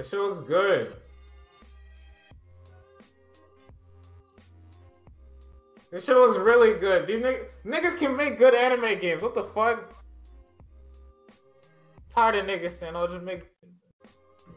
This 0.00 0.08
shit 0.08 0.18
looks 0.18 0.40
good. 0.48 0.94
This 5.90 6.06
shit 6.06 6.16
looks 6.16 6.38
really 6.38 6.78
good. 6.78 7.06
These 7.06 7.22
nigg- 7.22 7.50
niggas 7.66 7.98
can 7.98 8.16
make 8.16 8.38
good 8.38 8.54
anime 8.54 8.98
games. 8.98 9.20
What 9.20 9.34
the 9.34 9.44
fuck? 9.44 9.92
Tired 12.08 12.36
of 12.36 12.46
niggas 12.46 12.78
saying, 12.78 12.96
"Oh, 12.96 13.06
just 13.08 13.22
make, 13.22 13.42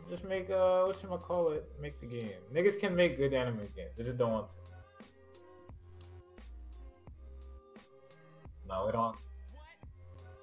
just 0.10 0.24
make 0.24 0.50
uh, 0.50 0.86
what 0.86 1.04
you 1.04 1.10
call 1.10 1.50
it? 1.50 1.70
Make 1.78 2.00
the 2.00 2.08
game." 2.08 2.40
Niggas 2.54 2.80
can 2.80 2.96
make 2.96 3.18
good 3.18 3.34
anime 3.34 3.68
games. 3.76 3.92
They 3.98 4.06
just 4.06 4.18
don't 4.18 4.32
want 4.32 4.50
to. 4.50 4.56
No, 8.70 8.86
we 8.86 8.94
don't. 8.94 9.18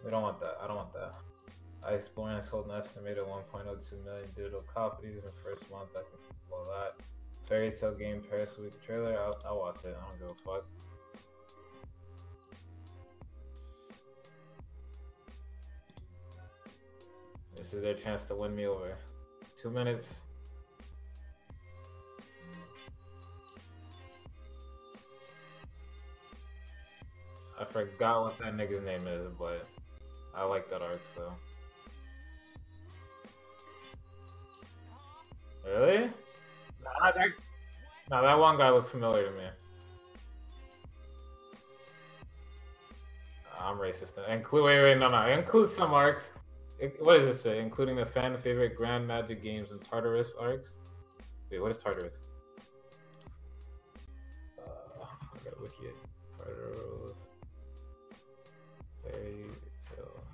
We 0.05 0.11
don't 0.11 0.21
want 0.21 0.41
that. 0.41 0.59
I 0.63 0.67
don't 0.67 0.77
want 0.77 0.93
that. 0.93 1.15
Iceborne 1.85 2.49
sold 2.49 2.67
an 2.67 2.73
estimated 2.73 3.25
1.02 3.25 4.05
million 4.05 4.29
digital 4.37 4.63
copies 4.73 5.17
in 5.17 5.25
the 5.25 5.33
first 5.43 5.69
month. 5.71 5.89
I 5.95 6.01
can 6.01 6.37
follow 6.49 6.67
that. 6.67 7.05
Fairy 7.49 7.73
Tail 7.73 7.95
game 7.95 8.23
Paris 8.29 8.51
Week 8.59 8.73
trailer. 8.85 9.19
I'll, 9.19 9.39
I'll 9.47 9.59
watch 9.59 9.79
it. 9.85 9.97
I 9.99 10.09
don't 10.09 10.21
give 10.21 10.31
a 10.31 10.43
fuck. 10.43 10.65
This 17.57 17.73
is 17.73 17.83
their 17.83 17.95
chance 17.95 18.25
to 18.25 18.35
win 18.35 18.55
me 18.55 18.67
over. 18.67 18.97
Two 19.61 19.71
minutes. 19.71 20.15
I 27.59 27.65
forgot 27.65 28.23
what 28.23 28.39
that 28.39 28.57
nigga's 28.57 28.85
name 28.85 29.07
is, 29.07 29.29
but 29.39 29.67
I 30.35 30.45
like 30.45 30.71
that 30.71 30.83
arc, 30.83 31.01
so. 31.15 31.33
Really? 35.71 36.11
Nah, 36.83 37.13
that, 37.15 37.29
nah, 38.11 38.23
that 38.23 38.39
one 38.39 38.57
guy 38.59 38.71
looked 38.71 38.91
familiar 38.91 39.25
to 39.27 39.31
me. 39.31 39.45
I'm 43.59 43.77
racist. 43.77 44.13
Include 44.29 44.65
wait, 44.65 44.83
wait, 44.83 44.99
no, 44.99 45.09
no. 45.09 45.29
Include 45.29 45.71
some 45.71 45.93
arcs. 45.93 46.33
It- 46.79 46.97
What 47.03 47.19
does 47.19 47.27
it 47.37 47.41
say? 47.41 47.61
Including 47.61 47.97
the 47.97 48.07
fan 48.07 48.37
favorite 48.41 48.75
Grand 48.75 49.07
Magic 49.07 49.43
Games 49.43 49.71
and 49.71 49.83
Tartarus 49.85 50.33
arcs. 50.41 50.73
Wait, 51.51 51.61
what 51.61 51.71
is 51.71 51.79
Tartarus? 51.79 52.15
Uh, 54.59 54.63
I 55.05 55.39
gotta 55.45 55.57
wiki 55.61 55.85
it. 55.87 55.95
Tartarus. 56.39 57.19
Fairy 59.03 59.45
Tail. 59.95 60.25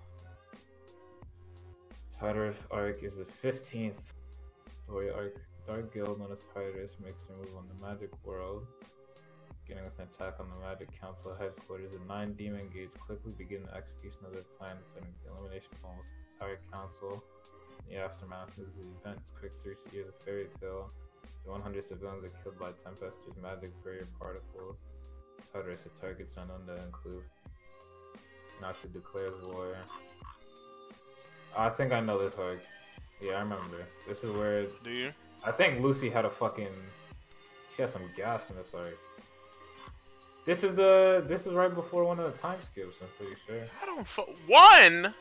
Tartarus 2.17 2.65
arc 2.71 3.03
is 3.03 3.17
the 3.17 3.25
15th 3.25 4.13
story 4.87 5.11
arc. 5.11 5.35
Dark 5.67 5.93
Guild, 5.93 6.21
known 6.21 6.31
as 6.31 6.43
Tartarus, 6.55 6.95
makes 7.03 7.25
their 7.25 7.37
move 7.37 7.51
on 7.59 7.67
the 7.67 7.85
magic 7.85 8.11
world. 8.25 8.67
Beginning 9.67 9.85
with 9.85 9.99
an 9.99 10.07
attack 10.07 10.39
on 10.39 10.47
the 10.47 10.63
Magic 10.63 10.89
Council 11.01 11.35
headquarters, 11.35 11.91
the 11.91 11.99
nine 12.07 12.35
demon 12.35 12.71
gates 12.73 12.95
quickly 12.95 13.33
begin 13.37 13.67
the 13.67 13.75
execution 13.75 14.23
of 14.25 14.33
their 14.33 14.47
plan, 14.57 14.77
setting 14.95 15.11
the 15.25 15.35
elimination 15.35 15.75
of 15.75 15.91
almost 15.91 16.07
the 16.15 16.23
entire 16.39 16.61
council. 16.71 17.25
In 17.91 17.97
the 17.97 18.01
aftermath 18.01 18.55
of 18.63 18.71
the 18.79 18.87
events, 19.03 19.33
quick 19.41 19.51
3 19.65 19.75
years 19.91 20.07
of 20.07 20.15
Fairy 20.23 20.47
Tail. 20.61 20.91
The 21.45 21.51
100 21.51 21.85
civilians 21.85 22.23
are 22.23 22.35
killed 22.43 22.59
by 22.59 22.71
Tempest's 22.79 23.19
magic 23.43 23.75
barrier 23.83 24.07
particles. 24.21 24.79
Tartarus 25.53 25.83
targets 26.01 26.37
unknown 26.39 26.63
that 26.67 26.79
include 26.87 27.27
not 28.63 28.81
to 28.83 28.87
declare 28.87 29.35
war. 29.51 29.75
I 31.59 31.71
think 31.71 31.93
I 31.93 31.99
know 31.99 32.23
this 32.23 32.39
arc. 32.39 32.63
Yeah, 33.21 33.35
I 33.35 33.41
remember. 33.41 33.87
This 34.07 34.23
is 34.25 34.37
where 34.37 34.67
Do 34.85 34.91
you? 34.91 35.13
I 35.45 35.53
think 35.53 35.83
Lucy 35.83 36.11
had 36.11 36.25
a 36.25 36.31
fucking. 36.31 36.69
She 37.75 37.83
had 37.83 37.91
some 37.91 38.09
gas 38.17 38.51
in 38.51 38.57
this 38.57 38.73
arc. 38.75 38.99
This 40.45 40.63
is 40.63 40.75
the. 40.75 41.25
This 41.27 41.47
is 41.47 41.55
right 41.55 41.75
before 41.75 42.05
one 42.05 42.19
of 42.21 42.31
the 42.31 42.39
time 42.39 42.63
skips. 42.63 42.97
I'm 43.01 43.09
pretty 43.17 43.37
sure. 43.47 43.65
I 43.83 43.87
don't. 43.87 44.07
Fu- 44.07 44.35
one. 44.47 45.15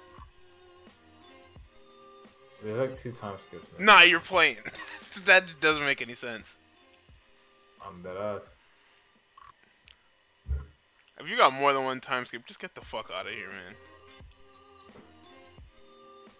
There's 2.63 2.79
like 2.79 2.97
two 2.97 3.11
time 3.11 3.37
skips. 3.47 3.67
it. 3.73 3.81
Nah, 3.81 4.01
you're 4.01 4.19
playing. 4.19 4.57
that 5.25 5.43
doesn't 5.61 5.85
make 5.85 6.01
any 6.01 6.15
sense. 6.15 6.55
I'm 7.85 8.01
dead 8.01 8.17
ass. 8.17 8.41
If 11.19 11.29
you 11.29 11.37
got 11.37 11.53
more 11.53 11.71
than 11.73 11.83
one 11.83 12.01
time 12.01 12.25
skip, 12.25 12.45
just 12.45 12.59
get 12.59 12.75
the 12.75 12.81
fuck 12.81 13.09
out 13.13 13.27
of 13.27 13.33
here, 13.33 13.47
man. 13.47 13.75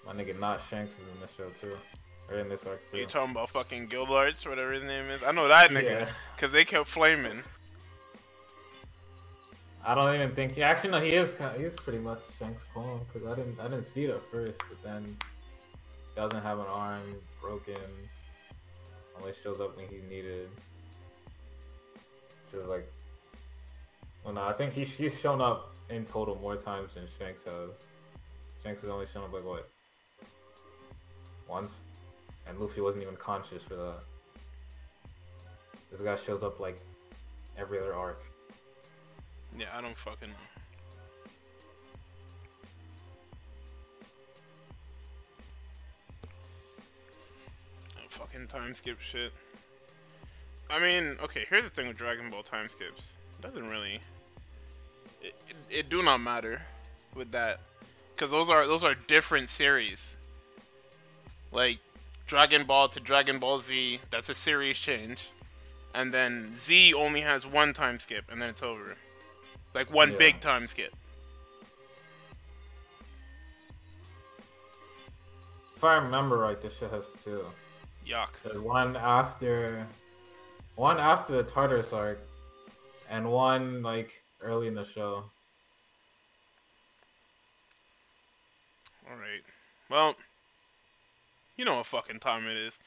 My 0.06 0.14
nigga 0.14 0.40
Not 0.40 0.62
Shanks 0.70 0.94
is 0.96 1.00
in 1.00 1.20
this 1.22 1.32
show 1.36 1.50
too, 1.60 1.78
or 2.30 2.40
in 2.40 2.50
this 2.50 2.66
arc 2.66 2.80
too. 2.92 2.98
You 2.98 3.06
talking 3.06 3.32
about 3.32 3.50
fucking 3.50 3.90
Guildarts, 3.90 4.48
whatever 4.48 4.72
his 4.72 4.84
name 4.84 5.06
is? 5.10 5.24
I 5.24 5.32
know 5.32 5.48
that 5.48 5.72
nigga, 5.72 6.02
Yeah. 6.02 6.10
cause 6.38 6.52
they 6.52 6.64
kept 6.66 6.88
flaming. 6.88 7.44
I 9.84 9.94
don't 9.94 10.14
even 10.16 10.34
think. 10.34 10.54
He 10.54 10.64
actually, 10.64 10.92
no. 10.92 11.00
He 11.00 11.10
is. 11.10 11.30
Kind 11.32 11.62
he's 11.62 11.76
pretty 11.76 12.00
much 12.00 12.20
Shanks' 12.40 12.64
clone 12.74 13.02
because 13.12 13.28
I 13.28 13.36
didn't. 13.36 13.60
I 13.60 13.64
didn't 13.68 13.88
see 13.88 14.06
it 14.06 14.10
at 14.12 14.24
first, 14.32 14.60
but 14.68 14.82
then 14.84 15.16
doesn't 16.16 16.42
have 16.42 16.60
an 16.60 16.66
arm, 16.68 17.16
broken. 17.42 17.76
Only 19.20 19.34
shows 19.34 19.60
up 19.60 19.78
when 19.78 19.88
he's 19.88 20.02
needed. 20.10 20.50
Just 22.52 22.68
like. 22.68 22.92
Well, 24.24 24.34
no, 24.34 24.44
I 24.44 24.54
think 24.54 24.74
he, 24.74 24.86
he's 24.86 25.20
shown 25.20 25.40
up 25.40 25.76
in 25.90 26.04
total 26.04 26.36
more 26.42 26.56
times 26.56 26.96
than 26.96 27.08
Shanks 27.20 27.44
has. 27.44 27.70
Shanks 28.64 28.82
has 28.82 28.90
only 28.90 29.06
shown 29.06 29.24
up 29.26 29.34
like 29.34 29.46
what? 29.46 29.70
Once, 31.48 31.82
and 32.48 32.60
Luffy 32.60 32.82
wasn't 32.82 33.04
even 33.04 33.16
conscious 33.16 33.64
for 33.64 33.76
that. 33.76 34.00
This 35.92 36.02
guy 36.02 36.16
shows 36.16 36.44
up 36.44 36.60
like 36.60 36.82
every 37.58 37.80
other 37.80 37.94
arc. 37.94 38.22
Yeah, 39.58 39.68
I 39.74 39.82
don't 39.82 39.98
fucking. 39.98 40.30
Fucking 48.10 48.48
time 48.48 48.74
skip 48.74 49.00
shit. 49.02 49.34
I 50.70 50.80
mean, 50.80 51.18
okay, 51.22 51.46
here's 51.50 51.66
the 51.66 51.70
thing 51.70 51.88
with 51.88 51.98
Dragon 51.98 52.30
Ball 52.30 52.44
time 52.44 52.70
skips. 52.70 53.12
It 53.38 53.42
doesn't 53.42 53.68
really. 53.70 54.00
It, 55.22 55.36
it, 55.50 55.56
it 55.70 55.90
do 55.90 56.02
not 56.02 56.20
matter 56.20 56.62
with 57.14 57.32
that, 57.32 57.60
because 58.14 58.32
those 58.32 58.50
are 58.50 58.68
those 58.68 58.84
are 58.84 58.96
different 59.08 59.50
series. 59.50 60.16
Like 61.52 61.80
Dragon 62.28 62.66
Ball 62.66 62.90
to 62.90 63.00
Dragon 63.00 63.40
Ball 63.40 63.60
Z, 63.60 64.00
that's 64.10 64.30
a 64.30 64.36
series 64.36 64.78
change, 64.78 65.30
and 65.94 66.14
then 66.14 66.54
Z 66.58 66.94
only 66.94 67.22
has 67.22 67.46
one 67.46 67.74
time 67.74 68.00
skip, 68.00 68.32
and 68.32 68.42
then 68.42 68.50
it's 68.50 68.64
over. 68.64 68.96
Like 69.74 69.92
one 69.92 70.12
Yeah. 70.12 70.18
big 70.18 70.42
time 70.42 70.68
skip. 70.68 70.94
If 75.76 75.84
I 75.84 75.96
remember 75.96 76.38
right, 76.38 76.62
this 76.62 76.78
shit 76.78 76.90
has 76.92 77.06
two. 77.24 77.46
Yuck. 78.08 78.30
There's 78.44 78.60
one 78.60 78.96
after, 78.96 79.86
one 80.76 81.00
after 81.00 81.34
the 81.34 81.44
Tartarus 81.44 81.92
arc, 81.92 82.20
and 83.10 83.30
one 83.30 83.82
like 83.84 84.24
early 84.42 84.68
in 84.68 84.74
the 84.76 84.86
show. 84.86 85.26
Alright. 89.10 89.44
Well, 89.90 90.16
you 91.58 91.66
know 91.66 91.76
what 91.76 91.86
fucking 91.86 92.20
time 92.20 92.48
it 92.48 92.58
is. 92.58 92.78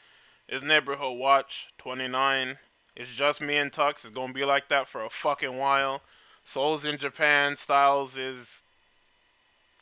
It's 0.48 0.64
Neighborhood 0.64 1.18
Watch 1.18 1.68
29. 1.78 2.58
It's 2.96 3.14
just 3.14 3.40
me 3.40 3.56
and 3.56 3.72
Tux. 3.72 4.04
It's 4.04 4.10
gonna 4.10 4.32
be 4.32 4.44
like 4.44 4.68
that 4.68 4.88
for 4.88 5.04
a 5.04 5.10
fucking 5.10 5.56
while. 5.56 6.02
Souls 6.44 6.84
in 6.84 6.98
Japan. 6.98 7.56
Styles 7.56 8.16
is 8.16 8.62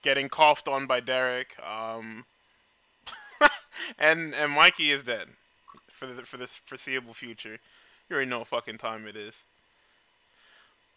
getting 0.02 0.28
coughed 0.28 0.68
on 0.68 0.86
by 0.86 1.00
Derek. 1.00 1.56
Um, 1.64 2.24
and 3.98 4.34
and 4.34 4.52
Mikey 4.52 4.90
is 4.90 5.02
dead 5.02 5.28
for 5.90 6.06
the 6.06 6.22
for 6.22 6.36
this 6.36 6.54
foreseeable 6.66 7.14
future. 7.14 7.58
You 8.08 8.14
already 8.14 8.30
know 8.30 8.40
what 8.40 8.48
fucking 8.48 8.78
time 8.78 9.06
it 9.06 9.16
is. 9.16 9.34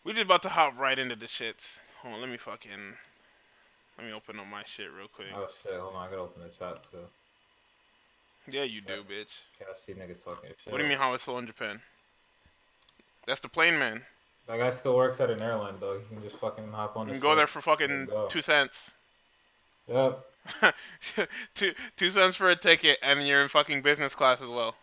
We 0.04 0.14
just 0.14 0.26
about 0.26 0.44
to 0.44 0.50
hop 0.50 0.78
right 0.80 0.98
into 0.98 1.16
the 1.16 1.26
shits. 1.26 1.80
Hold 2.02 2.16
on, 2.16 2.22
let 2.22 2.30
me 2.30 2.38
fucking 2.38 2.96
let 3.98 4.08
me 4.08 4.14
open 4.14 4.40
up 4.40 4.48
my 4.48 4.64
shit 4.64 4.90
real 4.96 5.08
quick. 5.08 5.28
Oh 5.36 5.48
shit! 5.64 5.80
Hold 5.80 5.96
on, 5.96 6.08
I 6.08 6.10
gotta 6.10 6.22
open 6.22 6.44
the 6.44 6.50
chat 6.50 6.80
too. 6.92 7.06
Yeah, 8.52 8.64
you 8.64 8.82
do, 8.82 9.04
bitch. 9.04 9.40
Can't 9.58 9.72
see 9.86 9.94
niggas 9.94 10.24
talking 10.24 10.50
shit. 10.64 10.72
What 10.72 10.78
do 10.78 10.84
you 10.84 10.90
mean 10.90 10.98
how 10.98 11.14
it's 11.14 11.24
slow 11.24 11.38
in 11.38 11.48
Japan? 11.48 11.80
That's 13.28 13.42
the 13.42 13.50
plane 13.50 13.78
man. 13.78 14.04
That 14.48 14.58
guy 14.58 14.72
still 14.72 14.96
works 14.96 15.20
at 15.22 15.30
an 15.30 15.42
airline, 15.42 15.76
though. 15.80 15.94
You 15.94 16.04
can 16.10 16.22
just 16.24 16.38
fucking 16.38 16.72
hop 16.72 16.98
on. 16.98 17.08
You 17.08 17.14
can 17.14 17.22
go 17.22 17.36
there 17.36 17.48
for 17.48 17.62
fucking 17.62 17.88
There 17.88 18.00
you 18.00 18.06
go. 18.08 18.28
two 18.28 18.42
cents. 18.42 18.92
Yep. 19.88 20.26
two 21.54 21.74
two 21.98 22.12
cents 22.12 22.36
for 22.36 22.50
a 22.50 22.56
ticket, 22.56 22.98
and 23.04 23.28
you're 23.28 23.44
in 23.44 23.50
fucking 23.50 23.82
business 23.84 24.16
class 24.16 24.42
as 24.42 24.50
well. 24.50 24.74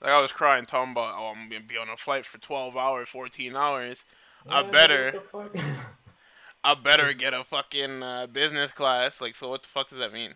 Like 0.00 0.12
I 0.12 0.20
was 0.20 0.30
crying, 0.30 0.66
talking 0.66 0.92
about, 0.92 1.14
oh, 1.18 1.32
I'm 1.34 1.48
gonna 1.48 1.62
be 1.62 1.78
on 1.78 1.88
a 1.88 1.96
flight 1.96 2.26
for 2.26 2.38
12 2.38 2.76
hours, 2.76 3.08
14 3.08 3.56
hours. 3.56 4.04
I 4.48 4.62
better- 4.62 5.12
what 5.32 5.52
the 5.52 5.60
fuck? 5.60 5.66
I 6.64 6.74
better 6.74 7.12
get 7.14 7.32
a 7.34 7.42
fucking 7.44 8.02
uh, 8.02 8.26
business 8.28 8.72
class. 8.72 9.20
Like, 9.20 9.34
so 9.34 9.48
what 9.48 9.62
the 9.62 9.68
fuck 9.68 9.88
does 9.90 9.98
that 10.00 10.12
mean? 10.12 10.34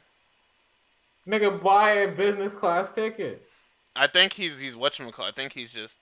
Nigga, 1.27 1.63
buy 1.63 1.93
a 1.93 2.13
business 2.13 2.53
class 2.53 2.93
ticket. 2.93 3.49
I 3.95 4.09
think 4.09 4.33
he's 4.33 4.59
he's 4.59 4.75
whatchamacallit. 4.75 5.29
I 5.29 5.31
think 5.31 5.53
he's 5.53 5.73
just 5.73 5.97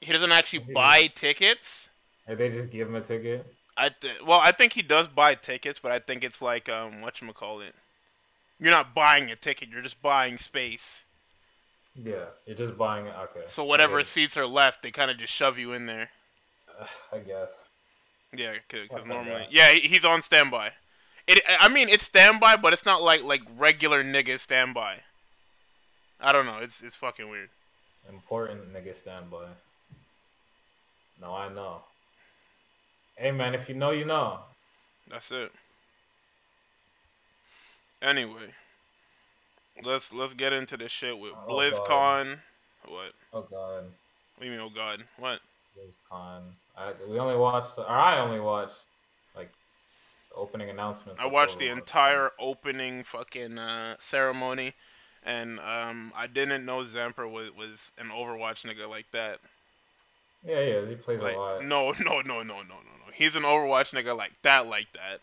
he 0.00 0.12
doesn't 0.12 0.30
actually 0.32 0.60
buy 0.60 1.08
tickets. 1.08 1.88
And 2.26 2.38
they 2.38 2.50
just 2.50 2.70
give 2.70 2.88
him 2.88 2.94
a 2.96 3.00
ticket. 3.00 3.46
I 3.76 3.90
th- 3.90 4.20
well, 4.22 4.40
I 4.40 4.50
think 4.50 4.72
he 4.72 4.82
does 4.82 5.06
buy 5.06 5.36
tickets, 5.36 5.78
but 5.78 5.92
I 5.92 6.00
think 6.00 6.24
it's 6.24 6.42
like 6.42 6.68
um 6.68 6.94
whatchamacallit. 7.02 7.72
You're 8.60 8.70
not 8.72 8.94
buying 8.94 9.30
a 9.30 9.36
ticket, 9.36 9.70
you're 9.70 9.82
just 9.82 10.02
buying 10.02 10.38
space. 10.38 11.04
Yeah, 11.94 12.26
you're 12.46 12.56
just 12.56 12.76
buying 12.76 13.06
it. 13.06 13.14
Okay. 13.16 13.46
So 13.46 13.64
whatever 13.64 14.02
Okay. 14.02 14.04
seats 14.04 14.36
are 14.36 14.46
left, 14.46 14.82
they 14.82 14.90
kind 14.90 15.10
of 15.10 15.16
just 15.16 15.32
shove 15.32 15.56
you 15.56 15.72
in 15.72 15.86
there. 15.86 16.10
Uh, 16.78 16.86
I 17.12 17.18
guess. 17.20 17.52
Yeah, 18.36 18.56
because 18.68 19.06
normally, 19.06 19.46
yeah, 19.48 19.72
he's 19.72 20.04
on 20.04 20.22
standby. 20.22 20.72
It, 21.26 21.42
I 21.48 21.68
mean, 21.68 21.88
it's 21.88 22.04
standby, 22.04 22.56
but 22.56 22.72
it's 22.72 22.84
not 22.84 23.02
like 23.02 23.22
like 23.22 23.42
regular 23.56 24.04
nigga 24.04 24.38
standby. 24.38 24.98
I 26.20 26.32
don't 26.32 26.46
know. 26.46 26.58
It's 26.58 26.82
it's 26.82 26.96
fucking 26.96 27.28
weird. 27.28 27.48
Important 28.08 28.72
nigga 28.74 28.94
standby. 28.96 29.46
No, 31.20 31.34
I 31.34 31.48
know. 31.52 31.78
Hey 33.16 33.30
man, 33.30 33.54
if 33.54 33.68
you 33.68 33.74
know, 33.74 33.90
you 33.92 34.04
know. 34.04 34.40
That's 35.10 35.30
it. 35.30 35.50
Anyway, 38.02 38.52
let's 39.82 40.12
let's 40.12 40.34
get 40.34 40.52
into 40.52 40.76
this 40.76 40.92
shit 40.92 41.18
with 41.18 41.32
Oh, 41.46 41.52
BlizzCon. 41.52 42.38
What? 42.86 43.12
Oh 43.32 43.42
god, 43.42 43.84
What 44.36 44.40
do 44.40 44.44
you 44.46 44.50
mean? 44.50 44.60
Oh 44.60 44.68
God! 44.68 45.02
What? 45.18 45.40
BlizzCon. 45.78 46.42
I, 46.76 46.92
we 47.08 47.18
only 47.18 47.36
watched, 47.36 47.78
or 47.78 47.88
I 47.88 48.18
only 48.18 48.40
watched, 48.40 48.74
opening 50.36 50.70
announcements. 50.70 51.20
I 51.20 51.26
watched 51.26 51.58
the 51.58 51.68
entire 51.68 52.30
opening 52.38 53.04
fucking 53.04 53.58
uh, 53.58 53.96
ceremony, 53.98 54.74
and 55.24 55.60
um, 55.60 56.12
I 56.14 56.26
didn't 56.26 56.64
know 56.64 56.84
Zamper 56.84 57.30
was 57.30 57.50
was 57.52 57.90
an 57.98 58.08
Overwatch 58.08 58.64
nigga 58.64 58.88
like 58.88 59.10
that. 59.12 59.40
Yeah, 60.46 60.60
yeah, 60.60 60.86
he 60.86 60.94
plays 60.96 61.20
Like, 61.20 61.36
a 61.36 61.38
lot. 61.38 61.64
no, 61.64 61.90
no, 62.00 62.20
no, 62.20 62.42
no, 62.42 62.42
no, 62.42 62.62
no, 62.62 62.62
no. 62.62 63.12
He's 63.12 63.34
an 63.34 63.42
Overwatch 63.42 63.92
nigga 63.94 64.16
like 64.16 64.32
that, 64.42 64.66
like 64.66 64.92
that. 64.92 65.20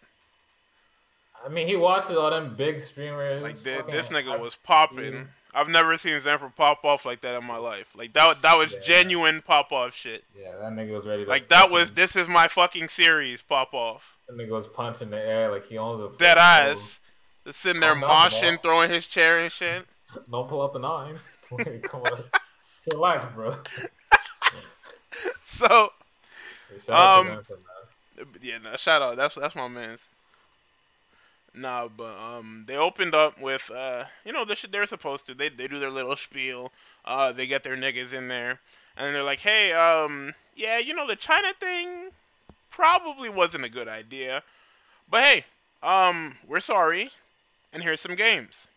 I 1.43 1.49
mean, 1.49 1.67
he 1.67 1.75
watches 1.75 2.15
all 2.17 2.29
them 2.29 2.55
big 2.55 2.81
streamers. 2.81 3.41
Like 3.41 3.55
fucking 3.57 3.91
this 3.91 4.09
nigga 4.09 4.39
was 4.39 4.55
popping. 4.55 5.27
I've 5.53 5.67
never 5.67 5.97
seen 5.97 6.19
Zamper 6.21 6.55
pop 6.55 6.85
off 6.85 7.05
like 7.05 7.21
that 7.21 7.35
in 7.37 7.45
my 7.45 7.57
life. 7.57 7.89
Like 7.95 8.13
that, 8.13 8.41
that 8.41 8.57
was 8.57 8.71
Yeah. 8.73 8.79
genuine 8.79 9.41
pop 9.41 9.71
off 9.71 9.93
shit. 9.93 10.23
Yeah, 10.39 10.51
that 10.57 10.71
nigga 10.71 10.93
was 10.95 11.05
ready 11.05 11.25
to. 11.25 11.29
Like 11.29 11.49
that 11.49 11.69
was 11.69 11.91
this 11.91 12.15
is 12.15 12.27
my 12.27 12.47
fucking 12.47 12.87
series 12.87 13.41
pop 13.41 13.73
off. 13.73 14.15
That 14.27 14.37
nigga 14.37 14.51
was 14.51 14.67
punching 14.67 15.09
the 15.09 15.19
air 15.19 15.51
like 15.51 15.65
he 15.67 15.77
owns 15.77 16.01
a. 16.01 16.17
Dead 16.17 16.37
ass. 16.37 16.99
Just 17.45 17.59
sitting 17.59 17.81
there 17.81 17.95
moshing, 17.95 18.61
throwing 18.61 18.89
his 18.91 19.07
chair 19.07 19.39
and 19.39 19.51
shit. 19.51 19.85
Don't 20.31 20.47
pull 20.47 20.61
up 20.61 20.73
the 20.73 20.79
nine. 20.79 21.17
Wait, 21.51 21.83
Come 21.83 22.01
on. 22.03 22.23
Relax, 22.91 23.25
bro. 23.35 23.55
So 25.45 25.91
Hey, 26.69 26.77
shout 26.85 27.27
out 27.27 27.47
to 27.47 27.53
Um, 28.21 28.27
yeah, 28.41 28.57
nah, 28.59 28.75
shout 28.75 29.01
out. 29.01 29.17
That's 29.17 29.35
that's 29.35 29.55
my 29.55 29.67
man. 29.67 29.97
Nah, 31.53 31.89
but 31.89 32.17
um, 32.17 32.63
they 32.67 32.77
opened 32.77 33.13
up 33.13 33.39
with 33.39 33.69
uh, 33.71 34.05
you 34.25 34.31
know, 34.31 34.45
the 34.45 34.55
shit 34.55 34.71
they're 34.71 34.87
supposed 34.87 35.25
to. 35.27 35.33
They 35.33 35.49
they 35.49 35.67
do 35.67 35.79
their 35.79 35.89
little 35.89 36.15
spiel. 36.15 36.71
Uh, 37.03 37.31
they 37.31 37.47
get 37.47 37.63
their 37.63 37.75
niggas 37.75 38.13
in 38.13 38.27
there, 38.27 38.59
and 38.95 39.13
they're 39.13 39.23
like, 39.23 39.39
hey, 39.39 39.73
um, 39.73 40.33
yeah, 40.55 40.77
you 40.77 40.93
know, 40.93 41.07
the 41.07 41.15
China 41.15 41.53
thing 41.59 42.11
probably 42.69 43.29
wasn't 43.29 43.65
a 43.65 43.69
good 43.69 43.87
idea, 43.87 44.43
but 45.09 45.23
hey, 45.23 45.45
um, 45.83 46.37
we're 46.47 46.61
sorry, 46.61 47.11
and 47.73 47.83
here's 47.83 47.99
some 47.99 48.15
games. 48.15 48.67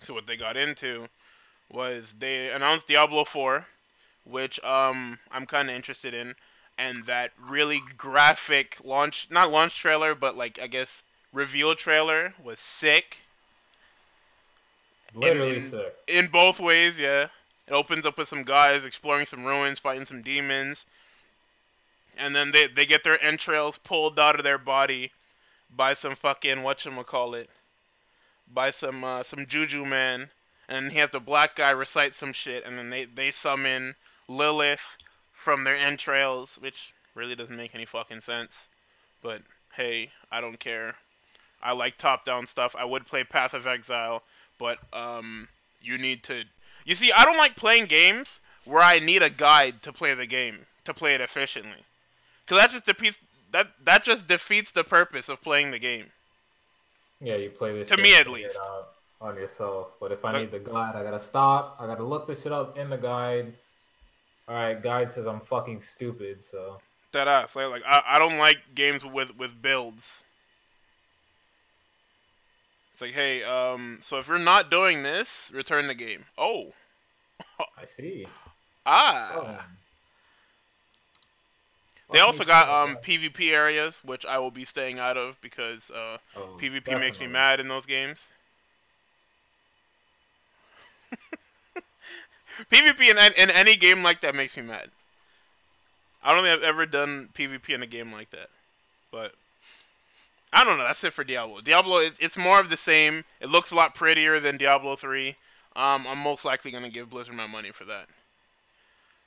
So 0.00 0.14
what 0.14 0.26
they 0.26 0.36
got 0.36 0.56
into 0.56 1.08
was 1.70 2.14
they 2.18 2.50
announced 2.50 2.86
Diablo 2.86 3.24
4, 3.24 3.66
which 4.24 4.62
um 4.64 5.18
I'm 5.30 5.46
kind 5.46 5.68
of 5.68 5.76
interested 5.76 6.14
in 6.14 6.34
and 6.78 7.04
that 7.06 7.32
really 7.48 7.80
graphic 7.96 8.78
launch 8.82 9.28
not 9.30 9.50
launch 9.50 9.76
trailer 9.76 10.14
but 10.14 10.36
like 10.36 10.58
i 10.60 10.66
guess 10.66 11.02
reveal 11.32 11.74
trailer 11.74 12.34
was 12.42 12.60
sick. 12.60 13.18
Literally 15.14 15.56
in- 15.56 15.70
sick. 15.70 15.94
in 16.06 16.26
both 16.28 16.60
ways 16.60 16.98
yeah. 16.98 17.28
It 17.66 17.72
opens 17.72 18.04
up 18.06 18.18
with 18.18 18.28
some 18.28 18.42
guys 18.42 18.84
exploring 18.84 19.26
some 19.26 19.44
ruins 19.44 19.78
fighting 19.78 20.04
some 20.04 20.22
demons. 20.22 20.84
And 22.18 22.36
then 22.36 22.50
they, 22.50 22.66
they 22.66 22.86
get 22.86 23.04
their 23.04 23.22
entrails 23.22 23.78
pulled 23.78 24.18
out 24.18 24.36
of 24.36 24.44
their 24.44 24.58
body 24.58 25.12
by 25.74 25.94
some 25.94 26.14
fucking 26.14 26.58
whatchamacallit? 26.58 27.46
By 28.52 28.70
some 28.70 29.04
uh, 29.04 29.22
some 29.22 29.46
juju 29.46 29.84
man. 29.84 30.30
And 30.68 30.92
he 30.92 30.98
has 30.98 31.10
the 31.10 31.20
black 31.20 31.56
guy 31.56 31.70
recite 31.70 32.14
some 32.14 32.32
shit. 32.32 32.64
And 32.64 32.76
then 32.76 32.90
they, 32.90 33.04
they 33.04 33.30
summon 33.30 33.94
lilith 34.28 34.98
from 35.32 35.64
their 35.64 35.76
entrails 35.76 36.56
which 36.60 36.92
really 37.14 37.34
doesn't 37.34 37.56
make 37.56 37.74
any 37.74 37.84
fucking 37.84 38.20
sense. 38.20 38.68
But 39.22 39.42
hey 39.72 40.10
i 40.30 40.38
don't 40.38 40.60
care 40.60 40.94
i 41.62 41.72
like 41.72 41.96
top 41.98 42.24
down 42.24 42.46
stuff 42.46 42.74
i 42.78 42.84
would 42.84 43.06
play 43.06 43.24
path 43.24 43.54
of 43.54 43.66
exile 43.66 44.22
but 44.58 44.78
um 44.92 45.48
you 45.80 45.98
need 45.98 46.22
to 46.22 46.44
you 46.84 46.94
see 46.94 47.12
i 47.12 47.24
don't 47.24 47.36
like 47.36 47.56
playing 47.56 47.86
games 47.86 48.40
where 48.64 48.82
i 48.82 48.98
need 48.98 49.22
a 49.22 49.30
guide 49.30 49.82
to 49.82 49.92
play 49.92 50.14
the 50.14 50.26
game 50.26 50.58
to 50.84 50.94
play 50.94 51.14
it 51.14 51.20
efficiently 51.20 51.84
because 52.44 52.60
that 52.60 52.70
just 52.70 52.86
defeats 52.86 53.16
that 53.52 53.68
that 53.84 54.04
just 54.04 54.26
defeats 54.26 54.72
the 54.72 54.84
purpose 54.84 55.28
of 55.28 55.40
playing 55.42 55.70
the 55.70 55.78
game 55.78 56.06
Yeah, 57.20 57.36
you 57.36 57.50
play 57.50 57.72
this. 57.72 57.88
To 57.88 57.94
shit 57.94 58.02
me, 58.02 58.16
at 58.16 58.26
least. 58.26 58.58
On 59.20 59.36
yourself, 59.36 59.92
but 60.00 60.10
if 60.10 60.24
I 60.24 60.36
need 60.40 60.50
the 60.50 60.58
guide, 60.58 60.96
I 60.96 61.04
gotta 61.04 61.20
stop. 61.20 61.76
I 61.78 61.86
gotta 61.86 62.02
look 62.02 62.26
this 62.26 62.42
shit 62.42 62.50
up 62.50 62.76
in 62.76 62.90
the 62.90 62.96
guide. 62.96 63.52
All 64.48 64.56
right, 64.56 64.82
guide 64.82 65.12
says 65.12 65.26
I'm 65.26 65.38
fucking 65.38 65.80
stupid, 65.80 66.42
so 66.42 66.78
that 67.12 67.28
ass 67.28 67.54
like, 67.54 67.70
like 67.70 67.82
I, 67.86 68.02
I 68.04 68.18
don't 68.18 68.38
like 68.38 68.58
games 68.74 69.04
with 69.04 69.36
with 69.38 69.62
builds 69.62 70.24
it's 72.92 73.00
like 73.02 73.12
hey 73.12 73.42
um 73.44 73.98
so 74.00 74.18
if 74.18 74.28
you're 74.28 74.38
not 74.38 74.70
doing 74.70 75.02
this 75.02 75.50
return 75.54 75.86
the 75.88 75.94
game 75.94 76.24
oh 76.38 76.72
I 77.76 77.84
see. 77.86 78.26
ah 78.86 79.32
Oh. 79.32 79.64
They 82.12 82.20
Fuck 82.20 82.20
also 82.20 82.44
me 82.44 82.44
got 82.44 82.68
too, 82.68 82.76
um. 82.84 82.98
PvP 82.98 83.50
areas, 83.50 84.04
which 84.04 84.24
I 84.24 84.38
will 84.38 84.52
be 84.52 84.64
staying 84.64 85.00
out 85.00 85.16
of 85.16 85.40
because 85.40 85.90
uh, 85.90 86.18
Oh, 86.36 86.58
PvP 86.58 86.94
makes 86.94 87.18
me 87.18 87.26
definitely. 87.26 87.26
mad 87.26 87.58
in 87.58 87.66
those 87.66 87.86
games. 87.86 88.28
PvP 92.70 93.10
in, 93.10 93.18
an- 93.18 93.32
in 93.34 93.50
any 93.50 93.76
game 93.76 94.02
like 94.02 94.20
that 94.20 94.34
makes 94.34 94.56
me 94.56 94.62
mad. 94.62 94.90
I 96.22 96.32
don't 96.34 96.44
think 96.44 96.56
I've 96.58 96.64
ever 96.64 96.86
done 96.86 97.28
PvP 97.34 97.74
in 97.74 97.82
a 97.82 97.86
game 97.86 98.12
like 98.12 98.30
that, 98.30 98.50
but 99.10 99.34
I 100.52 100.64
don't 100.64 100.76
know. 100.76 100.84
That's 100.84 101.02
it 101.04 101.14
for 101.14 101.24
Diablo. 101.24 101.60
Diablo, 101.60 101.98
is, 101.98 102.12
it's 102.20 102.36
more 102.36 102.60
of 102.60 102.68
the 102.68 102.76
same. 102.76 103.24
It 103.40 103.48
looks 103.48 103.70
a 103.70 103.74
lot 103.74 103.94
prettier 103.94 104.38
than 104.38 104.58
Diablo 104.58 104.96
3. 104.96 105.34
Um, 105.74 106.06
I'm 106.06 106.18
most 106.18 106.44
likely 106.44 106.70
gonna 106.70 106.90
give 106.90 107.10
Blizzard 107.10 107.34
my 107.34 107.46
money 107.46 107.70
for 107.70 107.84
that. 107.86 108.06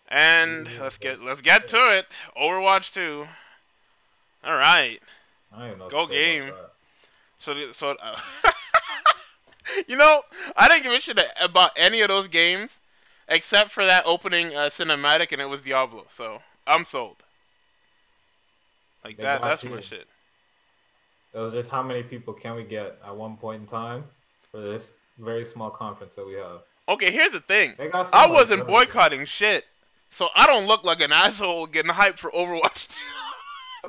And 0.07 0.67
Yeah, 0.67 0.83
let's 0.83 0.99
get 0.99 1.21
let's 1.21 1.41
get 1.41 1.67
to 1.69 1.97
it. 1.97 2.05
Overwatch 2.39 2.93
2. 2.93 3.27
All 4.43 4.55
right. 4.55 4.99
I 5.51 5.57
don't 5.57 5.67
even 5.67 5.79
know 5.79 5.85
what 5.85 5.91
Go 5.91 6.05
to 6.05 6.13
say 6.13 6.39
about 6.39 6.49
game. 6.49 6.65
So 7.39 7.71
so 7.71 7.95
uh, 7.99 8.19
you 9.87 9.97
know, 9.97 10.21
I 10.55 10.67
didn't 10.67 10.83
give 10.83 10.91
a 10.93 10.99
shit 10.99 11.19
about 11.41 11.71
any 11.75 12.01
of 12.01 12.09
those 12.09 12.27
games 12.27 12.77
except 13.27 13.71
for 13.71 13.85
that 13.85 14.05
opening 14.05 14.55
uh, 14.55 14.69
cinematic, 14.69 15.31
and 15.31 15.41
it 15.41 15.49
was 15.49 15.61
Diablo. 15.61 16.05
So 16.09 16.39
I'm 16.67 16.85
sold. 16.85 17.17
Like 19.03 19.17
They 19.17 19.23
that. 19.23 19.41
That's 19.41 19.63
my 19.63 19.81
shit. 19.81 20.07
It 21.35 21.39
was 21.39 21.53
just 21.53 21.69
how 21.69 21.83
many 21.83 22.01
people 22.01 22.33
can 22.33 22.55
we 22.55 22.63
get 22.63 22.97
at 23.05 23.13
one 23.13 23.35
point 23.35 23.61
in 23.61 23.67
time 23.67 24.05
for 24.51 24.61
this 24.61 24.93
very 25.19 25.43
small 25.45 25.69
conference 25.69 26.15
that 26.15 26.25
we 26.25 26.33
have. 26.35 26.61
Okay, 26.87 27.11
here's 27.11 27.33
the 27.33 27.41
thing. 27.41 27.75
I 28.13 28.27
wasn't 28.27 28.61
good. 28.61 28.67
boycotting 28.67 29.25
shit, 29.25 29.65
so 30.09 30.29
I 30.33 30.45
don't 30.45 30.65
look 30.65 30.85
like 30.85 31.01
an 31.01 31.11
asshole 31.11 31.65
getting 31.65 31.91
hyped 31.91 32.19
for 32.19 32.31
Overwatch 32.31 32.87
2. 32.89 32.95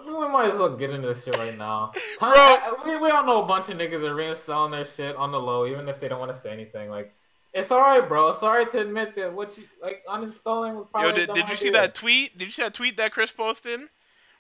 We 0.05 0.13
might 0.13 0.51
as 0.51 0.59
well 0.59 0.77
get 0.77 0.91
into 0.91 1.09
this 1.09 1.25
shit 1.25 1.39
right 1.39 1.57
now. 1.57 1.91
Bro. 2.21 2.35
Time, 2.35 2.75
we, 2.85 2.97
we 2.99 3.09
all 3.09 3.25
know 3.25 3.43
a 3.43 3.47
bunch 3.47 3.71
of 3.71 3.79
niggas 3.79 4.03
are 4.03 4.15
reinstalling 4.15 4.71
their 4.71 4.85
shit 4.85 5.17
on 5.17 5.33
the 5.33 5.41
low, 5.41 5.67
even 5.67 5.89
if 5.89 5.99
they 6.01 6.07
don't 6.07 6.21
want 6.21 6.35
to 6.35 6.39
say 6.39 6.53
anything. 6.53 6.91
Like, 6.91 7.15
it's 7.55 7.73
alright, 7.73 8.07
bro. 8.07 8.35
Sorry 8.35 8.67
to 8.67 8.81
admit 8.81 9.17
that 9.17 9.33
what 9.33 9.57
you 9.57 9.65
like 9.83 10.05
uninstalling 10.07 10.75
was 10.75 10.87
probably. 10.93 11.23
Yo, 11.23 11.27
did, 11.27 11.35
did 11.35 11.49
you 11.49 11.57
see 11.57 11.71
that 11.71 11.95
tweet? 11.95 12.37
Did 12.37 12.45
you 12.45 12.51
see 12.51 12.61
that 12.61 12.75
tweet 12.75 12.99
that 12.99 13.13
Chris 13.13 13.33
posted? 13.33 13.81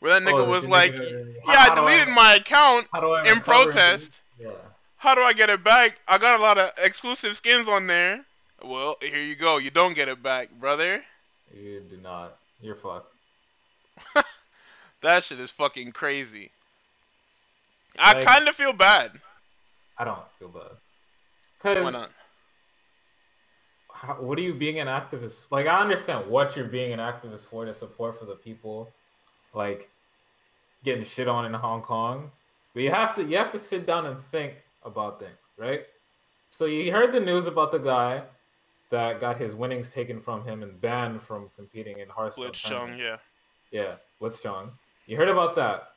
Where 0.01 0.19
that 0.21 0.29
nigga 0.29 0.41
Oh, 0.41 0.49
was 0.49 0.67
like, 0.67 0.93
nigga- 0.93 1.35
"Yeah, 1.47 1.53
how 1.55 1.73
I 1.73 1.75
deleted 1.75 2.09
my 2.09 2.35
account 2.35 2.89
how 2.93 3.13
I 3.13 3.29
in 3.31 3.41
protest. 3.41 4.21
Yeah. 4.39 4.51
How 4.99 5.15
do 5.15 5.23
I 5.23 5.33
get 5.33 5.51
it 5.51 5.63
back? 5.65 5.99
I 6.09 6.19
got 6.19 6.39
a 6.39 6.43
lot 6.43 6.59
of 6.59 6.71
exclusive 6.79 7.37
skins 7.37 7.69
on 7.69 7.87
there. 7.87 8.25
Well, 8.63 8.97
here 9.01 9.19
you 9.19 9.37
go. 9.37 9.59
You 9.59 9.71
don't 9.71 9.95
get 9.95 10.09
it 10.09 10.23
back, 10.23 10.51
brother. 10.51 11.03
You 11.55 11.81
do 11.81 11.97
not. 11.99 12.37
You're 12.61 12.77
fucked. 12.77 13.13
That 15.03 15.23
shit 15.23 15.39
is 15.39 15.51
fucking 15.53 15.93
crazy. 15.93 16.51
I 17.99 18.25
kind 18.25 18.49
of 18.49 18.57
feel 18.57 18.73
bad. 18.73 19.13
I 19.99 20.05
don't 20.05 20.19
feel 20.39 20.49
bad. 20.49 21.83
Why 21.83 21.91
not? 21.91 22.11
what 24.19 24.39
are 24.39 24.43
you 24.43 24.55
being 24.55 24.79
an 24.79 24.89
activist? 24.89 25.37
Like, 25.51 25.67
I 25.67 25.81
understand 25.81 26.29
what 26.29 26.57
you're 26.57 26.67
being 26.67 26.93
an 26.93 26.99
activist 26.99 27.45
for 27.51 27.65
to 27.65 27.75
support 27.75 28.19
for 28.19 28.25
the 28.25 28.35
people, 28.35 28.93
like 29.57 29.91
getting 30.85 31.05
shit 31.05 31.27
on 31.27 31.47
in 31.47 31.55
Hong 31.55 31.83
Kong. 31.83 32.31
But 32.75 32.83
you 32.83 32.91
have 32.91 33.15
to 33.17 33.25
you 33.25 33.37
have 33.39 33.51
to 33.53 33.59
sit 33.59 33.87
down 33.87 34.07
and 34.07 34.21
think 34.27 34.55
about 34.85 35.19
things, 35.19 35.39
right? 35.57 35.87
So 36.51 36.67
you 36.67 36.93
heard 36.93 37.13
the 37.13 37.21
news 37.21 37.47
about 37.47 37.73
the 37.73 37.79
guy 37.79 38.23
that 38.91 39.21
got 39.21 39.39
his 39.39 39.55
winnings 39.55 39.89
taken 39.89 40.21
from 40.21 40.45
him 40.45 40.63
and 40.63 40.81
banned 40.81 41.21
from 41.23 41.51
competing 41.57 41.99
in 41.99 42.09
Hearthstone. 42.09 42.51
Blitzchung, 42.51 42.69
tournaments. 42.69 43.03
yeah. 43.03 43.17
Yeah, 43.73 43.95
Blitzchung. 44.21 44.71
You 45.07 45.17
heard 45.17 45.29
about 45.29 45.57
that. 45.57 45.91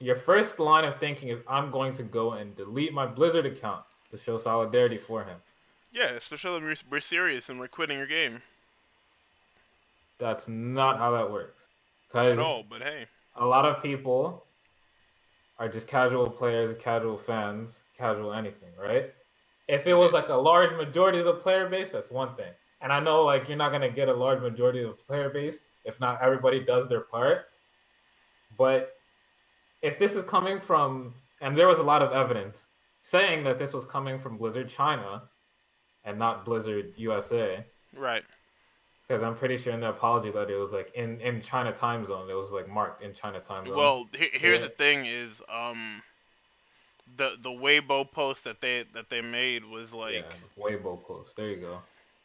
Your 0.00 0.16
first 0.16 0.58
line 0.58 0.84
of 0.84 0.98
thinking 0.98 1.28
is, 1.28 1.38
I'm 1.48 1.70
going 1.70 1.94
to 1.94 2.02
go 2.02 2.32
and 2.32 2.56
delete 2.56 2.92
my 2.92 3.06
Blizzard 3.06 3.46
account 3.46 3.84
to 4.10 4.18
show 4.18 4.38
solidarity 4.38 4.98
for 4.98 5.22
him. 5.22 5.38
Yeah, 5.92 6.10
especially 6.10 6.54
when 6.54 6.64
we're, 6.64 6.76
we're 6.90 7.00
serious 7.00 7.48
and 7.48 7.60
we're 7.60 7.68
quitting 7.68 7.96
your 7.96 8.08
game. 8.08 8.42
That's 10.18 10.48
not 10.48 10.98
how 10.98 11.12
that 11.12 11.30
works. 11.30 11.64
Because 12.14 12.38
all, 12.38 12.62
but 12.62 12.80
hey. 12.80 13.06
a 13.34 13.44
lot 13.44 13.64
of 13.64 13.82
people 13.82 14.44
are 15.58 15.68
just 15.68 15.88
casual 15.88 16.30
players, 16.30 16.76
casual 16.78 17.18
fans, 17.18 17.80
casual 17.98 18.32
anything, 18.32 18.70
right? 18.80 19.12
If 19.66 19.88
it 19.88 19.94
was 19.94 20.12
like 20.12 20.28
a 20.28 20.34
large 20.34 20.76
majority 20.76 21.18
of 21.18 21.24
the 21.24 21.34
player 21.34 21.68
base, 21.68 21.88
that's 21.88 22.12
one 22.12 22.36
thing. 22.36 22.52
And 22.80 22.92
I 22.92 23.00
know 23.00 23.24
like 23.24 23.48
you're 23.48 23.58
not 23.58 23.72
gonna 23.72 23.90
get 23.90 24.08
a 24.08 24.14
large 24.14 24.40
majority 24.40 24.82
of 24.82 24.90
the 24.90 25.02
player 25.02 25.28
base 25.28 25.58
if 25.84 25.98
not 25.98 26.22
everybody 26.22 26.60
does 26.60 26.88
their 26.88 27.00
part. 27.00 27.46
But 28.56 28.92
if 29.82 29.98
this 29.98 30.14
is 30.14 30.22
coming 30.22 30.60
from 30.60 31.14
and 31.40 31.58
there 31.58 31.66
was 31.66 31.80
a 31.80 31.82
lot 31.82 32.00
of 32.00 32.12
evidence 32.12 32.66
saying 33.02 33.42
that 33.44 33.58
this 33.58 33.72
was 33.72 33.86
coming 33.86 34.20
from 34.20 34.38
Blizzard 34.38 34.68
China 34.68 35.24
and 36.04 36.16
not 36.16 36.44
Blizzard 36.44 36.94
USA. 36.96 37.64
Right. 37.92 38.22
Because 39.08 39.22
I'm 39.22 39.36
pretty 39.36 39.58
sure 39.58 39.72
in 39.74 39.80
the 39.80 39.90
apology 39.90 40.30
letter 40.30 40.54
it 40.54 40.60
was 40.60 40.72
like 40.72 40.90
in, 40.94 41.20
in 41.20 41.42
China 41.42 41.72
time 41.72 42.06
zone. 42.06 42.30
It 42.30 42.34
was 42.34 42.50
like 42.50 42.68
marked 42.68 43.02
in 43.02 43.12
China 43.12 43.38
time 43.40 43.66
zone. 43.66 43.76
Well, 43.76 44.06
he- 44.16 44.30
here's 44.32 44.60
Yeah. 44.62 44.68
the 44.68 44.72
thing: 44.74 45.04
is 45.06 45.42
um, 45.48 46.02
the 47.16 47.36
the 47.40 47.50
Weibo 47.50 48.10
post 48.10 48.44
that 48.44 48.60
they 48.62 48.84
that 48.94 49.10
they 49.10 49.20
made 49.20 49.64
was 49.64 49.92
like, 49.92 50.14
yeah, 50.14 50.22
Weibo 50.58 51.02
post. 51.04 51.36
There 51.36 51.48
you 51.48 51.56
go. 51.56 51.80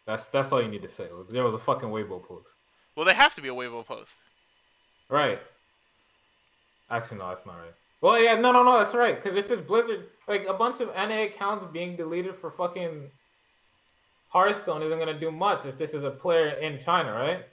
That's 0.06 0.26
that's 0.28 0.52
all 0.54 0.62
you 0.62 0.70
need 0.70 0.82
to 0.84 0.90
say. 0.90 1.08
There 1.30 1.44
was 1.44 1.54
a 1.54 1.60
fucking 1.60 1.90
Weibo 1.90 2.24
post. 2.26 2.50
well, 2.96 3.06
they 3.06 3.14
have 3.14 3.36
to 3.36 3.42
be 3.42 3.50
a 3.50 3.54
Weibo 3.54 3.86
post. 3.86 4.14
Right. 5.10 5.40
Actually, 6.90 7.18
no, 7.20 7.30
that's 7.30 7.46
not 7.46 7.58
right. 7.58 7.74
Well, 8.02 8.22
yeah, 8.22 8.36
no, 8.36 8.52
no, 8.52 8.64
no, 8.64 8.80
that's 8.80 8.96
right. 8.96 9.22
Because 9.22 9.38
if 9.38 9.52
it's 9.52 9.62
Blizzard, 9.62 10.06
like 10.28 10.46
a 10.48 10.54
bunch 10.54 10.80
of 10.82 10.88
NA 10.96 11.24
accounts 11.24 11.66
being 11.74 11.96
deleted 11.98 12.36
for 12.38 12.50
fucking 12.52 13.12
Hearthstone 14.30 14.84
isn't 14.84 15.00
gonna 15.00 15.20
do 15.20 15.32
much 15.32 15.66
if 15.66 15.78
this 15.78 15.94
is 15.94 16.04
a 16.04 16.12
player 16.12 16.50
in 16.50 16.78
China, 16.78 17.12
right? 17.14 17.46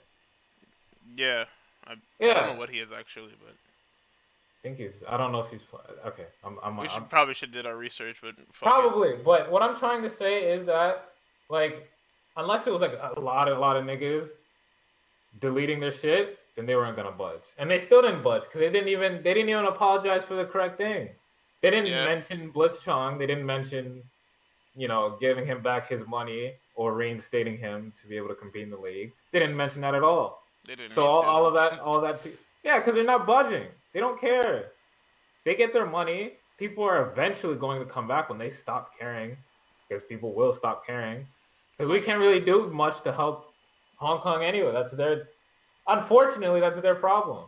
Yeah. 1.15 1.45
I, 1.87 1.93
I 2.21 2.33
don't 2.33 2.47
know 2.53 2.59
what 2.59 2.69
he 2.69 2.79
is 2.79 2.89
actually, 2.97 3.33
but 3.43 3.53
I 3.53 4.61
think 4.61 4.77
he's. 4.77 5.03
I 5.07 5.17
don't 5.17 5.31
know 5.31 5.39
if 5.41 5.51
he's. 5.51 5.61
Okay, 6.05 6.25
I'm. 6.43 6.57
I'm. 6.61 6.77
we 6.77 6.87
should 6.87 6.97
I'm 7.03 7.07
probably 7.07 7.33
should 7.33 7.51
did 7.51 7.65
our 7.65 7.77
research, 7.77 8.17
but 8.21 8.35
fuck 8.35 8.45
it. 8.45 8.53
Probably, 8.61 9.13
but 9.23 9.51
what 9.51 9.61
I'm 9.61 9.75
trying 9.77 10.01
to 10.03 10.09
say 10.09 10.51
is 10.51 10.65
that, 10.67 11.09
like, 11.49 11.89
unless 12.35 12.67
it 12.67 12.73
was 12.73 12.81
like 12.81 12.93
a 13.15 13.19
lot, 13.19 13.47
of 13.47 13.57
a 13.57 13.59
lot 13.61 13.77
of 13.77 13.85
niggas 13.85 14.29
deleting 15.39 15.79
their 15.79 15.91
shit, 15.91 16.37
then 16.55 16.65
they 16.65 16.75
weren't 16.75 16.95
gonna 16.95 17.11
budge, 17.11 17.43
and 17.57 17.71
they 17.71 17.79
still 17.79 18.01
didn't 18.01 18.23
budge 18.23 18.43
because 18.43 18.59
they 18.59 18.69
didn't 18.69 18.89
even 18.89 19.23
they 19.23 19.33
didn't 19.33 19.49
even 19.49 19.65
apologize 19.65 20.23
for 20.23 20.35
the 20.35 20.45
correct 20.45 20.77
thing. 20.77 21.09
They 21.61 21.71
didn't 21.71 21.87
Yeah. 21.87 22.05
mention 22.05 22.51
Blitzchung. 22.51 23.17
They 23.17 23.25
didn't 23.25 23.45
mention, 23.45 24.03
you 24.75 24.87
know, 24.87 25.17
giving 25.19 25.45
him 25.45 25.61
back 25.63 25.87
his 25.87 26.05
money 26.05 26.53
or 26.77 26.93
reinstating 26.93 27.57
him 27.57 27.91
to 27.99 28.07
be 28.07 28.15
able 28.15 28.29
to 28.29 28.35
compete 28.35 28.61
in 28.61 28.69
the 28.69 28.77
league. 28.77 29.11
They 29.31 29.39
didn't 29.39 29.57
mention 29.57 29.81
that 29.81 29.95
at 29.95 30.03
all. 30.03 30.43
They 30.65 30.75
didn't. 30.75 30.91
So 30.91 31.05
all, 31.05 31.23
all 31.23 31.45
of 31.47 31.55
that, 31.55 31.79
all 31.79 31.99
that, 32.01 32.21
yeah, 32.63 32.77
because 32.77 32.93
they're 32.93 33.03
not 33.03 33.25
budging. 33.25 33.67
They 33.93 33.99
don't 33.99 34.21
care. 34.21 34.71
They 35.43 35.55
get 35.55 35.73
their 35.73 35.87
money. 35.87 36.33
People 36.59 36.83
are 36.83 37.11
eventually 37.11 37.55
going 37.55 37.79
to 37.79 37.85
come 37.85 38.07
back 38.07 38.29
when 38.29 38.37
they 38.37 38.51
stop 38.51 38.91
caring, 38.97 39.35
because 39.89 40.03
people 40.07 40.33
will 40.33 40.53
stop 40.53 40.85
caring. 40.85 41.25
Because 41.75 41.91
we 41.91 41.99
can't 41.99 42.19
really 42.21 42.39
do 42.39 42.69
much 42.69 43.01
to 43.03 43.11
help 43.11 43.53
Hong 43.97 44.19
Kong 44.19 44.43
anyway. 44.43 44.71
That's 44.71 44.91
their, 44.91 45.29
unfortunately, 45.87 46.59
that's 46.59 46.79
their 46.79 46.95
problem. 46.95 47.45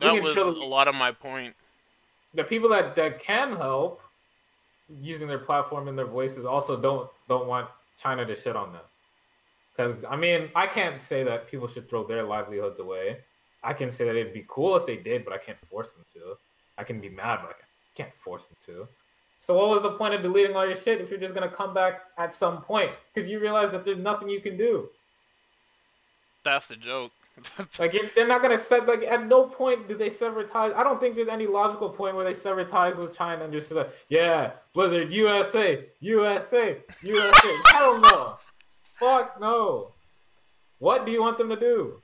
that 0.00 0.22
was 0.22 0.34
show- 0.34 0.50
a 0.50 0.64
lot 0.64 0.86
of 0.86 0.94
my 0.94 1.12
point. 1.12 1.54
The 2.34 2.44
people 2.44 2.68
that 2.68 2.94
that 2.96 3.20
can 3.20 3.56
help, 3.56 4.02
using 5.00 5.28
their 5.28 5.38
platform 5.38 5.88
and 5.88 5.96
their 5.96 6.06
voices, 6.06 6.44
also 6.44 6.76
don't 6.78 7.08
don't 7.26 7.46
want 7.46 7.68
China 8.00 8.24
to 8.24 8.36
shit 8.36 8.56
on 8.56 8.72
them. 8.72 8.82
Because 9.76 10.04
I 10.08 10.16
mean, 10.16 10.50
I 10.54 10.66
can't 10.66 11.00
say 11.00 11.22
that 11.24 11.48
people 11.48 11.68
should 11.68 11.88
throw 11.88 12.06
their 12.06 12.24
livelihoods 12.24 12.80
away. 12.80 13.18
I 13.62 13.72
can 13.72 13.90
say 13.90 14.04
that 14.04 14.16
it'd 14.16 14.32
be 14.32 14.46
cool 14.48 14.76
if 14.76 14.86
they 14.86 14.96
did, 14.96 15.24
but 15.24 15.32
I 15.32 15.38
can't 15.38 15.58
force 15.68 15.92
them 15.92 16.04
to. 16.14 16.34
I 16.76 16.84
can 16.84 17.00
be 17.00 17.08
mad, 17.08 17.40
but 17.42 17.50
I 17.50 17.54
can't 17.94 18.14
force 18.16 18.46
them 18.46 18.56
to. 18.66 18.88
So 19.40 19.54
what 19.54 19.68
was 19.68 19.82
the 19.82 19.92
point 19.92 20.14
of 20.14 20.22
deleting 20.22 20.56
all 20.56 20.66
your 20.66 20.76
shit 20.76 21.00
if 21.00 21.10
you're 21.10 21.20
just 21.20 21.34
gonna 21.34 21.50
come 21.50 21.74
back 21.74 22.02
at 22.18 22.34
some 22.34 22.62
point? 22.62 22.90
Because 23.12 23.30
you 23.30 23.40
realize 23.40 23.72
that 23.72 23.84
there's 23.84 23.98
nothing 23.98 24.28
you 24.28 24.40
can 24.40 24.56
do. 24.56 24.88
That's 26.44 26.66
the 26.66 26.76
joke. 26.76 27.12
Like 27.78 27.92
you're, 27.92 28.04
they're 28.14 28.26
not 28.26 28.42
gonna 28.42 28.62
set 28.62 28.86
like 28.86 29.02
at 29.04 29.26
no 29.26 29.44
point 29.46 29.88
do 29.88 29.96
they 29.96 30.10
sever 30.10 30.42
ties. 30.42 30.72
I 30.74 30.82
don't 30.82 31.00
think 31.00 31.16
there's 31.16 31.28
any 31.28 31.46
logical 31.46 31.90
point 31.90 32.16
where 32.16 32.24
they 32.24 32.34
sever 32.34 32.64
ties 32.64 32.96
with 32.96 33.16
China 33.16 33.44
and 33.44 33.52
just 33.52 33.70
like, 33.70 33.90
yeah, 34.08 34.52
Blizzard 34.74 35.12
USA, 35.12 35.86
USA, 36.00 36.78
USA. 37.02 37.54
Hell 37.72 37.98
no. 38.00 38.36
Fuck 38.98 39.40
no. 39.40 39.92
What 40.78 41.06
do 41.06 41.12
you 41.12 41.20
want 41.20 41.38
them 41.38 41.48
to 41.48 41.56
do? 41.56 42.02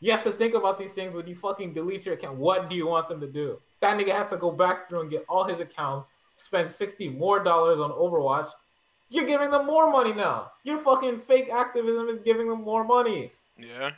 You 0.00 0.10
have 0.12 0.24
to 0.24 0.32
think 0.32 0.54
about 0.54 0.78
these 0.78 0.92
things 0.92 1.14
when 1.14 1.26
you 1.26 1.34
fucking 1.34 1.72
delete 1.72 2.04
your 2.04 2.14
account. 2.14 2.36
What 2.36 2.68
do 2.68 2.76
you 2.76 2.86
want 2.86 3.08
them 3.08 3.20
to 3.20 3.26
do? 3.26 3.60
That 3.80 3.96
nigga 3.96 4.12
has 4.12 4.28
to 4.28 4.36
go 4.36 4.50
back 4.50 4.88
through 4.88 5.02
and 5.02 5.10
get 5.10 5.24
all 5.28 5.44
his 5.44 5.60
accounts, 5.60 6.06
spend 6.36 6.68
60 6.70 7.08
more 7.10 7.42
dollars 7.42 7.78
on 7.78 7.90
Overwatch. 7.90 8.48
You're 9.08 9.26
giving 9.26 9.50
them 9.50 9.66
more 9.66 9.90
money 9.90 10.12
now. 10.12 10.50
Your 10.64 10.78
fucking 10.78 11.20
fake 11.20 11.48
activism 11.52 12.08
is 12.08 12.20
giving 12.22 12.48
them 12.48 12.62
more 12.62 12.84
money. 12.84 13.32
yeah. 13.58 13.92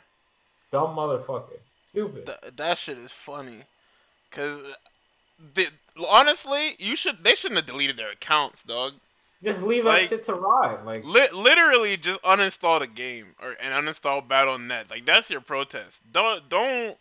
Dumb 0.71 0.95
motherfucker. 0.95 1.59
Stupid. 1.89 2.25
Th- 2.25 2.53
that 2.55 2.77
shit 2.77 2.97
is 2.97 3.11
funny, 3.11 3.63
cause 4.31 4.61
honestly, 6.07 6.75
you 6.79 6.95
should 6.95 7.23
they 7.23 7.35
shouldn't 7.35 7.59
have 7.59 7.65
deleted 7.65 7.97
their 7.97 8.11
accounts, 8.11 8.63
dog. 8.63 8.93
Just 9.43 9.61
leave 9.61 9.85
that 9.85 10.09
shit 10.09 10.25
to 10.25 10.33
ride. 10.33 10.83
Like, 10.83 11.05
Li- 11.05 11.29
literally, 11.31 11.95
just 11.95 12.21
uninstall 12.23 12.79
the 12.79 12.87
game 12.87 13.27
or 13.41 13.55
and 13.61 13.73
uninstall 13.73 14.27
Battle.net. 14.27 14.89
Like 14.89 15.05
that's 15.05 15.29
your 15.29 15.41
protest. 15.41 15.99
Don't 16.11 16.47
don't 16.49 16.97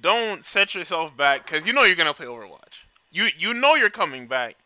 don't 0.00 0.44
set 0.44 0.74
yourself 0.74 1.16
back, 1.16 1.46
cause 1.46 1.66
you 1.66 1.72
know 1.72 1.84
you're 1.84 1.96
gonna 1.96 2.14
play 2.14 2.26
Overwatch. 2.26 2.78
You 3.10 3.28
you 3.38 3.54
know 3.54 3.74
you're 3.74 3.90
coming 3.90 4.26
back, 4.26 4.56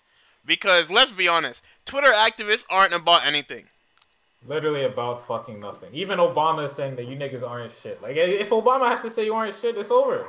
because 0.46 0.90
let's 0.90 1.12
be 1.12 1.28
honest, 1.28 1.60
Twitter 1.86 2.12
activists 2.12 2.64
aren't 2.70 2.94
about 2.94 3.26
anything. 3.26 3.66
Literally 4.46 4.84
about 4.84 5.26
fucking 5.26 5.60
nothing. 5.60 5.90
Even 5.92 6.18
Obama 6.18 6.64
is 6.64 6.72
saying 6.72 6.96
that 6.96 7.06
you 7.06 7.16
niggas 7.16 7.46
aren't 7.48 7.72
shit. 7.82 8.00
Like, 8.02 8.16
if 8.16 8.50
Obama 8.50 8.88
has 8.88 9.00
to 9.02 9.10
say 9.10 9.24
you 9.24 9.34
aren't 9.34 9.54
shit, 9.54 9.76
it's 9.76 9.90
over. 9.90 10.26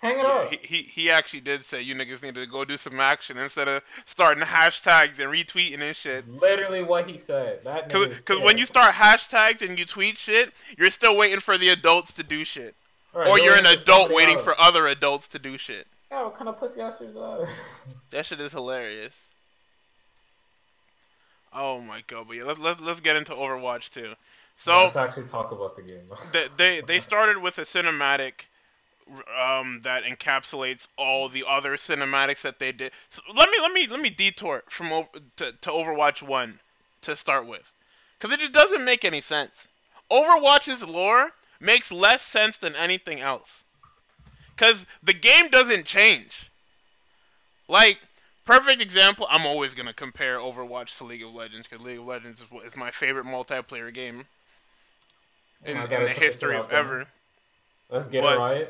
Hang 0.00 0.18
it 0.18 0.22
Yeah, 0.22 0.28
up. 0.28 0.50
he, 0.50 0.58
he 0.62 0.82
he 0.82 1.10
actually 1.10 1.40
did 1.40 1.64
say 1.64 1.80
you 1.80 1.94
niggas 1.94 2.22
need 2.22 2.34
to 2.34 2.46
go 2.46 2.64
do 2.66 2.76
some 2.76 3.00
action 3.00 3.38
instead 3.38 3.68
of 3.68 3.82
starting 4.04 4.42
hashtags 4.44 5.18
and 5.18 5.32
retweeting 5.32 5.80
and 5.80 5.96
shit. 5.96 6.28
Literally 6.28 6.82
what 6.82 7.08
he 7.08 7.16
said. 7.16 7.60
That 7.64 7.88
Cause, 7.90 8.40
when 8.42 8.58
you 8.58 8.66
start 8.66 8.92
hashtags 8.94 9.62
and 9.66 9.78
you 9.78 9.86
tweet 9.86 10.18
shit, 10.18 10.52
you're 10.76 10.90
still 10.90 11.16
waiting 11.16 11.40
for 11.40 11.56
the 11.56 11.70
adults 11.70 12.12
to 12.12 12.22
do 12.22 12.44
shit, 12.44 12.74
Right, 13.14 13.26
or 13.26 13.38
you're 13.38 13.54
an 13.56 13.64
adult 13.66 14.12
waiting 14.12 14.34
else. 14.34 14.44
for 14.44 14.60
other 14.60 14.88
adults 14.88 15.28
to 15.28 15.38
do 15.38 15.56
shit. 15.56 15.86
Yeah, 16.10 16.24
what 16.24 16.36
kind 16.36 16.48
of 16.50 16.58
pussy 16.60 16.82
ass 16.82 16.98
shit 16.98 17.08
is 17.08 17.14
that? 17.14 17.48
That 18.10 18.26
shit 18.26 18.40
is 18.42 18.52
hilarious. 18.52 19.14
Oh 21.54 21.80
my 21.80 22.02
god, 22.06 22.26
but 22.28 22.36
yeah, 22.36 22.44
let's 22.44 22.58
let's 22.58 22.80
let's 22.80 23.00
get 23.00 23.16
into 23.16 23.32
Overwatch 23.32 23.90
too. 23.90 24.14
So 24.56 24.82
let's 24.82 24.96
actually 24.96 25.28
talk 25.28 25.52
about 25.52 25.76
the 25.76 25.82
game. 25.82 26.10
they 26.32 26.48
they 26.56 26.80
they 26.80 27.00
started 27.00 27.38
with 27.38 27.58
a 27.58 27.62
cinematic 27.62 28.46
um 29.38 29.80
that 29.82 30.04
encapsulates 30.04 30.88
all 30.96 31.28
the 31.28 31.44
other 31.46 31.76
cinematics 31.76 32.42
that 32.42 32.58
they 32.58 32.72
did. 32.72 32.92
So 33.10 33.22
let 33.34 33.50
me 33.50 33.58
let 33.60 33.72
me 33.72 33.86
let 33.86 34.00
me 34.00 34.10
detour 34.10 34.64
from 34.68 34.92
over, 34.92 35.08
to 35.36 35.52
to 35.52 35.70
Overwatch 35.70 36.22
1 36.22 36.58
to 37.02 37.16
start 37.16 37.46
with. 37.46 37.70
Cuz 38.18 38.32
it 38.32 38.40
just 38.40 38.52
doesn't 38.52 38.84
make 38.84 39.04
any 39.04 39.20
sense. 39.20 39.68
Overwatch's 40.10 40.82
lore 40.82 41.32
makes 41.60 41.92
less 41.92 42.22
sense 42.22 42.56
than 42.56 42.74
anything 42.76 43.20
else. 43.20 43.62
Cuz 44.56 44.86
the 45.02 45.12
game 45.14 45.48
doesn't 45.50 45.86
change. 45.86 46.50
Like 47.68 48.00
perfect 48.44 48.80
example, 48.80 49.26
I'm 49.30 49.46
always 49.46 49.74
going 49.74 49.86
to 49.86 49.94
compare 49.94 50.38
Overwatch 50.38 50.98
to 50.98 51.04
League 51.04 51.22
of 51.22 51.34
Legends 51.34 51.68
cuz 51.68 51.80
League 51.80 51.98
of 51.98 52.04
Legends 52.06 52.40
is, 52.40 52.46
is 52.64 52.76
my 52.76 52.90
favorite 52.90 53.26
multiplayer 53.26 53.92
game 53.92 54.26
in, 55.64 55.76
in 55.76 55.88
the 55.88 56.08
history 56.08 56.56
of 56.56 56.70
ever. 56.72 57.06
Let's 57.90 58.06
get 58.06 58.22
But- 58.22 58.36
it 58.36 58.38
right. 58.40 58.68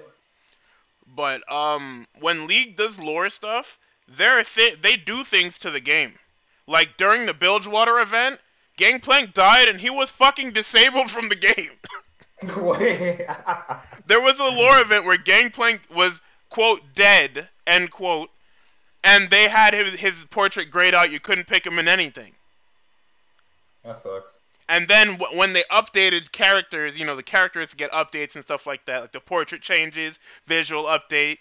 But 1.06 1.52
um, 1.52 2.06
when 2.20 2.46
League 2.46 2.76
does 2.76 2.98
lore 2.98 3.28
stuff, 3.28 3.78
they're 4.08 4.42
th- 4.42 4.80
they 4.80 4.96
do 4.96 5.22
things 5.22 5.58
to 5.58 5.70
the 5.70 5.80
game. 5.80 6.18
Like 6.66 6.96
during 6.96 7.26
the 7.26 7.34
Bilgewater 7.34 7.98
event, 8.00 8.40
Gangplank 8.78 9.34
died 9.34 9.68
and 9.68 9.78
he 9.80 9.90
was 9.90 10.10
fucking 10.10 10.52
disabled 10.52 11.10
from 11.10 11.28
the 11.28 11.36
game. 11.36 11.72
There 14.06 14.20
was 14.20 14.38
a 14.38 14.44
lore 14.44 14.80
event 14.80 15.04
where 15.06 15.16
Gangplank 15.16 15.82
was 15.94 16.20
quote 16.50 16.80
dead 16.94 17.48
end 17.66 17.90
quote, 17.90 18.30
and 19.04 19.30
they 19.30 19.48
had 19.48 19.74
his 19.74 19.94
his 20.00 20.26
portrait 20.30 20.70
grayed 20.70 20.94
out. 20.94 21.12
You 21.12 21.20
couldn't 21.20 21.46
pick 21.46 21.66
him 21.66 21.78
in 21.78 21.88
anything. 21.88 22.34
that 23.84 23.98
sucks. 23.98 24.40
And 24.68 24.88
then 24.88 25.18
w- 25.18 25.38
when 25.38 25.52
they 25.52 25.64
updated 25.70 26.32
characters, 26.32 26.98
you 26.98 27.04
know, 27.06 27.16
the 27.16 27.22
characters 27.22 27.74
get 27.74 27.92
updates 27.92 28.34
and 28.36 28.44
stuff 28.44 28.66
like 28.66 28.84
that, 28.86 29.02
like 29.02 29.12
the 29.12 29.20
portrait 29.20 29.62
changes, 29.62 30.18
visual 30.46 30.84
update. 30.84 31.38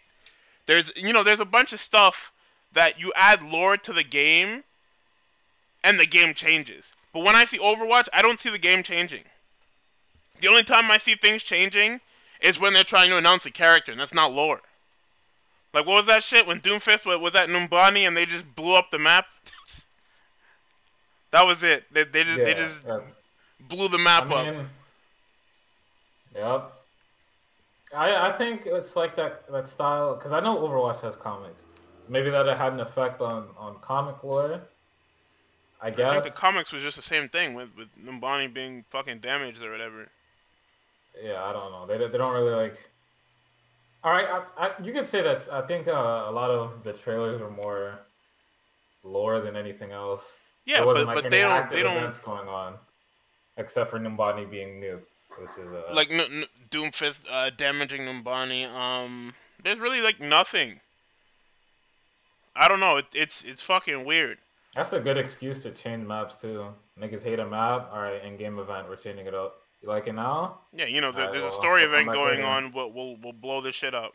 There's, 0.67 0.91
you 0.97 1.13
know, 1.13 1.23
there's 1.23 1.39
a 1.39 1.45
bunch 1.45 1.73
of 1.73 1.79
stuff 1.79 2.33
that 2.73 2.99
you 2.99 3.13
add 3.15 3.41
lore 3.43 3.77
to 3.77 3.93
the 3.93 4.03
game, 4.03 4.63
and 5.83 5.99
the 5.99 6.05
game 6.07 6.33
changes. 6.33 6.93
But 7.13 7.21
when 7.23 7.35
I 7.35 7.45
see 7.45 7.59
Overwatch, 7.59 8.09
I 8.13 8.21
don't 8.21 8.39
see 8.39 8.49
the 8.49 8.59
game 8.59 8.83
changing. 8.83 9.23
The 10.41 10.47
only 10.49 10.63
time 10.63 10.91
I 10.91 10.97
see 10.97 11.15
things 11.15 11.43
changing 11.43 12.01
is 12.41 12.59
when 12.59 12.73
they're 12.73 12.83
trying 12.83 13.09
to 13.11 13.17
announce 13.17 13.45
a 13.45 13.51
character, 13.51 13.91
and 13.91 14.01
that's 14.01 14.13
not 14.13 14.33
lore. 14.33 14.61
Like, 15.73 15.85
what 15.87 15.95
was 15.95 16.05
that 16.05 16.21
shit 16.23 16.45
when 16.45 16.59
Doomfist 16.59 17.05
was, 17.05 17.19
was 17.19 17.35
at 17.35 17.49
Numbani 17.49 18.07
and 18.07 18.15
they 18.15 18.25
just 18.25 18.45
blew 18.55 18.75
up 18.75 18.91
the 18.91 18.99
map? 18.99 19.25
that 21.31 21.45
was 21.45 21.63
it. 21.63 21.85
They, 21.91 22.03
they 22.03 22.23
just, 22.23 22.37
they 22.37 22.53
just 22.53 22.85
that- 22.85 23.03
blew 23.67 23.87
the 23.87 23.97
map 23.97 24.29
I 24.29 24.35
up. 24.35 24.55
mean, 24.55 24.69
yep. 26.35 26.71
I 27.95 28.29
I 28.29 28.37
think 28.37 28.61
it's 28.65 28.95
like 28.95 29.15
that 29.17 29.51
that 29.51 29.67
style 29.67 30.15
because 30.15 30.31
I 30.31 30.39
know 30.39 30.57
Overwatch 30.57 31.01
has 31.01 31.15
comics. 31.15 31.61
Maybe 32.09 32.29
that 32.31 32.47
it 32.47 32.57
had 32.57 32.73
an 32.73 32.79
effect 32.79 33.21
on 33.21 33.47
on 33.57 33.77
comic 33.81 34.23
lore. 34.23 34.61
I 35.81 35.89
guess. 35.91 36.09
I 36.09 36.13
think 36.13 36.23
the 36.23 36.39
comics 36.39 36.71
was 36.71 36.81
just 36.81 36.95
the 36.97 37.03
same 37.03 37.29
thing 37.29 37.53
with 37.53 37.69
with 37.77 37.87
Numbani 38.03 38.51
being 38.51 38.83
fucking 38.89 39.19
damaged 39.19 39.61
or 39.61 39.69
whatever. 39.71 40.07
yeah, 41.23 41.43
I 41.43 41.53
don't 41.53 41.71
know. 41.71 41.85
They 41.85 41.97
they 42.07 42.17
don't 42.17 42.33
really 42.33 42.51
like. 42.55 42.77
All 44.03 44.11
right, 44.11 44.27
I, 44.27 44.43
I, 44.57 44.71
you 44.83 44.91
could 44.91 45.07
say 45.07 45.21
that. 45.21 45.47
I 45.51 45.61
think 45.61 45.87
uh, 45.87 45.91
a 46.27 46.31
lot 46.31 46.49
of 46.49 46.83
the 46.83 46.91
trailers 46.93 47.41
are 47.41 47.49
more 47.49 47.99
lore 49.03 49.39
than 49.39 49.55
anything 49.55 49.91
else. 49.91 50.25
Yeah, 50.65 50.83
but 50.83 51.05
like, 51.05 51.15
but 51.15 51.29
they 51.29 51.41
don't 51.41 51.69
they 51.71 51.83
don't 51.83 51.97
events 51.97 52.19
going 52.19 52.47
on, 52.47 52.75
except 53.57 53.89
for 53.89 53.99
Numbani 53.99 54.49
being 54.49 54.81
nuked, 54.81 55.01
which 55.37 55.49
is 55.57 55.71
uh, 55.71 55.93
like 55.93 56.09
N- 56.11 56.19
N- 56.19 56.45
Doomfist 56.69 57.21
uh, 57.29 57.49
damaging 57.55 58.01
Numbani. 58.01 58.69
Um, 58.69 59.33
there's 59.63 59.79
really 59.79 60.01
like 60.01 60.19
nothing. 60.19 60.79
I 62.55 62.67
don't 62.67 62.79
know. 62.79 62.97
It, 62.97 63.05
it's 63.13 63.43
it's 63.43 63.61
fucking 63.61 64.05
weird. 64.05 64.37
That's 64.75 64.93
a 64.93 64.99
good 64.99 65.17
excuse 65.17 65.63
to 65.63 65.71
change 65.71 66.05
maps 66.05 66.41
too. 66.41 66.67
Niggas 66.99 67.23
hate 67.23 67.39
a 67.39 67.45
map. 67.45 67.89
All 67.93 68.01
right, 68.01 68.23
in 68.23 68.37
game 68.37 68.59
event, 68.59 68.89
we're 68.89 68.95
changing 68.95 69.27
it 69.27 69.35
up. 69.35 69.62
You 69.83 69.89
like 69.89 70.07
it 70.07 70.13
now? 70.13 70.59
Yeah, 70.73 70.85
you 70.85 71.01
know, 71.01 71.09
Alright, 71.09 71.33
there's 71.33 71.43
a 71.43 71.51
story 71.51 71.83
event 71.83 72.11
going 72.11 72.41
on. 72.41 72.71
We'll, 72.71 72.89
we'll 72.91 73.17
we'll 73.21 73.33
blow 73.33 73.59
this 73.59 73.75
shit 73.75 73.93
up. 73.93 74.13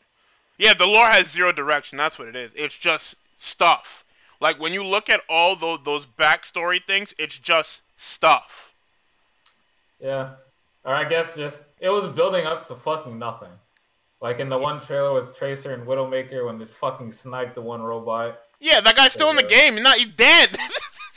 Yeah, 0.57 0.73
the 0.73 0.87
lore 0.87 1.07
has 1.07 1.31
zero 1.31 1.53
direction. 1.53 1.99
That's 1.99 2.19
what 2.19 2.27
it 2.27 2.35
is. 2.35 2.53
It's 2.55 2.75
just 2.75 3.17
stuff. 3.39 4.05
Like 4.41 4.59
when 4.59 4.73
you 4.73 4.83
look 4.83 5.11
at 5.11 5.21
all 5.29 5.57
those 5.57 5.81
those 5.85 6.07
backstory 6.07 6.83
things, 6.83 7.15
it's 7.19 7.37
just 7.37 7.83
stuff. 7.99 8.73
Yeah. 10.01 10.31
Or 10.85 10.95
I 10.95 11.07
guess 11.07 11.35
just 11.37 11.63
it 11.81 11.91
was 11.91 12.07
building 12.07 12.47
up 12.47 12.67
to 12.69 12.75
fucking 12.75 13.19
nothing. 13.19 13.53
Like 14.23 14.41
in 14.41 14.49
the 14.49 14.59
one 14.59 14.81
trailer 14.81 15.13
with 15.13 15.37
Tracer 15.37 15.75
and 15.75 15.87
Widowmaker 15.87 16.47
when 16.47 16.59
they 16.59 16.65
fucking 16.65 17.13
sniped 17.13 17.55
the 17.55 17.63
one 17.63 17.83
robot. 17.83 18.41
Yeah, 18.59 18.81
that 18.81 18.97
guy's 18.97 19.13
still 19.13 19.31
in 19.31 19.37
the 19.37 19.43
game. 19.43 19.75
He's 19.75 19.83
not. 19.83 19.99
He's 19.99 20.13
dead. 20.13 20.57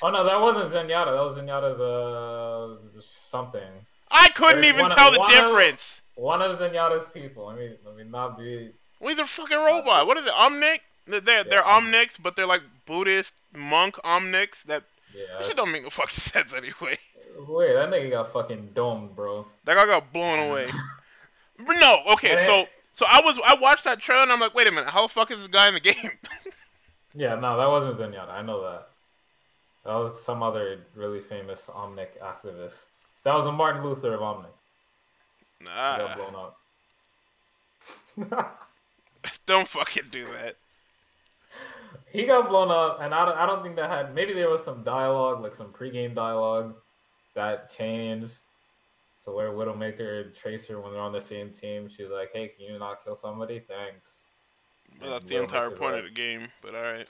Oh 0.04 0.10
no, 0.10 0.24
that 0.24 0.42
wasn't 0.42 0.72
Zenyatta. 0.72 1.14
That 1.14 1.22
was 1.22 1.38
Zenyatta's 1.38 1.80
uh 1.80 3.02
something. 3.30 3.70
I 4.12 4.30
couldn't 4.30 4.62
There's 4.62 4.74
even 4.74 4.82
one- 4.84 4.92
tell 4.92 5.12
the 5.12 5.20
one 5.20 5.34
of- 5.34 5.44
difference. 5.44 6.02
One 6.16 6.42
of 6.42 6.60
Zenyatta's 6.60 7.06
people. 7.14 7.46
Let 7.48 7.58
me 7.58 7.76
let 7.86 7.96
me 7.96 8.04
not 8.04 8.38
be. 8.38 8.72
Well, 9.00 9.10
he's 9.10 9.20
a 9.20 9.26
fucking 9.26 9.58
robot. 9.58 10.06
What 10.08 10.18
is 10.18 10.26
it? 10.26 10.34
Omnic? 10.34 10.82
They're 11.08 11.20
they're, 11.22 11.44
they're 11.44 11.64
Yeah. 11.66 11.80
Omnics, 11.80 12.18
but 12.22 12.36
they're 12.36 12.46
like 12.46 12.62
Buddhist 12.86 13.34
monk 13.56 13.96
Omnics. 14.04 14.64
That 14.64 14.84
Yeah. 15.16 15.24
that 15.40 15.46
shit 15.46 15.56
don't 15.56 15.72
make 15.72 15.84
no 15.84 15.90
fucking 15.90 16.10
sense 16.20 16.54
anyway. 16.54 16.98
Wait, 17.48 17.74
That 17.74 17.90
nigga 17.90 18.12
got 18.12 18.34
fucking 18.34 18.72
domed, 18.74 19.16
bro. 19.16 19.48
That 19.64 19.76
guy 19.76 19.86
got 19.86 20.12
blown 20.14 20.50
away. 20.50 20.70
But 21.66 21.74
no, 21.80 22.02
okay, 22.14 22.38
so 22.38 22.66
so 22.94 23.06
I 23.08 23.22
was 23.22 23.40
I 23.46 23.54
watched 23.56 23.84
that 23.84 24.00
trailer 24.00 24.24
and 24.24 24.32
I'm 24.32 24.40
like, 24.40 24.56
wait 24.56 24.68
a 24.68 24.72
minute, 24.72 24.90
how 24.90 25.04
the 25.04 25.14
fuck 25.14 25.30
is 25.32 25.38
this 25.38 25.48
guy 25.48 25.68
in 25.68 25.74
the 25.76 25.80
game? 25.80 25.96
Yeah, 27.14 27.36
no, 27.36 27.58
that 27.58 27.68
wasn't 27.68 27.98
Zenyatta. 27.98 28.30
I 28.32 28.42
know 28.42 28.62
that. 28.64 28.88
That 29.84 29.96
was 29.96 30.24
some 30.24 30.42
other 30.42 30.80
really 30.96 31.20
famous 31.22 31.70
Omnic 31.74 32.18
activist. 32.24 32.76
That 33.24 33.36
was 33.36 33.46
a 33.46 33.52
Martin 33.52 33.84
Luther 33.84 34.14
of 34.14 34.22
Omnic. 34.22 34.46
He 35.60 35.66
got 35.66 36.00
nah, 36.00 36.16
blown 36.16 36.36
up. 36.36 36.58
don't 39.46 39.68
fucking 39.68 40.06
do 40.12 40.26
that. 40.26 40.56
he 42.12 42.26
got 42.26 42.50
blown 42.50 42.72
up, 42.72 43.00
and 43.02 43.14
I 43.14 43.26
don't, 43.26 43.38
I 43.38 43.46
don't 43.46 43.64
think 43.64 43.76
that 43.76 43.90
had. 43.90 44.16
Maybe 44.16 44.34
there 44.34 44.50
was 44.50 44.64
some 44.64 44.84
dialogue, 44.84 45.42
like 45.42 45.56
some 45.56 45.68
pregame 45.68 46.16
dialogue, 46.16 46.76
that 47.36 47.70
changed. 47.70 48.40
So 49.24 49.36
where 49.36 49.52
Widowmaker 49.52 50.26
and 50.26 50.36
Tracer, 50.36 50.82
when 50.82 50.94
they're 50.94 51.02
on 51.02 51.14
the 51.14 51.22
same 51.22 51.52
team, 51.52 51.88
she's 51.88 52.10
like, 52.10 52.32
"Hey, 52.34 52.48
can 52.48 52.66
you 52.66 52.80
not 52.80 53.04
kill 53.04 53.16
somebody? 53.16 53.60
Thanks." 53.60 54.24
Well, 55.00 55.12
that's 55.12 55.26
the 55.26 55.38
entire 55.38 55.70
point 55.70 55.94
like, 55.94 56.04
of 56.04 56.06
the 56.06 56.12
game. 56.12 56.48
But 56.62 56.76
all 56.76 56.84
right. 56.84 57.08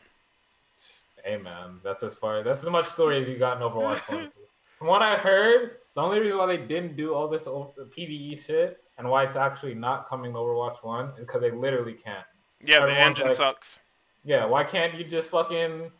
Hey 1.23 1.37
man, 1.37 1.79
that's 1.83 2.03
as 2.03 2.15
far. 2.15 2.43
That's 2.43 2.59
as 2.59 2.69
much 2.69 2.87
story 2.89 3.19
as 3.19 3.27
you 3.27 3.37
got 3.37 3.57
in 3.57 3.63
Overwatch 3.63 4.01
From 4.77 4.87
what 4.87 5.03
I 5.03 5.15
heard, 5.15 5.77
the 5.95 6.01
only 6.01 6.19
reason 6.19 6.37
why 6.37 6.45
they 6.45 6.57
didn't 6.57 6.95
do 6.95 7.13
all 7.13 7.27
this 7.27 7.47
o- 7.47 7.73
PVE 7.97 8.45
shit 8.45 8.83
and 8.97 9.09
why 9.09 9.23
it's 9.23 9.35
actually 9.35 9.73
not 9.73 10.07
coming 10.07 10.31
to 10.33 10.37
Overwatch 10.37 10.83
1 10.83 11.09
is 11.09 11.19
because 11.19 11.41
they 11.41 11.51
literally 11.51 11.93
can't. 11.93 12.25
Yeah, 12.63 12.85
the 12.85 12.97
engine 12.97 13.27
like- 13.27 13.35
sucks. 13.35 13.79
Yeah, 14.23 14.45
why 14.45 14.63
can't 14.63 14.93
you 14.93 15.03
just 15.03 15.29
fucking? 15.29 15.91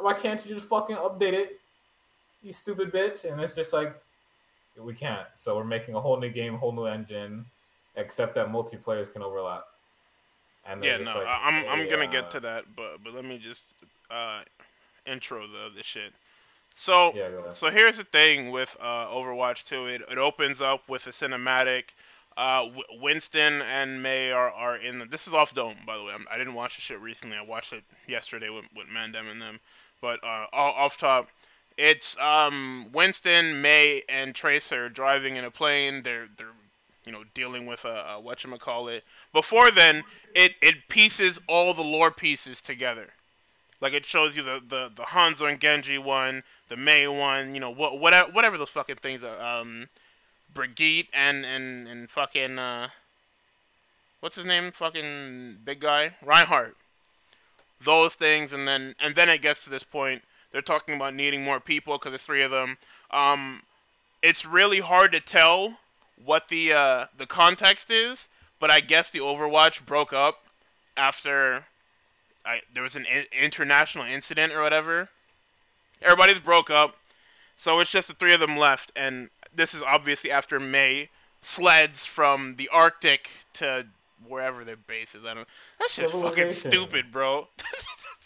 Why 0.00 0.14
can't 0.14 0.44
you 0.46 0.54
just 0.54 0.66
fucking 0.68 0.96
update 0.96 1.34
it? 1.34 1.60
You 2.42 2.52
stupid 2.52 2.90
bitch! 2.90 3.30
And 3.30 3.40
it's 3.40 3.54
just 3.54 3.74
like, 3.74 3.94
we 4.78 4.94
can't. 4.94 5.26
So 5.34 5.54
we're 5.54 5.64
making 5.64 5.94
a 5.94 6.00
whole 6.00 6.18
new 6.18 6.30
game, 6.30 6.56
whole 6.56 6.72
new 6.72 6.86
engine, 6.86 7.44
except 7.96 8.34
that 8.36 8.48
multiplayers 8.48 9.12
can 9.12 9.22
overlap. 9.22 9.64
And 10.64 10.82
Yeah, 10.82 10.96
no, 10.96 11.18
like, 11.18 11.26
I'm 11.28 11.64
I'm 11.68 11.88
gonna 11.88 12.04
uh, 12.04 12.10
get 12.10 12.30
to 12.32 12.40
that, 12.40 12.64
but 12.74 13.04
but 13.04 13.14
let 13.14 13.24
me 13.24 13.38
just 13.38 13.74
uh 14.10 14.40
intro 15.06 15.46
the 15.46 15.70
the 15.76 15.82
shit. 15.82 16.12
So 16.76 17.12
Yeah, 17.14 17.52
so 17.52 17.70
here's 17.70 17.96
the 17.96 18.04
thing 18.04 18.50
with 18.50 18.76
uh 18.80 19.08
Overwatch 19.08 19.64
2. 19.64 19.86
It 19.86 20.02
it 20.10 20.18
opens 20.18 20.60
up 20.60 20.88
with 20.88 21.06
a 21.06 21.10
cinematic. 21.10 21.94
Uh, 22.36 22.68
Winston 23.00 23.62
and 23.62 24.02
Mei 24.02 24.30
are, 24.30 24.50
are 24.50 24.76
in 24.76 24.98
the. 24.98 25.06
This 25.06 25.26
is 25.26 25.32
off 25.32 25.54
dome, 25.54 25.78
by 25.86 25.96
the 25.96 26.04
way. 26.04 26.12
I'm, 26.12 26.26
I 26.30 26.36
didn't 26.36 26.52
watch 26.52 26.76
the 26.76 26.82
shit 26.82 27.00
recently. 27.00 27.34
I 27.34 27.42
watched 27.42 27.72
it 27.72 27.82
yesterday 28.06 28.50
with, 28.50 28.66
with 28.76 28.88
Mandem 28.88 29.30
and 29.30 29.40
them. 29.40 29.58
But 30.02 30.22
uh, 30.22 30.46
off 30.52 30.98
top, 30.98 31.30
it's 31.78 32.18
um 32.18 32.90
Winston, 32.92 33.62
Mei, 33.62 34.02
and 34.10 34.34
Tracer 34.34 34.90
driving 34.90 35.36
in 35.36 35.44
a 35.44 35.50
plane. 35.50 36.02
They're 36.02 36.28
they're 36.36 36.52
you 37.06 37.12
know 37.12 37.24
dealing 37.32 37.64
with 37.64 37.86
a, 37.86 37.88
a 38.18 38.22
whatchamacallit. 38.22 39.00
Before 39.32 39.70
then, 39.70 40.04
it 40.34 40.54
it 40.60 40.88
pieces 40.88 41.40
all 41.46 41.72
the 41.72 41.82
lore 41.82 42.10
pieces 42.10 42.60
together. 42.60 43.08
Like 43.80 43.92
it 43.92 44.06
shows 44.06 44.34
you 44.34 44.42
the 44.42 44.62
the, 44.66 44.90
the 44.94 45.02
Hanzo 45.02 45.50
and 45.50 45.60
Genji 45.60 45.98
one, 45.98 46.42
the 46.68 46.76
Mei 46.76 47.06
one, 47.08 47.54
you 47.54 47.60
know 47.60 47.70
what 47.70 47.98
whatever 47.98 48.30
whatever 48.32 48.58
those 48.58 48.70
fucking 48.70 48.96
things 48.96 49.22
are. 49.22 49.40
Um, 49.40 49.88
Brigitte 50.54 51.08
and 51.12 51.44
and 51.44 51.86
and 51.86 52.10
fucking 52.10 52.58
uh, 52.58 52.88
what's 54.20 54.36
his 54.36 54.44
name? 54.44 54.72
Fucking 54.72 55.58
big 55.64 55.80
guy 55.80 56.14
Reinhardt. 56.22 56.76
Those 57.82 58.14
things, 58.14 58.54
and 58.54 58.66
then 58.66 58.94
and 59.00 59.14
then 59.14 59.28
it 59.28 59.42
gets 59.42 59.64
to 59.64 59.70
this 59.70 59.84
point. 59.84 60.22
They're 60.50 60.62
talking 60.62 60.94
about 60.94 61.14
needing 61.14 61.44
more 61.44 61.60
people 61.60 61.98
because 61.98 62.12
there's 62.12 62.22
three 62.22 62.42
of 62.42 62.50
them. 62.50 62.78
Um, 63.10 63.62
it's 64.22 64.46
really 64.46 64.80
hard 64.80 65.12
to 65.12 65.20
tell 65.20 65.76
what 66.24 66.48
the 66.48 66.72
uh, 66.72 67.06
the 67.18 67.26
context 67.26 67.90
is, 67.90 68.26
but 68.58 68.70
I 68.70 68.80
guess 68.80 69.10
the 69.10 69.18
Overwatch 69.18 69.84
broke 69.84 70.14
up 70.14 70.42
after 70.96 71.64
I, 72.46 72.60
there 72.72 72.82
was 72.82 72.96
an 72.96 73.06
in- 73.06 73.26
international 73.42 74.04
incident 74.04 74.52
or 74.52 74.62
whatever. 74.62 75.08
Everybody's 76.02 76.38
broke 76.38 76.70
up, 76.70 76.96
so 77.56 77.80
it's 77.80 77.90
just 77.90 78.08
the 78.08 78.14
three 78.14 78.34
of 78.34 78.40
them 78.40 78.56
left, 78.56 78.92
and 78.96 79.30
this 79.54 79.74
is 79.74 79.82
obviously 79.82 80.30
after 80.30 80.60
Mei 80.60 81.08
sleds 81.42 82.04
from 82.04 82.54
the 82.56 82.68
Arctic 82.68 83.30
to 83.54 83.86
wherever 84.28 84.64
their 84.64 84.76
base 84.76 85.14
is. 85.14 85.24
I 85.24 85.34
don't. 85.34 85.48
That 85.78 85.90
shit's 85.90 86.12
fucking 86.12 86.52
stupid, 86.52 87.12
bro. 87.12 87.48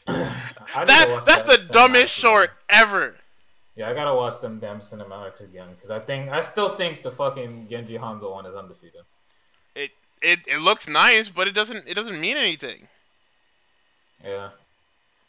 That 0.07 0.87
that's 1.27 1.43
that 1.43 1.47
the 1.47 1.73
dumbest 1.73 2.13
short 2.13 2.51
ever. 2.69 3.17
Yeah, 3.77 3.91
I 3.91 3.95
gotta 3.95 4.15
watch 4.15 4.41
them 4.41 4.59
damn 4.59 4.81
cinematics 4.81 5.41
again 5.41 5.69
because 5.75 5.91
I 5.91 6.01
think 6.01 6.31
I 6.31 6.41
still 6.41 6.77
think 6.77 7.03
the 7.03 7.13
fucking 7.13 7.69
Genji 7.71 7.97
Hanzo 7.99 8.31
one 8.31 8.47
is 8.47 8.55
undefeated. 8.55 9.03
It 9.75 9.91
it 10.23 10.41
it 10.47 10.59
looks 10.59 10.89
nice, 10.89 11.29
but 11.29 11.49
it 11.49 11.53
doesn't 11.53 11.85
it 11.87 11.95
doesn't 11.95 12.21
mean 12.21 12.37
anything. 12.37 12.89
Yeah, 14.25 14.51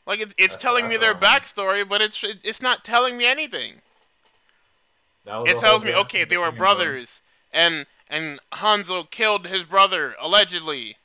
Like 0.06 0.20
it's 0.20 0.34
it's 0.38 0.56
That's- 0.56 0.62
telling 0.62 0.88
me 0.88 0.98
their 0.98 1.16
backstory, 1.16 1.88
but 1.88 2.02
it's 2.02 2.24
it's 2.44 2.62
not 2.62 2.84
telling 2.84 3.18
me 3.18 3.26
anything. 3.26 3.82
It 5.26 5.58
tells 5.60 5.84
me 5.84 5.94
okay, 5.94 6.26
they 6.26 6.38
were 6.38 6.52
brothers, 6.52 7.22
and 7.54 7.86
and 8.10 8.40
Hanzo 8.52 9.10
killed 9.10 9.48
his 9.48 9.64
brother 9.64 10.16
allegedly. 10.20 10.98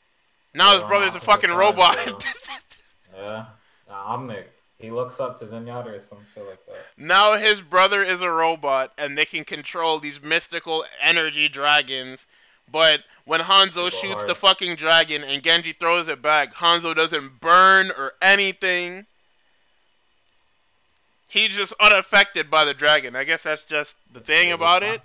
Now 0.54 0.74
his 0.74 0.82
brother's 0.84 1.14
a 1.14 1.20
fucking 1.20 1.50
robot. 1.52 2.24
Yeah, 3.16 3.46
nah, 3.88 4.14
Omnic. 4.16 4.44
He 4.78 4.90
looks 4.90 5.20
up 5.20 5.38
to 5.38 5.46
Zenyatta 5.46 5.86
or 5.86 6.00
some 6.02 6.18
shit 6.34 6.44
like 6.46 6.66
that. 6.66 6.84
now 6.98 7.34
his 7.38 7.62
brother 7.62 8.02
is 8.02 8.20
a 8.20 8.30
robot, 8.30 8.92
and 8.98 9.16
they 9.16 9.24
can 9.24 9.42
control 9.42 9.98
these 9.98 10.20
mystical 10.22 10.84
energy 11.00 11.48
dragons. 11.48 12.26
But 12.70 13.02
when 13.24 13.40
Hanzo 13.40 13.90
shoots 13.90 14.14
hard. 14.14 14.28
the 14.28 14.34
fucking 14.34 14.76
dragon 14.76 15.24
and 15.24 15.42
Genji 15.42 15.72
throws 15.72 16.08
it 16.08 16.22
back, 16.22 16.54
Hanzo 16.54 16.94
doesn't 16.94 17.40
burn 17.40 17.90
or 17.90 18.12
anything. 18.20 19.06
He's 21.28 21.50
just 21.50 21.74
unaffected 21.80 22.50
by 22.50 22.64
the 22.64 22.74
dragon. 22.74 23.16
I 23.16 23.24
guess 23.24 23.42
that's 23.42 23.64
just 23.64 23.96
the 24.12 24.20
thing 24.20 24.52
about 24.52 24.82
it. 24.82 25.00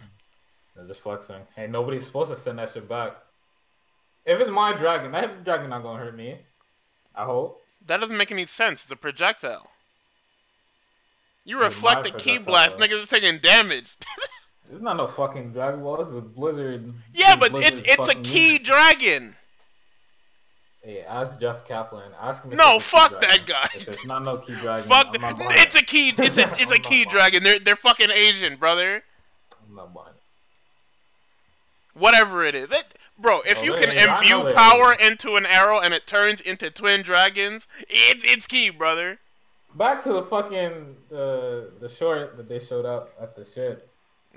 They're 0.76 0.88
just 0.88 1.02
flexing. 1.02 1.41
Hey, 1.56 1.67
nobody's 1.67 2.06
supposed 2.06 2.30
to 2.30 2.36
send 2.36 2.60
that 2.60 2.71
shit 2.74 2.88
back. 2.88 3.17
If 4.26 4.39
it's 4.39 4.50
my 4.50 4.74
dragon, 4.74 5.12
that 5.12 5.43
dragon 5.43 5.69
not 5.69 5.84
gonna 5.84 6.04
hurt 6.04 6.15
me. 6.15 6.38
I 7.15 7.26
hope. 7.26 7.62
That 7.88 8.00
doesn't 8.00 8.17
make 8.17 8.32
any 8.32 8.45
sense. 8.45 8.84
It's 8.84 8.91
a 8.91 8.95
projectile. 8.95 9.67
You 11.43 11.60
reflect 11.60 12.04
the 12.04 12.12
ki 12.12 12.38
blast, 12.38 12.78
niggas 12.78 13.04
is 13.04 13.10
taking 13.10 13.39
damage. 13.39 13.88
It's 14.71 14.81
not 14.81 14.95
no 14.97 15.07
fucking 15.07 15.51
Dragon 15.51 15.81
Ball. 15.84 15.97
This 15.97 16.07
is 16.07 16.15
a 16.15 16.21
Blizzard. 16.21 16.93
yeah, 17.13 17.36
but 17.36 17.51
Blizzard's 17.51 17.81
it's 17.81 17.89
it's 17.89 18.07
a 18.07 18.15
ki 18.15 18.39
music. 18.49 18.63
dragon. 18.63 19.36
Hey, 20.81 21.01
ask 21.01 21.39
Jeff 21.39 21.67
Kaplan. 21.67 22.12
Ask 22.19 22.43
him. 22.43 22.55
No, 22.55 22.79
fuck 22.79 23.19
that 23.21 23.45
guy. 23.45 23.69
If 23.75 23.88
it's 23.89 24.05
not 24.05 24.23
no 24.23 24.38
ki 24.38 24.55
dragon, 24.55 24.88
Fuck, 24.89 25.12
buying 25.19 25.36
it's 25.60 25.75
a 25.75 25.84
ki. 25.84 26.13
It's 26.17 26.38
a 26.38 26.49
it's 26.60 26.71
a 26.71 26.79
ki 26.79 27.05
dragon. 27.05 27.43
They're 27.43 27.60
they're 27.60 27.75
fucking 27.75 28.10
Asian, 28.10 28.55
brother. 28.55 29.03
I'm 29.67 29.75
not 29.75 29.93
buying 29.93 30.07
it. 30.07 31.99
Whatever 31.99 32.45
it 32.45 32.55
is, 32.55 32.71
it, 32.71 32.86
bro. 33.19 33.41
If 33.41 33.60
Oh, 33.60 33.63
you 33.63 33.73
can 33.73 33.89
imbue 33.91 34.53
power 34.53 34.93
into 34.93 35.36
an 35.36 35.45
arrow 35.45 35.79
and 35.79 35.93
it 35.93 36.07
turns 36.07 36.39
into 36.41 36.71
twin 36.71 37.01
dragons, 37.03 37.67
it's 37.89 38.23
it's 38.23 38.47
ki, 38.47 38.69
brother. 38.69 39.19
Back 39.75 40.01
to 40.03 40.13
the 40.13 40.23
fucking 40.23 40.95
uh, 41.13 41.69
the 41.79 41.93
short 41.95 42.38
that 42.38 42.47
they 42.47 42.60
showed 42.60 42.86
up 42.86 43.13
at 43.21 43.36
the 43.36 43.45
shit. 43.45 43.88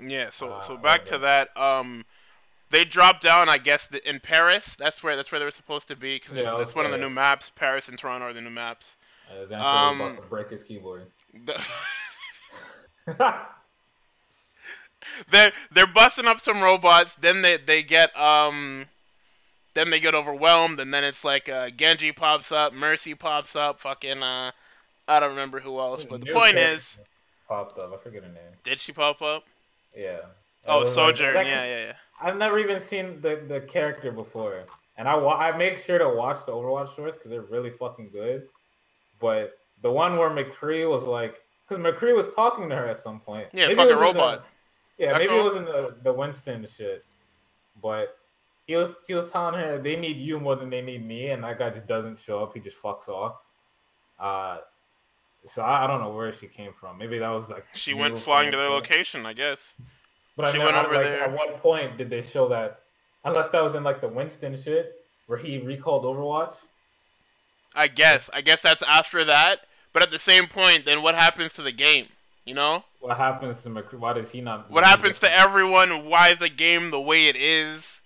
Yeah. 0.01 0.29
So 0.31 0.51
Ah, 0.53 0.59
so 0.59 0.77
back 0.77 1.05
to 1.05 1.17
that. 1.19 1.55
Um, 1.57 2.05
they 2.71 2.83
dropped 2.85 3.21
down. 3.23 3.47
I 3.49 3.57
guess 3.57 3.87
the, 3.87 4.07
in 4.07 4.19
Paris. 4.19 4.75
That's 4.77 5.01
where 5.03 5.15
that's 5.15 5.31
where 5.31 5.39
they 5.39 5.45
were 5.45 5.51
supposed 5.51 5.87
to 5.89 5.95
be 5.95 6.15
because 6.15 6.35
Yeah, 6.37 6.55
that's 6.57 6.75
one 6.75 6.85
of 6.85 6.91
the 6.91 6.97
new 6.97 7.09
maps. 7.09 7.51
Paris 7.55 7.87
and 7.89 7.97
Toronto 7.97 8.27
are 8.27 8.33
the 8.33 8.41
new 8.41 8.49
maps. 8.49 8.97
Uh, 9.29 9.53
Um, 9.55 10.01
about 10.01 10.21
to 10.21 10.27
break 10.29 10.49
his 10.49 10.63
keyboard. 10.63 11.07
The- 11.45 11.61
they're 15.31 15.51
they're 15.71 15.87
busting 15.87 16.25
up 16.27 16.39
some 16.39 16.61
robots. 16.61 17.15
Then 17.15 17.41
they 17.41 17.57
they 17.57 17.83
get 17.83 18.15
um, 18.17 18.85
then 19.73 19.89
they 19.89 19.99
get 19.99 20.15
overwhelmed, 20.15 20.79
and 20.79 20.93
then 20.93 21.03
it's 21.03 21.23
like 21.23 21.49
uh, 21.49 21.69
Genji 21.69 22.11
pops 22.11 22.51
up, 22.51 22.73
Mercy 22.73 23.13
pops 23.15 23.55
up, 23.55 23.79
fucking 23.79 24.21
uh, 24.23 24.51
I 25.07 25.19
don't 25.19 25.29
remember 25.31 25.59
who 25.59 25.79
else. 25.79 26.05
But 26.05 26.21
the 26.25 26.33
point 26.33 26.57
is, 26.57 26.97
popped 27.47 27.77
up. 27.79 27.93
I 27.93 27.97
forget 27.97 28.23
her 28.23 28.29
name. 28.29 28.41
did 28.63 28.79
she 28.81 28.91
pop 28.91 29.21
up? 29.21 29.43
Yeah. 29.95 30.19
Oh, 30.67 30.77
It 30.81 30.85
was 30.85 30.97
like- 30.97 31.17
yeah, 31.19 31.41
yeah, 31.43 31.65
yeah. 31.65 31.93
I've 32.21 32.37
never 32.37 32.57
even 32.59 32.79
seen 32.79 33.21
the, 33.21 33.43
the 33.47 33.61
character 33.61 34.11
before, 34.11 34.63
and 34.97 35.07
I 35.07 35.15
wa- 35.15 35.35
I 35.37 35.55
make 35.55 35.77
sure 35.79 35.97
to 35.97 36.09
watch 36.09 36.45
the 36.45 36.53
Overwatch 36.53 36.95
shorts 36.95 37.17
because 37.17 37.29
they're 37.29 37.41
really 37.41 37.69
fucking 37.71 38.09
good. 38.13 38.47
But 39.19 39.57
the 39.81 39.91
one 39.91 40.17
where 40.17 40.29
McCree 40.29 40.89
was 40.89 41.03
like, 41.03 41.41
because 41.67 41.83
McCree 41.83 42.15
was 42.15 42.33
talking 42.33 42.69
to 42.69 42.75
her 42.75 42.85
at 42.87 42.97
some 42.97 43.19
point. 43.19 43.47
Yeah, 43.53 43.67
Maybe 43.67 43.73
it 43.73 43.75
fucking 43.75 43.91
in 43.91 43.97
the- 43.97 44.01
robot. 44.01 44.45
yeah, 44.97 45.07
Echo? 45.09 45.19
maybe 45.19 45.35
it 45.35 45.43
was 45.43 45.55
in 45.55 45.65
the 45.65 45.95
the 46.03 46.13
Winston 46.13 46.65
shit, 46.67 47.03
but 47.81 48.17
he 48.65 48.75
was 48.77 48.91
he 49.07 49.13
was 49.13 49.29
telling 49.31 49.55
her 49.55 49.77
they 49.77 49.95
need 49.97 50.17
you 50.17 50.39
more 50.39 50.55
than 50.55 50.69
they 50.69 50.81
need 50.81 51.05
me, 51.05 51.29
and 51.31 51.43
that 51.43 51.59
guy 51.59 51.69
just 51.69 51.85
doesn't 51.87 52.17
show 52.17 52.41
up. 52.43 52.53
He 52.53 52.59
just 52.61 52.81
fucks 52.81 53.07
off. 53.09 53.35
Uh, 54.19 54.59
so 55.47 55.61
I, 55.61 55.83
I 55.83 55.87
don't 55.87 56.01
know 56.01 56.11
where 56.11 56.31
she 56.33 56.47
came 56.47 56.71
from. 56.79 56.97
Maybe 56.97 57.19
that 57.19 57.29
was 57.29 57.49
like 57.49 57.65
She 57.73 57.93
went 57.93 58.17
flying 58.17 58.51
to 58.51 58.57
their 58.57 58.69
location, 58.69 59.25
I 59.25 59.33
guess. 59.33 59.73
But 60.37 60.51
She 60.51 60.57
I 60.57 60.65
mean, 60.65 60.65
went 60.73 60.77
I- 60.77 60.85
over 60.85 60.95
like, 60.95 61.03
there. 61.05 61.23
At 61.23 61.31
what 61.33 61.61
point 61.61 61.97
did 61.97 62.09
they 62.09 62.21
show 62.21 62.47
that? 62.49 62.81
Unless 63.23 63.49
that 63.49 63.63
was 63.63 63.75
in 63.75 63.83
like 63.83 64.01
the 64.01 64.07
Winston 64.07 64.61
shit 64.61 64.95
where 65.27 65.37
he 65.37 65.57
recalled 65.59 66.03
Overwatch. 66.03 66.55
I 67.75 67.87
guess. 67.87 68.29
I 68.33 68.41
guess 68.41 68.61
that's 68.61 68.83
after 68.83 69.23
that. 69.25 69.61
But 69.93 70.03
at 70.03 70.11
the 70.11 70.19
same 70.19 70.47
point, 70.47 70.85
then 70.85 71.01
what 71.01 71.15
happens 71.15 71.53
to 71.53 71.61
the 71.61 71.71
game? 71.71 72.07
You 72.45 72.53
know? 72.53 72.83
What 72.99 73.17
happens 73.17 73.61
to 73.63 73.69
McCree? 73.69 73.97
Why 73.99 74.13
does 74.13 74.29
he 74.29 74.41
not? 74.41 74.69
What 74.69 74.83
happens 74.83 75.19
to 75.19 75.31
everyone? 75.33 76.05
Why 76.05 76.29
is 76.29 76.37
the 76.37 76.49
game 76.49 76.91
the 76.91 76.99
way 77.01 77.27
it 77.27 77.35
is? 77.35 78.01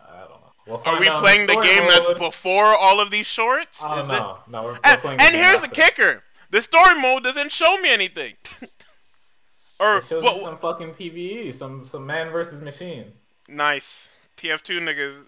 I 0.00 0.20
don't 0.20 0.30
know. 0.30 0.36
We'll 0.66 0.82
Are 0.84 0.98
we 0.98 1.08
playing 1.10 1.46
the 1.46 1.52
story 1.52 1.66
game 1.68 1.86
that's 1.86 2.18
before 2.18 2.74
all 2.74 2.98
of 2.98 3.10
these 3.10 3.26
shorts? 3.26 3.82
I 3.82 3.96
don't 3.96 4.10
Is 4.10 4.16
it- 4.16 4.22
No, 4.50 4.62
we're, 4.64 4.72
eh, 4.72 4.74
we're 4.74 4.80
And, 4.84 5.00
playing 5.02 5.20
and 5.20 5.34
here's 5.34 5.60
the 5.60 5.68
kicker: 5.68 6.22
the 6.54 6.62
story 6.62 6.94
mode 7.00 7.24
doesn't 7.24 7.50
show 7.50 7.76
me 7.78 7.90
anything. 7.92 8.34
or 9.80 9.98
It 9.98 10.04
shows 10.06 10.22
what? 10.22 10.40
some 10.40 10.56
fucking 10.56 10.94
PVE, 10.94 11.52
some 11.52 11.84
some 11.84 12.06
man 12.06 12.30
versus 12.30 12.62
machine. 12.62 13.12
Nice. 13.48 14.08
TF2 14.36 14.78
niggas 14.80 15.26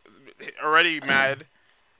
already 0.63 1.01
mad. 1.07 1.45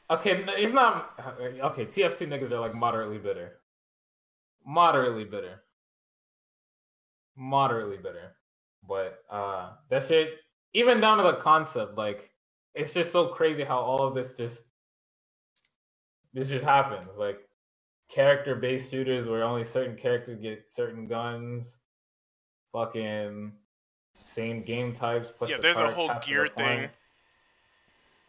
Okay, 0.09 0.45
it's 0.57 0.73
not. 0.73 1.19
Okay, 1.41 1.87
TF2 1.87 2.29
niggas 2.29 2.53
are 2.53 2.61
like 2.61 2.75
moderately 2.75 3.19
bitter. 3.19 3.59
Moderately 4.65 5.25
bitter. 5.25 5.61
Moderately 7.37 7.97
bitter. 7.97 8.37
But 8.89 9.25
uh 9.29 9.73
that 9.91 10.07
shit, 10.07 10.35
even 10.73 11.01
down 11.01 11.19
to 11.19 11.25
the 11.25 11.35
concept, 11.35 11.99
like 11.99 12.31
it's 12.77 12.93
just 12.93 13.11
so 13.11 13.27
crazy 13.27 13.65
how 13.65 13.79
all 13.81 14.07
of 14.07 14.15
this 14.15 14.33
just 14.35 14.63
this 16.33 16.49
just 16.49 16.65
happens. 16.65 17.07
Like 17.19 17.41
character 18.09 18.55
based 18.55 18.91
shooters 18.91 19.29
where 19.29 19.43
only 19.43 19.65
certain 19.65 19.97
characters 19.97 20.41
get 20.41 20.65
certain 20.71 21.07
guns. 21.07 21.77
Fucking 22.73 23.53
same 24.15 24.63
game 24.63 24.95
types. 24.95 25.33
Yeah, 25.47 25.57
the 25.57 25.63
there's 25.63 25.77
a 25.77 25.91
whole 25.91 26.13
gear 26.25 26.49
thing. 26.49 26.89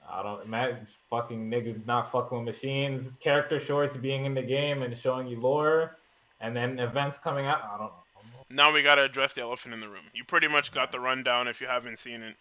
I 0.10 0.24
don't 0.24 0.44
imagine 0.46 0.88
fucking 1.10 1.52
niggas 1.52 1.86
not 1.86 2.12
fucking 2.12 2.46
with 2.46 2.56
machines, 2.56 3.12
character 3.20 3.60
shorts 3.60 3.98
being 3.98 4.26
in 4.26 4.34
the 4.34 4.42
game 4.42 4.84
and 4.84 4.96
showing 4.96 5.28
you 5.28 5.40
lore, 5.40 5.98
and 6.40 6.56
then 6.56 6.80
events 6.80 7.18
coming 7.18 7.46
out. 7.46 7.62
I 7.64 7.78
don't 7.78 7.88
know. 7.88 8.04
Now 8.50 8.72
we 8.72 8.82
gotta 8.82 9.04
address 9.04 9.34
the 9.34 9.42
elephant 9.42 9.74
in 9.74 9.82
the 9.82 9.90
room. 9.90 10.06
You 10.14 10.24
pretty 10.24 10.48
much 10.48 10.72
got 10.72 10.94
the 10.94 11.00
rundown 11.00 11.50
if 11.50 11.60
you 11.60 11.68
haven't 11.68 12.00
seen 12.00 12.22
it. 12.22 12.38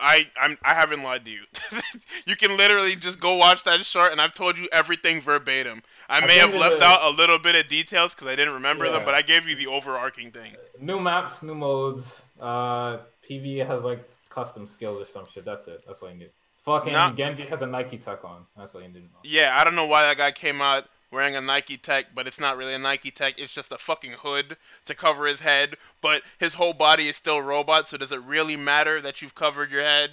I 0.00 0.26
I'm 0.40 0.58
I 0.62 0.74
haven't 0.74 1.02
lied 1.02 1.24
to 1.24 1.30
you. 1.30 1.42
you 2.26 2.36
can 2.36 2.56
literally 2.56 2.96
just 2.96 3.20
go 3.20 3.36
watch 3.36 3.64
that 3.64 3.84
short, 3.84 4.12
and 4.12 4.20
I've 4.20 4.34
told 4.34 4.58
you 4.58 4.68
everything 4.72 5.20
verbatim. 5.20 5.82
I 6.08 6.18
I 6.18 6.26
may 6.26 6.38
have 6.38 6.54
left 6.54 6.80
a- 6.80 6.84
out 6.84 7.12
a 7.12 7.16
little 7.16 7.38
bit 7.38 7.54
of 7.54 7.68
details 7.68 8.14
because 8.14 8.26
I 8.28 8.36
didn't 8.36 8.54
remember 8.54 8.90
them, 8.90 9.04
but 9.04 9.14
I 9.14 9.22
gave 9.22 9.46
you 9.46 9.54
the 9.54 9.66
overarching 9.68 10.30
thing. 10.32 10.56
New 10.80 10.98
maps, 10.98 11.42
new 11.42 11.54
modes. 11.54 12.22
Uh, 12.40 12.98
PV 13.28 13.64
has 13.66 13.82
like 13.82 14.08
custom 14.28 14.66
skills 14.66 15.02
or 15.02 15.04
some 15.04 15.26
shit. 15.32 15.44
That's 15.44 15.66
it. 15.68 15.82
That's 15.86 16.00
all 16.02 16.10
you 16.10 16.16
need. 16.16 16.30
Fucking 16.64 16.92
Nah. 16.92 17.12
Genji 17.12 17.44
has 17.44 17.62
a 17.62 17.66
Nike 17.66 17.96
tech 17.96 18.24
on. 18.24 18.44
That's 18.56 18.74
all 18.74 18.82
you 18.82 18.88
need. 18.88 19.08
Yeah, 19.22 19.56
I 19.58 19.64
don't 19.64 19.74
know 19.76 19.86
why 19.86 20.02
that 20.02 20.16
guy 20.18 20.30
came 20.32 20.60
out 20.60 20.84
wearing 21.10 21.36
a 21.36 21.40
Nike 21.40 21.76
tech, 21.76 22.06
but 22.14 22.26
it's 22.26 22.40
not 22.40 22.56
really 22.56 22.74
a 22.74 22.78
Nike 22.78 23.10
tech. 23.10 23.38
It's 23.38 23.52
just 23.52 23.72
a 23.72 23.78
fucking 23.78 24.12
hood 24.12 24.56
to 24.86 24.94
cover 24.94 25.26
his 25.26 25.40
head, 25.40 25.76
but 26.00 26.22
his 26.38 26.54
whole 26.54 26.72
body 26.72 27.08
is 27.08 27.16
still 27.16 27.42
robot. 27.42 27.88
So 27.88 27.96
does 27.96 28.12
it 28.12 28.22
really 28.22 28.56
matter 28.56 29.00
that 29.00 29.20
you've 29.20 29.34
covered 29.34 29.70
your 29.70 29.82
head? 29.82 30.10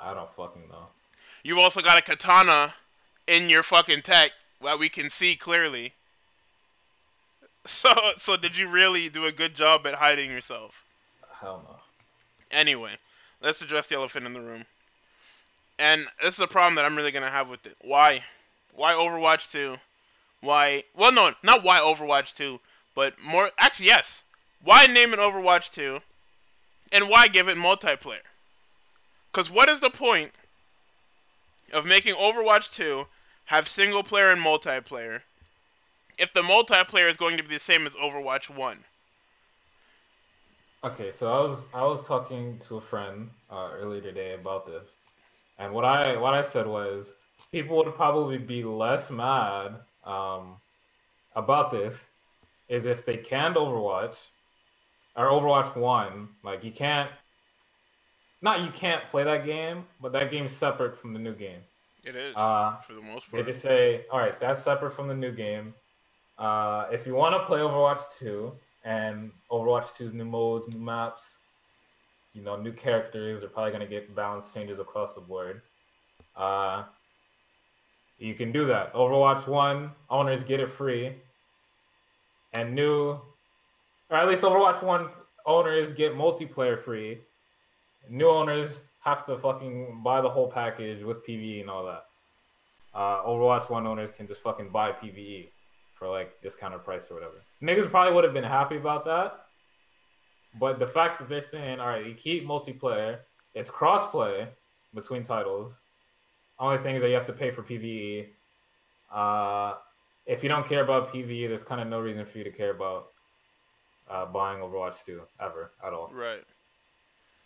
I 0.00 0.14
don't 0.14 0.32
fucking 0.34 0.68
know. 0.68 0.86
You've 1.42 1.58
also 1.58 1.80
got 1.80 1.98
a 1.98 2.02
katana 2.02 2.74
in 3.26 3.48
your 3.48 3.62
fucking 3.62 4.02
tech 4.02 4.32
that 4.62 4.78
we 4.78 4.88
can 4.88 5.10
see 5.10 5.36
clearly. 5.36 5.92
So, 7.64 7.92
so 8.18 8.36
did 8.36 8.56
you 8.56 8.68
really 8.68 9.08
do 9.08 9.24
a 9.24 9.32
good 9.32 9.54
job 9.54 9.86
at 9.86 9.94
hiding 9.94 10.30
yourself? 10.30 10.84
Hell 11.40 11.64
no. 11.68 11.76
Anyway, 12.50 12.92
let's 13.42 13.60
address 13.60 13.88
the 13.88 13.96
elephant 13.96 14.24
in 14.24 14.32
the 14.32 14.40
room. 14.40 14.64
And 15.78 16.06
this 16.22 16.34
is 16.34 16.40
a 16.40 16.46
problem 16.46 16.76
that 16.76 16.84
I'm 16.84 16.96
really 16.96 17.10
gonna 17.10 17.28
have 17.28 17.48
with 17.48 17.66
it. 17.66 17.76
Why? 17.80 18.22
Why 18.72 18.92
Overwatch 18.92 19.50
2? 19.50 19.76
Why? 20.40 20.84
Well, 20.94 21.12
no, 21.12 21.34
not 21.42 21.62
why 21.62 21.80
Overwatch 21.80 22.34
2, 22.36 22.60
but 22.94 23.14
more. 23.20 23.50
Actually, 23.58 23.86
yes. 23.86 24.24
Why 24.62 24.86
name 24.86 25.12
it 25.12 25.18
Overwatch 25.18 25.72
2? 25.72 26.00
And 26.92 27.08
why 27.08 27.28
give 27.28 27.48
it 27.48 27.56
multiplayer? 27.56 28.20
Because 29.32 29.50
what 29.50 29.68
is 29.68 29.80
the 29.80 29.90
point 29.90 30.32
of 31.72 31.84
making 31.84 32.14
Overwatch 32.14 32.74
2 32.74 33.06
have 33.46 33.68
single 33.68 34.02
player 34.02 34.30
and 34.30 34.40
multiplayer 34.40 35.22
if 36.18 36.32
the 36.32 36.42
multiplayer 36.42 37.08
is 37.08 37.16
going 37.16 37.36
to 37.36 37.42
be 37.42 37.54
the 37.54 37.60
same 37.60 37.86
as 37.86 37.94
Overwatch 37.94 38.48
1? 38.48 38.84
Okay, 40.84 41.10
so 41.10 41.32
I 41.32 41.40
was 41.40 41.64
I 41.74 41.84
was 41.84 42.06
talking 42.06 42.58
to 42.68 42.76
a 42.76 42.80
friend 42.80 43.30
uh, 43.50 43.70
earlier 43.74 44.00
today 44.00 44.34
about 44.34 44.66
this, 44.66 44.88
and 45.58 45.72
what 45.72 45.84
I 45.84 46.16
what 46.16 46.34
I 46.34 46.42
said 46.42 46.66
was 46.66 47.12
people 47.50 47.76
would 47.78 47.94
probably 47.94 48.38
be 48.38 48.62
less 48.62 49.10
mad 49.10 49.76
um, 50.06 50.56
about 51.34 51.70
this 51.70 52.08
is 52.68 52.86
if 52.86 53.04
they 53.04 53.16
canned 53.16 53.56
Overwatch 53.56 54.16
or 55.16 55.26
Overwatch 55.26 55.76
One, 55.76 56.28
like 56.42 56.64
you 56.64 56.72
can't, 56.72 57.10
not 58.42 58.60
you 58.60 58.70
can't 58.70 59.02
play 59.10 59.24
that 59.24 59.44
game, 59.44 59.84
but 60.00 60.12
that 60.12 60.30
game's 60.30 60.52
separate 60.52 60.98
from 60.98 61.12
the 61.12 61.18
new 61.18 61.34
game. 61.34 61.60
It 62.04 62.14
is 62.14 62.36
Uh, 62.36 62.76
for 62.86 62.92
the 62.94 63.02
most 63.02 63.30
part. 63.30 63.44
They 63.44 63.52
just 63.52 63.62
say, 63.62 64.06
all 64.12 64.20
right, 64.20 64.38
that's 64.38 64.62
separate 64.62 64.92
from 64.92 65.08
the 65.08 65.14
new 65.14 65.32
game. 65.32 65.74
Uh, 66.38 66.86
if 66.92 67.06
you 67.06 67.14
want 67.14 67.34
to 67.34 67.44
play 67.46 67.58
Overwatch 67.60 68.00
2 68.18 68.52
and 68.84 69.32
Overwatch 69.50 69.86
2's 69.96 70.12
new 70.12 70.24
modes, 70.24 70.72
new 70.72 70.80
maps, 70.80 71.36
you 72.34 72.42
know, 72.42 72.54
new 72.56 72.72
characters, 72.72 73.40
they're 73.40 73.48
probably 73.48 73.72
gonna 73.72 73.86
get 73.86 74.14
balance 74.14 74.52
changes 74.52 74.78
across 74.78 75.14
the 75.14 75.20
board. 75.20 75.62
Uh, 76.36 76.84
you 78.18 78.34
can 78.34 78.52
do 78.52 78.66
that. 78.66 78.92
Overwatch 78.94 79.46
1 79.46 79.90
owners 80.10 80.42
get 80.42 80.60
it 80.60 80.70
free, 80.70 81.14
and 82.52 82.74
new, 82.74 83.20
or 84.10 84.16
at 84.16 84.28
least 84.28 84.42
Overwatch 84.42 84.82
1 84.82 85.08
owners 85.46 85.92
get 85.92 86.14
multiplayer 86.14 86.80
free. 86.80 87.20
New 88.08 88.28
owners 88.28 88.82
have 89.00 89.24
to 89.26 89.38
fucking 89.38 90.00
buy 90.04 90.20
the 90.20 90.30
whole 90.30 90.50
package 90.50 91.02
with 91.02 91.24
PvE 91.26 91.60
and 91.60 91.70
all 91.70 91.84
that 91.84 92.06
uh, 92.96 93.22
Overwatch 93.22 93.68
One 93.68 93.86
owners 93.86 94.10
can 94.10 94.26
just 94.26 94.40
fucking 94.40 94.70
buy 94.70 94.90
PVE 94.90 95.50
for 95.94 96.08
like 96.08 96.40
discounted 96.42 96.82
price 96.82 97.04
or 97.10 97.14
whatever. 97.14 97.34
Niggas 97.62 97.90
probably 97.90 98.14
would 98.14 98.24
have 98.24 98.32
been 98.32 98.44
happy 98.44 98.76
about 98.76 99.04
that, 99.04 99.46
but 100.58 100.78
the 100.78 100.86
fact 100.86 101.18
that 101.18 101.28
they're 101.28 101.42
saying, 101.42 101.78
all 101.78 101.88
right, 101.88 102.06
you 102.06 102.14
keep 102.14 102.46
multiplayer, 102.46 103.18
it's 103.54 103.70
crossplay 103.70 104.48
between 104.94 105.22
titles. 105.22 105.72
Only 106.58 106.78
thing 106.78 106.96
is 106.96 107.02
that 107.02 107.08
you 107.08 107.14
have 107.14 107.26
to 107.26 107.32
pay 107.32 107.50
for 107.50 107.62
PVE. 107.62 108.28
Uh, 109.12 109.74
if 110.26 110.42
you 110.42 110.48
don't 110.48 110.66
care 110.66 110.82
about 110.82 111.12
PVE, 111.12 111.48
there's 111.48 111.62
kind 111.62 111.80
of 111.80 111.88
no 111.88 112.00
reason 112.00 112.24
for 112.24 112.38
you 112.38 112.44
to 112.44 112.50
care 112.50 112.70
about 112.70 113.08
uh, 114.10 114.26
buying 114.26 114.60
Overwatch 114.60 115.04
2 115.04 115.20
ever 115.40 115.70
at 115.84 115.92
all. 115.92 116.10
Right. 116.12 116.42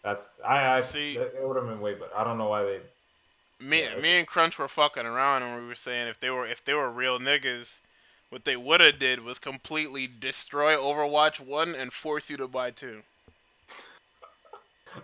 That's 0.03 0.29
I, 0.46 0.77
I 0.77 0.81
See- 0.81 1.16
it 1.16 1.35
would 1.42 1.57
have 1.57 1.66
been 1.66 1.81
way 1.81 1.94
better. 1.94 2.16
I 2.16 2.25
don't 2.25 2.38
know 2.38 2.49
why 2.49 2.62
they 2.62 2.81
Me, 3.61 3.83
Yeah, 3.83 3.96
me 4.01 4.18
and 4.18 4.27
Crunch 4.27 4.59
were 4.59 4.68
fucking 4.68 5.05
around 5.05 5.42
and 5.42 5.61
we 5.61 5.68
were 5.68 5.75
saying 5.75 6.09
if 6.09 6.18
they 6.20 6.31
were 6.31 6.46
if 6.46 6.64
they 6.64 6.73
were 6.73 6.90
real 6.90 7.18
niggas, 7.18 7.81
what 8.31 8.44
they 8.44 8.57
would 8.57 8.81
have 8.81 8.99
did 8.99 9.20
was 9.20 9.38
completely 9.38 10.07
destroy 10.07 10.75
Overwatch 10.77 11.38
one 11.40 11.75
and 11.75 11.92
force 11.92 12.31
you 12.31 12.38
to 12.38 12.49
buy 12.49 12.70
two. 12.70 13.03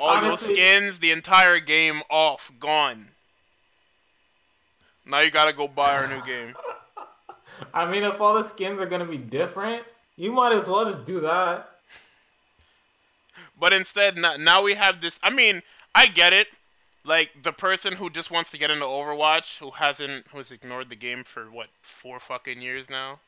All 0.01 0.09
Honestly- 0.09 0.57
your 0.57 0.57
skins, 0.57 0.99
the 0.99 1.11
entire 1.11 1.61
game 1.61 2.03
off, 2.09 2.51
gone. 2.59 3.09
Now 5.07 5.21
you 5.21 5.31
gotta 5.31 5.53
go 5.53 5.69
buy 5.69 5.97
our 5.97 6.09
new 6.09 6.25
game. 6.25 6.55
I 7.75 7.91
mean, 7.91 8.03
if 8.03 8.21
all 8.21 8.35
the 8.35 8.49
skins 8.49 8.81
are 8.81 8.87
gonna 8.87 9.07
be 9.07 9.17
different, 9.19 9.85
you 10.17 10.33
might 10.33 10.53
as 10.53 10.67
well 10.67 10.91
just 10.91 11.05
do 11.05 11.21
that. 11.21 11.71
But 13.59 13.73
instead, 13.73 14.17
now, 14.17 14.63
we 14.63 14.75
have 14.75 15.01
this. 15.01 15.19
I 15.23 15.31
mean, 15.31 15.63
I 15.95 16.07
get 16.07 16.33
it. 16.33 16.49
Like 17.05 17.31
the 17.43 17.53
person 17.53 17.95
who 17.95 18.11
just 18.11 18.31
wants 18.31 18.51
to 18.51 18.59
get 18.59 18.71
into 18.71 18.85
Overwatch, 18.85 19.59
who 19.59 19.71
hasn't, 19.71 20.27
who's 20.33 20.51
ignored 20.51 20.89
the 20.89 20.97
game 20.97 21.23
for 21.23 21.45
what 21.51 21.69
four 21.81 22.19
fucking 22.19 22.61
years 22.61 22.91
now, 22.91 23.21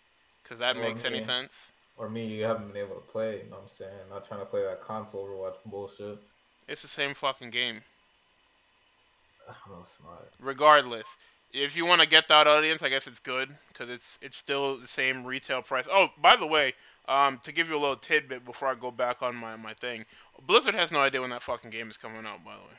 because 0.43 0.59
that 0.59 0.77
Well, 0.77 0.89
makes 0.89 1.05
any 1.05 1.23
sense. 1.23 1.71
Or 1.97 2.09
me, 2.09 2.27
you 2.27 2.45
haven't 2.45 2.73
been 2.73 2.83
able 2.83 2.97
to 2.97 3.07
play. 3.07 3.39
You 3.45 3.51
know 3.51 3.57
what 3.57 3.63
I'm 3.63 3.69
saying? 3.69 3.91
Not 4.11 4.27
trying 4.27 4.41
to 4.41 4.47
play 4.47 4.63
that 4.63 4.83
console 4.83 5.27
Overwatch 5.27 5.57
bullshit. 5.65 6.19
It's 6.67 6.83
the 6.83 6.89
same 6.89 7.15
fucking 7.15 7.51
game. 7.51 7.83
No, 9.71 9.79
it's 9.81 9.97
not. 10.05 10.27
Regardless, 10.41 11.07
if 11.53 11.77
you 11.77 11.87
want 11.87 12.01
to 12.01 12.09
get 12.09 12.29
that 12.29 12.47
audience, 12.47 12.83
I 12.83 12.89
guess 12.89 13.07
it's 13.07 13.21
good 13.21 13.49
because 13.69 13.91
it's 13.91 14.19
it's 14.23 14.37
still 14.37 14.77
the 14.79 14.87
same 14.87 15.25
retail 15.25 15.63
price. 15.63 15.89
Oh, 15.91 16.09
by 16.21 16.37
the 16.37 16.47
way, 16.47 16.75
um, 17.09 17.41
to 17.45 17.53
give 17.53 17.69
you 17.69 17.77
a 17.77 17.81
little 17.81 17.97
tidbit 17.97 18.45
before 18.45 18.69
I 18.69 18.75
go 18.75 18.91
back 18.91 19.23
on 19.23 19.35
my 19.37 19.57
my 19.57 19.75
thing, 19.75 20.05
Blizzard 20.47 20.75
has 20.75 20.93
no 20.93 21.01
idea 21.01 21.21
when 21.21 21.31
that 21.31 21.43
fucking 21.43 21.71
game 21.71 21.91
is 21.91 21.97
coming 21.97 22.27
out. 22.27 22.45
By 22.45 22.55
the 22.55 22.63
way. 22.63 22.79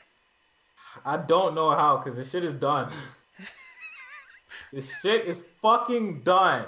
I 1.04 1.16
don't 1.18 1.54
know 1.54 1.70
how, 1.70 1.98
cause 1.98 2.16
this 2.16 2.30
shit 2.30 2.44
is 2.44 2.54
done. 2.54 2.90
this 4.72 4.90
shit 5.02 5.24
is 5.24 5.40
fucking 5.62 6.22
done. 6.22 6.66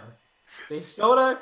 They 0.69 0.83
showed 0.83 1.19
us. 1.19 1.38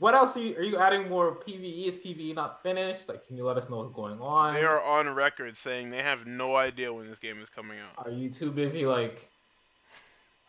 What 0.00 0.14
else 0.14 0.36
are 0.36 0.40
you? 0.40 0.54
Are 0.56 0.62
you 0.62 0.76
adding 0.76 1.08
more 1.08 1.36
PVE? 1.36 1.88
Is 1.88 1.96
PVE 1.96 2.34
not 2.34 2.62
finished? 2.62 3.08
Like, 3.08 3.26
can 3.26 3.38
you 3.38 3.44
let 3.46 3.56
us 3.56 3.70
know 3.70 3.78
what's 3.78 3.94
going 3.94 4.20
on? 4.20 4.52
They 4.52 4.64
are 4.64 4.82
on 4.82 5.08
record 5.14 5.56
saying 5.56 5.90
they 5.90 6.02
have 6.02 6.26
no 6.26 6.56
idea 6.56 6.92
when 6.92 7.08
this 7.08 7.18
game 7.18 7.40
is 7.40 7.48
coming 7.48 7.78
out. 7.78 8.06
Are 8.06 8.10
you 8.10 8.28
too 8.28 8.50
busy 8.50 8.84
like 8.84 9.30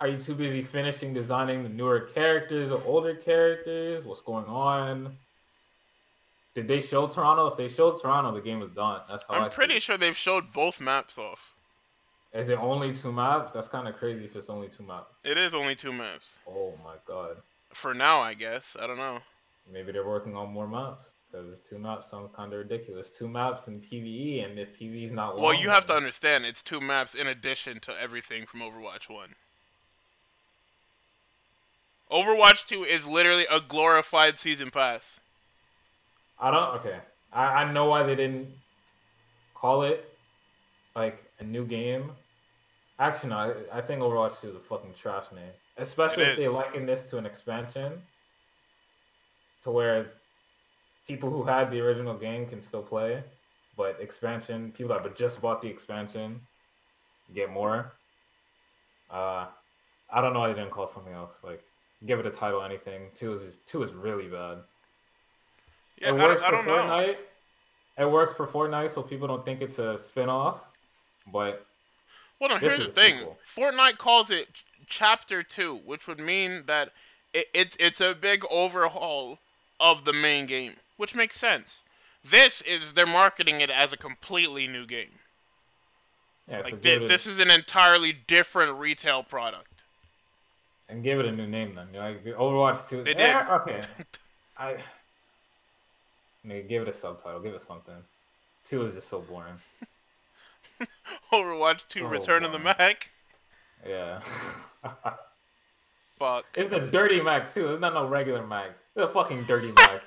are 0.01 0.07
you 0.07 0.17
too 0.17 0.33
busy 0.35 0.61
finishing 0.61 1.13
designing 1.13 1.63
the 1.63 1.69
newer 1.69 2.01
characters 2.01 2.71
or 2.71 2.81
older 2.85 3.15
characters? 3.15 4.05
What's 4.05 4.21
going 4.21 4.45
on? 4.45 5.15
Did 6.55 6.67
they 6.67 6.81
show 6.81 7.07
Toronto? 7.07 7.47
If 7.47 7.57
they 7.57 7.69
showed 7.69 8.01
Toronto, 8.01 8.33
the 8.33 8.41
game 8.41 8.59
was 8.59 8.71
done. 8.71 9.01
That's 9.09 9.23
how 9.27 9.35
I 9.35 9.45
I'm 9.45 9.51
pretty 9.51 9.75
see 9.75 9.79
sure 9.81 9.97
they've 9.97 10.17
showed 10.17 10.51
both 10.53 10.79
maps 10.79 11.17
off. 11.17 11.53
Is 12.33 12.49
it 12.49 12.59
only 12.59 12.93
two 12.93 13.11
maps? 13.11 13.51
That's 13.51 13.67
kind 13.67 13.87
of 13.87 13.95
crazy 13.95 14.25
if 14.25 14.35
it's 14.35 14.49
only 14.49 14.69
two 14.69 14.83
maps. 14.83 15.13
It 15.23 15.37
is 15.37 15.53
only 15.53 15.75
two 15.75 15.91
maps. 15.91 16.37
Oh 16.47 16.73
my 16.83 16.95
god. 17.05 17.37
For 17.73 17.93
now, 17.93 18.19
I 18.19 18.33
guess. 18.33 18.75
I 18.79 18.87
don't 18.87 18.97
know. 18.97 19.19
Maybe 19.71 19.91
they're 19.91 20.07
working 20.07 20.35
on 20.35 20.51
more 20.51 20.67
maps 20.67 21.05
because 21.31 21.59
two 21.61 21.77
maps 21.77 22.09
sounds 22.09 22.29
kind 22.35 22.53
of 22.53 22.59
ridiculous. 22.59 23.09
Two 23.09 23.27
maps 23.27 23.67
in 23.67 23.81
PVE, 23.81 24.45
and 24.45 24.57
if 24.57 24.79
PVE 24.79 25.05
is 25.07 25.11
not 25.11 25.35
long, 25.35 25.43
Well, 25.43 25.53
you 25.53 25.69
have 25.69 25.85
to 25.87 25.93
understand, 25.93 26.45
it's 26.45 26.63
two 26.63 26.81
maps 26.81 27.15
in 27.15 27.27
addition 27.27 27.79
to 27.81 27.99
everything 27.99 28.45
from 28.45 28.61
Overwatch 28.61 29.09
1. 29.09 29.35
Overwatch 32.11 32.65
2 32.67 32.83
is 32.85 33.05
literally 33.05 33.45
a 33.49 33.59
glorified 33.59 34.39
season 34.39 34.71
pass. 34.71 35.19
I 36.39 36.51
don't. 36.51 36.79
Okay, 36.79 36.99
I, 37.33 37.45
I 37.63 37.71
know 37.71 37.85
why 37.85 38.03
they 38.03 38.15
didn't 38.15 38.49
call 39.53 39.83
it 39.83 40.09
like 40.95 41.23
a 41.39 41.43
new 41.43 41.65
game. 41.65 42.11
Actually, 42.99 43.29
no. 43.29 43.37
I, 43.71 43.77
I 43.77 43.81
think 43.81 44.01
Overwatch 44.01 44.41
2 44.41 44.49
is 44.49 44.55
a 44.55 44.59
fucking 44.59 44.93
trash 44.93 45.25
name, 45.33 45.51
especially 45.77 46.23
It 46.23 46.29
if 46.31 46.37
they 46.37 46.45
is. 46.45 46.53
liken 46.53 46.85
this 46.85 47.03
to 47.11 47.17
an 47.17 47.25
expansion, 47.25 48.01
to 49.63 49.71
where 49.71 50.11
people 51.07 51.29
who 51.29 51.43
had 51.43 51.71
the 51.71 51.79
original 51.79 52.15
game 52.15 52.47
can 52.47 52.61
still 52.61 52.83
play, 52.83 53.23
but 53.77 53.97
expansion 53.99 54.71
people 54.71 54.95
that 54.97 55.15
just 55.15 55.41
bought 55.41 55.61
the 55.61 55.67
expansion 55.67 56.39
get 57.33 57.51
more. 57.51 57.93
Uh, 59.11 59.47
I 60.11 60.21
don't 60.21 60.33
know 60.33 60.39
why 60.39 60.47
they 60.49 60.59
didn't 60.59 60.71
call 60.71 60.87
something 60.87 61.13
else. 61.13 61.33
Like, 61.43 61.63
give 62.05 62.19
it 62.19 62.25
a 62.25 62.31
title, 62.31 62.61
anything. 62.63 63.09
Two 63.15 63.33
is 63.33 63.41
two 63.65 63.83
is 63.83 63.91
really 63.93 64.27
bad 64.27 64.59
Yeah, 66.01 66.09
it 66.09 66.11
I, 66.11 66.27
works 66.27 66.41
don't- 66.41 66.47
I 66.47 66.51
don't 66.55 66.63
for 66.63 66.69
know. 66.69 67.15
It 67.97 68.09
worked 68.09 68.37
for 68.37 68.47
Fortnite, 68.47 68.91
so 68.91 69.03
people 69.03 69.27
don't 69.27 69.43
think 69.43 69.61
it's 69.61 69.77
a 69.77 69.97
spin-off. 69.97 70.61
But 71.27 71.65
Well, 72.39 72.49
no, 72.49 72.55
This 72.59 72.71
here's 72.71 72.87
is 72.87 72.93
the 72.95 73.01
thing. 73.01 73.17
sequel. 73.19 73.37
Fortnite 73.45 73.97
calls 73.97 74.29
it 74.29 74.53
Ch- 74.53 74.63
Chapter 74.87 75.43
2, 75.43 75.75
which 75.85 76.07
would 76.07 76.19
mean 76.19 76.63
that 76.67 76.93
it, 77.33 77.47
it's 77.53 77.75
it's 77.79 77.99
a 78.01 78.15
big 78.15 78.45
overhaul 78.49 79.37
of 79.81 80.05
the 80.05 80.13
main 80.13 80.45
game, 80.45 80.75
which 80.97 81.13
makes 81.13 81.35
sense. 81.37 81.83
This 82.23 82.61
is 82.61 82.93
they're 82.93 83.05
marketing 83.05 83.59
it 83.61 83.69
as 83.69 83.91
a 83.93 83.97
completely 83.97 84.67
new 84.67 84.85
game. 84.85 85.19
yeah, 86.49 86.61
Like 86.61 86.83
it 86.85 87.03
a, 87.03 87.07
this 87.07 87.27
is 87.27 87.39
an 87.39 87.51
entirely 87.51 88.13
different 88.13 88.77
retail 88.79 89.23
product. 89.23 89.78
And 90.89 91.03
give 91.03 91.19
it 91.19 91.25
a 91.25 91.31
new 91.31 91.47
name 91.47 91.75
then. 91.75 91.87
You 91.93 91.99
know, 91.99 92.05
like 92.07 92.23
Overwatch 92.25 92.89
Two. 92.89 93.03
They 93.03 93.13
Eh, 93.15 93.43
did. 93.43 93.49
Okay. 93.51 93.81
I. 94.57 94.77
Maybe 96.43 96.67
give 96.67 96.81
it 96.83 96.87
a 96.87 96.93
subtitle. 96.93 97.39
Give 97.41 97.53
it 97.53 97.61
something. 97.61 97.93
Two 98.65 98.83
is 98.85 98.95
just 98.95 99.09
so 99.09 99.19
boring. 99.19 99.55
Overwatch 101.33 101.87
2 101.87 102.05
Oh, 102.05 102.07
Return 102.07 102.43
of 102.45 102.51
the. 102.51 102.59
Mac. 102.59 103.09
Yeah. 103.87 104.19
Fuck. 106.19 106.45
it's 106.55 106.73
a 106.73 106.79
dirty 106.87 107.21
Mac 107.21 107.53
too. 107.53 107.71
It's 107.73 107.81
not 107.81 107.93
no 107.93 108.05
regular 108.07 108.45
Mac. 108.45 108.71
It's 108.95 109.03
a 109.05 109.07
fucking 109.07 109.43
dirty 109.43 109.71
Mac. 109.71 110.01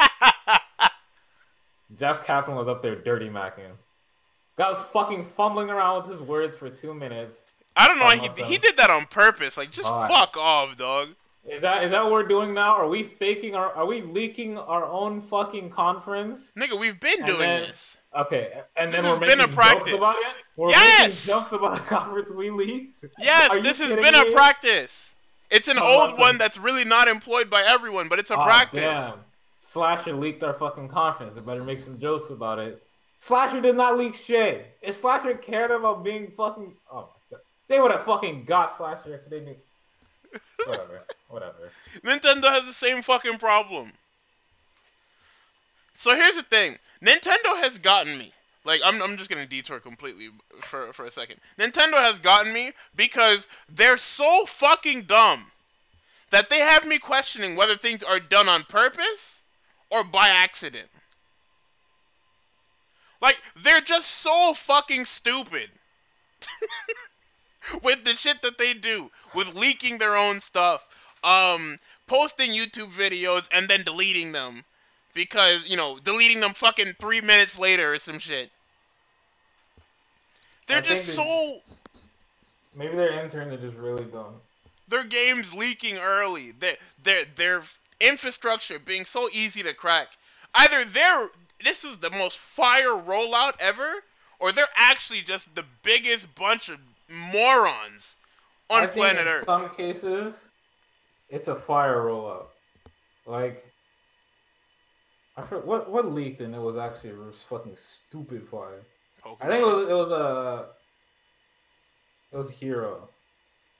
Jeff 1.99 2.25
Kaplan 2.27 2.57
was 2.57 2.69
up 2.69 2.83
there 2.83 2.97
dirty 2.97 3.29
macking. 3.29 3.73
Guy 4.57 4.71
was 4.71 4.83
fucking 4.93 5.25
fumbling 5.37 5.69
around 5.71 6.03
with 6.09 6.19
his 6.19 6.27
words 6.27 6.57
for 6.57 6.69
two 6.71 6.95
minutes. 6.95 7.37
I 7.77 7.87
don't 7.89 7.99
know. 7.99 8.05
why 8.05 8.17
He, 8.17 8.29
myself. 8.29 8.49
he 8.49 8.59
did 8.59 8.77
that 8.77 8.91
on 8.91 9.07
purpose. 9.07 9.57
Like, 9.57 9.71
just 9.71 9.89
Alright. 9.89 10.11
fuck 10.11 10.37
off, 10.37 10.77
dog. 10.77 11.11
Is 11.49 11.63
that 11.63 11.83
is 11.83 11.91
that 11.91 12.05
what 12.05 12.13
we're 12.13 12.23
doing 12.29 12.55
now? 12.55 12.77
Are 12.77 12.87
we 12.87 13.03
faking 13.03 13.57
our? 13.57 13.73
Are 13.73 13.85
we 13.87 14.01
leaking 14.03 14.57
our 14.59 14.85
own 14.85 15.21
fucking 15.21 15.71
conference? 15.71 16.53
Nigga, 16.57 16.79
we've 16.79 17.01
been 17.01 17.19
And 17.19 17.27
doing 17.27 17.41
then- 17.41 17.63
this. 17.63 17.97
Okay, 18.17 18.61
and 18.77 18.93
then 18.93 19.03
we're 19.05 19.09
has 19.11 19.19
been 19.19 19.39
making 19.39 19.45
a 19.45 19.49
practice. 19.49 19.89
jokes 19.89 19.97
about 19.99 20.17
it. 20.17 20.27
We're 20.57 20.69
Yes! 20.71 21.27
making 21.27 21.41
jokes 21.41 21.53
about 21.53 21.79
a 21.79 21.83
conference 21.83 22.31
we 22.31 22.51
leaked. 22.51 23.05
Yes, 23.19 23.53
this 23.63 23.79
has 23.79 23.95
been 23.95 24.13
me? 24.15 24.29
a 24.29 24.33
practice. 24.33 25.15
It's 25.51 25.67
an 25.67 25.77
Talk 25.77 25.85
old 25.85 26.09
about 26.11 26.19
one 26.19 26.39
that's 26.39 26.59
really 26.59 26.85
not 26.85 27.09
employed 27.09 27.49
by 27.51 27.63
everyone, 27.63 28.09
but 28.09 28.19
it's 28.19 28.31
a 28.31 28.37
Aw, 28.37 28.45
practice. 28.45 28.81
Damn. 28.83 29.25
Slasher 29.63 30.13
leaked 30.13 30.43
our 30.43 30.53
fucking 30.53 30.89
conference. 30.89 31.37
I 31.37 31.41
better 31.41 31.65
make 31.65 31.81
some 31.81 31.99
jokes 31.99 32.29
about 32.31 32.59
it. 32.59 32.83
Slasher 33.19 33.61
did 33.63 33.77
not 33.77 33.97
leak 33.97 34.15
shit. 34.15 34.77
If 34.83 35.01
Slasher 35.01 35.35
cared 35.35 35.71
about 35.71 36.05
being 36.05 36.31
fucking, 36.37 36.75
oh 36.91 36.95
my 36.97 37.01
god, 37.01 37.09
they 37.69 37.81
would 37.81 37.91
have 37.91 38.05
fucking 38.05 38.45
got 38.45 38.77
Slasher 38.77 39.15
if 39.15 39.29
they 39.31 39.41
knew. 39.41 39.57
whatever, 40.67 41.03
whatever. 41.29 41.71
Nintendo 42.05 42.51
has 42.51 42.65
the 42.65 42.73
same 42.73 43.03
fucking 43.03 43.39
problem. 43.39 43.93
So 45.97 46.15
here's 46.15 46.37
the 46.37 46.43
thing. 46.43 46.79
Nintendo 47.03 47.57
has 47.63 47.79
gotten 47.79 48.19
me. 48.19 48.33
Like 48.65 48.81
I'm 48.85 49.03
I'm 49.03 49.17
just 49.17 49.29
gonna 49.29 49.47
detour 49.47 49.81
completely 49.81 50.29
for 50.61 50.93
for 50.93 51.05
a 51.07 51.11
second. 51.11 51.39
Nintendo 51.59 51.99
has 52.01 52.19
gotten 52.19 52.53
me 52.53 52.73
because 52.95 53.47
they're 53.69 53.99
so 53.99 54.45
fucking 54.47 55.03
dumb 55.03 55.47
that 56.31 56.49
they 56.49 56.61
have 56.61 56.87
me 56.87 56.99
questioning 56.99 57.57
whether 57.57 57.77
things 57.77 58.03
are 58.03 58.21
done 58.21 58.49
on 58.49 58.65
purpose 58.65 59.41
or 59.91 60.05
by 60.05 60.29
accident. 60.29 60.89
Like 63.21 63.39
they're 63.63 63.81
just 63.81 64.09
so 64.11 64.55
fucking 64.55 65.05
stupid. 65.05 65.71
with 67.83 68.05
the 68.05 68.15
shit 68.15 68.43
that 68.43 68.59
they 68.59 68.75
do, 68.75 69.11
with 69.35 69.55
leaking 69.55 69.99
their 69.99 70.17
own 70.17 70.41
stuff, 70.41 70.89
um, 71.25 71.79
posting 72.07 72.53
YouTube 72.53 72.93
videos 72.93 73.47
and 73.53 73.69
then 73.69 73.85
deleting 73.85 74.33
them 74.33 74.65
because 75.15 75.69
you 75.69 75.77
know 75.77 75.99
deleting 75.99 76.41
them 76.41 76.55
fucking 76.55 76.95
three 76.99 77.21
minutes 77.21 77.59
later 77.59 77.95
or 77.95 77.99
some 77.99 78.19
shit. 78.19 78.51
They're 80.67 80.79
I 80.79 80.83
just 80.83 81.15
so 81.15 81.61
Maybe 82.75 82.97
their 82.97 83.13
interns 83.13 83.53
are 83.53 83.59
just 83.59 83.77
really 83.77 84.05
dumb. 84.05 84.41
their 84.89 85.05
games 85.05 85.53
leaking 85.53 85.99
early. 85.99 86.53
Their 86.53 86.77
their 87.03 87.25
their 87.37 87.63
infrastructure 88.01 88.79
being 88.79 89.05
so 89.05 89.29
easy 89.33 89.63
to 89.63 89.75
crack. 89.75 90.09
Either 90.55 90.85
they're 90.85 91.29
this 91.63 91.85
is 91.85 91.99
the 91.99 92.11
most 92.11 92.39
fire 92.39 92.89
rollout 92.89 93.55
ever, 93.61 93.93
or 94.39 94.53
they're 94.53 94.67
actually 94.77 95.23
just 95.23 95.55
the 95.55 95.65
biggest 95.83 96.35
bunch 96.35 96.69
of 96.69 96.79
morons 97.13 98.17
on 98.71 98.83
I 98.85 98.87
think 98.87 98.97
planet 98.97 99.23
in 99.23 99.29
Earth. 99.29 99.45
some 99.45 99.69
cases, 99.71 100.49
it's 101.29 101.49
a 101.49 101.55
fire 101.55 101.99
rollout. 101.99 102.47
Like, 103.27 103.65
I 105.37 105.43
forgot 105.43 105.67
what 105.67 105.91
what 105.91 106.13
leaked 106.13 106.41
and 106.41 106.55
it 106.55 106.61
was 106.61 106.77
actually 106.77 107.11
a 107.11 107.33
fucking 107.49 107.77
stupid 107.77 108.49
fire. 108.49 108.83
I 109.41 109.47
think 109.47 109.63
it 109.63 109.67
was 109.67 109.89
it 109.89 109.95
was 109.95 110.11
a 110.11 110.67
it 112.33 112.37
was 112.37 112.51
Hero. 112.51 113.09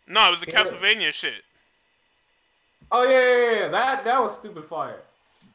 no, 0.07 0.29
it 0.29 0.31
was 0.31 0.41
the. 0.41 0.47
Castlevania 0.47 1.13
shit. 1.13 1.43
Oh 2.93 3.05
yeah, 3.05 3.11
yeah, 3.11 3.51
yeah, 3.51 3.61
yeah. 3.61 3.69
that 3.69 4.05
that 4.05 4.23
was 4.23 4.35
stupid 4.35 4.65
fire. 4.67 5.01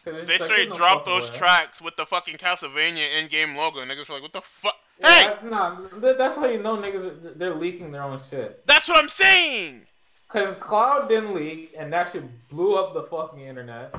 They 0.04 0.12
like, 0.12 0.42
straight 0.42 0.70
no 0.70 0.76
dropped 0.76 1.06
those 1.06 1.30
way. 1.32 1.38
tracks 1.38 1.82
with 1.82 1.96
the 1.98 2.06
fucking 2.06 2.38
Castlevania 2.38 3.20
in-game 3.20 3.56
logo, 3.56 3.80
and 3.80 3.92
niggas 3.92 4.08
were 4.10 4.16
like, 4.16 4.24
"What 4.24 4.34
the 4.34 4.42
fuck?" 4.42 4.76
Yeah, 5.00 5.36
hey, 5.42 5.50
nah, 5.50 5.80
that's 6.00 6.36
how 6.38 6.46
you 6.48 6.62
know 6.62 6.76
niggas 6.78 7.38
they're 7.38 7.54
leaking 7.56 7.92
their 7.92 8.02
own 8.04 8.20
shit. 8.30 8.66
that's 8.66 8.88
what 8.88 8.98
I'm 8.98 9.10
saying. 9.10 9.86
Cause 10.30 10.56
Cloud 10.60 11.08
didn't 11.08 11.34
leak, 11.34 11.74
and 11.78 11.92
that 11.94 12.12
shit 12.12 12.24
blew 12.50 12.76
up 12.76 12.94
the 12.94 13.04
fucking 13.04 13.40
internet. 13.42 13.96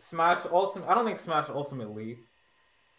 Smash 0.00 0.38
Ultimate, 0.50 0.88
I 0.88 0.94
don't 0.94 1.06
think 1.06 1.16
Smash 1.18 1.48
Ultimate 1.48 1.94
leaked. 1.94 2.26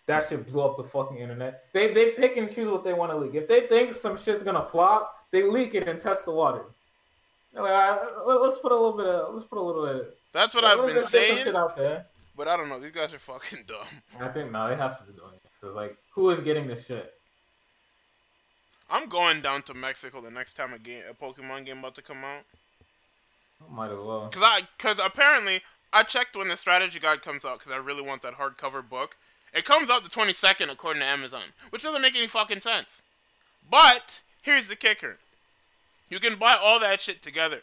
That 0.07 0.27
shit 0.27 0.45
blew 0.51 0.61
up 0.61 0.77
the 0.77 0.83
fucking 0.83 1.17
internet. 1.17 1.65
They 1.73 1.93
they 1.93 2.11
pick 2.11 2.35
and 2.37 2.53
choose 2.53 2.69
what 2.69 2.83
they 2.83 2.93
want 2.93 3.11
to 3.11 3.17
leak. 3.17 3.35
If 3.35 3.47
they 3.47 3.67
think 3.67 3.93
some 3.93 4.17
shit's 4.17 4.43
gonna 4.43 4.65
flop, 4.65 5.13
they 5.31 5.43
leak 5.43 5.75
it 5.75 5.87
and 5.87 5.99
test 5.99 6.25
the 6.25 6.31
water. 6.31 6.63
Like, 7.53 7.61
"All 7.63 7.67
right, 7.69 8.25
let- 8.25 8.41
let's 8.41 8.57
put 8.57 8.71
a 8.71 8.75
little 8.75 8.97
bit 8.97 9.05
of, 9.05 9.33
let's 9.33 9.45
put 9.45 9.59
a 9.59 9.61
little 9.61 9.85
bit. 9.85 10.17
That's 10.33 10.55
what 10.55 10.63
let's 10.63 10.79
I've 10.79 10.85
been 10.87 10.95
just 10.95 11.11
get 11.11 11.27
some 11.27 11.35
saying, 11.35 11.45
shit 11.45 11.55
out 11.55 11.77
there. 11.77 12.05
but 12.35 12.47
I 12.47 12.57
don't 12.57 12.67
know. 12.69 12.79
These 12.79 12.91
guys 12.93 13.13
are 13.13 13.19
fucking 13.19 13.63
dumb. 13.67 13.85
I 14.19 14.29
think 14.29 14.51
no, 14.51 14.67
they 14.67 14.75
have 14.75 14.97
to 14.99 15.03
be 15.05 15.13
doing 15.17 15.33
it. 15.35 15.41
Cause 15.61 15.75
like, 15.75 15.95
who 16.13 16.29
is 16.31 16.39
getting 16.39 16.65
this 16.67 16.85
shit? 16.85 17.13
I'm 18.93 19.09
going 19.09 19.41
down 19.41 19.63
to 19.63 19.73
Mexico 19.73 20.21
the 20.21 20.29
next 20.29 20.53
time 20.53 20.71
a 20.71 20.77
game, 20.77 21.01
a 21.09 21.15
Pokemon 21.15 21.65
game 21.65 21.79
about 21.79 21.95
to 21.95 22.03
come 22.03 22.23
out. 22.23 22.43
Might 23.71 23.89
as 23.89 23.97
well. 23.97 24.29
Cause 24.31 24.43
I, 24.45 24.61
cause 24.77 24.99
apparently 25.03 25.61
I 25.91 26.03
checked 26.03 26.35
when 26.35 26.47
the 26.47 26.55
strategy 26.55 26.99
guide 26.99 27.23
comes 27.23 27.43
out, 27.43 27.59
cause 27.59 27.73
I 27.73 27.77
really 27.77 28.03
want 28.03 28.21
that 28.21 28.35
hardcover 28.35 28.87
book. 28.87 29.17
It 29.51 29.65
comes 29.65 29.89
out 29.89 30.03
the 30.03 30.11
22nd 30.11 30.71
according 30.71 30.99
to 30.99 31.07
Amazon, 31.07 31.41
which 31.71 31.81
doesn't 31.81 32.03
make 32.03 32.15
any 32.15 32.27
fucking 32.27 32.61
sense. 32.61 33.01
But 33.67 34.21
here's 34.43 34.67
the 34.67 34.75
kicker: 34.75 35.17
you 36.09 36.19
can 36.19 36.37
buy 36.37 36.53
all 36.53 36.79
that 36.79 37.01
shit 37.01 37.23
together. 37.23 37.61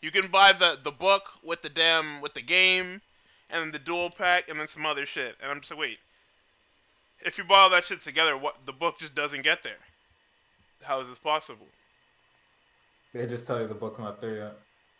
You 0.00 0.10
can 0.10 0.28
buy 0.28 0.54
the 0.54 0.78
the 0.82 0.90
book 0.90 1.32
with 1.42 1.60
the 1.60 1.68
damn 1.68 2.22
with 2.22 2.32
the 2.32 2.40
game, 2.40 3.02
and 3.50 3.60
then 3.60 3.72
the 3.72 3.78
dual 3.78 4.08
pack, 4.08 4.48
and 4.48 4.58
then 4.58 4.68
some 4.68 4.86
other 4.86 5.04
shit. 5.04 5.36
And 5.42 5.50
I'm 5.50 5.60
just 5.60 5.70
like, 5.72 5.80
wait. 5.80 5.98
If 7.20 7.36
you 7.36 7.42
buy 7.44 7.58
all 7.58 7.70
that 7.70 7.84
shit 7.84 8.00
together, 8.00 8.38
what 8.38 8.64
the 8.64 8.72
book 8.72 9.00
just 9.00 9.14
doesn't 9.14 9.42
get 9.42 9.64
there? 9.64 9.76
How 10.82 11.00
is 11.00 11.08
this 11.08 11.18
possible? 11.18 11.66
They 13.12 13.26
just 13.26 13.46
tell 13.46 13.60
you 13.60 13.66
the 13.66 13.74
book's 13.74 13.98
not 13.98 14.20
there 14.20 14.36
yet. 14.36 14.52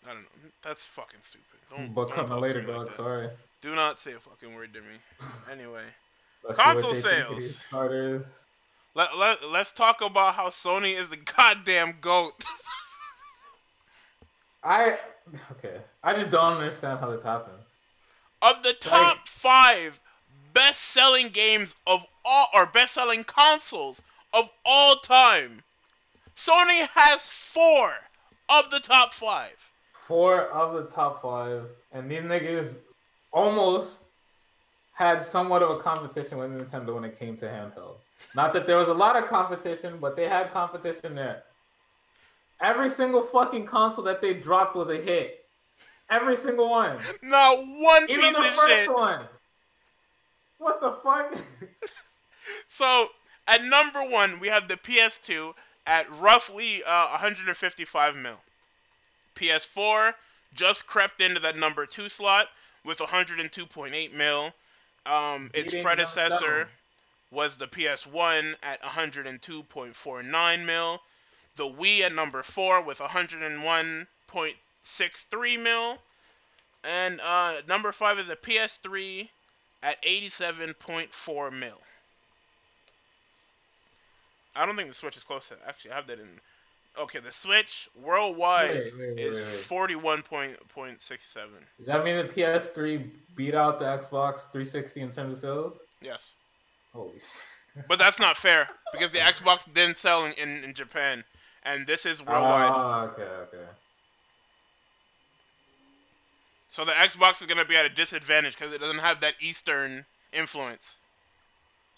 I 0.05 0.09
don't 0.09 0.23
know. 0.23 0.51
That's 0.63 0.87
fucking 0.87 1.21
stupid. 1.23 1.45
Don't, 1.71 1.95
Book 1.95 2.15
don't 2.15 2.27
coming 2.27 2.43
later, 2.43 2.63
me 2.63 2.73
like 2.73 2.93
Sorry. 2.95 3.29
Do 3.61 3.75
not 3.75 4.01
say 4.01 4.13
a 4.13 4.21
fucking 4.21 4.55
word 4.55 4.73
to 4.75 4.81
me. 4.81 4.97
Anyway, 5.51 5.83
Let's 6.45 6.59
see 6.59 6.65
what 6.65 6.75
Console 6.75 6.95
sales. 6.95 7.59
let, 8.95 9.17
let, 9.17 9.51
let's 9.51 9.73
talk 9.73 10.03
about 10.03 10.35
how 10.35 10.49
Sony 10.49 10.97
is 10.97 11.09
the 11.09 11.17
goddamn 11.17 11.97
GOAT. 12.01 12.45
I 14.65 14.99
okay. 15.53 15.79
I 16.03 16.15
just 16.15 16.31
don't 16.31 16.55
understand 16.55 17.01
how 17.01 17.11
this 17.11 17.23
happened. 17.23 17.59
of 18.43 18.63
the 18.63 18.75
top 18.75 19.27
five 19.27 19.99
best 20.53 20.81
selling 20.81 21.31
games 21.31 21.75
of 21.87 22.05
all, 22.25 22.49
or 22.53 22.67
best 22.67 22.95
selling 22.95 23.25
consoles 23.25 24.03
of 24.33 24.51
all 24.65 24.97
time, 24.97 25.63
Sony 26.39 26.87
has 26.95 27.29
four 27.29 27.93
of 28.49 28.71
the 28.71 28.79
top 28.79 29.13
five. 29.13 29.71
Four 30.07 30.43
of 30.43 30.75
the 30.75 30.91
top 30.91 31.21
five, 31.21 31.65
and 31.93 32.09
these 32.09 32.23
niggas 32.23 32.75
almost 33.33 34.01
had 34.95 35.25
somewhat 35.25 35.63
of 35.63 35.71
a 35.71 35.81
competition 35.81 36.39
with 36.39 36.51
Nintendo 36.51 36.95
when 36.95 37.05
it 37.05 37.19
came 37.19 37.37
to 37.39 37.47
handheld. 37.47 37.97
Not 38.35 38.53
that 38.53 38.67
there 38.67 38.77
was 38.77 38.89
a 38.89 38.95
lot 38.95 39.17
of 39.17 39.29
competition, 39.29 39.99
but 40.01 40.17
they 40.17 40.29
had 40.29 40.53
competition 40.53 41.15
there. 41.15 41.43
Every 42.61 42.89
single 42.89 43.23
fucking 43.25 43.67
console 43.67 44.05
that 44.05 44.21
they 44.21 44.35
dropped 44.35 44.77
was 44.77 44.89
a 44.91 44.97
hit. 44.97 45.45
Every 46.11 46.37
single 46.37 46.71
one. 46.71 46.99
Not 47.23 47.59
one 47.59 48.07
piece 48.07 48.17
of 48.17 48.23
shit. 48.23 48.31
Even 48.31 48.43
the 48.43 48.51
first 48.51 48.93
one. 48.93 49.21
What 50.59 50.81
the 50.81 50.93
fuck? 51.03 51.35
So 52.71 53.09
at 53.47 53.63
number 53.65 54.03
one, 54.05 54.41
we 54.41 54.49
have 54.49 54.69
the 54.69 54.77
PS2 54.77 55.53
at 55.89 56.07
roughly 56.21 56.85
uh, 56.85 57.09
155 57.09 58.15
mil. 58.15 58.37
PS4 59.35 60.15
just 60.55 60.87
crept 60.87 61.21
into 61.21 61.41
that 61.41 61.57
number 61.57 61.85
two 61.87 62.09
slot 62.09 62.47
with 62.85 62.99
102.8 62.99 64.13
mil. 64.13 64.53
Um, 65.07 65.51
its 65.55 65.75
predecessor 65.83 66.69
was 67.31 67.57
the 67.57 67.67
PS1 67.67 68.55
at 68.63 68.83
102.49 68.83 70.65
mil. 70.65 71.01
The 71.57 71.65
Wii 71.65 72.03
at 72.03 72.15
number 72.15 72.43
four 72.43 72.83
with 72.83 72.99
101.63 72.99 75.63
mil. 75.63 75.99
And 76.85 77.21
uh, 77.25 77.55
number 77.67 77.93
five 77.93 78.19
is 78.19 78.27
the 78.27 78.37
PS3 78.37 79.29
at 79.83 80.03
87.4 80.03 81.53
mil. 81.53 81.81
I 84.57 84.67
don't 84.67 84.77
think 84.77 84.89
the 84.89 84.95
Switch 84.95 85.17
is 85.17 85.25
close 85.25 85.49
to. 85.49 85.55
Actually, 85.67 85.93
I 85.93 85.97
have 85.97 86.07
that 86.09 86.19
in. 86.19 86.29
Okay, 86.99 87.21
the 87.21 87.31
Switch 87.31 87.89
worldwide 88.03 88.71
Wait, 88.71 88.99
wait, 88.99 89.17
wait, 89.17 89.21
is 89.21 89.37
wait. 89.37 89.61
forty-one 89.61 90.23
point 90.23 90.57
point 90.71 91.01
six 91.01 91.27
seven. 91.27 91.59
Does 91.79 91.87
that 91.87 92.05
mean 92.05 92.17
the 92.17 92.25
PS3 92.25 93.09
beat 93.37 93.55
out 93.55 93.79
the 93.79 93.85
Xbox 93.85 94.51
360 94.51 95.01
in 95.01 95.13
terms 95.13 95.33
of 95.35 95.39
sales? 95.39 95.79
Yes, 96.01 96.35
Holy 96.93 97.21
but 97.89 97.99
that's 97.99 98.19
not 98.19 98.37
fair 98.37 98.69
because 98.93 99.11
the 99.11 99.19
Xbox 99.19 99.73
didn't 99.73 99.97
sell 99.97 100.25
in, 100.25 100.33
in, 100.33 100.65
in 100.65 100.75
Japan, 100.75 101.23
and 101.65 101.87
this 101.87 102.05
is 102.07 102.21
worldwide. 102.21 102.73
Ah, 102.73 103.03
okay, 103.05 103.23
okay. 103.23 103.65
So 106.71 106.85
the 106.85 106.93
Xbox 106.93 107.41
is 107.41 107.47
gonna 107.47 107.65
be 107.65 107.77
at 107.77 107.87
a 107.87 107.91
disadvantage 107.91 108.57
because 108.57 108.73
it 108.73 108.81
doesn't 108.81 108.99
have 108.99 109.21
that 109.21 109.35
Eastern 109.41 110.05
influence. 110.33 110.97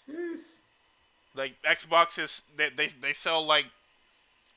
Jeez. 0.07 0.39
Like 1.35 1.53
Xbox 1.63 2.19
is 2.19 2.41
they 2.57 2.69
they, 2.69 2.87
they 2.99 3.13
sell 3.13 3.45
like 3.45 3.65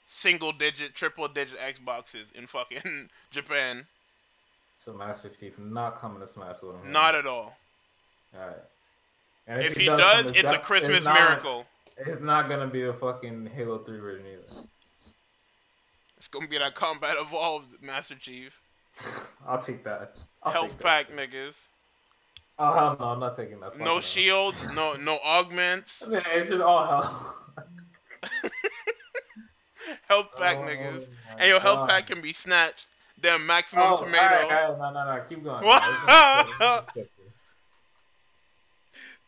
single 0.07 0.53
digit, 0.53 0.95
triple 0.95 1.29
digit 1.29 1.59
Xboxes 1.59 2.33
in 2.35 2.47
fucking 2.47 3.09
Japan. 3.31 3.87
So 4.79 4.93
Master 4.93 5.31
Chief 5.31 5.59
not 5.59 5.99
coming 6.01 6.20
to 6.20 6.27
Smash. 6.27 6.57
Not 6.85 7.14
at 7.14 7.27
all. 7.27 7.57
Alright. 8.39 8.57
And 9.47 9.62
If 9.62 9.77
he 9.77 9.87
come, 9.87 9.99
does, 9.99 10.31
it's 10.31 10.51
a 10.51 10.55
def- 10.55 10.62
Christmas 10.62 11.05
not- 11.05 11.14
miracle. 11.14 11.66
It's 11.97 12.20
not 12.20 12.49
gonna 12.49 12.66
be 12.66 12.83
a 12.83 12.93
fucking 12.93 13.47
Halo 13.55 13.79
3 13.79 13.99
version 14.01 14.27
either. 14.27 14.66
It's 16.16 16.27
gonna 16.29 16.49
be 16.49 16.59
that 16.59 16.75
Combat 16.75 17.16
Evolved 17.18 17.81
Master 17.83 18.16
Chief. 18.16 18.61
I'll 19.47 19.61
take 19.62 19.85
that. 19.85 20.20
I'll 20.43 20.53
Health 20.53 20.70
take 20.72 20.81
pack, 20.81 21.07
shit. 21.07 21.16
niggas. 21.16 21.66
Oh 22.59 22.72
hell 22.72 22.96
no, 23.00 23.07
I'm 23.07 23.18
not 23.20 23.36
taking 23.36 23.61
that. 23.61 23.78
No 23.78 24.00
shields, 24.00 24.64
no 24.72 24.94
no 24.94 25.18
augments. 25.24 26.07
Man, 26.09 26.22
it's 26.32 26.50
just 26.50 26.62
all 26.62 26.86
hell. 26.86 27.36
Health 30.09 30.28
pack, 30.38 30.57
Oh 30.59 30.62
niggas. 30.62 31.09
And 31.38 31.48
your 31.48 31.61
health 31.61 31.80
God. 31.80 31.88
pack 31.90 32.07
can 32.07 32.20
be 32.22 32.32
snatched 32.32 32.86
Damn 33.20 33.46
maximum 33.46 33.92
Oh, 33.92 33.96
tomato. 33.96 34.34
alright, 34.44 34.50
alright, 34.70 34.78
no, 34.78 34.90
no, 34.92 35.16
no, 35.16 35.22
keep 35.28 35.44
going. 35.44 35.64
What? 35.64 35.82
Let's 35.82 35.96
just- 35.96 36.61
let's 36.61 36.84
just 36.84 36.94
get 36.94 37.11
through. 37.16 37.24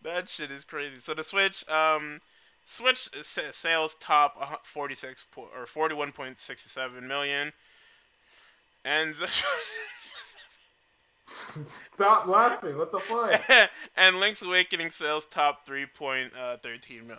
That 0.03 0.29
shit 0.29 0.51
is 0.51 0.65
crazy. 0.65 0.99
So 1.01 1.15
the 1.15 1.25
Switch, 1.25 1.69
um, 1.69 2.21
Switch 2.67 3.09
sales 3.25 3.95
top 4.01 4.65
46 4.67 5.25
po- 5.33 5.49
or 5.55 5.67
41.67 5.67 7.03
million, 7.03 7.53
and 8.85 9.15
Stop 11.95 12.27
laughing. 12.27 12.77
What 12.77 12.93
the 12.93 13.01
fuck? 13.01 13.71
and 13.97 14.21
Link's 14.21 14.43
Awakening 14.43 14.91
sales 14.91 15.27
top 15.27 15.67
3.13 15.67 17.07
mil. 17.07 17.17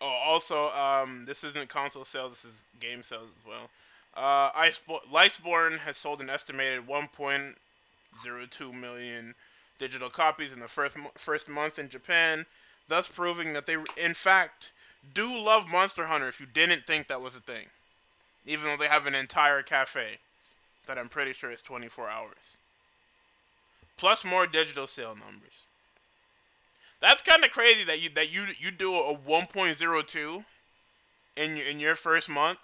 Oh, 0.00 0.06
also, 0.06 0.68
um, 0.70 1.24
this 1.26 1.44
isn't 1.44 1.68
console 1.68 2.04
sales. 2.04 2.30
This 2.30 2.44
is 2.44 2.62
game 2.80 3.02
sales 3.02 3.28
as 3.28 3.46
well. 3.46 3.70
Uh, 4.14 4.50
Iceborne, 4.52 5.78
has 5.78 5.96
sold 5.96 6.20
an 6.20 6.28
estimated 6.28 6.86
1.02 6.86 8.74
million 8.74 9.34
digital 9.78 10.10
copies 10.10 10.52
in 10.52 10.60
the 10.60 10.68
first 10.68 10.96
first 11.16 11.48
month 11.48 11.78
in 11.78 11.88
Japan, 11.88 12.44
thus 12.88 13.08
proving 13.08 13.52
that 13.54 13.66
they, 13.66 13.76
in 13.96 14.12
fact, 14.12 14.72
do 15.14 15.38
love 15.38 15.68
Monster 15.68 16.04
Hunter. 16.04 16.28
If 16.28 16.40
you 16.40 16.46
didn't 16.52 16.86
think 16.86 17.08
that 17.08 17.22
was 17.22 17.36
a 17.36 17.40
thing, 17.40 17.66
even 18.44 18.64
though 18.66 18.76
they 18.76 18.88
have 18.88 19.06
an 19.06 19.14
entire 19.14 19.62
cafe 19.62 20.18
that 20.86 20.98
I'm 20.98 21.08
pretty 21.08 21.32
sure 21.32 21.50
is 21.50 21.62
24 21.62 22.08
hours, 22.08 22.56
plus 23.96 24.24
more 24.24 24.46
digital 24.46 24.86
sale 24.86 25.14
numbers. 25.14 25.64
That's 27.00 27.22
kind 27.22 27.44
of 27.44 27.50
crazy 27.50 27.84
that 27.84 28.00
you 28.00 28.10
that 28.10 28.30
you 28.30 28.46
you 28.58 28.70
do 28.70 28.94
a 28.94 29.16
1.02 29.16 30.44
in 31.36 31.56
your 31.56 31.66
in 31.66 31.80
your 31.80 31.96
first 31.96 32.28
month. 32.28 32.58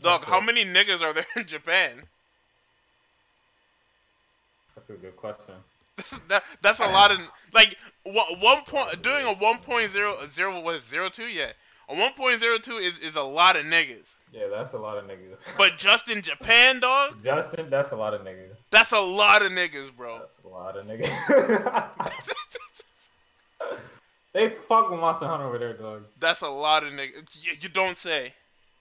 Dog, 0.00 0.20
That's 0.20 0.30
how 0.30 0.40
many 0.40 0.64
niggas 0.64 1.00
are 1.02 1.12
there 1.12 1.26
in 1.36 1.46
Japan? 1.46 2.02
That's 4.74 4.88
a 4.90 4.94
good 4.94 5.16
question. 5.16 5.54
that 6.28 6.44
that's 6.62 6.80
a 6.80 6.86
lot 6.86 7.10
of 7.10 7.18
like 7.52 7.76
one, 8.04 8.40
one 8.40 8.62
point 8.64 9.02
doing 9.02 9.26
a 9.26 9.34
1.0 9.34 10.30
zero 10.30 10.60
was 10.60 10.84
zero 10.84 11.08
two 11.08 11.26
yet. 11.26 11.54
A 11.88 11.94
1.02 11.94 12.82
is 12.82 12.98
is 13.00 13.16
a 13.16 13.22
lot 13.22 13.56
of 13.56 13.64
niggas. 13.66 14.08
Yeah, 14.32 14.46
that's 14.50 14.72
a 14.72 14.78
lot 14.78 14.96
of 14.96 15.04
niggas. 15.04 15.38
But 15.58 15.76
just 15.76 16.08
in 16.08 16.22
Japan, 16.22 16.80
dog, 16.80 17.22
Justin, 17.22 17.68
that's 17.68 17.92
a 17.92 17.96
lot 17.96 18.14
of 18.14 18.22
niggas. 18.22 18.56
that's 18.70 18.92
a 18.92 19.00
lot 19.00 19.42
of 19.42 19.52
niggas, 19.52 19.94
bro. 19.94 20.18
That's 20.18 20.38
a 20.44 20.48
lot 20.48 20.76
of 20.76 20.86
niggas. 20.86 22.18
they 24.32 24.48
fuck 24.48 24.90
with 24.90 25.00
Monster 25.00 25.26
Hunter 25.26 25.46
over 25.46 25.58
there, 25.58 25.74
dog. 25.74 26.04
That's 26.18 26.40
a 26.40 26.48
lot 26.48 26.82
of 26.82 26.94
niggas. 26.94 27.44
You, 27.44 27.52
you 27.60 27.68
don't 27.68 27.98
say. 27.98 28.32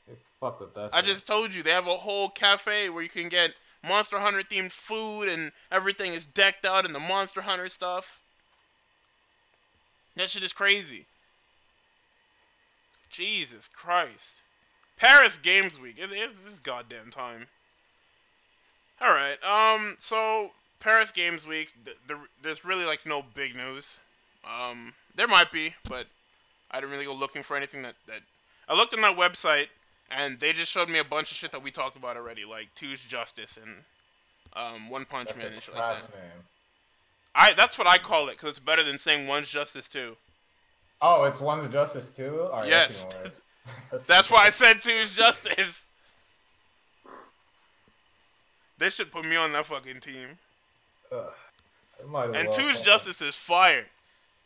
They 0.08 0.14
fuck 0.40 0.62
with 0.62 0.74
that. 0.76 0.92
I 0.94 1.00
shit. 1.00 1.14
just 1.14 1.28
told 1.28 1.54
you 1.54 1.64
they 1.64 1.72
have 1.72 1.88
a 1.88 1.98
whole 1.98 2.30
cafe 2.30 2.90
where 2.90 3.04
you 3.04 3.10
can 3.10 3.28
get 3.28 3.52
Monster 3.84 4.20
Hunter 4.20 4.44
themed 4.44 4.72
food 4.72 5.28
and 5.28 5.52
everything 5.70 6.14
is 6.14 6.26
decked 6.26 6.66
out 6.66 6.86
in 6.86 6.94
the 6.94 7.00
Monster 7.00 7.42
Hunter 7.42 7.68
stuff. 7.68 8.22
That 10.16 10.30
shit 10.30 10.44
is 10.44 10.54
crazy. 10.54 11.06
Jesus 13.10 13.70
Christ. 13.74 14.34
Paris 15.02 15.36
Games 15.38 15.80
Week. 15.80 15.98
It 15.98 16.12
is 16.12 16.30
this 16.46 16.60
goddamn 16.60 17.10
time. 17.10 17.48
Alright, 19.02 19.44
um, 19.44 19.96
so 19.98 20.52
Paris 20.80 21.12
Games 21.12 21.48
Week, 21.48 21.74
th- 21.84 21.98
the, 22.06 22.20
there's 22.44 22.64
really 22.64 22.86
like 22.86 23.04
no 23.08 23.26
big 23.34 23.56
news. 23.56 24.00
Um, 24.46 24.94
there 25.16 25.28
might 25.28 25.52
be, 25.52 25.74
but 25.90 26.06
I 26.70 26.80
didn't 26.80 26.92
really 26.92 27.06
go 27.06 27.16
looking 27.16 27.42
for 27.42 27.58
anything 27.58 27.82
that, 27.82 27.96
that 28.06 28.20
I 28.70 28.76
looked 28.76 28.94
on 28.94 29.02
that 29.02 29.18
website 29.18 29.70
and 30.12 30.40
they 30.40 30.54
just 30.54 30.72
showed 30.72 30.88
me 30.88 31.00
a 31.00 31.04
bunch 31.04 31.32
of 31.32 31.38
shit 31.38 31.52
that 31.54 31.64
we 31.64 31.72
talked 31.72 31.96
about 31.98 32.16
already, 32.16 32.46
like 32.46 32.68
Two's 32.76 33.02
Justice 33.02 33.58
and 33.58 33.78
um, 34.56 34.92
One 34.92 35.06
Punch 35.06 35.30
That's 35.30 35.40
Man 35.40 35.48
a 35.48 35.54
and 35.56 35.64
shit 35.64 35.74
like 35.74 35.96
that. 35.96 36.14
name. 36.14 36.44
I 37.34 37.54
that's 37.54 37.80
what 37.80 37.88
I 37.88 37.98
call 37.98 38.30
it 38.30 38.34
because 38.34 38.50
it's 38.52 38.60
better 38.60 38.84
than 38.84 39.00
saying 39.00 39.26
One's 39.26 39.48
Justice 39.50 39.88
too. 39.88 40.16
Oh, 41.02 41.24
it's 41.24 41.42
One's 41.42 41.72
Justice. 41.72 42.12
All 42.20 42.52
right, 42.52 42.68
Yes. 42.68 43.08
That's, 43.66 43.78
even. 43.78 43.88
That's 43.92 44.06
That's 44.08 44.32
why 44.32 44.44
I 44.44 44.46
worse. 44.48 44.56
said 44.56 44.82
Two's 44.82 45.14
Justice. 45.14 45.84
They 48.78 48.90
should 48.90 49.12
put 49.12 49.26
me 49.26 49.36
on 49.36 49.52
that 49.54 49.66
fucking 49.68 50.00
team. 50.00 50.38
Ugh. 51.12 51.32
It 52.00 52.10
might 52.10 52.26
And 52.36 52.48
well 52.48 52.52
Two's 52.52 52.82
Justice 52.82 53.22
is 53.22 53.36
fire. 53.36 53.86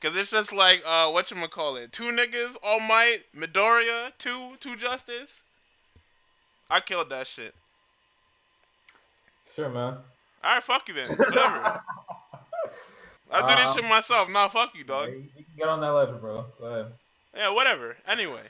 Cause 0.01 0.16
it's 0.16 0.30
just 0.32 0.51
like 0.51 0.84
uh 0.86 1.09
what 1.09 1.32
you 1.32 1.47
call 1.47 1.78
it? 1.78 1.91
Two 1.91 2.11
niggas, 2.11 2.55
All 2.61 2.80
Might, 2.80 3.20
Midoriya, 3.36 4.11
two 4.18 4.55
two 4.59 4.76
Justice. 4.76 5.41
I 6.70 6.80
killed 6.82 7.09
that 7.09 7.28
shit. 7.28 7.55
Sure, 9.55 9.70
man. 9.70 9.97
Alright, 10.43 10.63
fuck 10.63 10.88
you 10.89 10.93
then. 10.93 11.09
Whatever. 11.09 11.82
I 13.32 13.41
do 13.41 13.61
this 13.61 13.70
Um, 13.70 13.76
shit 13.76 13.86
myself. 13.86 14.30
Nah, 14.30 14.49
fuck 14.49 14.76
you, 14.76 14.84
dog. 14.84 15.09
You 15.09 15.24
you 15.36 15.43
can 15.45 15.55
get 15.57 15.68
on 15.68 15.80
that 15.82 15.89
ledger, 15.91 16.13
bro. 16.13 16.45
Go 16.59 16.66
ahead. 16.66 16.91
Yeah, 17.36 17.49
whatever. 17.51 17.95
Anyway, 18.07 18.41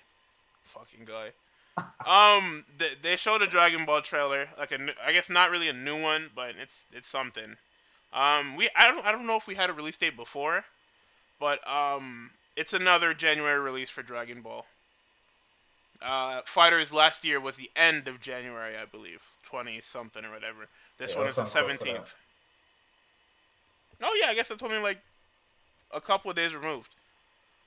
fucking 0.75 1.05
guy. 1.05 1.31
Um, 2.05 2.65
they, 2.77 2.91
they 3.01 3.15
showed 3.17 3.41
a 3.41 3.47
Dragon 3.47 3.85
Ball 3.85 4.01
trailer, 4.01 4.49
like 4.57 4.71
a, 4.71 4.77
new, 4.79 4.93
I 5.03 5.13
guess 5.13 5.29
not 5.29 5.51
really 5.51 5.69
a 5.69 5.73
new 5.73 6.01
one, 6.01 6.31
but 6.35 6.55
it's 6.61 6.85
it's 6.93 7.09
something. 7.09 7.57
Um, 8.13 8.55
we 8.55 8.69
I 8.75 8.91
don't 8.91 9.05
I 9.05 9.11
don't 9.11 9.27
know 9.27 9.37
if 9.37 9.47
we 9.47 9.55
had 9.55 9.69
a 9.69 9.73
release 9.73 9.97
date 9.97 10.17
before, 10.17 10.65
but 11.39 11.67
um, 11.69 12.31
it's 12.57 12.73
another 12.73 13.13
January 13.13 13.59
release 13.59 13.89
for 13.91 14.03
Dragon 14.03 14.41
Ball. 14.41 14.65
Uh, 16.01 16.41
Fighters 16.45 16.91
last 16.93 17.23
year 17.25 17.39
was 17.39 17.57
the 17.57 17.71
end 17.75 18.07
of 18.07 18.21
January, 18.21 18.77
I 18.77 18.85
believe, 18.85 19.23
twenty 19.43 19.81
something 19.81 20.23
or 20.25 20.31
whatever. 20.31 20.67
This 20.97 21.15
Yeah, 21.15 21.15
one 21.15 21.27
is 21.27 21.35
the 21.35 21.45
was 21.45 21.49
something 21.49 21.77
close 21.77 21.77
to 21.79 21.85
seventeenth. 21.85 22.15
Oh 24.01 24.17
yeah, 24.21 24.29
I 24.29 24.35
guess 24.35 24.51
it's 24.51 24.63
only 24.63 24.79
like 24.79 25.01
a 25.91 26.01
couple 26.01 26.29
of 26.31 26.37
days 26.37 26.55
removed. 26.55 26.95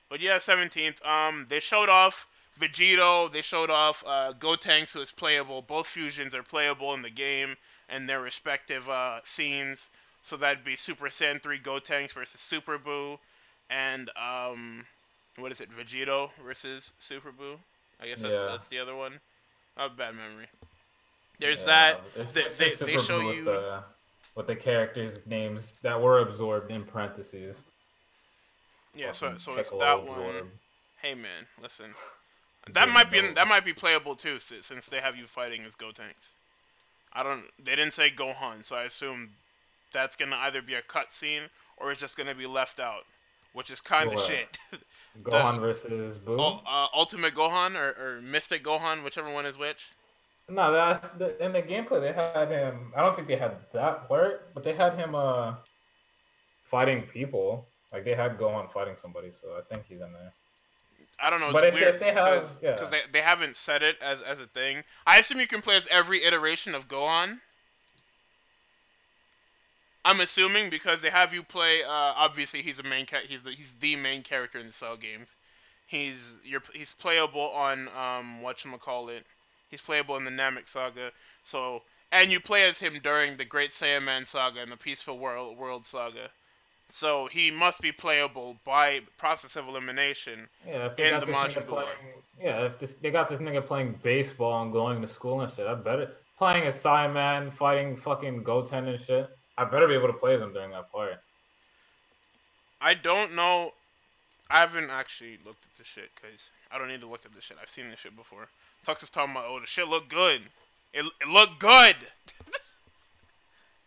But 0.09 0.21
yeah, 0.21 0.39
seventeenth. 0.39 1.03
Um, 1.05 1.47
they 1.49 1.59
showed 1.59 1.89
off 1.89 2.27
Vegito. 2.59 3.31
They 3.31 3.41
showed 3.41 3.69
off 3.69 4.03
uh, 4.05 4.33
Gotenks, 4.39 4.91
who 4.93 5.01
is 5.01 5.11
playable. 5.11 5.61
Both 5.61 5.87
fusions 5.87 6.35
are 6.35 6.43
playable 6.43 6.93
in 6.93 7.01
the 7.01 7.09
game 7.09 7.55
and 7.89 8.07
their 8.07 8.21
respective 8.21 8.87
uh, 8.89 9.19
scenes. 9.23 9.89
So 10.23 10.37
that'd 10.37 10.63
be 10.63 10.75
Super 10.75 11.05
Saiyan 11.07 11.41
3 11.41 11.59
Gotenks 11.59 12.11
versus 12.11 12.41
Super 12.41 12.77
Buu, 12.77 13.17
and 13.69 14.11
um, 14.17 14.85
what 15.37 15.51
is 15.51 15.61
it, 15.61 15.69
Vegito 15.71 16.29
versus 16.45 16.91
Super 16.99 17.31
Buu? 17.31 17.55
I 18.01 18.07
guess 18.07 18.21
that's, 18.21 18.33
Yeah. 18.35 18.47
that's 18.51 18.67
the 18.67 18.79
other 18.79 18.95
one. 18.95 19.13
Oh, 19.77 19.87
bad 19.89 20.13
memory. 20.15 20.47
There's 21.39 21.61
Yeah, 21.61 21.95
that. 22.15 22.33
They- 22.33 22.43
they- 22.43 22.75
they 22.75 22.97
show 22.97 23.21
Blue 23.21 23.31
you- 23.31 23.35
with 23.37 23.45
the, 23.45 23.83
with 24.35 24.47
the 24.47 24.55
characters' 24.57 25.17
names 25.25 25.73
that 25.81 25.99
were 25.99 26.19
absorbed 26.19 26.69
in 26.69 26.83
parentheses. 26.83 27.55
Yeah, 28.93 29.13
so 29.13 29.37
so 29.37 29.55
it's 29.55 29.69
that 29.71 30.03
one. 30.05 30.51
Hey 31.01 31.13
man, 31.15 31.47
listen. 31.61 31.93
That 32.73 32.89
might 32.89 33.09
be 33.09 33.21
that 33.33 33.47
might 33.47 33.65
be 33.65 33.73
playable 33.73 34.15
too, 34.15 34.39
since 34.39 34.85
they 34.87 34.99
have 34.99 35.15
you 35.15 35.25
fighting 35.25 35.63
as 35.65 35.75
Gotenks. 35.75 36.33
I 37.13 37.23
don't. 37.23 37.43
They 37.63 37.75
didn't 37.75 37.93
say 37.93 38.11
Gohan, 38.11 38.63
so 38.63 38.75
I 38.75 38.83
assume 38.83 39.29
that's 39.91 40.15
gonna 40.15 40.37
either 40.41 40.61
be 40.61 40.75
a 40.75 40.81
cutscene 40.81 41.49
or 41.77 41.91
it's 41.91 41.99
just 41.99 42.17
gonna 42.17 42.35
be 42.35 42.45
left 42.45 42.79
out, 42.79 43.05
which 43.53 43.71
is 43.71 43.81
kind 43.81 44.13
of 44.13 44.19
shit. 44.19 44.57
Gohan 45.23 45.59
versus 45.59 46.17
Buu. 46.19 46.37
oh, 46.39 46.61
uh, 46.67 46.87
Ultimate 46.93 47.33
Gohan 47.33 47.75
or, 47.75 47.95
or 47.99 48.21
Mystic 48.21 48.63
Gohan, 48.63 49.03
whichever 49.03 49.31
one 49.31 49.45
is 49.45 49.57
which. 49.57 49.91
No, 50.47 50.71
that's 50.71 51.07
the, 51.17 51.43
in 51.43 51.53
the 51.53 51.61
gameplay 51.61 52.01
they 52.01 52.13
had 52.13 52.49
him. 52.49 52.91
I 52.95 53.01
don't 53.01 53.15
think 53.15 53.27
they 53.27 53.35
had 53.35 53.57
that 53.73 54.07
part, 54.07 54.53
but 54.53 54.63
they 54.63 54.73
had 54.73 54.95
him 54.95 55.15
uh 55.15 55.55
fighting 56.63 57.03
people. 57.03 57.67
Like 57.91 58.05
they 58.05 58.13
had 58.13 58.37
Gohan 58.37 58.71
fighting 58.71 58.95
somebody, 59.01 59.31
so 59.31 59.57
I 59.57 59.61
think 59.61 59.85
he's 59.87 60.01
in 60.01 60.13
there. 60.13 60.33
I 61.21 61.29
don't 61.29 61.39
know. 61.39 61.51
But 61.51 61.65
if- 61.65 61.73
weird 61.73 61.95
if 61.95 61.99
they 61.99 62.13
have- 62.13 62.41
because 62.41 62.57
yeah. 62.61 62.89
they, 62.89 63.01
they 63.11 63.21
haven't 63.21 63.55
said 63.55 63.83
it 63.83 63.97
as 64.01 64.21
as 64.21 64.39
a 64.39 64.47
thing. 64.47 64.83
I 65.05 65.19
assume 65.19 65.39
you 65.39 65.47
can 65.47 65.61
play 65.61 65.75
as 65.77 65.87
every 65.91 66.23
iteration 66.23 66.75
of 66.75 66.87
Gohan. 66.87 67.39
I'm 70.05 70.21
assuming 70.21 70.69
because 70.69 71.01
they 71.01 71.09
have 71.09 71.33
you 71.33 71.43
play. 71.43 71.83
Uh, 71.83 71.89
obviously, 71.89 72.61
he's 72.61 72.77
the 72.77 72.83
main. 72.83 73.05
Ca- 73.05 73.27
he's 73.27 73.41
the 73.41 73.51
he's 73.51 73.73
the 73.79 73.95
main 73.95 74.23
character 74.23 74.59
in 74.59 74.67
the 74.67 74.73
Cell 74.73 74.95
games. 74.97 75.35
He's 75.87 76.35
you're 76.45 76.63
he's 76.73 76.93
playable 76.93 77.49
on 77.51 77.89
um 77.89 78.41
what 78.41 78.63
call 78.81 79.09
it. 79.09 79.25
He's 79.69 79.81
playable 79.81 80.15
in 80.17 80.23
the 80.23 80.31
Namek 80.31 80.67
saga. 80.67 81.11
So 81.43 81.83
and 82.11 82.31
you 82.31 82.39
play 82.39 82.63
as 82.67 82.77
him 82.77 82.99
during 83.03 83.37
the 83.37 83.45
Great 83.45 83.71
Saiyaman 83.71 84.25
saga 84.25 84.61
and 84.61 84.71
the 84.71 84.77
Peaceful 84.77 85.19
World 85.19 85.57
World 85.57 85.85
saga. 85.85 86.29
So 86.89 87.27
he 87.27 87.51
must 87.51 87.81
be 87.81 87.91
playable 87.91 88.57
by 88.65 89.01
process 89.17 89.55
of 89.55 89.67
elimination. 89.67 90.47
Yeah, 90.67 90.87
if 90.87 90.95
they 90.95 91.05
In 91.05 91.11
got 91.11 91.19
the 91.21 91.25
this 91.27 91.35
nigga 91.35 91.67
playing, 91.67 91.87
yeah, 92.41 92.65
if 92.65 92.79
this, 92.79 92.95
they 92.99 93.11
got 93.11 93.29
this 93.29 93.39
nigga 93.39 93.63
playing 93.63 93.99
baseball 94.01 94.63
and 94.63 94.73
going 94.73 95.01
to 95.01 95.07
school 95.07 95.41
and 95.41 95.53
shit, 95.53 95.67
I 95.67 95.75
better 95.75 96.11
playing 96.37 96.65
as 96.65 96.81
Saiyaman 96.81 97.53
fighting 97.53 97.95
fucking 97.95 98.43
Goten 98.43 98.87
and 98.87 98.99
shit. 98.99 99.29
I 99.57 99.65
better 99.65 99.87
be 99.87 99.93
able 99.93 100.07
to 100.07 100.13
play 100.13 100.33
as 100.33 100.41
him 100.41 100.51
during 100.51 100.71
that 100.71 100.91
part. 100.91 101.19
I 102.81 102.95
don't 102.95 103.35
know. 103.35 103.73
I 104.49 104.61
haven't 104.61 104.89
actually 104.89 105.37
looked 105.45 105.65
at 105.65 105.77
the 105.77 105.83
shit 105.83 106.09
because 106.15 106.49
I 106.71 106.79
don't 106.79 106.87
need 106.87 107.01
to 107.01 107.07
look 107.07 107.25
at 107.25 107.35
the 107.35 107.41
shit. 107.41 107.57
I've 107.61 107.69
seen 107.69 107.89
this 107.91 107.99
shit 107.99 108.15
before. 108.15 108.47
Tux 108.87 109.03
is 109.03 109.09
talking 109.09 109.31
about, 109.31 109.45
oh, 109.47 109.59
the 109.59 109.67
shit 109.67 109.87
looked 109.87 110.09
good. 110.09 110.41
It, 110.93 111.05
it 111.21 111.27
looked 111.27 111.59
good. 111.59 111.95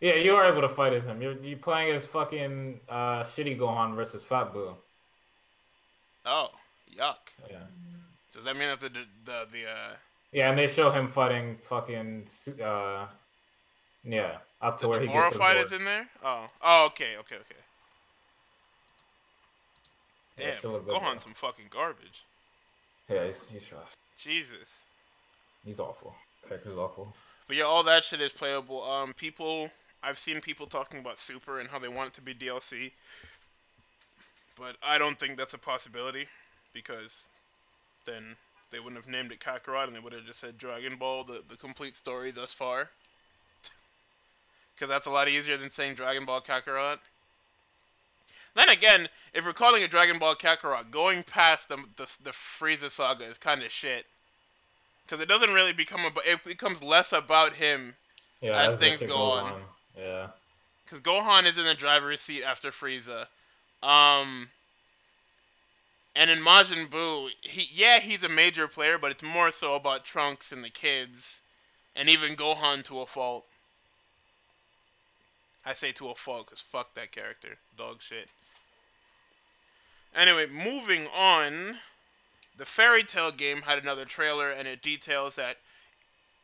Yeah, 0.03 0.15
you 0.15 0.35
are 0.35 0.51
able 0.51 0.59
to 0.59 0.67
fight 0.67 0.91
as 0.91 1.05
him. 1.05 1.21
You're 1.21 1.41
you 1.41 1.55
playing 1.55 1.95
as 1.95 2.05
fucking 2.05 2.81
uh, 2.89 3.23
shitty 3.23 3.57
Gohan 3.57 3.95
versus 3.95 4.21
Fat 4.21 4.53
Buu. 4.53 4.75
oh, 6.25 6.49
yuck. 6.93 7.31
Yeah. 7.49 7.59
Does 8.33 8.43
that 8.43 8.57
mean 8.57 8.67
that 8.67 8.81
the 8.81 8.89
the 8.89 9.47
the, 9.49 9.65
uh, 9.65 9.93
Yeah, 10.33 10.49
and 10.49 10.59
they 10.59 10.67
show 10.67 10.91
him 10.91 11.07
fighting 11.07 11.55
fucking 11.69 12.27
uh, 12.61 13.05
yeah, 14.03 14.39
up 14.61 14.77
to 14.79 14.81
the 14.81 14.89
where 14.89 14.99
he 14.99 15.07
gets 15.07 15.37
fight 15.37 15.55
is 15.55 15.71
in 15.71 15.85
there? 15.85 16.09
Oh, 16.21 16.47
oh, 16.61 16.85
okay, 16.87 17.15
okay, 17.19 17.35
okay. 17.35 17.63
Yeah, 20.37 20.47
Damn, 20.47 20.57
still 20.57 20.81
Gohan's 20.81 21.23
some 21.23 21.33
fucking 21.33 21.67
garbage. 21.69 22.25
Yeah, 23.09 23.27
he's 23.27 23.41
he's 23.49 23.63
trash. 23.63 23.93
Jesus. 24.17 24.67
He's 25.63 25.79
awful. 25.79 26.13
Character's 26.49 26.77
awful. 26.77 27.15
But 27.47 27.55
yeah, 27.55 27.63
all 27.63 27.83
that 27.83 28.03
shit 28.03 28.19
is 28.19 28.33
playable. 28.33 28.83
Um, 28.83 29.13
people, 29.13 29.69
I've 30.03 30.19
seen 30.19 30.41
people 30.41 30.67
talking 30.67 30.99
about 30.99 31.19
Super 31.19 31.59
and 31.59 31.69
how 31.69 31.79
they 31.79 31.87
want 31.87 32.09
it 32.09 32.13
to 32.15 32.21
be 32.21 32.33
DLC, 32.33 32.91
but 34.59 34.75
I 34.83 34.97
don't 34.97 35.17
think 35.17 35.37
that's 35.37 35.53
a 35.53 35.57
possibility 35.57 36.27
because 36.73 37.23
then 38.05 38.35
they 38.71 38.79
wouldn't 38.79 38.97
have 38.97 39.07
named 39.07 39.31
it 39.31 39.39
Kakarot 39.39 39.87
and 39.87 39.95
they 39.95 39.99
would 39.99 40.13
have 40.13 40.25
just 40.25 40.39
said 40.39 40.57
Dragon 40.57 40.97
Ball, 40.97 41.23
the 41.23 41.41
the 41.47 41.55
complete 41.55 41.95
story 41.95 42.31
thus 42.31 42.53
far. 42.53 42.89
Because 44.75 44.89
that's 44.89 45.05
a 45.05 45.11
lot 45.11 45.29
easier 45.29 45.55
than 45.55 45.69
saying 45.69 45.93
Dragon 45.93 46.25
Ball 46.25 46.41
Kakarot. 46.41 46.97
Then 48.55 48.69
again, 48.69 49.07
if 49.31 49.45
we're 49.45 49.53
calling 49.53 49.83
it 49.83 49.91
Dragon 49.91 50.17
Ball 50.17 50.35
Kakarot, 50.35 50.89
going 50.89 51.21
past 51.21 51.69
the 51.69 51.77
the, 51.95 52.11
the 52.23 52.31
Frieza 52.31 52.89
saga 52.89 53.25
is 53.25 53.37
kind 53.37 53.61
of 53.61 53.71
shit. 53.71 54.07
Because 55.05 55.21
it 55.21 55.29
doesn't 55.29 55.53
really 55.53 55.73
become 55.73 56.05
about. 56.05 56.25
It 56.25 56.43
becomes 56.43 56.81
less 56.81 57.13
about 57.13 57.53
him. 57.53 57.93
Yeah, 58.41 58.59
As 58.59 58.75
things 58.75 58.99
go 58.99 59.07
goes 59.07 59.43
on. 59.43 59.61
Yeah. 59.97 60.27
Because 60.85 61.01
Gohan 61.01 61.45
is 61.45 61.57
in 61.57 61.65
the 61.65 61.73
driver's 61.73 62.21
seat 62.21 62.43
after 62.43 62.71
Frieza. 62.71 63.27
Um. 63.81 64.49
And 66.15 66.29
in 66.29 66.39
Majin 66.39 66.89
Buu, 66.89 67.29
he 67.41 67.67
yeah 67.71 67.99
he's 67.99 68.23
a 68.23 68.29
major 68.29 68.67
player, 68.67 68.97
but 68.99 69.11
it's 69.11 69.23
more 69.23 69.51
so 69.51 69.75
about 69.75 70.05
Trunks 70.05 70.51
and 70.51 70.63
the 70.63 70.69
kids, 70.69 71.41
and 71.95 72.07
even 72.07 72.35
Gohan 72.35 72.83
to 72.85 73.01
a 73.01 73.05
fault. 73.07 73.45
I 75.65 75.73
say 75.73 75.91
to 75.93 76.09
a 76.09 76.15
fault 76.15 76.45
because 76.45 76.61
fuck 76.61 76.93
that 76.93 77.11
character, 77.11 77.57
dog 77.77 78.01
shit. 78.01 78.29
Anyway, 80.15 80.47
moving 80.47 81.07
on. 81.07 81.79
The 82.57 82.65
Fairy 82.65 83.03
Tail 83.03 83.31
game 83.31 83.63
had 83.63 83.79
another 83.79 84.05
trailer, 84.05 84.51
and 84.51 84.67
it 84.67 84.83
details 84.83 85.35
that 85.35 85.57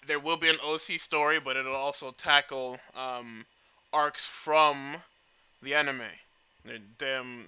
there 0.09 0.19
will 0.19 0.37
be 0.37 0.49
an 0.49 0.57
OC 0.65 0.99
story, 0.99 1.39
but 1.39 1.55
it'll 1.55 1.75
also 1.75 2.09
tackle 2.11 2.79
um, 2.95 3.45
arcs 3.93 4.25
from 4.25 4.97
the 5.61 5.75
anime. 5.75 6.01
The 6.65 6.79
damn, 6.97 7.45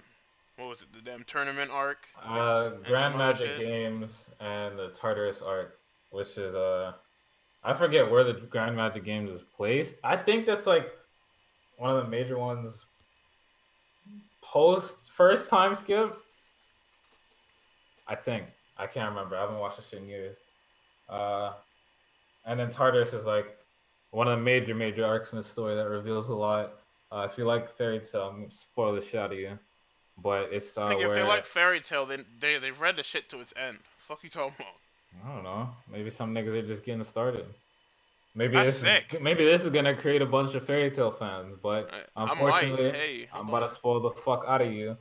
what 0.56 0.68
was 0.68 0.82
it? 0.82 0.92
The 0.92 1.00
damn 1.00 1.24
tournament 1.24 1.72
arc. 1.72 2.06
Uh, 2.24 2.70
Grand 2.86 3.18
Magic. 3.18 3.58
Games 3.58 4.30
and 4.40 4.78
the 4.78 4.90
Tartarus 4.90 5.42
arc, 5.42 5.76
which 6.10 6.38
is 6.38 6.54
uh, 6.54 6.92
I 7.64 7.74
forget 7.74 8.08
where 8.08 8.22
the 8.22 8.34
Grand 8.34 8.76
Magic 8.76 9.04
Games 9.04 9.32
is 9.32 9.42
placed. 9.56 9.96
I 10.04 10.16
think 10.16 10.46
that's 10.46 10.66
like 10.66 10.88
one 11.78 11.90
of 11.90 12.04
the 12.04 12.08
major 12.08 12.38
ones 12.38 12.86
post 14.40 14.94
first 15.16 15.50
time 15.50 15.74
skip. 15.74 16.16
I 18.06 18.14
think 18.14 18.44
I 18.78 18.86
can't 18.86 19.08
remember. 19.08 19.36
I 19.36 19.40
haven't 19.40 19.58
watched 19.58 19.78
this 19.78 19.92
in 19.92 20.06
years. 20.06 20.36
Uh, 21.08 21.54
and 22.44 22.58
then 22.58 22.70
Tartarus 22.70 23.12
is 23.12 23.24
like 23.26 23.56
one 24.10 24.28
of 24.28 24.38
the 24.38 24.44
major 24.44 24.74
major 24.74 25.04
arcs 25.04 25.32
in 25.32 25.38
the 25.38 25.44
story 25.44 25.74
that 25.74 25.88
reveals 25.88 26.28
a 26.28 26.34
lot. 26.34 26.74
Uh, 27.10 27.28
if 27.30 27.36
you 27.36 27.44
like 27.44 27.70
Fairy 27.76 28.00
Tail, 28.00 28.28
I'm 28.28 28.40
gonna 28.42 28.52
spoil 28.52 28.94
the 28.94 29.00
shit 29.02 29.20
out 29.20 29.32
of 29.32 29.38
you. 29.38 29.58
But 30.22 30.52
it's 30.52 30.76
uh, 30.76 30.86
Like 30.86 30.98
if 30.98 31.06
where 31.08 31.14
they 31.16 31.22
like 31.22 31.46
Fairy 31.46 31.80
Tail, 31.80 32.06
then 32.06 32.24
they 32.40 32.58
they've 32.58 32.78
read 32.80 32.96
the 32.96 33.02
shit 33.02 33.28
to 33.30 33.40
its 33.40 33.52
end. 33.56 33.78
Fuck 33.98 34.22
you 34.24 34.30
talking 34.30 34.54
about? 34.58 35.26
I 35.30 35.34
don't 35.34 35.44
know. 35.44 35.68
Maybe 35.90 36.10
some 36.10 36.34
niggas 36.34 36.54
are 36.54 36.66
just 36.66 36.84
getting 36.84 37.04
started. 37.04 37.44
Maybe 38.34 38.54
That's 38.54 38.72
this 38.72 38.80
sick. 38.80 39.14
is 39.14 39.20
maybe 39.20 39.44
this 39.44 39.62
is 39.62 39.70
gonna 39.70 39.94
create 39.94 40.22
a 40.22 40.26
bunch 40.26 40.54
of 40.54 40.64
Fairy 40.66 40.90
Tail 40.90 41.10
fans, 41.10 41.54
but 41.62 41.90
I, 42.16 42.24
I 42.24 42.32
unfortunately, 42.32 42.92
Hey, 42.98 43.28
I'm 43.32 43.48
about 43.48 43.62
on. 43.62 43.68
to 43.68 43.74
spoil 43.74 44.00
the 44.00 44.10
fuck 44.10 44.44
out 44.48 44.62
of 44.62 44.72
you. 44.72 44.96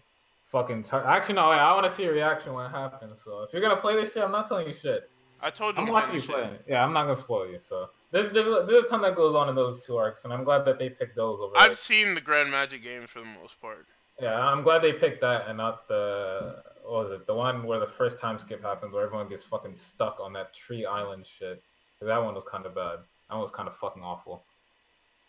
Fucking 0.52 0.84
tar- 0.84 1.08
actually 1.08 1.36
no, 1.36 1.50
wait, 1.50 1.56
I 1.60 1.74
want 1.74 1.86
to 1.86 1.92
see 1.92 2.04
a 2.04 2.12
reaction 2.12 2.54
when 2.54 2.66
it 2.66 2.70
happens. 2.72 3.22
So 3.24 3.44
if 3.44 3.54
you're 3.54 3.62
gonna 3.62 3.78
play 3.80 3.96
this 3.96 4.12
shit, 4.14 4.22
I'm 4.24 4.34
not 4.34 4.50
telling 4.50 4.68
you 4.68 4.74
shit. 4.74 5.10
I 5.42 5.50
told 5.50 5.76
you. 5.76 5.84
I'm 5.84 5.90
watching 5.90 6.16
you 6.16 6.22
play. 6.22 6.50
Yeah, 6.68 6.84
I'm 6.84 6.94
not 6.94 7.04
gonna 7.04 7.16
spoil 7.16 7.48
you. 7.50 7.60
So 7.62 7.90
there's 8.12 8.32
there's 8.32 8.48
a, 8.48 8.66
there's 8.68 8.84
a 8.84 8.88
ton 8.88 9.02
that 9.02 9.16
goes 9.16 9.36
on 9.36 9.50
in 9.50 9.56
those 9.56 9.86
two 9.86 9.98
arcs, 9.98 10.24
and 10.24 10.32
I'm 10.34 10.44
glad 10.44 10.66
that 10.66 10.78
they 10.80 10.90
picked 10.90 11.16
those 11.16 11.40
over. 11.42 11.54
I've 11.58 11.70
like- 11.70 11.78
seen 11.78 12.16
the 12.16 12.22
Grand 12.22 12.52
Magic 12.52 12.84
games 12.84 13.10
for 13.10 13.20
the 13.20 13.26
most 13.26 13.60
part. 13.62 13.86
Yeah, 14.22 14.40
I'm 14.40 14.62
glad 14.62 14.84
they 14.84 14.94
picked 14.94 15.22
that 15.22 15.48
and 15.48 15.58
not 15.58 15.88
the 15.88 16.62
what 16.84 17.06
was 17.06 17.12
it? 17.12 17.26
The 17.26 17.34
one 17.34 17.64
where 17.64 17.80
the 17.80 17.88
first 17.88 18.20
time 18.20 18.38
skip 18.38 18.62
happens, 18.62 18.94
where 18.94 19.04
everyone 19.04 19.30
gets 19.30 19.44
fucking 19.44 19.76
stuck 19.76 20.20
on 20.20 20.34
that 20.34 20.54
tree 20.54 20.86
island 20.86 21.26
shit. 21.26 21.64
That 22.02 22.24
one 22.24 22.36
was 22.36 22.44
kind 22.50 22.66
of 22.66 22.76
bad. 22.76 23.00
That 23.30 23.36
one 23.36 23.42
was 23.42 23.52
kind 23.52 23.68
of 23.68 23.76
fucking 23.78 24.04
awful. 24.04 24.44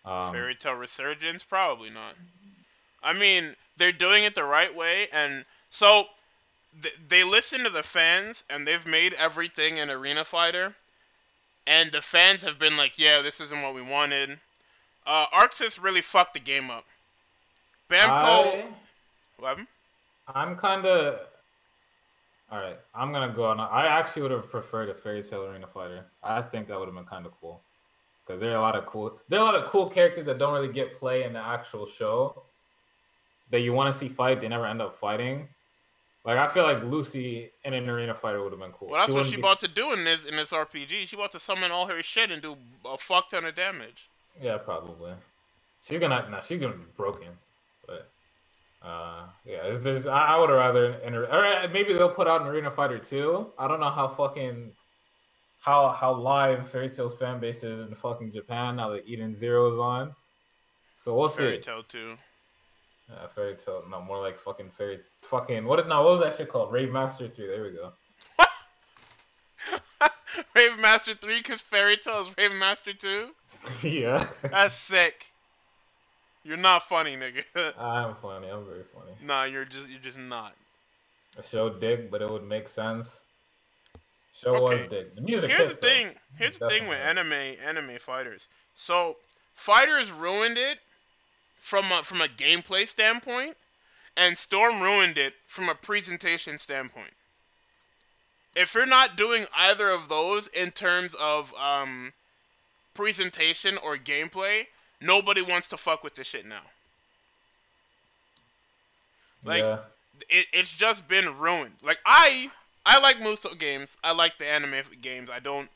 Um, 0.05 0.33
Fairy 0.33 0.55
Tail 0.55 0.75
Resurgence? 0.75 1.45
Probably 1.45 1.91
not. 1.91 2.15
I 3.03 3.13
mean, 3.13 3.55
they're 3.77 3.93
doing 3.93 4.25
it 4.25 4.35
the 4.35 4.45
right 4.45 4.75
way, 4.75 5.09
and 5.13 5.45
so 5.71 6.07
th- 6.81 6.99
they 7.09 7.25
listen 7.25 7.65
to 7.65 7.71
the 7.71 7.83
fans, 7.83 8.45
and 8.49 8.67
they've 8.67 8.87
made 8.87 9.15
everything 9.15 9.79
an 9.79 9.91
arena 9.91 10.25
fighter. 10.25 10.75
And 11.67 11.93
the 11.93 12.03
fans 12.03 12.43
have 12.43 12.59
been 12.59 12.77
like, 12.77 12.99
"Yeah, 12.99 13.23
this 13.23 13.41
isn't 13.41 13.63
what 13.63 13.75
we 13.75 13.83
wanted." 13.83 14.39
Uh, 15.07 15.27
ArcSys 15.27 15.83
really 15.83 16.01
fucked 16.03 16.35
the 16.35 16.41
game 16.41 16.71
up. 16.71 16.85
Bamco, 17.89 18.73
happened? 19.43 19.67
I'm 20.29 20.57
kind 20.57 20.87
of. 20.87 21.21
All 22.51 22.59
right, 22.59 22.79
I'm 22.95 23.13
gonna 23.13 23.33
go 23.33 23.45
on. 23.45 23.61
I 23.61 23.87
actually 23.87 24.23
would 24.23 24.31
have 24.31 24.51
preferred 24.51 24.89
a 24.89 24.95
Fairy 24.95 25.23
Tail 25.23 25.45
Arena 25.47 25.67
Fighter. 25.67 26.05
I 26.23 26.43
think 26.43 26.69
that 26.69 26.79
would 26.79 26.87
have 26.87 26.95
been 26.95 27.05
kind 27.05 27.27
of 27.27 27.33
cool, 27.41 27.63
because 28.25 28.41
there 28.41 28.53
are 28.53 28.57
a 28.57 28.61
lot 28.61 28.77
of 28.77 28.87
cool. 28.87 29.21
There 29.29 29.39
are 29.39 29.43
a 29.43 29.45
lot 29.45 29.55
of 29.55 29.71
cool 29.71 29.89
characters 29.89 30.27
that 30.27 30.39
don't 30.39 30.53
really 30.53 30.73
get 30.73 30.95
play 30.95 31.25
in 31.25 31.33
the 31.33 31.41
actual 31.41 31.87
show. 31.87 32.43
That 33.51 33.61
you 33.61 33.73
want 33.73 33.93
to 33.93 33.99
see 33.99 34.09
fight, 34.09 34.41
they 34.41 34.49
never 34.49 34.67
end 34.67 34.83
up 34.83 34.99
fighting. 34.99 35.49
Like 36.25 36.39
I 36.39 36.49
feel 36.49 36.63
like 36.63 36.83
Lucy 36.85 37.51
in 37.65 37.75
an 37.75 37.89
arena 37.89 38.15
fighter 38.15 38.43
would 38.43 38.53
have 38.53 38.61
been 38.61 38.71
cool. 38.73 38.89
Well, 38.89 39.01
that's 39.01 39.09
what 39.09 39.19
wouldn't 39.19 39.31
she 39.31 39.37
be- 39.37 39.43
about 39.43 39.61
to 39.61 39.69
do 39.69 39.93
in 39.93 40.05
this 40.05 40.25
in 40.25 40.37
this 40.37 40.51
RPG. 40.51 41.09
She 41.09 41.17
about 41.17 41.33
to 41.33 41.41
summon 41.41 41.73
all 41.73 41.87
her 41.87 42.03
shit 42.03 42.31
and 42.31 42.41
do 42.41 42.57
a 42.85 42.97
fuck 42.97 43.31
ton 43.31 43.45
of 43.45 43.55
damage. 43.55 44.09
Yeah, 44.41 44.59
probably. 44.59 45.13
She's 45.85 45.99
gonna 45.99 46.29
nah, 46.31 46.43
she's 46.43 46.61
gonna 46.61 46.75
be 46.75 46.85
broken. 46.97 47.29
But 47.87 48.09
uh, 48.83 49.25
yeah, 49.45 49.63
there's, 49.65 49.81
there's 49.83 50.07
I, 50.07 50.27
I 50.27 50.39
would 50.39 50.49
have 50.49 50.59
rather 50.59 50.93
in, 51.01 51.15
or 51.15 51.27
uh, 51.27 51.69
maybe 51.73 51.93
they'll 51.93 52.09
put 52.09 52.29
out 52.29 52.43
an 52.43 52.47
Arena 52.47 52.71
Fighter 52.71 52.99
2. 52.99 53.53
I 53.59 53.67
don't 53.67 53.81
know 53.81 53.91
how 53.91 54.09
fucking 54.09 54.73
how 55.59 55.89
how 55.91 56.15
live 56.15 56.69
Fairy 56.69 56.89
Tail's 56.89 57.17
fan 57.17 57.41
base 57.41 57.65
is 57.65 57.81
in 57.81 57.93
fucking 57.97 58.33
Japan 58.33 58.77
now 58.77 58.91
that 58.91 59.07
Eden 59.07 59.35
Zero 59.35 59.73
is 59.73 59.79
on. 59.79 60.15
So 60.97 61.17
we'll 61.17 61.29
Fairy 61.29 61.57
see. 61.57 61.63
Tale 61.63 61.83
2. 61.83 62.17
Yeah, 63.13 63.27
Fairy 63.29 63.57
Tail, 63.57 63.83
no 63.91 64.01
more 64.01 64.21
like 64.21 64.39
fucking 64.39 64.71
fairy 64.71 65.01
fucking 65.23 65.65
what? 65.65 65.87
No, 65.89 66.03
what 66.03 66.13
was 66.13 66.21
that 66.21 66.37
shit 66.37 66.49
called? 66.49 66.73
Rave 66.73 66.91
Master 66.91 67.29
3. 67.29 67.47
There 67.47 67.63
we 67.63 67.71
go. 67.73 67.93
Rave 70.55 70.79
Master 70.79 71.15
3 71.15 71.39
because 71.39 71.61
Fairy 71.61 71.97
Tail 71.97 72.23
is 72.23 72.29
Rave 72.39 72.53
Master 72.53 72.93
2? 72.93 73.29
yeah, 73.89 74.27
That's 74.51 74.75
sick. 74.75 75.27
You're 76.45 76.57
not 76.57 76.89
funny, 76.89 77.17
nigga. 77.17 77.45
I'm 77.79 78.15
funny. 78.17 78.49
I'm 78.49 78.65
very 78.65 78.83
funny. 78.95 79.13
nah, 79.25 79.45
you're 79.45 79.65
just 79.65 79.89
you're 79.89 80.01
just 80.01 80.19
not. 80.19 80.55
A 81.39 81.43
show 81.47 81.71
dick, 81.71 82.11
but 82.11 82.21
it 82.21 82.31
would 82.31 82.47
make 82.47 82.69
sense. 82.69 83.21
Show 84.35 84.57
Okay. 84.57 84.81
was 84.83 84.89
dick. 84.91 85.15
The 85.15 85.21
music. 85.21 85.51
Here's 85.51 85.61
the 85.61 85.67
hits, 85.69 85.81
though. 85.81 85.89
thing. 85.89 86.11
Here's 86.37 86.59
the 86.59 86.69
thing 86.69 86.89
with 86.89 86.99
anime 86.99 87.33
anime 87.65 87.99
fighters. 88.01 88.49
So 88.75 89.17
fighters 89.55 90.11
ruined 90.11 90.59
it 90.59 90.79
from 91.63 91.93
a, 91.93 92.03
from 92.03 92.21
a 92.21 92.27
gameplay 92.27 92.87
standpoint, 92.87 93.57
and 94.17 94.37
Storm 94.37 94.83
ruined 94.83 95.17
it 95.17 95.33
from 95.47 95.69
a 95.69 95.75
presentation 95.75 96.59
standpoint. 96.59 97.15
If 98.55 98.75
you're 98.75 98.85
not 98.85 99.17
doing 99.17 99.47
either 99.57 99.89
of 99.89 100.09
those 100.09 100.49
in 100.49 100.73
terms 100.73 101.15
of 101.15 101.55
um, 101.55 102.13
presentation 102.93 103.79
or 103.79 103.97
gameplay, 103.97 104.67
nobody 105.01 105.41
wants 105.41 105.69
to 105.69 105.77
fuck 105.77 106.05
with 106.05 106.17
this 106.17 106.27
shit 106.27 106.45
now. 106.45 106.61
Like, 109.45 109.65
yeah. 109.65 109.79
it, 110.29 110.47
it's 110.53 110.73
just 110.73 111.09
been 111.09 111.39
ruined. 111.39 111.75
Like 111.83 111.99
I 112.05 112.51
I 112.85 112.99
like 112.99 113.17
Musou 113.19 113.59
games. 113.59 113.97
I 114.05 114.13
like 114.13 114.37
the 114.37 114.47
anime 114.47 114.83
games. 115.01 115.31
I 115.31 115.39
don't 115.39 115.71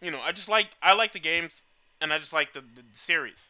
you 0.00 0.10
know, 0.10 0.20
I 0.20 0.32
just 0.32 0.48
like 0.48 0.68
I 0.82 0.92
like 0.92 1.12
the 1.12 1.20
games 1.20 1.62
and 2.00 2.12
I 2.12 2.18
just 2.18 2.32
like 2.32 2.52
the, 2.52 2.60
the 2.60 2.82
series. 2.92 3.48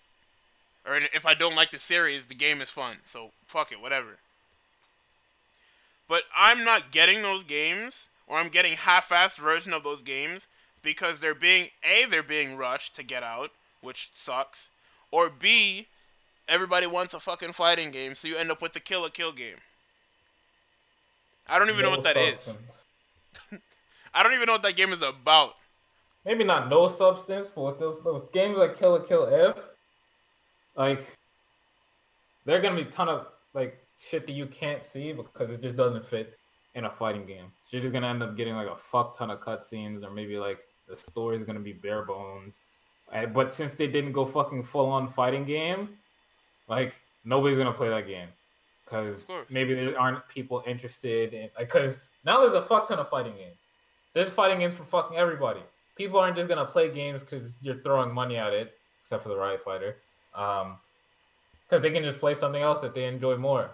Or 0.86 0.96
if 0.96 1.26
I 1.26 1.34
don't 1.34 1.54
like 1.54 1.70
the 1.70 1.78
series, 1.78 2.26
the 2.26 2.34
game 2.34 2.60
is 2.60 2.70
fun. 2.70 2.96
So 3.04 3.30
fuck 3.46 3.72
it, 3.72 3.80
whatever. 3.80 4.18
but 6.08 6.24
I'm 6.36 6.64
not 6.64 6.90
getting 6.90 7.22
those 7.22 7.44
games, 7.44 8.08
or 8.26 8.38
I'm 8.38 8.48
getting 8.48 8.74
half-assed 8.74 9.36
version 9.36 9.72
of 9.72 9.84
those 9.84 10.02
games 10.02 10.46
because 10.82 11.18
they're 11.18 11.34
being 11.34 11.68
a 11.84 12.06
they're 12.06 12.22
being 12.22 12.56
rushed 12.56 12.96
to 12.96 13.02
get 13.02 13.22
out, 13.22 13.50
which 13.80 14.10
sucks, 14.14 14.70
or 15.10 15.30
b 15.30 15.86
everybody 16.48 16.86
wants 16.86 17.14
a 17.14 17.20
fucking 17.20 17.52
fighting 17.52 17.90
game, 17.92 18.14
so 18.14 18.28
you 18.28 18.36
end 18.36 18.50
up 18.50 18.60
with 18.60 18.72
the 18.72 18.80
Kill 18.80 19.02
la 19.02 19.08
Kill 19.08 19.32
game. 19.32 19.56
I 21.48 21.58
don't 21.58 21.70
even 21.70 21.82
know 21.82 21.90
what 21.90 22.02
that 22.02 22.16
is. 22.16 22.40
substance. 22.40 22.72
I 24.14 24.22
don't 24.22 24.34
even 24.34 24.46
know 24.46 24.52
what 24.52 24.62
that 24.62 24.76
game 24.76 24.92
is 24.92 25.02
about. 25.02 25.54
Maybe 26.24 26.44
not 26.44 26.68
no 26.68 26.88
substance, 26.88 27.48
but 27.54 27.62
with 27.62 27.78
those 27.78 28.02
with 28.04 28.32
games 28.32 28.58
like 28.58 28.76
Kill 28.78 28.92
la 28.92 28.98
Kill 29.00 29.24
If, 29.24 29.56
like 30.76 31.18
they're 32.44 32.60
gonna 32.60 32.76
be 32.76 32.82
a 32.82 32.92
ton 32.92 33.08
of 33.08 33.26
like 33.54 33.78
shit 33.98 34.26
that 34.26 34.32
you 34.32 34.46
can't 34.46 34.84
see 34.84 35.12
because 35.12 35.50
it 35.50 35.60
just 35.62 35.76
doesn't 35.76 36.04
fit 36.04 36.38
in 36.74 36.84
a 36.86 36.90
fighting 36.90 37.26
game. 37.26 37.52
So 37.62 37.68
you're 37.72 37.82
just 37.82 37.92
gonna 37.92 38.08
end 38.08 38.22
up 38.22 38.36
getting 38.36 38.54
like 38.54 38.68
a 38.68 38.76
fuck 38.76 39.16
ton 39.16 39.30
of 39.30 39.40
cutscenes, 39.40 40.02
or 40.04 40.10
maybe 40.10 40.38
like 40.38 40.60
the 40.88 40.96
story's 40.96 41.42
gonna 41.44 41.60
be 41.60 41.72
bare 41.72 42.02
bones. 42.02 42.58
Uh, 43.12 43.26
But 43.26 43.52
since 43.52 43.74
they 43.74 43.86
didn't 43.86 44.12
go 44.12 44.24
fucking 44.24 44.64
full 44.64 44.90
on 44.90 45.08
fighting 45.08 45.44
game, 45.44 45.90
like 46.68 46.94
nobody's 47.24 47.58
gonna 47.58 47.72
play 47.72 47.88
that 47.90 48.06
game 48.06 48.28
because 48.84 49.14
maybe 49.50 49.74
there 49.74 49.98
aren't 49.98 50.26
people 50.28 50.62
interested 50.66 51.34
in 51.34 51.50
like 51.56 51.68
because 51.72 51.98
now 52.24 52.40
there's 52.40 52.54
a 52.54 52.62
fuck 52.62 52.88
ton 52.88 52.98
of 52.98 53.08
fighting 53.08 53.34
games. 53.36 53.56
There's 54.14 54.30
fighting 54.30 54.58
games 54.58 54.74
for 54.74 54.84
fucking 54.84 55.16
everybody. 55.16 55.60
People 55.96 56.18
aren't 56.18 56.36
just 56.36 56.48
gonna 56.48 56.64
play 56.64 56.90
games 56.90 57.22
because 57.22 57.58
you're 57.62 57.80
throwing 57.82 58.12
money 58.12 58.36
at 58.36 58.52
it, 58.54 58.74
except 59.00 59.22
for 59.22 59.28
the 59.28 59.36
Riot 59.36 59.62
Fighter, 59.62 59.96
um, 60.34 60.78
because 61.64 61.82
they 61.82 61.90
can 61.90 62.02
just 62.02 62.18
play 62.18 62.34
something 62.34 62.62
else 62.62 62.80
that 62.80 62.94
they 62.94 63.04
enjoy 63.04 63.36
more. 63.36 63.70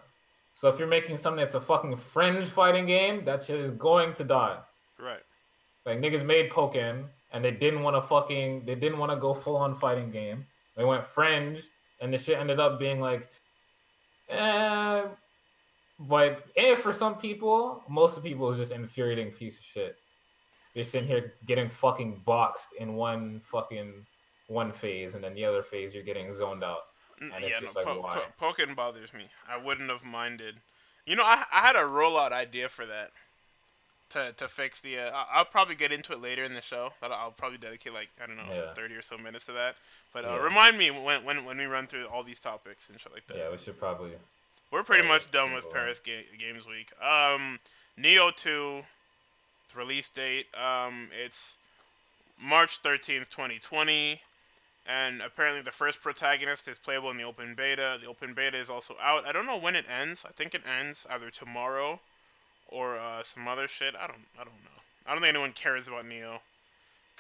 So 0.55 0.69
if 0.69 0.79
you're 0.79 0.89
making 0.89 1.17
something 1.17 1.41
that's 1.41 1.55
a 1.55 1.61
fucking 1.61 1.97
fringe 1.97 2.49
fighting 2.49 2.87
game, 2.87 3.25
that 3.25 3.45
shit 3.45 3.61
is 3.61 3.71
going 3.73 4.15
to 4.15 4.25
die. 4.25 4.59
Right. 4.99 5.21
Like 5.87 6.01
niggas 6.01 6.25
made 6.25 6.51
Pokken 6.51 7.05
and 7.33 7.45
they 7.45 7.51
didn't 7.51 7.83
want 7.83 7.97
to 7.97 8.03
fucking 8.03 8.65
they 8.65 8.75
didn't 8.75 8.99
want 8.99 9.13
to 9.13 9.19
go 9.19 9.35
full 9.35 9.57
on 9.57 9.75
fighting 9.75 10.11
game. 10.11 10.47
They 10.77 10.85
went 10.85 11.05
fringe 11.05 11.69
and 12.01 12.13
the 12.13 12.19
shit 12.19 12.39
ended 12.39 12.61
up 12.61 12.79
being 12.79 13.01
like 13.01 13.29
eh 14.29 15.05
but 15.99 16.45
eh, 16.57 16.77
for 16.77 16.93
some 16.93 17.17
people, 17.17 17.83
most 17.89 18.17
of 18.17 18.23
people 18.23 18.49
is 18.51 18.59
just 18.59 18.73
infuriating 18.73 19.33
piece 19.33 19.59
of 19.59 19.65
shit. 19.65 19.97
They're 20.75 20.85
sitting 20.85 21.09
here 21.09 21.35
getting 21.47 21.69
fucking 21.69 22.23
boxed 22.25 22.69
in 22.79 22.95
one 22.95 23.41
fucking 23.43 24.07
one 24.49 24.73
phase 24.73 25.15
and 25.15 25.23
then 25.23 25.35
the 25.35 25.45
other 25.45 25.63
phase 25.63 25.95
you're 25.95 26.03
getting 26.03 26.35
zoned 26.35 26.65
out. 26.65 26.87
N- 27.21 27.31
And 27.35 27.45
it's 27.45 27.53
yeah, 27.55 27.61
just 27.61 27.75
no, 27.77 27.83
like, 27.83 27.87
po- 27.87 28.23
po- 28.39 28.53
Pokken 28.53 28.75
bothers 28.75 29.13
me. 29.15 29.25
I 29.49 29.57
wouldn't 29.57 29.91
have 29.91 30.05
minded. 30.05 30.57
You 31.07 31.17
know, 31.17 31.23
I, 31.25 31.45
I 31.53 31.61
had 31.61 31.77
a 31.77 31.81
rollout 31.81 32.33
idea 32.33 32.69
for 32.69 32.85
that. 32.87 33.11
To, 34.13 34.33
to 34.39 34.49
fix 34.49 34.81
the, 34.81 34.99
uh, 34.99 35.25
I'll 35.31 35.45
probably 35.45 35.75
get 35.75 35.93
into 35.93 36.15
it 36.15 36.23
later 36.23 36.43
in 36.43 36.55
the 36.55 36.63
show. 36.63 36.93
But 36.99 37.13
I'll 37.13 37.31
probably 37.31 37.59
dedicate 37.59 37.93
like 37.93 38.09
I 38.23 38.27
don't 38.27 38.37
know, 38.39 38.45
Yeah. 38.51 38.73
30 38.73 38.95
or 38.95 39.03
so 39.03 39.19
minutes 39.19 39.45
to 39.47 39.53
that. 39.53 39.77
But 40.15 40.25
uh, 40.25 40.29
Yeah. 40.29 40.43
remind 40.45 40.79
me 40.79 40.91
when, 40.91 41.25
when 41.25 41.45
when 41.45 41.59
we 41.59 41.67
run 41.67 41.87
through 41.87 42.07
all 42.07 42.23
these 42.23 42.41
topics 42.41 42.89
and 42.89 42.99
shit 42.99 43.13
like 43.13 43.27
that. 43.27 43.37
Yeah, 43.37 43.51
we 43.51 43.59
should 43.59 43.79
probably 43.79 44.13
We're 44.71 44.83
pretty 44.83 45.07
much 45.07 45.31
done 45.31 45.53
with. 45.53 45.71
Paris 45.71 46.01
Ga- 46.03 46.25
Games 46.39 46.65
Week. 46.67 46.91
Um, 47.03 47.59
Nioh 47.99 48.35
2 48.35 48.81
release 49.75 50.09
date. 50.09 50.47
Um, 50.55 51.09
it's 51.23 51.59
March 52.41 52.83
13th, 52.83 53.29
2020. 53.29 54.19
And 54.89 55.20
apparently, 55.20 55.61
the 55.61 55.70
first 55.70 56.01
protagonist 56.03 56.66
is 56.66 56.78
playable 56.78 57.11
in 57.11 57.18
the 57.18 57.24
open 57.24 57.55
beta. 57.55 57.99
The 58.01 58.09
open 58.09 58.32
beta 58.32 58.57
is 58.57 58.70
also 58.70 58.97
out. 59.01 59.26
I 59.26 59.32
don't 59.32 59.45
know 59.45 59.59
when 59.59 59.76
it 59.76 59.84
ends. 59.89 60.24
I 60.26 60.32
think 60.32 60.55
it 60.55 60.62
ends 60.66 61.07
either 61.11 61.30
tomorrow 61.30 62.01
or 62.68 62.99
uh, 62.99 63.22
some 63.22 63.47
other 63.47 63.68
shit. 63.68 63.95
I 63.95 64.07
don't. 64.07 64.24
I 64.41 64.45
don't 64.45 64.64
know. 64.64 64.80
I 65.07 65.12
don't 65.12 65.20
think 65.20 65.34
anyone 65.34 65.53
cares 65.53 65.89
about 65.89 66.07
Nioh, 66.07 66.39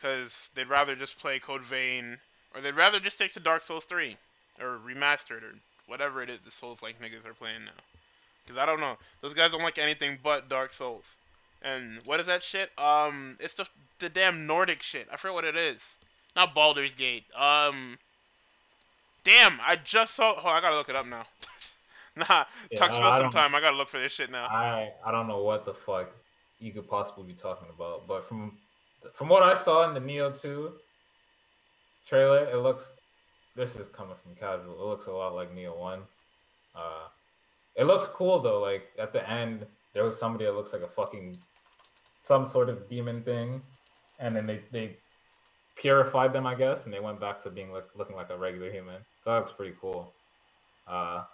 cause 0.00 0.50
they'd 0.54 0.68
rather 0.68 0.94
just 0.96 1.18
play 1.18 1.38
Code 1.38 1.62
Vein, 1.62 2.18
or 2.54 2.60
they'd 2.60 2.74
rather 2.74 3.00
just 3.00 3.16
stick 3.16 3.32
to 3.32 3.40
Dark 3.40 3.62
Souls 3.62 3.86
3, 3.86 4.16
or 4.60 4.78
remastered, 4.86 5.42
or 5.42 5.54
whatever 5.86 6.22
it 6.22 6.28
is 6.28 6.40
the 6.40 6.50
Souls 6.50 6.82
like 6.82 7.00
niggas 7.00 7.26
are 7.26 7.34
playing 7.34 7.64
now. 7.64 7.82
Cause 8.46 8.58
I 8.58 8.66
don't 8.66 8.80
know. 8.80 8.96
Those 9.20 9.34
guys 9.34 9.50
don't 9.50 9.62
like 9.62 9.78
anything 9.78 10.18
but 10.22 10.48
Dark 10.48 10.72
Souls. 10.72 11.16
And 11.62 12.00
what 12.06 12.20
is 12.20 12.26
that 12.26 12.42
shit? 12.42 12.70
Um, 12.78 13.36
it's 13.40 13.54
the 13.54 13.66
the 13.98 14.08
damn 14.08 14.46
Nordic 14.46 14.80
shit. 14.80 15.08
I 15.12 15.16
forget 15.16 15.34
what 15.34 15.44
it 15.44 15.56
is. 15.56 15.96
Not 16.38 16.54
Baldur's 16.54 16.94
Gate. 16.94 17.24
Um, 17.36 17.98
damn, 19.24 19.58
I 19.60 19.74
just 19.74 20.14
saw. 20.14 20.34
Oh, 20.36 20.48
I 20.48 20.60
gotta 20.60 20.76
look 20.76 20.88
it 20.88 20.94
up 20.94 21.04
now. 21.04 21.26
nah, 22.16 22.44
Yeah, 22.70 22.76
spent 22.76 22.94
I 22.94 23.18
some 23.18 23.30
time. 23.30 23.56
I 23.56 23.60
gotta 23.60 23.76
look 23.76 23.88
for 23.88 23.98
this 23.98 24.12
shit 24.12 24.30
now. 24.30 24.46
I 24.46 24.92
I 25.04 25.10
don't 25.10 25.26
know 25.26 25.42
what 25.42 25.64
the 25.64 25.74
fuck 25.74 26.12
you 26.60 26.72
could 26.72 26.88
possibly 26.88 27.24
be 27.24 27.32
talking 27.32 27.66
about, 27.74 28.06
but 28.06 28.24
from 28.28 28.56
from 29.12 29.28
what 29.28 29.42
I 29.42 29.60
saw 29.60 29.88
in 29.88 29.94
the 29.94 30.00
Nioh 30.00 30.40
2 30.40 30.74
trailer, 32.06 32.44
it 32.44 32.58
looks 32.58 32.84
this 33.56 33.74
is 33.74 33.88
coming 33.88 34.14
from 34.22 34.36
casual. 34.36 34.74
It 34.74 34.86
looks 34.86 35.06
a 35.06 35.10
lot 35.10 35.34
like 35.34 35.52
Nioh 35.52 35.76
1. 35.76 36.02
Uh 36.76 36.80
it 37.74 37.82
looks 37.82 38.06
cool 38.06 38.38
though, 38.38 38.60
like 38.60 38.84
at 38.96 39.12
the 39.12 39.28
end 39.28 39.66
there 39.92 40.04
was 40.04 40.16
somebody 40.16 40.44
that 40.44 40.54
looks 40.54 40.72
like 40.72 40.82
a 40.82 40.88
fucking 40.88 41.36
some 42.22 42.46
sort 42.46 42.68
of 42.68 42.88
demon 42.88 43.22
thing 43.24 43.60
and 44.20 44.36
then 44.36 44.46
they 44.46 44.60
they 44.70 44.96
purified 45.78 46.32
them, 46.32 46.46
I 46.46 46.54
guess, 46.54 46.84
and 46.84 46.92
they 46.92 47.00
went 47.00 47.20
back 47.20 47.42
to 47.42 47.50
being 47.50 47.72
like 47.72 47.86
looking 47.96 48.16
like 48.16 48.30
a 48.30 48.36
regular 48.36 48.70
human. 48.70 49.00
So 49.24 49.30
that 49.30 49.38
looks 49.38 49.52
pretty 49.52 49.74
cool. 49.80 50.12
Uh 50.86 51.24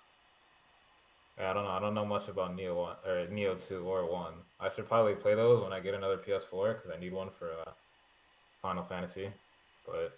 I 1.36 1.52
don't 1.52 1.64
know. 1.64 1.70
I 1.70 1.80
don't 1.80 1.94
know 1.94 2.04
much 2.06 2.28
about 2.28 2.56
Nioh 2.56 2.76
One 2.76 2.96
or 3.04 3.26
Nioh 3.26 3.66
Two 3.66 3.80
or 3.88 4.08
One. 4.10 4.34
I 4.60 4.68
should 4.68 4.86
probably 4.86 5.14
play 5.14 5.34
those 5.34 5.62
when 5.62 5.72
I 5.72 5.80
get 5.80 5.94
another 5.94 6.16
PS4 6.16 6.74
because 6.76 6.90
I 6.96 7.00
need 7.00 7.12
one 7.12 7.30
for 7.36 7.50
uh, 7.66 7.72
Final 8.62 8.84
Fantasy. 8.84 9.30
But 9.84 10.16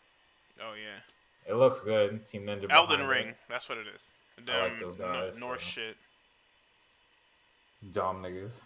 Oh 0.61 0.75
yeah, 0.75 1.51
it 1.51 1.57
looks 1.57 1.81
good. 1.81 2.27
Team 2.27 2.43
Ninja. 2.43 2.71
Elden 2.71 3.07
Ring. 3.07 3.29
it. 3.29 3.37
That's 3.49 3.69
what 3.69 3.79
it 3.79 3.87
is. 3.95 4.11
I 4.49 4.63
like 4.63 4.73
Damn 4.73 4.81
those 4.83 4.97
guys, 4.97 5.39
Norse 5.39 5.63
so. 5.63 5.69
shit. 5.71 5.97
Jom 7.93 8.21
niggas. 8.21 8.61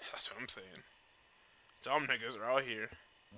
That's 0.12 0.30
what 0.30 0.40
I'm 0.40 0.48
saying. 0.48 0.66
Dumb 1.84 2.06
niggas 2.06 2.38
are 2.38 2.50
out 2.50 2.62
here. 2.62 2.88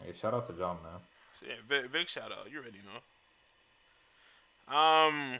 Hey, 0.05 0.13
shout 0.15 0.35
out 0.35 0.47
to 0.47 0.53
Jom 0.53 0.83
man. 0.83 1.01
Yeah, 1.43 1.55
big, 1.69 1.93
big 1.93 2.09
shout 2.09 2.33
out. 2.33 2.51
You 2.51 2.59
already 2.59 2.79
know. 2.85 4.75
Um, 4.75 5.39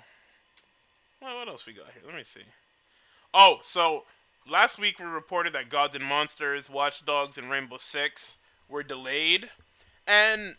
well, 1.21 1.39
what 1.39 1.49
else 1.49 1.67
we 1.67 1.73
got 1.73 1.87
here? 1.93 2.03
Let 2.07 2.15
me 2.15 2.23
see. 2.23 2.43
Oh, 3.35 3.59
so 3.63 4.05
last 4.49 4.79
week 4.79 4.99
we 4.99 5.07
reported 5.07 5.53
that 5.55 5.69
Gods 5.69 5.97
and 5.97 6.05
Monsters, 6.05 6.71
Watch 6.71 7.05
Dogs, 7.05 7.39
and 7.39 7.51
Rainbow 7.51 7.79
Six 7.79 8.39
were 8.69 8.83
delayed, 8.83 9.51
and 10.07 10.55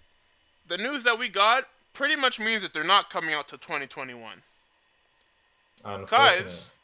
the 0.68 0.78
news 0.78 1.04
that 1.04 1.18
we 1.18 1.30
got 1.30 1.66
pretty 1.94 2.16
much 2.16 2.40
means 2.40 2.62
that 2.62 2.74
they're 2.74 2.84
not 2.84 3.10
coming 3.10 3.34
out 3.34 3.48
to 3.50 3.58
2021 3.58 4.42
because 6.00 6.76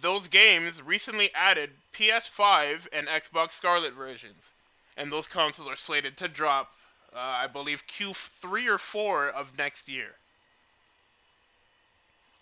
those 0.00 0.28
games 0.28 0.82
recently 0.82 1.30
added 1.34 1.70
PS5 1.92 2.88
and 2.92 3.08
Xbox 3.08 3.52
Scarlett 3.52 3.94
versions, 3.94 4.52
and 4.96 5.10
those 5.10 5.26
consoles 5.26 5.68
are 5.68 5.76
slated 5.76 6.16
to 6.18 6.28
drop, 6.28 6.72
uh, 7.14 7.18
I 7.18 7.46
believe, 7.46 7.84
Q3 7.86 8.68
or 8.68 8.78
4 8.78 9.28
of 9.28 9.56
next 9.56 9.88
year. 9.88 10.08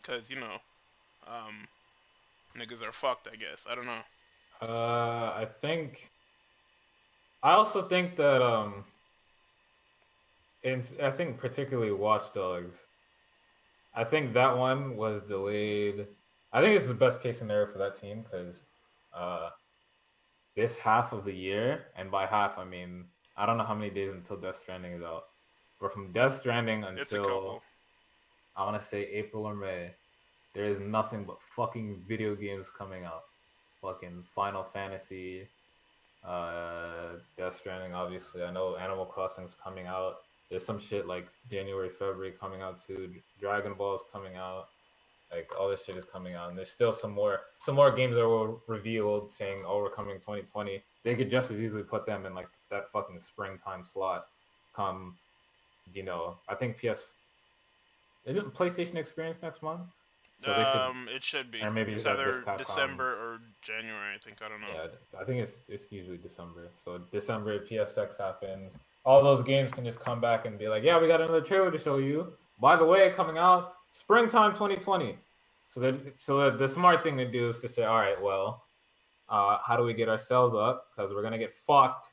Cause 0.03 0.29
you 0.29 0.41
know, 0.41 0.57
um, 1.29 1.69
niggas 2.59 2.83
are 2.83 2.91
fucked. 2.91 3.29
I 3.33 3.37
guess 3.37 3.67
I 3.71 3.75
don't 3.77 3.87
know. 3.87 4.01
Uh, 4.61 5.33
I 5.37 5.45
think. 5.45 6.11
I 7.43 7.53
also 7.53 7.83
think 7.83 8.17
that 8.17 8.43
um. 8.43 8.85
In 10.65 10.83
I 11.01 11.11
think 11.11 11.39
particularly 11.39 11.93
Watch 11.93 12.33
Dogs. 12.35 12.75
I 13.95 14.05
think 14.05 14.33
that 14.35 14.57
one 14.57 14.97
was 14.97 15.23
delayed. 15.23 16.07
I 16.53 16.61
think 16.61 16.77
it's 16.77 16.89
the 16.89 16.95
best 16.95 17.23
case 17.23 17.39
scenario 17.39 17.71
for 17.71 17.79
that 17.79 18.01
team 18.01 18.23
because, 18.23 18.63
uh, 19.15 19.51
this 20.57 20.77
half 20.77 21.13
of 21.13 21.25
the 21.25 21.33
year, 21.33 21.87
and 21.97 22.11
by 22.11 22.27
half 22.27 22.59
I 22.59 22.65
mean 22.65 23.05
I 23.37 23.47
don't 23.47 23.57
know 23.57 23.65
how 23.65 23.75
many 23.75 23.91
days 23.91 24.13
until 24.13 24.37
Death 24.37 24.59
Stranding 24.59 24.93
is 24.93 25.03
out, 25.03 25.25
but 25.81 25.93
from 25.93 26.13
Death 26.13 26.37
Stranding 26.37 26.85
until. 26.85 27.63
I 28.55 28.65
want 28.65 28.81
to 28.81 28.87
say 28.87 29.05
April 29.05 29.47
or 29.47 29.55
May, 29.55 29.93
there 30.55 30.65
is 30.65 30.79
nothing 30.79 31.25
but 31.25 31.39
fucking 31.57 32.05
video 32.07 32.35
games 32.35 32.67
coming 32.77 33.05
out. 33.05 33.23
Fucking 33.81 34.25
Final 34.35 34.63
Fantasy, 34.63 35.49
uh, 36.25 37.15
Death 37.37 37.59
Stranding, 37.59 37.95
obviously. 37.95 38.43
I 38.43 38.53
know 38.53 38.77
Animal 38.77 39.07
Crossing's 39.07 39.57
coming 39.63 39.87
out. 39.87 40.17
There's 40.51 40.65
some 40.65 40.79
shit 40.79 41.07
like 41.07 41.27
January, 41.51 41.89
February 41.89 42.35
coming 42.39 42.61
out 42.61 42.81
too. 42.87 43.11
Dragon 43.41 43.75
Ball's 43.75 44.03
coming 44.13 44.37
out. 44.37 44.69
Like 45.33 45.51
all 45.59 45.71
this 45.71 45.85
shit 45.85 45.97
is 45.97 46.05
coming 46.13 46.35
out, 46.35 46.51
and 46.51 46.59
there's 46.59 46.71
still 46.71 46.93
some 46.93 47.13
more 47.13 47.41
some 47.59 47.75
more 47.75 47.91
games 47.91 48.17
that 48.17 48.29
were 48.29 48.57
revealed 48.69 49.33
saying, 49.33 49.63
"Oh, 49.67 49.79
we're 49.79 49.89
coming 49.89 50.17
2020." 50.17 50.83
They 51.05 51.15
could 51.15 51.31
just 51.31 51.51
as 51.51 51.59
easily 51.59 51.83
put 51.83 52.07
them 52.07 52.27
in 52.27 52.35
like 52.35 52.49
that 52.71 52.91
fucking 52.93 53.21
springtime 53.21 53.85
slot. 53.85 54.27
Come, 54.75 55.17
you 55.93 56.03
know, 56.03 56.37
I 56.49 56.55
think 56.55 56.79
PS. 56.79 57.05
Isn't 58.25 58.55
PlayStation 58.55 58.95
Experience 58.97 59.39
next 59.43 59.63
month? 59.63 59.83
So 60.39 60.53
they 60.53 60.65
should. 60.65 60.81
um, 60.81 61.09
it 61.15 61.23
should 61.23 61.51
be. 61.53 61.61
or 61.63 61.71
maybe 61.71 61.93
it's 61.93 62.05
either 62.07 62.43
December 62.59 63.13
or 63.13 63.41
January. 63.63 64.15
I 64.15 64.19
think 64.19 64.39
I 64.43 64.49
don't 64.49 64.61
know. 64.61 64.67
Yeah, 64.75 65.21
I 65.21 65.25
think 65.25 65.41
it's 65.41 65.59
it's 65.69 65.91
usually 65.93 66.17
December. 66.19 66.69
So 66.85 66.99
December 67.13 67.65
PSX 67.65 68.19
happens. 68.19 68.75
All 69.05 69.23
those 69.23 69.43
games 69.45 69.73
can 69.73 69.85
just 69.85 70.01
come 70.01 70.21
back 70.21 70.47
and 70.47 70.59
be 70.59 70.69
like, 70.69 70.83
yeah, 70.83 71.01
we 71.01 71.07
got 71.07 71.21
another 71.21 71.41
trailer 71.41 71.71
to 71.71 71.79
show 71.79 71.99
you. 71.99 72.33
By 72.61 72.77
the 72.77 72.85
way, 72.85 73.11
coming 73.11 73.39
out 73.39 73.75
springtime 73.93 74.53
2020. 74.53 75.17
So 75.69 75.81
the 75.81 76.13
so 76.17 76.51
the, 76.51 76.57
the 76.57 76.69
smart 76.69 77.03
thing 77.05 77.17
to 77.19 77.31
do 77.31 77.49
is 77.49 77.59
to 77.59 77.69
say, 77.69 77.85
all 77.85 77.99
right, 77.99 78.21
well, 78.21 78.65
uh, 79.33 79.59
how 79.65 79.77
do 79.79 79.83
we 79.83 79.95
get 79.95 80.11
ourselves 80.11 80.55
up? 80.55 80.89
Because 80.95 81.13
we're 81.13 81.23
gonna 81.23 81.39
get 81.39 81.55
fucked 81.55 82.07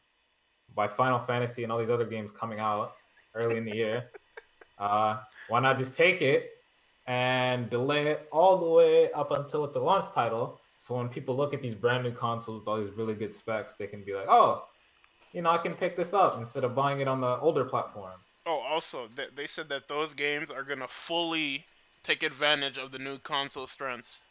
by 0.73 0.87
Final 0.87 1.19
Fantasy 1.19 1.63
and 1.63 1.71
all 1.71 1.77
these 1.77 1.89
other 1.89 2.05
games 2.05 2.31
coming 2.31 2.59
out 2.59 2.93
early 3.35 3.57
in 3.57 3.65
the 3.65 3.75
year. 3.75 4.09
Uh, 4.79 5.19
why 5.49 5.59
not 5.59 5.77
just 5.77 5.93
take 5.93 6.21
it 6.21 6.51
and 7.05 7.69
delay 7.69 8.07
it 8.07 8.29
all 8.31 8.55
the 8.55 8.69
way 8.69 9.11
up 9.11 9.29
until 9.31 9.65
it's 9.65 9.75
a 9.75 9.79
launch 9.79 10.05
title? 10.13 10.57
So 10.77 10.95
when 10.95 11.09
people 11.09 11.35
look 11.35 11.53
at 11.53 11.61
these 11.61 11.75
brand 11.75 12.05
new 12.05 12.13
consoles 12.13 12.61
with 12.61 12.67
all 12.69 12.79
these 12.79 12.95
really 12.95 13.13
good 13.13 13.35
specs, 13.35 13.73
they 13.73 13.87
can 13.87 14.05
be 14.05 14.13
like, 14.13 14.27
oh, 14.29 14.63
you 15.33 15.41
know, 15.41 15.49
I 15.49 15.57
can 15.57 15.73
pick 15.73 15.97
this 15.97 16.13
up 16.13 16.39
instead 16.39 16.63
of 16.63 16.73
buying 16.73 17.01
it 17.01 17.09
on 17.09 17.19
the 17.19 17.37
older 17.39 17.65
platform. 17.65 18.13
Oh, 18.45 18.59
also, 18.59 19.09
they, 19.15 19.25
they 19.35 19.47
said 19.47 19.67
that 19.67 19.89
those 19.89 20.13
games 20.13 20.49
are 20.49 20.63
gonna 20.63 20.87
fully 20.87 21.65
take 22.03 22.23
advantage 22.23 22.77
of 22.77 22.93
the 22.93 22.99
new 22.99 23.17
console 23.17 23.67
strengths. 23.67 24.21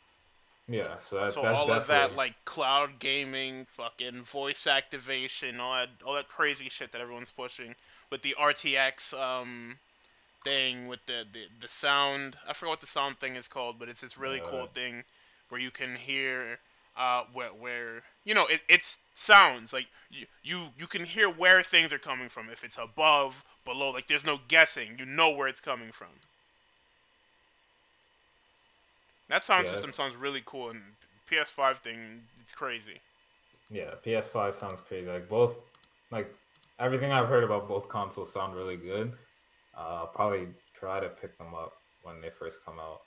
Yeah, 0.69 0.97
so 1.09 1.17
that, 1.17 1.35
so 1.35 1.41
that's 1.41 1.61
all 1.61 1.73
of 1.73 1.87
that, 1.87 2.15
like 2.15 2.35
cloud 2.45 2.99
gaming, 2.99 3.67
fucking 3.77 4.23
voice 4.23 4.67
activation, 4.67 5.61
all 5.61 5.75
that, 5.75 5.89
all 6.05 6.15
that 6.15 6.29
crazy 6.29 6.69
shit 6.69 6.93
that 6.93 7.01
everyone's 7.01 7.31
pushing 7.31 7.75
with 8.11 8.23
the 8.23 8.35
RTX 8.39 9.15
um 9.15 9.79
thing 10.45 10.89
with 10.89 11.01
the 11.07 11.25
the, 11.33 11.47
the 11.61 11.69
sound. 11.69 12.37
I 12.49 12.53
forgot 12.55 12.71
what 12.73 12.81
the 12.81 12.87
sound 12.87 13.19
thing 13.19 13.37
is 13.37 13.49
called, 13.49 13.79
but 13.79 13.89
it's 13.89 14.03
this 14.03 14.19
really 14.19 14.41
cool 14.41 14.65
Uh. 14.65 14.67
thing 14.69 15.05
where 15.49 15.61
you 15.61 15.71
can 15.71 15.97
hear 15.97 16.59
uh 16.97 17.25
where 17.33 17.51
where 17.51 18.03
you 18.25 18.35
know 18.35 18.47
it 18.47 18.61
it's 18.69 18.99
sounds 19.15 19.73
like 19.73 19.87
you 20.11 20.27
you 20.43 20.69
you 20.79 20.87
can 20.87 21.05
hear 21.05 21.29
where 21.31 21.63
things 21.63 21.93
are 21.93 21.99
coming 21.99 22.29
from 22.29 22.51
if 22.51 22.65
it's 22.65 22.79
above 22.79 23.45
below 23.65 23.91
like 23.91 24.07
there's 24.09 24.25
no 24.27 24.39
guessing 24.49 24.97
you 24.99 25.07
know 25.07 25.31
where 25.31 25.49
it's 25.49 25.61
coming 25.61 25.93
from 25.93 26.09
that 29.29 29.45
sound 29.45 29.69
system 29.69 29.93
sounds 29.93 30.17
really 30.17 30.43
cool 30.47 30.71
and 30.71 30.81
ps5 31.31 31.77
thing 31.77 32.23
it's 32.43 32.53
crazy 32.53 33.01
Yeah, 33.71 33.91
PS5 34.05 34.55
sounds 34.59 34.81
crazy. 34.89 35.07
Like 35.07 35.29
both, 35.29 35.59
like 36.11 36.33
everything 36.79 37.13
I've 37.13 37.29
heard 37.29 37.45
about 37.45 37.69
both 37.69 37.87
consoles 37.89 38.33
sound 38.33 38.55
really 38.57 38.77
good. 38.79 39.13
Uh, 39.77 40.01
I'll 40.01 40.07
probably 40.07 40.49
try 40.73 41.01
to 41.01 41.09
pick 41.09 41.37
them 41.37 41.55
up 41.55 41.73
when 42.03 42.21
they 42.23 42.31
first 42.31 42.59
come 42.65 42.79
out. 42.81 43.01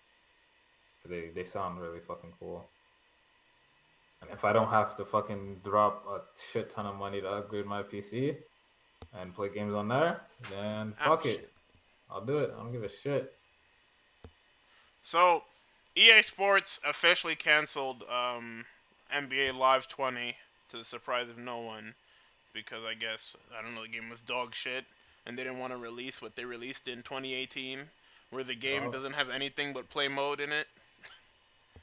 They 1.09 1.31
they 1.33 1.43
sound 1.45 1.81
really 1.81 1.99
fucking 1.99 2.33
cool. 2.39 2.69
And 4.21 4.29
if 4.29 4.45
I 4.45 4.53
don't 4.53 4.69
have 4.69 4.95
to 4.97 5.03
fucking 5.05 5.61
drop 5.63 6.05
a 6.07 6.21
shit 6.51 6.69
ton 6.69 6.85
of 6.85 6.95
money 6.95 7.21
to 7.21 7.27
upgrade 7.27 7.65
my 7.65 7.81
PC 7.81 8.37
and 9.17 9.33
play 9.33 9.49
games 9.49 9.73
on 9.73 9.87
there, 9.87 10.21
then 10.51 10.93
fuck 11.03 11.21
Ouch. 11.21 11.25
it. 11.25 11.49
I'll 12.11 12.23
do 12.23 12.37
it. 12.37 12.53
I 12.53 12.61
don't 12.61 12.71
give 12.71 12.83
a 12.83 12.89
shit. 13.03 13.33
So, 15.01 15.41
EA 15.95 16.21
Sports 16.21 16.79
officially 16.87 17.35
canceled 17.35 18.03
um, 18.03 18.65
NBA 19.13 19.55
Live 19.57 19.87
20 19.87 20.35
to 20.69 20.77
the 20.77 20.85
surprise 20.85 21.29
of 21.29 21.37
no 21.37 21.59
one 21.59 21.93
because 22.53 22.83
I 22.89 22.93
guess 22.93 23.35
I 23.57 23.61
don't 23.61 23.75
know 23.75 23.81
the 23.83 23.89
game 23.89 24.09
was 24.09 24.21
dog 24.21 24.53
shit 24.55 24.85
and 25.25 25.37
they 25.37 25.43
didn't 25.43 25.59
want 25.59 25.73
to 25.73 25.77
release 25.77 26.21
what 26.21 26.35
they 26.35 26.45
released 26.45 26.87
in 26.87 27.03
2018 27.03 27.79
where 28.29 28.43
the 28.43 28.55
game 28.55 28.83
Oh. 28.87 28.91
doesn't 28.91 29.13
have 29.13 29.29
anything 29.29 29.73
but 29.73 29.89
play 29.89 30.07
mode 30.07 30.39
in 30.39 30.51
it. 30.51 30.67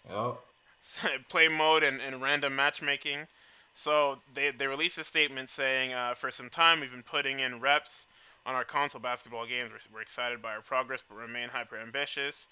Yep. 0.08 0.38
play 1.28 1.48
mode 1.48 1.82
and, 1.82 2.00
and 2.00 2.22
random 2.22 2.56
matchmaking. 2.56 3.26
So 3.74 4.18
they, 4.34 4.50
they 4.50 4.66
released 4.66 4.98
a 4.98 5.04
statement 5.04 5.50
saying, 5.50 5.92
uh, 5.92 6.14
for 6.14 6.30
some 6.30 6.48
time 6.48 6.80
we've 6.80 6.90
been 6.90 7.02
putting 7.02 7.40
in 7.40 7.60
reps 7.60 8.06
on 8.46 8.54
our 8.54 8.64
console 8.64 9.00
basketball 9.00 9.46
games. 9.46 9.70
We're, 9.70 9.96
we're 9.96 10.02
excited 10.02 10.40
by 10.40 10.54
our 10.54 10.62
progress, 10.62 11.02
but 11.08 11.18
remain 11.18 11.48
hyper 11.50 11.76
ambitious. 11.76 12.46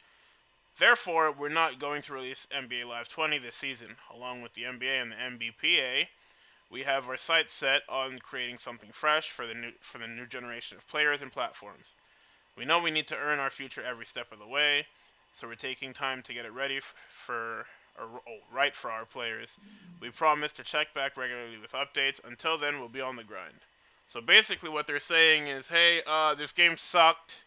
Therefore, 0.78 1.32
we're 1.32 1.48
not 1.48 1.78
going 1.78 2.02
to 2.02 2.12
release 2.12 2.46
NBA 2.50 2.84
Live 2.84 3.08
20 3.08 3.38
this 3.38 3.56
season. 3.56 3.96
Along 4.14 4.42
with 4.42 4.52
the 4.52 4.64
NBA 4.64 5.02
and 5.02 5.12
the 5.12 5.46
NBPA, 5.46 6.06
we 6.70 6.82
have 6.82 7.08
our 7.08 7.16
sights 7.16 7.52
set 7.52 7.82
on 7.88 8.18
creating 8.18 8.58
something 8.58 8.90
fresh 8.92 9.30
for 9.30 9.46
the 9.46 9.54
new 9.54 9.72
for 9.80 9.98
the 9.98 10.06
new 10.06 10.26
generation 10.26 10.76
of 10.76 10.86
players 10.88 11.22
and 11.22 11.32
platforms. 11.32 11.94
We 12.56 12.66
know 12.66 12.78
we 12.78 12.90
need 12.90 13.06
to 13.08 13.16
earn 13.16 13.38
our 13.38 13.50
future 13.50 13.82
every 13.82 14.04
step 14.04 14.32
of 14.32 14.38
the 14.38 14.46
way, 14.46 14.86
so 15.32 15.46
we're 15.46 15.54
taking 15.54 15.94
time 15.94 16.22
to 16.22 16.34
get 16.34 16.44
it 16.44 16.52
ready 16.52 16.80
for 17.08 17.66
or, 17.98 18.20
oh, 18.28 18.38
right 18.52 18.74
for 18.76 18.90
our 18.90 19.06
players. 19.06 19.56
We 20.00 20.10
promise 20.10 20.52
to 20.54 20.62
check 20.62 20.92
back 20.92 21.16
regularly 21.16 21.56
with 21.58 21.72
updates. 21.72 22.22
Until 22.24 22.58
then, 22.58 22.78
we'll 22.78 22.90
be 22.90 23.00
on 23.00 23.16
the 23.16 23.24
grind. 23.24 23.54
So 24.08 24.20
basically, 24.20 24.68
what 24.68 24.86
they're 24.86 25.00
saying 25.00 25.46
is, 25.46 25.66
hey, 25.66 26.02
uh, 26.06 26.34
this 26.34 26.52
game 26.52 26.76
sucked. 26.76 27.45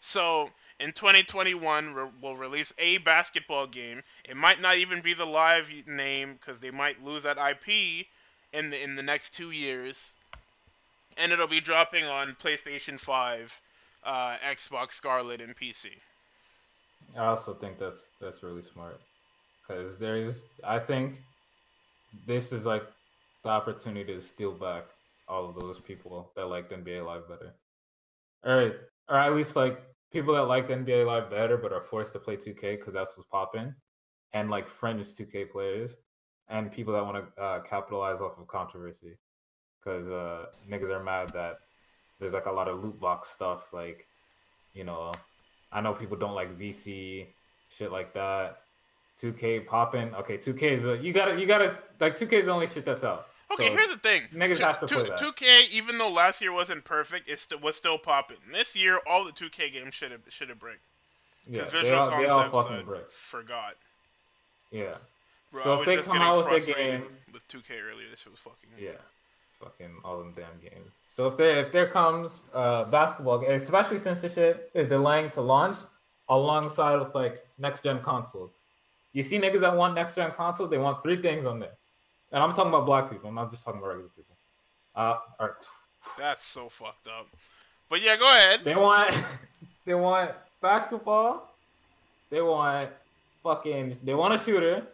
So 0.00 0.50
in 0.80 0.92
2021, 0.92 1.94
re- 1.94 2.08
we'll 2.20 2.36
release 2.36 2.72
a 2.78 2.98
basketball 2.98 3.66
game. 3.66 4.02
It 4.24 4.36
might 4.36 4.60
not 4.60 4.78
even 4.78 5.00
be 5.00 5.14
the 5.14 5.24
live 5.24 5.70
name 5.86 6.34
because 6.34 6.60
they 6.60 6.70
might 6.70 7.02
lose 7.02 7.22
that 7.22 7.38
IP 7.38 8.06
in 8.52 8.70
the 8.70 8.82
in 8.82 8.96
the 8.96 9.02
next 9.02 9.34
two 9.34 9.50
years, 9.50 10.12
and 11.16 11.32
it'll 11.32 11.46
be 11.46 11.60
dropping 11.60 12.04
on 12.04 12.36
PlayStation 12.40 12.98
5, 12.98 13.60
uh, 14.04 14.36
Xbox 14.44 14.92
Scarlett, 14.92 15.40
and 15.40 15.56
PC. 15.56 15.90
I 17.16 17.26
also 17.26 17.54
think 17.54 17.78
that's 17.78 18.00
that's 18.20 18.42
really 18.42 18.62
smart 18.62 19.00
because 19.66 19.98
there 19.98 20.16
is. 20.16 20.42
I 20.64 20.78
think 20.78 21.20
this 22.26 22.52
is 22.52 22.64
like 22.64 22.84
the 23.42 23.50
opportunity 23.50 24.14
to 24.14 24.22
steal 24.22 24.52
back 24.52 24.84
all 25.28 25.48
of 25.48 25.54
those 25.58 25.78
people 25.80 26.30
that 26.36 26.46
liked 26.46 26.72
NBA 26.72 27.04
Live 27.04 27.28
better, 27.28 27.54
or 28.44 28.72
or 29.08 29.16
at 29.16 29.34
least 29.34 29.56
like 29.56 29.82
people 30.12 30.34
that 30.34 30.42
liked 30.42 30.70
NBA 30.70 31.06
Live 31.06 31.30
better 31.30 31.56
but 31.56 31.72
are 31.72 31.82
forced 31.82 32.12
to 32.12 32.18
play 32.18 32.36
2K 32.36 32.78
because 32.78 32.94
that's 32.94 33.16
what's 33.16 33.28
popping, 33.30 33.74
and 34.32 34.50
like 34.50 34.68
fringe 34.68 35.06
2K 35.06 35.50
players, 35.50 35.96
and 36.48 36.72
people 36.72 36.92
that 36.94 37.04
want 37.04 37.24
to 37.36 37.42
uh, 37.42 37.60
capitalize 37.62 38.20
off 38.20 38.38
of 38.38 38.46
controversy 38.46 39.16
because 39.82 40.08
uh, 40.08 40.46
niggas 40.70 40.90
are 40.90 41.02
mad 41.02 41.30
that 41.30 41.56
there's 42.20 42.32
like 42.32 42.46
a 42.46 42.52
lot 42.52 42.68
of 42.68 42.82
loot 42.82 42.98
box 42.98 43.28
stuff 43.28 43.72
like 43.72 44.06
you 44.72 44.84
know 44.84 45.12
I 45.74 45.80
know 45.80 45.92
people 45.92 46.16
don't 46.16 46.34
like 46.34 46.56
VC 46.58 47.26
shit 47.68 47.90
like 47.90 48.14
that. 48.14 48.58
2K 49.20 49.66
popping. 49.66 50.14
Okay, 50.14 50.38
2K 50.38 50.62
is 50.62 50.86
a, 50.86 50.96
you 50.96 51.12
gotta 51.12 51.38
you 51.38 51.46
gotta 51.46 51.78
like 52.00 52.16
2K 52.16 52.32
is 52.32 52.46
the 52.46 52.52
only 52.52 52.68
shit 52.68 52.84
that's 52.84 53.04
out. 53.04 53.26
Okay, 53.54 53.68
So, 53.68 53.74
here's 53.74 53.88
the 53.88 53.98
thing. 53.98 54.22
niggas 54.32 54.56
Two- 54.58 54.62
have 54.64 54.80
to 54.80 54.86
two- 54.86 54.94
play 54.96 55.08
that. 55.08 55.18
2K, 55.18 55.68
even 55.70 55.98
though 55.98 56.08
last 56.10 56.40
year 56.40 56.52
wasn't 56.52 56.84
perfect, 56.84 57.28
it 57.28 57.38
st- 57.38 57.60
was 57.60 57.76
still 57.76 57.98
popping. 57.98 58.36
This 58.52 58.74
year, 58.76 59.00
all 59.06 59.24
the 59.24 59.32
2K 59.32 59.70
games 59.72 59.94
should 59.94 60.10
have 60.12 60.20
should 60.28 60.48
have 60.48 60.58
break. 60.58 60.78
yeah, 61.46 61.64
Because 61.64 61.72
they 61.82 61.92
all, 61.92 62.10
they 62.10 62.26
all 62.26 62.50
fucking 62.50 62.84
break. 62.86 63.10
forgot. 63.10 63.76
Yeah, 64.70 64.96
Bro, 65.52 65.62
So 65.62 65.76
I 65.76 65.80
if 65.80 65.86
they 65.86 65.96
just 65.96 66.08
come 66.08 66.20
out 66.20 66.36
with 66.36 66.46
their 66.46 66.52
frustrated 66.60 67.00
game- 67.02 67.18
with 67.32 67.46
2K 67.48 67.80
earlier. 67.80 68.08
This 68.08 68.20
shit 68.20 68.32
was 68.32 68.40
fucking. 68.40 68.70
yeah, 68.78 68.92
fucking 69.62 70.00
all 70.04 70.18
them 70.18 70.32
damn 70.34 70.58
games. 70.60 70.90
So 71.08 71.26
if 71.28 71.36
there 71.36 71.58
if 71.64 71.70
there 71.70 71.88
comes 71.88 72.42
uh 72.52 72.84
basketball, 72.86 73.44
especially 73.46 73.98
since 73.98 74.20
the 74.20 74.28
shit 74.28 74.70
is 74.74 74.88
delaying 74.88 75.30
to 75.30 75.40
launch 75.40 75.76
alongside 76.28 76.96
with 76.98 77.14
like 77.14 77.46
next 77.58 77.82
gen 77.84 78.02
consoles. 78.02 78.50
You 79.12 79.22
see 79.22 79.38
niggas 79.38 79.60
that 79.60 79.76
want 79.76 79.94
next 79.94 80.16
gen 80.16 80.32
consoles, 80.32 80.70
they 80.70 80.78
want 80.78 81.02
three 81.04 81.20
things 81.22 81.46
on 81.46 81.60
there. 81.60 81.76
And 82.34 82.42
I'm 82.42 82.50
talking 82.50 82.68
about 82.68 82.84
black 82.84 83.10
people. 83.10 83.28
I'm 83.28 83.36
not 83.36 83.52
just 83.52 83.64
talking 83.64 83.78
about 83.78 83.90
regular 83.90 84.10
people. 84.10 84.34
Uh, 84.96 85.18
all 85.38 85.46
right. 85.46 85.50
That's 86.18 86.44
so 86.44 86.68
fucked 86.68 87.06
up. 87.06 87.28
But 87.88 88.02
yeah, 88.02 88.16
go 88.16 88.28
ahead. 88.28 88.62
They 88.64 88.74
want 88.74 89.16
they 89.86 89.94
want 89.94 90.32
basketball. 90.60 91.54
They 92.30 92.42
want 92.42 92.88
fucking 93.44 93.98
they 94.02 94.14
want 94.14 94.34
a 94.34 94.38
shooter, 94.44 94.84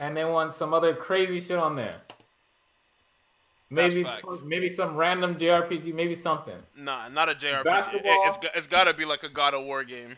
and 0.00 0.16
they 0.16 0.24
want 0.24 0.52
some 0.52 0.74
other 0.74 0.94
crazy 0.94 1.40
shit 1.40 1.58
on 1.58 1.76
there. 1.76 1.94
Maybe 3.70 4.02
facts. 4.02 4.42
maybe 4.44 4.68
some 4.68 4.96
random 4.96 5.36
JRPG, 5.36 5.94
maybe 5.94 6.16
something. 6.16 6.58
Nah, 6.76 7.08
not 7.08 7.28
a 7.28 7.34
JRPG. 7.34 7.60
It, 7.60 7.64
Basketball. 7.64 8.22
it's 8.26 8.38
got, 8.38 8.56
it's 8.56 8.66
got 8.66 8.84
to 8.84 8.94
be 8.94 9.04
like 9.04 9.22
a 9.22 9.28
God 9.28 9.54
of 9.54 9.64
War 9.64 9.84
game. 9.84 10.16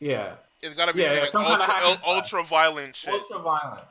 Yeah, 0.00 0.34
It's 0.62 0.74
got 0.74 0.86
to 0.86 0.94
be 0.94 1.02
Yeah, 1.02 1.14
yeah, 1.14 1.20
like 1.22 1.34
ultra, 1.34 1.64
hack 1.64 1.82
and 1.84 1.98
slash. 1.98 2.16
ultra 2.16 2.42
violent 2.44 2.96
shit. 2.96 3.14
ultra 3.14 3.38
violent. 3.40 3.84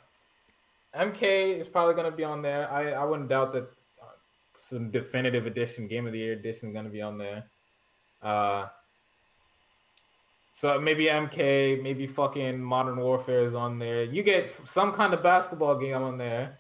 MK 0.98 1.22
is 1.60 1.68
probably 1.68 1.94
gonna 1.94 2.16
be 2.16 2.24
on 2.24 2.42
there. 2.42 2.70
I 2.72 2.92
I 2.92 3.04
wouldn't 3.04 3.30
doubt 3.30 3.54
that 3.54 3.64
uh, 4.02 4.16
some 4.58 4.90
definitive 4.90 5.46
edition, 5.46 5.88
game 5.88 6.08
of 6.08 6.14
the 6.14 6.20
year 6.20 6.34
edition, 6.34 6.70
is 6.70 6.74
gonna 6.74 6.90
be 6.90 7.02
on 7.02 7.18
there. 7.18 7.46
Uh, 8.22 8.68
so 10.52 10.80
maybe 10.82 11.06
MK, 11.06 11.84
maybe 11.84 12.08
fucking 12.08 12.60
Modern 12.60 12.98
Warfare 12.98 13.46
is 13.46 13.54
on 13.54 13.78
there. 13.78 14.04
You 14.04 14.24
get 14.24 14.52
some 14.66 14.92
kind 14.92 15.14
of 15.14 15.22
basketball 15.22 15.78
game 15.78 16.02
on 16.02 16.18
there. 16.18 16.58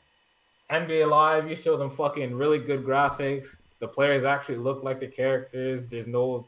NBA 0.69 1.09
Live, 1.09 1.49
you 1.49 1.55
show 1.55 1.77
them 1.77 1.89
fucking 1.89 2.35
really 2.35 2.59
good 2.59 2.83
graphics. 2.83 3.55
The 3.79 3.87
players 3.87 4.23
actually 4.23 4.57
look 4.57 4.83
like 4.83 4.99
the 4.99 5.07
characters. 5.07 5.87
There's 5.87 6.05
no 6.05 6.47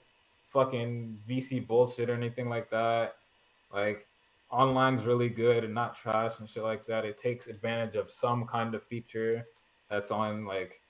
fucking 0.49 1.17
VC 1.27 1.65
bullshit 1.65 2.09
or 2.09 2.13
anything 2.13 2.49
like 2.49 2.69
that. 2.69 3.15
Like 3.73 4.05
online's 4.51 5.05
really 5.05 5.29
good 5.29 5.63
and 5.63 5.73
not 5.73 5.95
trash 5.95 6.33
and 6.39 6.49
shit 6.49 6.63
like 6.63 6.85
that. 6.87 7.05
It 7.05 7.17
takes 7.17 7.47
advantage 7.47 7.95
of 7.95 8.09
some 8.09 8.45
kind 8.47 8.73
of 8.73 8.83
feature 8.83 9.45
that's 9.89 10.11
on 10.11 10.45
like 10.45 10.81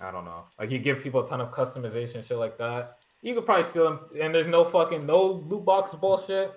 I 0.00 0.10
don't 0.10 0.24
know. 0.24 0.44
Like 0.58 0.70
you 0.70 0.78
give 0.78 1.02
people 1.02 1.24
a 1.24 1.28
ton 1.28 1.40
of 1.40 1.50
customization 1.52 2.24
shit 2.26 2.36
like 2.36 2.58
that. 2.58 2.98
You 3.22 3.34
could 3.34 3.46
probably 3.46 3.64
steal 3.64 3.84
them 3.84 4.00
and 4.20 4.34
there's 4.34 4.46
no 4.46 4.64
fucking 4.64 5.06
no 5.06 5.24
loot 5.46 5.64
box 5.64 5.94
bullshit. 5.94 6.52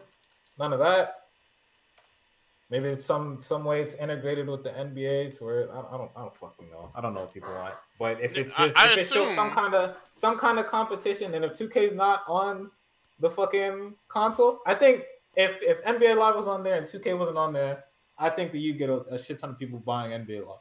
None 0.57 0.73
of 0.73 0.79
that. 0.79 1.15
Maybe 2.71 2.89
it's 2.89 3.05
some 3.05 3.41
some 3.41 3.63
way 3.63 3.81
it's 3.81 3.95
integrated 3.95 4.47
with 4.47 4.63
the 4.63 4.69
NBA 4.69 5.37
to 5.37 5.43
where 5.43 5.71
I, 5.73 5.79
I 5.79 5.97
don't 5.97 6.11
I 6.15 6.21
don't 6.21 6.35
fucking 6.35 6.69
know. 6.69 6.91
I 6.95 7.01
don't 7.01 7.13
know 7.13 7.21
what 7.21 7.33
people 7.33 7.51
want. 7.53 7.73
But 7.97 8.21
if 8.21 8.35
it's 8.37 8.53
just 8.53 8.77
I- 8.77 8.89
I 8.89 8.91
if 8.91 8.97
it 8.99 9.07
shows 9.07 9.35
some 9.35 9.51
kind 9.51 9.73
of 9.73 9.95
some 10.15 10.37
kind 10.37 10.59
of 10.59 10.67
competition 10.67 11.33
and 11.33 11.43
if 11.45 11.53
2K 11.53 11.91
is 11.91 11.95
not 11.95 12.23
on 12.27 12.69
the 13.19 13.29
fucking 13.29 13.95
console, 14.07 14.59
I 14.67 14.75
think 14.75 15.03
if 15.39 15.51
if 15.61 15.83
NBA 15.85 16.17
Live 16.17 16.35
was 16.35 16.47
on 16.47 16.63
there 16.63 16.75
and 16.75 16.85
2K 16.85 17.17
wasn't 17.17 17.37
on 17.37 17.53
there, 17.53 17.85
I 18.17 18.29
think 18.29 18.51
that 18.51 18.59
you 18.59 18.73
get 18.73 18.89
a, 18.89 19.01
a 19.15 19.17
shit 19.17 19.39
ton 19.39 19.51
of 19.51 19.57
people 19.57 19.79
buying 19.79 20.11
NBA 20.11 20.45
Live. 20.45 20.57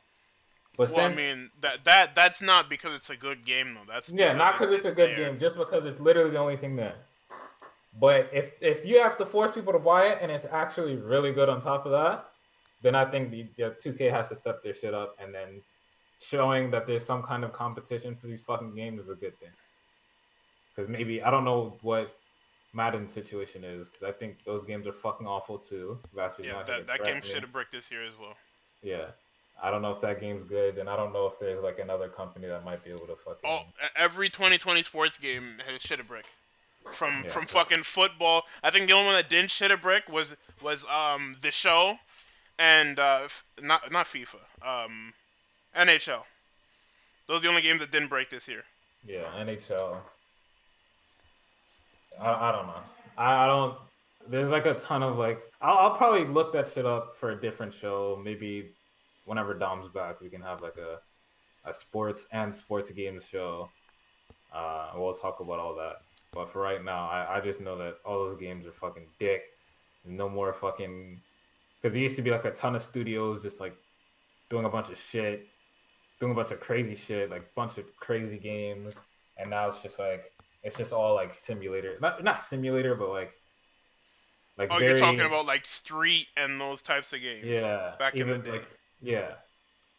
But 0.77 0.91
Well, 0.93 1.11
I 1.11 1.15
mean 1.15 1.51
that 1.61 1.85
that 1.85 2.15
that's 2.15 2.41
not 2.41 2.71
because 2.71 2.95
it's 2.95 3.11
a 3.11 3.17
good 3.17 3.45
game 3.45 3.75
though. 3.75 3.93
That's 3.93 4.11
yeah, 4.13 4.35
not 4.35 4.53
because 4.53 4.71
it's 4.71 4.87
a 4.87 4.93
good 4.93 5.11
there. 5.11 5.31
game, 5.31 5.41
just 5.41 5.57
because 5.57 5.85
it's 5.85 6.01
literally 6.01 6.31
the 6.31 6.39
only 6.39 6.57
thing 6.57 6.77
there. 6.77 6.95
But 7.99 8.31
if 8.33 8.63
if 8.63 8.87
you 8.87 9.01
have 9.01 9.19
to 9.19 9.27
force 9.27 9.53
people 9.53 9.73
to 9.73 9.81
buy 9.81 10.07
it 10.07 10.19
and 10.23 10.31
it's 10.31 10.47
actually 10.53 10.97
really 10.97 11.33
good 11.33 11.49
on 11.49 11.61
top 11.61 11.85
of 11.85 11.91
that, 11.93 12.27
then 12.81 12.95
I 12.95 13.05
think 13.05 13.33
the, 13.33 13.49
the 13.57 13.77
2K 13.85 14.13
has 14.13 14.29
to 14.29 14.37
step 14.37 14.63
their 14.63 14.75
shit 14.75 14.95
up 14.95 15.17
and 15.21 15.35
then 15.35 15.61
showing 16.21 16.71
that 16.71 16.87
there's 16.87 17.05
some 17.05 17.25
kind 17.25 17.43
of 17.43 17.53
competition 17.53 18.15
for 18.15 18.29
these 18.29 18.43
fucking 18.43 18.77
games 18.77 19.01
is 19.01 19.11
a 19.11 19.17
good 19.17 19.37
thing. 19.41 19.51
Because 20.71 20.89
maybe 20.89 21.21
I 21.21 21.33
don't 21.33 21.45
know 21.45 21.77
what 21.83 22.18
Madden's 22.79 23.13
situation 23.13 23.65
is 23.65 23.89
because 23.89 24.05
I 24.09 24.13
think 24.13 24.45
those 24.45 24.65
games 24.65 24.87
are 24.87 24.93
fucking 24.93 25.27
awful 25.27 25.59
too. 25.59 25.99
Yeah, 26.17 26.63
that, 26.63 26.87
that 26.87 27.05
game 27.05 27.21
should 27.21 27.43
have 27.43 27.53
bricked 27.53 27.73
this 27.73 27.91
year 27.91 28.05
as 28.05 28.13
well. 28.21 28.37
Yeah, 28.83 29.07
I 29.61 29.73
don't 29.73 29.83
know 29.83 29.91
if 29.91 30.01
that 30.03 30.21
game's 30.21 30.45
good, 30.45 30.79
and 30.79 30.89
I 30.89 30.95
don't 30.97 31.13
know 31.13 31.27
if 31.27 31.41
there's 31.41 31.61
like 31.61 31.81
another 31.81 32.09
company 32.09 32.47
that 32.47 32.65
might 32.65 32.85
be 32.85 32.91
able 32.91 33.09
to 33.09 33.17
fucking. 33.17 33.51
Oh, 33.51 33.63
every 33.97 34.29
2020 34.29 34.85
sports 34.85 35.19
game 35.19 35.57
has 35.69 35.83
shit 35.83 35.99
a 35.99 36.05
brick. 36.05 36.27
From 36.93 37.23
Yeah, 37.25 37.31
from 37.33 37.43
that's- 37.43 37.53
fucking 37.53 37.83
football, 37.83 38.45
I 38.63 38.71
think 38.71 38.87
the 38.87 38.95
only 38.95 39.07
one 39.07 39.17
that 39.17 39.29
didn't 39.29 39.51
shit 39.51 39.73
a 39.73 39.77
brick 39.77 40.09
was 40.09 40.37
was 40.63 40.85
um 40.87 41.35
the 41.43 41.51
show, 41.51 41.99
and 42.61 42.99
uh 43.01 43.27
not 43.61 43.91
not 43.91 44.07
FIFA, 44.07 44.39
um 44.63 45.13
NHL. 45.77 46.23
Those 47.27 47.39
are 47.39 47.41
the 47.41 47.49
only 47.49 47.63
games 47.63 47.81
that 47.81 47.91
didn't 47.91 48.09
break 48.09 48.31
this 48.31 48.47
year. 48.47 48.63
Yeah, 49.05 49.25
NHL. 49.37 49.99
I, 52.21 52.49
I 52.49 52.53
don't 52.53 52.67
know. 52.67 52.81
I, 53.17 53.45
I 53.45 53.47
don't. 53.47 53.77
There's 54.29 54.51
like 54.51 54.67
a 54.67 54.75
ton 54.75 55.03
of 55.03 55.17
like. 55.17 55.41
I'll, 55.61 55.79
I'll 55.79 55.97
probably 55.97 56.25
look 56.25 56.53
that 56.53 56.73
shit 56.73 56.87
up 56.87 57.17
for 57.17 57.31
a 57.31 57.41
different 57.41 57.75
show. 57.75 58.21
Maybe 58.23 58.71
whenever 59.25 59.55
Dom's 59.55 59.89
back, 59.89 60.21
we 60.21 60.29
can 60.29 60.41
have 60.43 60.63
like 60.63 60.77
a 60.77 61.01
a 61.69 61.75
sports 61.75 62.25
and 62.33 62.55
sports 62.55 62.91
games 62.91 63.25
show. 63.27 63.69
Uh, 64.55 64.91
we'll 64.97 65.15
talk 65.15 65.41
about 65.41 65.59
all 65.59 65.75
that. 65.77 65.97
But 66.33 66.53
for 66.53 66.61
right 66.61 66.83
now, 66.85 67.09
I, 67.09 67.39
I 67.39 67.41
just 67.41 67.61
know 67.61 67.77
that 67.79 67.97
all 68.05 68.19
those 68.19 68.39
games 68.39 68.67
are 68.67 68.73
fucking 68.73 69.07
dick. 69.19 69.43
No 70.05 70.29
more 70.29 70.53
fucking. 70.53 71.21
Because 71.81 71.95
there 71.95 72.03
used 72.03 72.17
to 72.17 72.23
be 72.23 72.31
like 72.31 72.45
a 72.45 72.51
ton 72.51 72.75
of 72.75 72.83
studios 72.83 73.43
just 73.43 73.61
like 73.61 73.75
doing 74.51 74.65
a 74.65 74.69
bunch 74.69 74.89
of 74.89 74.99
shit, 74.99 75.47
doing 76.21 76.33
a 76.33 76.35
bunch 76.35 76.51
of 76.51 76.61
crazy 76.61 76.95
shit, 76.95 77.31
like 77.31 77.55
bunch 77.55 77.79
of 77.79 77.85
crazy 77.97 78.39
games, 78.39 78.97
and 79.37 79.51
now 79.51 79.69
it's 79.69 79.83
just 79.83 79.99
like 79.99 80.33
it's 80.63 80.77
just 80.77 80.93
all 80.93 81.15
like 81.15 81.35
simulator, 81.35 81.97
not 82.01 82.23
not 82.25 82.41
simulator, 82.41 82.95
but 82.95 83.09
like 83.11 83.33
like 84.57 84.69
Oh, 84.73 84.79
very, 84.79 84.91
you're 84.91 84.99
talking 84.99 85.21
about 85.21 85.47
like 85.47 85.65
Street 85.67 86.27
and 86.37 86.61
those 86.61 86.83
types 86.83 87.13
of 87.13 87.21
games. 87.21 87.45
yeah, 87.45 87.95
back 87.99 88.15
in 88.15 88.29
the 88.29 88.39
day. 88.39 88.51
like 88.51 88.69
yeah, 89.01 89.35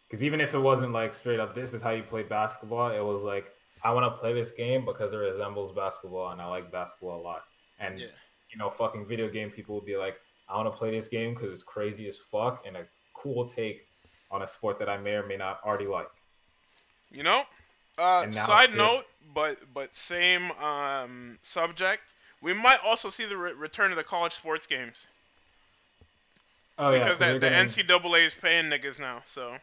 because 0.09 0.23
even 0.23 0.41
if 0.41 0.53
it 0.53 0.59
wasn't 0.59 0.91
like 0.91 1.13
straight 1.13 1.39
up, 1.39 1.55
this 1.55 1.73
is 1.73 1.81
how 1.81 1.91
you 1.91 2.03
play 2.03 2.23
basketball. 2.23 2.91
It 2.91 2.99
was 3.03 3.23
like 3.23 3.45
I 3.83 3.91
want 3.93 4.11
to 4.13 4.19
play 4.19 4.33
this 4.33 4.51
game 4.51 4.83
because 4.85 5.13
it 5.13 5.17
resembles 5.17 5.73
basketball, 5.75 6.31
and 6.31 6.41
I 6.41 6.45
like 6.47 6.71
basketball 6.71 7.21
a 7.21 7.23
lot. 7.23 7.43
And 7.79 7.97
Yeah. 7.99 8.07
you 8.51 8.57
know, 8.57 8.69
fucking 8.69 9.07
video 9.07 9.29
game 9.29 9.49
people 9.51 9.75
would 9.75 9.85
be 9.85 9.95
like, 9.95 10.17
I 10.49 10.57
want 10.57 10.67
to 10.73 10.77
play 10.77 10.91
this 10.91 11.07
game 11.07 11.33
because 11.33 11.53
it's 11.53 11.63
crazy 11.63 12.07
as 12.09 12.17
fuck 12.17 12.63
and 12.67 12.75
a 12.75 12.85
cool 13.13 13.47
take 13.47 13.87
on 14.31 14.41
a 14.41 14.47
sport 14.47 14.77
that 14.79 14.89
I 14.89 14.97
may 14.97 15.11
or 15.11 15.25
may 15.25 15.37
not 15.37 15.61
already 15.65 15.87
like. 15.87 16.09
You 17.11 17.23
know, 17.23 17.43
uh, 17.99 18.31
side 18.31 18.75
note, 18.75 19.03
but 19.33 19.57
but 19.73 19.95
same 19.95 20.51
um, 20.51 21.37
subject. 21.41 22.01
We 22.41 22.53
might 22.53 22.79
also 22.85 23.09
see 23.09 23.25
the 23.25 23.37
re- 23.37 23.53
return 23.53 23.91
of 23.91 23.97
the 23.97 24.03
college 24.03 24.33
sports 24.33 24.65
games 24.67 25.07
Oh 26.77 26.91
yeah, 26.91 26.99
because 26.99 27.17
'cause 27.17 27.33
the, 27.33 27.39
the 27.39 27.49
gonna- 27.49 27.65
NCAA 27.65 28.25
is 28.25 28.33
paying 28.33 28.65
niggas 28.65 28.99
now, 28.99 29.21
so 29.25 29.57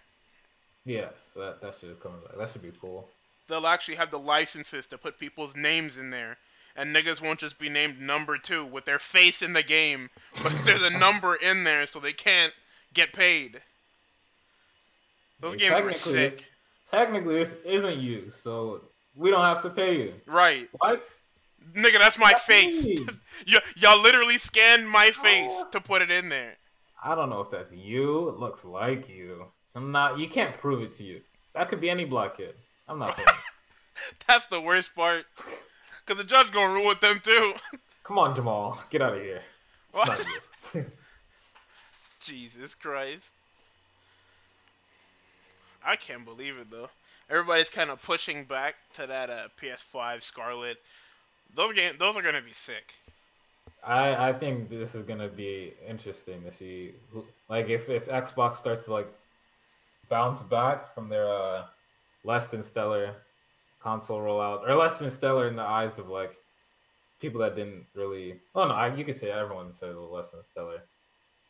Yeah, 0.85 1.09
so 1.35 1.41
that 1.41 1.61
that 1.63 1.75
shit 1.81 1.91
is 1.91 1.99
coming 1.99 2.21
back. 2.21 2.37
That 2.37 2.51
should 2.51 2.63
be 2.63 2.73
cool. 2.81 3.09
they'll 3.49 3.67
actually 3.67 3.97
have 3.97 4.11
the 4.11 4.19
licenses 4.19 4.87
to 4.89 4.99
put 4.99 5.19
people's 5.19 5.55
names 5.57 5.97
in 5.99 6.11
there, 6.11 6.37
and 6.77 6.95
niggas 6.95 7.21
won't 7.21 7.41
just 7.41 7.59
be 7.59 7.69
named 7.69 8.01
number 8.01 8.39
two 8.39 8.65
with 8.65 8.85
their 8.85 8.99
face 8.99 9.43
in 9.43 9.53
the 9.53 9.63
game, 9.63 10.11
but 10.43 10.53
there's 10.65 10.83
a 10.83 10.91
number 10.91 11.35
in 11.37 11.65
there, 11.65 11.87
so 11.87 12.01
they 12.01 12.13
can't 12.13 12.53
get 12.93 13.13
paid. 13.13 13.63
Those 15.41 15.57
Yeah, 15.57 15.81
games 15.81 15.83
were 15.83 15.93
sick, 15.93 16.45
Technically, 16.91 17.37
this 17.37 17.55
isn't 17.65 17.99
you, 17.99 18.31
so 18.31 18.83
we 19.15 19.31
don't 19.31 19.41
have 19.43 19.63
to 19.63 19.71
pay 19.71 19.99
you. 19.99 20.15
right? 20.27 20.69
What? 20.79 21.05
Nigga, 21.75 21.99
that's 21.99 22.17
my 22.19 22.31
That's 22.33 22.45
face. 22.45 22.85
me. 22.87 22.97
y- 23.53 23.61
y'all 23.77 24.01
literally 24.01 24.39
scanned 24.39 24.89
my 24.89 25.09
oh. 25.19 25.23
face 25.23 25.51
Oh. 25.53 25.69
to 25.73 25.81
put 25.81 26.01
it 26.01 26.11
in 26.13 26.29
there. 26.29 26.55
I 27.03 27.15
don't 27.17 27.29
know 27.29 27.41
if 27.41 27.51
that's 27.51 27.73
you. 27.73 28.29
It 28.29 28.37
looks 28.37 28.65
like 28.65 29.09
you. 29.09 29.47
So 29.67 29.81
I'm 29.81 29.91
not. 29.91 30.19
You 30.19 30.29
can't 30.29 30.57
prove 30.57 30.83
it 30.83 30.93
to 30.99 31.03
you. 31.05 31.21
That 31.55 31.69
could 31.69 31.81
be 31.81 31.91
any 31.91 32.05
black 32.05 32.37
kid. 32.37 32.55
I'm 32.89 32.99
not. 33.01 33.19
That's 34.29 34.47
the 34.47 34.61
worst 34.61 34.95
part. 34.95 35.25
Cause 36.07 36.19
the 36.19 36.25
judge 36.25 36.53
gonna 36.53 36.73
rule 36.73 36.87
with 36.87 37.01
them 37.01 37.19
too. 37.21 37.55
Come 38.05 38.19
on, 38.19 38.35
Jamal. 38.37 38.79
Get 38.91 39.03
out 39.03 39.15
of 39.15 39.21
here. 39.23 39.41
It's 39.89 39.99
What? 39.99 40.09
not 40.09 40.27
you. 40.75 40.87
Jesus 42.21 42.75
Christ. 42.77 43.31
I 45.87 45.97
can't 45.97 46.25
believe 46.25 46.57
it 46.59 46.71
though. 46.71 46.91
Everybody's 47.31 47.69
kind 47.69 47.91
of 47.91 48.03
pushing 48.03 48.45
back 48.45 48.75
to 48.95 49.07
that 49.07 49.31
uh, 49.31 49.49
PS5 49.61 50.23
Scarlett. 50.23 50.79
Those 51.55 51.75
game, 51.75 51.95
those 51.99 52.17
are 52.17 52.23
gonna 52.23 52.43
be 52.43 52.53
sick. 52.53 52.95
I 53.85 54.31
I 54.31 54.33
think 54.33 54.69
this 54.69 54.95
is 54.95 55.05
gonna 55.05 55.29
be 55.29 55.75
interesting 55.87 56.43
to 56.43 56.53
see. 56.53 56.93
Who, 57.13 57.25
like 57.49 57.69
if 57.69 57.89
if 57.89 58.07
Xbox 58.07 58.57
starts 58.57 58.85
to 58.87 58.93
like 58.93 59.09
bounce 60.09 60.41
back 60.43 60.95
from 60.95 61.09
their 61.09 61.29
uh 61.29 61.65
less 62.25 62.49
than 62.49 62.65
stellar 62.65 63.15
console 63.81 64.19
rollout, 64.21 64.69
or 64.69 64.75
less 64.75 64.99
than 64.99 65.11
stellar 65.11 65.47
in 65.47 65.55
the 65.57 65.63
eyes 65.63 65.99
of 65.99 66.09
like 66.09 66.37
people 67.21 67.41
that 67.41 67.55
didn't 67.55 67.87
really. 67.95 68.41
Oh 68.55 68.67
no, 68.67 68.75
I, 68.75 68.95
you 68.95 69.05
could 69.05 69.19
say 69.19 69.31
everyone 69.31 69.73
said 69.73 69.95
less 69.95 70.31
than 70.31 70.41
stellar 70.51 70.83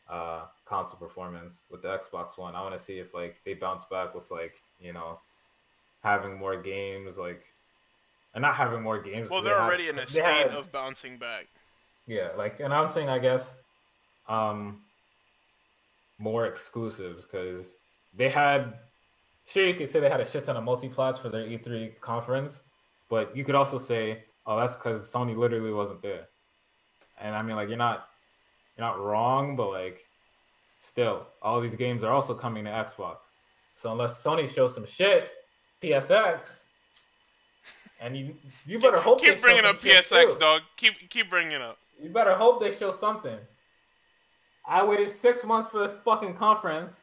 uh 0.09 0.45
console 0.67 0.99
performance 0.99 1.63
with 1.71 1.81
the 1.81 1.87
Xbox 1.87 2.37
One. 2.37 2.55
I 2.55 2.61
want 2.61 2.77
to 2.77 2.83
see 2.83 2.99
if 2.99 3.13
like 3.13 3.37
they 3.45 3.53
bounce 3.53 3.83
back 3.89 4.13
with 4.15 4.29
like 4.29 4.53
you 4.79 4.93
know 4.93 5.19
having 6.03 6.37
more 6.37 6.61
games 6.61 7.17
like. 7.17 7.43
And 8.35 8.41
not 8.43 8.55
having 8.55 8.83
more 8.83 9.01
games. 9.01 9.29
Well, 9.31 9.41
they 9.41 9.49
they're 9.49 9.57
had- 9.57 9.65
already 9.65 9.87
in 9.89 9.97
a 9.97 10.05
state 10.05 10.23
had- 10.23 10.47
of 10.51 10.71
bouncing 10.71 11.17
back. 11.17 11.47
yeah, 12.05 12.29
like 12.37 12.59
announcing, 12.59 13.09
I 13.09 13.17
guess, 13.17 13.55
um, 14.27 14.81
more 16.19 16.45
exclusives 16.45 17.25
because 17.25 17.67
they 18.15 18.29
had. 18.29 18.73
Sure, 19.47 19.65
you 19.65 19.73
could 19.73 19.89
say 19.89 20.01
they 20.01 20.09
had 20.09 20.19
a 20.19 20.29
shit 20.29 20.43
ton 20.43 20.57
of 20.57 20.63
multi-plats 20.65 21.17
for 21.19 21.29
their 21.29 21.45
E3 21.47 21.99
conference, 22.01 22.59
but 23.09 23.35
you 23.35 23.45
could 23.45 23.55
also 23.55 23.77
say, 23.77 24.25
"Oh, 24.45 24.59
that's 24.59 24.75
because 24.75 25.09
Sony 25.09 25.35
literally 25.37 25.71
wasn't 25.71 26.01
there." 26.01 26.27
And 27.19 27.33
I 27.33 27.41
mean, 27.41 27.55
like, 27.55 27.69
you're 27.69 27.77
not, 27.77 28.09
you're 28.77 28.85
not 28.85 28.99
wrong, 28.99 29.55
but 29.55 29.69
like, 29.71 30.05
still, 30.79 31.27
all 31.41 31.59
these 31.61 31.75
games 31.75 32.03
are 32.03 32.11
also 32.13 32.33
coming 32.33 32.63
to 32.65 32.69
Xbox. 32.71 33.17
So 33.75 33.91
unless 33.91 34.21
Sony 34.23 34.49
shows 34.49 34.73
some 34.73 34.85
shit, 34.85 35.29
PSX, 35.83 36.39
and 38.01 38.15
you, 38.17 38.35
you 38.65 38.79
better 38.79 38.99
hope 38.99 39.19
they 39.21 39.27
Keep 39.27 39.35
show 39.37 39.41
bringing 39.41 39.65
up 39.65 39.77
PSX, 39.79 40.33
too. 40.33 40.39
dog. 40.39 40.61
Keep 40.77 41.09
keep 41.09 41.29
bringing 41.29 41.61
up. 41.61 41.77
You 42.01 42.09
better 42.09 42.35
hope 42.35 42.59
they 42.59 42.71
show 42.75 42.91
something. 42.91 43.37
I 44.67 44.83
waited 44.83 45.09
six 45.09 45.43
months 45.43 45.69
for 45.69 45.79
this 45.79 45.93
fucking 46.03 46.35
conference. 46.35 46.95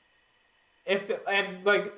If 0.87 1.09
the, 1.09 1.27
and 1.29 1.64
like, 1.64 1.93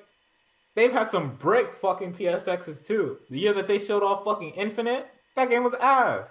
they've 0.76 0.92
had 0.92 1.10
some 1.10 1.34
brick 1.36 1.74
fucking 1.76 2.14
PSXs 2.14 2.86
too. 2.86 3.18
The 3.30 3.38
year 3.38 3.52
that 3.52 3.66
they 3.66 3.78
showed 3.78 4.02
off 4.02 4.24
fucking 4.24 4.50
Infinite, 4.52 5.08
that 5.34 5.50
game 5.50 5.64
was 5.64 5.74
ass. 5.74 6.28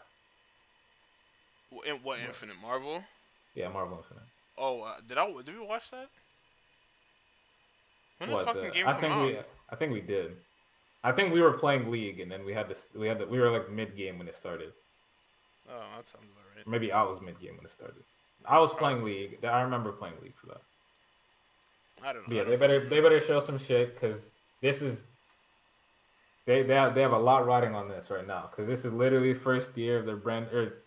In- 1.85 1.95
What 2.03 2.19
Infinite 2.19 2.55
Marvel? 2.61 3.03
Yeah, 3.55 3.67
Marvel 3.69 3.97
Infinite. 3.97 4.23
Oh, 4.57 4.81
uh, 4.81 4.95
did 5.07 5.17
I 5.17 5.25
did 5.43 5.57
we 5.59 5.65
watch 5.65 5.91
that? 5.91 6.07
When 8.19 8.31
What? 8.31 8.39
the 8.39 8.45
fucking 8.45 8.63
the- 8.63 8.69
game 8.71 8.87
I 8.87 8.91
come 8.91 9.01
think 9.01 9.13
out? 9.13 9.25
we, 9.25 9.37
I 9.69 9.75
think 9.75 9.93
we 9.93 10.01
did. 10.01 10.37
I 11.03 11.11
think 11.11 11.33
we 11.33 11.41
were 11.41 11.53
playing 11.53 11.91
League, 11.91 12.19
and 12.19 12.31
then 12.31 12.43
we 12.45 12.53
had 12.53 12.67
this. 12.67 12.87
we 12.95 13.07
had 13.07 13.19
to, 13.19 13.25
we 13.25 13.39
were 13.39 13.51
like 13.51 13.69
mid 13.69 13.95
game 13.95 14.17
when 14.17 14.27
it 14.27 14.35
started. 14.35 14.71
Oh, 15.69 15.79
that 15.97 16.07
sounds 16.07 16.25
about 16.31 16.45
right. 16.55 16.65
Maybe 16.67 16.91
I 16.91 17.03
was 17.03 17.21
mid 17.21 17.39
game 17.39 17.57
when 17.57 17.65
it 17.65 17.71
started. 17.71 18.03
I 18.45 18.59
was 18.59 18.71
playing 18.73 19.03
League. 19.03 19.43
I 19.43 19.61
remember 19.61 19.91
playing 19.91 20.15
League 20.21 20.35
for 20.39 20.47
that. 20.47 20.61
I 22.03 22.13
don't 22.13 22.27
know. 22.27 22.35
Yeah, 22.35 22.43
they 22.43 22.51
don't 22.51 22.59
better 22.59 22.83
know. 22.83 22.89
they 22.89 23.01
better 23.01 23.19
show 23.21 23.39
some 23.39 23.57
shit 23.57 23.93
because 23.99 24.21
this 24.61 24.81
is 24.81 25.03
they 26.45 26.61
they 26.63 26.75
have, 26.75 26.95
they 26.95 27.01
have 27.01 27.11
a 27.13 27.17
lot 27.19 27.45
riding 27.45 27.75
on 27.75 27.87
this 27.89 28.09
right 28.09 28.25
now 28.25 28.49
because 28.49 28.67
this 28.67 28.85
is 28.85 28.93
literally 28.93 29.33
first 29.33 29.77
year 29.77 29.99
of 29.99 30.05
their 30.05 30.15
brand 30.17 30.47
or 30.47 30.83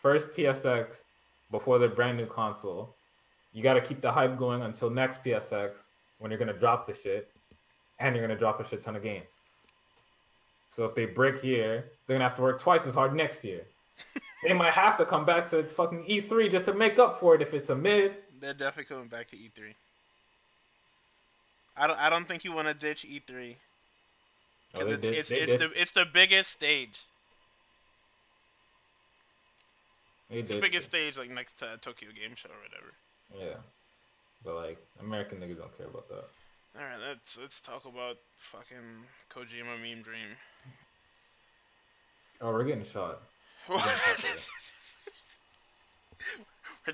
first 0.00 0.28
PSX 0.36 0.96
before 1.50 1.78
their 1.78 1.88
brand 1.88 2.16
new 2.16 2.26
console. 2.26 2.94
You 3.52 3.62
got 3.62 3.74
to 3.74 3.80
keep 3.80 4.00
the 4.00 4.10
hype 4.10 4.36
going 4.36 4.62
until 4.62 4.90
next 4.90 5.22
PSX 5.22 5.72
when 6.18 6.30
you're 6.30 6.38
gonna 6.38 6.52
drop 6.52 6.86
the 6.86 6.94
shit, 6.94 7.30
and 7.98 8.14
you're 8.14 8.26
gonna 8.26 8.38
drop 8.38 8.60
a 8.60 8.68
shit 8.68 8.82
ton 8.82 8.96
of 8.96 9.02
games. 9.02 9.26
So 10.70 10.84
if 10.84 10.94
they 10.94 11.06
break 11.06 11.40
here, 11.40 11.84
they're 12.06 12.16
gonna 12.16 12.28
have 12.28 12.36
to 12.36 12.42
work 12.42 12.60
twice 12.60 12.86
as 12.86 12.94
hard 12.94 13.14
next 13.14 13.44
year. 13.44 13.62
they 14.42 14.52
might 14.52 14.72
have 14.72 14.96
to 14.98 15.04
come 15.04 15.24
back 15.24 15.48
to 15.50 15.62
fucking 15.64 16.04
E3 16.04 16.50
just 16.50 16.64
to 16.64 16.74
make 16.74 16.98
up 16.98 17.20
for 17.20 17.34
it 17.34 17.42
if 17.42 17.54
it's 17.54 17.70
a 17.70 17.76
mid. 17.76 18.16
They're 18.40 18.54
definitely 18.54 18.94
coming 18.94 19.08
back 19.08 19.30
to 19.30 19.36
E3. 19.36 19.74
I 21.76 21.86
don't. 21.86 22.00
I 22.00 22.10
don't 22.10 22.26
think 22.26 22.44
you 22.44 22.52
want 22.52 22.68
to 22.68 22.74
ditch 22.74 23.06
E3 23.08 23.54
Oh, 24.76 24.86
it's 24.86 25.02
did- 25.02 25.14
it's, 25.14 25.30
it's 25.30 25.56
the 25.56 25.70
it's 25.80 25.90
the 25.92 26.06
biggest 26.12 26.50
stage. 26.50 27.02
They 30.34 30.40
It's 30.40 30.50
the 30.50 30.60
biggest 30.60 30.90
shit. 30.92 31.14
stage 31.14 31.18
like 31.18 31.30
next 31.30 31.58
to 31.58 31.78
Tokyo 31.80 32.10
Game 32.10 32.34
Show 32.34 32.48
or 32.48 32.60
whatever. 32.62 32.92
Yeah. 33.52 33.56
But 34.44 34.54
like 34.56 34.78
American 35.00 35.38
niggas 35.38 35.58
don't 35.58 35.76
care 35.76 35.86
about 35.86 36.08
that. 36.08 36.24
All 36.76 36.84
right, 36.84 36.98
let's 37.08 37.38
let's 37.40 37.60
talk 37.60 37.84
about 37.84 38.16
fucking 38.36 39.06
Kojima 39.30 39.80
meme 39.80 40.02
dream. 40.02 40.36
Oh, 42.40 42.52
we're 42.52 42.64
getting 42.64 42.84
shot. 42.84 43.22
We're 43.68 43.76
talk 43.76 43.86
about 43.86 44.24
it. 44.24 44.48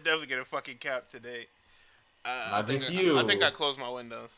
definitely 0.04 0.26
gonna 0.26 0.44
fucking 0.44 0.76
cap 0.76 1.08
today. 1.08 1.46
Uh, 2.24 2.28
I 2.28 2.50
Not 2.58 2.66
think 2.68 2.80
just 2.80 2.92
I, 2.92 2.94
you. 2.94 3.18
I 3.18 3.24
think 3.24 3.42
I 3.42 3.50
closed 3.50 3.78
my 3.78 3.88
windows. 3.90 4.30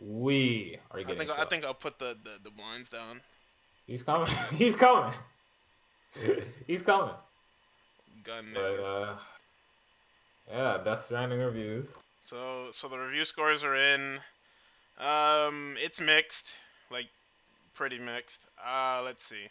We 0.00 0.78
are 0.90 0.98
I 0.98 1.02
getting 1.02 1.16
think 1.16 1.30
shot. 1.30 1.38
I 1.38 1.44
think 1.46 1.64
I'll 1.64 1.74
put 1.74 1.98
the, 1.98 2.16
the, 2.24 2.30
the 2.44 2.50
blinds 2.50 2.88
down. 2.90 3.20
He's 3.86 4.02
coming. 4.02 4.28
He's 4.56 4.76
coming. 4.76 5.14
He's 6.66 6.82
coming. 6.82 7.14
Gun 8.24 8.50
But 8.54 8.80
uh 8.80 9.16
Yeah, 10.50 10.78
Death 10.84 11.04
Stranding 11.04 11.40
reviews. 11.40 11.86
So 12.22 12.68
so 12.72 12.88
the 12.88 12.98
review 12.98 13.24
scores 13.24 13.64
are 13.64 13.76
in. 13.76 14.20
Um, 14.98 15.76
it's 15.78 16.00
mixed, 16.00 16.46
like 16.90 17.06
pretty 17.74 17.98
mixed. 17.98 18.40
Uh, 18.64 19.00
let's 19.04 19.24
see. 19.24 19.46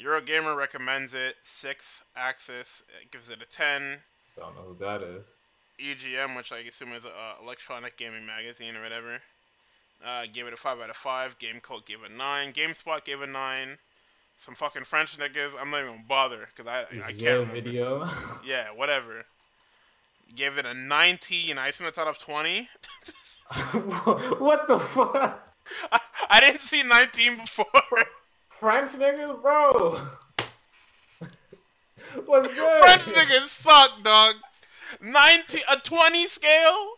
Eurogamer 0.00 0.56
recommends 0.56 1.14
it 1.14 1.36
six 1.42 2.02
axis, 2.16 2.82
it 3.02 3.10
gives 3.10 3.30
it 3.30 3.42
a 3.42 3.46
ten. 3.46 3.98
Don't 4.36 4.54
know 4.54 4.62
who 4.62 4.76
that 4.80 5.02
is. 5.02 5.24
EGM, 5.78 6.36
which 6.36 6.52
I 6.52 6.58
assume 6.60 6.92
is 6.92 7.04
a 7.04 7.08
uh, 7.08 7.34
electronic 7.42 7.96
gaming 7.96 8.24
magazine 8.24 8.76
or 8.76 8.82
whatever, 8.82 9.20
uh, 10.04 10.24
gave 10.32 10.46
it 10.46 10.54
a 10.54 10.56
five 10.56 10.80
out 10.80 10.90
of 10.90 10.96
five. 10.96 11.38
Game 11.38 11.60
Cult 11.60 11.86
gave 11.86 12.02
it 12.02 12.10
nine. 12.10 12.52
GameSpot 12.52 13.04
gave 13.04 13.20
it 13.22 13.28
nine. 13.28 13.78
Some 14.38 14.54
fucking 14.54 14.84
French 14.84 15.18
niggas, 15.18 15.52
I'm 15.60 15.70
not 15.70 15.80
even 15.80 15.92
gonna 15.92 16.02
bother 16.08 16.48
because 16.54 16.70
I 16.70 16.82
I 17.04 17.12
can't 17.12 17.20
remember. 17.20 17.54
video. 17.54 18.08
Yeah, 18.46 18.68
whatever. 18.74 19.24
Gave 20.34 20.58
it 20.58 20.66
a 20.66 20.74
19. 20.74 21.56
I 21.58 21.68
assume 21.68 21.86
it's 21.86 21.98
out 21.98 22.08
of 22.08 22.18
20. 22.18 22.68
what 24.38 24.66
the 24.68 24.78
fuck? 24.78 25.42
I, 25.92 26.00
I 26.30 26.40
didn't 26.40 26.60
see 26.60 26.82
19 26.82 27.38
before. 27.38 27.66
French 28.48 28.90
niggas, 28.92 29.40
bro. 29.40 30.00
What's 32.26 32.54
good? 32.54 32.82
French 32.82 33.02
niggas 33.02 33.48
suck, 33.48 34.02
dog. 34.02 34.34
19, 35.00 35.60
a 35.68 35.76
20 35.78 36.26
scale? 36.28 36.88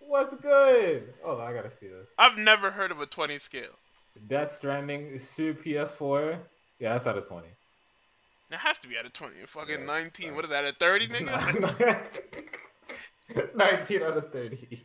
What's 0.00 0.34
good? 0.36 1.12
Oh, 1.24 1.38
I 1.38 1.52
gotta 1.52 1.70
see 1.70 1.88
this. 1.88 2.08
I've 2.18 2.38
never 2.38 2.70
heard 2.70 2.90
of 2.90 3.00
a 3.00 3.06
20 3.06 3.38
scale. 3.38 3.72
Death 4.28 4.56
Stranding 4.56 5.18
Sue 5.18 5.54
PS4. 5.54 6.38
Yeah, 6.78 6.92
that's 6.92 7.06
out 7.06 7.18
of 7.18 7.26
20. 7.28 7.46
It 8.50 8.56
has 8.56 8.78
to 8.78 8.88
be 8.88 8.96
out 8.98 9.04
of 9.06 9.12
20. 9.12 9.34
Fucking 9.46 9.80
Yeah, 9.80 9.84
19. 9.86 10.22
sorry. 10.26 10.34
What 10.36 10.44
is 10.44 10.50
that, 10.50 10.64
a 10.64 10.72
30, 10.72 11.08
nigga? 11.08 12.08
19 13.54 14.02
out 14.02 14.16
of 14.16 14.32
30. 14.32 14.84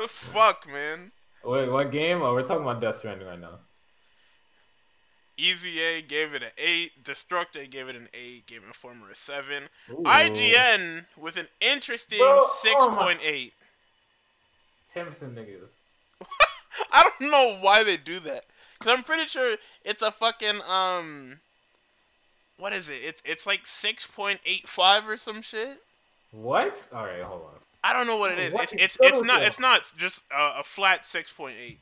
the 0.00 0.08
fuck, 0.08 0.66
man. 0.70 1.12
Wait, 1.44 1.68
what 1.70 1.90
game? 1.90 2.22
Oh, 2.22 2.32
we're 2.34 2.42
talking 2.42 2.62
about 2.62 2.80
Death 2.80 2.98
Stranding 2.98 3.26
right 3.28 3.40
now. 3.40 3.58
Easy 5.38 5.80
A 5.80 6.02
gave 6.02 6.34
it 6.34 6.42
an 6.42 6.50
8. 6.58 7.04
Destructoid 7.04 7.70
gave 7.70 7.88
it 7.88 7.96
an 7.96 8.08
8. 8.14 8.46
Game 8.46 8.62
Informer 8.66 9.10
a 9.10 9.14
7. 9.14 9.64
Ooh. 9.90 9.94
IGN 10.04 11.04
with 11.16 11.36
an 11.36 11.48
interesting 11.60 12.18
Bro, 12.18 12.40
oh 12.42 12.90
my- 12.90 13.14
6.8. 13.14 13.52
Timson 14.92 15.34
niggas. 15.34 15.68
I 16.92 17.02
don't 17.18 17.30
know 17.30 17.56
why 17.60 17.82
they 17.82 17.96
do 17.96 18.20
that. 18.20 18.44
Cause 18.82 18.94
I'm 18.96 19.04
pretty 19.04 19.26
sure 19.26 19.56
it's 19.84 20.02
a 20.02 20.10
fucking 20.10 20.60
um. 20.68 21.38
What 22.58 22.72
is 22.72 22.88
it? 22.88 23.00
It's 23.02 23.22
it's 23.24 23.46
like 23.46 23.64
6.85 23.64 25.06
or 25.06 25.16
some 25.16 25.42
shit. 25.42 25.78
What? 26.32 26.86
All 26.92 27.04
right, 27.04 27.20
hold 27.22 27.42
on. 27.42 27.60
I 27.84 27.92
don't 27.92 28.06
know 28.06 28.16
what 28.16 28.32
it 28.32 28.52
Oh, 28.52 28.54
what 28.54 28.72
It's 28.72 28.96
it's 28.96 28.98
it's 29.00 29.22
not 29.22 29.42
it's 29.42 29.58
not 29.58 29.90
just 29.96 30.22
a, 30.30 30.60
a 30.60 30.62
flat 30.64 31.02
6.8. 31.02 31.76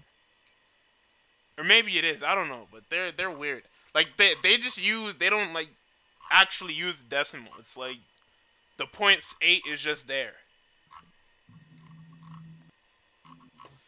Or 1.58 1.64
maybe 1.64 1.98
it 1.98 2.04
is. 2.04 2.22
I 2.22 2.34
don't 2.34 2.48
know. 2.48 2.66
But 2.72 2.82
they're 2.88 3.12
they're 3.12 3.30
weird. 3.30 3.62
Like 3.94 4.08
they 4.16 4.34
they 4.42 4.56
just 4.56 4.80
use 4.82 5.14
they 5.18 5.30
don't 5.30 5.52
like 5.52 5.68
actually 6.30 6.74
use 6.74 6.94
decimal. 7.08 7.52
It's 7.58 7.76
like 7.76 7.98
the 8.78 8.86
points 8.86 9.34
eight 9.42 9.62
is 9.70 9.80
just 9.80 10.06
there. 10.06 10.32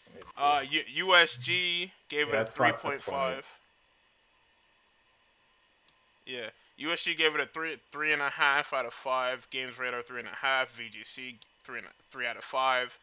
Let 0.06 0.16
me 0.16 0.22
see. 0.22 0.22
Uh, 0.37 0.62
U- 0.68 1.07
USG 1.07 1.91
gave 2.09 2.28
Yeah, 2.28 2.35
it 2.35 2.41
a 2.41 2.45
3.5. 2.45 3.45
Yeah, 6.26 6.51
USG 6.80 7.16
gave 7.16 7.35
it 7.35 7.41
a 7.41 7.47
three 7.47 7.76
three 7.91 8.12
and 8.12 8.22
a 8.22 8.30
half 8.30 8.72
out 8.72 8.87
of 8.87 8.95
five. 8.95 9.49
Games 9.51 9.78
Radar 9.78 10.03
three 10.03 10.20
and 10.20 10.28
a 10.28 10.35
half. 10.35 10.76
VGC 10.76 11.37
three 11.62 11.78
and 11.78 11.87
a, 11.87 11.91
three 12.11 12.26
out 12.26 12.37
of 12.37 12.45
five. 12.45 12.99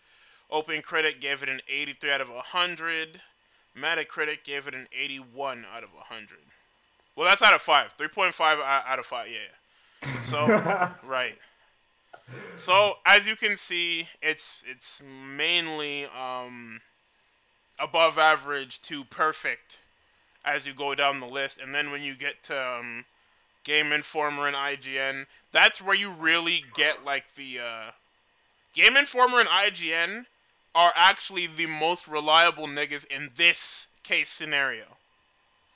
Open 0.52 0.82
Critic 0.82 1.22
gave 1.22 1.44
it 1.44 1.50
an 1.50 1.62
83 1.70 2.12
out 2.12 2.22
of 2.22 2.30
100. 2.30 3.22
Metacritic 3.78 4.44
gave 4.44 4.68
it 4.68 4.74
an 4.74 4.88
81 4.98 5.66
out 5.72 5.84
of 5.84 5.94
100. 5.94 6.28
Well, 7.16 7.28
that's 7.28 7.42
out 7.44 7.54
of 7.54 7.62
five. 7.62 7.96
3.5 7.98 8.42
out 8.42 8.84
out 8.88 9.00
of 9.00 9.06
five. 9.06 9.28
Yeah. 9.30 10.12
So 10.26 10.48
right. 11.08 11.38
So 12.58 12.94
as 13.06 13.28
you 13.28 13.36
can 13.36 13.58
see, 13.58 14.08
it's 14.22 14.64
it's 14.68 15.02
mainly 15.04 16.06
um 16.06 16.82
above 17.80 18.18
average 18.18 18.82
to 18.84 19.04
perfect 19.06 19.80
as 20.46 20.66
you 20.66 20.74
go 20.74 20.96
down 20.96 21.20
the 21.20 21.26
list, 21.28 21.60
and 21.62 21.74
then 21.74 21.92
when 21.92 22.02
you 22.02 22.16
get 22.16 22.42
to 22.44 22.68
um, 22.80 23.06
Game 23.64 23.92
Informer 23.92 24.48
and 24.48 24.56
IGN, 24.56 25.26
that's 25.52 25.82
where 25.82 25.96
you 25.96 26.12
really 26.12 26.64
get 26.76 27.04
like 27.06 27.34
the 27.36 27.60
uh, 27.60 27.92
Game 28.74 28.98
Informer 28.98 29.40
and 29.40 29.50
IGN 29.50 30.26
are 30.76 30.94
actually 30.96 31.48
the 31.48 31.66
most 31.66 32.08
reliable 32.08 32.68
niggas 32.68 33.06
in 33.08 33.30
this 33.36 33.88
case 34.04 34.30
scenario. 34.30 34.86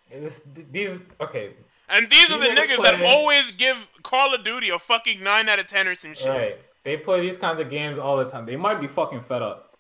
This- 0.10 0.42
these 0.72 1.00
okay, 1.20 1.52
And 1.90 2.10
these 2.10 2.32
are 2.32 2.40
the 2.40 2.48
niggas 2.48 2.82
that 2.84 3.02
always 3.02 3.52
give 3.52 3.78
Call 4.04 4.34
of 4.34 4.44
Duty 4.44 4.70
a 4.70 4.80
fucking 4.80 5.22
9 5.24 5.50
out 5.50 5.60
of 5.60 5.68
10 5.68 5.88
or 5.88 5.96
some 5.96 6.14
shit. 6.14 6.28
right? 6.28 6.58
They 6.84 6.98
play 6.98 7.22
these 7.22 7.38
kinds 7.38 7.60
of 7.60 7.70
games 7.70 7.98
all 7.98 8.18
the 8.18 8.30
time. 8.30 8.46
They 8.46 8.56
might 8.58 8.80
be 8.82 8.88
fucking 8.88 9.22
fed 9.22 9.42
up. 9.42 9.74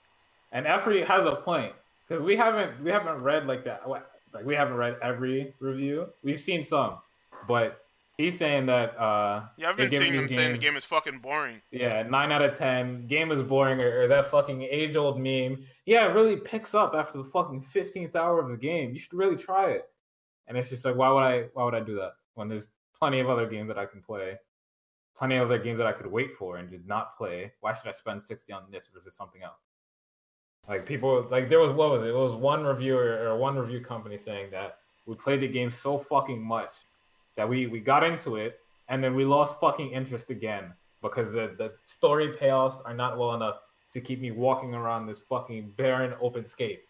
And 0.51 0.65
Effrey 0.65 1.05
has 1.05 1.26
a 1.26 1.36
point 1.36 1.74
because 2.07 2.23
we 2.23 2.35
haven't 2.35 2.83
we 2.83 2.91
haven't 2.91 3.21
read 3.21 3.47
like 3.47 3.63
that. 3.65 3.87
Like 3.87 4.05
we 4.45 4.55
haven't 4.55 4.75
read 4.75 4.97
every 5.01 5.53
review. 5.59 6.07
We've 6.23 6.39
seen 6.39 6.63
some, 6.63 6.97
but 7.47 7.85
he's 8.17 8.37
saying 8.37 8.65
that 8.67 8.99
uh 8.99 9.43
Yeah, 9.57 9.69
I've 9.69 9.77
been 9.77 9.91
seeing 9.91 10.13
these 10.13 10.33
saying 10.33 10.53
the 10.53 10.57
game 10.57 10.75
is 10.75 10.85
fucking 10.85 11.19
boring. 11.19 11.61
Yeah, 11.71 12.03
nine 12.03 12.31
out 12.31 12.41
of 12.41 12.57
ten. 12.57 13.07
Game 13.07 13.31
is 13.31 13.41
boring, 13.41 13.79
or, 13.79 14.01
or 14.01 14.07
that 14.07 14.31
fucking 14.31 14.63
age 14.63 14.95
old 14.95 15.19
meme. 15.19 15.65
Yeah, 15.85 16.09
it 16.09 16.13
really 16.13 16.37
picks 16.37 16.73
up 16.73 16.95
after 16.95 17.17
the 17.17 17.25
fucking 17.25 17.61
fifteenth 17.61 18.15
hour 18.15 18.39
of 18.39 18.49
the 18.49 18.57
game. 18.57 18.91
You 18.91 18.99
should 18.99 19.13
really 19.13 19.37
try 19.37 19.71
it. 19.71 19.89
And 20.47 20.57
it's 20.57 20.69
just 20.69 20.83
like, 20.83 20.95
why 20.95 21.09
would 21.09 21.23
I? 21.23 21.43
Why 21.53 21.63
would 21.65 21.75
I 21.75 21.79
do 21.79 21.95
that 21.95 22.13
when 22.35 22.49
there's 22.49 22.67
plenty 22.97 23.19
of 23.19 23.29
other 23.29 23.47
games 23.47 23.67
that 23.67 23.77
I 23.77 23.85
can 23.85 24.01
play, 24.01 24.37
plenty 25.17 25.35
of 25.35 25.47
other 25.47 25.59
games 25.59 25.77
that 25.77 25.87
I 25.87 25.91
could 25.91 26.07
wait 26.07 26.35
for 26.37 26.57
and 26.57 26.69
did 26.69 26.87
not 26.87 27.17
play. 27.17 27.53
Why 27.61 27.73
should 27.73 27.87
I 27.87 27.91
spend 27.91 28.23
sixty 28.23 28.51
on 28.53 28.63
this 28.71 28.89
versus 28.93 29.15
something 29.15 29.41
else? 29.41 29.59
Like 30.68 30.86
people, 30.86 31.28
like 31.30 31.49
there 31.49 31.59
was 31.59 31.74
what 31.74 31.91
was 31.91 32.01
it? 32.01 32.07
It 32.07 32.16
was 32.16 32.34
one 32.34 32.64
reviewer 32.64 33.28
or 33.28 33.38
one 33.38 33.57
review 33.57 33.82
company 33.82 34.18
saying 34.18 34.51
that 34.51 34.78
we 35.05 35.16
played 35.16 35.41
the 35.41 35.47
game 35.47 35.70
so 35.70 35.97
fucking 35.97 36.41
much 36.41 36.74
that 37.36 37.47
we 37.47 37.68
we 37.68 37.80
got 37.80 38.03
into 38.03 38.38
it 38.38 38.59
and 38.88 39.03
then 39.03 39.16
we 39.16 39.26
lost 39.26 39.59
fucking 39.59 39.91
interest 39.91 40.30
again 40.30 40.74
because 41.01 41.32
the 41.32 41.53
the 41.57 41.74
story 41.86 42.30
payoffs 42.30 42.82
are 42.86 42.93
not 42.93 43.18
well 43.18 43.34
enough 43.34 43.57
to 43.91 44.01
keep 44.01 44.20
me 44.20 44.32
walking 44.32 44.74
around 44.74 45.05
this 45.05 45.20
fucking 45.20 45.74
barren 45.78 46.14
open 46.22 46.45
scape. 46.45 46.84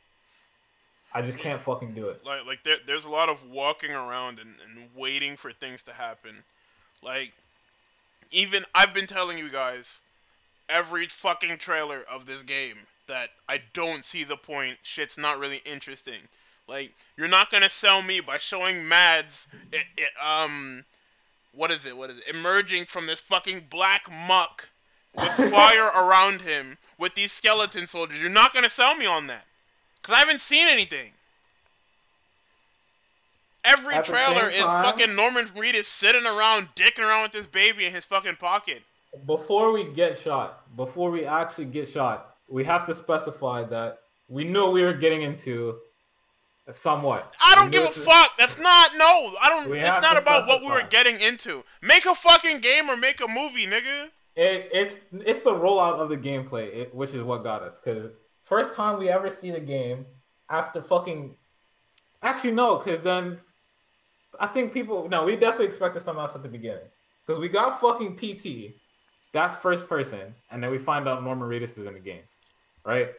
I 1.13 1.21
just 1.21 1.37
can't 1.37 1.61
fucking 1.61 1.93
do 1.93 2.09
it. 2.09 2.25
Like, 2.25 2.45
like 2.45 2.63
there, 2.63 2.77
there's 2.87 3.05
a 3.05 3.09
lot 3.09 3.29
of 3.29 3.47
walking 3.49 3.91
around 3.91 4.39
and, 4.39 4.55
and 4.65 4.89
waiting 4.95 5.35
for 5.35 5.51
things 5.51 5.83
to 5.83 5.93
happen. 5.93 6.35
Like, 7.03 7.33
even 8.31 8.65
I've 8.73 8.93
been 8.93 9.05
telling 9.05 9.37
you 9.37 9.49
guys 9.49 10.01
every 10.69 11.07
fucking 11.07 11.57
trailer 11.57 12.03
of 12.09 12.25
this 12.25 12.41
game 12.41 12.77
that 13.07 13.29
I 13.49 13.61
don't 13.73 14.05
see 14.05 14.23
the 14.23 14.37
point. 14.37 14.77
Shit's 14.83 15.17
not 15.17 15.39
really 15.39 15.61
interesting. 15.65 16.19
Like, 16.67 16.93
you're 17.17 17.27
not 17.27 17.51
gonna 17.51 17.69
sell 17.69 18.01
me 18.01 18.21
by 18.21 18.37
showing 18.37 18.87
Mads, 18.87 19.47
it, 19.71 19.85
it, 19.97 20.09
um, 20.23 20.85
what 21.53 21.71
is 21.71 21.85
it? 21.85 21.95
What 21.95 22.09
is 22.09 22.19
it? 22.19 22.27
Emerging 22.29 22.85
from 22.85 23.05
this 23.05 23.19
fucking 23.19 23.65
black 23.69 24.09
muck 24.27 24.69
with 25.15 25.27
fire 25.51 25.87
around 25.87 26.41
him 26.41 26.77
with 26.97 27.13
these 27.15 27.31
skeleton 27.31 27.85
soldiers. 27.85 28.19
You're 28.19 28.29
not 28.29 28.53
gonna 28.53 28.69
sell 28.69 28.95
me 28.95 29.05
on 29.05 29.27
that, 29.27 29.45
cause 30.03 30.15
I 30.15 30.19
haven't 30.19 30.41
seen 30.41 30.67
anything. 30.67 31.11
Every 33.65 33.95
At 33.95 34.05
trailer 34.05 34.49
is 34.49 34.61
time- 34.63 34.83
fucking 34.83 35.15
Norman 35.15 35.45
Reedus 35.47 35.85
sitting 35.85 36.25
around, 36.25 36.67
dicking 36.75 36.99
around 37.07 37.23
with 37.23 37.31
this 37.31 37.47
baby 37.47 37.85
in 37.85 37.93
his 37.93 38.03
fucking 38.05 38.35
pocket. 38.37 38.81
Before 39.25 39.71
we 39.71 39.85
get 39.85 40.19
shot, 40.19 40.75
before 40.75 41.11
we 41.11 41.25
actually 41.25 41.65
get 41.65 41.87
shot, 41.87 42.32
we 42.49 42.63
have 42.63 42.85
to 42.85 42.95
specify 42.95 43.63
that 43.63 43.99
we 44.27 44.43
knew 44.43 44.67
we 44.67 44.83
were 44.83 44.93
getting 44.93 45.21
into 45.21 45.77
somewhat. 46.71 47.33
I 47.41 47.55
don't 47.55 47.71
give 47.71 47.83
a 47.83 47.91
fuck. 47.91 48.31
That's 48.37 48.57
not 48.57 48.91
no. 48.97 49.33
I 49.41 49.49
don't. 49.49 49.69
We 49.69 49.79
it's 49.79 50.01
not 50.01 50.17
about 50.17 50.47
what 50.47 50.61
we 50.61 50.67
were 50.67 50.87
getting 50.89 51.19
into. 51.19 51.63
Make 51.81 52.05
a 52.05 52.15
fucking 52.15 52.61
game 52.61 52.89
or 52.89 52.97
make 52.97 53.21
a 53.23 53.27
movie, 53.27 53.67
nigga. 53.67 54.09
It, 54.35 54.69
it's 54.71 54.97
it's 55.11 55.43
the 55.43 55.53
rollout 55.53 55.99
of 55.99 56.09
the 56.09 56.17
gameplay, 56.17 56.73
it, 56.73 56.95
which 56.95 57.13
is 57.13 57.23
what 57.23 57.43
got 57.43 57.61
us. 57.61 57.75
Because 57.83 58.11
first 58.43 58.73
time 58.73 58.97
we 58.97 59.09
ever 59.09 59.29
see 59.29 59.51
the 59.51 59.59
game 59.59 60.05
after 60.49 60.81
fucking. 60.81 61.35
Actually, 62.21 62.51
no, 62.51 62.77
because 62.77 63.03
then 63.03 63.39
I 64.39 64.47
think 64.47 64.73
people. 64.73 65.07
No, 65.09 65.25
we 65.25 65.35
definitely 65.35 65.67
expected 65.67 66.03
something 66.03 66.21
else 66.21 66.35
at 66.35 66.43
the 66.43 66.49
beginning. 66.49 66.87
Because 67.25 67.39
we 67.39 67.47
got 67.47 67.79
fucking 67.79 68.17
PT, 68.17 68.75
that's 69.31 69.55
first 69.55 69.87
person, 69.87 70.35
and 70.51 70.61
then 70.61 70.71
we 70.71 70.77
find 70.77 71.07
out 71.07 71.23
Norman 71.23 71.47
Reedus 71.47 71.77
is 71.77 71.85
in 71.85 71.93
the 71.93 71.99
game, 71.99 72.23
right? 72.85 73.09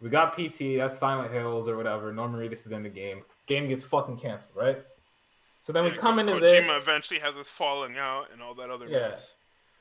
We 0.00 0.10
got 0.10 0.36
PT, 0.36 0.76
that's 0.76 0.98
Silent 0.98 1.32
Hills 1.32 1.68
or 1.68 1.76
whatever. 1.76 2.12
Norman 2.12 2.40
Reedus 2.40 2.66
is 2.66 2.72
in 2.72 2.82
the 2.82 2.88
game. 2.88 3.22
Game 3.46 3.68
gets 3.68 3.82
fucking 3.84 4.18
canceled, 4.18 4.54
right? 4.56 4.78
So 5.62 5.72
then 5.72 5.84
we 5.84 5.90
come 5.90 6.18
into 6.18 6.34
Kojima 6.34 6.40
this. 6.40 6.82
eventually 6.82 7.18
has 7.20 7.34
his 7.34 7.48
falling 7.48 7.96
out 7.98 8.30
and 8.32 8.42
all 8.42 8.54
that 8.54 8.70
other 8.70 8.86
Yeah. 8.86 9.08
mess. 9.10 9.36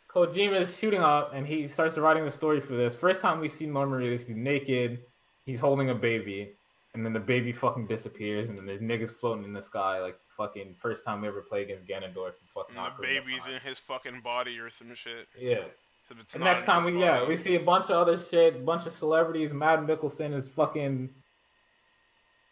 Kojima 0.09 0.61
is 0.61 0.77
shooting 0.77 1.01
up 1.01 1.33
and 1.33 1.45
he 1.45 1.67
starts 1.67 1.97
writing 1.97 2.23
the 2.23 2.31
story 2.31 2.61
for 2.61 2.73
this. 2.73 2.95
First 2.95 3.19
time 3.19 3.39
we 3.39 3.49
see 3.49 3.65
Norman 3.65 3.99
Reedus, 3.99 4.25
he's 4.25 4.35
naked, 4.35 5.03
he's 5.45 5.59
holding 5.59 5.89
a 5.89 5.95
baby, 5.95 6.55
and 6.93 7.05
then 7.05 7.11
the 7.11 7.19
baby 7.19 7.51
fucking 7.51 7.87
disappears, 7.87 8.47
and 8.49 8.57
then 8.57 8.65
there's 8.65 8.79
niggas 8.79 9.11
floating 9.11 9.43
in 9.43 9.51
the 9.53 9.61
sky 9.61 9.99
like 9.99 10.17
fucking 10.29 10.73
first 10.75 11.03
time 11.03 11.21
we 11.21 11.27
ever 11.27 11.41
play 11.41 11.63
against 11.63 11.85
Ganondorf 11.85 12.33
and 12.39 12.49
fucking 12.53 12.77
And 12.77 12.85
the 12.97 13.01
baby's 13.01 13.45
in 13.47 13.59
his 13.59 13.79
fucking 13.79 14.21
body 14.21 14.57
or 14.59 14.69
some 14.69 14.93
shit. 14.95 15.27
Yeah. 15.37 15.65
So 16.07 16.15
it's 16.19 16.35
And 16.35 16.43
next 16.43 16.65
time 16.65 16.83
we 16.83 16.99
yeah, 16.99 17.27
we 17.27 17.35
see 17.35 17.55
a 17.55 17.59
bunch 17.59 17.85
of 17.85 17.91
other 17.91 18.17
shit, 18.17 18.65
bunch 18.65 18.85
of 18.85 18.93
celebrities. 18.93 19.53
Mads 19.53 19.87
Mikkelsen 19.87 20.33
is 20.33 20.47
fucking 20.49 21.09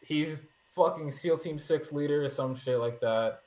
he's 0.01 0.37
fucking 0.75 1.11
SEAL 1.11 1.37
Team 1.37 1.59
Six 1.59 1.91
leader 1.91 2.23
or 2.23 2.29
some 2.29 2.55
shit 2.55 2.79
like 2.79 2.99
that. 3.01 3.41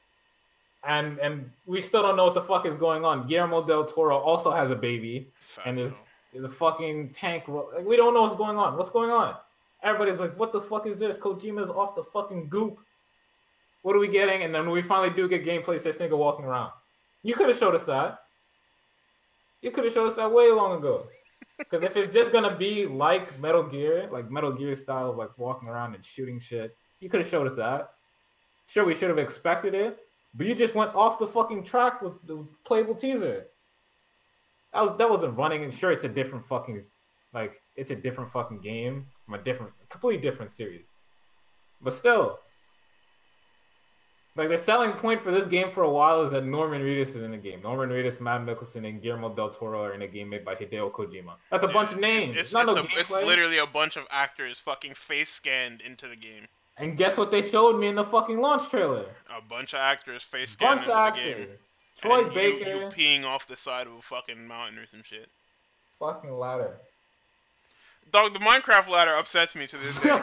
And 0.86 1.18
and 1.18 1.50
we 1.66 1.80
still 1.80 2.02
don't 2.02 2.16
know 2.16 2.24
what 2.24 2.34
the 2.34 2.42
fuck 2.42 2.66
is 2.66 2.76
going 2.76 3.04
on. 3.04 3.26
Guillermo 3.26 3.66
del 3.66 3.84
Toro 3.84 4.16
also 4.16 4.52
has 4.52 4.70
a 4.70 4.76
baby. 4.76 5.32
and 5.64 5.78
is 5.78 5.94
there's 6.32 6.52
fucking 6.52 7.10
tank. 7.10 7.44
Like, 7.48 7.84
we 7.84 7.96
don't 7.96 8.14
know 8.14 8.22
what's 8.22 8.36
going 8.36 8.56
on. 8.58 8.76
What's 8.76 8.90
going 8.90 9.10
on? 9.10 9.36
Everybody's 9.82 10.20
like, 10.20 10.38
"What 10.38 10.52
the 10.52 10.60
fuck 10.60 10.86
is 10.86 10.98
this?" 10.98 11.16
Kojima's 11.18 11.70
off 11.70 11.96
the 11.96 12.04
fucking 12.04 12.48
goop. 12.48 12.78
What 13.82 13.96
are 13.96 13.98
we 13.98 14.08
getting? 14.08 14.42
And 14.42 14.54
then 14.54 14.62
when 14.62 14.72
we 14.72 14.82
finally 14.82 15.10
do 15.10 15.28
get 15.28 15.44
gameplay, 15.44 15.76
it's 15.76 15.84
this 15.84 15.96
nigga 15.96 16.16
walking 16.16 16.44
around. 16.44 16.72
You 17.22 17.34
could 17.34 17.48
have 17.48 17.58
showed 17.58 17.74
us 17.74 17.84
that. 17.84 18.20
You 19.66 19.72
could 19.72 19.82
have 19.82 19.92
showed 19.92 20.06
us 20.06 20.14
that 20.14 20.30
way 20.32 20.48
long 20.52 20.78
ago. 20.78 21.08
Because 21.58 21.82
if 21.82 21.96
it's 21.96 22.12
just 22.12 22.30
gonna 22.30 22.54
be 22.54 22.86
like 22.86 23.40
Metal 23.40 23.64
Gear, 23.64 24.08
like 24.12 24.30
Metal 24.30 24.52
Gear 24.52 24.76
style 24.76 25.10
of 25.10 25.16
like 25.16 25.36
walking 25.38 25.68
around 25.68 25.96
and 25.96 26.04
shooting 26.04 26.38
shit, 26.38 26.76
you 27.00 27.08
could 27.08 27.18
have 27.18 27.28
showed 27.28 27.48
us 27.48 27.56
that. 27.56 27.90
Sure, 28.68 28.84
we 28.84 28.94
should 28.94 29.08
have 29.08 29.18
expected 29.18 29.74
it, 29.74 29.98
but 30.34 30.46
you 30.46 30.54
just 30.54 30.76
went 30.76 30.94
off 30.94 31.18
the 31.18 31.26
fucking 31.26 31.64
track 31.64 32.00
with 32.00 32.12
the 32.28 32.46
playable 32.64 32.94
teaser. 32.94 33.48
That 34.72 34.82
was 34.82 34.96
that 34.98 35.10
wasn't 35.10 35.36
running, 35.36 35.64
and 35.64 35.74
sure, 35.74 35.90
it's 35.90 36.04
a 36.04 36.08
different 36.08 36.46
fucking, 36.46 36.84
like 37.34 37.60
it's 37.74 37.90
a 37.90 37.96
different 37.96 38.30
fucking 38.30 38.60
game 38.60 39.06
from 39.24 39.34
a 39.34 39.42
different, 39.42 39.72
completely 39.88 40.22
different 40.22 40.52
series. 40.52 40.86
But 41.80 41.92
still, 41.92 42.38
like 44.36 44.48
the 44.50 44.58
selling 44.58 44.92
point 44.92 45.20
for 45.20 45.30
this 45.32 45.46
game 45.46 45.70
for 45.70 45.82
a 45.82 45.90
while 45.90 46.22
is 46.22 46.30
that 46.32 46.44
Norman 46.44 46.82
Reedus 46.82 47.08
is 47.08 47.16
in 47.22 47.30
the 47.30 47.36
game. 47.38 47.62
Norman 47.62 47.88
Reedus, 47.88 48.20
Mads 48.20 48.46
Mikkelsen, 48.48 48.86
and 48.88 49.00
Guillermo 49.00 49.34
del 49.34 49.50
Toro 49.50 49.82
are 49.82 49.94
in 49.94 50.02
a 50.02 50.06
game 50.06 50.28
made 50.28 50.44
by 50.44 50.54
Hideo 50.54 50.90
Kojima. 50.92 51.32
That's 51.50 51.64
a 51.64 51.68
bunch 51.68 51.92
of 51.92 51.98
names. 51.98 52.36
It's, 52.36 52.52
not 52.52 52.66
it's, 52.68 52.74
no 52.74 52.82
a, 52.82 53.00
it's 53.00 53.10
literally 53.10 53.58
a 53.58 53.66
bunch 53.66 53.96
of 53.96 54.04
actors 54.10 54.58
fucking 54.60 54.94
face 54.94 55.30
scanned 55.30 55.80
into 55.80 56.06
the 56.06 56.16
game. 56.16 56.46
And 56.78 56.98
guess 56.98 57.16
what 57.16 57.30
they 57.30 57.40
showed 57.40 57.78
me 57.80 57.86
in 57.86 57.94
the 57.94 58.04
fucking 58.04 58.38
launch 58.40 58.68
trailer? 58.68 59.06
A 59.36 59.40
bunch 59.40 59.72
of 59.72 59.80
actors 59.80 60.22
face 60.22 60.50
scanned 60.50 60.80
into 60.80 60.92
of 60.92 61.14
the 61.14 61.20
game. 61.20 61.30
actors. 61.40 61.58
Troy 61.98 62.24
and 62.24 62.34
Baker, 62.34 62.68
You, 62.68 62.80
you 62.80 62.86
peeing 62.88 63.24
off 63.24 63.48
the 63.48 63.56
side 63.56 63.86
of 63.86 63.94
a 63.94 64.02
fucking 64.02 64.46
mountain 64.46 64.78
or 64.78 64.84
some 64.86 65.02
shit. 65.02 65.28
fucking 65.98 66.30
ladder. 66.32 66.76
Dog, 68.12 68.34
the 68.34 68.38
Minecraft 68.40 68.88
ladder 68.88 69.12
upsets 69.14 69.54
me 69.54 69.66
to 69.66 69.76
this 69.78 69.98
day. 70.02 70.20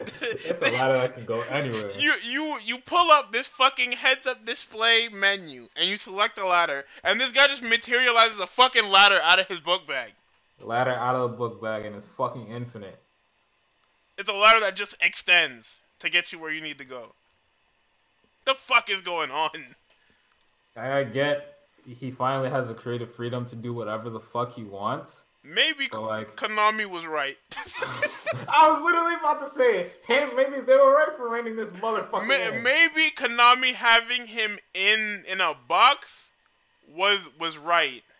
It's 0.00 0.62
a 0.62 0.72
ladder 0.72 0.94
that 0.94 1.14
can 1.14 1.24
go 1.24 1.42
anywhere. 1.42 1.90
You 1.92 2.14
you 2.24 2.58
you 2.64 2.78
pull 2.78 3.10
up 3.10 3.32
this 3.32 3.46
fucking 3.46 3.92
heads 3.92 4.26
up 4.26 4.44
display 4.44 5.08
menu 5.08 5.68
and 5.76 5.88
you 5.88 5.96
select 5.96 6.36
the 6.36 6.44
ladder 6.44 6.84
and 7.04 7.20
this 7.20 7.32
guy 7.32 7.48
just 7.48 7.62
materializes 7.62 8.40
a 8.40 8.46
fucking 8.46 8.88
ladder 8.88 9.18
out 9.22 9.38
of 9.38 9.46
his 9.48 9.60
book 9.60 9.86
bag. 9.86 10.12
Ladder 10.60 10.92
out 10.92 11.14
of 11.14 11.30
the 11.30 11.36
book 11.36 11.60
bag 11.62 11.84
and 11.84 11.94
it's 11.96 12.08
fucking 12.08 12.48
infinite. 12.48 12.98
It's 14.16 14.28
a 14.28 14.32
ladder 14.32 14.60
that 14.60 14.76
just 14.76 14.96
extends 15.00 15.80
to 16.00 16.10
get 16.10 16.32
you 16.32 16.38
where 16.38 16.52
you 16.52 16.60
need 16.60 16.78
to 16.78 16.84
go. 16.84 17.12
The 18.44 18.54
fuck 18.54 18.90
is 18.90 19.02
going 19.02 19.30
on? 19.30 19.50
I 20.76 21.04
get 21.04 21.54
he 21.86 22.10
finally 22.10 22.50
has 22.50 22.68
the 22.68 22.74
creative 22.74 23.12
freedom 23.14 23.46
to 23.46 23.56
do 23.56 23.72
whatever 23.72 24.10
the 24.10 24.20
fuck 24.20 24.52
he 24.52 24.64
wants. 24.64 25.24
Maybe 25.48 25.88
But 25.90 26.02
like 26.02 26.36
Konami 26.36 26.84
was 26.86 27.06
right. 27.06 27.36
I 28.48 28.70
was 28.70 28.82
literally 28.82 29.14
about 29.14 29.40
to 29.48 29.54
say, 29.58 29.92
hey, 30.06 30.28
maybe 30.36 30.60
they 30.60 30.74
were 30.76 30.92
right 30.92 31.16
for 31.16 31.30
renting 31.30 31.56
this 31.56 31.70
motherfucker. 31.70 32.26
Ma- 32.26 32.56
in. 32.56 32.62
Maybe 32.62 33.10
Konami 33.16 33.72
having 33.72 34.26
him 34.26 34.58
in 34.74 35.24
in 35.30 35.40
a 35.40 35.54
box 35.68 36.28
was 36.94 37.18
was 37.40 37.56
right. 37.56 38.02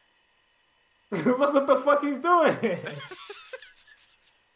Look 1.11 1.39
what 1.39 1.67
the 1.67 1.77
fuck 1.77 2.03
he's 2.03 2.19
doing. 2.19 2.57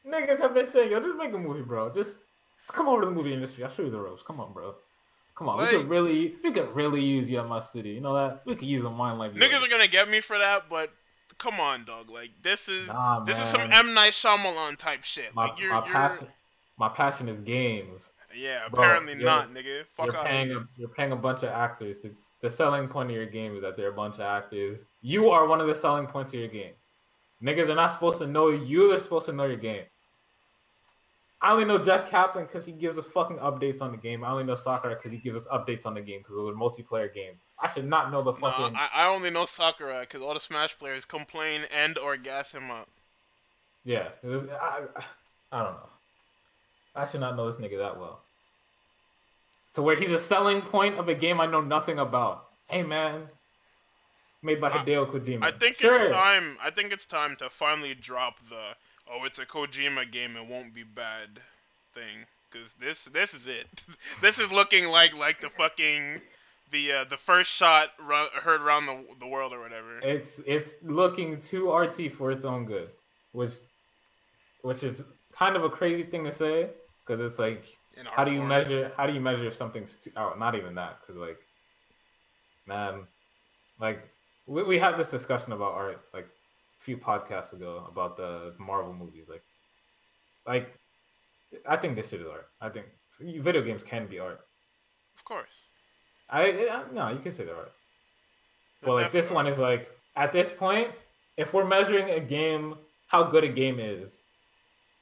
Niggas 0.07 0.41
have 0.41 0.55
been 0.55 0.67
saying, 0.67 0.91
yo, 0.91 1.01
just 1.01 1.17
make 1.17 1.33
a 1.33 1.39
movie, 1.39 1.63
bro. 1.63 1.89
Just, 1.95 2.11
just 2.11 2.73
come 2.73 2.89
over 2.89 3.03
to 3.03 3.07
the 3.07 3.13
movie 3.13 3.33
industry. 3.33 3.63
I'll 3.65 3.71
show 3.71 3.83
you 3.83 3.91
the 3.91 4.01
ropes. 4.01 4.23
Come 4.27 4.41
on, 4.41 4.53
bro. 4.53 4.75
Come 5.37 5.49
on. 5.49 5.59
we 5.59 5.63
Like- 5.65 5.73
could 5.73 5.89
really, 5.89 6.35
we 6.43 6.51
could 6.51 6.75
really 6.75 7.03
use 7.03 7.31
you 7.31 7.39
at 7.39 7.47
my 7.49 7.61
studio. 7.61 7.93
You 7.93 8.01
know 8.01 8.15
that? 8.15 8.43
We 8.45 8.57
could 8.57 8.69
use 8.69 8.85
a 8.85 8.91
mind 8.91 9.19
like 9.19 9.33
Niggas 9.33 9.51
yours. 9.53 9.65
are 9.65 9.69
gonna 9.69 9.87
get 9.89 10.09
me 10.11 10.21
for 10.21 10.39
that, 10.39 10.69
but 10.69 10.93
come 11.39 11.61
on, 11.61 11.85
dog. 11.85 12.11
Like 12.11 12.31
this 12.43 12.69
is 12.69 12.89
Nah, 12.89 13.21
this 13.25 13.39
is 13.39 13.49
some. 13.49 13.61
M 13.61 13.95
Night 13.95 14.13
Shyamalan 14.13 14.77
type 14.77 15.03
shit. 15.05 15.35
my, 15.35 15.47
like 15.47 15.59
you're, 15.61 15.71
my 15.71 15.77
you're 15.77 15.87
passion, 15.87 16.27
my 16.79 16.89
passion 16.89 17.29
is 17.29 17.41
games. 17.41 18.11
yeah, 18.35 18.63
apparently 18.67 19.13
you're- 19.13 19.25
not, 19.25 19.51
nigga. 19.53 19.85
Fuck 19.95 20.07
you're 20.07 20.17
out 20.17 20.27
paying 20.27 20.51
a, 20.53 20.67
you're 20.77 20.89
paying 20.89 21.13
a 21.13 21.17
bunch 21.17 21.43
of 21.43 21.51
actors. 21.51 22.01
The, 22.01 22.13
the 22.41 22.51
selling 22.51 22.89
point 22.89 23.11
of 23.11 23.17
your 23.17 23.27
game 23.27 23.55
is 23.57 23.63
that 23.63 23.77
they're 23.77 23.91
a 23.91 23.93
bunch 23.93 24.15
of 24.17 24.23
actors. 24.23 24.81
You 25.01 25.31
are 25.31 25.47
one 25.47 25.61
of 25.61 25.67
the 25.67 25.75
selling 25.75 26.07
points 26.07 26.33
of 26.35 26.41
your 26.41 26.49
game. 26.49 26.73
Niggas 27.43 27.69
are 27.69 27.75
not 27.75 27.93
supposed 27.93 28.19
to 28.19 28.27
know 28.27 28.49
you. 28.51 28.89
They're 28.91 28.99
supposed 29.01 29.27
to 29.27 29.33
know 29.33 29.45
your 29.47 29.57
game. 29.57 29.85
I 31.45 31.53
only 31.53 31.65
know 31.65 31.77
Jeff 31.77 32.09
Kaplan 32.09 32.47
because 32.47 32.65
he 32.65 32.71
gives 32.73 32.97
us 32.97 33.05
fucking 33.07 33.39
updates 33.39 33.83
on 33.83 33.91
the 33.91 33.97
game. 33.97 34.23
I 34.23 34.31
only 34.31 34.45
know 34.45 34.55
Sakurai 34.55 34.95
because 34.95 35.11
he 35.11 35.19
gives 35.19 35.45
us 35.45 35.49
updates 35.53 35.85
on 35.87 35.95
the 35.95 36.01
game 36.01 36.21
because 36.21 36.37
those 36.37 36.53
are 36.55 36.57
multiplayer 36.57 37.13
games. 37.13 37.39
I 37.59 37.69
should 37.69 37.85
not 37.85 38.13
know 38.13 38.23
the 38.23 38.33
fucking. 38.33 38.77
I, 38.77 38.89
I 38.95 39.09
only 39.09 39.29
know 39.31 39.45
Sakurai 39.45 40.03
because 40.03 40.23
all 40.23 40.35
the 40.35 40.41
Smash 40.41 40.79
players 40.79 41.05
complain 41.05 41.63
and 41.75 41.99
or 41.99 42.17
gas 42.17 42.53
him 42.53 42.71
up. 42.71 42.89
Yeah, 43.85 44.09
is- 44.23 44.49
I, 44.49 44.83
I, 44.97 45.03
I 45.51 45.63
don't 45.65 45.73
know. 45.75 45.89
I 46.95 47.07
should 47.09 47.21
not 47.21 47.37
know 47.37 47.51
this 47.51 47.61
nigga 47.61 47.79
that 47.79 47.99
well. 47.99 48.21
To 49.75 49.83
where 49.83 49.97
he's 49.97 50.11
a 50.13 50.19
selling 50.19 50.61
point 50.63 50.97
of 50.99 51.09
a 51.09 51.15
game 51.15 51.41
I 51.41 51.47
know 51.47 51.61
nothing 51.63 51.99
about. 51.99 52.45
Hey 52.69 52.83
man, 52.85 53.23
made 54.43 54.61
by 54.61 54.71
Hideo 54.71 55.11
Kojima. 55.11 55.43
I 55.43 55.51
think 55.51 55.77
Sure. 55.77 55.91
it's 56.03 56.11
time. 56.13 56.57
I 56.63 56.71
think 56.71 56.93
it's 56.93 57.05
time 57.07 57.35
to 57.37 57.49
finally 57.51 57.95
drop 57.95 58.37
the 58.49 58.77
"oh, 59.11 59.25
it's 59.25 59.39
a 59.39 59.47
Kojima 59.47 60.11
game, 60.11 60.37
it 60.37 60.47
won't 60.47 60.75
be 60.75 60.85
bad" 60.85 61.41
thing. 61.95 62.27
Cause 62.51 62.75
this 62.79 63.05
this 63.05 63.35
is 63.35 63.47
it. 63.47 63.67
this 64.21 64.39
is 64.39 64.53
looking 64.53 64.89
like 64.89 65.15
like 65.17 65.41
the 65.41 65.49
fucking 65.51 66.21
the 66.71 66.93
uh, 66.93 67.05
the 67.05 67.17
first 67.17 67.51
shot 67.51 67.91
heard 68.43 68.61
around 68.61 68.87
the 68.87 69.05
the 69.21 69.27
world 69.27 69.53
or 69.53 69.61
whatever. 69.61 69.99
It's 70.03 70.41
it's 70.47 70.75
looking 70.83 71.41
too 71.41 71.73
RT 71.73 72.13
for 72.13 72.31
its 72.31 72.45
own 72.45 72.67
good, 72.67 72.91
which 73.33 73.53
which 74.63 74.83
is 74.83 75.03
kind 75.33 75.57
of 75.57 75.65
a 75.65 75.71
crazy 75.71 76.03
thing 76.03 76.25
to 76.25 76.33
say 76.33 76.69
because 77.07 77.25
it's 77.25 77.39
like 77.39 77.65
how 78.05 78.25
do 78.25 78.33
you 78.33 78.39
form. 78.39 78.49
measure 78.49 78.93
how 78.97 79.07
do 79.07 79.15
you 79.15 79.21
measure 79.21 79.47
if 79.47 79.57
something's 79.57 79.97
too, 79.97 80.11
oh 80.17 80.35
not 80.39 80.55
even 80.55 80.75
that 80.75 80.99
because 81.01 81.21
like 81.21 81.39
man, 82.67 83.07
like 83.81 84.09
we 84.47 84.63
we 84.63 84.79
had 84.79 84.99
this 84.99 85.11
discussion 85.11 85.53
about 85.53 85.73
art 85.73 86.03
like 86.13 86.29
few 86.83 86.97
podcasts 86.97 87.53
ago 87.53 87.87
about 87.89 88.17
the 88.17 88.55
Marvel 88.59 88.93
movies. 88.93 89.27
Like, 89.29 89.43
like 90.47 90.75
I 91.67 91.77
think 91.77 91.97
this 91.97 92.11
shit 92.11 92.21
is 92.21 92.27
art. 92.27 92.49
I 92.61 92.69
think 92.69 92.87
video 93.21 93.63
games 93.63 93.83
can 93.83 94.07
be 94.07 94.19
art. 94.19 94.41
Of 95.17 95.25
course. 95.25 95.67
I, 96.29 96.43
I 96.43 96.83
no, 96.93 97.09
you 97.11 97.19
can 97.19 97.33
say 97.33 97.45
they're 97.45 97.57
art. 97.57 97.73
They're 98.81 98.89
Well, 98.89 99.03
like 99.03 99.13
this 99.13 99.27
definitely 99.27 99.35
one 99.35 99.47
is 99.53 99.59
like 99.59 99.89
at 100.17 100.33
this 100.33 100.53
point, 100.53 100.89
if 101.37 101.55
we're 101.55 101.65
measuring 101.65 102.11
a 102.11 102.21
game, 102.21 102.77
how 103.07 103.23
good 103.23 103.45
a 103.45 103.49
game 103.49 103.79
is, 103.79 104.19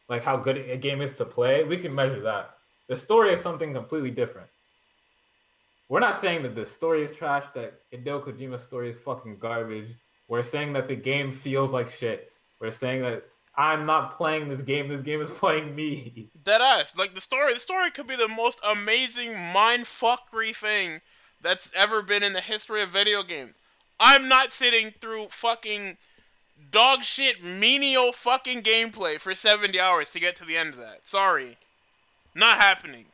like 0.08 0.22
how 0.22 0.36
good 0.36 0.56
a 0.56 0.76
game 0.76 1.00
is 1.00 1.14
to 1.14 1.24
play, 1.24 1.64
we 1.64 1.76
can 1.76 1.94
measure 1.94 2.20
that. 2.20 2.56
The 2.88 2.96
story 2.96 3.32
is 3.32 3.40
something 3.40 3.72
completely 3.72 4.10
different. 4.10 4.48
We're 5.88 6.00
not 6.00 6.20
saying 6.20 6.42
that 6.42 6.54
the 6.54 6.66
story 6.66 7.02
is 7.02 7.16
trash, 7.16 7.46
that 7.54 7.80
Hideo 7.92 8.24
Kojima's 8.24 8.62
story 8.62 8.90
is 8.90 8.98
fucking 8.98 9.38
garbage. 9.38 9.94
We're 10.30 10.44
saying 10.44 10.74
that 10.74 10.86
the 10.86 10.94
game 10.94 11.32
feels 11.32 11.72
like 11.72 11.90
shit. 11.90 12.32
We're 12.60 12.70
saying 12.70 13.02
that 13.02 13.24
I'm 13.56 13.84
not 13.84 14.16
playing 14.16 14.48
this 14.48 14.62
game, 14.62 14.86
this 14.86 15.02
game 15.02 15.20
is 15.20 15.28
playing 15.28 15.74
me. 15.74 16.30
Dead 16.44 16.60
ass. 16.60 16.94
Like 16.96 17.16
the 17.16 17.20
story, 17.20 17.52
the 17.52 17.58
story 17.58 17.90
could 17.90 18.06
be 18.06 18.14
the 18.14 18.28
most 18.28 18.60
amazing 18.62 19.32
mind 19.52 19.84
fuckery 19.84 20.54
thing 20.54 21.00
that's 21.42 21.72
ever 21.74 22.00
been 22.02 22.22
in 22.22 22.32
the 22.32 22.40
history 22.40 22.80
of 22.80 22.90
video 22.90 23.24
games. 23.24 23.54
I'm 23.98 24.28
not 24.28 24.52
sitting 24.52 24.94
through 25.00 25.26
fucking 25.30 25.96
dog 26.70 27.02
shit 27.02 27.42
menial 27.42 28.12
fucking 28.12 28.62
gameplay 28.62 29.18
for 29.18 29.34
70 29.34 29.80
hours 29.80 30.10
to 30.10 30.20
get 30.20 30.36
to 30.36 30.44
the 30.44 30.56
end 30.56 30.74
of 30.74 30.78
that. 30.78 31.08
Sorry. 31.08 31.58
Not 32.36 32.58
happening. 32.58 33.06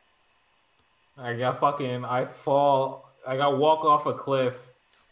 I 1.17 1.33
got 1.33 1.59
fucking, 1.59 2.05
I 2.05 2.25
fall, 2.25 3.09
I 3.27 3.37
got 3.37 3.57
walk 3.57 3.83
off 3.83 4.05
a 4.05 4.13
cliff, 4.13 4.53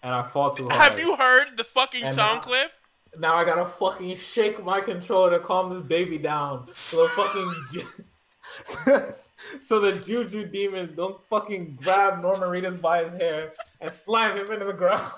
and 0.06 0.14
I 0.14 0.22
fall 0.22 0.52
too 0.56 0.70
hard. 0.70 0.82
Have 0.82 1.00
you 1.00 1.16
heard 1.16 1.58
the 1.58 1.64
fucking 1.64 2.04
And 2.04 2.14
sound 2.16 2.38
now- 2.38 2.42
clip? 2.42 2.72
Now 3.18 3.36
I 3.36 3.46
gotta 3.46 3.66
fucking 3.66 4.16
shake 4.18 4.64
my 4.64 4.82
controller 4.82 5.32
to 5.32 5.40
calm 5.40 5.74
this 5.74 5.82
baby 5.82 6.18
down. 6.18 6.68
So 6.74 7.04
the 7.04 7.10
fucking 7.10 7.54
ju- 7.72 9.14
so 9.62 9.80
the 9.80 9.94
juju 9.94 10.46
demons 10.48 10.96
don't 10.96 11.18
fucking 11.30 11.80
grab 11.82 12.22
Norman 12.22 12.50
Reedus 12.50 12.82
by 12.82 13.06
his 13.06 13.14
hair 13.14 13.54
and 13.82 13.92
slam 13.92 14.38
him 14.38 14.52
into 14.52 14.66
the 14.66 14.74
ground. 14.74 15.12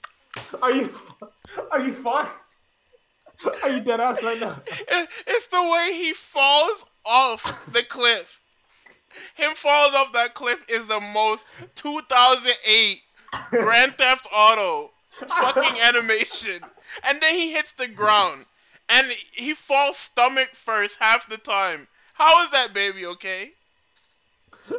Are 0.62 0.72
you 0.72 0.92
are 1.70 1.80
you 1.80 1.94
fine? 1.94 2.28
Are 3.62 3.70
you 3.70 3.80
dead 3.80 4.00
ass 4.00 4.22
right 4.22 4.38
now? 4.40 4.60
It's 5.26 5.46
the 5.46 5.62
way 5.62 5.92
he 5.94 6.12
falls 6.12 6.84
off 7.06 7.72
the 7.72 7.84
cliff. 7.84 8.40
Him 9.36 9.52
falling 9.54 9.94
off 9.94 10.12
that 10.12 10.34
cliff 10.34 10.64
is 10.68 10.86
the 10.88 11.00
most 11.00 11.44
2008 11.76 13.02
Grand 13.50 13.96
Theft 13.98 14.26
Auto 14.32 14.90
fucking 15.26 15.80
animation. 15.80 16.62
And 17.02 17.20
then 17.20 17.34
he 17.34 17.52
hits 17.52 17.72
the 17.72 17.88
ground. 17.88 18.46
And 18.88 19.10
he 19.32 19.54
falls 19.54 19.96
stomach 19.96 20.50
first 20.54 20.98
half 21.00 21.28
the 21.28 21.38
time. 21.38 21.88
How 22.14 22.44
is 22.44 22.50
that 22.50 22.72
baby 22.72 23.04
okay? 23.06 23.52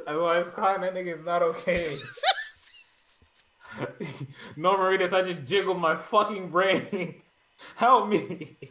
Everyone's 0.07 0.49
crying. 0.49 0.81
That 0.81 0.95
nigga's 0.95 1.23
not 1.25 1.41
okay. 1.43 1.97
no, 4.55 4.75
Reedus, 4.75 5.13
I 5.13 5.21
just 5.21 5.45
jiggled 5.45 5.79
my 5.79 5.95
fucking 5.95 6.49
brain. 6.49 7.21
Help 7.75 8.09
me. 8.09 8.57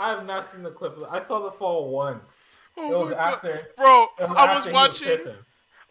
I 0.00 0.10
have 0.10 0.26
not 0.26 0.52
seen 0.52 0.62
the 0.62 0.70
clip. 0.70 0.96
I 1.10 1.22
saw 1.24 1.40
the 1.40 1.50
fall 1.52 1.90
once. 1.90 2.28
Oh 2.76 2.90
It 2.90 3.04
was 3.04 3.12
after. 3.12 3.62
Bro, 3.76 4.08
was 4.18 4.28
I 4.36 4.56
was 4.56 4.66
watching. 4.68 5.18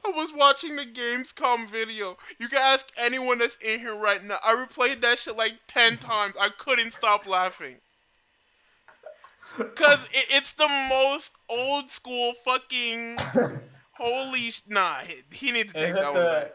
I 0.05 0.09
was 0.09 0.33
watching 0.33 0.75
the 0.75 0.85
Gamescom 0.85 1.69
video. 1.69 2.17
You 2.39 2.49
can 2.49 2.59
ask 2.59 2.87
anyone 2.97 3.37
that's 3.37 3.57
in 3.57 3.79
here 3.79 3.95
right 3.95 4.23
now. 4.23 4.37
I 4.43 4.53
replayed 4.55 5.01
that 5.01 5.19
shit 5.19 5.37
like 5.37 5.53
10 5.67 5.97
times. 5.99 6.35
I 6.39 6.49
couldn't 6.49 6.91
stop 6.91 7.25
laughing. 7.25 7.75
Cause 9.75 10.09
it, 10.13 10.25
it's 10.31 10.53
the 10.53 10.67
most 10.67 11.31
old 11.49 11.89
school 11.89 12.33
fucking 12.43 13.17
holy 13.93 14.51
sh- 14.51 14.61
nah. 14.67 14.99
He, 14.99 15.21
he 15.31 15.51
need 15.51 15.69
to 15.69 15.73
take 15.73 15.91
it 15.91 15.99
that 16.01 16.13
one 16.13 16.27
back. 16.27 16.51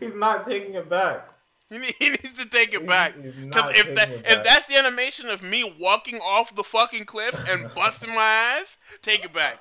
He's 0.00 0.14
not 0.14 0.46
taking 0.46 0.74
it 0.74 0.88
back. 0.88 1.28
He, 1.70 1.78
need, 1.78 1.94
he 1.98 2.10
needs 2.10 2.34
to 2.34 2.48
take 2.48 2.74
it 2.74 2.86
back. 2.86 3.14
Cause 3.50 3.64
if 3.74 3.94
that 3.94 4.08
if 4.26 4.42
that's 4.42 4.66
the 4.66 4.76
animation 4.76 5.28
of 5.30 5.42
me 5.42 5.74
walking 5.80 6.20
off 6.20 6.54
the 6.54 6.62
fucking 6.62 7.06
cliff 7.06 7.40
and 7.48 7.72
busting 7.74 8.14
my 8.14 8.22
ass, 8.60 8.78
take 9.02 9.24
it 9.24 9.32
back. 9.32 9.58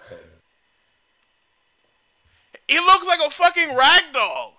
He 2.68 2.80
looks 2.80 3.06
like 3.06 3.20
a 3.26 3.30
fucking 3.30 3.70
ragdoll. 3.70 4.52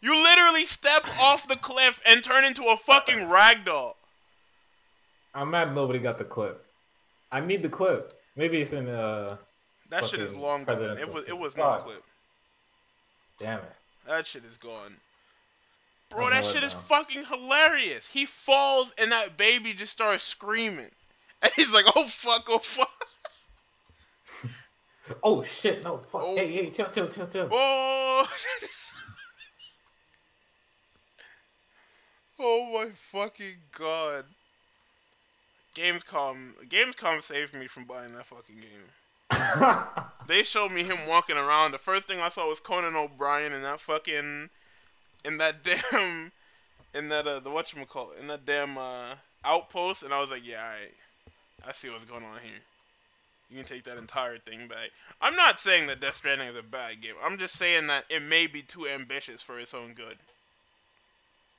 You 0.00 0.16
literally 0.22 0.66
step 0.66 1.04
off 1.18 1.48
the 1.48 1.56
cliff 1.56 2.00
and 2.06 2.22
turn 2.22 2.44
into 2.44 2.64
a 2.64 2.76
fucking 2.76 3.18
ragdoll. 3.18 3.94
I'm 5.34 5.50
mad 5.50 5.74
nobody 5.74 5.98
got 5.98 6.18
the 6.18 6.24
clip. 6.24 6.64
I 7.32 7.40
need 7.40 7.62
the 7.62 7.68
clip. 7.68 8.12
Maybe 8.36 8.60
it's 8.60 8.72
in 8.72 8.88
uh 8.88 9.36
That 9.90 10.06
shit 10.06 10.20
is 10.20 10.34
long 10.34 10.64
gone. 10.64 10.98
It 10.98 11.12
was 11.12 11.24
it 11.28 11.36
was 11.36 11.52
suit. 11.52 11.58
no 11.58 11.78
clip. 11.82 12.04
damn 13.38 13.58
it. 13.58 13.72
That 14.06 14.26
shit 14.26 14.44
is 14.44 14.56
gone. 14.56 14.96
Bro, 16.10 16.30
that 16.30 16.44
shit 16.44 16.62
is 16.64 16.72
fucking 16.72 17.24
hilarious. 17.26 18.06
He 18.06 18.24
falls 18.24 18.92
and 18.96 19.12
that 19.12 19.36
baby 19.36 19.74
just 19.74 19.92
starts 19.92 20.24
screaming. 20.24 20.90
And 21.40 21.52
he's 21.54 21.70
like, 21.70 21.84
oh 21.94 22.08
fuck, 22.08 22.46
oh 22.48 22.58
fuck. 22.58 23.06
Oh 25.22 25.42
shit, 25.42 25.84
no 25.84 25.98
fuck. 25.98 26.22
Oh. 26.24 26.36
Hey, 26.36 26.50
hey, 26.50 26.70
chill, 26.70 26.90
chill, 26.90 27.08
chill, 27.08 27.28
chill. 27.28 27.48
Oh. 27.50 28.26
oh 32.38 32.70
my 32.72 32.90
fucking 32.94 33.56
god. 33.76 34.24
Gamescom, 35.76 36.54
Gamescom 36.68 37.20
saved 37.22 37.54
me 37.54 37.66
from 37.68 37.84
buying 37.84 38.14
that 38.14 38.26
fucking 38.26 38.56
game. 38.56 38.86
They 40.28 40.42
showed 40.42 40.72
me 40.72 40.84
him 40.84 41.06
walking 41.06 41.38
around. 41.38 41.72
The 41.72 41.78
first 41.78 42.06
thing 42.06 42.20
I 42.20 42.28
saw 42.28 42.46
was 42.46 42.60
Conan 42.60 42.94
O'Brien 42.94 43.54
in 43.54 43.62
that 43.62 43.80
fucking, 43.80 44.50
in 45.24 45.38
that 45.38 45.64
damn, 45.92 46.30
in 46.92 47.08
that 47.08 47.26
uh, 47.26 47.40
the 47.40 47.48
whatchamacallit, 47.48 48.20
in 48.20 48.26
that 48.26 48.44
damn 48.44 48.76
uh, 48.76 49.14
outpost, 49.42 50.02
and 50.02 50.12
I 50.12 50.20
was 50.20 50.28
like, 50.28 50.46
yeah, 50.46 50.62
I, 50.62 51.66
I 51.66 51.72
see 51.72 51.88
what's 51.88 52.04
going 52.04 52.24
on 52.24 52.40
here. 52.42 52.60
You 53.50 53.56
can 53.56 53.64
take 53.66 53.84
that 53.84 53.96
entire 53.98 54.38
thing 54.38 54.68
back. 54.68 54.90
I'm 55.20 55.34
not 55.36 55.58
saying 55.58 55.86
that 55.86 56.00
Death 56.00 56.16
Stranding 56.16 56.48
is 56.48 56.56
a 56.56 56.62
bad 56.62 57.00
game. 57.00 57.14
I'm 57.24 57.38
just 57.38 57.56
saying 57.56 57.86
that 57.86 58.04
it 58.10 58.22
may 58.22 58.46
be 58.46 58.62
too 58.62 58.86
ambitious 58.88 59.40
for 59.42 59.58
its 59.58 59.72
own 59.74 59.94
good. 59.94 60.16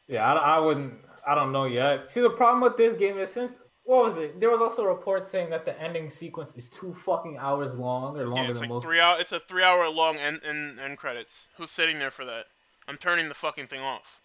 yeah, 0.08 0.32
I, 0.34 0.58
I 0.58 0.60
wouldn't. 0.60 0.94
I 1.28 1.36
don't 1.36 1.52
know 1.52 1.66
yet. 1.66 2.12
See, 2.12 2.22
the 2.22 2.30
problem 2.30 2.62
with 2.62 2.78
this 2.78 2.94
game 2.98 3.18
is 3.18 3.30
since 3.32 3.54
what 3.84 4.06
was 4.06 4.18
it? 4.18 4.40
There 4.40 4.50
was 4.52 4.62
also 4.62 4.86
reports 4.86 5.32
saying 5.32 5.50
that 5.50 5.66
the 5.66 5.80
ending 5.82 6.10
sequence 6.12 6.54
is 6.56 6.70
two 6.70 6.94
fucking 6.94 7.38
hours 7.40 7.74
long 7.76 8.18
or 8.18 8.28
longer 8.28 8.44
Yeah, 8.44 8.50
it's 8.52 8.60
than 8.60 8.70
like 8.70 8.70
most. 8.70 8.84
three 8.84 9.00
hour. 9.00 9.20
It's 9.20 9.32
a 9.32 9.40
three 9.40 9.64
hour 9.64 9.88
long 9.90 10.18
end, 10.18 10.42
end 10.48 10.80
end 10.80 10.98
credits. 10.98 11.50
Who's 11.58 11.72
sitting 11.72 11.98
there 12.00 12.12
for 12.12 12.26
that? 12.26 12.46
I'm 12.88 12.98
turning 12.98 13.30
the 13.30 13.36
fucking 13.36 13.68
thing 13.68 13.82
off. 13.82 14.20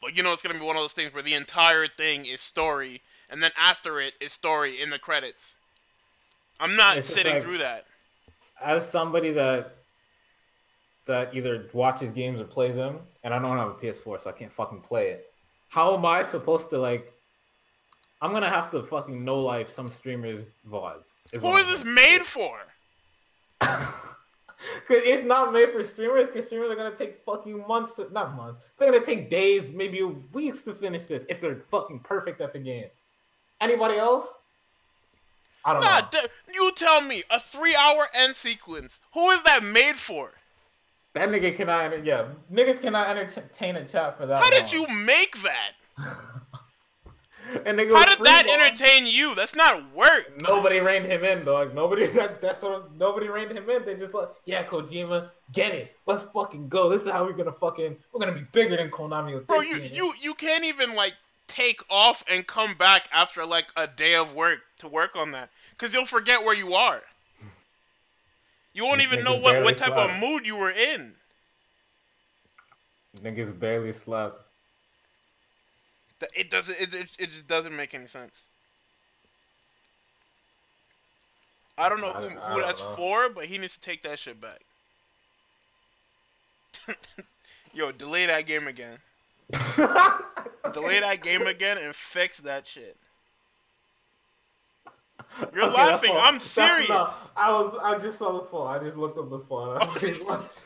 But 0.00 0.16
you 0.16 0.22
know 0.22 0.32
it's 0.32 0.42
gonna 0.42 0.58
be 0.58 0.64
one 0.64 0.76
of 0.76 0.82
those 0.82 0.92
things 0.92 1.14
where 1.14 1.22
the 1.22 1.34
entire 1.34 1.86
thing 1.88 2.26
is 2.26 2.40
story, 2.40 3.00
and 3.30 3.42
then 3.42 3.52
after 3.56 4.00
it 4.00 4.14
is 4.20 4.32
story 4.32 4.80
in 4.82 4.90
the 4.90 4.98
credits. 4.98 5.56
I'm 6.60 6.76
not 6.76 7.04
sitting 7.04 7.34
like- 7.34 7.42
through 7.42 7.58
that. 7.58 7.86
As 8.60 8.88
somebody 8.88 9.30
that 9.32 9.76
that 11.06 11.34
either 11.34 11.68
watches 11.72 12.10
games 12.12 12.40
or 12.40 12.44
plays 12.44 12.74
them, 12.74 12.98
and 13.24 13.32
I 13.32 13.38
don't 13.38 13.56
have 13.56 13.68
a 13.68 13.74
PS4, 13.74 14.20
so 14.20 14.28
I 14.28 14.32
can't 14.32 14.52
fucking 14.52 14.80
play 14.80 15.08
it. 15.08 15.32
How 15.68 15.94
am 15.94 16.04
I 16.04 16.22
supposed 16.22 16.70
to 16.70 16.78
like? 16.78 17.12
I'm 18.20 18.32
gonna 18.32 18.50
have 18.50 18.70
to 18.72 18.82
fucking 18.82 19.24
no 19.24 19.38
life 19.38 19.70
some 19.70 19.88
streamers 19.88 20.48
VODs. 20.68 21.04
Who 21.34 21.40
what 21.40 21.60
is 21.60 21.66
I'm 21.66 21.72
this 21.72 21.84
made 21.84 22.22
for? 22.22 22.58
Cause 24.88 24.96
it's 25.04 25.26
not 25.26 25.52
made 25.52 25.70
for 25.70 25.84
streamers. 25.84 26.28
Cause 26.30 26.46
streamers 26.46 26.70
are 26.70 26.76
gonna 26.76 26.96
take 26.96 27.24
fucking 27.24 27.64
months 27.66 27.92
to 27.92 28.12
not 28.12 28.34
months. 28.34 28.60
They're 28.76 28.90
gonna 28.90 29.04
take 29.04 29.30
days, 29.30 29.70
maybe 29.70 30.02
weeks 30.02 30.62
to 30.64 30.74
finish 30.74 31.04
this 31.04 31.24
if 31.28 31.40
they're 31.40 31.62
fucking 31.70 32.00
perfect 32.00 32.40
at 32.40 32.52
the 32.52 32.58
game. 32.58 32.86
Anybody 33.60 33.98
else? 33.98 34.26
I 35.64 35.72
don't 35.72 35.82
Nah, 35.82 36.00
know. 36.00 36.06
d- 36.10 36.18
you 36.54 36.72
tell 36.72 37.00
me 37.00 37.22
a 37.30 37.40
three 37.40 37.74
hour 37.74 38.08
end 38.14 38.36
sequence. 38.36 38.98
Who 39.14 39.30
is 39.30 39.42
that 39.42 39.62
made 39.62 39.96
for? 39.96 40.32
That 41.14 41.28
nigga 41.30 41.56
cannot. 41.56 42.04
Yeah, 42.04 42.28
niggas 42.52 42.80
cannot 42.80 43.08
entertain 43.08 43.76
a 43.76 43.84
chat 43.86 44.16
for 44.16 44.26
that. 44.26 44.42
How 44.42 44.50
did 44.50 44.72
you 44.72 44.86
make 44.88 45.36
that? 45.42 45.72
and 47.66 47.78
nigga 47.78 47.94
How 47.94 48.04
did 48.04 48.24
that 48.24 48.46
entertain 48.46 49.06
you? 49.06 49.34
That's 49.34 49.54
not 49.54 49.94
work. 49.94 50.30
Nobody 50.40 50.80
reined 50.80 51.06
him 51.06 51.24
in, 51.24 51.44
dog. 51.44 51.74
Nobody 51.74 52.06
that 52.18 52.40
that's 52.40 52.60
sort 52.60 52.74
of 52.74 52.94
nobody 52.96 53.28
reined 53.28 53.52
him 53.52 53.68
in. 53.68 53.84
They 53.84 53.94
just 53.96 54.14
like, 54.14 54.28
yeah, 54.44 54.64
Kojima, 54.64 55.30
get 55.52 55.74
it. 55.74 55.96
Let's 56.06 56.22
fucking 56.24 56.68
go. 56.68 56.88
This 56.88 57.02
is 57.02 57.10
how 57.10 57.24
we're 57.24 57.32
gonna 57.32 57.52
fucking 57.52 57.96
we're 58.12 58.20
gonna 58.20 58.32
be 58.38 58.46
bigger 58.52 58.76
than 58.76 58.90
Konami 58.90 59.34
with 59.34 59.46
Bro, 59.46 59.60
this 59.60 59.68
you 59.70 59.78
game. 59.80 59.90
you 59.92 60.12
you 60.20 60.34
can't 60.34 60.64
even 60.64 60.94
like 60.94 61.14
take 61.48 61.80
off 61.90 62.22
and 62.28 62.46
come 62.46 62.76
back 62.76 63.08
after 63.12 63.44
like 63.44 63.66
a 63.76 63.86
day 63.86 64.14
of 64.14 64.34
work 64.34 64.60
to 64.78 64.88
work 64.88 65.16
on 65.16 65.32
that, 65.32 65.50
cause 65.78 65.92
you'll 65.92 66.06
forget 66.06 66.44
where 66.44 66.54
you 66.54 66.74
are. 66.74 67.02
You 68.74 68.84
won't 68.84 69.00
even 69.02 69.24
know 69.24 69.40
what, 69.40 69.64
what 69.64 69.76
type 69.76 69.92
of 69.94 70.20
mood 70.20 70.46
you 70.46 70.54
were 70.54 70.70
in. 70.70 71.14
Niggas 73.22 73.58
barely 73.58 73.92
slept. 73.92 74.40
It 76.36 76.50
doesn't. 76.50 76.80
It, 76.80 76.94
it, 76.94 77.08
it 77.18 77.26
just 77.30 77.46
doesn't 77.48 77.74
make 77.74 77.94
any 77.94 78.06
sense. 78.06 78.44
I 81.76 81.88
don't 81.88 82.00
know 82.00 82.10
I- 82.10 82.20
who, 82.22 82.28
who 82.28 82.58
don't 82.58 82.60
that's 82.60 82.80
know. 82.80 82.94
for, 82.96 83.28
but 83.30 83.46
he 83.46 83.58
needs 83.58 83.74
to 83.74 83.80
take 83.80 84.02
that 84.02 84.18
shit 84.18 84.40
back. 84.40 84.60
Yo, 87.72 87.92
delay 87.92 88.26
that 88.26 88.46
game 88.46 88.66
again. 88.66 88.98
Delay 90.72 91.00
that 91.00 91.20
game 91.22 91.46
again 91.46 91.78
and 91.78 91.94
fix 91.94 92.38
that 92.40 92.66
shit. 92.66 92.96
You're 95.54 95.64
Okay, 95.64 95.74
laughing, 95.76 96.12
I'm 96.14 96.40
serious. 96.40 96.88
enough. 96.88 97.32
I 97.36 97.50
was. 97.52 97.78
I 97.82 97.98
just 97.98 98.18
saw 98.18 98.32
the 98.32 98.44
fall. 98.46 98.66
I 98.66 98.78
just 98.78 98.96
looked 98.96 99.18
up 99.18 99.30
the 99.30 99.38
fall. 99.38 99.74
and 99.74 99.82
I 99.82 99.86
what? 100.24 100.64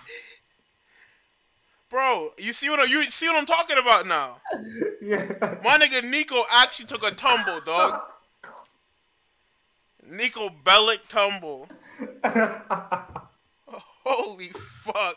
Bro, 1.88 2.30
you 2.38 2.52
see 2.52 2.68
what 2.68 2.80
I, 2.80 2.84
you 2.84 3.02
see 3.04 3.28
what 3.28 3.36
I'm 3.36 3.46
talking 3.46 3.78
about 3.78 4.06
now? 4.06 4.38
yeah. 5.00 5.26
My 5.62 5.78
nigga 5.78 6.02
Niko 6.02 6.42
actually 6.50 6.86
took 6.86 7.04
a 7.04 7.12
tumble, 7.12 7.60
dog. 7.60 8.00
Niko 10.10 10.50
Bellic 10.64 10.98
tumble. 11.08 11.68
Holy 14.04 14.48
fuck. 14.82 15.16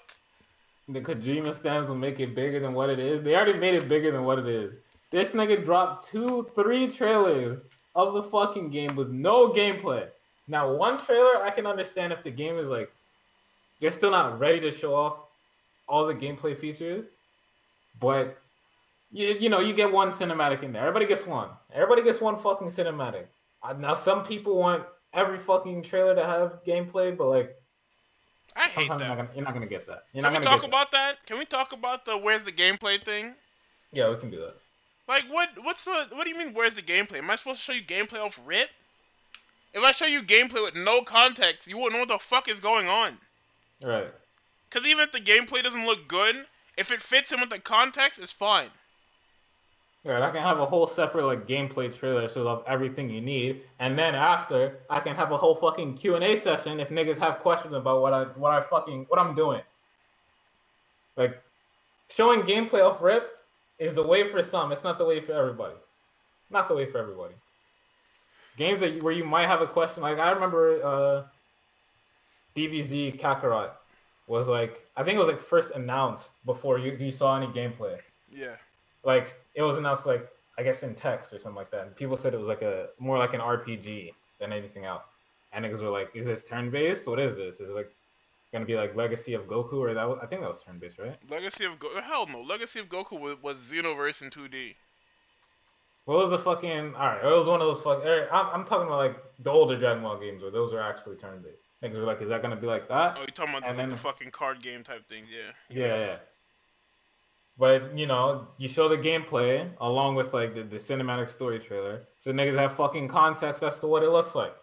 The 0.90 1.02
Kojima 1.02 1.54
stands 1.54 1.88
will 1.88 1.96
make 1.96 2.20
it 2.20 2.34
bigger 2.34 2.60
than 2.60 2.74
what 2.74 2.90
it 2.90 3.00
is. 3.00 3.24
They 3.24 3.36
already 3.36 3.58
made 3.60 3.76
it 3.76 3.88
bigger 3.88 4.12
than 4.12 4.24
what 4.24 4.40
it 4.40 4.48
is. 4.48 4.74
This 5.12 5.30
nigga 5.30 5.64
dropped 5.64 6.08
two, 6.08 6.50
three 6.56 6.88
trailers 6.88 7.62
of 7.96 8.16
the 8.16 8.24
fucking 8.24 8.72
game 8.72 8.96
with 8.96 9.10
no 9.10 9.50
gameplay. 9.50 10.08
Now, 10.48 10.74
one 10.74 10.98
trailer 10.98 11.44
I 11.44 11.52
can 11.52 11.68
understand 11.68 12.12
if 12.12 12.24
the 12.24 12.32
game 12.32 12.58
is 12.58 12.68
like 12.68 12.92
they're 13.80 13.92
still 13.92 14.12
not 14.12 14.40
ready 14.40 14.60
to 14.62 14.72
show 14.72 14.96
off 14.96 15.18
all 15.88 16.06
the 16.06 16.14
gameplay 16.14 16.58
features, 16.58 17.06
but 18.00 18.38
you 19.12 19.28
you 19.40 19.50
know 19.50 19.60
you 19.60 19.74
get 19.74 19.92
one 19.92 20.10
cinematic 20.10 20.64
in 20.64 20.74
there. 20.74 20.82
Everybody 20.82 21.06
gets 21.06 21.26
one. 21.26 21.50
Everybody 21.72 22.02
gets 22.02 22.20
one 22.20 22.36
fucking 22.36 22.70
cinematic. 22.72 23.26
Uh, 23.62 23.74
now, 23.74 23.94
some 23.94 24.24
people 24.24 24.58
want 24.58 24.84
every 25.14 25.38
fucking 25.38 25.84
trailer 25.84 26.16
to 26.16 26.26
have 26.26 26.64
gameplay, 26.66 27.16
but 27.16 27.28
like 27.28 27.59
I 28.56 28.64
hate 28.64 28.88
sometimes 28.88 29.02
you're 29.02 29.10
not, 29.10 29.18
that. 29.18 29.24
gonna, 29.24 29.30
you're 29.36 29.46
not 29.46 29.54
gonna 29.54 29.66
get 29.68 29.88
that. 29.88 30.04
You're 30.14 30.24
Can 30.24 30.34
we 30.34 30.40
talk 30.40 30.64
about 30.64 30.92
that? 30.92 31.26
Can 31.26 31.38
we 31.38 31.46
talk 31.46 31.72
about 31.72 32.06
the 32.06 32.18
where's 32.18 32.44
the 32.44 32.52
gameplay 32.52 33.02
thing? 33.02 33.34
Yeah, 33.92 34.10
we 34.10 34.18
can 34.18 34.30
do 34.30 34.40
that. 34.40 34.56
Like 35.08 35.24
what 35.30 35.50
what's 35.64 35.86
the 35.86 36.08
what 36.12 36.24
do 36.24 36.30
you 36.30 36.38
mean 36.38 36.54
where's 36.54 36.76
the 36.76 36.82
gameplay? 36.82 37.18
Am 37.18 37.30
I 37.30 37.36
supposed 37.36 37.60
to 37.60 37.64
show 37.64 37.74
you 37.74 37.84
gameplay 37.84 38.20
off 38.20 38.40
rip? 38.46 38.70
If 39.74 39.84
I 39.84 39.92
show 39.92 40.06
you 40.06 40.24
gameplay 40.24 40.64
with 40.64 40.76
no 40.76 41.02
context, 41.02 41.68
you 41.68 41.78
won't 41.78 41.94
know 41.94 42.00
what 42.00 42.08
the 42.08 42.20
fuck 42.20 42.48
is 42.48 42.60
going 42.60 42.88
on. 42.88 43.18
Right. 43.84 44.08
Cause 44.70 44.86
even 44.86 45.04
if 45.04 45.12
the 45.12 45.20
gameplay 45.20 45.64
doesn't 45.64 45.86
look 45.86 46.08
good, 46.08 46.46
if 46.78 46.92
it 46.92 47.02
fits 47.02 47.32
in 47.32 47.40
with 47.40 47.50
the 47.50 47.60
context, 47.60 48.20
it's 48.20 48.32
fine. 48.32 48.70
Right, 50.06 50.22
I 50.22 50.32
can 50.32 50.42
have 50.42 50.60
a 50.60 50.66
whole 50.66 50.88
separate 50.88 51.26
like 51.26 51.46
gameplay 51.46 51.94
trailer 51.94 52.30
so 52.30 52.48
of 52.48 52.64
everything 52.66 53.10
you 53.10 53.20
need, 53.20 53.64
and 53.80 54.00
then 54.00 54.16
after 54.16 54.80
I 54.90 55.02
can 55.02 55.14
have 55.14 55.32
a 55.34 55.38
whole 55.38 55.56
fucking 55.56 55.96
Q 55.96 56.16
and 56.16 56.24
A 56.24 56.38
session 56.38 56.80
if 56.80 56.88
niggas 56.88 57.18
have 57.18 57.40
questions 57.40 57.74
about 57.74 58.02
what 58.02 58.14
I 58.14 58.24
what 58.24 58.54
I 58.54 58.62
fucking 58.62 59.08
what 59.10 59.20
I'm 59.20 59.36
doing. 59.36 59.62
Like 61.18 61.42
showing 62.10 62.44
gameplay 62.44 62.82
off 62.82 63.02
rip 63.02 63.40
is 63.78 63.94
the 63.94 64.02
way 64.02 64.26
for 64.30 64.42
some. 64.42 64.72
It's 64.72 64.86
not 64.86 64.98
the 64.98 65.06
way 65.06 65.20
for 65.20 65.34
everybody. 65.34 65.76
Not 66.50 66.70
the 66.70 66.76
way 66.76 66.86
for 66.86 66.98
everybody. 66.98 67.36
Games 68.56 68.80
that 68.80 68.94
you, 68.94 69.00
where 69.02 69.14
you 69.14 69.26
might 69.26 69.48
have 69.48 69.62
a 69.62 69.68
question, 69.68 70.02
like 70.02 70.18
I 70.18 70.32
remember 70.32 70.82
uh, 70.82 71.24
DBZ 72.56 73.20
Kakarot 73.20 73.72
was 74.28 74.48
like 74.48 74.88
I 74.96 75.04
think 75.04 75.18
it 75.18 75.20
was 75.20 75.28
like 75.28 75.42
first 75.42 75.72
announced 75.72 76.32
before 76.46 76.80
you, 76.80 76.96
you 76.98 77.12
saw 77.12 77.36
any 77.36 77.48
gameplay 77.48 78.00
Yeah. 78.32 78.56
Like 79.04 79.36
it 79.56 79.62
was 79.62 79.78
announced 79.78 80.06
like 80.06 80.28
I 80.58 80.64
guess 80.64 80.84
in 80.84 80.94
text 80.96 81.32
or 81.34 81.40
something 81.40 81.56
like 81.56 81.72
that. 81.72 81.88
And 81.88 81.96
people 81.96 82.18
said 82.18 82.34
it 82.34 82.40
was 82.40 82.50
like 82.50 82.62
a 82.62 82.90
more 83.00 83.18
like 83.18 83.34
an 83.34 83.42
RPG 83.42 84.12
than 84.40 84.52
anything 84.54 84.86
else. 84.86 85.04
And 85.54 85.66
niggas 85.66 85.82
were 85.82 85.90
like, 85.90 86.12
"Is 86.14 86.26
this 86.26 86.44
turn 86.44 86.70
based? 86.70 87.08
What 87.08 87.20
is 87.20 87.36
this? 87.36 87.56
Is 87.56 87.70
it 87.70 87.76
like 87.76 87.92
gonna 88.52 88.66
be 88.66 88.76
like 88.76 88.96
Legacy 88.96 89.34
of 89.34 89.44
Goku 89.44 89.74
or 89.74 89.94
that? 89.94 90.08
Was, 90.08 90.20
I 90.22 90.26
think 90.26 90.42
that 90.42 90.50
was 90.50 90.62
turn 90.64 90.78
based, 90.80 91.00
right? 91.00 91.16
Legacy 91.30 91.66
of 91.66 91.80
Go 91.80 91.90
hell 92.02 92.28
no. 92.28 92.42
Legacy 92.42 92.80
of 92.80 92.88
Goku 92.90 93.20
was, 93.20 93.42
was 93.42 93.56
Xenoverse 93.58 94.22
in 94.22 94.30
2D. 94.30 94.76
What 96.06 96.18
was 96.18 96.30
the 96.32 96.40
fucking? 96.40 96.96
All 96.96 97.08
right, 97.08 97.24
it 97.24 97.36
was 97.36 97.48
one 97.48 97.62
of 97.62 97.68
those 97.68 97.82
fuck. 97.82 98.04
er, 98.06 98.28
I'm, 98.32 98.48
I'm 98.62 98.66
talking 98.66 98.88
about 98.88 98.98
like 98.98 99.18
the 99.40 99.52
older 99.52 99.78
Dragon 99.78 100.02
Ball 100.04 100.20
games 100.20 100.42
where 100.42 100.52
those 100.52 100.74
are 100.74 100.82
actually 100.82 101.16
turn 101.16 101.42
based. 101.42 101.62
Niggas 101.84 102.00
were 102.00 102.06
like, 102.06 102.22
"Is 102.22 102.30
that 102.30 102.42
gonna 102.42 102.56
be 102.56 102.68
like 102.68 102.88
that?" 102.90 103.14
Oh, 103.16 103.20
you're 103.20 103.28
talking 103.28 103.52
about 103.56 103.62
the, 103.64 103.70
And 103.70 103.78
like, 103.78 103.84
then- 103.86 103.90
the 103.90 103.98
fucking 103.98 104.32
card 104.32 104.62
game 104.62 104.84
type 104.84 105.08
things? 105.08 105.28
Yeah. 105.32 105.52
Yeah, 105.70 105.98
yeah. 105.98 106.16
But 107.60 107.96
you 107.98 108.08
know, 108.08 108.48
you 108.58 108.70
show 108.70 108.88
the 108.88 108.98
gameplay 108.98 109.70
along 109.82 110.16
with 110.16 110.34
like 110.34 110.56
the, 110.56 110.64
the 110.64 110.78
cinematic 110.78 111.30
story 111.30 111.60
trailer, 111.60 112.08
so 112.18 112.32
niggas 112.32 112.58
have 112.58 112.74
fucking 112.74 113.10
context 113.10 113.62
as 113.64 113.78
to 113.82 113.88
what 113.88 114.02
it 114.02 114.12
looks 114.12 114.34
like. 114.34 114.56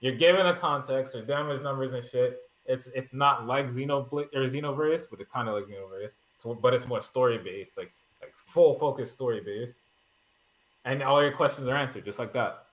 You're 0.00 0.16
given 0.16 0.46
the 0.46 0.54
context, 0.54 1.12
there's 1.12 1.26
damage 1.26 1.62
numbers 1.62 1.92
and 1.92 2.02
shit. 2.02 2.40
It's 2.64 2.88
it's 2.94 3.12
not 3.12 3.46
like 3.46 3.70
Xenoblade 3.70 4.34
or 4.34 4.46
Xenoverse, 4.48 5.02
but 5.10 5.20
it's 5.20 5.30
kind 5.30 5.48
of 5.48 5.54
like 5.54 5.64
Xenoverse. 5.64 6.12
So, 6.38 6.54
but 6.54 6.72
it's 6.72 6.86
more 6.86 7.02
story 7.02 7.36
based, 7.36 7.72
like 7.76 7.92
like 8.22 8.32
full 8.46 8.72
focus 8.72 9.10
story 9.10 9.42
based, 9.44 9.74
and 10.86 11.02
all 11.02 11.22
your 11.22 11.32
questions 11.32 11.68
are 11.68 11.76
answered 11.76 12.06
just 12.06 12.18
like 12.18 12.32
that. 12.32 12.64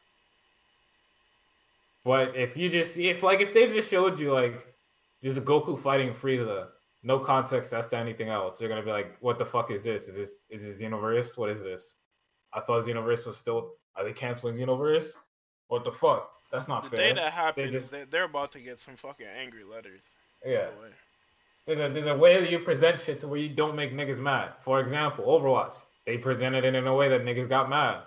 But 2.06 2.38
if 2.38 2.56
you 2.56 2.70
just 2.70 2.96
if 2.96 3.22
like 3.22 3.42
if 3.42 3.54
they 3.54 3.68
just 3.68 3.90
showed 3.90 4.18
you 4.18 4.32
like 4.32 4.66
just 5.22 5.38
a 5.38 5.42
Goku 5.42 5.78
fighting 5.78 6.14
Frieza, 6.14 6.68
no 7.04 7.20
context 7.20 7.74
as 7.74 7.88
to 7.90 7.98
anything 7.98 8.30
else, 8.30 8.60
you're 8.60 8.70
gonna 8.70 8.84
be 8.84 8.92
like, 8.92 9.16
what 9.22 9.38
the 9.38 9.46
fuck 9.46 9.72
is 9.72 9.84
this? 9.84 10.08
Is 10.08 10.16
this 10.16 10.30
is 10.50 10.64
this 10.64 10.82
Xenoverse? 10.82 11.38
What 11.38 11.50
is 11.50 11.62
this? 11.62 11.96
I 12.54 12.60
thought 12.62 12.84
Xenoverse 12.86 13.26
was 13.26 13.38
still. 13.38 13.74
Are 13.96 14.04
they 14.04 14.14
canceling 14.14 14.56
Xenoverse? 14.56 15.08
What 15.68 15.84
the 15.84 15.92
fuck? 15.92 16.30
That's 16.52 16.68
not 16.68 16.84
The 16.84 16.90
fair. 16.92 17.00
day 17.00 17.14
that 17.14 17.34
happens, 17.34 17.72
just- 17.72 17.92
they, 17.92 18.04
they're 18.06 18.24
about 18.26 18.52
to 18.54 18.60
get 18.60 18.80
some 18.80 18.96
fucking 18.96 19.26
angry 19.28 19.64
letters. 19.64 20.02
yeah, 20.46 20.68
the 21.66 21.76
there's 21.76 21.80
a 21.90 21.94
there's 21.94 22.06
a 22.06 22.18
way 22.18 22.40
that 22.40 22.50
you 22.50 22.60
present 22.60 23.00
shit 23.02 23.20
to 23.22 23.28
where 23.28 23.40
you 23.40 23.50
don't 23.50 23.76
make 23.76 23.92
niggas 23.94 24.18
mad. 24.20 24.54
For 24.62 24.80
example, 24.80 25.26
Overwatch, 25.26 25.76
they 26.06 26.18
presented 26.18 26.64
it 26.64 26.74
in 26.76 26.88
a 26.88 26.94
way 26.96 27.10
that 27.10 27.24
niggas 27.26 27.50
got 27.50 27.70
mad. 27.70 28.04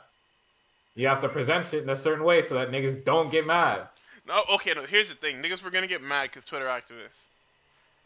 You 0.95 1.07
have 1.09 1.21
to 1.21 1.29
present 1.29 1.67
shit 1.67 1.83
in 1.83 1.89
a 1.91 1.97
certain 1.97 2.25
way 2.25 2.41
so 2.43 2.55
that 2.55 2.71
niggas 2.71 3.05
don't 3.05 3.31
get 3.31 3.47
mad. 3.47 3.89
No, 4.27 4.43
okay, 4.55 4.73
no. 4.75 4.83
Here's 4.85 5.09
the 5.11 5.15
thing: 5.15 5.43
niggas 5.43 5.62
were 5.62 5.71
gonna 5.71 5.87
get 5.87 6.03
mad 6.03 6.31
because 6.31 6.45
Twitter 6.45 6.67
activists. 6.67 7.27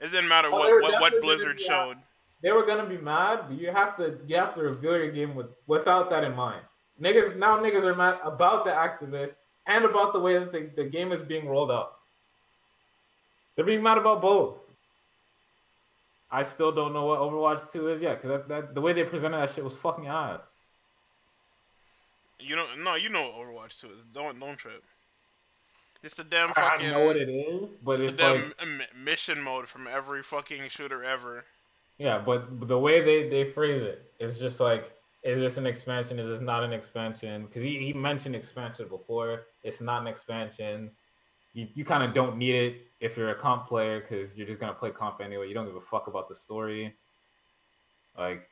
It 0.05 0.13
didn't 0.13 0.29
matter 0.29 0.49
Oh, 0.53 0.59
what 0.59 0.83
what, 0.83 1.01
what 1.01 1.23
Blizzard 1.23 1.59
showed. 1.59 1.97
they 2.43 2.53
were 2.53 2.67
gonna 2.67 2.87
be 2.87 2.99
mad, 2.99 3.45
but 3.49 3.59
you 3.59 3.71
have 3.71 3.97
to 3.97 4.19
you 4.27 4.37
have 4.37 4.55
to 4.55 4.63
reveal 4.63 4.97
your 4.99 5.11
game 5.11 5.35
with 5.35 5.47
without 5.67 6.11
that 6.11 6.25
in 6.25 6.35
mind. 6.37 6.61
Niggas 7.01 7.37
now 7.37 7.57
niggas 7.59 7.85
are 7.85 7.95
mad 7.95 8.19
about 8.23 8.65
the 8.65 8.71
activists 8.71 9.35
and 9.67 9.85
about 9.85 10.13
the 10.13 10.21
way 10.21 10.39
that 10.39 10.53
the, 10.53 10.71
the 10.77 10.85
game 10.85 11.11
is 11.13 11.23
being 11.23 11.49
rolled 11.49 11.73
out. 11.73 11.97
They're 13.57 13.65
being 13.65 13.83
mad 13.83 13.97
about 13.99 14.21
both. 14.21 14.59
I 16.31 16.43
still 16.43 16.73
don't 16.73 16.93
know 16.93 17.07
what 17.07 17.21
Overwatch 17.21 17.71
2 17.73 17.89
is 17.91 18.03
yet, 18.03 18.21
because 18.21 18.41
that, 18.41 18.49
that 18.49 18.75
the 18.75 18.81
way 18.81 18.93
they 18.93 19.05
presented 19.05 19.39
that 19.39 19.53
shit 19.53 19.63
was 19.63 19.77
fucking 19.77 20.09
ass. 20.09 20.41
You 22.41 22.57
know, 22.57 22.67
no, 22.77 22.97
you 22.97 23.09
know 23.09 23.23
what 23.23 23.37
Overwatch 23.37 23.81
2 23.81 23.87
is. 23.91 24.01
Don't 24.13 24.39
don't 24.39 24.57
trip. 24.57 24.83
It's 26.05 26.15
the 26.15 26.25
damn 26.25 26.53
fucking. 26.53 26.87
I 26.87 26.91
know 26.91 27.07
what 27.07 27.17
it 27.17 27.31
is, 27.31 27.77
but 27.77 28.01
it's 28.01 28.17
damn 28.17 28.53
like 28.61 28.95
mission 28.95 29.41
mode 29.41 29.67
from 29.67 29.87
every 29.87 30.23
fucking 30.23 30.69
shooter 30.69 31.03
ever. 31.03 31.45
Yeah, 31.99 32.19
but 32.19 32.69
the 32.69 32.79
way 32.79 33.01
they, 33.01 33.29
they 33.29 33.51
phrase 33.51 33.81
it 33.81 34.13
is 34.21 34.39
just 34.39 34.61
like, 34.61 34.93
is 35.23 35.39
this 35.39 35.57
an 35.57 35.67
expansion? 35.67 36.19
Is 36.19 36.29
this 36.29 36.41
not 36.43 36.63
an 36.63 36.73
expansion? 36.73 37.47
Because 37.47 37.63
he, 37.63 37.79
he 37.79 37.93
mentioned 37.95 38.37
expansion 38.37 38.89
before. 38.89 39.47
It's 39.63 39.81
not 39.81 40.03
an 40.03 40.07
expansion. 40.09 40.91
You, 41.55 41.69
you 41.73 41.85
kind 41.85 42.03
of 42.03 42.13
don't 42.13 42.37
need 42.37 42.55
it 42.55 42.83
if 43.01 43.17
you're 43.17 43.31
a 43.31 43.35
comp 43.35 43.67
player 43.67 44.01
because 44.01 44.37
you're 44.37 44.47
just 44.47 44.61
going 44.61 44.73
to 44.73 44.79
play 44.79 44.91
comp 44.91 45.21
anyway. 45.23 45.49
You 45.49 45.55
don't 45.55 45.67
give 45.67 45.77
a 45.77 45.81
fuck 45.81 46.09
about 46.09 46.29
the 46.29 46.35
story. 46.35 46.95
Like, 48.19 48.51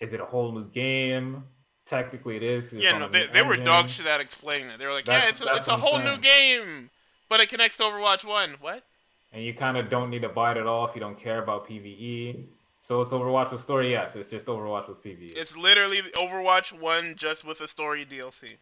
is 0.00 0.12
it 0.12 0.20
a 0.20 0.26
whole 0.26 0.52
new 0.52 0.68
game? 0.68 1.44
Technically, 1.86 2.36
it 2.36 2.42
is. 2.42 2.72
Yeah, 2.72 2.98
no, 2.98 3.08
they, 3.08 3.26
new 3.26 3.32
they 3.32 3.42
were 3.42 3.56
dog 3.56 3.88
shit 3.88 4.06
at 4.06 4.20
explaining 4.20 4.70
it. 4.70 4.78
They 4.78 4.86
were 4.86 4.92
like, 4.92 5.06
yeah, 5.06 5.28
it's 5.28 5.40
a, 5.40 5.54
it's 5.54 5.68
a 5.68 5.76
whole 5.76 5.98
new 5.98 6.16
game, 6.18 6.90
but 7.28 7.40
it 7.40 7.48
connects 7.48 7.76
to 7.78 7.82
Overwatch 7.84 8.24
1. 8.24 8.56
What? 8.60 8.82
And 9.32 9.42
you 9.44 9.52
kind 9.54 9.76
of 9.76 9.88
don't 9.88 10.10
need 10.10 10.22
to 10.22 10.28
buy 10.28 10.52
it 10.52 10.58
at 10.58 10.66
all 10.66 10.86
if 10.86 10.94
you 10.94 11.00
don't 11.00 11.18
care 11.18 11.42
about 11.42 11.66
PvE. 11.68 12.44
So 12.80 13.00
it's 13.00 13.12
Overwatch 13.12 13.50
with 13.52 13.60
story? 13.60 13.90
Yes, 13.90 14.14
it's 14.16 14.30
just 14.30 14.46
Overwatch 14.46 14.88
with 14.88 15.02
PvE. 15.02 15.36
It's 15.36 15.56
literally 15.56 16.02
Overwatch 16.16 16.78
1 16.78 17.14
just 17.16 17.44
with 17.44 17.60
a 17.60 17.68
story 17.68 18.04
DLC. 18.04 18.56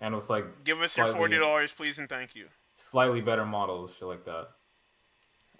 and 0.00 0.14
with 0.14 0.28
like 0.30 0.44
Give 0.64 0.80
us 0.80 0.96
your 0.96 1.06
$40, 1.06 1.74
please, 1.76 1.98
and 1.98 2.08
thank 2.08 2.34
you. 2.34 2.46
slightly 2.76 3.20
better 3.20 3.44
models, 3.44 3.94
shit 3.98 4.08
like 4.08 4.24
that. 4.24 4.48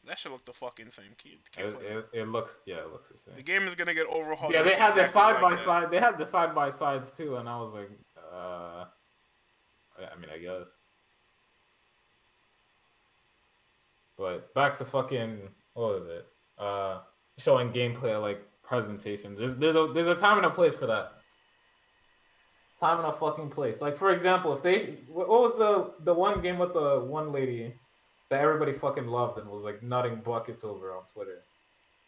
That 0.06 0.18
should 0.18 0.32
look 0.32 0.44
the 0.44 0.52
fucking 0.52 0.90
same. 0.90 1.14
Keep, 1.16 1.50
keep 1.52 1.64
It, 1.64 1.82
it, 1.82 2.08
it 2.12 2.28
looks, 2.28 2.58
yeah, 2.66 2.78
it 2.78 2.90
looks 2.92 3.08
the 3.08 3.18
same. 3.18 3.36
The 3.36 3.42
game 3.42 3.68
is 3.68 3.76
gonna 3.76 3.94
get 3.94 4.06
overhauled. 4.08 4.52
Yeah, 4.52 4.62
they 4.62 4.74
had 4.74 4.94
the 4.94 5.10
side 5.12 5.34
like 5.34 5.40
by 5.40 5.54
that. 5.54 5.64
side. 5.64 5.90
They 5.90 6.00
had 6.00 6.18
the 6.18 6.26
side 6.26 6.54
by 6.54 6.70
sides 6.70 7.12
too, 7.12 7.36
and 7.36 7.48
I 7.48 7.56
was 7.60 7.72
like, 7.72 7.90
uh, 8.32 8.84
I 9.98 10.18
mean, 10.18 10.28
I 10.34 10.38
guess. 10.38 10.66
But 14.18 14.52
back 14.54 14.76
to 14.78 14.84
fucking 14.84 15.38
what 15.74 16.00
was 16.00 16.08
it? 16.08 16.26
Uh, 16.58 17.00
showing 17.38 17.72
gameplay 17.72 18.20
like 18.20 18.40
presentations. 18.62 19.38
There's 19.38 19.56
there's 19.56 19.76
a 19.76 19.90
there's 19.94 20.08
a 20.08 20.14
time 20.14 20.36
and 20.36 20.46
a 20.46 20.50
place 20.50 20.74
for 20.74 20.86
that. 20.86 21.12
Time 22.80 22.98
and 22.98 23.06
a 23.06 23.12
fucking 23.12 23.50
place. 23.50 23.80
Like 23.80 23.96
for 23.96 24.10
example, 24.10 24.52
if 24.52 24.62
they 24.62 24.98
what 25.06 25.28
was 25.28 25.56
the 25.58 25.94
the 26.04 26.14
one 26.14 26.40
game 26.40 26.58
with 26.58 26.72
the 26.74 27.00
one 27.00 27.30
lady 27.30 27.74
that 28.32 28.40
everybody 28.40 28.72
fucking 28.72 29.06
loved 29.06 29.38
and 29.38 29.48
was 29.48 29.62
like 29.62 29.82
nutting 29.82 30.16
buckets 30.24 30.64
over 30.64 30.96
on 30.96 31.02
Twitter? 31.12 31.42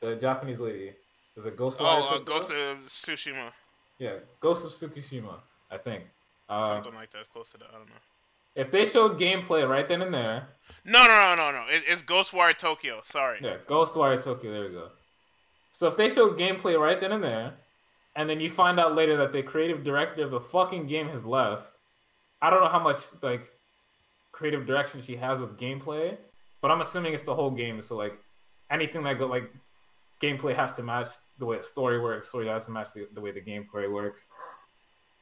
The 0.01 0.17
Japanese 0.17 0.59
lady. 0.59 0.95
Is 1.37 1.45
it 1.45 1.57
Ghost? 1.57 1.77
Oh, 1.81 1.85
uh, 1.85 2.19
Ghost 2.19 2.51
of 2.51 2.79
Tsushima. 2.87 3.51
Yeah, 3.99 4.15
Ghost 4.41 4.65
of 4.65 4.73
Tsushima. 4.73 5.37
I 5.71 5.77
think. 5.77 6.05
Uh, 6.49 6.67
Something 6.67 6.95
like 6.95 7.13
that. 7.13 7.31
Close 7.31 7.51
to 7.51 7.59
that. 7.59 7.69
I 7.75 7.77
don't 7.77 7.89
know. 7.89 7.95
If 8.55 8.71
they 8.71 8.87
showed 8.87 9.19
gameplay 9.19 9.69
right 9.69 9.87
then 9.87 10.01
and 10.01 10.15
there. 10.15 10.49
No, 10.85 11.07
no, 11.07 11.35
no, 11.35 11.35
no, 11.37 11.59
no. 11.59 11.65
It, 11.69 11.83
it's 11.87 12.03
Ghostwire 12.03 12.57
Tokyo. 12.57 13.01
Sorry. 13.05 13.39
Yeah, 13.43 13.57
Ghostwire 13.67 14.23
Tokyo. 14.23 14.51
There 14.51 14.63
we 14.63 14.71
go. 14.71 14.89
So 15.73 15.89
if 15.89 15.97
they 15.97 16.09
showed 16.09 16.39
gameplay 16.39 16.79
right 16.81 17.01
then 17.01 17.13
and 17.13 17.23
there, 17.23 17.53
and 18.17 18.31
then 18.31 18.41
you 18.41 18.49
find 18.49 18.81
out 18.81 18.95
later 18.95 19.17
that 19.19 19.33
the 19.33 19.43
creative 19.43 19.85
director 19.85 20.25
of 20.25 20.31
the 20.31 20.41
fucking 20.41 20.87
game 20.87 21.09
has 21.09 21.25
left, 21.25 21.73
I 22.41 22.49
don't 22.49 22.63
know 22.63 22.69
how 22.69 22.83
much 22.83 22.99
like 23.23 23.51
creative 24.35 24.67
direction 24.67 25.01
she 25.01 25.17
has 25.17 25.39
with 25.39 25.57
gameplay, 25.57 26.17
but 26.61 26.71
I'm 26.71 26.81
assuming 26.81 27.15
it's 27.15 27.23
the 27.23 27.35
whole 27.35 27.51
game. 27.51 27.81
So 27.83 27.97
like 27.97 28.19
anything 28.71 29.05
that 29.05 29.19
go 29.19 29.27
like 29.27 29.51
gameplay 30.21 30.55
has 30.57 30.73
to 30.75 30.83
match 30.83 31.09
the 31.39 31.47
way 31.47 31.59
the 31.59 31.65
story 31.65 32.01
works, 32.01 32.29
story 32.29 32.49
has 32.49 32.67
to 32.67 32.73
match 32.73 32.89
the, 32.95 33.07
the 33.15 33.21
way 33.21 33.31
the 33.31 33.41
gameplay 33.41 33.91
works. 33.91 34.25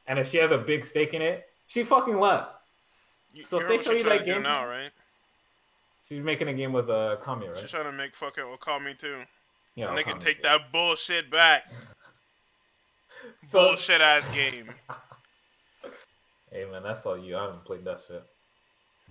And 0.07 0.17
if 0.17 0.31
she 0.31 0.37
has 0.37 0.51
a 0.51 0.57
big 0.57 0.83
stake 0.83 1.13
in 1.13 1.21
it, 1.21 1.45
she 1.67 1.83
fucking 1.83 2.19
left. 2.19 2.51
You, 3.33 3.45
so 3.45 3.59
if 3.59 3.67
they 3.67 3.77
show 3.77 3.93
you 3.93 4.03
that 4.03 4.25
game 4.25 4.43
now, 4.43 4.67
right? 4.67 4.91
She's 6.07 6.23
making 6.23 6.49
a 6.49 6.53
game 6.53 6.73
with 6.73 6.89
uh, 6.89 7.17
Kami, 7.23 7.47
right? 7.47 7.57
She's 7.57 7.71
trying 7.71 7.85
to 7.85 7.91
make 7.91 8.15
fucking 8.15 8.43
Okami 8.43 8.97
too. 8.97 9.21
Yeah, 9.75 9.89
and 9.89 9.97
they 9.97 10.03
can 10.03 10.19
take 10.19 10.43
that 10.43 10.71
bullshit 10.71 11.31
back. 11.31 11.71
so... 13.49 13.67
Bullshit 13.69 14.01
ass 14.01 14.27
game. 14.35 14.69
hey 16.51 16.65
man, 16.69 16.83
that's 16.83 17.05
all 17.05 17.17
you. 17.17 17.37
I 17.37 17.43
haven't 17.43 17.63
played 17.63 17.85
that 17.85 18.01
shit. 18.07 18.23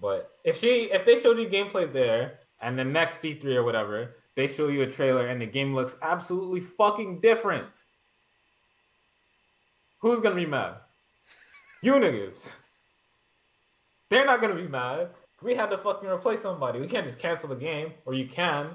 But 0.03 0.33
if 0.45 0.59
she, 0.59 0.91
if 0.93 1.07
they 1.07 1.19
showed 1.19 1.39
you 1.39 1.49
gameplay 1.49 1.91
there, 1.91 2.41
and 2.61 2.79
the 2.79 2.85
next 2.85 3.23
E3 3.23 3.45
or 3.57 3.65
whatever, 3.65 4.17
they 4.35 4.47
show 4.47 4.69
you 4.69 4.83
a 4.83 4.87
trailer 4.87 5.29
and 5.29 5.41
the 5.41 5.47
game 5.47 5.75
looks 5.75 5.97
absolutely 6.03 6.61
fucking 6.61 7.21
different. 7.21 7.85
Who's 10.01 10.21
gonna 10.21 10.35
be 10.35 10.47
mad? 10.47 10.77
You 11.83 11.93
niggas. 11.95 12.51
They're 14.11 14.27
not 14.27 14.41
gonna 14.41 14.55
be 14.55 14.69
mad. 14.69 15.11
We 15.43 15.55
had 15.55 15.71
to 15.71 15.79
fucking 15.79 16.09
replace 16.09 16.41
somebody. 16.41 16.81
We 16.81 16.87
can't 16.87 17.07
just 17.07 17.19
cancel 17.19 17.49
the 17.49 17.57
game, 17.57 17.93
or 18.05 18.15
you 18.15 18.29
can. 18.29 18.71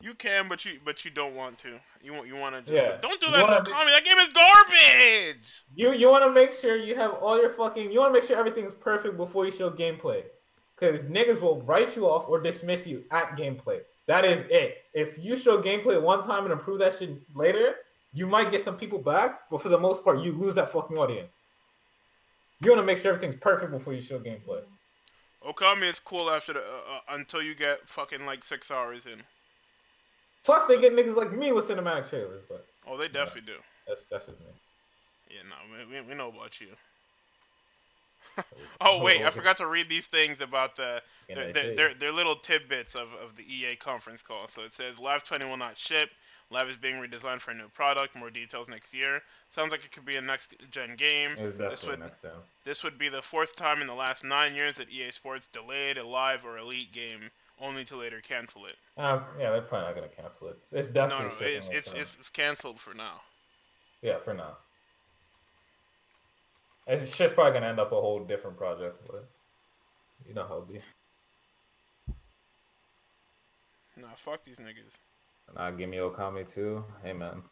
You 0.00 0.14
can, 0.14 0.48
but 0.48 0.64
you 0.64 0.78
but 0.84 1.04
you 1.04 1.10
don't 1.10 1.34
want 1.34 1.58
to. 1.58 1.80
You 2.02 2.12
want 2.12 2.28
you 2.28 2.36
want 2.36 2.54
to 2.54 2.60
just 2.62 2.72
yeah. 2.72 2.98
don't 3.00 3.20
do 3.20 3.30
that 3.30 3.64
to 3.64 3.70
That 3.70 4.04
game 4.04 4.18
is 4.18 4.28
garbage. 4.28 5.64
You 5.74 5.92
you 5.92 6.10
want 6.10 6.24
to 6.24 6.30
make 6.30 6.52
sure 6.52 6.76
you 6.76 6.94
have 6.96 7.14
all 7.14 7.40
your 7.40 7.50
fucking. 7.50 7.90
You 7.90 8.00
want 8.00 8.14
to 8.14 8.20
make 8.20 8.28
sure 8.28 8.36
everything's 8.36 8.74
perfect 8.74 9.16
before 9.16 9.46
you 9.46 9.50
show 9.50 9.70
gameplay. 9.70 10.22
Because 10.78 11.00
niggas 11.02 11.40
will 11.40 11.62
write 11.62 11.96
you 11.96 12.06
off 12.06 12.28
or 12.28 12.38
dismiss 12.38 12.86
you 12.86 13.04
at 13.10 13.36
gameplay. 13.36 13.80
That 14.06 14.26
is 14.26 14.44
it. 14.50 14.84
If 14.92 15.22
you 15.24 15.34
show 15.34 15.62
gameplay 15.62 16.00
one 16.00 16.22
time 16.22 16.44
and 16.44 16.52
improve 16.52 16.78
that 16.80 16.98
shit 16.98 17.10
later, 17.34 17.76
you 18.12 18.26
might 18.26 18.50
get 18.50 18.64
some 18.64 18.76
people 18.76 18.98
back, 18.98 19.48
but 19.50 19.62
for 19.62 19.70
the 19.70 19.78
most 19.78 20.04
part, 20.04 20.20
you 20.20 20.32
lose 20.32 20.54
that 20.54 20.70
fucking 20.70 20.96
audience. 20.96 21.32
You 22.60 22.70
want 22.70 22.80
to 22.80 22.86
make 22.86 22.98
sure 22.98 23.12
everything's 23.12 23.40
perfect 23.40 23.72
before 23.72 23.94
you 23.94 24.02
show 24.02 24.18
gameplay. 24.18 24.62
Okami 25.46 25.84
is 25.84 25.98
cool 25.98 26.30
after 26.30 26.54
the, 26.54 26.60
uh, 26.60 26.62
uh, 26.62 27.00
until 27.10 27.42
you 27.42 27.54
get 27.54 27.86
fucking 27.88 28.24
like 28.26 28.44
six 28.44 28.70
hours 28.70 29.06
in. 29.06 29.22
Plus, 30.46 30.64
they 30.66 30.80
get 30.80 30.94
niggas 30.94 31.16
like 31.16 31.36
me 31.36 31.52
with 31.52 31.68
cinematic 31.68 32.08
trailers, 32.08 32.42
but. 32.48 32.64
Oh, 32.86 32.96
they 32.96 33.08
definitely 33.08 33.52
yeah, 33.52 33.58
do. 33.58 33.62
That's 33.88 34.02
that's 34.10 34.26
just 34.26 34.38
me. 34.40 34.46
Yeah, 35.28 35.42
no, 35.48 35.86
we, 35.90 36.00
we 36.08 36.14
know 36.14 36.28
about 36.28 36.60
you. 36.60 36.68
oh 38.80 39.02
wait, 39.02 39.22
I 39.22 39.30
forgot 39.30 39.56
to 39.56 39.66
read 39.66 39.88
these 39.88 40.06
things 40.06 40.40
about 40.40 40.76
the 40.76 41.02
their, 41.28 41.52
their, 41.52 41.94
their, 41.94 42.12
little 42.12 42.36
tidbits 42.36 42.94
of, 42.94 43.12
of 43.14 43.34
the 43.34 43.42
EA 43.42 43.76
conference 43.76 44.22
call. 44.22 44.46
So 44.46 44.62
it 44.62 44.74
says 44.74 44.98
Live 44.98 45.24
20 45.24 45.44
will 45.46 45.56
not 45.56 45.76
ship. 45.76 46.10
Live 46.50 46.68
is 46.68 46.76
being 46.76 46.96
redesigned 46.96 47.40
for 47.40 47.50
a 47.50 47.54
new 47.54 47.68
product. 47.68 48.14
More 48.14 48.30
details 48.30 48.68
next 48.68 48.94
year. 48.94 49.20
Sounds 49.50 49.72
like 49.72 49.84
it 49.84 49.90
could 49.90 50.04
be 50.04 50.16
a 50.16 50.20
next 50.20 50.54
gen 50.70 50.94
game. 50.96 51.34
This 51.36 51.84
would 51.84 52.02
this 52.64 52.84
would 52.84 52.98
be 52.98 53.08
the 53.08 53.22
fourth 53.22 53.56
time 53.56 53.80
in 53.80 53.88
the 53.88 53.94
last 53.94 54.22
nine 54.22 54.54
years 54.54 54.76
that 54.76 54.90
EA 54.90 55.10
Sports 55.10 55.48
delayed 55.48 55.98
a 55.98 56.06
live 56.06 56.44
or 56.44 56.58
elite 56.58 56.92
game, 56.92 57.30
only 57.60 57.84
to 57.84 57.96
later 57.96 58.20
cancel 58.20 58.66
it. 58.66 58.76
Um, 58.96 59.24
yeah, 59.38 59.50
they're 59.50 59.62
probably 59.62 59.86
not 59.86 59.94
gonna 59.94 60.08
cancel 60.08 60.48
it. 60.48 60.58
It's 60.72 60.88
definitely 60.88 61.26
no, 61.26 61.30
no, 61.40 61.46
it's 61.46 61.68
it's, 61.68 61.92
it's, 61.94 62.16
it's 62.18 62.30
canceled 62.30 62.80
for 62.80 62.94
now. 62.94 63.20
Yeah, 64.02 64.18
for 64.18 64.34
now. 64.34 64.56
It's 66.86 67.16
just 67.16 67.34
probably 67.34 67.52
gonna 67.52 67.66
end 67.66 67.80
up 67.80 67.92
a 67.92 68.00
whole 68.00 68.20
different 68.20 68.56
project, 68.56 69.00
but 69.06 69.28
you 70.26 70.34
know 70.34 70.46
how 70.46 70.58
it 70.58 70.68
be. 70.68 70.78
Nah, 74.00 74.08
fuck 74.14 74.44
these 74.44 74.56
niggas. 74.56 74.98
Nah, 75.54 75.70
give 75.70 75.88
me 75.88 75.96
Okami 75.96 76.52
too. 76.52 76.84
Hey 77.02 77.12
man. 77.12 77.42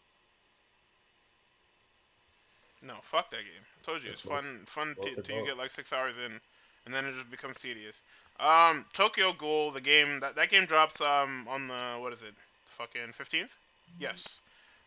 No, 2.82 2.94
fuck 3.00 3.30
that 3.30 3.38
game. 3.38 3.64
I 3.80 3.82
told 3.82 4.04
you 4.04 4.10
it's, 4.10 4.20
it's 4.20 4.30
fun, 4.30 4.60
fun 4.66 4.94
t- 5.02 5.16
till 5.22 5.36
you 5.36 5.46
get 5.46 5.56
like 5.56 5.72
six 5.72 5.90
hours 5.92 6.16
in, 6.18 6.38
and 6.84 6.94
then 6.94 7.06
it 7.06 7.14
just 7.14 7.30
becomes 7.30 7.58
tedious. 7.58 8.02
Um, 8.40 8.84
Tokyo 8.92 9.32
Ghoul, 9.32 9.70
the 9.70 9.80
game 9.80 10.20
that 10.20 10.34
that 10.34 10.50
game 10.50 10.66
drops 10.66 11.00
um 11.00 11.46
on 11.48 11.68
the 11.68 11.98
what 12.00 12.12
is 12.12 12.22
it, 12.22 12.34
fucking 12.66 13.12
fifteenth? 13.12 13.56
Yes, 13.98 14.40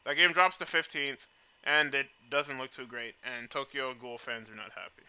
that 0.06 0.18
game 0.18 0.34
drops 0.34 0.58
the 0.58 0.66
fifteenth 0.66 1.26
and 1.68 1.94
it 1.94 2.08
doesn't 2.30 2.58
look 2.58 2.72
too 2.72 2.86
great. 2.86 3.14
And 3.24 3.50
Tokyo 3.50 3.94
Ghoul 3.94 4.18
fans 4.18 4.50
are 4.50 4.56
not 4.56 4.72
happy. 4.74 5.04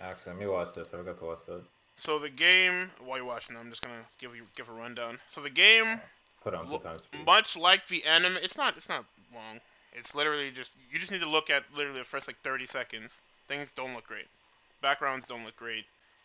Actually, 0.00 0.32
let 0.32 0.40
me 0.40 0.46
watch 0.46 0.74
this. 0.74 0.88
I 0.88 0.98
forgot 0.98 1.18
to 1.18 1.24
watch 1.24 1.46
that. 1.46 1.62
So 1.96 2.18
the 2.18 2.28
game, 2.28 2.90
while 3.04 3.18
you're 3.18 3.26
watching, 3.26 3.56
I'm 3.56 3.70
just 3.70 3.82
gonna 3.82 3.94
give 4.18 4.34
you 4.36 4.44
give 4.56 4.68
a 4.68 4.72
rundown. 4.72 5.18
So 5.28 5.40
the 5.40 5.50
game, 5.50 6.00
put 6.42 6.54
on 6.54 6.68
some 6.68 6.80
time 6.80 6.98
speed. 6.98 7.24
Much 7.24 7.56
like 7.56 7.86
the 7.88 8.04
anime, 8.04 8.36
it's 8.42 8.56
not 8.56 8.76
it's 8.76 8.88
not 8.88 9.04
long. 9.34 9.60
It's 9.92 10.14
literally 10.14 10.50
just 10.50 10.72
you 10.92 10.98
just 10.98 11.10
need 11.10 11.22
to 11.22 11.28
look 11.28 11.48
at 11.48 11.64
literally 11.74 12.00
the 12.00 12.04
first 12.04 12.26
like 12.26 12.36
30 12.42 12.66
seconds. 12.66 13.20
Things 13.48 13.72
don't 13.72 13.94
look 13.94 14.06
great. 14.06 14.26
Backgrounds 14.82 15.26
don't 15.26 15.44
look 15.44 15.56
great. 15.56 15.84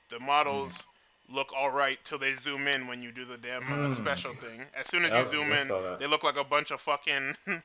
The 0.09 0.19
models 0.19 0.73
mm. 0.73 0.85
Look 1.29 1.53
all 1.55 1.71
right 1.71 1.99
till 2.03 2.17
they 2.17 2.33
zoom 2.35 2.67
in 2.67 2.87
when 2.87 3.01
you 3.01 3.11
do 3.11 3.25
the 3.25 3.37
damn 3.37 3.63
uh, 3.63 3.87
mm. 3.87 3.93
special 3.93 4.33
thing. 4.35 4.63
As 4.75 4.87
soon 4.87 5.05
as 5.05 5.13
you 5.13 5.25
zoom 5.25 5.51
in, 5.51 5.67
they 5.99 6.07
look 6.07 6.23
like 6.23 6.37
a 6.37 6.43
bunch 6.43 6.71
of 6.71 6.81
fucking 6.81 7.35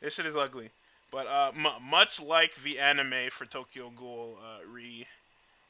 This 0.00 0.14
shit 0.14 0.26
is 0.26 0.36
ugly. 0.36 0.70
But 1.10 1.26
uh, 1.26 1.52
much 1.80 2.20
like 2.20 2.54
the 2.56 2.78
anime 2.78 3.30
for 3.30 3.46
Tokyo 3.46 3.90
Ghoul 3.90 4.38
uh, 4.42 4.64
Re, 4.66 5.06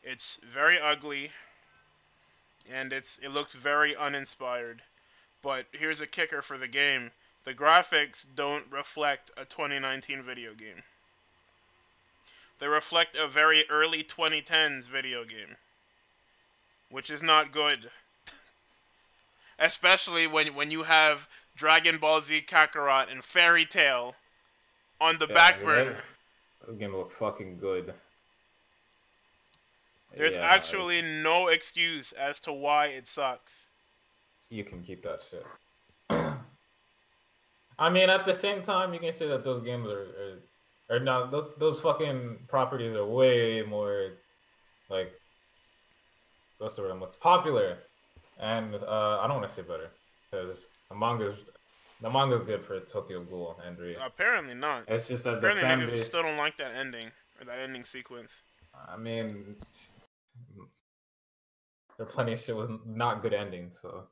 it's 0.03 0.37
very 0.43 0.81
ugly, 0.81 1.31
and 2.71 2.93
it's 2.93 3.19
it 3.19 3.29
looks 3.29 3.53
very 3.53 3.95
uninspired. 3.95 4.83
But 5.43 5.67
here's 5.73 6.01
a 6.01 6.07
kicker 6.07 6.43
for 6.43 6.59
the 6.59 6.67
game: 6.67 7.13
the 7.45 7.55
graphics 7.55 8.27
don't 8.35 8.71
reflect 8.73 9.31
a 9.37 9.45
2019 9.45 10.23
video 10.23 10.55
game. 10.55 10.83
They 12.59 12.67
reflect 12.67 13.17
a 13.17 13.29
very 13.29 13.69
early 13.69 14.03
2010s 14.03 14.89
video 14.89 15.25
game, 15.25 15.57
which 16.91 17.11
is 17.11 17.23
not 17.23 17.53
good. 17.53 17.91
Especially 19.59 20.27
when 20.27 20.55
when 20.55 20.71
you 20.71 20.83
have 20.83 21.29
Dragon 21.57 21.99
Ball 21.99 22.21
Z 22.21 22.45
Kakarot 22.47 23.11
and 23.11 23.25
Fairy 23.25 23.65
Tail 23.65 24.15
on 25.01 25.19
the 25.19 25.27
yeah, 25.27 25.35
back 25.35 25.63
burner. 25.63 25.97
That 26.67 26.79
game 26.79 26.97
look 26.97 27.13
fucking 27.13 27.59
good. 27.59 27.95
There's 30.15 30.33
yeah, 30.33 30.47
actually 30.47 31.03
no 31.03 31.49
excuse 31.49 32.13
as 32.13 32.41
to 32.41 32.53
why 32.53 32.87
it 32.87 33.09
sucks. 33.09 33.67
You 34.49 34.65
can 34.65 34.83
keep 34.83 35.03
that 35.03 35.21
shit. 35.29 35.45
I 37.79 37.91
mean, 37.91 38.09
at 38.09 38.25
the 38.25 38.35
same 38.35 38.63
time, 38.63 38.95
you 38.95 39.01
can 39.01 39.13
say 39.13 39.29
that 39.29 39.45
those 39.45 39.63
games 39.63 39.93
are, 39.93 40.07
are, 40.91 40.97
are 40.97 41.01
not 41.01 41.31
those, 41.31 41.53
those 41.59 41.81
fucking 41.81 42.39
properties 42.49 42.93
are 42.93 43.05
way 43.05 43.63
more 43.63 44.13
like 44.89 45.13
what's 46.59 46.77
the 46.77 46.83
word 46.83 46.91
I'm 46.91 47.01
looking 47.01 47.21
popular, 47.21 47.79
and 48.39 48.75
uh, 48.75 49.21
I 49.21 49.27
don't 49.27 49.37
want 49.41 49.49
to 49.49 49.55
say 49.55 49.63
better 49.63 49.91
because 50.31 50.69
the 50.91 50.99
manga's 50.99 51.39
the 52.03 52.11
manga's 52.11 52.43
good 52.43 52.65
for 52.65 52.79
Tokyo 52.81 53.23
Ghoul, 53.25 53.61
Andrew. 53.67 53.95
Apparently 54.05 54.55
not. 54.55 54.85
It's 54.89 55.09
just 55.09 55.25
that 55.25 55.35
apparently 55.35 55.87
the 55.87 55.93
niggas 55.93 56.05
still 56.05 56.23
don't 56.23 56.37
like 56.37 56.57
that 56.59 56.75
ending 56.75 57.11
or 57.41 57.47
that 57.47 57.59
ending 57.61 57.85
sequence. 57.85 58.43
I 58.89 58.97
mean, 58.97 59.57
there 61.97 62.07
are 62.07 62.11
plenty 62.11 62.35
of 62.35 62.41
shit 62.41 62.55
was 62.55 62.71
not 62.85 63.23
good 63.23 63.33
endings. 63.33 63.77
So 63.81 64.05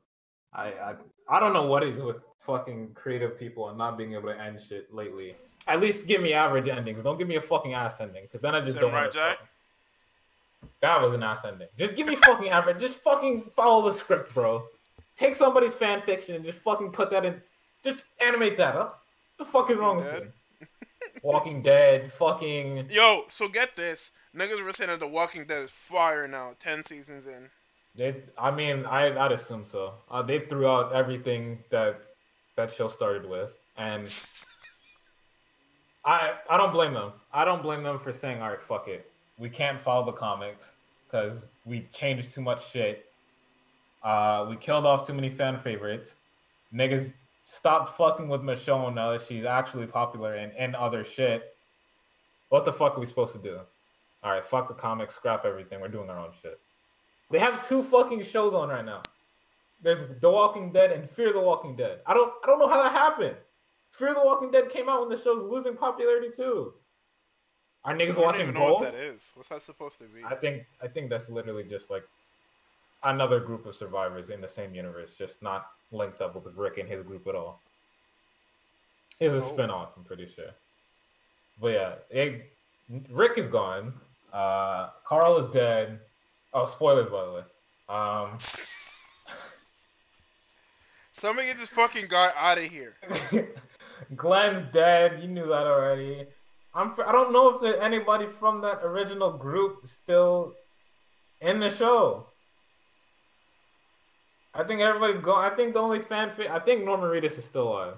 I 0.53 0.65
I 0.65 0.95
I 1.29 1.39
don't 1.39 1.53
know 1.53 1.67
what 1.67 1.83
is 1.83 1.97
with 1.97 2.17
fucking 2.39 2.93
creative 2.93 3.37
people 3.39 3.69
and 3.69 3.77
not 3.77 3.97
being 3.97 4.13
able 4.13 4.29
to 4.29 4.39
end 4.39 4.61
shit 4.61 4.93
lately. 4.93 5.35
At 5.67 5.81
least 5.81 6.05
give 6.05 6.21
me 6.21 6.33
average 6.33 6.67
endings. 6.67 7.01
Don't 7.01 7.17
give 7.17 7.27
me 7.27 7.35
a 7.35 7.41
fucking 7.41 7.73
ass 7.73 7.99
ending, 7.99 8.23
because 8.23 8.41
then 8.41 8.53
I 8.53 8.61
just 8.61 8.77
Samurai 8.77 9.03
don't. 9.03 9.13
Jack. 9.13 9.37
That 10.81 11.01
was 11.01 11.13
an 11.13 11.23
ass 11.23 11.45
ending. 11.45 11.67
Just 11.77 11.95
give 11.95 12.07
me 12.07 12.15
fucking 12.15 12.49
average. 12.49 12.79
Just 12.79 12.99
fucking 12.99 13.51
follow 13.55 13.89
the 13.89 13.97
script, 13.97 14.33
bro. 14.33 14.63
Take 15.17 15.35
somebody's 15.35 15.75
fan 15.75 16.01
fiction 16.01 16.35
and 16.35 16.45
just 16.45 16.59
fucking 16.59 16.91
put 16.91 17.09
that 17.11 17.25
in. 17.25 17.41
Just 17.83 18.03
animate 18.25 18.57
that, 18.57 18.73
huh? 18.73 18.89
What 18.89 19.45
the 19.45 19.45
fuck 19.45 19.69
is 19.71 19.77
wrong 19.77 19.97
with 19.97 20.05
Dead? 20.05 20.31
you? 20.61 20.67
Walking 21.23 21.61
Dead, 21.61 22.11
fucking. 22.13 22.87
Yo, 22.89 23.23
so 23.29 23.47
get 23.47 23.75
this. 23.75 24.11
Niggas 24.35 24.63
were 24.63 24.73
saying 24.73 24.89
that 24.89 24.99
The 24.99 25.07
Walking 25.07 25.45
Dead 25.45 25.63
is 25.63 25.71
fire 25.71 26.27
now, 26.27 26.53
10 26.59 26.83
seasons 26.83 27.27
in. 27.27 27.49
They, 27.95 28.23
I 28.37 28.51
mean, 28.51 28.85
I, 28.85 29.17
I'd 29.17 29.31
assume 29.31 29.63
so. 29.63 29.93
Uh, 30.11 30.21
they 30.21 30.39
threw 30.39 30.67
out 30.67 30.91
everything 30.93 31.59
that 31.69 32.01
that 32.57 32.71
show 32.71 32.87
started 32.87 33.25
with, 33.29 33.57
and 33.77 34.07
I, 36.05 36.33
I 36.49 36.57
don't 36.57 36.73
blame 36.73 36.93
them. 36.93 37.13
I 37.31 37.45
don't 37.45 37.61
blame 37.61 37.83
them 37.83 37.99
for 37.99 38.11
saying, 38.11 38.41
"All 38.41 38.49
right, 38.49 38.61
fuck 38.61 38.89
it, 38.89 39.09
we 39.37 39.49
can't 39.49 39.81
follow 39.81 40.05
the 40.05 40.11
comics 40.11 40.71
because 41.05 41.47
we've 41.65 41.91
changed 41.91 42.33
too 42.33 42.41
much 42.41 42.69
shit. 42.71 43.05
Uh, 44.03 44.45
we 44.49 44.55
killed 44.55 44.85
off 44.85 45.07
too 45.07 45.13
many 45.13 45.29
fan 45.29 45.57
favorites. 45.57 46.15
Niggas, 46.73 47.13
stop 47.43 47.97
fucking 47.97 48.27
with 48.27 48.41
Michonne 48.41 48.93
now 48.93 49.11
that 49.11 49.21
she's 49.21 49.45
actually 49.45 49.87
popular 49.87 50.35
and 50.35 50.51
and 50.53 50.75
other 50.75 51.03
shit. 51.03 51.55
What 52.49 52.65
the 52.65 52.73
fuck 52.73 52.97
are 52.97 52.99
we 52.99 53.05
supposed 53.05 53.33
to 53.33 53.39
do? 53.39 53.59
All 54.23 54.31
right, 54.31 54.45
fuck 54.45 54.67
the 54.67 54.73
comics, 54.73 55.15
scrap 55.15 55.45
everything. 55.45 55.81
We're 55.81 55.87
doing 55.87 56.09
our 56.09 56.19
own 56.19 56.31
shit." 56.41 56.59
They 57.31 57.39
have 57.39 57.67
two 57.67 57.81
fucking 57.83 58.23
shows 58.23 58.53
on 58.53 58.69
right 58.69 58.85
now. 58.85 59.01
There's 59.81 60.19
The 60.21 60.29
Walking 60.29 60.71
Dead 60.71 60.91
and 60.91 61.09
Fear 61.09 61.33
the 61.33 61.39
Walking 61.39 61.75
Dead. 61.75 61.99
I 62.05 62.13
don't 62.13 62.31
I 62.43 62.47
don't 62.47 62.59
know 62.59 62.67
how 62.67 62.83
that 62.83 62.91
happened. 62.91 63.35
Fear 63.91 64.13
the 64.13 64.23
Walking 64.23 64.51
Dead 64.51 64.69
came 64.69 64.89
out 64.89 65.01
when 65.01 65.09
the 65.09 65.21
show's 65.21 65.49
losing 65.49 65.75
popularity 65.75 66.29
too. 66.35 66.73
Are 67.85 67.93
niggas 67.95 68.11
I 68.11 68.15
don't 68.15 68.23
watching 68.23 68.51
both? 68.53 68.81
what 68.81 68.91
that 68.93 68.99
is. 68.99 69.31
What's 69.35 69.49
that 69.49 69.63
supposed 69.63 69.99
to 69.99 70.05
be? 70.05 70.23
I 70.25 70.35
think 70.35 70.65
I 70.81 70.87
think 70.87 71.09
that's 71.09 71.29
literally 71.29 71.63
just 71.63 71.89
like 71.89 72.03
another 73.03 73.39
group 73.39 73.65
of 73.67 73.75
survivors 73.75 74.29
in 74.31 74.41
the 74.41 74.49
same 74.49 74.73
universe, 74.73 75.11
just 75.17 75.41
not 75.43 75.67
linked 75.91 76.19
up 76.21 76.33
with 76.35 76.55
Rick 76.55 76.77
and 76.79 76.89
his 76.89 77.03
group 77.03 77.27
at 77.27 77.35
all. 77.35 77.61
It's 79.19 79.33
a 79.33 79.37
Oh. 79.37 79.53
spin-off, 79.53 79.89
I'm 79.95 80.03
pretty 80.03 80.27
sure. 80.27 80.49
But 81.61 81.67
yeah, 81.73 81.93
it, 82.09 82.51
Rick 83.09 83.37
is 83.37 83.47
gone. 83.47 83.93
Uh, 84.33 84.89
Carl 85.05 85.37
is 85.45 85.53
dead. 85.53 85.99
Oh, 86.53 86.65
spoilers 86.65 87.09
by 87.09 87.23
the 87.25 87.31
way. 87.33 87.43
Um, 87.87 88.37
Somebody 91.13 91.47
get 91.47 91.57
this 91.59 91.69
fucking 91.69 92.07
guy 92.09 92.31
out 92.35 92.57
of 92.57 92.65
here. 92.65 92.95
Glenn's 94.15 94.69
dead. 94.73 95.21
You 95.21 95.29
knew 95.29 95.47
that 95.47 95.65
already. 95.65 96.25
I'm. 96.75 96.93
I 97.05 97.11
don't 97.11 97.31
know 97.31 97.49
if 97.55 97.61
there's 97.61 97.79
anybody 97.79 98.27
from 98.27 98.61
that 98.61 98.81
original 98.83 99.31
group 99.31 99.87
still 99.87 100.53
in 101.41 101.59
the 101.59 101.69
show. 101.69 102.27
I 104.53 104.63
think 104.63 104.81
everybody's 104.81 105.19
gone. 105.21 105.49
I 105.51 105.55
think 105.55 105.73
the 105.73 105.79
only 105.81 106.01
fan. 106.01 106.31
Fa- 106.31 106.53
I 106.53 106.59
think 106.59 106.83
Norman 106.85 107.09
Reedus 107.09 107.37
is 107.37 107.45
still 107.45 107.69
alive, 107.69 107.97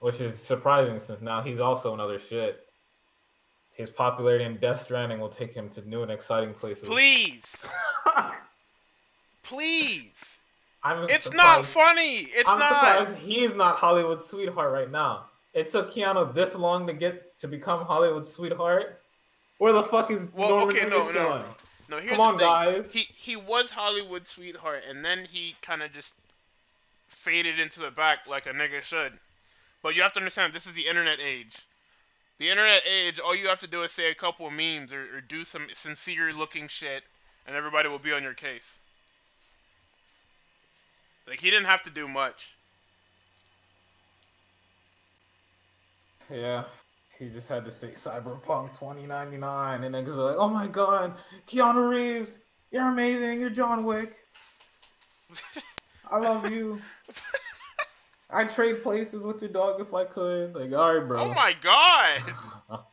which 0.00 0.20
is 0.20 0.38
surprising 0.40 0.98
since 0.98 1.20
now 1.20 1.42
he's 1.42 1.60
also 1.60 1.92
another 1.94 2.18
shit. 2.18 2.60
His 3.72 3.90
popularity 3.90 4.44
in 4.44 4.56
Death 4.58 4.82
Stranding 4.82 5.18
will 5.18 5.28
take 5.28 5.52
him 5.52 5.68
to 5.70 5.86
new 5.88 6.02
and 6.02 6.10
exciting 6.10 6.54
places. 6.54 6.84
Please. 6.84 7.56
Please. 9.42 10.38
I'm 10.82 11.08
It's 11.08 11.32
not 11.32 11.64
funny. 11.66 12.18
It's 12.30 12.48
I'm 12.48 12.58
not. 12.58 12.68
surprised 12.68 13.18
he's 13.20 13.54
not 13.54 13.76
Hollywood's 13.76 14.26
sweetheart 14.26 14.72
right 14.72 14.90
now. 14.90 15.26
It 15.54 15.70
took 15.70 15.92
Keanu 15.92 16.34
this 16.34 16.54
long 16.54 16.86
to 16.88 16.92
get 16.92 17.38
to 17.38 17.48
become 17.48 17.84
Hollywood's 17.84 18.32
sweetheart. 18.32 19.00
Where 19.58 19.72
the 19.72 19.84
fuck 19.84 20.10
is 20.10 20.26
Well, 20.34 20.50
Norman 20.50 20.76
okay, 20.76 20.86
Reedus 20.86 20.90
no, 20.90 20.98
no, 20.98 21.10
still 21.10 21.22
no. 21.22 21.44
No, 21.90 21.98
here's 21.98 22.16
Come 22.16 22.20
on, 22.20 22.32
the 22.34 22.38
thing. 22.40 22.48
guys. 22.48 22.92
He 22.92 23.00
he 23.14 23.36
was 23.36 23.70
Hollywood 23.70 24.26
sweetheart, 24.26 24.82
and 24.88 25.04
then 25.04 25.26
he 25.30 25.54
kind 25.62 25.82
of 25.82 25.92
just 25.92 26.14
faded 27.08 27.60
into 27.60 27.80
the 27.80 27.90
back 27.90 28.26
like 28.26 28.46
a 28.46 28.52
nigga 28.52 28.82
should. 28.82 29.12
But 29.82 29.94
you 29.94 30.02
have 30.02 30.12
to 30.14 30.18
understand, 30.18 30.52
this 30.52 30.66
is 30.66 30.72
the 30.72 30.86
internet 30.86 31.18
age. 31.20 31.56
The 32.38 32.50
internet 32.50 32.82
age, 32.90 33.20
all 33.20 33.34
you 33.34 33.48
have 33.48 33.60
to 33.60 33.66
do 33.66 33.82
is 33.82 33.92
say 33.92 34.10
a 34.10 34.14
couple 34.14 34.46
of 34.46 34.52
memes 34.52 34.92
or, 34.92 35.02
or 35.16 35.20
do 35.20 35.44
some 35.44 35.66
sincere 35.72 36.32
looking 36.32 36.66
shit, 36.68 37.04
and 37.46 37.54
everybody 37.54 37.88
will 37.88 37.98
be 37.98 38.12
on 38.12 38.22
your 38.22 38.34
case. 38.34 38.78
Like 41.28 41.40
he 41.40 41.50
didn't 41.50 41.66
have 41.66 41.82
to 41.84 41.90
do 41.90 42.08
much. 42.08 42.53
Yeah, 46.30 46.64
he 47.18 47.28
just 47.28 47.48
had 47.48 47.64
to 47.64 47.70
say 47.70 47.88
Cyberpunk 47.88 48.72
2099, 48.78 49.84
and 49.84 49.94
niggas 49.94 50.08
are 50.16 50.30
like, 50.30 50.36
"Oh 50.38 50.48
my 50.48 50.66
god, 50.66 51.14
Keanu 51.46 51.88
Reeves, 51.90 52.38
you're 52.70 52.88
amazing. 52.88 53.40
You're 53.40 53.50
John 53.50 53.84
Wick. 53.84 54.14
I 56.10 56.18
love 56.18 56.50
you. 56.50 56.80
I'd 58.30 58.50
trade 58.50 58.82
places 58.82 59.22
with 59.22 59.40
your 59.42 59.50
dog 59.50 59.80
if 59.80 59.92
I 59.94 60.04
could." 60.04 60.54
Like, 60.54 60.72
all 60.72 60.94
right, 60.94 61.06
bro. 61.06 61.20
Oh 61.22 61.34
my 61.34 61.54
god! 61.62 62.22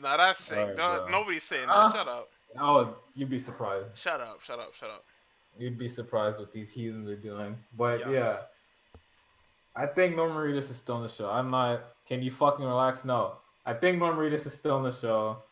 Nah, 0.00 0.16
that's 0.16 0.44
sick. 0.44 0.76
Don't- 0.76 1.10
nobody's 1.10 1.42
saying 1.42 1.66
that. 1.66 1.72
Uh, 1.72 1.92
shut 1.92 2.08
up. 2.08 2.28
oh, 2.58 2.96
you'd 3.14 3.28
be 3.28 3.38
surprised. 3.38 3.86
Shut 3.96 4.20
up. 4.20 4.40
Shut 4.42 4.58
up. 4.60 4.72
Shut 4.74 4.90
up. 4.90 5.04
You'd 5.58 5.76
be 5.76 5.88
surprised 5.88 6.38
what 6.38 6.52
these 6.52 6.70
heathens 6.70 7.08
are 7.08 7.16
doing. 7.16 7.56
But 7.76 8.02
Yikes. 8.02 8.12
yeah. 8.12 8.36
I 9.78 9.86
think 9.86 10.16
Norman 10.16 10.36
Reedus 10.36 10.70
is 10.70 10.76
still 10.76 10.96
in 10.96 11.02
the 11.04 11.08
show. 11.08 11.30
I'm 11.30 11.50
not 11.50 11.94
can 12.06 12.22
you 12.22 12.30
fucking 12.30 12.64
relax? 12.64 13.04
No. 13.04 13.36
I 13.64 13.74
think 13.74 13.98
Norman 13.98 14.18
Reedus 14.18 14.46
is 14.46 14.52
still 14.52 14.76
in 14.78 14.82
the 14.82 14.92
show. 14.92 15.42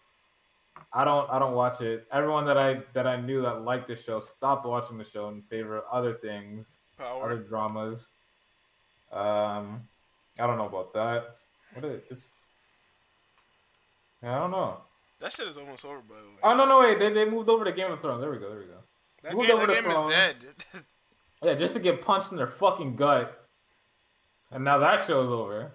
I 0.92 1.04
don't 1.04 1.30
I 1.30 1.38
don't 1.38 1.54
watch 1.54 1.80
it. 1.80 2.06
Everyone 2.10 2.44
that 2.46 2.58
I 2.58 2.82
that 2.92 3.06
I 3.06 3.20
knew 3.20 3.40
that 3.42 3.62
liked 3.62 3.86
the 3.86 3.94
show 3.94 4.18
stopped 4.18 4.66
watching 4.66 4.98
the 4.98 5.04
show 5.04 5.28
in 5.28 5.42
favor 5.42 5.78
of 5.78 5.84
other 5.92 6.14
things, 6.14 6.66
Power. 6.98 7.24
other 7.24 7.38
dramas. 7.38 8.08
Um 9.12 9.86
I 10.40 10.46
don't 10.46 10.58
know 10.58 10.66
about 10.66 10.92
that. 10.94 11.36
What 11.74 11.84
is 11.84 12.02
it's 12.10 12.26
I 14.24 14.38
don't 14.40 14.50
know. 14.50 14.78
That 15.20 15.32
shit 15.32 15.46
is 15.46 15.56
almost 15.56 15.84
over, 15.84 16.00
by 16.00 16.16
the 16.16 16.26
way. 16.28 16.36
Oh 16.42 16.56
no 16.56 16.66
no 16.66 16.80
wait, 16.80 16.98
they, 16.98 17.12
they 17.12 17.24
moved 17.24 17.48
over 17.48 17.64
to 17.64 17.70
Game 17.70 17.92
of 17.92 18.00
Thrones. 18.00 18.20
There 18.22 18.30
we 18.30 18.38
go, 18.38 18.48
there 18.48 18.58
we 18.58 18.64
go. 18.64 18.78
that 19.22 19.34
moved 19.34 19.46
game, 19.46 19.56
over 19.56 19.66
that 19.68 19.82
to 19.82 19.88
game 19.88 20.04
is 20.04 20.10
dead. 20.10 20.36
Yeah, 21.42 21.52
just 21.52 21.74
to 21.74 21.80
get 21.80 22.00
punched 22.00 22.30
in 22.30 22.38
their 22.38 22.46
fucking 22.46 22.96
gut. 22.96 23.45
And 24.52 24.64
now 24.64 24.78
that 24.78 25.06
show's 25.06 25.30
over. 25.30 25.72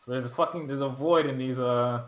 So 0.00 0.12
there's 0.12 0.24
a 0.24 0.28
fucking 0.28 0.66
there's 0.66 0.80
a 0.80 0.88
void 0.88 1.26
in 1.26 1.38
these 1.38 1.58
uh 1.58 2.02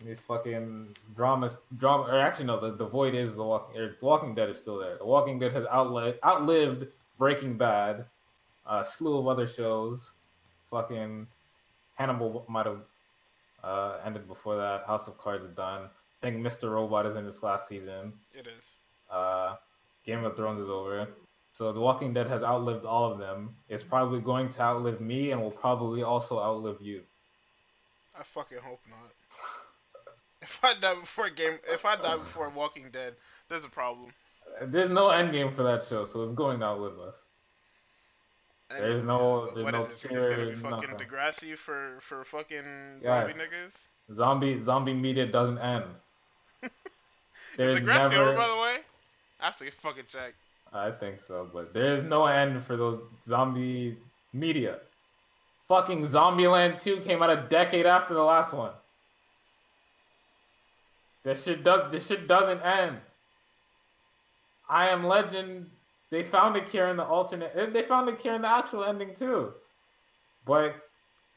in 0.00 0.06
these 0.06 0.20
fucking 0.20 0.94
dramas 1.16 1.56
drama 1.76 2.04
or 2.04 2.20
actually 2.20 2.46
no 2.46 2.60
the, 2.60 2.76
the 2.76 2.86
void 2.86 3.14
is 3.14 3.34
the 3.34 3.44
walking 3.44 3.80
or 3.80 3.96
Walking 4.00 4.34
Dead 4.34 4.48
is 4.48 4.58
still 4.58 4.78
there. 4.78 4.96
The 4.96 5.04
Walking 5.06 5.38
Dead 5.38 5.52
has 5.52 5.66
outlived 5.66 6.18
outlived 6.24 6.86
Breaking 7.18 7.56
Bad, 7.56 8.04
a 8.66 8.84
slew 8.84 9.18
of 9.18 9.26
other 9.26 9.46
shows. 9.46 10.12
Fucking 10.70 11.26
Hannibal 11.94 12.44
might 12.48 12.66
have 12.66 12.82
uh 13.64 13.98
ended 14.04 14.28
before 14.28 14.56
that. 14.56 14.86
House 14.86 15.08
of 15.08 15.18
Cards 15.18 15.44
is 15.44 15.52
done. 15.52 15.82
I 15.82 16.20
think 16.20 16.44
Mr. 16.44 16.70
Robot 16.70 17.06
is 17.06 17.16
in 17.16 17.24
this 17.24 17.42
last 17.42 17.68
season. 17.68 18.12
it 18.34 18.46
is. 18.46 18.74
Uh, 19.10 19.54
Game 20.04 20.24
of 20.24 20.36
Thrones 20.36 20.60
is 20.60 20.68
over. 20.68 21.08
So 21.58 21.72
The 21.72 21.80
Walking 21.80 22.14
Dead 22.14 22.28
has 22.28 22.44
outlived 22.44 22.84
all 22.84 23.10
of 23.10 23.18
them. 23.18 23.56
It's 23.68 23.82
probably 23.82 24.20
going 24.20 24.48
to 24.50 24.62
outlive 24.62 25.00
me 25.00 25.32
and 25.32 25.42
will 25.42 25.50
probably 25.50 26.04
also 26.04 26.38
outlive 26.38 26.80
you. 26.80 27.02
I 28.16 28.22
fucking 28.22 28.58
hope 28.62 28.80
not. 28.88 29.10
If 30.40 30.64
I 30.64 30.74
die 30.80 30.94
before 30.94 31.28
game, 31.30 31.58
if 31.68 31.84
I 31.84 31.96
die 31.96 32.16
before 32.16 32.48
Walking 32.50 32.90
Dead, 32.92 33.14
there's 33.48 33.64
a 33.64 33.68
problem. 33.68 34.12
There's 34.62 34.88
no 34.88 35.10
end 35.10 35.32
game 35.32 35.50
for 35.50 35.64
that 35.64 35.82
show, 35.82 36.04
so 36.04 36.22
it's 36.22 36.32
going 36.32 36.60
to 36.60 36.66
outlive 36.66 36.96
us. 37.00 37.14
And 38.70 38.84
There's 38.84 39.02
no- 39.02 39.50
there's 39.52 39.64
what 39.64 39.74
no 39.74 39.82
is 39.82 39.88
it? 39.88 39.92
It's 40.12 40.26
gonna 40.26 40.46
be 40.46 40.54
fucking 40.54 40.90
nothing. 40.92 41.08
Degrassi 41.08 41.56
for 41.58 41.98
for 42.00 42.22
fucking 42.22 43.00
Yes. 43.02 43.26
zombie 43.26 43.34
niggas. 43.42 43.88
Zombie 44.14 44.62
zombie 44.62 44.94
media 44.94 45.26
doesn't 45.26 45.58
end. 45.58 45.86
There's 47.56 47.78
Is 47.78 47.82
Degrassi 47.82 48.10
never. 48.12 48.22
over 48.28 48.36
by 48.36 48.46
the 48.46 48.56
way? 48.62 48.76
I 49.40 49.46
have 49.46 49.56
to 49.56 49.64
get 49.64 49.74
fucking 49.74 50.04
checked. 50.08 50.36
I 50.72 50.90
think 50.90 51.20
so, 51.20 51.48
but 51.52 51.72
there 51.72 51.94
is 51.94 52.02
no 52.04 52.26
end 52.26 52.62
for 52.62 52.76
those 52.76 53.00
zombie 53.24 53.96
media. 54.32 54.78
Fucking 55.66 56.06
Zombieland 56.06 56.82
2 56.82 57.00
came 57.00 57.22
out 57.22 57.30
a 57.30 57.46
decade 57.48 57.84
after 57.86 58.14
the 58.14 58.22
last 58.22 58.52
one. 58.52 58.72
This 61.24 61.44
shit 61.44 61.64
does 61.64 61.90
this 61.92 62.06
shit 62.06 62.26
doesn't 62.26 62.60
end. 62.62 62.96
I 64.68 64.88
am 64.88 65.04
Legend. 65.06 65.70
They 66.10 66.22
found 66.22 66.56
a 66.56 66.62
cure 66.62 66.88
in 66.88 66.96
the 66.96 67.04
alternate. 67.04 67.52
eh, 67.54 67.66
They 67.66 67.82
found 67.82 68.08
a 68.08 68.16
cure 68.16 68.34
in 68.34 68.42
the 68.42 68.48
actual 68.48 68.84
ending 68.84 69.14
too. 69.14 69.52
But 70.46 70.76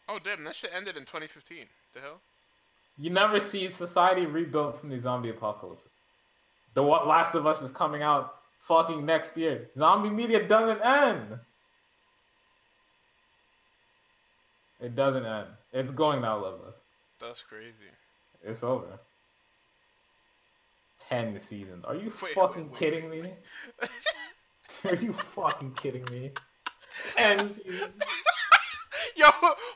Oh 0.08 0.20
damn, 0.24 0.44
that 0.46 0.56
shit 0.56 0.72
ended 0.74 0.96
in 0.98 1.04
2015. 1.04 1.66
The 1.94 2.00
hell? 2.00 2.22
you 2.98 3.10
never 3.10 3.40
see 3.40 3.70
society 3.72 4.26
rebuilt 4.26 4.80
from 4.80 4.90
the 4.90 5.00
zombie 5.00 5.30
apocalypse. 5.30 5.86
The 6.74 6.84
What 6.84 7.08
Last 7.08 7.36
of 7.36 7.46
Us 7.48 7.62
is 7.62 7.72
coming 7.72 8.02
out 8.02 8.36
fucking 8.62 9.06
next 9.06 9.36
year. 9.38 9.70
Zombie 9.78 10.10
media 10.10 10.48
doesn't 10.48 10.82
end. 10.82 11.40
It 14.80 14.96
doesn't 14.96 15.26
end. 15.26 15.48
It's 15.74 15.92
going 15.92 16.24
outlive 16.24 16.62
us. 16.68 16.76
That's 17.20 17.44
crazy. 17.44 17.92
It's 18.44 18.64
over. 18.64 19.00
Ten 21.00 21.40
seasons. 21.40 21.86
Are 21.86 21.96
you 21.96 22.12
Wait, 22.22 22.34
fucking 22.34 22.64
wait, 22.64 22.72
wait, 22.72 22.80
kidding 22.80 23.10
me? 23.10 23.24
Are 24.90 24.96
you 24.96 25.14
fucking 25.14 25.74
kidding 25.74 26.06
me? 26.06 26.32
Ten 27.16 27.50
seasons. 27.64 27.92
Yo, 29.16 29.28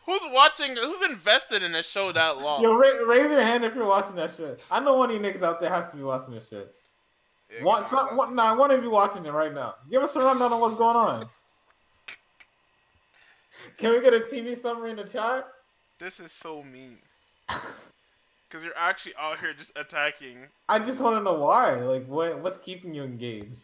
who's 0.05 0.21
watching? 0.31 0.75
Who's 0.75 1.09
invested 1.09 1.61
in 1.61 1.75
a 1.75 1.83
show 1.83 2.11
that 2.11 2.37
long? 2.37 2.63
Yo, 2.63 2.73
ra- 2.73 3.03
raise 3.05 3.29
your 3.29 3.41
hand 3.41 3.63
if 3.63 3.75
you're 3.75 3.85
watching 3.85 4.15
that 4.15 4.33
shit. 4.35 4.61
I 4.71 4.79
know 4.79 4.95
one 4.95 5.11
of 5.11 5.15
you 5.15 5.21
niggas 5.21 5.43
out 5.43 5.59
there 5.59 5.69
has 5.69 5.87
to 5.89 5.97
be 5.97 6.03
watching 6.03 6.33
this 6.33 6.47
shit. 6.49 6.73
Yeah, 7.49 7.63
One, 7.63 7.83
some, 7.83 8.07
me 8.07 8.15
one, 8.15 8.35
nah, 8.35 8.55
one 8.55 8.71
of 8.71 8.83
you 8.83 8.89
watching 8.89 9.25
it 9.25 9.31
right 9.31 9.53
now. 9.53 9.75
Give 9.89 10.01
us 10.01 10.15
a 10.15 10.19
rundown 10.19 10.51
on 10.53 10.59
what's 10.59 10.75
going 10.75 10.95
on. 10.95 11.25
Can 13.77 13.91
we 13.91 14.01
get 14.01 14.13
a 14.13 14.19
TV 14.21 14.59
summary 14.59 14.91
in 14.91 14.95
the 14.97 15.03
chat? 15.03 15.47
This 15.99 16.19
is 16.19 16.31
so 16.31 16.63
mean. 16.63 16.97
Cause 18.49 18.63
you're 18.63 18.77
actually 18.77 19.13
out 19.19 19.39
here 19.39 19.53
just 19.57 19.77
attacking. 19.77 20.37
I 20.69 20.79
just 20.79 20.99
want 21.01 21.17
to 21.17 21.23
know 21.23 21.33
why. 21.33 21.75
Like, 21.75 22.07
what 22.07 22.39
what's 22.39 22.57
keeping 22.57 22.93
you 22.93 23.03
engaged? 23.03 23.57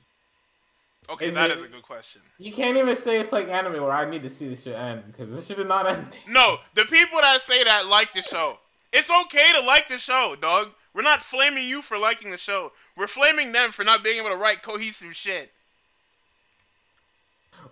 Okay, 1.10 1.28
Is 1.28 1.36
that 1.36 1.50
it- 1.52 1.58
is 1.60 1.64
a 1.64 1.68
good 1.68 1.82
question. 1.84 2.22
You 2.40 2.52
can't 2.52 2.78
even 2.78 2.96
say 2.96 3.20
it's 3.20 3.32
like 3.32 3.48
anime 3.48 3.74
where 3.82 3.92
I 3.92 4.10
need 4.10 4.24
to 4.24 4.30
see 4.30 4.50
this 4.50 4.64
shit 4.64 4.76
end 4.76 5.04
because 5.08 5.34
this 5.34 5.48
shit 5.48 5.60
is 5.60 5.66
not 5.68 5.88
ending. 5.90 6.08
No, 6.28 6.58
the 6.76 6.84
people 6.86 7.20
that 7.22 7.42
say 7.42 7.64
that 7.64 7.86
like 7.88 8.12
the 8.14 8.22
show. 8.22 8.58
It's 8.92 9.10
okay 9.10 9.54
to 9.54 9.62
like 9.62 9.88
the 9.88 9.98
show, 9.98 10.36
dog. 10.42 10.70
We're 10.94 11.04
not 11.04 11.22
flaming 11.22 11.68
you 11.68 11.82
for 11.82 11.98
liking 11.98 12.32
the 12.32 12.38
show. 12.38 12.72
We're 12.98 13.08
flaming 13.08 13.52
them 13.52 13.72
for 13.72 13.84
not 13.84 14.04
being 14.04 14.18
able 14.18 14.30
to 14.30 14.36
write 14.36 14.62
cohesive 14.62 15.16
shit. 15.16 15.52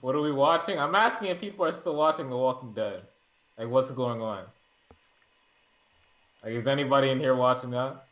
What 0.02 0.16
are 0.16 0.22
we 0.22 0.32
watching? 0.32 0.80
I'm 0.80 0.96
asking 0.96 1.30
if 1.30 1.40
people 1.40 1.66
are 1.66 1.74
still 1.74 1.96
watching 1.96 2.30
The 2.30 2.38
Walking 2.38 2.74
Dead. 2.74 3.02
Like, 3.58 3.70
what's 3.70 3.92
going 3.92 4.22
on? 4.22 4.46
Like, 6.44 6.54
is 6.54 6.68
anybody 6.68 7.10
in 7.10 7.20
here 7.20 7.36
watching 7.36 7.72
that? 7.72 8.06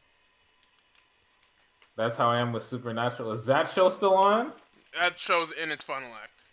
That's 1.95 2.17
how 2.17 2.29
I 2.29 2.39
am 2.39 2.51
with 2.51 2.63
Supernatural. 2.63 3.31
Is 3.31 3.45
that 3.45 3.69
show 3.69 3.89
still 3.89 4.13
on? 4.13 4.51
That 4.99 5.17
show's 5.17 5.53
in 5.53 5.71
its 5.71 5.84
final 5.84 6.09
act. 6.21 6.43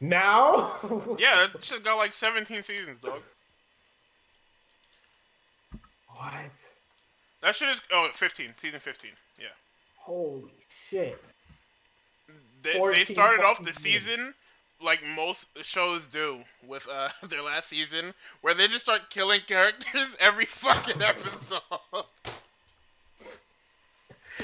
Now? 0.00 0.72
Yeah, 1.18 1.46
that 1.52 1.64
shit 1.64 1.82
got 1.82 1.96
like 1.96 2.12
17 2.12 2.62
seasons, 2.62 2.98
dog. 2.98 3.20
What? 6.08 6.50
That 7.44 7.54
shit 7.54 7.68
is 7.68 7.80
oh 7.92 8.08
15, 8.10 8.54
season 8.54 8.80
15. 8.80 9.10
Yeah. 9.38 9.46
Holy 9.98 10.50
shit. 10.88 11.22
They, 12.62 12.80
they 12.90 13.04
started 13.04 13.44
off 13.44 13.62
the 13.62 13.74
season 13.74 14.32
like 14.82 15.04
most 15.14 15.46
shows 15.62 16.06
do 16.06 16.38
with 16.66 16.88
uh 16.90 17.10
their 17.28 17.42
last 17.42 17.68
season, 17.68 18.14
where 18.40 18.54
they 18.54 18.66
just 18.66 18.84
start 18.84 19.10
killing 19.10 19.42
characters 19.46 20.16
every 20.20 20.46
fucking 20.46 21.02
episode. 21.02 21.60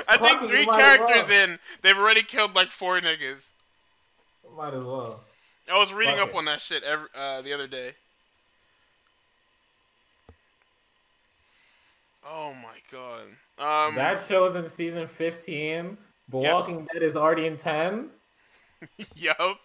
I 0.07 0.19
think 0.19 0.51
three 0.51 0.67
characters 0.67 1.29
well. 1.31 1.49
in, 1.49 1.59
they've 1.81 1.97
already 1.97 2.23
killed 2.23 2.55
like 2.55 2.71
four 2.71 3.01
niggas. 3.01 3.49
Might 4.59 4.75
as 4.75 4.85
well. 4.85 5.21
I 5.73 5.79
was 5.79 5.91
reading 5.91 6.17
Fuck 6.17 6.29
up 6.29 6.35
it. 6.35 6.37
on 6.37 6.45
that 6.45 6.61
shit 6.61 6.83
every, 6.83 7.09
uh, 7.15 7.41
the 7.41 7.55
other 7.55 7.67
day. 7.67 7.93
Oh 12.27 12.53
my 12.55 12.77
god. 12.91 13.23
Um, 13.59 13.95
that 13.95 14.23
show's 14.27 14.55
in 14.55 14.69
season 14.69 15.07
15. 15.07 15.97
The 16.29 16.39
Yes. 16.39 16.53
Walking 16.53 16.87
Dead 16.93 17.03
is 17.03 17.17
already 17.17 17.47
in 17.47 17.57
10. 17.57 18.11
yup. 19.17 19.59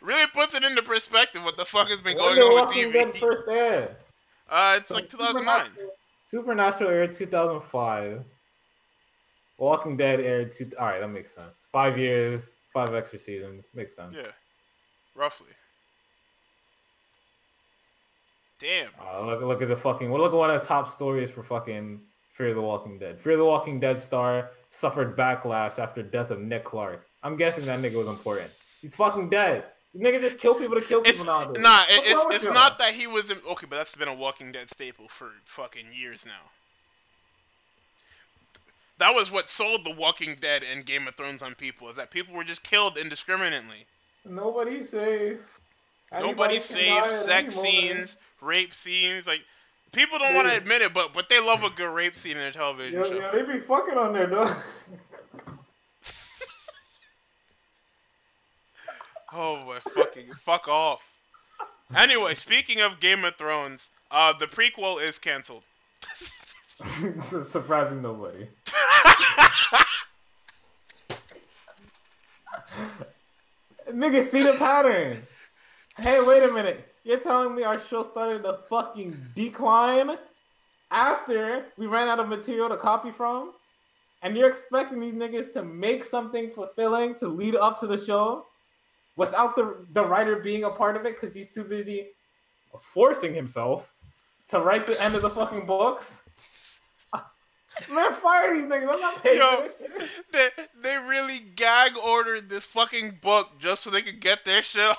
Really 0.00 0.26
puts 0.32 0.54
it 0.54 0.64
into 0.64 0.82
perspective 0.82 1.42
what 1.44 1.56
the 1.56 1.64
fuck 1.64 1.88
has 1.88 2.00
been 2.00 2.16
When 2.16 2.36
going 2.36 2.40
on 2.40 2.54
Walking 2.54 2.86
with 2.86 2.94
Dead 2.94 3.16
first 3.16 3.48
air? 3.48 3.96
Uh, 4.48 4.74
it's 4.78 4.88
So 4.88 4.94
like 4.94 5.08
2009. 5.08 5.44
Supernatural, 5.44 5.90
Supernatural 6.28 6.90
aired 6.90 7.12
2005. 7.12 8.24
Walking 9.58 9.96
Dead 9.96 10.20
aired 10.20 10.52
two. 10.52 10.70
All 10.78 10.86
right, 10.86 11.00
that 11.00 11.08
makes 11.08 11.32
sense. 11.34 11.66
Five 11.70 11.96
years, 11.96 12.54
five 12.72 12.92
extra 12.94 13.18
seasons, 13.18 13.66
makes 13.74 13.94
sense. 13.94 14.14
Yeah, 14.16 14.32
roughly. 15.14 15.48
Damn. 18.64 18.88
Uh, 18.98 19.26
look, 19.26 19.42
look 19.42 19.62
at 19.62 19.68
the 19.68 19.76
fucking. 19.76 20.10
Well, 20.10 20.22
look 20.22 20.32
at 20.32 20.36
one 20.36 20.48
of 20.48 20.58
the 20.58 20.66
top 20.66 20.88
stories 20.88 21.30
for 21.30 21.42
fucking 21.42 22.00
Fear 22.32 22.54
the 22.54 22.62
Walking 22.62 22.98
Dead. 22.98 23.20
Fear 23.20 23.36
the 23.36 23.44
Walking 23.44 23.78
Dead 23.78 24.00
star 24.00 24.52
suffered 24.70 25.18
backlash 25.18 25.78
after 25.78 26.02
death 26.02 26.30
of 26.30 26.40
Nick 26.40 26.64
Clark. 26.64 27.06
I'm 27.22 27.36
guessing 27.36 27.66
that 27.66 27.80
nigga 27.80 27.96
was 27.96 28.08
important. 28.08 28.50
He's 28.80 28.94
fucking 28.94 29.28
dead. 29.28 29.64
Nigga 29.94 30.18
just 30.18 30.38
kill 30.38 30.54
people 30.54 30.76
to 30.76 30.80
kill 30.80 31.02
It's 31.02 31.12
people 31.12 31.26
nowadays. 31.26 31.62
nah. 31.62 31.82
It, 31.90 32.04
it's 32.06 32.44
it's 32.44 32.54
not 32.54 32.78
that 32.78 32.94
he 32.94 33.06
was 33.06 33.30
in, 33.30 33.36
okay, 33.50 33.66
but 33.68 33.76
that's 33.76 33.96
been 33.96 34.08
a 34.08 34.14
Walking 34.14 34.50
Dead 34.50 34.70
staple 34.70 35.08
for 35.08 35.30
fucking 35.44 35.86
years 35.94 36.24
now. 36.24 36.32
That 38.96 39.14
was 39.14 39.30
what 39.30 39.50
sold 39.50 39.84
The 39.84 39.94
Walking 39.94 40.36
Dead 40.40 40.64
and 40.64 40.86
Game 40.86 41.06
of 41.06 41.16
Thrones 41.16 41.42
on 41.42 41.54
people 41.54 41.90
is 41.90 41.96
that 41.96 42.10
people 42.10 42.34
were 42.34 42.44
just 42.44 42.62
killed 42.62 42.96
indiscriminately. 42.96 43.84
Nobody's 44.24 44.88
safe. 44.88 45.60
Can 46.12 46.60
safe. 46.60 47.06
Sex 47.14 47.28
any 47.28 47.32
moment. 47.32 47.52
scenes, 47.52 48.16
rape 48.40 48.72
scenes, 48.74 49.26
like 49.26 49.40
people 49.92 50.18
don't 50.18 50.34
want 50.34 50.48
to 50.48 50.56
admit 50.56 50.82
it, 50.82 50.92
but 50.94 51.12
but 51.12 51.28
they 51.28 51.40
love 51.40 51.64
a 51.64 51.70
good 51.70 51.92
rape 51.94 52.16
scene 52.16 52.32
in 52.32 52.38
their 52.38 52.52
television 52.52 52.94
Yo, 52.94 53.02
show. 53.04 53.14
yo, 53.14 53.32
they 53.32 53.42
be 53.52 53.60
fucking 53.60 53.96
on 53.96 54.12
there, 54.12 54.26
dog. 54.26 54.56
Oh 59.36 59.64
my 59.66 59.80
fucking 59.92 60.32
fuck 60.38 60.68
off. 60.68 61.12
Anyway, 61.96 62.36
speaking 62.36 62.80
of 62.82 63.00
Game 63.00 63.24
of 63.24 63.34
Thrones, 63.34 63.90
uh, 64.12 64.32
the 64.38 64.46
prequel 64.46 65.02
is 65.02 65.18
canceled. 65.18 65.64
Surprising 67.44 68.00
nobody. 68.00 68.46
Nigga, 73.90 74.28
see 74.30 74.44
the 74.44 74.52
pattern. 74.52 75.26
Hey, 75.96 76.20
wait 76.20 76.42
a 76.42 76.52
minute. 76.52 76.92
You're 77.04 77.20
telling 77.20 77.54
me 77.54 77.62
our 77.62 77.78
show 77.78 78.02
started 78.02 78.42
to 78.42 78.58
fucking 78.68 79.16
decline 79.36 80.16
after 80.90 81.66
we 81.78 81.86
ran 81.86 82.08
out 82.08 82.18
of 82.18 82.28
material 82.28 82.68
to 82.68 82.76
copy 82.76 83.12
from? 83.12 83.52
And 84.22 84.36
you're 84.36 84.50
expecting 84.50 84.98
these 84.98 85.14
niggas 85.14 85.52
to 85.52 85.62
make 85.62 86.02
something 86.02 86.50
fulfilling 86.50 87.14
to 87.16 87.28
lead 87.28 87.54
up 87.54 87.78
to 87.80 87.86
the 87.86 87.96
show 87.96 88.46
without 89.16 89.54
the, 89.54 89.86
the 89.92 90.04
writer 90.04 90.36
being 90.36 90.64
a 90.64 90.70
part 90.70 90.96
of 90.96 91.06
it 91.06 91.14
because 91.14 91.32
he's 91.32 91.54
too 91.54 91.62
busy 91.62 92.08
forcing 92.80 93.32
himself 93.32 93.92
to 94.48 94.58
write 94.58 94.88
the 94.88 95.00
end 95.00 95.14
of 95.14 95.22
the 95.22 95.30
fucking 95.30 95.64
books? 95.64 96.22
Man, 97.92 98.12
fire 98.14 98.52
these 98.52 98.64
niggas. 98.64 98.92
I'm 98.92 99.00
not 99.00 99.22
paying 99.22 99.38
Yo. 99.38 99.56
for 99.56 99.62
this 99.62 99.78
shit. 99.78 100.10
they 100.32 100.48
they 100.82 100.96
really 101.08 101.38
gag 101.38 101.92
ordered 101.96 102.48
this 102.48 102.66
fucking 102.66 103.18
book 103.22 103.60
just 103.60 103.82
so 103.82 103.90
they 103.90 104.02
could 104.02 104.20
get 104.20 104.44
their 104.44 104.62
shit 104.62 104.82
off. 104.82 104.98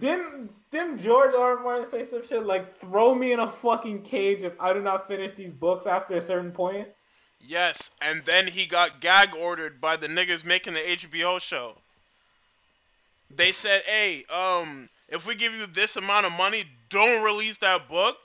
Didn't 0.00 0.50
didn't 0.70 0.98
George 0.98 1.34
R. 1.34 1.56
R. 1.56 1.62
Martin 1.62 1.90
say 1.90 2.04
some 2.04 2.26
shit 2.26 2.44
like 2.44 2.78
throw 2.78 3.14
me 3.14 3.32
in 3.32 3.40
a 3.40 3.50
fucking 3.50 4.02
cage 4.02 4.42
if 4.42 4.52
I 4.60 4.72
do 4.72 4.82
not 4.82 5.08
finish 5.08 5.34
these 5.34 5.52
books 5.52 5.86
after 5.86 6.14
a 6.14 6.20
certain 6.20 6.52
point? 6.52 6.88
Yes, 7.40 7.90
and 8.02 8.24
then 8.24 8.46
he 8.46 8.66
got 8.66 9.00
gag 9.00 9.34
ordered 9.34 9.80
by 9.80 9.96
the 9.96 10.08
niggas 10.08 10.44
making 10.44 10.74
the 10.74 10.80
HBO 10.80 11.40
show. 11.40 11.76
They 13.30 13.52
said, 13.52 13.82
"Hey, 13.84 14.24
um, 14.26 14.88
if 15.08 15.26
we 15.26 15.34
give 15.34 15.54
you 15.54 15.66
this 15.66 15.96
amount 15.96 16.26
of 16.26 16.32
money, 16.32 16.64
don't 16.90 17.22
release 17.22 17.58
that 17.58 17.88
book 17.88 18.18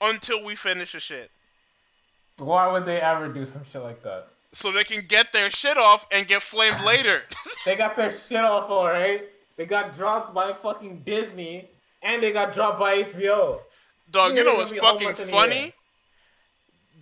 until 0.00 0.42
we 0.42 0.54
finish 0.54 0.92
the 0.92 1.00
shit." 1.00 1.30
Why 2.38 2.70
would 2.70 2.86
they 2.86 3.00
ever 3.00 3.28
do 3.28 3.44
some 3.44 3.64
shit 3.70 3.82
like 3.82 4.02
that? 4.02 4.28
So 4.52 4.70
they 4.72 4.84
can 4.84 5.06
get 5.06 5.32
their 5.32 5.50
shit 5.50 5.76
off 5.76 6.06
and 6.10 6.26
get 6.26 6.42
flamed 6.42 6.82
later. 6.84 7.22
They 7.64 7.76
got 7.76 7.94
their 7.96 8.10
shit 8.10 8.40
off 8.40 8.68
alright. 8.68 9.31
They 9.56 9.66
got 9.66 9.96
dropped 9.96 10.34
by 10.34 10.54
fucking 10.54 11.02
Disney 11.04 11.70
and 12.02 12.22
they 12.22 12.32
got 12.32 12.54
dropped 12.54 12.80
by 12.80 13.02
HBO. 13.02 13.60
Dog, 14.10 14.36
you 14.36 14.44
know 14.44 14.56
what's 14.56 14.72
fucking 14.72 14.82
homeless 14.82 15.20
in 15.20 15.28
a 15.28 15.30
funny? 15.30 15.72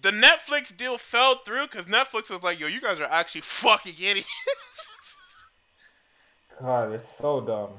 The 0.02 0.10
Netflix 0.10 0.76
deal 0.76 0.98
fell 0.98 1.36
through 1.44 1.66
because 1.66 1.84
Netflix 1.84 2.30
was 2.30 2.42
like, 2.42 2.58
"Yo, 2.58 2.66
you 2.66 2.80
guys 2.80 3.00
are 3.00 3.10
actually 3.10 3.42
fucking 3.42 3.94
idiots." 4.00 4.28
God, 6.60 6.92
it's 6.92 7.08
so 7.16 7.40
dumb. 7.40 7.70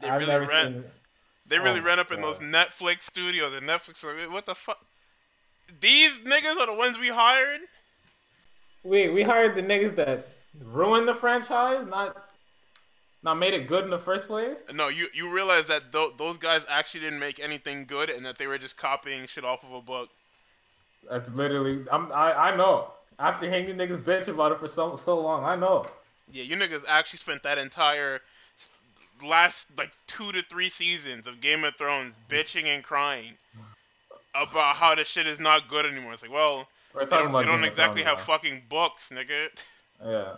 they 0.00 0.08
I've 0.08 0.20
really 0.20 0.32
never 0.32 0.46
ran. 0.46 0.72
seen. 0.74 0.84
They 1.46 1.58
really 1.58 1.80
Oh 1.80 1.82
ran 1.82 1.98
up 1.98 2.12
in 2.12 2.20
those 2.20 2.36
Netflix 2.38 3.02
studios, 3.02 3.54
and 3.54 3.66
Netflix 3.66 4.04
like, 4.04 4.30
what 4.30 4.46
the 4.46 4.54
fuck? 4.54 4.78
These 5.80 6.18
niggas 6.20 6.56
are 6.56 6.66
the 6.66 6.74
ones 6.74 6.98
we 6.98 7.08
hired. 7.08 7.60
Wait, 8.84 9.10
we 9.10 9.22
hired 9.22 9.54
the 9.54 9.62
niggas 9.62 9.96
that 9.96 10.28
ruined 10.64 11.08
the 11.08 11.14
franchise, 11.14 11.86
not 11.88 12.16
not 13.22 13.34
made 13.34 13.52
it 13.54 13.66
good 13.66 13.84
in 13.84 13.90
the 13.90 13.98
first 13.98 14.26
place. 14.26 14.56
No, 14.72 14.88
you 14.88 15.08
you 15.12 15.30
realize 15.30 15.66
that 15.66 15.92
th- 15.92 16.12
those 16.18 16.36
guys 16.36 16.62
actually 16.68 17.00
didn't 17.00 17.18
make 17.18 17.40
anything 17.40 17.84
good, 17.84 18.10
and 18.10 18.24
that 18.26 18.38
they 18.38 18.46
were 18.46 18.58
just 18.58 18.76
copying 18.76 19.26
shit 19.26 19.44
off 19.44 19.64
of 19.64 19.72
a 19.72 19.80
book. 19.80 20.08
That's 21.10 21.30
literally. 21.30 21.84
I'm. 21.90 22.12
I. 22.12 22.50
I 22.50 22.56
know. 22.56 22.92
After 23.18 23.50
hanging 23.50 23.76
niggas 23.76 24.02
bitch 24.04 24.28
about 24.28 24.52
it 24.52 24.60
for 24.60 24.68
so 24.68 24.96
so 24.96 25.18
long, 25.18 25.44
I 25.44 25.56
know. 25.56 25.86
Yeah, 26.30 26.44
you 26.44 26.56
niggas 26.56 26.84
actually 26.88 27.18
spent 27.18 27.42
that 27.42 27.58
entire 27.58 28.20
last 29.24 29.68
like 29.76 29.90
two 30.06 30.30
to 30.32 30.42
three 30.42 30.68
seasons 30.68 31.26
of 31.26 31.40
Game 31.40 31.64
of 31.64 31.74
Thrones 31.76 32.14
bitching 32.30 32.64
and 32.66 32.84
crying. 32.84 33.32
about 34.34 34.76
how 34.76 34.94
this 34.94 35.08
shit 35.08 35.26
is 35.26 35.40
not 35.40 35.68
good 35.68 35.86
anymore. 35.86 36.12
It's 36.12 36.22
like, 36.22 36.32
well, 36.32 36.68
We're 36.94 37.02
you 37.02 37.06
talking 37.08 37.24
don't, 37.24 37.30
about 37.30 37.38
you 37.40 37.46
don't 37.46 37.60
Game 37.62 37.70
exactly 37.70 38.02
Thrones 38.02 38.18
have 38.18 38.26
fucking 38.26 38.62
books, 38.68 39.10
nigga. 39.12 39.48
Yeah. 40.04 40.36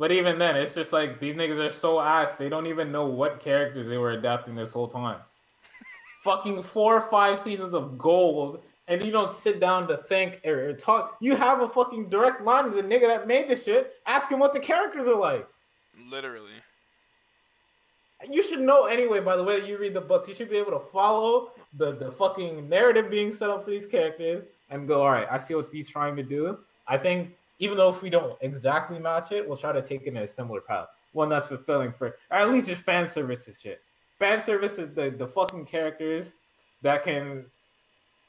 But 0.00 0.12
even 0.12 0.38
then, 0.38 0.56
it's 0.56 0.74
just 0.74 0.94
like 0.94 1.20
these 1.20 1.36
niggas 1.36 1.58
are 1.58 1.68
so 1.68 2.00
ass. 2.00 2.32
They 2.32 2.48
don't 2.48 2.66
even 2.66 2.90
know 2.90 3.04
what 3.04 3.38
characters 3.38 3.86
they 3.86 3.98
were 3.98 4.12
adapting 4.12 4.54
this 4.54 4.72
whole 4.72 4.88
time. 4.88 5.20
Fucking 6.24 6.62
four 6.62 6.96
or 6.96 7.10
five 7.10 7.38
seasons 7.38 7.74
of 7.74 7.98
gold, 7.98 8.62
and 8.88 9.04
you 9.04 9.12
don't 9.12 9.36
sit 9.36 9.60
down 9.60 9.86
to 9.88 9.98
think 10.08 10.40
or 10.46 10.72
talk. 10.72 11.18
You 11.20 11.36
have 11.36 11.60
a 11.60 11.68
fucking 11.68 12.08
direct 12.08 12.40
line 12.40 12.64
to 12.64 12.70
the 12.70 12.82
nigga 12.82 13.08
that 13.08 13.26
made 13.26 13.50
the 13.50 13.56
shit. 13.56 13.92
Ask 14.06 14.30
him 14.30 14.38
what 14.38 14.54
the 14.54 14.58
characters 14.58 15.06
are 15.06 15.20
like. 15.20 15.46
Literally. 16.10 16.48
You 18.30 18.42
should 18.42 18.60
know 18.60 18.86
anyway. 18.86 19.20
By 19.20 19.36
the 19.36 19.44
way, 19.44 19.60
that 19.60 19.68
you 19.68 19.76
read 19.76 19.92
the 19.92 20.00
books, 20.00 20.28
you 20.28 20.34
should 20.34 20.48
be 20.48 20.56
able 20.56 20.72
to 20.72 20.86
follow 20.90 21.52
the 21.76 21.92
the 21.92 22.10
fucking 22.12 22.70
narrative 22.70 23.10
being 23.10 23.34
set 23.34 23.50
up 23.50 23.66
for 23.66 23.70
these 23.70 23.86
characters 23.86 24.44
and 24.70 24.88
go, 24.88 25.02
all 25.02 25.10
right, 25.10 25.28
I 25.30 25.38
see 25.38 25.54
what 25.54 25.68
he's 25.70 25.90
trying 25.90 26.16
to 26.16 26.22
do. 26.22 26.56
I 26.88 26.96
think 26.96 27.34
even 27.60 27.76
though 27.76 27.90
if 27.90 28.02
we 28.02 28.10
don't 28.10 28.34
exactly 28.40 28.98
match 28.98 29.32
it, 29.32 29.46
we'll 29.46 29.56
try 29.56 29.70
to 29.70 29.82
take 29.82 30.02
it 30.02 30.08
in 30.08 30.16
a 30.16 30.26
similar 30.26 30.60
path, 30.60 30.88
one 31.12 31.28
that's 31.28 31.48
fulfilling 31.48 31.92
for, 31.92 32.16
or 32.30 32.38
at 32.38 32.50
least 32.50 32.66
just 32.66 32.82
fan 32.82 33.06
services 33.06 33.58
shit. 33.62 33.80
Fan 34.18 34.42
service 34.42 34.72
is 34.78 34.92
the 34.94 35.10
the 35.10 35.26
fucking 35.26 35.66
characters 35.66 36.32
that 36.82 37.04
can. 37.04 37.44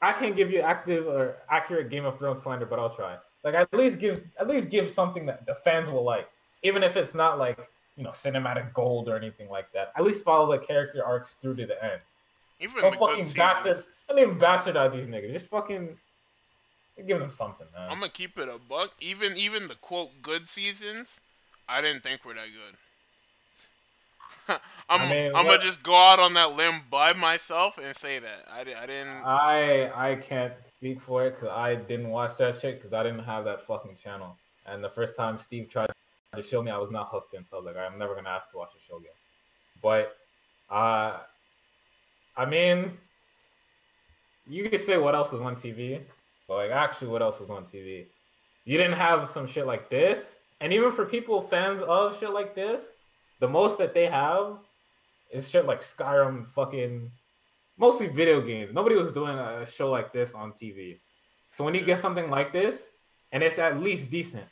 I 0.00 0.12
can't 0.12 0.34
give 0.34 0.50
you 0.50 0.60
active 0.60 1.06
or 1.06 1.36
accurate 1.48 1.88
Game 1.88 2.04
of 2.04 2.18
Thrones 2.18 2.42
slander, 2.42 2.66
but 2.66 2.78
I'll 2.78 2.94
try. 2.94 3.16
Like 3.44 3.54
at 3.54 3.72
least 3.72 3.98
give 3.98 4.22
at 4.38 4.48
least 4.48 4.68
give 4.68 4.90
something 4.90 5.26
that 5.26 5.46
the 5.46 5.54
fans 5.56 5.90
will 5.90 6.04
like, 6.04 6.28
even 6.62 6.82
if 6.82 6.96
it's 6.96 7.14
not 7.14 7.38
like 7.38 7.58
you 7.96 8.04
know 8.04 8.10
cinematic 8.10 8.72
gold 8.74 9.08
or 9.08 9.16
anything 9.16 9.48
like 9.48 9.72
that. 9.72 9.92
At 9.96 10.04
least 10.04 10.24
follow 10.24 10.50
the 10.50 10.58
character 10.58 11.04
arcs 11.04 11.36
through 11.40 11.56
to 11.56 11.66
the 11.66 11.82
end. 11.82 12.00
Even 12.60 12.82
Don't 12.82 12.92
the 12.92 12.98
fucking 12.98 13.32
bastard. 13.34 13.84
Don't 14.08 14.18
even 14.18 14.38
bastardize 14.38 14.92
these 14.92 15.06
niggas. 15.06 15.32
Just 15.32 15.46
fucking 15.46 15.96
give 17.06 17.18
them 17.20 17.30
something, 17.30 17.66
man. 17.74 17.90
I'm 17.90 17.98
gonna 18.00 18.10
keep 18.10 18.38
it 18.38 18.48
a 18.48 18.58
buck. 18.58 18.92
Even 19.00 19.36
even 19.36 19.68
the 19.68 19.74
quote 19.76 20.10
good 20.22 20.48
seasons, 20.48 21.18
I 21.68 21.80
didn't 21.80 22.02
think 22.02 22.24
were 22.24 22.34
that 22.34 22.46
good. 22.46 22.76
I'm 24.88 25.02
I 25.02 25.08
mean, 25.10 25.26
I'm 25.34 25.46
what- 25.46 25.58
gonna 25.58 25.64
just 25.70 25.82
go 25.82 25.94
out 25.94 26.18
on 26.18 26.34
that 26.34 26.52
limb 26.56 26.82
by 26.90 27.12
myself 27.12 27.78
and 27.78 27.96
say 27.96 28.18
that 28.18 28.44
I, 28.50 28.60
I 28.60 28.86
didn't. 28.86 29.22
I 29.24 29.90
I 30.10 30.14
can't 30.16 30.52
speak 30.66 31.00
for 31.00 31.26
it 31.26 31.32
because 31.38 31.48
I 31.50 31.74
didn't 31.76 32.08
watch 32.08 32.36
that 32.38 32.58
shit 32.58 32.78
because 32.80 32.92
I 32.92 33.02
didn't 33.02 33.24
have 33.24 33.44
that 33.44 33.66
fucking 33.66 33.96
channel. 34.02 34.36
And 34.66 34.82
the 34.82 34.90
first 34.90 35.16
time 35.16 35.38
Steve 35.38 35.68
tried 35.68 35.90
to 36.34 36.42
show 36.42 36.62
me, 36.62 36.70
I 36.70 36.78
was 36.78 36.90
not 36.90 37.08
hooked 37.10 37.34
in. 37.34 37.44
So 37.50 37.58
like, 37.60 37.76
I'm 37.76 37.98
never 37.98 38.14
gonna 38.14 38.28
ask 38.30 38.50
to 38.52 38.56
watch 38.56 38.70
the 38.72 38.80
show 38.88 38.98
again. 38.98 39.12
But, 39.82 40.16
uh, 40.70 41.18
I 42.36 42.44
mean, 42.46 42.96
you 44.48 44.68
could 44.70 44.84
say 44.84 44.96
what 44.98 45.14
else 45.14 45.32
was 45.32 45.40
on 45.40 45.56
TV, 45.56 46.00
but 46.52 46.68
like 46.68 46.70
actually, 46.70 47.08
what 47.08 47.22
else 47.22 47.40
was 47.40 47.48
on 47.48 47.64
TV? 47.64 48.06
You 48.66 48.76
didn't 48.76 48.98
have 48.98 49.30
some 49.30 49.46
shit 49.46 49.66
like 49.66 49.88
this, 49.88 50.36
and 50.60 50.70
even 50.70 50.92
for 50.92 51.06
people 51.06 51.40
fans 51.40 51.82
of 51.82 52.18
shit 52.18 52.30
like 52.30 52.54
this, 52.54 52.90
the 53.40 53.48
most 53.48 53.78
that 53.78 53.94
they 53.94 54.04
have 54.06 54.58
is 55.30 55.48
shit 55.48 55.64
like 55.64 55.82
Skyrim, 55.82 56.46
fucking 56.48 57.10
mostly 57.78 58.06
video 58.08 58.42
games. 58.42 58.74
Nobody 58.74 58.96
was 58.96 59.12
doing 59.12 59.38
a 59.38 59.66
show 59.66 59.90
like 59.90 60.12
this 60.12 60.34
on 60.34 60.52
TV. 60.52 60.98
So 61.50 61.64
when 61.64 61.74
you 61.74 61.80
get 61.80 62.00
something 62.00 62.28
like 62.28 62.52
this, 62.52 62.88
and 63.32 63.42
it's 63.42 63.58
at 63.58 63.80
least 63.80 64.10
decent, 64.10 64.44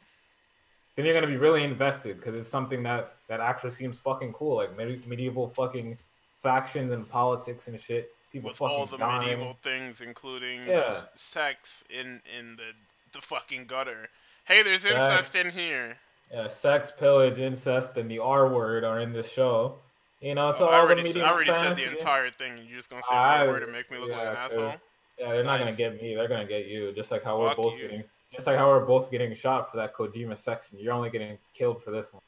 then 0.96 1.04
you're 1.04 1.14
gonna 1.14 1.26
be 1.26 1.36
really 1.36 1.64
invested 1.64 2.16
because 2.16 2.34
it's 2.34 2.48
something 2.48 2.82
that 2.84 3.16
that 3.28 3.40
actually 3.40 3.72
seems 3.72 3.98
fucking 3.98 4.32
cool, 4.32 4.56
like 4.56 4.74
medi- 4.74 5.02
medieval 5.06 5.48
fucking 5.48 5.98
factions 6.42 6.92
and 6.92 7.06
politics 7.06 7.68
and 7.68 7.78
shit. 7.78 8.10
People 8.32 8.50
with 8.50 8.58
fucking 8.58 8.76
all 8.76 8.86
the 8.86 8.96
dying. 8.98 9.20
medieval 9.20 9.56
things, 9.62 10.00
including 10.00 10.66
Yeah. 10.66 11.02
sex 11.14 11.84
in 11.90 12.20
in 12.38 12.56
the 12.56 12.72
the 13.12 13.20
fucking 13.20 13.66
gutter. 13.66 14.08
Hey, 14.44 14.62
there's 14.62 14.82
Sex. 14.82 14.94
incest 14.94 15.34
in 15.34 15.50
here. 15.50 15.96
Yeah, 16.32 16.46
sex, 16.48 16.92
pillage, 16.96 17.38
incest, 17.40 17.96
and 17.96 18.08
the 18.08 18.20
R 18.20 18.48
word 18.48 18.84
are 18.84 19.00
in 19.00 19.12
this 19.12 19.28
show. 19.32 19.78
You 20.20 20.34
know, 20.36 20.50
it's 20.50 20.60
Oh, 20.60 20.66
all 20.66 20.72
I 20.72 20.76
the 20.76 20.82
already, 20.86 21.00
s- 21.00 21.06
medieval 21.08 21.28
I 21.28 21.32
already 21.32 21.52
said 21.52 21.76
the 21.76 21.90
entire 21.90 22.30
thing. 22.30 22.52
and 22.58 22.68
You're 22.68 22.76
just 22.78 22.88
gonna 22.90 23.02
say 23.02 23.14
I- 23.14 23.44
one 23.44 23.54
word 23.54 23.62
and 23.64 23.72
make 23.72 23.90
me 23.90 23.98
look 23.98 24.10
like 24.10 24.20
an 24.28 24.36
asshole. 24.36 24.74
Yeah, 25.18 25.32
they're 25.32 25.42
not 25.44 25.58
gonna 25.58 25.72
get 25.72 26.00
me. 26.00 26.14
They're 26.14 26.28
gonna 26.28 26.44
get 26.46 26.66
you. 26.66 26.92
Just 26.92 27.10
like 27.10 27.24
how 27.24 27.40
we're 27.40 27.54
both 27.56 27.74
you. 27.74 27.80
getting, 27.88 28.04
just 28.32 28.46
like 28.46 28.56
how 28.56 28.68
we're 28.68 28.84
both 28.84 29.10
getting 29.10 29.34
shot 29.34 29.70
for 29.72 29.76
that 29.78 29.92
Kojima 29.94 30.38
section. 30.38 30.78
You're 30.78 30.92
only 30.94 31.10
getting 31.10 31.36
killed 31.52 31.82
for 31.82 31.90
this 31.90 32.12
one. 32.12 32.22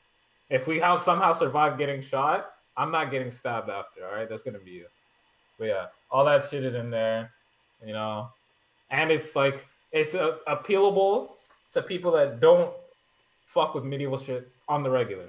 If 0.50 0.66
we 0.66 0.80
somehow 0.80 1.32
survived 1.34 1.78
getting 1.78 2.02
shot, 2.02 2.52
I'm 2.76 2.90
not 2.90 3.10
getting 3.12 3.30
stabbed 3.30 3.70
after. 3.70 4.04
All 4.06 4.14
right, 4.14 4.28
that's 4.28 4.42
gonna 4.42 4.58
be 4.58 4.72
you. 4.72 4.86
But 5.62 5.68
yeah, 5.68 5.86
all 6.10 6.24
that 6.24 6.51
shit 6.51 6.64
is 6.64 6.74
in 6.74 6.90
there, 6.90 7.30
you 7.86 7.93
know, 7.93 8.30
and 8.90 9.12
it's 9.12 9.36
like 9.36 9.64
it's 9.93 10.12
uh, 10.12 10.39
appealable 10.48 11.34
to 11.72 11.82
people 11.82 12.10
that 12.10 12.40
don't 12.40 12.72
fuck 13.47 13.72
with 13.72 13.84
medieval 13.84 14.18
shit 14.18 14.51
on 14.68 14.82
the 14.82 14.90
regular. 14.90 15.28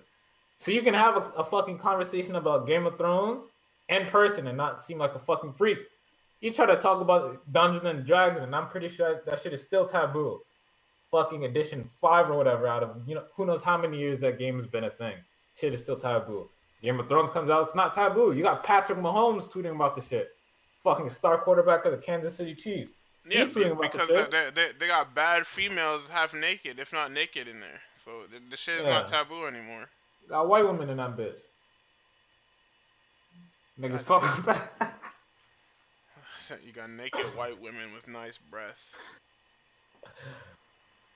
So 0.58 0.72
you 0.72 0.82
can 0.82 0.96
have 0.96 1.18
a, 1.18 1.32
a 1.38 1.44
fucking 1.44 1.78
conversation 1.78 2.36
about 2.36 2.66
Game 2.66 2.88
of 2.88 2.98
Thrones 2.98 3.44
in 3.90 4.08
person 4.08 4.48
and 4.48 4.58
not 4.58 4.82
seem 4.82 4.98
like 4.98 5.14
a 5.14 5.20
fucking 5.20 5.54
freak. 5.54 5.78
You 6.42 6.50
try 6.50 6.66
to 6.66 6.78
talk 6.78 7.00
about 7.00 7.40
Dungeons 7.54 7.86
and 7.86 8.04
Dragons, 8.04 8.42
and 8.42 8.56
I'm 8.56 8.70
pretty 8.70 8.90
sure 8.90 9.22
that 9.28 9.40
shit 9.40 9.54
is 9.54 9.62
still 9.62 9.86
taboo. 9.86 10.42
Fucking 11.12 11.46
edition 11.46 11.88
five 12.02 12.28
or 12.32 12.36
whatever 12.36 12.66
out 12.66 12.82
of 12.82 13.08
you 13.08 13.14
know 13.14 13.26
who 13.36 13.46
knows 13.46 13.62
how 13.62 13.78
many 13.78 14.00
years 14.00 14.22
that 14.22 14.40
game 14.40 14.58
has 14.58 14.66
been 14.66 14.86
a 14.86 14.90
thing. 14.90 15.14
Shit 15.56 15.76
is 15.76 15.84
still 15.84 16.00
taboo. 16.00 16.50
Game 16.84 17.00
of 17.00 17.08
Thrones 17.08 17.30
comes 17.30 17.50
out, 17.50 17.66
it's 17.66 17.76
not 17.76 17.96
taboo. 17.96 18.34
You 18.34 18.44
got 18.44 18.64
Patrick 18.64 19.00
Mahomes 19.00 19.50
tweeting 19.50 19.74
about 19.74 19.96
the 19.96 20.02
shit. 20.02 20.32
Fucking 20.84 21.10
star 21.12 21.38
quarterback 21.40 21.86
of 21.86 21.94
the 21.94 21.98
Kansas 21.98 22.36
City 22.36 22.54
Chiefs. 22.54 22.92
Yeah, 23.28 23.46
He's 23.46 23.56
tweeting 23.56 23.72
about 23.72 23.94
the 23.94 24.00
because 24.00 24.08
shit. 24.10 24.18
Uh, 24.18 24.30
they, 24.30 24.50
they, 24.54 24.68
they 24.78 24.88
got 24.88 25.16
bad 25.16 25.48
females 25.48 26.02
half 26.12 26.34
naked, 26.34 26.80
if 26.80 26.92
not 26.92 27.14
naked, 27.14 27.48
in 27.48 27.62
there. 27.62 27.80
So 27.96 28.12
the, 28.30 28.42
the 28.50 28.58
shit 28.58 28.80
is 28.80 28.86
not 28.86 29.08
taboo 29.08 29.46
anymore. 29.46 29.90
Got 30.28 30.50
white 30.50 30.66
women 30.66 30.90
in 30.90 30.98
that 30.98 31.16
bitch. 31.16 31.36
Niggas 33.80 34.02
fucking 34.02 34.44
back. 34.46 35.00
you 36.66 36.74
got 36.74 36.90
naked 36.90 37.26
white 37.36 37.60
women 37.62 37.94
with 37.94 38.10
nice 38.10 38.38
breasts. 38.38 38.98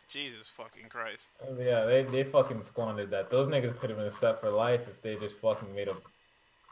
Jesus 0.07 0.47
fucking 0.47 0.87
Christ. 0.89 1.29
Yeah, 1.59 1.85
they, 1.85 2.03
they 2.03 2.23
fucking 2.23 2.63
squandered 2.63 3.09
that. 3.11 3.29
Those 3.29 3.47
niggas 3.47 3.77
could 3.77 3.89
have 3.89 3.99
been 3.99 4.11
set 4.11 4.39
for 4.39 4.49
life 4.49 4.87
if 4.87 5.01
they 5.01 5.15
just 5.15 5.37
fucking 5.37 5.73
made 5.75 5.87
a 5.89 5.95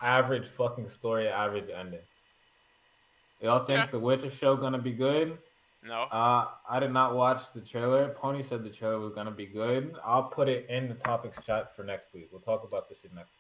average 0.02 0.48
fucking 0.48 0.90
story, 0.90 1.28
average 1.28 1.70
ending. 1.70 2.00
Y'all 3.42 3.66
think 3.66 3.80
Yeah. 3.80 3.86
the 3.88 4.00
Witcher 4.00 4.32
show 4.32 4.56
gonna 4.56 4.78
be 4.80 4.92
good? 4.94 5.38
No. 5.84 6.04
Uh, 6.04 6.48
I 6.68 6.80
did 6.80 6.92
not 6.92 7.16
watch 7.16 7.52
the 7.54 7.62
trailer. 7.62 8.10
Pony 8.10 8.42
said 8.42 8.64
the 8.64 8.70
trailer 8.70 9.00
was 9.00 9.14
gonna 9.14 9.32
be 9.32 9.46
good. 9.46 9.96
I'll 10.04 10.24
put 10.24 10.48
it 10.50 10.66
in 10.70 10.88
the 10.88 10.96
topics 10.96 11.44
chat 11.46 11.76
for 11.76 11.84
next 11.84 12.14
week. 12.14 12.30
We'll 12.32 12.42
talk 12.42 12.64
about 12.64 12.90
this 12.90 13.02
shit 13.02 13.14
next. 13.14 13.32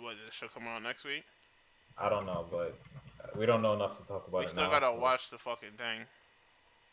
What, 0.00 0.16
this 0.24 0.34
show 0.34 0.48
come 0.48 0.66
out 0.66 0.82
next 0.82 1.04
week? 1.04 1.24
I 1.98 2.08
don't 2.08 2.26
know, 2.26 2.46
but 2.50 2.76
we 3.36 3.46
don't 3.46 3.62
know 3.62 3.74
enough 3.74 3.96
to 3.98 4.04
talk 4.06 4.26
about 4.26 4.40
We 4.40 4.48
still 4.48 4.64
now, 4.64 4.70
gotta 4.70 4.86
so- 4.86 4.98
watch 4.98 5.30
the 5.30 5.38
fucking 5.38 5.72
thing. 5.78 6.00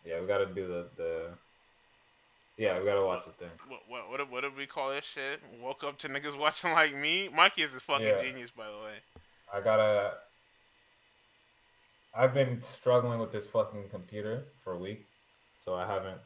Yeah, 0.05 0.19
we 0.21 0.27
gotta 0.27 0.45
do 0.45 0.67
the 0.67 0.87
the. 0.97 1.29
Yeah, 2.57 2.77
we 2.77 2.85
gotta 2.85 3.03
watch 3.03 3.25
the 3.25 3.31
thing. 3.31 3.49
What 3.67 3.81
what 3.87 4.09
what, 4.09 4.31
what 4.31 4.41
did 4.41 4.55
we 4.55 4.65
call 4.65 4.91
this 4.91 5.05
shit? 5.05 5.41
Woke 5.61 5.83
up 5.83 5.97
to 5.99 6.09
niggas 6.09 6.37
watching 6.39 6.71
like 6.71 6.95
me. 6.95 7.29
Mikey 7.29 7.63
is 7.63 7.73
a 7.75 7.79
fucking 7.79 8.05
Yeah. 8.05 8.21
genius, 8.21 8.51
by 8.55 8.67
the 8.67 8.77
way. 8.77 8.95
I 9.53 9.61
gotta. 9.61 10.13
I've 12.15 12.33
been 12.33 12.61
struggling 12.61 13.19
with 13.19 13.31
this 13.31 13.47
fucking 13.47 13.89
computer 13.89 14.43
for 14.63 14.73
a 14.73 14.77
week, 14.77 15.07
so 15.57 15.73
I 15.73 15.87
haven't. 15.87 16.19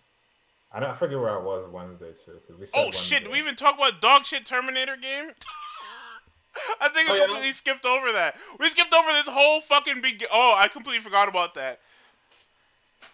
I 0.71 0.81
don't 0.81 0.89
I 0.89 0.95
forget 0.95 1.17
where 1.17 1.29
I 1.29 1.41
was 1.41 1.69
Wednesday 1.71 2.11
too, 2.25 2.39
we 2.59 2.65
said 2.65 2.85
Oh 2.87 2.91
shit! 2.91 3.23
Did 3.23 3.31
we 3.31 3.39
even 3.39 3.55
talk 3.55 3.75
about 3.75 4.01
dog 4.01 4.25
shit 4.25 4.45
Terminator 4.45 4.97
game? 4.97 5.31
I 6.81 6.89
think 6.89 7.09
Oh, 7.09 7.13
we 7.13 7.19
yeah. 7.19 7.25
completely 7.25 7.51
skipped 7.53 7.85
over 7.85 8.11
that. 8.11 8.35
We 8.59 8.67
skipped 8.69 8.93
over 8.93 9.11
this 9.13 9.27
whole 9.33 9.61
fucking 9.61 10.01
big. 10.01 10.25
Oh, 10.31 10.53
I 10.57 10.67
completely 10.67 11.01
forgot 11.01 11.29
about 11.29 11.53
that. 11.53 11.79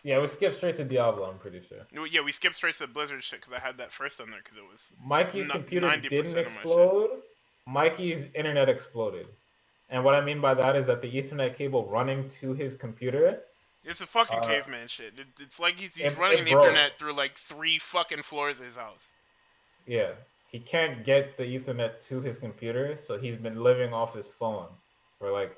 Yeah, 0.03 0.19
we 0.19 0.27
skipped 0.27 0.55
straight 0.57 0.75
to 0.77 0.83
Diablo. 0.83 1.29
I'm 1.29 1.37
pretty 1.39 1.61
sure. 1.61 1.79
Yeah, 2.11 2.21
we 2.21 2.31
skipped 2.33 2.55
straight 2.55 2.73
to 2.75 2.81
the 2.81 2.87
Blizzard 2.87 3.23
shit 3.23 3.39
because 3.41 3.53
I 3.53 3.59
had 3.65 3.77
that 3.77 3.91
first 3.91 4.19
on 4.19 4.29
there 4.29 4.39
because 4.43 4.57
it 4.57 4.69
was. 4.69 4.91
Mikey's 5.03 5.47
No- 5.47 5.53
computer 5.53 5.87
90% 5.87 6.09
didn't 6.09 6.27
of 6.27 6.33
my 6.35 6.41
shit. 6.41 6.47
explode. 6.51 7.09
Mikey's 7.65 8.25
internet 8.35 8.67
exploded, 8.67 9.27
and 9.89 10.03
what 10.03 10.15
I 10.15 10.21
mean 10.21 10.41
by 10.41 10.53
that 10.55 10.75
is 10.75 10.87
that 10.87 11.01
the 11.01 11.09
Ethernet 11.09 11.55
cable 11.55 11.85
running 11.87 12.27
to 12.41 12.53
his 12.53 12.75
computer. 12.75 13.41
It's 13.85 14.01
a 14.01 14.07
fucking 14.07 14.39
Uh, 14.39 14.43
caveman 14.47 14.87
shit. 14.89 15.13
It, 15.17 15.27
it's 15.39 15.59
like 15.61 15.75
he's, 15.75 15.95
he's 15.95 16.07
it- 16.11 16.17
running 16.17 16.45
it. 16.45 16.51
Ethernet 16.53 16.97
through 16.99 17.13
like 17.13 17.37
three 17.37 17.79
fucking 17.79 18.23
floors 18.23 18.59
of 18.59 18.65
his 18.65 18.75
house. 18.75 19.11
Yeah, 19.87 20.11
he 20.49 20.59
can't 20.59 21.05
get 21.05 21.37
the 21.37 21.43
Ethernet 21.45 22.05
to 22.07 22.19
his 22.19 22.37
computer, 22.37 22.97
so 22.97 23.17
he's 23.17 23.37
been 23.37 23.63
living 23.63 23.93
off 23.93 24.13
his 24.13 24.27
phone 24.27 24.67
for 25.19 25.31
like 25.31 25.55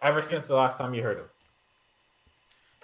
ever 0.00 0.22
since 0.22 0.46
the 0.46 0.54
last 0.54 0.78
time 0.78 0.94
you 0.94 1.02
heard 1.02 1.18
him. 1.18 1.28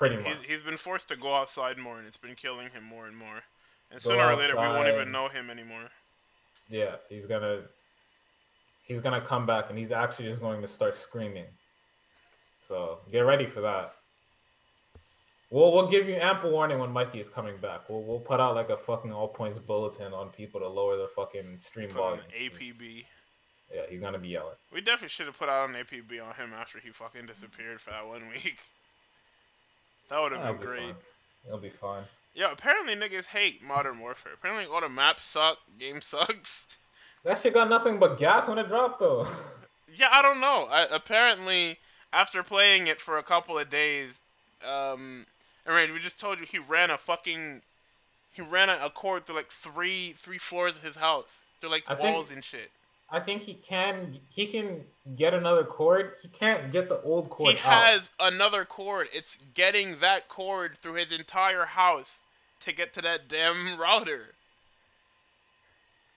Pretty 0.00 0.16
much. 0.16 0.26
He's, 0.26 0.48
he's 0.48 0.62
been 0.62 0.78
forced 0.78 1.08
to 1.08 1.16
go 1.16 1.34
outside 1.34 1.76
more, 1.76 1.98
and 1.98 2.08
it's 2.08 2.16
been 2.16 2.34
killing 2.34 2.70
him 2.70 2.82
more 2.82 3.06
and 3.06 3.14
more. 3.14 3.42
And 3.90 4.02
Go 4.02 4.10
sooner 4.10 4.32
or 4.32 4.34
later, 4.34 4.54
we 4.54 4.60
won't 4.60 4.78
outside. 4.78 4.94
even 4.94 5.12
know 5.12 5.28
him 5.28 5.50
anymore. 5.50 5.90
Yeah, 6.70 6.96
he's 7.10 7.26
gonna 7.26 7.64
he's 8.84 9.00
gonna 9.00 9.20
come 9.20 9.44
back 9.44 9.68
and 9.68 9.78
he's 9.78 9.90
actually 9.90 10.28
just 10.30 10.40
going 10.40 10.62
to 10.62 10.68
start 10.68 10.96
screaming. 10.96 11.44
So 12.66 13.00
get 13.12 13.20
ready 13.20 13.44
for 13.44 13.60
that. 13.60 13.92
We'll 15.50 15.70
we'll 15.70 15.90
give 15.90 16.08
you 16.08 16.14
ample 16.14 16.50
warning 16.50 16.78
when 16.78 16.92
Mikey 16.92 17.20
is 17.20 17.28
coming 17.28 17.58
back. 17.58 17.90
We'll 17.90 18.02
we'll 18.02 18.20
put 18.20 18.40
out 18.40 18.54
like 18.54 18.70
a 18.70 18.78
fucking 18.78 19.12
all 19.12 19.28
points 19.28 19.58
bulletin 19.58 20.14
on 20.14 20.30
people 20.30 20.60
to 20.60 20.68
lower 20.68 20.96
their 20.96 21.08
fucking 21.08 21.58
stream 21.58 21.90
volume. 21.90 22.24
APB. 22.40 23.04
Yeah, 23.74 23.82
he's 23.90 24.00
gonna 24.00 24.18
be 24.18 24.28
yelling. 24.28 24.56
We 24.72 24.80
definitely 24.80 25.08
should 25.08 25.26
have 25.26 25.38
put 25.38 25.50
out 25.50 25.68
an 25.68 25.74
APB 25.74 26.26
on 26.26 26.34
him 26.36 26.52
after 26.58 26.78
he 26.78 26.88
fucking 26.90 27.26
disappeared 27.26 27.82
for 27.82 27.90
that 27.90 28.06
one 28.06 28.28
week. 28.30 28.56
That 30.10 30.20
would 30.20 30.32
have 30.32 30.42
been 30.42 30.56
be 30.60 30.66
great. 30.66 30.94
It'll 31.46 31.58
be 31.58 31.70
fine. 31.70 32.02
Yeah, 32.34 32.52
apparently 32.52 32.94
niggas 32.94 33.26
hate 33.26 33.62
Modern 33.62 33.98
Warfare. 33.98 34.32
Apparently 34.34 34.66
all 34.66 34.80
the 34.80 34.88
maps 34.88 35.24
suck, 35.24 35.58
game 35.78 36.00
sucks. 36.00 36.66
That 37.24 37.38
shit 37.38 37.54
got 37.54 37.68
nothing 37.68 37.98
but 37.98 38.18
gas 38.18 38.48
when 38.48 38.58
it 38.58 38.68
dropped 38.68 39.00
though. 39.00 39.26
Yeah, 39.94 40.08
I 40.12 40.22
don't 40.22 40.40
know. 40.40 40.68
I, 40.70 40.86
apparently, 40.90 41.78
after 42.12 42.42
playing 42.42 42.86
it 42.86 43.00
for 43.00 43.18
a 43.18 43.22
couple 43.22 43.58
of 43.58 43.68
days, 43.68 44.20
um, 44.66 45.26
I 45.66 45.74
mean, 45.84 45.92
we 45.92 46.00
just 46.00 46.20
told 46.20 46.38
you 46.40 46.46
he 46.46 46.58
ran 46.58 46.90
a 46.90 46.96
fucking, 46.98 47.60
he 48.32 48.42
ran 48.42 48.68
a, 48.70 48.88
cord 48.90 49.26
through 49.26 49.36
like 49.36 49.50
three 49.50 50.14
three 50.18 50.38
floors 50.38 50.76
of 50.76 50.82
his 50.82 50.96
house, 50.96 51.40
through 51.60 51.70
like 51.70 51.84
I 51.88 51.94
think- 51.94 52.08
walls 52.08 52.30
and 52.30 52.44
shit. 52.44 52.70
I 53.12 53.18
think 53.20 53.42
he 53.42 53.54
can 53.54 54.18
he 54.28 54.46
can 54.46 54.84
get 55.16 55.34
another 55.34 55.64
cord. 55.64 56.12
He 56.22 56.28
can't 56.28 56.70
get 56.70 56.88
the 56.88 57.00
old 57.02 57.28
cord 57.30 57.52
He 57.54 57.58
out. 57.58 57.82
has 57.82 58.10
another 58.20 58.64
cord. 58.64 59.08
It's 59.12 59.36
getting 59.54 59.98
that 59.98 60.28
cord 60.28 60.76
through 60.78 60.94
his 60.94 61.16
entire 61.16 61.64
house 61.64 62.20
to 62.60 62.72
get 62.72 62.92
to 62.94 63.02
that 63.02 63.28
damn 63.28 63.78
router. 63.80 64.34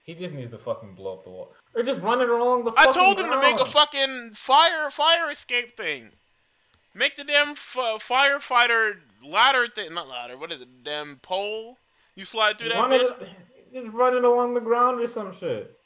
He 0.04 0.14
just 0.14 0.34
needs 0.34 0.50
to 0.50 0.58
fucking 0.58 0.94
blow 0.94 1.14
up 1.14 1.24
the 1.24 1.30
wall. 1.30 1.52
Or 1.74 1.82
just 1.82 2.00
run 2.02 2.20
it 2.20 2.28
along 2.28 2.64
the 2.64 2.72
I 2.76 2.92
told 2.92 3.18
him 3.18 3.30
to 3.30 3.40
make 3.40 3.58
a 3.58 3.64
fucking 3.64 4.32
fire 4.34 4.90
fire 4.90 5.30
escape 5.30 5.76
thing. 5.76 6.10
Make 6.94 7.16
the 7.16 7.24
damn 7.24 7.50
f- 7.50 7.76
uh, 7.76 7.98
firefighter 7.98 8.98
ladder 9.24 9.66
thing, 9.74 9.94
not 9.94 10.06
ladder. 10.08 10.36
What 10.36 10.52
is 10.52 10.60
it? 10.60 10.68
Damn 10.84 11.16
pole. 11.16 11.76
You 12.14 12.24
slide 12.24 12.58
through 12.58 12.68
that 12.68 12.76
Run 12.76 12.90
bitch. 12.90 13.10
it, 13.22 13.28
just 13.72 13.92
run 13.92 14.16
it 14.16 14.22
along 14.22 14.54
the 14.54 14.60
ground 14.60 15.00
or 15.00 15.06
some 15.08 15.32
shit. 15.36 15.76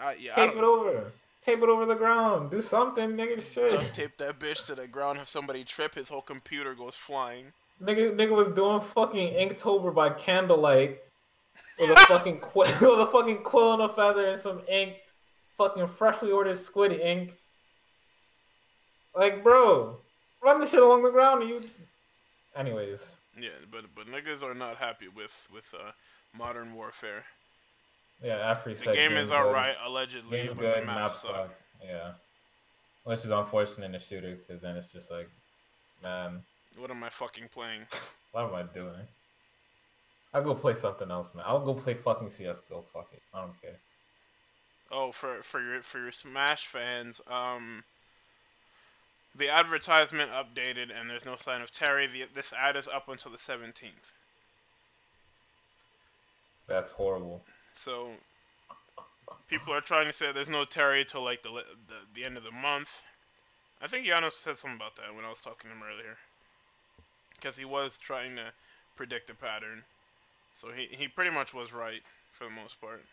Uh, 0.00 0.12
yeah, 0.18 0.34
Tape 0.34 0.50
don't 0.50 0.58
it 0.58 0.64
over. 0.64 1.12
Tape 1.42 1.62
it 1.62 1.68
over 1.68 1.86
the 1.86 1.94
ground. 1.94 2.50
Do 2.50 2.62
something, 2.62 3.10
nigga. 3.10 3.40
Shit. 3.40 3.70
duct 3.70 3.94
tape 3.94 4.16
that 4.18 4.38
bitch 4.38 4.66
to 4.66 4.74
the 4.74 4.86
ground. 4.86 5.18
Have 5.18 5.28
somebody 5.28 5.64
trip, 5.64 5.94
his 5.94 6.08
whole 6.08 6.22
computer 6.22 6.74
goes 6.74 6.94
flying. 6.94 7.46
Nigga, 7.82 8.12
nigga 8.14 8.30
was 8.30 8.48
doing 8.48 8.80
fucking 8.80 9.34
Inktober 9.34 9.94
by 9.94 10.10
candlelight 10.10 10.98
with 11.78 11.90
a 11.90 11.96
fucking 12.08 12.40
quill, 12.40 12.66
with 12.80 13.00
a 13.00 13.10
fucking 13.10 13.42
quill 13.44 13.74
and 13.74 13.82
a 13.82 13.88
feather 13.88 14.26
and 14.26 14.42
some 14.42 14.62
ink, 14.68 14.96
fucking 15.56 15.86
freshly 15.86 16.30
ordered 16.32 16.58
squid 16.58 16.92
ink. 16.92 17.34
Like, 19.14 19.42
bro, 19.42 19.96
run 20.42 20.60
the 20.60 20.66
shit 20.66 20.82
along 20.82 21.02
the 21.02 21.10
ground. 21.10 21.42
And 21.42 21.50
you, 21.50 21.62
anyways, 22.56 23.00
Yeah, 23.40 23.50
but 23.70 23.84
but 23.94 24.06
niggas 24.06 24.42
are 24.42 24.54
not 24.54 24.76
happy 24.76 25.08
with 25.08 25.48
with 25.52 25.72
uh, 25.74 25.92
modern 26.36 26.74
warfare. 26.74 27.24
Yeah. 28.22 28.36
After 28.36 28.74
The 28.74 28.92
game 28.92 29.12
is 29.12 29.30
alright, 29.30 29.76
allegedly, 29.84 30.38
Game's 30.38 30.54
but 30.54 30.60
good. 30.60 30.82
the 30.82 30.86
Map 30.86 31.10
suck. 31.10 31.50
Yeah. 31.84 32.12
Which 33.04 33.20
is 33.24 33.30
unfortunate 33.30 33.86
in 33.86 33.92
the 33.92 33.98
shooter 33.98 34.36
because 34.36 34.60
then 34.60 34.76
it's 34.76 34.92
just 34.92 35.10
like, 35.10 35.28
man, 36.02 36.42
What 36.76 36.90
am 36.90 37.02
I 37.02 37.08
fucking 37.08 37.48
playing? 37.48 37.82
what 38.32 38.44
am 38.44 38.54
I 38.54 38.62
doing? 38.62 39.06
I'll 40.34 40.44
go 40.44 40.54
play 40.54 40.74
something 40.74 41.10
else, 41.10 41.28
man. 41.34 41.44
I'll 41.46 41.64
go 41.64 41.74
play 41.74 41.94
fucking 41.94 42.30
CS:GO. 42.30 42.84
Fuck 42.92 43.08
it. 43.12 43.22
I 43.32 43.40
don't 43.40 43.60
care. 43.62 43.78
Oh, 44.90 45.10
for 45.12 45.42
for 45.42 45.60
your 45.60 45.82
for 45.82 45.98
your 45.98 46.12
Smash 46.12 46.66
fans, 46.66 47.20
um, 47.28 47.82
the 49.34 49.48
advertisement 49.48 50.30
updated, 50.32 50.90
and 50.98 51.08
there's 51.08 51.24
no 51.24 51.36
sign 51.36 51.62
of 51.62 51.70
Terry. 51.72 52.06
The, 52.06 52.24
this 52.34 52.52
ad 52.52 52.76
is 52.76 52.88
up 52.88 53.08
until 53.08 53.30
the 53.30 53.38
17th. 53.38 53.90
That's 56.66 56.92
horrible. 56.92 57.42
So 57.84 58.10
people 59.48 59.72
are 59.72 59.80
trying 59.80 60.06
to 60.06 60.12
say 60.12 60.32
there's 60.32 60.48
no 60.48 60.64
Terry 60.64 61.04
till 61.04 61.22
like 61.22 61.42
the 61.42 61.50
the, 61.50 61.94
the 62.14 62.24
end 62.24 62.36
of 62.36 62.44
the 62.44 62.50
month. 62.50 63.02
I 63.80 63.86
think 63.86 64.06
Janos 64.06 64.36
said 64.36 64.58
something 64.58 64.76
about 64.76 64.96
that 64.96 65.14
when 65.14 65.24
I 65.24 65.28
was 65.28 65.40
talking 65.40 65.70
to 65.70 65.76
him 65.76 65.82
earlier, 65.82 66.16
because 67.36 67.56
he 67.56 67.64
was 67.64 67.98
trying 67.98 68.36
to 68.36 68.52
predict 68.96 69.30
a 69.30 69.34
pattern. 69.34 69.84
So 70.54 70.68
he 70.72 70.86
he 70.90 71.08
pretty 71.08 71.30
much 71.30 71.54
was 71.54 71.72
right 71.72 72.02
for 72.32 72.44
the 72.44 72.50
most 72.50 72.80
part. 72.80 73.04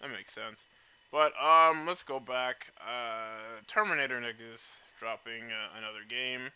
That 0.00 0.10
makes 0.10 0.34
sense. 0.34 0.66
But 1.10 1.32
um, 1.42 1.86
let's 1.86 2.02
go 2.02 2.20
back. 2.20 2.70
Uh, 2.80 3.60
Terminator 3.66 4.20
niggas 4.20 4.78
dropping 5.00 5.44
uh, 5.44 5.78
another 5.78 6.04
game. 6.08 6.50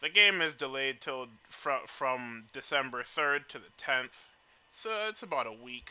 The 0.00 0.08
game 0.08 0.40
is 0.40 0.54
delayed 0.54 1.00
till 1.00 1.28
fr- 1.48 1.86
from 1.86 2.44
December 2.52 3.02
3rd 3.02 3.48
to 3.48 3.58
the 3.58 3.70
10th. 3.78 4.16
So 4.70 4.90
it's 5.08 5.22
about 5.22 5.46
a 5.46 5.52
week. 5.52 5.90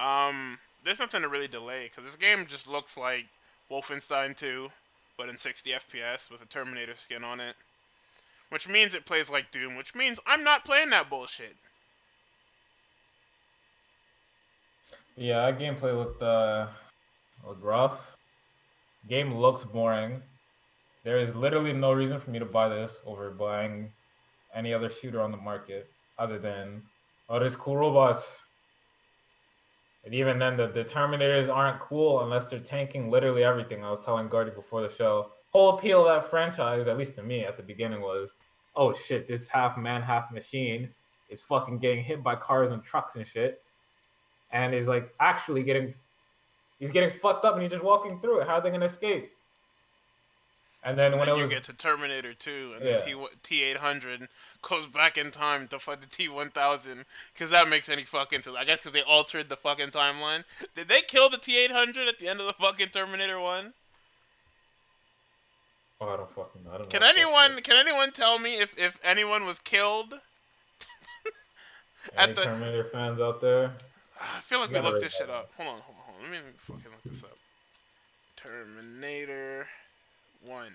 Um, 0.00 0.58
there's 0.84 0.98
nothing 0.98 1.22
to 1.22 1.28
really 1.28 1.48
delay 1.48 1.84
because 1.84 2.04
this 2.04 2.16
game 2.16 2.46
just 2.46 2.66
looks 2.66 2.96
like 2.96 3.26
Wolfenstein 3.70 4.36
2, 4.36 4.68
but 5.18 5.28
in 5.28 5.36
60 5.36 5.70
FPS 5.70 6.30
with 6.30 6.42
a 6.42 6.46
Terminator 6.46 6.96
skin 6.96 7.22
on 7.22 7.40
it. 7.40 7.54
Which 8.48 8.66
means 8.66 8.94
it 8.94 9.06
plays 9.06 9.30
like 9.30 9.52
Doom, 9.52 9.76
which 9.76 9.94
means 9.94 10.18
I'm 10.26 10.42
not 10.42 10.64
playing 10.64 10.90
that 10.90 11.08
bullshit. 11.08 11.54
Yeah, 15.16 15.50
that 15.50 15.60
gameplay 15.60 15.94
looked 15.94 16.22
uh 16.22 16.66
looked 17.46 17.62
rough. 17.62 18.00
Game 19.08 19.34
looks 19.36 19.64
boring. 19.64 20.22
There 21.04 21.18
is 21.18 21.34
literally 21.34 21.72
no 21.72 21.92
reason 21.92 22.18
for 22.18 22.30
me 22.30 22.38
to 22.38 22.44
buy 22.44 22.68
this 22.68 22.96
over 23.06 23.30
buying 23.30 23.92
any 24.54 24.74
other 24.74 24.90
shooter 24.90 25.20
on 25.20 25.30
the 25.30 25.36
market 25.36 25.88
other 26.18 26.38
than 26.38 26.82
oh 27.28 27.38
there's 27.38 27.54
cool 27.54 27.76
robots. 27.76 28.26
And 30.04 30.14
even 30.14 30.38
then 30.38 30.56
the, 30.56 30.68
the 30.68 30.84
Terminators 30.84 31.54
aren't 31.54 31.80
cool 31.80 32.22
unless 32.22 32.46
they're 32.46 32.58
tanking 32.58 33.10
literally 33.10 33.44
everything. 33.44 33.84
I 33.84 33.90
was 33.90 34.04
telling 34.04 34.28
Gardy 34.28 34.50
before 34.50 34.82
the 34.82 34.94
show. 34.94 35.30
Whole 35.50 35.76
appeal 35.76 36.06
of 36.06 36.06
that 36.06 36.30
franchise, 36.30 36.86
at 36.86 36.96
least 36.96 37.16
to 37.16 37.22
me 37.22 37.44
at 37.44 37.56
the 37.56 37.62
beginning, 37.62 38.00
was 38.00 38.34
oh 38.76 38.94
shit, 38.94 39.28
this 39.28 39.48
half 39.48 39.76
man, 39.76 40.00
half 40.00 40.30
machine 40.30 40.88
is 41.28 41.42
fucking 41.42 41.78
getting 41.78 42.02
hit 42.02 42.22
by 42.22 42.34
cars 42.34 42.70
and 42.70 42.82
trucks 42.82 43.16
and 43.16 43.26
shit 43.26 43.62
and 44.52 44.74
is 44.74 44.86
like 44.86 45.12
actually 45.20 45.62
getting 45.62 45.94
he's 46.78 46.92
getting 46.92 47.10
fucked 47.10 47.44
up 47.44 47.54
and 47.54 47.62
he's 47.62 47.70
just 47.70 47.84
walking 47.84 48.20
through 48.20 48.40
it. 48.40 48.46
How 48.46 48.54
are 48.54 48.60
they 48.60 48.70
gonna 48.70 48.86
escape? 48.86 49.30
And 50.82 50.98
then 50.98 51.12
when 51.18 51.26
then 51.26 51.36
it 51.36 51.36
you 51.36 51.42
was 51.44 51.50
get 51.50 51.64
to 51.64 51.74
Terminator 51.74 52.32
2, 52.32 52.72
and 52.76 52.84
Yeah. 52.84 52.96
the 52.98 53.04
T 53.04 53.26
T 53.42 53.62
800 53.64 54.28
goes 54.62 54.86
back 54.86 55.18
in 55.18 55.30
time 55.30 55.68
to 55.68 55.78
fight 55.78 56.00
the 56.00 56.06
T 56.06 56.28
1000, 56.28 57.04
because 57.34 57.50
that 57.50 57.68
makes 57.68 57.88
any 57.90 58.04
fucking 58.04 58.42
sense. 58.42 58.56
I 58.56 58.64
guess 58.64 58.78
because 58.78 58.92
they 58.92 59.02
altered 59.02 59.48
the 59.50 59.56
fucking 59.56 59.90
timeline. 59.90 60.44
Did 60.74 60.88
they 60.88 61.02
kill 61.02 61.28
the 61.28 61.36
T 61.38 61.58
800 61.58 62.08
at 62.08 62.18
the 62.18 62.28
end 62.28 62.40
of 62.40 62.46
the 62.46 62.54
fucking 62.54 62.88
Terminator 62.88 63.38
1? 63.38 63.74
oh, 66.00 66.08
I 66.08 66.16
don't 66.16 66.34
fucking 66.34 66.64
know. 66.64 66.70
I 66.72 66.78
don't 66.78 66.88
Can 66.88 67.02
know 67.02 67.08
anyone 67.08 67.60
can 67.62 67.76
anyone 67.76 68.12
tell 68.12 68.38
me 68.38 68.58
if 68.58 68.76
if 68.78 68.98
anyone 69.04 69.44
was 69.44 69.58
killed? 69.58 70.14
at 72.16 72.24
Any 72.24 72.32
the- 72.32 72.44
Terminator 72.44 72.84
fans 72.84 73.20
out 73.20 73.42
there? 73.42 73.74
Ah, 74.18 74.38
I 74.38 74.40
feel 74.40 74.60
like 74.60 74.70
You 74.70 74.76
we 74.76 74.80
looked 74.80 75.02
this 75.02 75.14
shit 75.14 75.28
up. 75.28 75.50
Hold 75.58 75.68
on, 75.68 75.80
hold 75.80 75.96
on, 75.98 76.04
hold 76.14 76.24
on. 76.24 76.32
Let 76.32 76.42
me 76.44 76.50
fucking 76.56 76.90
look 76.90 77.02
this 77.04 77.22
up. 77.22 77.36
Terminator 78.36 79.68
1. 80.46 80.72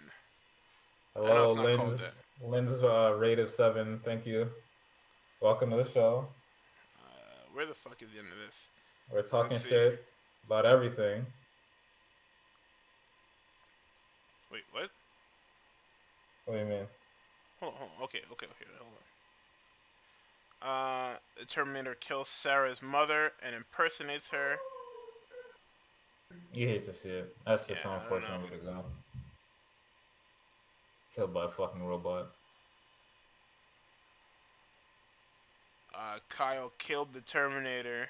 Hello, 1.15 1.53
Lynn's 1.53 2.01
Lynn's 2.43 2.83
uh, 2.83 3.15
rate 3.17 3.39
of 3.39 3.49
seven. 3.49 3.99
Thank 4.05 4.25
you. 4.25 4.47
Welcome 5.41 5.71
to 5.71 5.77
the 5.77 5.89
show. 5.89 6.27
Uh, 6.99 7.47
where 7.53 7.65
the 7.65 7.73
fuck 7.73 8.01
is 8.01 8.09
the 8.13 8.19
end 8.19 8.27
of 8.27 8.37
this? 8.45 8.67
We're 9.11 9.23
talking 9.23 9.57
shit 9.57 10.03
about 10.45 10.65
everything. 10.65 11.25
Wait, 14.51 14.63
what? 14.71 14.89
What 16.45 16.55
do 16.55 16.59
you 16.59 16.65
mean? 16.65 16.85
Hold 17.59 17.73
on, 17.73 17.79
hold 17.79 17.91
on. 17.97 18.03
Okay, 18.03 18.19
okay, 18.31 18.45
okay, 18.45 18.65
hold 18.77 18.91
on. 20.61 20.69
Uh, 20.69 21.17
the 21.39 21.45
Terminator 21.45 21.95
kills 21.95 22.29
Sarah's 22.29 22.81
mother 22.81 23.31
and 23.43 23.55
impersonates 23.55 24.29
her. 24.29 24.55
You 26.53 26.67
hate 26.67 26.85
to 26.85 26.93
see 26.93 27.09
it. 27.09 27.35
That's 27.47 27.65
just 27.65 27.83
Yeah, 27.83 27.91
I 27.91 27.93
an 27.93 27.99
don't 27.99 28.13
unfortunate 28.13 28.43
way 28.43 28.57
to 28.57 28.63
go. 28.63 28.85
Killed 31.15 31.33
by 31.33 31.45
a 31.45 31.49
fucking 31.49 31.85
robot. 31.85 32.27
Uh, 35.93 36.19
Kyle 36.27 36.73
killed 36.77 37.13
the 37.13 37.21
Terminator 37.21 38.09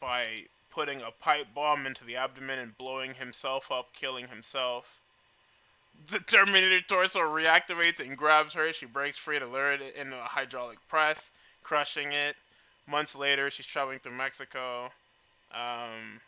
by 0.00 0.46
putting 0.70 1.02
a 1.02 1.12
pipe 1.20 1.46
bomb 1.54 1.86
into 1.86 2.04
the 2.04 2.16
abdomen 2.16 2.58
and 2.58 2.76
blowing 2.78 3.14
himself 3.14 3.70
up, 3.70 3.92
killing 3.92 4.26
himself. 4.26 4.98
The 6.10 6.18
Terminator 6.18 6.80
torso 6.80 7.20
reactivates 7.20 8.00
and 8.00 8.16
grabs 8.16 8.54
her. 8.54 8.72
She 8.72 8.86
breaks 8.86 9.18
free 9.18 9.38
to 9.38 9.46
lure 9.46 9.72
it 9.72 9.94
into 9.94 10.16
a 10.16 10.22
hydraulic 10.22 10.78
press, 10.88 11.30
crushing 11.62 12.10
it. 12.12 12.34
Months 12.88 13.14
later, 13.14 13.50
she's 13.50 13.66
traveling 13.66 14.00
through 14.00 14.12
Mexico. 14.12 14.90
Um, 15.52 16.20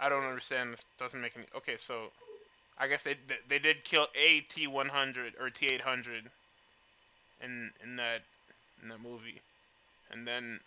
I 0.00 0.08
don't 0.08 0.24
understand. 0.24 0.72
This 0.72 0.84
doesn't 0.98 1.20
make 1.20 1.36
any. 1.36 1.46
Okay, 1.56 1.76
so 1.76 2.10
I 2.78 2.88
guess 2.88 3.02
they 3.02 3.16
they- 3.48 3.58
did 3.58 3.84
kill 3.84 4.06
a 4.14 4.42
T100 4.42 5.32
or 5.40 5.50
T800 5.50 6.22
in 7.42 7.70
in 7.82 7.96
that 7.96 8.22
in 8.82 8.88
that 8.88 9.00
movie, 9.00 9.40
and 10.12 10.26
then 10.26 10.60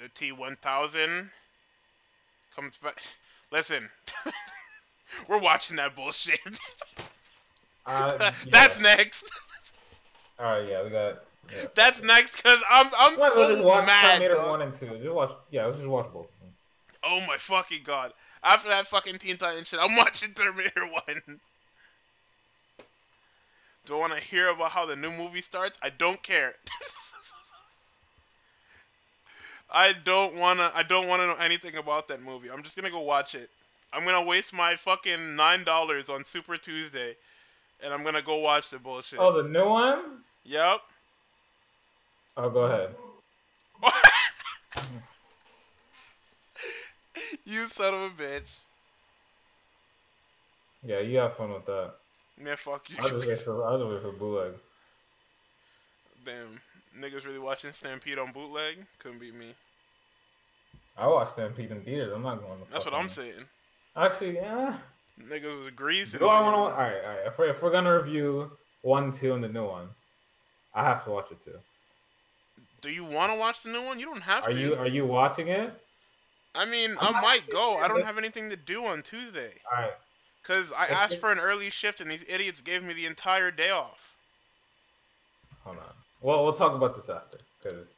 the 0.00 0.08
T1000 0.10 1.30
comes 2.54 2.76
back. 2.76 3.02
Listen, 3.50 3.88
we're 5.28 5.38
watching 5.40 5.76
that 5.76 5.96
bullshit. 5.96 6.40
Uh, 7.86 8.32
That's 8.50 8.78
next. 8.78 9.24
All 10.38 10.44
right, 10.44 10.68
yeah, 10.68 10.84
we 10.84 10.90
got. 10.90 11.24
Yeah. 11.50 11.64
That's 11.74 12.02
next 12.02 12.36
because 12.36 12.60
I'm 12.68 12.90
I'm 12.98 13.16
Let's 13.16 13.32
so 13.32 13.50
just 13.50 13.64
watch 13.64 13.86
mad. 13.86 14.18
Terminator 14.18 14.46
one 14.46 14.60
and 14.60 14.74
two. 14.74 14.88
Just 14.98 15.14
watch. 15.14 15.30
Yeah, 15.50 15.64
let's 15.64 15.78
just 15.78 15.88
watch 15.88 16.12
both. 16.12 16.26
Oh 17.04 17.20
my 17.26 17.36
fucking 17.38 17.82
god! 17.84 18.12
After 18.42 18.68
that 18.68 18.86
fucking 18.86 19.18
Teen 19.18 19.36
Titans 19.36 19.68
shit, 19.68 19.80
I'm 19.80 19.96
watching 19.96 20.32
Terminator 20.32 20.86
One. 20.86 21.40
Do 23.86 23.96
I 23.96 23.98
want 23.98 24.12
to 24.12 24.20
hear 24.20 24.48
about 24.48 24.70
how 24.70 24.84
the 24.84 24.96
new 24.96 25.10
movie 25.10 25.40
starts? 25.40 25.78
I 25.82 25.88
don't 25.88 26.22
care. 26.22 26.54
I 29.70 29.92
don't 30.04 30.34
wanna. 30.34 30.70
I 30.74 30.82
don't 30.82 31.08
wanna 31.08 31.26
know 31.26 31.36
anything 31.36 31.76
about 31.76 32.08
that 32.08 32.22
movie. 32.22 32.50
I'm 32.50 32.62
just 32.62 32.76
gonna 32.76 32.90
go 32.90 33.00
watch 33.00 33.34
it. 33.34 33.50
I'm 33.92 34.04
gonna 34.04 34.22
waste 34.22 34.52
my 34.52 34.76
fucking 34.76 35.36
nine 35.36 35.64
dollars 35.64 36.08
on 36.08 36.24
Super 36.24 36.56
Tuesday, 36.56 37.16
and 37.82 37.92
I'm 37.92 38.04
gonna 38.04 38.22
go 38.22 38.38
watch 38.38 38.70
the 38.70 38.78
bullshit. 38.78 39.18
Oh, 39.18 39.42
the 39.42 39.48
new 39.48 39.66
one. 39.66 40.20
Yep. 40.44 40.80
Oh, 42.36 42.50
go 42.50 42.60
ahead. 42.60 42.94
you 47.48 47.68
son 47.68 47.94
of 47.94 48.00
a 48.00 48.10
bitch. 48.10 48.58
Yeah, 50.84 51.00
you 51.00 51.18
have 51.18 51.36
fun 51.36 51.52
with 51.52 51.66
that. 51.66 51.94
Man, 52.40 52.56
fuck 52.56 52.88
you. 52.88 52.96
I'll 53.00 53.08
just 53.08 53.26
wait 53.26 53.40
for. 53.40 53.88
Wait 53.88 54.02
for 54.02 54.12
bootleg. 54.12 54.52
Damn, 56.24 56.60
niggas 57.00 57.24
really 57.24 57.38
watching 57.38 57.72
Stampede 57.72 58.18
on 58.18 58.32
bootleg? 58.32 58.76
Couldn't 58.98 59.18
beat 59.18 59.34
me. 59.34 59.54
I 60.96 61.06
watched 61.06 61.32
Stampede 61.32 61.70
in 61.70 61.82
theaters. 61.82 62.12
I'm 62.14 62.22
not 62.22 62.40
going 62.40 62.60
to. 62.60 62.70
That's 62.70 62.84
what 62.84 62.94
I'm 62.94 63.08
saying. 63.08 63.44
Actually, 63.96 64.36
yeah. 64.36 64.76
Niggas 65.20 65.64
was 65.64 65.72
I 66.30 66.40
want 66.42 66.54
to? 66.54 66.60
All 66.60 66.68
right, 66.68 67.04
all 67.04 67.10
right. 67.10 67.26
If 67.26 67.38
we're, 67.38 67.48
if 67.48 67.62
we're 67.62 67.72
gonna 67.72 67.96
review 67.96 68.50
one, 68.82 69.12
two, 69.12 69.34
and 69.34 69.42
the 69.42 69.48
new 69.48 69.66
one, 69.66 69.88
I 70.74 70.84
have 70.84 71.04
to 71.04 71.10
watch 71.10 71.32
it 71.32 71.42
too. 71.44 71.58
Do 72.80 72.90
you 72.90 73.04
want 73.04 73.32
to 73.32 73.38
watch 73.38 73.62
the 73.62 73.70
new 73.70 73.82
one? 73.82 73.98
You 73.98 74.06
don't 74.06 74.20
have 74.20 74.44
Are 74.44 74.50
to. 74.52 74.58
you 74.58 74.74
Are 74.76 74.86
you 74.86 75.06
watching 75.06 75.48
it? 75.48 75.72
I 76.58 76.64
mean, 76.64 76.96
I'm 77.00 77.14
I 77.14 77.20
might 77.20 77.48
go. 77.48 77.76
I 77.76 77.86
don't 77.86 78.04
have 78.04 78.18
anything 78.18 78.50
to 78.50 78.56
do 78.56 78.84
on 78.84 79.02
Tuesday. 79.02 79.52
All 79.70 79.82
right. 79.84 79.92
Cause 80.42 80.72
I 80.76 80.86
asked 80.86 81.20
for 81.20 81.30
an 81.30 81.38
early 81.38 81.70
shift 81.70 82.00
and 82.00 82.10
these 82.10 82.24
idiots 82.28 82.60
gave 82.60 82.82
me 82.82 82.94
the 82.94 83.06
entire 83.06 83.50
day 83.50 83.70
off. 83.70 84.16
Hold 85.62 85.76
on. 85.76 85.84
Well, 86.20 86.42
we'll 86.42 86.54
talk 86.54 86.74
about 86.74 86.96
this 86.96 87.08
after. 87.08 87.38
Because 87.62 87.88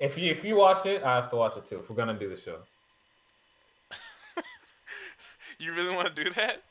if 0.00 0.18
you 0.18 0.30
if 0.30 0.44
you 0.44 0.56
watch 0.56 0.84
it, 0.84 1.02
I 1.02 1.14
have 1.16 1.30
to 1.30 1.36
watch 1.36 1.56
it 1.56 1.66
too. 1.66 1.78
If 1.78 1.88
we're 1.88 1.96
gonna 1.96 2.18
do 2.18 2.28
the 2.28 2.36
show. 2.36 2.58
You 5.58 5.72
really 5.72 5.94
want 5.94 6.14
to 6.14 6.24
do 6.24 6.30
that? 6.30 6.62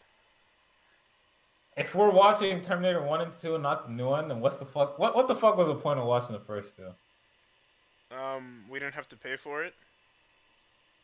If 1.77 1.95
we're 1.95 2.11
watching 2.11 2.61
Terminator 2.61 3.01
one 3.01 3.21
and 3.21 3.31
two, 3.41 3.55
and 3.55 3.63
not 3.63 3.87
the 3.87 3.93
new 3.93 4.09
one, 4.09 4.27
then 4.27 4.41
what's 4.41 4.57
the 4.57 4.65
fuck? 4.65 4.99
What 4.99 5.15
what 5.15 5.27
the 5.27 5.35
fuck 5.35 5.57
was 5.57 5.67
the 5.67 5.75
point 5.75 5.99
of 5.99 6.05
watching 6.05 6.33
the 6.33 6.41
first 6.41 6.75
two? 6.75 6.89
Um, 8.15 8.65
we 8.69 8.77
didn't 8.77 8.93
have 8.93 9.07
to 9.09 9.15
pay 9.15 9.37
for 9.37 9.63
it. 9.63 9.73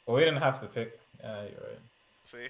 Well, 0.10 0.16
we 0.16 0.24
didn't 0.24 0.42
have 0.42 0.60
to 0.62 0.66
pick. 0.66 1.00
Yeah, 1.22 1.44
you're 1.44 1.70
right. 1.70 1.80
See? 2.26 2.48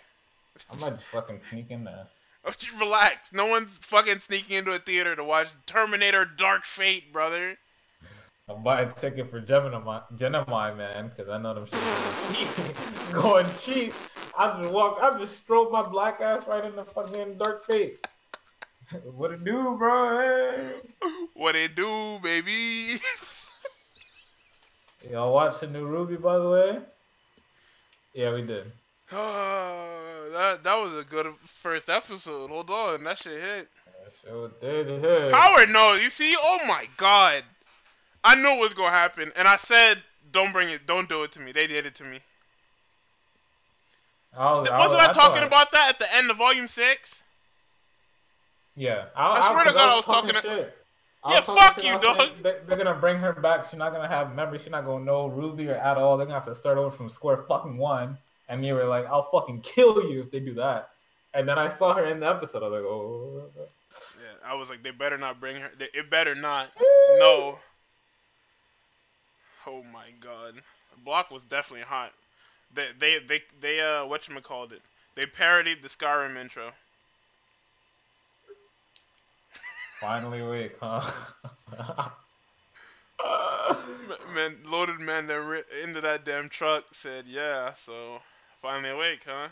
I 0.72 0.76
might 0.80 0.92
just 0.92 1.04
fucking 1.08 1.40
sneak 1.40 1.72
in 1.72 1.84
there. 1.84 1.94
Uh. 1.94 2.06
Oh, 2.46 2.52
just 2.52 2.80
relax. 2.80 3.34
No 3.34 3.48
one's 3.48 3.70
fucking 3.82 4.22
sneaking 4.22 4.56
into 4.56 4.72
a 4.72 4.80
theater 4.80 5.14
to 5.14 5.26
watch 5.26 5.50
Terminator 5.66 6.24
Dark 6.24 6.64
Fate, 6.64 7.12
brother. 7.12 7.58
I'll 8.48 8.56
buy 8.56 8.84
a 8.84 8.92
ticket 8.94 9.30
for 9.30 9.42
Gemini, 9.42 10.00
Gemini 10.16 10.74
man, 10.74 11.10
because 11.10 11.28
I 11.28 11.38
know 11.38 11.54
them 11.54 11.66
shit 11.66 11.80
going 12.32 12.34
cheap. 12.34 13.14
going 13.14 13.46
cheap. 13.60 13.94
I'll 14.38 14.62
just 14.62 14.74
walk, 14.74 15.00
I'll 15.02 15.20
just 15.20 15.36
stroke 15.36 15.70
my 15.70 15.84
black 15.84 16.22
ass 16.22 16.48
right 16.48 16.64
in 16.64 16.78
the 16.78 16.86
fucking 16.86 17.38
dark 17.38 17.66
fate. 17.66 18.08
what 19.04 19.32
it 19.32 19.44
do, 19.44 19.76
bro? 19.78 20.18
Hey. 20.18 20.72
What 21.34 21.58
it 21.58 21.76
do, 21.76 22.20
baby? 22.24 23.02
Y'all 25.12 25.34
watch 25.34 25.60
the 25.60 25.68
new 25.68 25.86
Ruby, 25.86 26.16
by 26.16 26.40
the 26.40 26.50
way? 26.50 26.80
Yeah, 28.20 28.34
we 28.34 28.42
did. 28.42 28.70
Oh, 29.14 30.30
that 30.34 30.62
that 30.66 30.76
was 30.76 30.98
a 31.00 31.06
good 31.06 31.28
first 31.46 31.90
episode. 31.90 32.50
Hold 32.50 32.70
on, 32.70 33.06
that 33.06 33.18
shit 33.18 33.40
hit. 33.42 33.70
Yeah, 33.88 34.10
so 34.10 34.52
did 34.60 34.90
it. 34.90 35.32
Howard, 35.34 35.70
no, 35.70 35.94
you 35.94 36.10
see? 36.10 36.36
Oh 36.38 36.60
my 36.68 36.86
god, 36.98 37.44
I 38.26 38.36
knew 38.36 38.50
it 38.56 38.60
was 38.60 38.74
gonna 38.74 38.90
happen, 38.92 39.32
and 39.38 39.48
I 39.48 39.56
said, 39.56 40.04
"Don't 40.34 40.52
bring 40.52 40.68
it, 40.70 40.86
don't 40.86 41.08
do 41.08 41.24
it 41.24 41.32
to 41.34 41.40
me." 41.40 41.54
They 41.54 41.66
did 41.66 41.86
it 41.86 41.96
to 41.96 42.04
me. 42.04 42.20
I 44.38 44.52
was, 44.52 44.70
Wasn't 44.70 45.02
I, 45.02 45.08
was- 45.08 45.16
talking 45.16 45.38
thought- 45.38 45.48
about 45.48 45.72
that 45.72 45.90
at 45.92 46.00
the 46.00 46.14
end 46.14 46.30
of 46.30 46.36
Volume 46.36 46.68
Six? 46.68 47.24
Yeah, 48.76 49.06
I 49.16 49.50
swear 49.50 49.64
to 49.64 49.72
God, 49.72 49.90
I 49.90 49.96
was 49.96 50.06
talking 50.06 50.32
to-. 50.34 50.66
I 50.66 50.66
Yeah, 51.28 51.42
fuck 51.42 51.84
you, 51.84 51.90
I 51.90 51.96
was 51.96 52.02
saying 52.04 52.18
dog. 52.18 52.44
They, 52.44 52.56
they're 52.66 52.78
gonna 52.78 52.96
bring 53.00 53.18
her 53.18 53.34
back. 53.34 53.70
She's 53.70 53.78
not 53.78 53.92
gonna 53.92 54.08
have 54.08 54.34
memory. 54.36 54.60
She's 54.60 54.70
not 54.70 54.86
gonna 54.86 55.04
know 55.04 55.28
Ruby 55.28 55.68
or 55.70 55.76
at 55.76 55.98
all. 55.98 56.18
They're 56.18 56.26
gonna 56.26 56.40
have 56.40 56.48
to 56.48 56.56
start 56.56 56.78
over 56.78 56.96
from 56.96 57.10
square 57.10 57.44
fucking 57.48 57.78
one. 57.78 58.18
And 58.48 58.66
you 58.66 58.74
were 58.74 58.86
like, 58.86 59.06
"I'll 59.06 59.30
fucking 59.30 59.62
kill 59.62 60.04
you 60.10 60.22
if 60.22 60.32
they 60.32 60.40
do 60.40 60.54
that." 60.56 60.92
And 61.34 61.48
then 61.48 61.60
I 61.60 61.68
saw 61.68 61.94
her 61.94 62.06
in 62.06 62.20
the 62.20 62.30
episode. 62.30 62.64
I 62.64 62.68
was 62.68 62.82
like, 62.82 62.90
"Oh." 62.90 63.44
Yeah, 64.22 64.50
I 64.50 64.56
was 64.56 64.70
like, 64.70 64.84
they 64.84 64.92
better 64.92 65.18
not 65.18 65.40
bring 65.40 65.58
her. 65.58 65.72
They, 65.78 65.88
it 65.94 66.10
better 66.10 66.36
not. 66.36 66.72
No. 67.18 67.60
Oh 69.68 69.84
my 69.84 70.08
god, 70.20 70.56
Block 71.04 71.32
was 71.32 71.44
definitely 71.44 71.86
hot. 71.86 72.14
They 72.74 72.88
they 72.98 73.20
they 73.20 73.44
they 73.62 73.82
uh 73.82 74.06
what 74.06 74.28
you 74.28 74.40
called 74.42 74.72
it? 74.72 74.82
They 75.16 75.26
parodied 75.26 75.84
the 75.84 75.90
Skyrim 75.90 76.38
intro. 76.38 76.72
Finally 80.00 80.40
awake, 80.40 80.76
huh? 80.80 81.02
Man, 84.34 84.58
loaded 84.66 85.00
man 85.00 85.28
that 85.28 85.42
ri- 85.42 85.64
into 85.84 86.00
that 86.02 86.24
damn 86.24 86.48
truck 86.48 86.86
said, 86.94 87.26
"Yeah, 87.28 87.74
so 87.86 88.20
finally 88.62 88.90
awake, 88.92 89.26
huh?" 89.28 89.50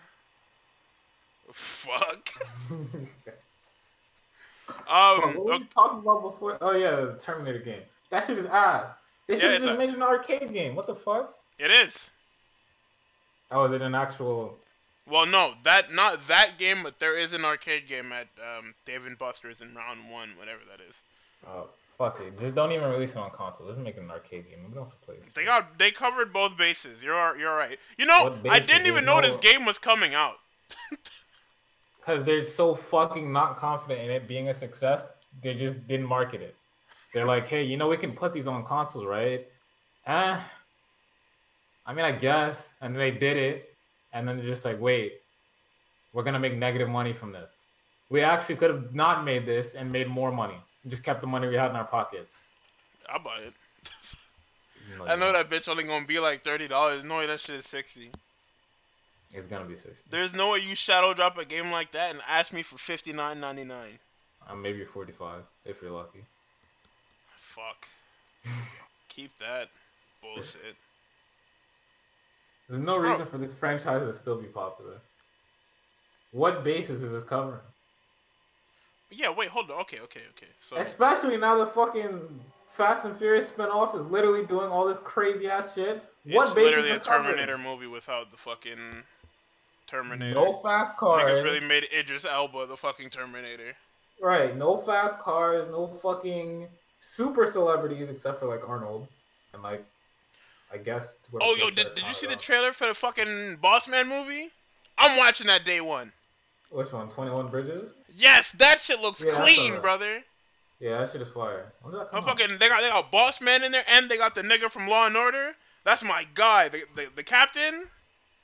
Fuck. 1.52 2.30
what 4.88 4.88
Um. 4.88 5.36
were 5.36 5.44
we 5.44 5.52
ok- 5.54 5.66
talking 5.74 6.00
about 6.00 6.22
before? 6.22 6.58
Oh 6.62 6.72
yeah, 6.72 6.92
the 6.96 7.20
Terminator 7.22 7.60
game. 7.60 7.82
That 8.10 8.26
shit 8.26 8.38
is 8.38 8.46
ass. 8.46 8.86
They 9.28 9.34
Yeah, 9.36 9.40
should 9.42 9.52
have 9.52 9.62
just 9.64 9.74
ass. 9.74 9.78
made 9.78 9.90
an 9.90 10.02
arcade 10.04 10.54
game. 10.54 10.76
What 10.76 10.88
the 10.88 10.96
fuck? 10.96 11.34
It 11.60 11.72
is. 11.72 12.10
Oh, 13.52 13.66
is 13.66 13.72
it 13.74 13.82
an 13.82 13.96
actual? 13.96 14.58
Well, 15.10 15.26
no, 15.26 15.54
that 15.64 15.94
not 15.94 16.28
that 16.28 16.58
game, 16.58 16.84
but 16.84 17.00
there 17.00 17.18
is 17.18 17.34
an 17.34 17.46
arcade 17.46 17.88
game 17.88 18.12
at 18.12 18.28
um, 18.42 18.74
Dave 18.86 19.06
and 19.06 19.18
Buster's 19.18 19.62
in 19.62 19.74
round 19.74 20.10
one, 20.12 20.30
whatever 20.38 20.60
that 20.70 20.84
is. 20.88 21.02
Oh, 21.48 21.70
fuck 21.98 22.20
it. 22.20 22.38
Just 22.40 22.56
don't 22.56 22.72
even 22.72 22.90
release 22.90 23.12
it 23.12 23.18
on 23.18 23.32
console. 23.32 23.68
Just 23.68 23.80
make 23.80 23.96
it 23.96 24.04
an 24.04 24.12
arcade 24.12 24.50
game. 24.50 24.60
Nobody 24.64 24.80
else 24.80 24.94
plays. 25.06 25.20
They 25.34 25.46
got 25.46 25.78
they 25.78 25.92
covered 25.92 26.34
both 26.34 26.58
bases. 26.58 27.02
You're 27.02 27.38
you're 27.38 27.56
right. 27.56 27.78
You 27.98 28.06
know, 28.06 28.38
I 28.50 28.60
didn't 28.60 28.88
even 28.88 29.06
know 29.06 29.20
no- 29.20 29.28
this 29.28 29.38
game 29.38 29.66
was 29.66 29.78
coming 29.78 30.14
out. 30.14 30.36
Because 32.08 32.24
they're 32.24 32.46
so 32.46 32.74
fucking 32.74 33.34
not 33.34 33.60
confident 33.60 34.00
in 34.00 34.12
it 34.12 34.30
being 34.30 34.48
a 34.48 34.54
success, 34.54 35.04
they 35.44 35.54
just 35.54 35.86
didn't 35.90 36.06
market 36.06 36.42
it. 36.42 36.56
They're 37.14 37.26
like, 37.26 37.50
hey, 37.50 37.64
you 37.64 37.76
know, 37.76 37.90
we 37.90 37.98
can 37.98 38.14
put 38.14 38.34
these 38.34 38.48
on 38.48 38.64
consoles, 38.66 39.10
right? 39.10 39.46
Eh. 40.06 40.40
I 41.86 41.94
mean, 41.94 42.06
I 42.06 42.14
guess. 42.14 42.70
And 42.80 42.96
they 42.96 43.12
did 43.12 43.36
it. 43.36 43.76
And 44.18 44.28
then 44.28 44.38
they're 44.38 44.48
just 44.48 44.66
like, 44.66 44.82
wait, 44.82 45.22
we're 46.12 46.24
to 46.34 46.40
make 46.40 46.56
negative 46.56 46.90
money 46.90 47.14
from 47.14 47.32
this. 47.32 47.50
We 48.10 48.22
actually 48.22 48.56
could 48.56 48.72
have 48.72 48.96
not 48.96 49.24
made 49.24 49.46
this 49.46 49.76
and 49.76 49.92
made 49.92 50.08
more 50.08 50.32
money. 50.32 50.58
Just 50.88 51.04
kept 51.04 51.22
the 51.22 51.28
money 51.28 51.48
we 51.48 51.56
had 51.56 51.70
in 51.70 51.76
our 51.76 51.86
pockets. 51.86 52.36
I'll 53.08 53.20
buy 53.20 53.40
it. 53.40 53.54
You 54.90 55.06
I 55.08 55.16
know 55.16 55.32
that 55.34 55.50
bitch 55.50 55.68
only 55.68 55.84
gonna 55.84 56.06
be 56.08 56.20
like 56.20 56.44
thirty 56.44 56.68
dollars. 56.68 57.04
No 57.04 57.18
way 57.18 57.28
that 57.28 57.40
shit 57.42 57.58
is 57.58 57.66
sixty. 57.66 58.10
It's 59.34 59.46
to 59.48 59.64
be 59.66 59.76
60. 59.76 59.92
There's 60.10 60.34
no 60.34 60.52
way 60.52 60.60
you 60.60 60.74
shadow 60.74 61.14
drop 61.14 61.38
a 61.38 61.44
game 61.44 61.70
like 61.70 61.92
that 61.92 62.12
and 62.12 62.22
ask 62.28 62.54
me 62.54 62.64
for 62.64 62.78
fifty 62.78 63.12
nine 63.12 63.40
ninety 63.40 63.66
nine. 63.66 64.00
Uh, 64.48 64.56
maybe 64.56 64.86
45 64.86 65.42
if 65.66 65.82
you're 65.82 65.92
lucky. 65.92 66.24
Fuck. 67.36 67.88
Keep 69.10 69.38
that 69.40 69.68
bullshit. 70.22 70.78
There's 72.70 72.82
no 72.82 72.98
reason 72.98 73.22
oh. 73.22 73.26
for 73.26 73.38
this 73.38 73.54
franchise 73.54 74.02
to 74.02 74.14
still 74.14 74.40
be 74.40 74.48
popular. 74.48 75.00
What 76.32 76.64
basis 76.64 77.02
is 77.02 77.12
this 77.12 77.24
covering? 77.24 77.62
Yeah, 79.10 79.34
wait, 79.34 79.50
hold 79.50 79.72
on. 79.72 79.80
Okay, 79.82 80.00
okay, 80.02 80.22
okay. 80.36 80.52
So 80.60 80.78
Especially 80.78 81.38
now 81.38 81.56
the 81.58 81.68
fucking 81.68 82.42
Fast 82.68 83.06
and 83.06 83.16
Furious 83.16 83.50
spinoff 83.50 83.96
is 84.00 84.06
literally 84.08 84.46
doing 84.46 84.70
all 84.70 84.86
this 84.86 85.00
crazy 85.00 85.50
ass 85.50 85.74
shit. 85.74 86.04
What 86.26 86.44
it's 86.48 86.56
basis 86.56 86.56
literally 86.56 86.90
is 86.90 86.96
a 86.96 86.98
it 86.98 87.04
covering? 87.04 87.36
Terminator 87.36 87.58
movie 87.58 87.88
without 87.88 88.32
the 88.32 88.38
fucking 88.38 89.04
Terminator. 89.88 90.36
No 90.36 90.58
fast 90.58 90.98
cars. 90.98 91.24
Niggas 91.24 91.44
really 91.44 91.66
made 91.66 91.88
Idris 91.98 92.26
Elba 92.26 92.66
the 92.68 92.76
fucking 92.76 93.10
Terminator. 93.10 93.74
Right. 94.22 94.56
No 94.58 94.78
fast 94.78 95.20
cars. 95.20 95.68
No 95.72 95.88
fucking 95.88 96.68
super 97.00 97.50
celebrities 97.50 98.10
except 98.10 98.40
for 98.40 98.48
like 98.48 98.68
Arnold 98.68 99.08
and 99.54 99.64
like, 99.64 99.86
I 100.72 100.78
guess. 100.78 101.16
Oh, 101.40 101.56
yo, 101.56 101.70
did, 101.70 101.94
did 101.96 102.08
you 102.08 102.14
see 102.14 102.28
the 102.28 102.36
trailer 102.36 102.74
for 102.74 102.88
the 102.88 102.94
fucking 102.94 103.58
Boss 103.62 103.88
Man 103.88 104.08
movie? 104.08 104.50
I'm 104.98 105.18
watching 105.18 105.48
that 105.48 105.66
day 105.66 105.82
one. 105.82 106.12
Which 106.70 106.92
one? 106.92 107.10
Twenty 107.10 107.32
One 107.32 107.48
Bridges. 107.48 107.92
Yes, 108.16 108.52
that 108.54 108.82
shit 108.82 109.00
looks 109.00 109.22
Yeah, 109.22 109.42
clean, 109.42 109.80
brother. 109.80 110.24
Yeah, 110.80 111.00
that 111.00 111.12
shit 111.12 111.22
is 111.22 111.30
fire. 111.30 111.72
That 111.86 112.10
Oh, 112.12 112.22
fucking, 112.22 112.58
they 112.60 112.68
got 112.68 112.82
they 112.82 112.90
got 112.90 113.12
Boss 113.12 113.40
Man 113.40 113.64
in 113.64 113.72
there, 113.72 113.86
and 113.88 114.10
they 114.10 114.18
got 114.18 114.36
the 114.36 114.42
nigga 114.42 114.70
from 114.70 114.88
Law 114.88 115.08
and 115.08 115.16
Order. 115.16 115.56
That's 115.86 116.04
my 116.04 116.28
guy. 116.36 116.70
The 116.70 116.84
the, 116.96 117.08
the 117.16 117.24
captain, 117.24 117.86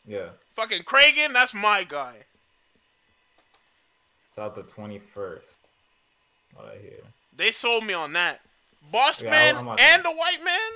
Yeah, 0.08 0.30
fucking 0.54 0.84
Cragen. 0.84 1.34
That's 1.34 1.54
my 1.54 1.84
guy. 1.84 2.16
it's 4.30 4.40
out 4.40 4.56
the 4.56 4.64
twenty 4.64 5.00
first. 5.00 5.48
What 6.54 6.66
I 6.66 6.78
hear. 6.78 7.00
They 7.36 7.52
sold 7.52 7.84
me 7.86 7.94
on 7.94 8.14
that. 8.14 8.40
Boss 8.92 9.22
Yeah, 9.22 9.32
Man 9.32 9.56
and 9.80 10.04
the 10.04 10.12
White 10.12 10.44
Man. 10.44 10.72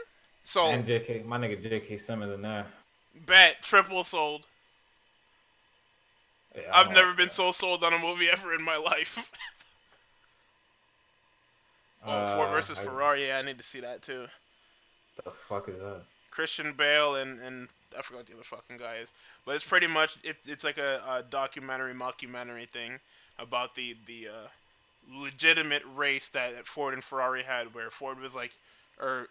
So 0.48 0.68
And 0.68 0.88
J.K. 0.88 1.24
My 1.28 1.38
nigga 1.38 1.62
J.K. 1.62 1.98
Simmons 1.98 2.34
in 2.34 2.42
there. 2.42 2.66
bet 3.26 3.62
triple 3.62 4.06
sold. 4.06 4.44
Yeah, 6.56 6.62
I've 6.74 6.92
never 6.92 7.14
been 7.14 7.26
that. 7.28 7.34
so 7.34 7.52
sold 7.52 7.84
on 7.84 7.94
a 7.94 8.00
movie 8.00 8.30
ever 8.32 8.54
in 8.54 8.64
my 8.64 8.78
life. 8.78 9.30
oh, 12.06 12.36
Ford 12.36 12.48
Uh, 12.48 12.52
versus 12.52 12.80
I- 12.80 12.84
Ferrari. 12.84 13.28
Yeah, 13.28 13.40
I 13.40 13.42
need 13.42 13.58
to 13.58 13.64
see 13.64 13.82
that 13.82 14.02
too. 14.02 14.28
The 15.26 15.32
fuck 15.32 15.68
is 15.68 15.78
that? 15.80 16.02
Christian 16.32 16.72
Bale 16.74 17.16
and 17.16 17.42
and 17.42 17.68
I 17.98 18.02
forgot 18.02 18.26
the 18.28 18.34
other 18.36 18.44
fucking 18.44 18.78
guy 18.78 18.98
is, 18.98 19.12
but 19.46 19.56
it's 19.56 19.66
pretty 19.66 19.88
much 19.88 20.16
it, 20.24 20.38
it's 20.46 20.64
like 20.64 20.78
a, 20.78 21.02
a 21.10 21.24
documentary 21.30 21.94
mockumentary 21.94 22.70
thing 22.70 23.00
about 23.38 23.76
the 23.76 23.96
the 24.06 24.28
uh, 24.30 24.48
legitimate 25.22 25.84
race 25.96 26.30
that, 26.30 26.56
that 26.56 26.68
Ford 26.68 26.94
and 26.94 27.04
Ferrari 27.04 27.44
had, 27.44 27.74
where 27.74 27.90
Ford 27.90 28.20
was 28.20 28.34
like, 28.36 28.52
or 29.00 29.28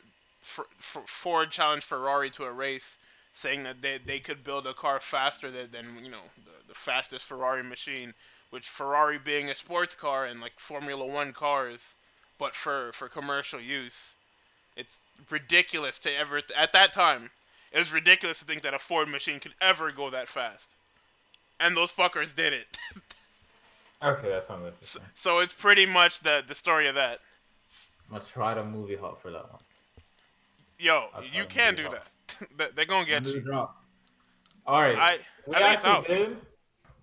F- 0.46 0.66
F- 0.78 1.08
Ford 1.08 1.50
challenged 1.50 1.86
Ferrari 1.86 2.30
to 2.30 2.44
a 2.44 2.52
race, 2.52 2.98
saying 3.32 3.64
that 3.64 3.82
they 3.82 3.98
they 3.98 4.20
could 4.20 4.44
build 4.44 4.66
a 4.66 4.74
car 4.74 5.00
faster 5.00 5.50
than, 5.50 5.70
than 5.72 6.04
you 6.04 6.10
know 6.10 6.22
the, 6.44 6.68
the 6.68 6.74
fastest 6.74 7.24
Ferrari 7.24 7.62
machine, 7.62 8.14
which 8.50 8.68
Ferrari 8.68 9.18
being 9.18 9.50
a 9.50 9.54
sports 9.54 9.94
car 9.94 10.24
and 10.26 10.40
like 10.40 10.58
Formula 10.58 11.04
One 11.04 11.32
cars, 11.32 11.96
but 12.38 12.54
for 12.54 12.92
for 12.92 13.08
commercial 13.08 13.60
use. 13.60 14.14
It's 14.76 15.00
ridiculous 15.30 15.98
to 16.00 16.14
ever 16.14 16.42
at 16.54 16.72
that 16.72 16.92
time. 16.92 17.30
It 17.72 17.78
was 17.78 17.92
ridiculous 17.92 18.38
to 18.38 18.44
think 18.44 18.62
that 18.62 18.74
a 18.74 18.78
Ford 18.78 19.08
machine 19.08 19.40
could 19.40 19.54
ever 19.60 19.90
go 19.90 20.10
that 20.10 20.28
fast, 20.28 20.68
and 21.60 21.76
those 21.76 21.92
fuckers 21.92 22.34
did 22.34 22.52
it. 22.52 22.78
Okay, 24.02 24.28
that 24.28 24.44
sounds 24.44 24.62
so, 24.62 24.66
interesting. 24.68 25.02
so 25.14 25.38
it's 25.38 25.54
pretty 25.54 25.86
much 25.86 26.20
the 26.20 26.44
the 26.46 26.54
story 26.54 26.86
of 26.86 26.96
that. 26.96 27.20
I'm 28.10 28.18
gonna 28.18 28.24
try 28.30 28.54
to 28.54 28.62
movie 28.64 28.96
hop 28.96 29.20
for 29.22 29.30
that 29.30 29.50
one. 29.50 29.60
Yo, 30.78 31.08
That's 31.14 31.34
you 31.34 31.44
can 31.46 31.74
do 31.74 31.84
hop. 31.84 31.92
that. 31.92 32.48
They- 32.58 32.68
They're 32.74 32.84
gonna 32.84 33.06
get 33.06 33.24
When 33.24 33.32
you. 33.32 33.40
drop? 33.40 33.82
All 34.66 34.80
right. 34.80 34.96
I 34.96 35.18
we 35.46 35.54
I 35.54 35.76
think 35.76 35.86
out. 35.86 36.00
actually 36.02 36.16
did. 36.16 36.36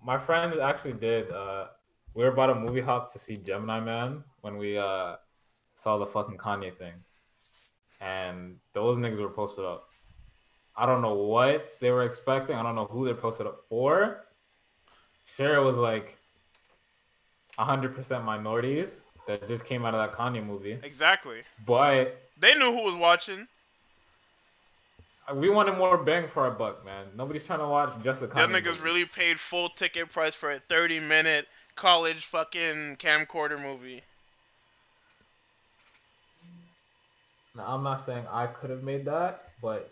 My 0.04 0.18
friend 0.18 0.54
actually 0.60 0.92
did. 0.92 1.30
Uh, 1.30 1.66
we 2.14 2.22
were 2.24 2.30
about 2.30 2.50
a 2.50 2.54
movie 2.54 2.80
hop 2.82 3.12
to 3.14 3.18
see 3.18 3.36
Gemini 3.36 3.80
Man 3.80 4.22
when 4.42 4.56
we 4.58 4.76
uh 4.78 5.16
saw 5.76 5.98
the 5.98 6.06
fucking 6.06 6.36
Kanye 6.36 6.76
thing, 6.76 6.92
and 8.00 8.56
those 8.74 8.96
niggas 8.98 9.18
were 9.20 9.30
posted 9.30 9.64
up. 9.64 9.88
I 10.76 10.86
don't 10.86 11.02
know 11.02 11.14
what 11.14 11.72
they 11.80 11.90
were 11.90 12.02
expecting. 12.02 12.54
I 12.56 12.62
don't 12.62 12.74
know 12.74 12.84
who 12.86 13.04
they're 13.04 13.14
posted 13.14 13.46
up 13.46 13.60
for. 13.68 14.24
Sure, 15.24 15.54
it 15.56 15.64
was 15.64 15.76
like 15.76 16.16
hundred 17.58 17.94
percent 17.94 18.24
minorities 18.24 19.00
that 19.26 19.48
just 19.48 19.64
came 19.64 19.84
out 19.86 19.94
of 19.94 20.00
that 20.10 20.18
Kanye 20.18 20.44
movie, 20.44 20.78
exactly. 20.82 21.38
but 21.66 22.20
They 22.38 22.54
knew 22.54 22.72
who 22.72 22.82
was 22.82 22.94
watching. 22.94 23.48
We 25.32 25.48
wanted 25.48 25.78
more 25.78 25.96
bang 25.96 26.28
for 26.28 26.42
our 26.44 26.50
buck, 26.50 26.84
man. 26.84 27.06
Nobody's 27.16 27.44
trying 27.44 27.60
to 27.60 27.66
watch 27.68 27.92
just 28.02 28.20
the 28.20 28.26
Kanye. 28.28 28.34
Them 28.34 28.52
niggas 28.52 28.66
movie. 28.66 28.82
really 28.82 29.04
paid 29.06 29.40
full 29.40 29.68
ticket 29.70 30.10
price 30.12 30.34
for 30.34 30.50
a 30.52 30.58
30 30.68 31.00
minute 31.00 31.46
college 31.76 32.26
fucking 32.26 32.96
camcorder 32.96 33.60
movie. 33.60 34.02
Now, 37.56 37.64
I'm 37.68 37.82
not 37.84 38.04
saying 38.04 38.24
I 38.30 38.46
could 38.48 38.70
have 38.70 38.82
made 38.82 39.04
that, 39.04 39.44
but 39.62 39.90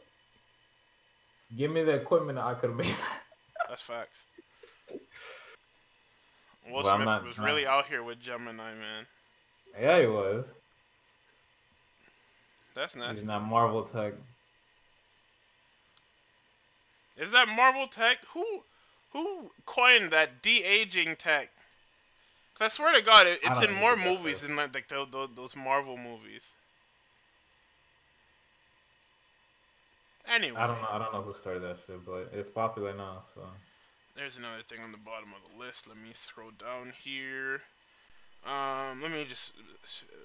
give 1.56 1.70
me 1.70 1.82
the 1.84 1.92
equipment, 1.92 2.38
I 2.38 2.54
could 2.54 2.70
have 2.70 2.76
made 2.78 2.86
that. 2.86 3.20
That's 3.68 3.82
facts. 3.82 4.24
Will 6.68 6.82
Well, 6.82 6.94
Smith 6.96 7.06
not- 7.06 7.24
was 7.24 7.38
not- 7.38 7.46
really 7.46 7.66
out 7.66 7.86
here 7.86 8.02
with 8.02 8.20
Gemini, 8.20 8.74
man. 8.74 9.06
Yeah, 9.80 10.00
he 10.00 10.06
was. 10.06 10.46
That's 12.74 12.94
nasty. 12.96 13.14
He's 13.16 13.24
not 13.24 13.42
Marvel 13.42 13.82
tech. 13.84 14.12
Is 17.16 17.30
that 17.32 17.48
Marvel 17.48 17.86
tech? 17.86 18.18
Who 18.32 18.62
who 19.12 19.50
coined 19.66 20.12
that 20.12 20.42
de 20.42 20.62
aging 20.64 21.16
tech? 21.16 21.50
Cause 22.58 22.66
I 22.66 22.68
swear 22.68 22.94
to 22.94 23.02
God, 23.02 23.26
it, 23.26 23.40
it's 23.42 23.60
in 23.60 23.72
more 23.72 23.96
movies 23.96 24.40
than 24.40 24.56
like, 24.56 24.74
like 24.74 24.88
those, 24.88 25.08
those, 25.10 25.30
those 25.34 25.56
Marvel 25.56 25.96
movies. 25.96 26.52
Anyway, 30.28 30.56
I 30.56 30.66
don't 30.66 30.80
know. 30.80 30.88
I 30.90 30.98
don't 30.98 31.12
know 31.12 31.22
who 31.22 31.34
started 31.34 31.62
that 31.62 31.78
shit, 31.86 32.04
but 32.06 32.30
it's 32.32 32.48
popular 32.48 32.94
now. 32.94 33.24
So 33.34 33.42
there's 34.16 34.36
another 34.36 34.62
thing 34.68 34.80
on 34.80 34.92
the 34.92 34.98
bottom 34.98 35.30
of 35.34 35.50
the 35.50 35.64
list. 35.64 35.88
Let 35.88 35.96
me 35.96 36.10
scroll 36.12 36.52
down 36.58 36.92
here. 37.02 37.60
Um, 38.46 39.02
let 39.02 39.10
me 39.10 39.24
just 39.24 39.52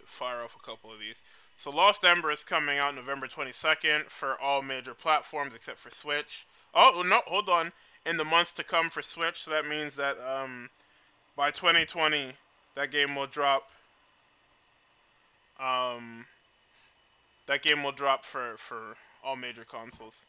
fire 0.06 0.44
off 0.44 0.56
a 0.56 0.66
couple 0.66 0.92
of 0.92 1.00
these. 1.00 1.22
So 1.58 1.72
Lost 1.72 2.04
Ember 2.04 2.32
is 2.32 2.44
coming 2.44 2.78
out 2.78 2.96
November 2.96 3.28
22nd 3.28 4.10
for 4.10 4.40
all 4.40 4.62
major 4.62 4.94
platforms 4.94 5.56
except 5.56 5.80
for 5.80 5.90
Switch. 5.90 6.46
Oh 6.80 7.02
no, 7.04 7.22
hold 7.26 7.50
on. 7.50 7.72
In 8.06 8.18
the 8.18 8.24
months 8.24 8.52
to 8.54 8.64
come 8.64 8.92
for 8.92 9.02
Switch, 9.02 9.42
so 9.42 9.52
that 9.52 9.68
means 9.68 9.96
that 9.96 10.16
um, 10.20 10.70
by 11.36 11.50
2020 11.50 12.32
that 12.76 12.92
game 12.92 13.16
will 13.16 13.26
drop. 13.26 13.70
Um, 15.60 16.26
that 17.48 17.64
game 17.64 17.84
will 17.84 17.92
drop 17.92 18.24
for 18.24 18.58
for 18.58 18.96
all 19.24 19.36
major 19.36 19.66
consoles, 19.66 20.24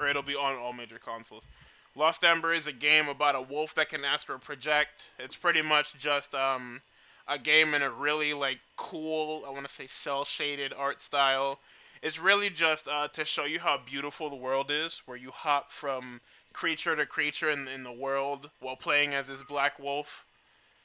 or 0.00 0.08
it'll 0.08 0.22
be 0.22 0.34
on 0.34 0.56
all 0.56 0.72
major 0.72 0.98
consoles. 0.98 1.46
Lost 1.94 2.24
Ember 2.24 2.52
is 2.52 2.66
a 2.66 2.72
game 2.72 3.08
about 3.08 3.36
a 3.36 3.40
wolf 3.40 3.76
that 3.76 3.88
can 3.88 4.04
astral 4.04 4.40
project. 4.40 5.10
It's 5.20 5.36
pretty 5.36 5.62
much 5.62 5.96
just 5.98 6.34
um, 6.34 6.80
a 7.28 7.38
game 7.38 7.74
in 7.74 7.82
a 7.82 7.90
really 7.90 8.34
like 8.34 8.58
cool, 8.76 9.44
I 9.46 9.50
want 9.50 9.66
to 9.68 9.72
say 9.72 9.86
cell 9.86 10.24
shaded 10.24 10.72
art 10.76 11.02
style. 11.02 11.60
It's 12.02 12.18
really 12.18 12.50
just 12.50 12.88
uh, 12.88 13.08
to 13.08 13.24
show 13.24 13.44
you 13.44 13.60
how 13.60 13.78
beautiful 13.78 14.30
the 14.30 14.36
world 14.36 14.70
is, 14.70 15.02
where 15.06 15.16
you 15.16 15.30
hop 15.30 15.70
from 15.72 16.20
creature 16.52 16.96
to 16.96 17.06
creature 17.06 17.50
in, 17.50 17.68
in 17.68 17.84
the 17.84 17.92
world 17.92 18.50
while 18.60 18.76
playing 18.76 19.14
as 19.14 19.28
this 19.28 19.42
black 19.42 19.78
wolf, 19.78 20.26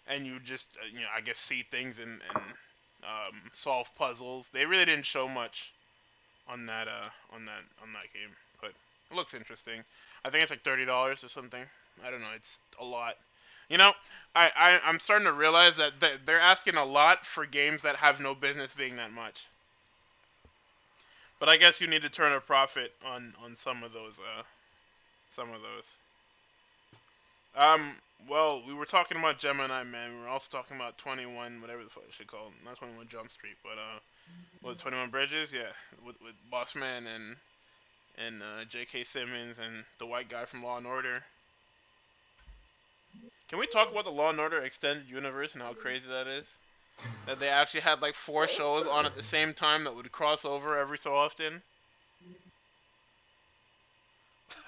and 0.08 0.26
you 0.26 0.40
just 0.40 0.68
uh, 0.82 0.86
you 0.92 1.02
know 1.02 1.08
I 1.16 1.22
guess 1.22 1.40
see 1.40 1.64
things 1.72 2.00
and, 2.00 2.22
and 2.30 2.44
um, 3.04 3.42
solve 3.54 3.94
puzzles. 3.96 4.50
They 4.50 4.66
really 4.66 4.86
didn't 4.86 5.06
show 5.06 5.28
much 5.28 5.74
on 6.48 6.66
that 6.66 6.88
uh 6.88 7.10
on 7.34 7.46
that 7.46 7.64
on 7.82 7.94
that 7.94 8.14
game, 8.14 8.30
but 8.62 8.72
it 8.72 9.16
looks 9.16 9.34
interesting. 9.34 9.84
I 10.26 10.30
think 10.30 10.44
it's 10.44 10.52
like 10.52 10.64
thirty 10.64 10.86
dollars 10.86 11.24
or 11.24 11.30
something. 11.30 11.64
I 12.06 12.12
don't 12.12 12.22
know. 12.22 12.34
It's 12.36 12.60
a 12.80 12.84
lot. 12.84 13.16
You 13.70 13.78
know, 13.78 13.94
I, 14.36 14.52
I 14.56 14.80
I'm 14.86 15.00
starting 15.00 15.26
to 15.26 15.34
realize 15.34 15.78
that 15.78 15.94
they're 16.26 16.40
asking 16.40 16.76
a 16.76 16.86
lot 16.86 17.26
for 17.26 17.46
games 17.46 17.82
that 17.84 17.96
have 17.98 18.20
no 18.20 18.36
business 18.36 18.74
being 18.74 18.98
that 18.98 19.12
much. 19.12 19.48
But 21.44 21.50
I 21.50 21.58
guess 21.58 21.82
you 21.82 21.88
need 21.88 22.04
to 22.04 22.10
turn 22.10 22.32
a 22.32 22.40
profit 22.40 22.94
on 23.06 23.34
on 23.44 23.58
some 23.58 23.84
of 23.84 23.92
those 23.92 24.18
uh 24.18 24.44
some 25.30 25.50
of 25.52 25.60
those. 25.62 25.98
Um. 27.58 27.98
Well, 28.30 28.64
we 28.66 28.74
were 28.74 28.86
talking 28.86 29.18
about 29.18 29.40
Gemini 29.40 29.84
Man. 29.84 30.16
We 30.16 30.22
were 30.22 30.30
also 30.30 30.48
talking 30.50 30.78
about 30.78 30.98
21, 30.98 31.60
whatever 31.60 31.84
the 31.84 31.90
fuck 31.90 32.06
should 32.12 32.28
call 32.28 32.48
it. 32.48 32.54
Not 32.64 32.78
21 32.78 33.10
Jump 33.10 33.30
Street, 33.30 33.58
but 33.62 33.74
uh, 33.74 34.00
what 34.62 34.78
21 34.78 35.10
Bridges? 35.10 35.52
Yeah, 35.52 35.74
with 36.06 36.16
with 36.22 36.36
Boss 36.50 36.76
Man 36.76 37.08
and 37.08 37.36
and 38.18 38.42
uh, 38.42 38.64
J.K. 38.70 39.04
Simmons 39.04 39.58
and 39.60 39.84
the 40.00 40.06
white 40.06 40.30
guy 40.30 40.46
from 40.46 40.64
Law 40.64 40.78
and 40.78 40.88
Order. 40.88 41.22
Can 43.50 43.60
we 43.60 43.68
talk 43.68 43.92
about 43.92 44.06
the 44.06 44.12
Law 44.12 44.30
and 44.30 44.40
Order 44.40 44.60
extended 44.60 45.10
universe 45.10 45.56
and 45.56 45.62
how 45.62 45.74
crazy 45.74 46.08
that 46.08 46.28
is? 46.28 46.50
That 47.26 47.40
they 47.40 47.50
actually 47.50 47.82
had 47.82 48.02
like 48.02 48.16
four 48.16 48.48
shows 48.48 48.86
on 48.88 49.06
at 49.06 49.16
the 49.16 49.24
same 49.24 49.54
time 49.54 49.84
that 49.86 49.96
would 49.96 50.12
cross 50.12 50.46
over 50.46 50.78
every 50.78 50.98
so 50.98 51.14
often. 51.16 51.62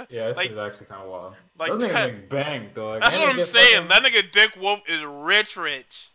yeah, 0.10 0.27
this 0.30 0.38
Like- 0.38 0.52
is 0.52 0.57
actually 0.57 0.88
kind 0.88 1.02
of 1.03 1.10
wild. 1.10 1.35
Like 1.57 1.69
Those 1.72 1.84
niggas 1.84 1.93
that- 1.93 2.30
bank 2.30 2.73
though. 2.73 2.89
Like, 2.89 3.02
That's 3.02 3.18
what 3.18 3.30
I'm 3.30 3.43
saying. 3.43 3.88
fucking- 3.88 4.03
That 4.03 4.03
nigga 4.11 4.31
Dick 4.31 4.56
Wolf 4.60 4.81
is 4.88 5.02
rich, 5.03 5.56
rich. 5.56 6.10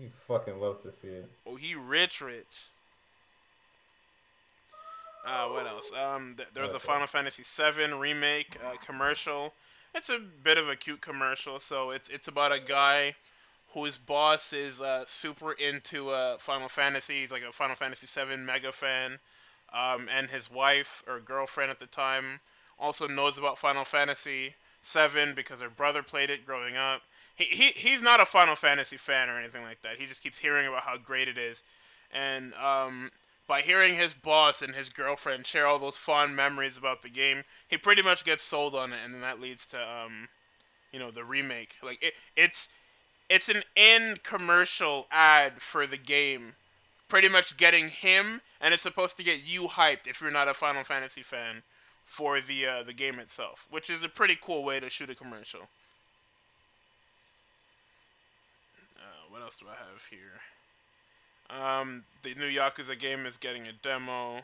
You 0.00 0.10
fucking 0.26 0.58
love 0.60 0.82
to 0.82 0.92
see 0.92 1.08
it. 1.08 1.30
Oh, 1.46 1.54
he 1.56 1.74
rich, 1.74 2.20
rich. 2.22 2.64
Uh, 5.26 5.48
what 5.48 5.66
else? 5.66 5.90
Um, 5.92 6.34
th- 6.36 6.48
there 6.54 6.62
was 6.64 6.72
a 6.74 6.80
Final 6.80 7.06
Fantasy 7.06 7.44
VII 7.44 7.92
remake 7.92 8.56
uh, 8.64 8.72
commercial. 8.84 9.52
It's 9.94 10.08
a 10.08 10.18
bit 10.18 10.58
of 10.58 10.68
a 10.68 10.76
cute 10.76 11.00
commercial. 11.00 11.60
So 11.60 11.90
it's 11.90 12.08
it's 12.08 12.28
about 12.28 12.52
a 12.52 12.60
guy 12.60 13.14
whose 13.68 13.96
boss 13.96 14.52
is 14.52 14.80
uh, 14.80 15.04
super 15.06 15.52
into 15.52 16.10
uh, 16.10 16.38
Final 16.38 16.68
Fantasy. 16.68 17.20
He's 17.20 17.30
like 17.30 17.42
a 17.42 17.52
Final 17.52 17.76
Fantasy 17.76 18.06
VII 18.06 18.36
mega 18.36 18.72
fan. 18.72 19.18
Um, 19.72 20.08
and 20.10 20.28
his 20.28 20.50
wife 20.50 21.02
or 21.06 21.20
girlfriend 21.20 21.70
at 21.70 21.80
the 21.80 21.86
time 21.86 22.40
also 22.78 23.06
knows 23.06 23.38
about 23.38 23.58
Final 23.58 23.84
Fantasy 23.84 24.54
VII 24.84 25.32
because 25.32 25.60
her 25.60 25.70
brother 25.70 26.02
played 26.02 26.28
it 26.28 26.44
growing 26.44 26.76
up. 26.76 27.02
He, 27.36 27.44
he 27.44 27.68
he's 27.68 28.02
not 28.02 28.20
a 28.20 28.26
Final 28.26 28.56
Fantasy 28.56 28.98
fan 28.98 29.30
or 29.30 29.38
anything 29.38 29.62
like 29.62 29.80
that. 29.82 29.96
He 29.96 30.06
just 30.06 30.22
keeps 30.22 30.38
hearing 30.38 30.66
about 30.66 30.82
how 30.82 30.98
great 30.98 31.28
it 31.28 31.38
is. 31.38 31.62
And 32.12 32.52
um, 32.54 33.10
by 33.52 33.60
hearing 33.60 33.94
his 33.94 34.14
boss 34.14 34.62
and 34.62 34.74
his 34.74 34.88
girlfriend 34.88 35.46
share 35.46 35.66
all 35.66 35.78
those 35.78 35.98
fond 35.98 36.34
memories 36.34 36.78
about 36.78 37.02
the 37.02 37.10
game, 37.10 37.44
he 37.68 37.76
pretty 37.76 38.00
much 38.00 38.24
gets 38.24 38.42
sold 38.42 38.74
on 38.74 38.94
it, 38.94 39.04
and 39.04 39.12
then 39.12 39.20
that 39.20 39.42
leads 39.42 39.66
to 39.66 39.78
um, 39.78 40.26
you 40.90 40.98
know, 40.98 41.10
the 41.10 41.22
remake. 41.22 41.76
Like 41.82 42.02
it, 42.02 42.14
it's 42.34 42.70
it's 43.28 43.50
an 43.50 43.62
end 43.76 44.22
commercial 44.22 45.06
ad 45.10 45.60
for 45.60 45.86
the 45.86 45.98
game, 45.98 46.54
pretty 47.08 47.28
much 47.28 47.58
getting 47.58 47.90
him, 47.90 48.40
and 48.62 48.72
it's 48.72 48.84
supposed 48.84 49.18
to 49.18 49.22
get 49.22 49.42
you 49.42 49.68
hyped 49.68 50.06
if 50.06 50.22
you're 50.22 50.30
not 50.30 50.48
a 50.48 50.54
Final 50.54 50.82
Fantasy 50.82 51.22
fan 51.22 51.62
for 52.06 52.40
the 52.40 52.66
uh, 52.66 52.82
the 52.84 52.94
game 52.94 53.18
itself, 53.18 53.66
which 53.68 53.90
is 53.90 54.02
a 54.02 54.08
pretty 54.08 54.38
cool 54.40 54.64
way 54.64 54.80
to 54.80 54.88
shoot 54.88 55.10
a 55.10 55.14
commercial. 55.14 55.60
Uh, 58.96 59.28
what 59.28 59.42
else 59.42 59.58
do 59.58 59.66
I 59.68 59.74
have 59.74 60.02
here? 60.08 60.40
Um, 61.60 62.04
the 62.22 62.34
new 62.34 62.50
Yakuza 62.50 62.98
game 62.98 63.26
is 63.26 63.36
getting 63.36 63.66
a 63.66 63.72
demo. 63.82 64.38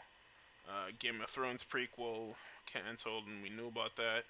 Uh, 0.69 0.91
Game 0.99 1.21
of 1.23 1.29
Thrones 1.31 1.65
prequel 1.65 2.35
canceled, 2.67 3.25
and 3.27 3.43
we 3.43 3.49
knew 3.49 3.69
about 3.69 3.97
that. 3.97 4.25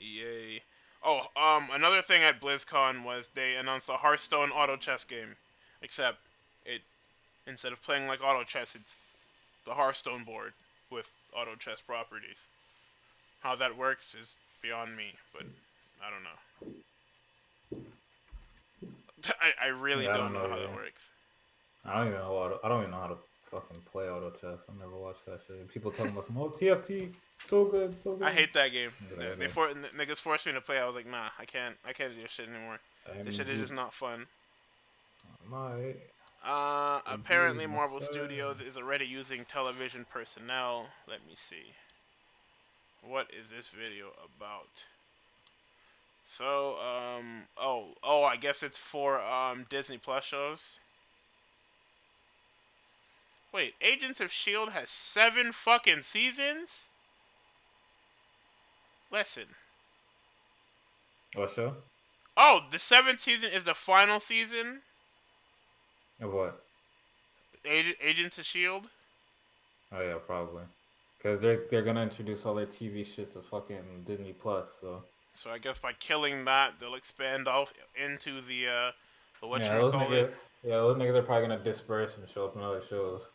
EA. 0.00 0.60
Oh, 1.04 1.20
um, 1.36 1.68
another 1.72 2.02
thing 2.02 2.22
at 2.22 2.40
BlizzCon 2.40 3.04
was 3.04 3.28
they 3.34 3.54
announced 3.54 3.88
a 3.88 3.92
Hearthstone 3.92 4.50
auto 4.50 4.76
chess 4.76 5.04
game, 5.04 5.36
except 5.82 6.18
it 6.66 6.82
instead 7.46 7.72
of 7.72 7.80
playing 7.82 8.08
like 8.08 8.22
auto 8.22 8.42
chess, 8.42 8.74
it's 8.74 8.98
the 9.64 9.74
Hearthstone 9.74 10.24
board 10.24 10.52
with 10.90 11.08
auto 11.36 11.54
chess 11.54 11.80
properties. 11.80 12.46
How 13.40 13.54
that 13.56 13.76
works 13.76 14.16
is 14.20 14.34
beyond 14.60 14.96
me, 14.96 15.12
but 15.32 15.44
I 16.04 16.10
don't 16.10 16.24
know. 16.24 17.84
I, 19.40 19.66
I 19.66 19.68
really 19.68 20.08
I 20.08 20.16
don't, 20.16 20.32
don't 20.32 20.42
know, 20.42 20.48
know 20.48 20.48
how 20.48 20.60
that 20.60 20.74
works. 20.74 21.08
I 21.88 21.98
don't 21.98 22.08
even 22.08 22.20
know 22.20 22.32
auto, 22.32 22.60
I 22.62 22.68
don't 22.68 22.80
even 22.80 22.90
know 22.90 23.00
how 23.00 23.06
to 23.08 23.16
fucking 23.50 23.82
play 23.90 24.08
auto 24.08 24.30
chess. 24.30 24.58
I 24.68 24.78
never 24.78 24.96
watched 24.96 25.24
that 25.26 25.40
shit. 25.46 25.68
People 25.68 25.90
talking 25.90 26.12
about 26.12 26.26
some 26.26 26.36
oh 26.36 26.48
TFT, 26.48 27.12
so 27.44 27.64
good, 27.64 27.96
so 27.96 28.14
good. 28.14 28.26
I 28.26 28.30
hate 28.30 28.52
that 28.54 28.72
game. 28.72 28.90
Yeah, 29.10 29.30
They, 29.30 29.34
they 29.36 29.48
for, 29.48 29.68
niggas 29.68 30.18
forced 30.18 30.46
me 30.46 30.52
to 30.52 30.60
play. 30.60 30.78
I 30.78 30.86
was 30.86 30.94
like, 30.94 31.06
nah, 31.06 31.28
I 31.38 31.44
can't. 31.44 31.76
I 31.86 31.92
can't 31.92 32.14
do 32.14 32.22
this 32.22 32.30
shit 32.30 32.48
anymore. 32.48 32.78
I 33.06 33.22
This 33.22 33.36
shit 33.36 33.48
is 33.48 33.58
just 33.58 33.72
not 33.72 33.94
fun. 33.94 34.26
My, 35.48 35.94
Uh, 36.44 37.00
apparently 37.06 37.66
Marvel. 37.66 38.00
Studios 38.00 38.60
is 38.60 38.76
already 38.76 39.06
using 39.06 39.44
television 39.46 40.04
personnel. 40.12 40.86
Let 41.08 41.26
me 41.26 41.34
see. 41.34 41.72
What 43.02 43.28
is 43.38 43.48
this 43.48 43.68
video 43.68 44.08
about? 44.36 44.68
So, 46.24 46.76
um, 46.76 47.44
oh, 47.56 47.94
oh, 48.02 48.22
I 48.24 48.36
guess 48.36 48.62
it's 48.62 48.76
for 48.76 49.20
um 49.22 49.64
Disney 49.70 49.96
Plus 49.96 50.24
shows. 50.24 50.78
Wait, 53.52 53.74
Agents 53.80 54.20
of 54.20 54.30
Shield 54.30 54.70
has 54.70 54.90
seven 54.90 55.52
fucking 55.52 56.02
seasons. 56.02 56.78
Listen. 59.10 59.44
what 61.34 61.50
show? 61.52 61.74
Oh, 62.36 62.60
the 62.70 62.78
seventh 62.78 63.20
season 63.20 63.50
is 63.50 63.64
the 63.64 63.74
final 63.74 64.20
season. 64.20 64.80
Of 66.20 66.32
what? 66.32 66.62
Ag- 67.64 67.96
Agents 68.02 68.38
of 68.38 68.44
Shield. 68.44 68.88
Oh 69.92 70.00
yeah, 70.02 70.16
probably. 70.26 70.62
Cause 71.22 71.40
they're 71.40 71.62
they're 71.70 71.82
gonna 71.82 72.02
introduce 72.02 72.44
all 72.46 72.54
their 72.54 72.66
TV 72.66 73.04
shit 73.04 73.32
to 73.32 73.40
fucking 73.40 74.04
Disney 74.06 74.32
Plus. 74.32 74.68
So 74.80 75.02
So 75.34 75.50
I 75.50 75.58
guess 75.58 75.78
by 75.78 75.94
killing 75.94 76.44
that, 76.44 76.74
they'll 76.78 76.94
expand 76.94 77.48
off 77.48 77.72
into 77.96 78.40
the 78.42 78.68
uh, 78.68 78.90
the 79.40 79.46
what 79.48 79.62
yeah, 79.62 79.74
you 79.74 79.80
those 79.80 79.92
call 79.92 80.06
niggas. 80.06 80.12
it. 80.12 80.34
Yeah, 80.62 80.76
those 80.76 80.96
niggas 80.96 81.14
are 81.14 81.22
probably 81.22 81.48
gonna 81.48 81.64
disperse 81.64 82.16
and 82.18 82.28
show 82.28 82.44
up 82.46 82.54
in 82.56 82.62
other 82.62 82.82
shows. 82.88 83.26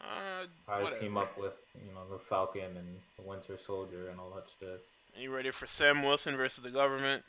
Uh, 0.00 0.46
Probably 0.66 0.84
whatever. 0.84 1.00
team 1.00 1.16
up 1.16 1.36
with 1.38 1.54
you 1.74 1.92
know 1.92 2.02
the 2.10 2.18
Falcon 2.28 2.76
and 2.76 2.98
the 3.16 3.22
Winter 3.22 3.58
Soldier 3.66 4.08
and 4.10 4.20
all 4.20 4.30
that 4.34 4.44
shit. 4.60 4.80
Are 5.16 5.20
you 5.20 5.34
ready 5.34 5.50
for 5.50 5.66
Sam 5.66 6.02
Wilson 6.04 6.36
versus 6.36 6.62
the 6.62 6.70
government? 6.70 7.24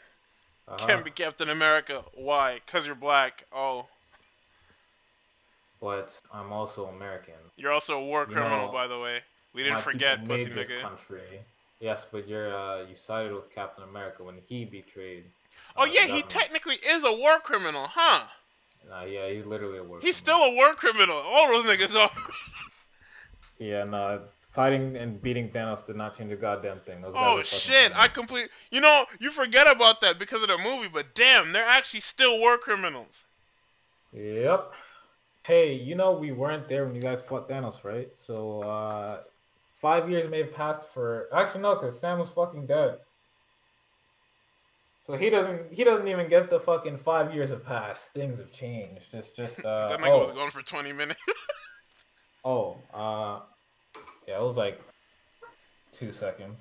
Uh-huh. 0.68 0.86
Can't 0.86 1.04
be 1.06 1.10
Captain 1.12 1.50
America. 1.50 2.04
Why? 2.14 2.60
Cause 2.68 2.86
you're 2.86 2.94
black. 2.96 3.44
Oh, 3.52 3.88
But 5.82 6.14
I'm 6.34 6.52
also 6.52 6.86
American. 6.86 7.34
you're 7.58 7.72
also 7.72 7.98
a 8.00 8.04
war 8.06 8.22
You 8.28 8.34
criminal, 8.34 8.68
know, 8.68 8.72
by 8.72 8.88
the 8.88 9.00
way. 9.00 9.22
We 9.54 9.64
didn't 9.64 9.82
forget, 9.82 10.24
pussy 10.26 10.46
nigga. 10.52 10.82
country. 10.82 11.22
Yes, 11.80 12.06
but 12.12 12.28
you're 12.28 12.54
uh 12.56 12.82
you 12.82 12.96
sided 12.96 13.34
with 13.34 13.54
Captain 13.54 13.84
America 13.84 14.24
when 14.24 14.36
he 14.48 14.66
betrayed. 14.66 15.24
Oh 15.76 15.84
uh, 15.84 15.86
yeah, 15.86 16.06
he 16.06 16.22
technically 16.24 16.76
is 16.76 17.04
a 17.04 17.14
war 17.14 17.40
criminal, 17.40 17.88
huh? 17.90 18.26
Nah, 18.88 19.04
yeah, 19.04 19.30
he's 19.30 19.46
literally 19.46 19.80
a 19.80 19.84
war. 19.84 20.00
He's 20.02 20.22
criminal. 20.22 20.44
still 20.44 20.54
a 20.54 20.56
war 20.56 20.74
criminal. 20.76 21.16
All 21.18 21.52
those 21.52 21.66
niggas 21.66 21.96
are. 21.96 22.12
Yeah, 23.62 23.84
no, 23.84 24.22
fighting 24.52 24.96
and 24.96 25.22
beating 25.22 25.50
Thanos 25.50 25.86
did 25.86 25.98
not 25.98 26.18
change 26.18 26.32
a 26.32 26.36
goddamn 26.36 26.80
thing. 26.86 27.02
Those 27.02 27.14
Oh 27.16 27.44
shit! 27.44 27.92
I 27.94 28.08
complete. 28.08 28.50
You 28.72 28.82
know, 28.82 29.06
you 29.20 29.32
forget 29.32 29.70
about 29.70 30.02
that 30.02 30.18
because 30.18 30.42
of 30.42 30.48
the 30.48 30.58
movie, 30.58 30.88
but 30.92 31.14
damn, 31.14 31.52
they're 31.52 31.68
actually 31.68 32.00
still 32.00 32.40
war 32.40 32.58
criminals. 32.58 33.26
Yep. 34.14 34.72
Hey, 35.44 35.74
you 35.74 35.96
know 35.96 36.12
we 36.12 36.32
weren't 36.32 36.68
there 36.68 36.86
when 36.86 36.96
you 36.96 37.02
guys 37.02 37.22
fought 37.22 37.50
Thanos, 37.50 37.84
right? 37.84 38.10
So 38.16 38.62
uh 38.62 39.22
five 39.82 40.10
years 40.10 40.30
may 40.30 40.40
have 40.40 40.54
passed 40.54 40.84
for 40.94 41.28
actually 41.34 41.62
no, 41.62 41.76
because 41.76 42.00
Sam 42.00 42.20
was 42.20 42.30
fucking 42.30 42.66
dead. 42.66 42.98
So 45.10 45.18
he 45.18 45.32
doesn't 45.32 45.74
he 45.74 45.84
doesn't 45.84 46.08
even 46.08 46.30
get 46.30 46.52
the 46.52 46.60
fucking 46.60 47.00
five 47.00 47.34
years 47.34 47.50
have 47.50 47.66
passed. 47.66 48.14
Things 48.14 48.38
have 48.38 48.52
changed. 48.52 49.08
It's 49.12 49.30
just 49.30 49.58
uh 49.66 49.88
that 49.88 50.00
nigga 50.00 50.10
oh, 50.10 50.20
was 50.20 50.32
gone 50.34 50.52
for 50.52 50.62
20 50.62 50.94
minutes. 50.94 51.20
oh 52.46 52.78
uh 52.94 53.40
yeah, 54.28 54.38
it 54.40 54.44
was 54.44 54.56
like 54.56 54.80
two 55.92 56.12
seconds. 56.12 56.60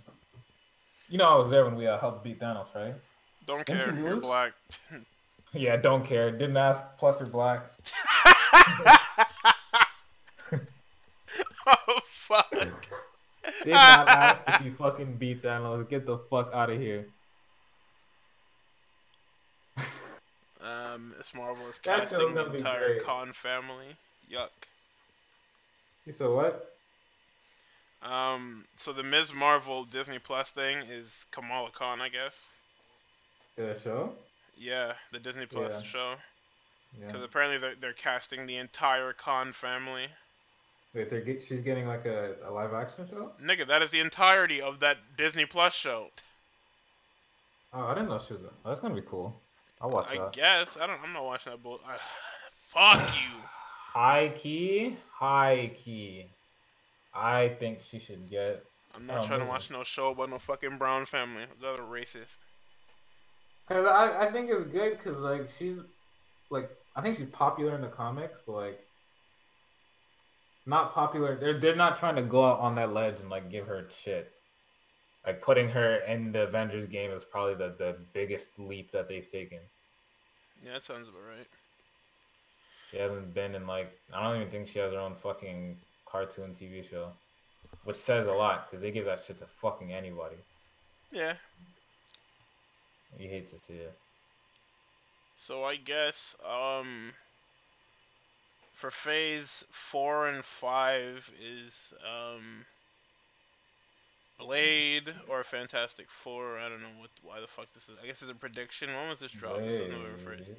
You 1.10 1.18
know 1.18 1.28
I 1.28 1.36
was 1.36 1.50
there 1.50 1.66
when 1.66 1.76
we 1.76 1.86
uh, 1.86 1.98
helped 1.98 2.24
beat 2.24 2.40
Thanos, 2.40 2.74
right? 2.74 2.94
Don't 3.46 3.66
Didn't 3.66 3.84
care. 3.84 3.94
you 3.94 4.02
You're 4.02 4.16
black. 4.16 4.54
Yeah, 5.54 5.78
don't 5.78 6.04
care. 6.04 6.30
Didn't 6.30 6.58
ask. 6.58 6.84
Plus, 6.98 7.20
you're 7.20 7.28
black. 7.30 7.70
oh 11.66 12.00
fuck. 12.04 12.50
Did 13.64 13.72
not 13.72 14.08
ask 14.08 14.44
if 14.46 14.66
you 14.66 14.72
fucking 14.72 15.16
beat 15.16 15.42
Thanos. 15.42 15.88
Get 15.88 16.04
the 16.04 16.18
fuck 16.30 16.50
out 16.52 16.68
of 16.68 16.78
here. 16.78 17.06
Um, 20.94 21.14
Ms. 21.16 21.32
Marvel 21.34 21.66
is 21.66 21.78
casting 21.78 22.34
the 22.34 22.54
entire 22.54 22.94
great. 22.94 23.04
Khan 23.04 23.32
family. 23.32 23.96
Yuck. 24.30 24.48
You 26.06 26.12
said 26.12 26.28
what? 26.28 26.74
Um, 28.02 28.64
so 28.76 28.92
the 28.92 29.02
Ms. 29.02 29.34
Marvel 29.34 29.84
Disney 29.84 30.18
Plus 30.18 30.50
thing 30.50 30.78
is 30.90 31.26
Kamala 31.32 31.70
Khan, 31.70 32.00
I 32.00 32.08
guess. 32.08 32.50
The 33.56 33.74
show? 33.78 34.12
Yeah, 34.56 34.94
the 35.12 35.18
Disney 35.18 35.46
Plus 35.46 35.72
Yeah. 35.72 35.82
show. 35.82 36.14
Yeah. 36.98 37.06
Because 37.06 37.24
apparently 37.24 37.58
they're, 37.58 37.74
they're 37.74 37.92
casting 37.92 38.46
the 38.46 38.56
entire 38.56 39.12
Khan 39.12 39.52
family. 39.52 40.06
Wait, 40.94 41.10
they're 41.10 41.20
get, 41.20 41.42
she's 41.42 41.60
getting 41.60 41.86
like 41.86 42.06
a, 42.06 42.36
a 42.44 42.50
live 42.50 42.72
action 42.72 43.06
show? 43.08 43.32
Nigga, 43.42 43.66
that 43.66 43.82
is 43.82 43.90
the 43.90 44.00
entirety 44.00 44.62
of 44.62 44.80
that 44.80 44.96
Disney 45.16 45.44
Plus 45.44 45.74
show. 45.74 46.08
Oh, 47.74 47.84
I 47.84 47.94
didn't 47.94 48.08
know 48.08 48.18
she 48.18 48.34
was. 48.34 48.44
A, 48.44 48.46
oh, 48.46 48.68
that's 48.68 48.80
gonna 48.80 48.94
be 48.94 49.02
cool. 49.02 49.38
I'll 49.80 49.90
watch 49.90 50.06
I 50.10 50.16
that. 50.16 50.32
guess. 50.32 50.76
I 50.80 50.86
don't. 50.86 51.00
I'm 51.02 51.12
not 51.12 51.24
watching 51.24 51.52
that 51.52 51.62
bull. 51.62 51.80
I, 51.86 51.96
fuck 52.58 53.14
you. 53.14 53.40
High 53.92 54.32
key, 54.36 54.96
high 55.12 55.72
key. 55.76 56.26
I 57.14 57.48
think 57.60 57.80
she 57.88 57.98
should 57.98 58.28
get. 58.30 58.64
I'm 58.94 59.06
not 59.06 59.26
trying 59.26 59.40
to 59.40 59.46
watch 59.46 59.70
no 59.70 59.84
show 59.84 60.10
about 60.10 60.30
no 60.30 60.38
fucking 60.38 60.78
Brown 60.78 61.06
family. 61.06 61.44
They're 61.60 61.78
racist. 61.78 62.36
Cause 63.68 63.86
I, 63.86 64.26
I 64.26 64.32
think 64.32 64.50
it's 64.50 64.64
good 64.72 64.96
because 64.96 65.18
like 65.18 65.46
she's 65.58 65.76
like 66.50 66.70
I 66.96 67.02
think 67.02 67.18
she's 67.18 67.28
popular 67.28 67.74
in 67.74 67.82
the 67.82 67.88
comics, 67.88 68.40
but 68.46 68.52
like 68.52 68.80
not 70.66 70.94
popular. 70.94 71.36
They're 71.36 71.60
they're 71.60 71.76
not 71.76 71.98
trying 71.98 72.16
to 72.16 72.22
go 72.22 72.44
out 72.44 72.60
on 72.60 72.74
that 72.76 72.92
ledge 72.92 73.20
and 73.20 73.28
like 73.28 73.50
give 73.50 73.66
her 73.66 73.86
shit. 74.02 74.32
Like 75.26 75.42
putting 75.42 75.68
her 75.68 75.96
in 76.06 76.32
the 76.32 76.44
Avengers 76.44 76.86
game 76.86 77.10
is 77.10 77.24
probably 77.24 77.54
the, 77.54 77.74
the 77.76 77.96
biggest 78.12 78.50
leap 78.58 78.90
that 78.92 79.08
they've 79.08 79.30
taken. 79.30 79.58
Yeah, 80.64 80.74
that 80.74 80.84
sounds 80.84 81.08
about 81.08 81.22
right. 81.36 81.46
She 82.90 82.96
hasn't 82.96 83.34
been 83.34 83.54
in 83.54 83.66
like 83.66 83.92
I 84.14 84.22
don't 84.22 84.36
even 84.40 84.50
think 84.50 84.68
she 84.68 84.78
has 84.78 84.92
her 84.92 84.98
own 84.98 85.14
fucking 85.22 85.76
cartoon 86.06 86.54
TV 86.58 86.88
show, 86.88 87.12
which 87.84 87.96
says 87.96 88.26
a 88.26 88.32
lot 88.32 88.70
because 88.70 88.82
they 88.82 88.90
give 88.90 89.04
that 89.04 89.22
shit 89.26 89.38
to 89.38 89.46
fucking 89.60 89.92
anybody. 89.92 90.36
Yeah. 91.12 91.34
You 93.18 93.28
hate 93.28 93.48
to 93.50 93.58
see 93.58 93.74
it. 93.74 93.96
So 95.36 95.64
I 95.64 95.76
guess 95.76 96.34
um 96.48 97.12
for 98.72 98.90
phase 98.90 99.64
four 99.70 100.28
and 100.28 100.44
five 100.44 101.30
is 101.40 101.92
um 102.06 102.64
Blade 104.38 105.12
or 105.28 105.42
Fantastic 105.44 106.10
Four. 106.10 106.58
I 106.58 106.68
don't 106.68 106.80
know 106.80 106.88
what 106.98 107.10
why 107.22 107.40
the 107.40 107.46
fuck 107.46 107.66
this 107.74 107.88
is. 107.88 107.96
I 108.02 108.06
guess 108.06 108.22
it's 108.22 108.30
a 108.30 108.34
prediction. 108.34 108.88
When 108.94 109.08
was 109.08 109.18
this 109.18 109.32
drop? 109.32 109.58
This 109.58 109.78
was 109.80 109.88
November 109.88 110.18
first. 110.18 110.52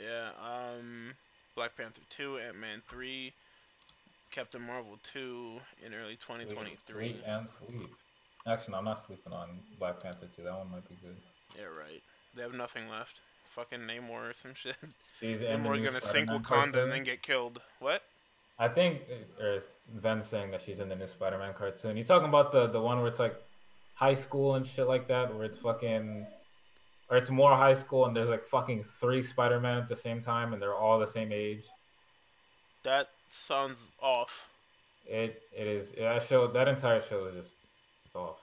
Yeah. 0.00 0.30
Um, 0.42 1.12
Black 1.54 1.76
Panther 1.76 2.00
two, 2.08 2.38
Ant 2.38 2.58
Man 2.58 2.82
three, 2.88 3.32
Captain 4.30 4.62
Marvel 4.62 4.98
two 5.02 5.60
in 5.84 5.94
early 5.94 6.16
2023. 6.16 6.76
Sweet 6.86 7.22
and 7.26 7.46
sleep. 7.66 7.90
Actually, 8.46 8.72
no, 8.72 8.78
I'm 8.78 8.84
not 8.84 9.06
sleeping 9.06 9.32
on 9.32 9.48
Black 9.78 10.00
Panther 10.02 10.26
2. 10.36 10.42
That 10.42 10.52
one 10.52 10.70
might 10.70 10.86
be 10.86 10.96
good. 11.02 11.16
Yeah, 11.56 11.64
right. 11.64 12.02
They 12.36 12.42
have 12.42 12.52
nothing 12.52 12.90
left. 12.90 13.20
Fucking 13.52 13.78
Namor 13.80 14.30
or 14.30 14.34
some 14.34 14.52
shit. 14.54 14.76
She's 15.18 15.38
Namor 15.38 15.82
gonna 15.82 16.00
sink 16.00 16.28
Wakanda 16.28 16.42
cartoon. 16.44 16.78
and 16.80 16.92
then 16.92 17.04
get 17.04 17.22
killed. 17.22 17.62
What? 17.80 18.02
I 18.58 18.68
think, 18.68 19.02
uh, 19.10 19.44
or 19.44 19.62
Ven 19.96 20.22
saying 20.22 20.50
that 20.52 20.62
she's 20.62 20.80
in 20.80 20.88
the 20.88 20.96
new 20.96 21.08
Spider-Man 21.08 21.54
cartoon. 21.54 21.96
You 21.96 22.04
talking 22.04 22.28
about 22.28 22.52
the 22.52 22.68
the 22.68 22.80
one 22.80 22.98
where 22.98 23.08
it's 23.08 23.18
like 23.18 23.36
high 23.94 24.14
school 24.14 24.54
and 24.54 24.66
shit 24.66 24.86
like 24.86 25.08
that, 25.08 25.34
where 25.34 25.44
it's 25.44 25.58
fucking, 25.58 26.26
or 27.10 27.16
it's 27.16 27.30
more 27.30 27.50
high 27.50 27.74
school 27.74 28.06
and 28.06 28.16
there's 28.16 28.30
like 28.30 28.44
fucking 28.44 28.84
three 29.00 29.22
Spider-Man 29.22 29.78
at 29.78 29.88
the 29.88 29.96
same 29.96 30.20
time 30.20 30.52
and 30.52 30.62
they're 30.62 30.74
all 30.74 30.98
the 30.98 31.06
same 31.06 31.32
age. 31.32 31.64
That 32.84 33.08
sounds 33.30 33.80
off. 34.00 34.48
It 35.06 35.42
it 35.56 35.66
is. 35.66 35.92
That 35.98 36.22
show 36.22 36.46
that 36.48 36.68
entire 36.68 37.02
show 37.02 37.26
is 37.26 37.34
just 37.34 37.54
off. 38.14 38.38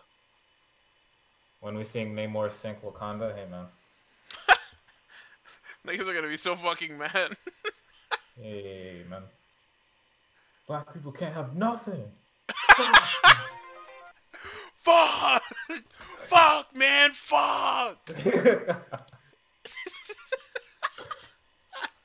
When 1.61 1.77
we 1.77 1.83
sing 1.83 2.13
Namor 2.15 2.51
sink 2.51 2.81
Wakanda, 2.81 3.35
hey 3.35 3.45
man, 3.49 3.65
Niggas 5.87 6.07
are 6.07 6.13
gonna 6.13 6.27
be 6.27 6.37
so 6.37 6.55
fucking 6.55 6.97
mad. 6.97 7.37
hey 8.41 9.03
man, 9.09 9.23
black 10.67 10.93
people 10.93 11.11
can't 11.11 11.33
have 11.33 11.55
nothing. 11.55 12.03
fuck! 14.77 15.43
fuck, 16.23 16.75
man, 16.75 17.11
fuck! 17.13 18.09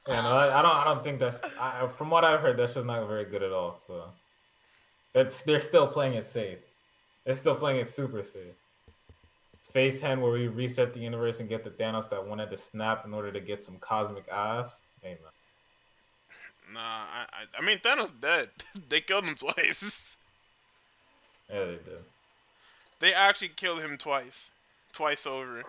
Yeah, 0.09 0.23
no, 0.23 0.28
I, 0.28 0.61
I 0.61 0.62
don't. 0.62 0.70
I 0.73 0.85
don't 0.85 1.03
think 1.03 1.19
that's. 1.19 1.39
I, 1.59 1.89
from 1.89 2.11
what 2.11 2.24
I've 2.24 2.41
heard, 2.41 2.57
that's 2.57 2.74
just 2.74 2.87
not 2.87 3.07
very 3.09 3.24
good 3.24 3.43
at 3.43 3.51
all. 3.53 3.81
So, 3.87 4.05
that's 5.12 5.43
they're 5.43 5.61
still 5.61 5.89
playing 5.89 6.15
it 6.15 6.27
safe. 6.27 6.59
They're 7.24 7.37
still 7.37 7.57
playing 7.57 7.81
it 7.81 7.89
super 7.89 8.23
safe. 8.23 8.55
It's 9.55 9.69
Phase 9.69 10.01
Ten 10.01 10.20
where 10.20 10.31
we 10.31 10.47
reset 10.47 10.95
the 10.95 11.01
universe 11.01 11.41
and 11.41 11.49
get 11.49 11.65
the 11.65 11.70
Thanos 11.70 12.09
that 12.11 12.24
wanted 12.24 12.51
to 12.51 12.59
snap 12.59 13.05
in 13.05 13.12
order 13.12 13.33
to 13.33 13.41
get 13.41 13.65
some 13.65 13.78
cosmic 13.78 14.28
ass. 14.28 14.70
Man, 15.03 15.16
Nah, 16.72 16.80
I, 16.80 17.26
I, 17.32 17.59
I 17.59 17.64
mean 17.64 17.78
Thanos 17.78 18.10
dead. 18.20 18.48
they 18.88 19.01
killed 19.01 19.24
him 19.24 19.36
twice. 19.36 20.16
yeah, 21.51 21.64
they 21.64 21.72
did. 21.72 22.05
They 22.98 23.14
actually 23.14 23.48
killed 23.48 23.80
him 23.80 23.98
twice, 23.98 24.51
twice 24.93 25.26
over. 25.26 25.62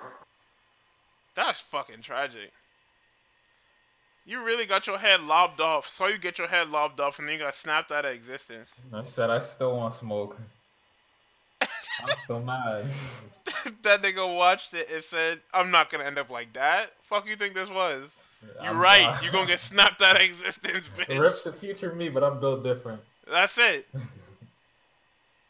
That's 1.36 1.60
fucking 1.60 2.02
tragic. 2.02 2.52
You 4.26 4.44
really 4.44 4.66
got 4.66 4.88
your 4.88 4.98
head 4.98 5.22
lobbed 5.22 5.62
off. 5.62 5.88
Saw 5.88 6.08
you 6.08 6.18
get 6.18 6.38
your 6.38 6.48
head 6.48 6.70
lobbed 6.70 7.00
off, 7.00 7.20
and 7.20 7.28
then 7.28 7.34
you 7.34 7.40
got 7.40 7.56
snapped 7.56 7.92
out 7.92 8.06
of 8.06 8.12
existence. 8.12 8.74
I 8.94 9.04
said 9.04 9.30
I 9.30 9.40
still 9.40 9.78
want 9.78 9.94
smoke. 9.94 10.38
I'm 11.62 12.18
still 12.24 12.42
mad. 12.42 12.86
that 13.84 14.02
nigga 14.02 14.36
watched 14.36 14.74
it 14.74 14.90
and 14.94 15.04
said, 15.04 15.40
"I'm 15.54 15.72
not 15.72 15.90
gonna 15.90 16.04
end 16.06 16.18
up 16.18 16.30
like 16.30 16.54
that." 16.54 16.92
Fuck 17.04 17.28
you 17.28 17.36
think 17.36 17.54
this 17.54 17.70
was? 17.70 18.04
You're 18.62 18.68
I'm- 18.72 18.78
right. 18.78 19.18
You're 19.24 19.32
gonna 19.32 19.48
get 19.48 19.60
snapped 19.72 20.02
out 20.02 20.16
of 20.16 20.22
existence, 20.22 20.90
bitch. 20.98 21.20
Rip 21.20 21.44
the 21.44 21.54
future 21.54 21.94
me, 21.94 22.10
but 22.10 22.24
I'm 22.24 22.40
built 22.40 22.64
different. 22.64 23.02
That's 23.30 23.58
it. 23.58 23.88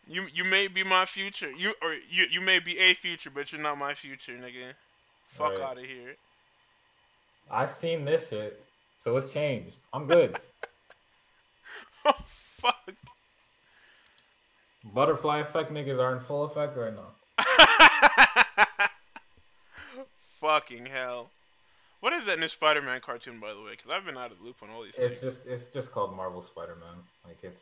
You 0.10 0.26
you 0.34 0.46
may 0.46 0.68
be 0.70 0.86
my 0.86 1.04
future. 1.04 1.52
You 1.52 1.74
or 1.82 1.94
you 2.10 2.28
you 2.32 2.40
may 2.40 2.60
be 2.60 2.80
a 2.80 2.94
future, 2.94 3.30
but 3.30 3.52
you're 3.52 3.60
not 3.60 3.78
my 3.78 3.94
future, 3.94 4.32
nigga. 4.32 4.72
Fuck 5.32 5.52
Right. 5.56 5.62
out 5.62 5.78
of 5.78 5.84
here. 5.84 6.16
I've 7.52 7.72
seen 7.72 8.06
this 8.06 8.30
shit, 8.30 8.58
so 9.04 9.18
it's 9.18 9.28
changed. 9.34 9.76
I'm 9.92 10.08
good. 10.08 10.40
Oh 12.06 12.14
fuck. 12.26 12.94
Butterfly 14.94 15.40
effect 15.40 15.74
niggas 15.74 16.00
are 16.02 16.14
in 16.14 16.22
full 16.22 16.46
effect 16.46 16.78
right 16.78 16.94
now. 16.94 17.12
Fucking 20.40 20.86
hell. 20.86 21.30
What 22.00 22.14
is 22.14 22.26
that 22.26 22.40
new 22.40 22.48
Spider-Man 22.48 23.02
cartoon, 23.02 23.40
by 23.40 23.54
the 23.54 23.62
way? 23.62 23.72
Because 23.72 23.90
I've 23.90 24.06
been 24.06 24.18
out 24.18 24.32
of 24.32 24.38
the 24.40 24.46
loop 24.46 24.58
on 24.62 24.70
all 24.70 24.84
these 24.84 24.94
It's 24.98 25.20
things. 25.20 25.34
just 25.36 25.46
it's 25.48 25.66
just 25.74 25.92
called 25.92 26.16
Marvel 26.16 26.42
Spider-Man. 26.42 26.96
Like 27.26 27.38
it's 27.44 27.62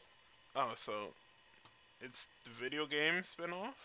Oh, 0.56 0.74
so 0.76 1.08
it's 2.02 2.28
the 2.44 2.50
video 2.52 2.86
game 2.86 3.24
spin-off? 3.24 3.76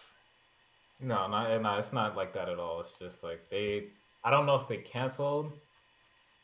no, 1.01 1.29
not 1.29 1.63
no, 1.63 1.75
it's 1.77 1.93
not 1.93 2.17
like 2.17 2.35
that 2.35 2.49
at 2.49 2.59
all. 2.59 2.81
It's 2.81 2.93
just 3.01 3.23
like 3.23 3.41
they 3.51 3.85
I 4.25 4.31
don't 4.31 4.45
know 4.47 4.57
if 4.57 4.67
they 4.69 4.79
canceled 4.79 5.53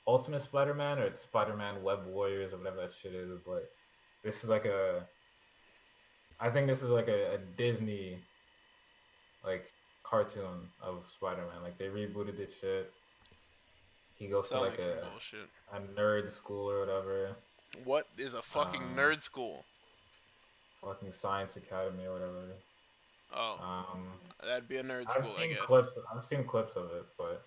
Ultimate 0.06 0.43
Spider-Man 0.43 1.01
or 1.01 1.02
it's 1.06 1.23
Spider-Man 1.23 1.82
Web 1.82 2.06
Warriors 2.06 2.52
or 2.52 2.59
whatever 2.59 2.77
that 2.82 2.93
shit 3.02 3.12
is, 3.12 3.39
but 3.44 3.70
this 4.23 4.44
is 4.44 4.48
like 4.48 4.64
a 4.66 5.02
I 6.39 6.48
think 6.51 6.68
this 6.68 6.82
is 6.82 6.90
like 6.90 7.09
a, 7.09 7.35
a 7.35 7.39
Disney 7.56 8.18
like 9.44 9.73
cartoon 10.08 10.68
of 10.82 11.04
Spider-Man. 11.14 11.62
Like 11.62 11.78
they 11.78 11.86
rebooted 11.86 12.36
this 12.36 12.50
shit. 12.60 12.92
He 14.14 14.28
goes 14.28 14.48
to 14.48 14.60
like 14.60 14.78
a, 14.78 15.06
bullshit. 15.10 15.48
a 15.72 15.80
nerd 15.98 16.30
school 16.30 16.70
or 16.70 16.80
whatever. 16.80 17.36
What 17.84 18.06
is 18.16 18.32
a 18.34 18.42
fucking 18.42 18.82
Um, 18.82 18.96
nerd 18.96 19.20
school? 19.20 19.64
Fucking 20.82 21.12
Science 21.12 21.56
Academy 21.56 22.06
or 22.06 22.12
whatever. 22.14 22.44
Oh, 23.34 23.58
Um 23.92 24.12
that'd 24.42 24.68
be 24.68 24.76
a 24.76 24.82
nerd 24.84 25.04
I've 25.08 25.24
school, 25.24 25.36
I 25.36 25.40
seen 25.42 25.50
guess. 25.50 25.62
clips. 25.62 25.98
I've 26.14 26.24
seen 26.24 26.44
clips 26.44 26.76
of 26.76 26.86
it, 26.92 27.04
but 27.18 27.44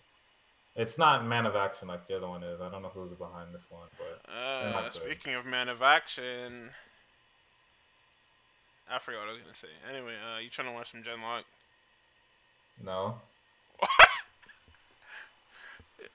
it's 0.76 0.98
not 0.98 1.26
Man 1.26 1.45
of 1.45 1.56
Action 1.56 1.88
like 1.88 2.06
the 2.07 2.18
other 2.18 2.27
one 2.27 2.44
is. 2.44 2.60
I 2.61 2.69
don't 2.69 2.81
know 2.81 2.90
who's 2.90 3.14
behind 3.18 3.53
this 3.56 3.64
one, 3.69 3.88
but 3.98 4.30
Uh, 4.31 4.69
not 4.72 4.84
good. 4.94 5.02
speaking 5.03 5.34
of 5.36 5.45
man 5.45 5.69
of 5.69 5.81
action, 5.81 6.69
I 8.91 8.99
forgot 8.99 9.19
what 9.22 9.30
I 9.30 9.31
was 9.34 9.41
gonna 9.41 9.56
say. 9.56 9.69
Anyway, 9.90 10.15
uh, 10.18 10.40
you 10.40 10.49
trying 10.49 10.68
to 10.68 10.73
watch 10.73 10.91
some 10.91 11.03
gen:LOCK? 11.03 11.45
No. 12.84 13.16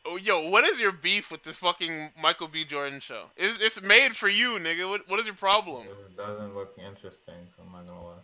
Oh, 0.07 0.17
yo, 0.17 0.51
what 0.51 0.65
is 0.65 0.79
your 0.79 0.93
beef 0.93 1.31
with 1.31 1.43
this 1.45 1.57
fucking 1.57 2.11
Michael 2.21 2.47
B. 2.47 2.65
Jordan 2.67 3.01
show? 3.01 3.25
It's, 3.39 3.57
it's 3.59 3.81
made 3.81 4.15
for 4.15 4.29
you, 4.29 4.59
nigga. 4.59 4.87
What, 4.89 5.09
what 5.09 5.19
is 5.19 5.25
your 5.25 5.35
problem? 5.35 5.87
It 5.87 6.15
doesn't 6.17 6.55
look 6.55 6.77
interesting, 6.79 7.35
so 7.57 7.63
I'm 7.67 7.73
not 7.73 7.87
gonna 7.87 8.03
watch. 8.03 8.19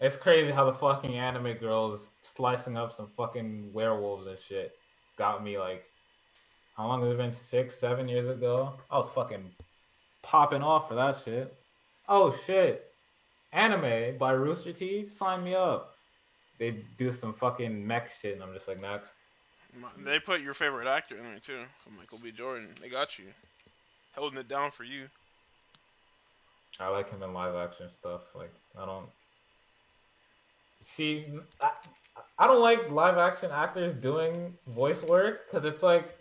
it. 0.00 0.04
It's 0.04 0.16
crazy 0.16 0.50
how 0.50 0.66
the 0.66 0.74
fucking 0.74 1.16
anime 1.16 1.54
girls 1.54 2.10
slicing 2.20 2.76
up 2.76 2.92
some 2.92 3.08
fucking 3.16 3.72
werewolves 3.72 4.26
and 4.26 4.38
shit 4.38 4.72
got 5.16 5.42
me 5.42 5.58
like. 5.58 5.84
How 6.76 6.86
long 6.86 7.02
has 7.02 7.10
it 7.10 7.16
been? 7.16 7.32
Six, 7.32 7.74
seven 7.74 8.06
years 8.06 8.28
ago. 8.28 8.74
I 8.90 8.98
was 8.98 9.08
fucking 9.08 9.50
popping 10.22 10.62
off 10.62 10.88
for 10.88 10.94
that 10.94 11.16
shit. 11.24 11.54
Oh 12.08 12.36
shit, 12.46 12.92
anime 13.52 14.18
by 14.18 14.32
Rooster 14.32 14.72
Teeth. 14.74 15.16
Sign 15.16 15.42
me 15.42 15.54
up. 15.54 15.94
They 16.58 16.82
do 16.96 17.12
some 17.12 17.32
fucking 17.32 17.86
mech 17.86 18.10
shit, 18.20 18.34
and 18.34 18.42
I'm 18.42 18.52
just 18.52 18.68
like, 18.68 18.80
next. 18.80 19.10
They 19.98 20.18
put 20.18 20.40
your 20.40 20.54
favorite 20.54 20.88
actor 20.88 21.16
in 21.16 21.24
there 21.24 21.38
too, 21.38 21.60
Michael 21.96 22.18
B. 22.18 22.32
Jordan. 22.32 22.74
They 22.80 22.88
got 22.88 23.18
you, 23.18 23.26
holding 24.16 24.38
it 24.38 24.48
down 24.48 24.70
for 24.70 24.84
you. 24.84 25.08
I 26.80 26.88
like 26.88 27.10
him 27.10 27.22
in 27.22 27.32
live 27.32 27.54
action 27.54 27.88
stuff. 27.98 28.22
Like 28.34 28.52
I 28.78 28.86
don't 28.86 29.06
see. 30.80 31.26
I, 31.60 31.72
I 32.38 32.46
don't 32.46 32.60
like 32.60 32.90
live 32.90 33.18
action 33.18 33.50
actors 33.52 33.94
doing 33.94 34.56
voice 34.66 35.02
work 35.02 35.46
because 35.50 35.68
it's 35.70 35.82
like. 35.82 36.14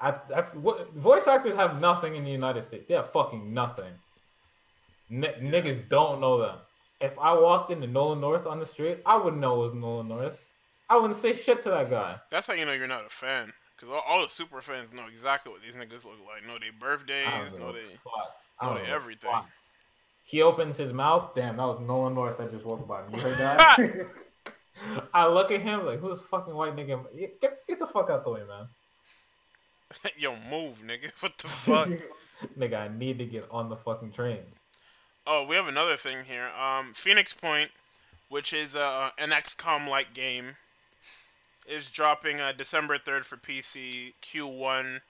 I, 0.00 0.14
that's 0.28 0.54
what 0.54 0.92
voice 0.94 1.26
actors 1.26 1.56
have 1.56 1.80
nothing 1.80 2.14
in 2.14 2.22
the 2.22 2.30
United 2.30 2.62
States. 2.62 2.84
They 2.86 2.94
have 2.94 3.10
fucking 3.10 3.52
nothing. 3.52 3.92
N- 5.10 5.34
Niggas 5.40 5.88
don't 5.88 6.20
know 6.20 6.38
them. 6.38 6.58
If 7.00 7.18
I 7.18 7.32
walked 7.32 7.70
into 7.70 7.86
Nolan 7.86 8.20
North 8.20 8.46
on 8.46 8.58
the 8.58 8.66
street, 8.66 8.98
I 9.06 9.16
wouldn't 9.16 9.40
know 9.40 9.62
it 9.62 9.66
was 9.66 9.74
Nolan 9.74 10.08
North. 10.08 10.36
I 10.90 10.96
wouldn't 10.96 11.18
say 11.18 11.34
shit 11.34 11.62
to 11.62 11.70
that 11.70 11.90
guy. 11.90 12.16
That's 12.30 12.46
how 12.46 12.54
you 12.54 12.64
know 12.64 12.72
you're 12.72 12.86
not 12.88 13.06
a 13.06 13.10
fan, 13.10 13.52
because 13.76 13.90
all, 13.90 14.02
all 14.06 14.22
the 14.22 14.28
super 14.28 14.60
fans 14.62 14.92
know 14.92 15.06
exactly 15.08 15.52
what 15.52 15.62
these 15.62 15.74
niggas 15.74 16.04
look 16.04 16.18
like. 16.26 16.46
Know 16.46 16.58
their 16.58 16.72
birthdays, 16.78 17.52
know 17.58 17.68
a 17.68 17.72
they. 17.72 17.80
Know 18.62 18.74
they 18.74 18.90
everything. 18.90 19.30
fuck. 19.30 19.46
He 20.24 20.42
opens 20.42 20.76
his 20.76 20.92
mouth. 20.92 21.34
Damn, 21.34 21.56
that 21.56 21.64
was 21.64 21.80
Nolan 21.80 22.14
North 22.14 22.38
that 22.38 22.50
just 22.50 22.64
walked 22.64 22.88
by. 22.88 23.02
You 23.12 23.20
heard 23.20 23.38
that? 23.38 23.78
I 25.14 25.26
look 25.26 25.50
at 25.50 25.60
him 25.60 25.84
like, 25.84 26.00
who's 26.00 26.20
fucking 26.30 26.54
white 26.54 26.76
nigga? 26.76 27.04
Get, 27.40 27.40
get 27.66 27.78
the 27.78 27.86
fuck 27.86 28.10
out 28.10 28.24
the 28.24 28.30
way, 28.30 28.42
man. 28.46 28.68
Yo, 30.18 30.36
move, 30.50 30.82
nigga. 30.86 31.10
What 31.20 31.38
the 31.38 31.48
fuck? 31.48 31.88
Nigga, 32.58 32.78
I 32.78 32.88
need 32.96 33.18
to 33.18 33.24
get 33.24 33.48
on 33.50 33.68
the 33.68 33.76
fucking 33.76 34.12
train. 34.12 34.38
Oh, 35.28 35.44
we 35.44 35.54
have 35.54 35.68
another 35.68 35.96
thing 35.96 36.24
here. 36.24 36.48
Um, 36.58 36.94
Phoenix 36.94 37.34
Point, 37.34 37.70
which 38.30 38.52
is 38.54 38.74
uh, 38.74 39.10
an 39.18 39.30
XCOM-like 39.30 40.14
game, 40.14 40.56
is 41.68 41.90
dropping 41.90 42.40
uh, 42.40 42.52
December 42.56 42.98
3rd 42.98 43.24
for 43.24 43.36
PC, 43.36 44.14
Q1 44.22 45.00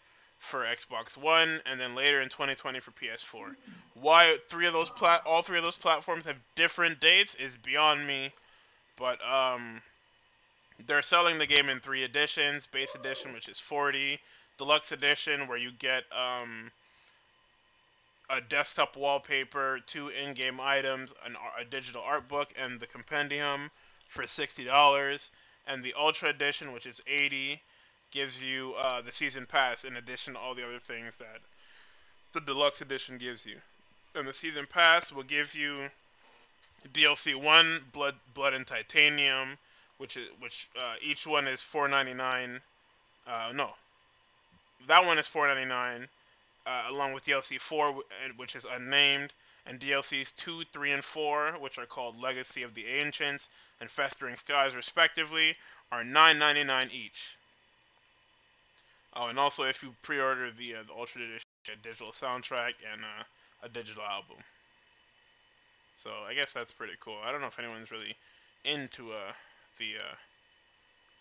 for 0.41 0.65
Xbox 0.65 1.17
One, 1.17 1.61
and 1.67 1.81
then 1.81 1.95
later 1.95 2.21
in 2.21 2.29
2020 2.29 2.81
for 2.81 2.91
PS4. 2.91 3.55
Why 3.95 4.37
three 4.49 4.67
of 4.67 4.73
those 4.73 4.91
plat, 4.91 5.23
all 5.25 5.43
three 5.43 5.57
of 5.59 5.65
those 5.65 5.77
platforms 5.77 6.27
have 6.27 6.37
different 6.57 7.01
dates 7.01 7.37
is 7.37 7.57
beyond 7.57 8.07
me, 8.07 8.33
but 8.97 9.19
um, 9.25 9.81
they're 10.87 11.03
selling 11.03 11.39
the 11.39 11.47
game 11.47 11.69
in 11.69 11.81
three 11.81 12.03
editions: 12.05 12.67
base 12.67 12.95
edition, 12.95 13.33
which 13.33 13.49
is 13.49 13.59
40, 13.59 14.19
deluxe 14.59 14.93
edition, 14.93 15.49
where 15.49 15.59
you 15.59 15.71
get 15.79 16.05
um 16.13 16.71
a 18.31 18.41
desktop 18.41 18.97
wallpaper, 18.97 19.81
two 19.87 20.09
in-game 20.09 20.61
items, 20.61 21.15
an, 21.25 21.37
a 21.59 21.65
digital 21.65 22.03
art 22.03 22.29
book, 22.29 22.53
and 22.59 22.79
the 22.79 22.87
compendium 22.87 23.71
for 24.09 24.27
sixty 24.27 24.65
dollars. 24.65 25.31
And 25.67 25.83
the 25.83 25.95
Ultra 25.95 26.31
Edition, 26.31 26.73
which 26.73 26.87
is 26.87 27.01
eighty, 27.07 27.61
gives 28.11 28.43
you 28.43 28.75
uh, 28.79 29.03
the 29.03 29.13
season 29.13 29.47
pass 29.47 29.85
in 29.85 29.97
addition 29.97 30.35
to 30.35 30.39
all 30.39 30.55
the 30.55 30.67
other 30.67 30.79
things 30.79 31.17
that 31.17 31.41
the 32.33 32.41
deluxe 32.41 32.81
edition 32.81 33.19
gives 33.19 33.45
you. 33.45 33.57
And 34.15 34.27
the 34.27 34.35
season 34.35 34.67
pass 34.67 35.13
will 35.13 35.23
give 35.23 35.55
you 35.55 35.91
DLC 36.93 37.35
one, 37.35 37.83
Blood, 37.93 38.15
Blood 38.35 38.55
and 38.55 38.67
Titanium, 38.67 39.59
which 39.99 40.17
is 40.17 40.29
which 40.41 40.69
uh, 40.79 40.95
each 41.03 41.27
one 41.27 41.47
is 41.47 41.63
four 41.63 41.89
ninety 41.89 42.15
nine. 42.15 42.61
Uh, 43.27 43.53
no, 43.55 43.71
that 44.87 45.05
one 45.05 45.19
is 45.19 45.27
four 45.27 45.47
ninety 45.47 45.67
nine 45.67 46.09
uh, 46.69 46.85
along 46.91 47.15
with 47.15 47.25
DLC 47.25 47.59
4, 47.59 47.95
which 48.37 48.55
is 48.55 48.67
unnamed, 48.71 49.33
and 49.65 49.81
DLCs 49.81 50.37
2, 50.37 50.65
3, 50.73 50.93
and 50.93 51.05
4, 51.05 51.53
which 51.61 51.79
are 51.79 51.87
called 51.87 52.21
Legacy 52.21 52.63
of 52.63 52.75
the 52.75 52.87
Ancients 52.87 53.49
and 53.81 53.91
Festering 53.91 54.37
Skies, 54.37 54.77
respectively, 54.77 55.57
are 55.91 56.03
$9.99 56.05 56.93
each. 56.93 57.39
Oh, 59.15 59.29
and 59.29 59.39
also 59.39 59.65
if 59.65 59.83
you 59.83 59.95
pre-order 60.03 60.51
the, 60.51 60.77
uh, 60.77 60.83
the 60.87 60.93
Ultra 60.93 61.23
Edition, 61.23 61.45
digital 61.83 62.13
soundtrack 62.13 62.75
and 62.93 63.03
uh, 63.03 63.25
a 63.63 63.69
digital 63.69 64.03
album. 64.03 64.37
So 65.97 66.11
I 66.27 66.35
guess 66.35 66.53
that's 66.53 66.73
pretty 66.73 66.95
cool. 67.01 67.17
I 67.25 67.33
don't 67.33 67.41
know 67.41 67.49
if 67.49 67.59
anyone's 67.59 67.91
really 67.91 68.17
into 68.65 69.11
uh, 69.13 69.33
the 69.79 69.97
uh, 69.97 70.15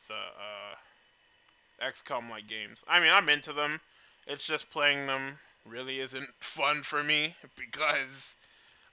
the 0.08 0.14
uh, 0.14 1.90
XCOM 1.90 2.30
like 2.30 2.48
games. 2.48 2.84
I 2.88 3.00
mean, 3.00 3.12
I'm 3.12 3.30
into 3.30 3.54
them. 3.54 3.82
It's 4.28 4.46
just 4.46 4.70
playing 4.70 5.08
them 5.08 5.40
really 5.66 6.00
isn't 6.00 6.30
fun 6.40 6.84
for 6.84 7.04
me 7.04 7.36
because 7.58 8.36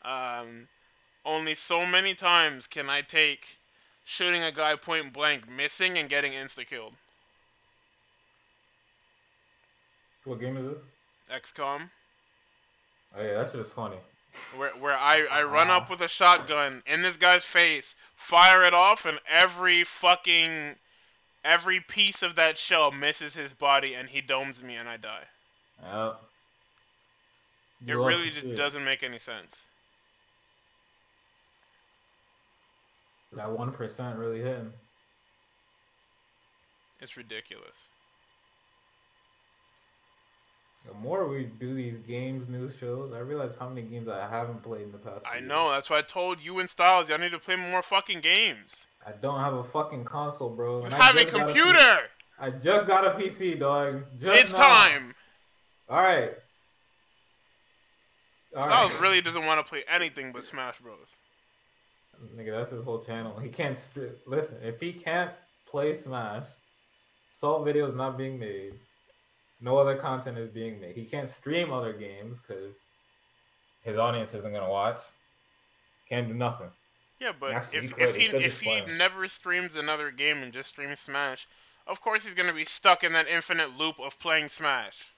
um, 0.05 0.69
only 1.25 1.55
so 1.55 1.85
many 1.85 2.15
times 2.15 2.67
can 2.67 2.89
I 2.89 3.03
take 3.03 3.59
shooting 4.05 4.43
a 4.43 4.53
guy 4.53 4.77
point 4.77 5.13
blank, 5.13 5.49
missing, 5.49 5.99
and 5.99 6.09
getting 6.09 6.33
insta 6.33 6.67
killed. 6.67 6.93
What 10.25 10.41
game 10.41 10.57
is 10.57 10.65
this? 10.65 10.79
XCOM. 11.33 11.91
Oh 13.17 13.23
yeah, 13.23 13.35
that 13.35 13.51
shit 13.51 13.61
is 13.61 13.69
funny. 13.69 13.97
Where 14.57 14.71
where 14.71 14.97
I, 14.97 15.27
I 15.31 15.43
run 15.45 15.71
up 15.71 15.91
with 15.91 16.01
a 16.01 16.09
shotgun 16.09 16.83
in 16.87 17.03
this 17.03 17.17
guy's 17.17 17.45
face, 17.45 17.95
fire 18.17 18.63
it 18.63 18.75
off, 18.75 19.05
and 19.05 19.19
every 19.29 19.85
fucking 19.85 20.77
every 21.45 21.81
piece 21.81 22.23
of 22.23 22.37
that 22.37 22.59
shell 22.59 22.91
misses 22.91 23.35
his 23.35 23.53
body, 23.53 23.95
and 23.95 24.09
he 24.09 24.21
domes 24.21 24.63
me, 24.63 24.77
and 24.77 24.89
I 24.89 24.97
die. 24.97 25.25
Yep. 25.83 26.21
It 27.87 27.89
You 27.91 28.05
really 28.07 28.31
just 28.31 28.47
it. 28.47 28.57
doesn't 28.57 28.85
make 28.85 29.03
any 29.03 29.19
sense. 29.19 29.63
That 33.33 33.51
one 33.51 33.73
percent 33.73 34.17
really 34.17 34.41
hitting. 34.41 34.73
It's 37.01 37.17
ridiculous. 37.17 37.89
The 40.87 40.95
more 40.95 41.27
we 41.27 41.45
do 41.45 41.75
these 41.75 41.99
games, 42.07 42.47
news 42.49 42.77
shows, 42.77 43.13
I 43.13 43.19
realize 43.21 43.53
how 43.59 43.69
many 43.69 43.83
games 43.83 44.07
I 44.07 44.29
haven't 44.29 44.63
played 44.63 44.83
in 44.83 44.93
the 44.93 44.99
past. 44.99 45.25
I 45.27 45.41
know. 45.41 45.71
That's 45.71 45.89
why 45.89 45.99
I 45.99 46.03
told 46.03 46.41
you 46.41 46.59
and 46.61 46.69
Styles, 46.69 47.09
y'all 47.09 47.19
need 47.19 47.33
to 47.33 47.39
play 47.39 47.57
more 47.57 47.83
fucking 47.83 48.21
games. 48.21 48.87
I 49.07 49.13
don't 49.13 49.39
have 49.41 49.55
a 49.55 49.65
fucking 49.65 50.05
console, 50.05 50.51
bro. 50.51 50.85
You 50.85 50.91
have 50.91 51.17
a 51.17 51.25
computer. 51.25 51.73
P- 51.79 52.41
I 52.41 52.51
just 52.51 52.87
got 52.87 53.07
a 53.07 53.11
PC, 53.11 53.59
dog. 53.59 54.05
Just 54.21 54.41
It's 54.41 54.53
now. 54.53 54.59
time. 54.59 55.15
All 55.89 56.01
right. 56.01 56.33
All 58.57 58.63
Styles 58.65 58.93
right. 58.93 59.01
really 59.01 59.21
doesn't 59.21 59.45
want 59.45 59.65
to 59.65 59.69
play 59.69 59.85
anything 59.89 60.33
but 60.33 60.45
Smash 60.45 60.79
Bros. 60.81 61.17
Nigga, 62.37 62.53
that's 62.57 62.71
his 62.71 62.85
whole 62.85 63.01
channel. 63.03 63.39
He 63.39 63.49
can't 63.49 63.77
stri- 63.77 64.13
listen. 64.27 64.57
If 64.63 64.81
he 64.81 64.93
can't 64.93 65.33
play 65.67 65.95
Smash, 65.97 66.47
Salt 67.33 67.65
video 67.65 67.89
is 67.89 67.95
not 67.97 68.17
being 68.17 68.39
made. 68.39 68.75
No 69.61 69.77
other 69.77 69.97
content 69.97 70.39
is 70.39 70.49
being 70.51 70.81
made. 70.81 70.95
He 70.97 71.05
can't 71.05 71.29
stream 71.29 71.73
other 71.73 71.93
games 71.93 72.39
because 72.39 72.75
his 73.83 73.99
audience 73.99 74.33
isn't 74.35 74.53
gonna 74.53 74.71
watch. 74.71 75.01
Can't 76.09 76.29
do 76.29 76.35
nothing. 76.35 76.69
Yeah, 77.25 77.33
but 77.41 77.55
if 77.73 77.99
if 77.99 78.17
he 78.17 78.27
if 78.27 78.61
he 78.61 78.83
never 78.83 79.27
streams 79.29 79.77
another 79.77 80.11
game 80.11 80.43
and 80.43 80.53
just 80.53 80.69
streams 80.69 81.01
Smash, 81.01 81.49
of 81.87 82.03
course 82.03 82.23
he's 82.23 82.35
gonna 82.35 82.53
be 82.53 82.67
stuck 82.67 83.03
in 83.03 83.15
that 83.15 83.29
infinite 83.29 83.79
loop 83.79 83.99
of 83.99 84.19
playing 84.19 84.49
Smash. 84.49 85.11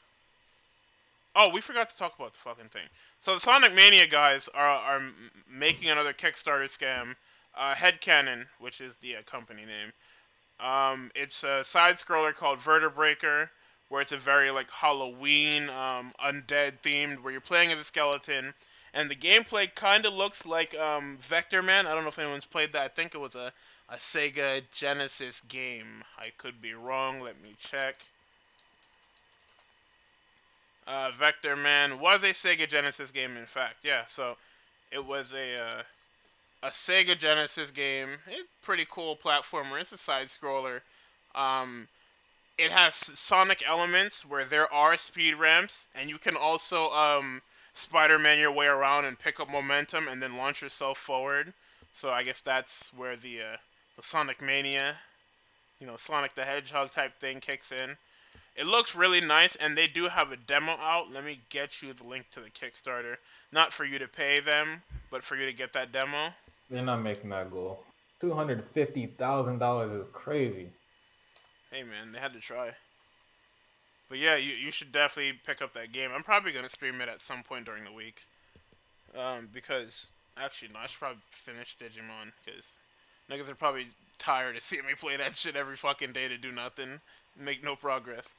Oh, 1.34 1.48
we 1.48 1.60
forgot 1.60 1.90
to 1.90 1.96
talk 1.96 2.14
about 2.16 2.32
the 2.32 2.38
fucking 2.38 2.68
thing. 2.68 2.86
So 3.22 3.34
the 3.34 3.40
Sonic 3.40 3.74
Mania 3.74 4.06
guys 4.06 4.48
are 4.54 4.68
are 4.68 5.02
making 5.50 5.90
another 5.90 6.12
Kickstarter 6.12 6.70
scam. 6.70 7.16
Uh, 7.56 7.74
Headcannon, 7.74 8.46
which 8.60 8.80
is 8.80 8.94
the 9.02 9.16
uh, 9.16 9.22
company 9.22 9.64
name. 9.64 9.92
Um, 10.60 11.10
it's 11.16 11.42
a 11.42 11.64
side 11.64 11.96
scroller 11.96 12.32
called 12.32 12.60
Vertebreaker, 12.60 13.48
where 13.88 14.00
it's 14.00 14.12
a 14.12 14.16
very 14.16 14.52
like 14.52 14.70
Halloween, 14.70 15.70
um, 15.70 16.12
undead 16.24 16.74
themed, 16.84 17.22
where 17.22 17.32
you're 17.32 17.40
playing 17.40 17.72
as 17.72 17.80
a 17.80 17.84
skeleton, 17.84 18.54
and 18.96 19.10
the 19.10 19.14
gameplay 19.14 19.72
kind 19.74 20.06
of 20.06 20.14
looks 20.14 20.46
like 20.46 20.74
um, 20.78 21.18
Vectorman. 21.28 21.84
I 21.84 21.94
don't 21.94 22.02
know 22.02 22.08
if 22.08 22.18
anyone's 22.18 22.46
played 22.46 22.72
that. 22.72 22.82
I 22.82 22.88
think 22.88 23.14
it 23.14 23.18
was 23.18 23.34
a, 23.34 23.52
a 23.90 23.96
Sega 23.96 24.62
Genesis 24.72 25.42
game. 25.48 26.02
I 26.18 26.32
could 26.38 26.62
be 26.62 26.72
wrong. 26.72 27.20
Let 27.20 27.40
me 27.42 27.54
check. 27.60 27.96
Uh, 30.86 31.10
Vectorman 31.10 32.00
was 32.00 32.24
a 32.24 32.28
Sega 32.28 32.66
Genesis 32.66 33.10
game, 33.10 33.36
in 33.36 33.44
fact. 33.44 33.76
Yeah, 33.82 34.04
so 34.08 34.38
it 34.90 35.04
was 35.04 35.34
a 35.34 35.58
uh, 35.58 35.82
a 36.62 36.70
Sega 36.70 37.18
Genesis 37.18 37.70
game. 37.70 38.16
It's 38.26 38.48
pretty 38.62 38.86
cool 38.90 39.14
platformer. 39.14 39.78
It's 39.78 39.92
a 39.92 39.98
side 39.98 40.28
scroller. 40.28 40.80
Um, 41.34 41.86
it 42.56 42.70
has 42.70 42.94
Sonic 42.94 43.62
elements 43.68 44.24
where 44.24 44.46
there 44.46 44.72
are 44.72 44.96
speed 44.96 45.34
ramps, 45.34 45.86
and 45.94 46.08
you 46.08 46.16
can 46.16 46.34
also 46.34 46.88
um, 46.92 47.42
Spider-Man 47.78 48.38
your 48.38 48.52
way 48.52 48.66
around 48.66 49.04
and 49.04 49.18
pick 49.18 49.40
up 49.40 49.50
momentum 49.50 50.08
and 50.08 50.22
then 50.22 50.36
launch 50.36 50.62
yourself 50.62 50.98
forward. 50.98 51.52
So 51.92 52.10
I 52.10 52.22
guess 52.22 52.40
that's 52.40 52.90
where 52.96 53.16
the 53.16 53.40
uh, 53.40 53.56
the 53.96 54.02
Sonic 54.02 54.42
Mania, 54.42 54.96
you 55.80 55.86
know, 55.86 55.96
Sonic 55.96 56.34
the 56.34 56.44
Hedgehog 56.44 56.92
type 56.92 57.18
thing 57.20 57.40
kicks 57.40 57.72
in. 57.72 57.96
It 58.56 58.66
looks 58.66 58.94
really 58.94 59.20
nice, 59.20 59.56
and 59.56 59.76
they 59.76 59.86
do 59.86 60.08
have 60.08 60.32
a 60.32 60.36
demo 60.36 60.72
out. 60.72 61.12
Let 61.12 61.24
me 61.24 61.40
get 61.50 61.82
you 61.82 61.92
the 61.92 62.04
link 62.04 62.24
to 62.32 62.40
the 62.40 62.50
Kickstarter. 62.50 63.16
Not 63.52 63.72
for 63.72 63.84
you 63.84 63.98
to 63.98 64.08
pay 64.08 64.40
them, 64.40 64.82
but 65.10 65.22
for 65.22 65.36
you 65.36 65.46
to 65.46 65.52
get 65.52 65.72
that 65.74 65.92
demo. 65.92 66.30
They're 66.70 66.82
not 66.82 67.02
making 67.02 67.30
that 67.30 67.50
goal. 67.50 67.84
Two 68.20 68.32
hundred 68.32 68.64
fifty 68.72 69.06
thousand 69.06 69.58
dollars 69.58 69.92
is 69.92 70.04
crazy. 70.12 70.68
Hey 71.70 71.82
man, 71.82 72.12
they 72.12 72.18
had 72.18 72.32
to 72.32 72.40
try. 72.40 72.72
But 74.08 74.18
yeah, 74.18 74.36
you 74.36 74.54
you 74.54 74.70
should 74.70 74.92
definitely 74.92 75.38
pick 75.44 75.62
up 75.62 75.72
that 75.74 75.92
game. 75.92 76.10
I'm 76.14 76.22
probably 76.22 76.52
gonna 76.52 76.68
stream 76.68 77.00
it 77.00 77.08
at 77.08 77.22
some 77.22 77.42
point 77.42 77.64
during 77.64 77.84
the 77.84 77.92
week. 77.92 78.24
Um, 79.16 79.48
because 79.52 80.12
actually 80.36 80.72
no, 80.72 80.80
I 80.80 80.86
should 80.86 80.98
probably 80.98 81.22
finish 81.30 81.76
Digimon 81.76 82.32
because 82.44 82.64
niggas 83.30 83.50
are 83.50 83.56
probably 83.56 83.88
tired 84.18 84.56
of 84.56 84.62
seeing 84.64 84.86
me 84.86 84.94
play 84.94 85.16
that 85.16 85.36
shit 85.36 85.56
every 85.56 85.76
fucking 85.76 86.12
day 86.12 86.28
to 86.28 86.36
do 86.36 86.52
nothing, 86.52 87.00
make 87.38 87.64
no 87.64 87.74
progress. 87.74 88.32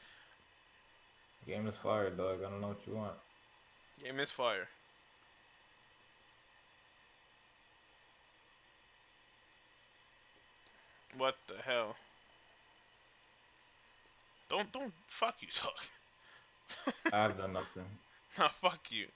Game 1.45 1.67
is 1.67 1.77
fire, 1.77 2.09
dog. 2.09 2.39
I 2.45 2.49
don't 2.49 2.61
know 2.61 2.69
what 2.69 2.87
you 2.87 2.95
want. 2.95 3.13
Game 4.03 4.19
is 4.19 4.31
fire. 4.31 4.67
What 11.17 11.35
the 11.47 11.61
hell? 11.63 11.95
Don't 14.49 14.71
don't 14.71 14.93
fuck 15.07 15.35
you, 15.41 15.47
dog. 15.61 16.93
I've 17.13 17.37
done 17.37 17.53
nothing. 17.53 17.85
Nah, 18.37 18.49
fuck 18.49 18.91
you. 18.91 19.07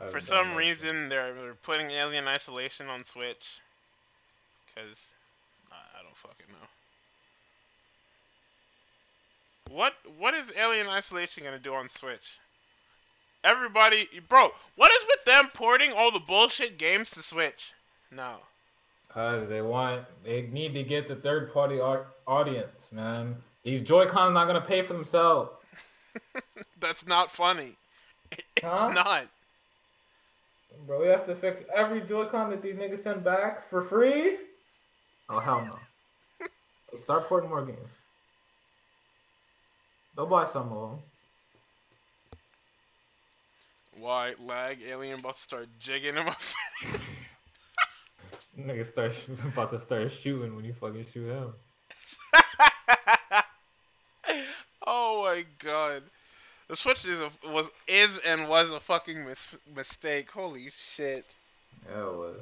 I've 0.00 0.10
For 0.12 0.20
some 0.20 0.48
nothing. 0.48 0.56
reason, 0.56 1.08
they're, 1.08 1.34
they're 1.34 1.54
putting 1.54 1.90
Alien 1.90 2.28
Isolation 2.28 2.88
on 2.88 3.04
Switch. 3.04 3.60
Because 4.66 4.98
I, 5.72 5.76
I 5.98 6.02
don't 6.02 6.16
fucking 6.16 6.46
know. 6.52 6.68
what 9.70 9.94
what 10.18 10.34
is 10.34 10.52
Alien 10.56 10.86
Isolation 10.88 11.44
gonna 11.44 11.58
do 11.58 11.74
on 11.74 11.88
Switch? 11.88 12.38
Everybody, 13.44 14.08
bro, 14.28 14.50
what 14.74 14.90
is 14.92 15.06
with 15.06 15.24
them 15.24 15.50
porting 15.54 15.92
all 15.92 16.10
the 16.10 16.18
bullshit 16.20 16.78
games 16.78 17.10
to 17.12 17.22
Switch? 17.22 17.72
No. 18.10 18.36
Cause 19.08 19.48
they 19.48 19.62
want, 19.62 20.04
they 20.24 20.42
need 20.42 20.74
to 20.74 20.82
get 20.82 21.08
the 21.08 21.16
third 21.16 21.52
party 21.52 21.80
ar- 21.80 22.06
audience, 22.26 22.88
man. 22.92 23.36
These 23.66 23.80
Joy-Cons 23.80 24.32
not 24.32 24.46
gonna 24.46 24.60
pay 24.60 24.82
for 24.82 24.92
themselves. 24.92 25.50
That's 26.80 27.04
not 27.04 27.32
funny. 27.32 27.74
It's 28.30 28.44
Huh? 28.62 28.90
not. 28.90 29.26
Bro, 30.86 31.00
we 31.00 31.08
have 31.08 31.26
to 31.26 31.34
fix 31.34 31.62
every 31.74 32.00
Joy-Con 32.02 32.50
that 32.50 32.62
these 32.62 32.76
niggas 32.76 33.02
send 33.02 33.24
back 33.24 33.68
for 33.68 33.82
free? 33.82 34.36
Oh, 35.28 35.40
hell 35.40 35.64
no. 35.66 36.46
So 36.92 36.96
start 36.96 37.26
porting 37.28 37.50
more 37.50 37.66
games. 37.66 37.90
They'll 40.14 40.26
buy 40.26 40.44
some 40.44 40.72
of 40.72 40.90
them. 40.90 40.98
Why 43.98 44.34
lag? 44.38 44.78
Alien 44.86 45.18
about 45.18 45.34
to 45.38 45.42
start 45.42 45.68
jigging 45.80 46.14
him 46.14 46.28
up. 46.28 46.38
Nigga 48.56 48.86
start 48.86 49.12
about 49.44 49.70
to 49.70 49.80
start 49.80 50.12
shooting 50.12 50.54
when 50.54 50.64
you 50.64 50.72
fucking 50.72 51.04
shoot 51.12 51.30
him. 51.32 51.52
My 55.36 55.44
god. 55.58 56.02
The 56.68 56.76
Switch 56.76 57.04
is 57.04 57.20
a, 57.20 57.30
was 57.52 57.70
is 57.86 58.18
and 58.26 58.48
was 58.48 58.70
a 58.70 58.80
fucking 58.80 59.24
mis- 59.24 59.54
mistake. 59.74 60.30
Holy 60.30 60.68
shit. 60.70 61.24
Yeah, 61.88 62.08
it 62.08 62.16
was. 62.16 62.36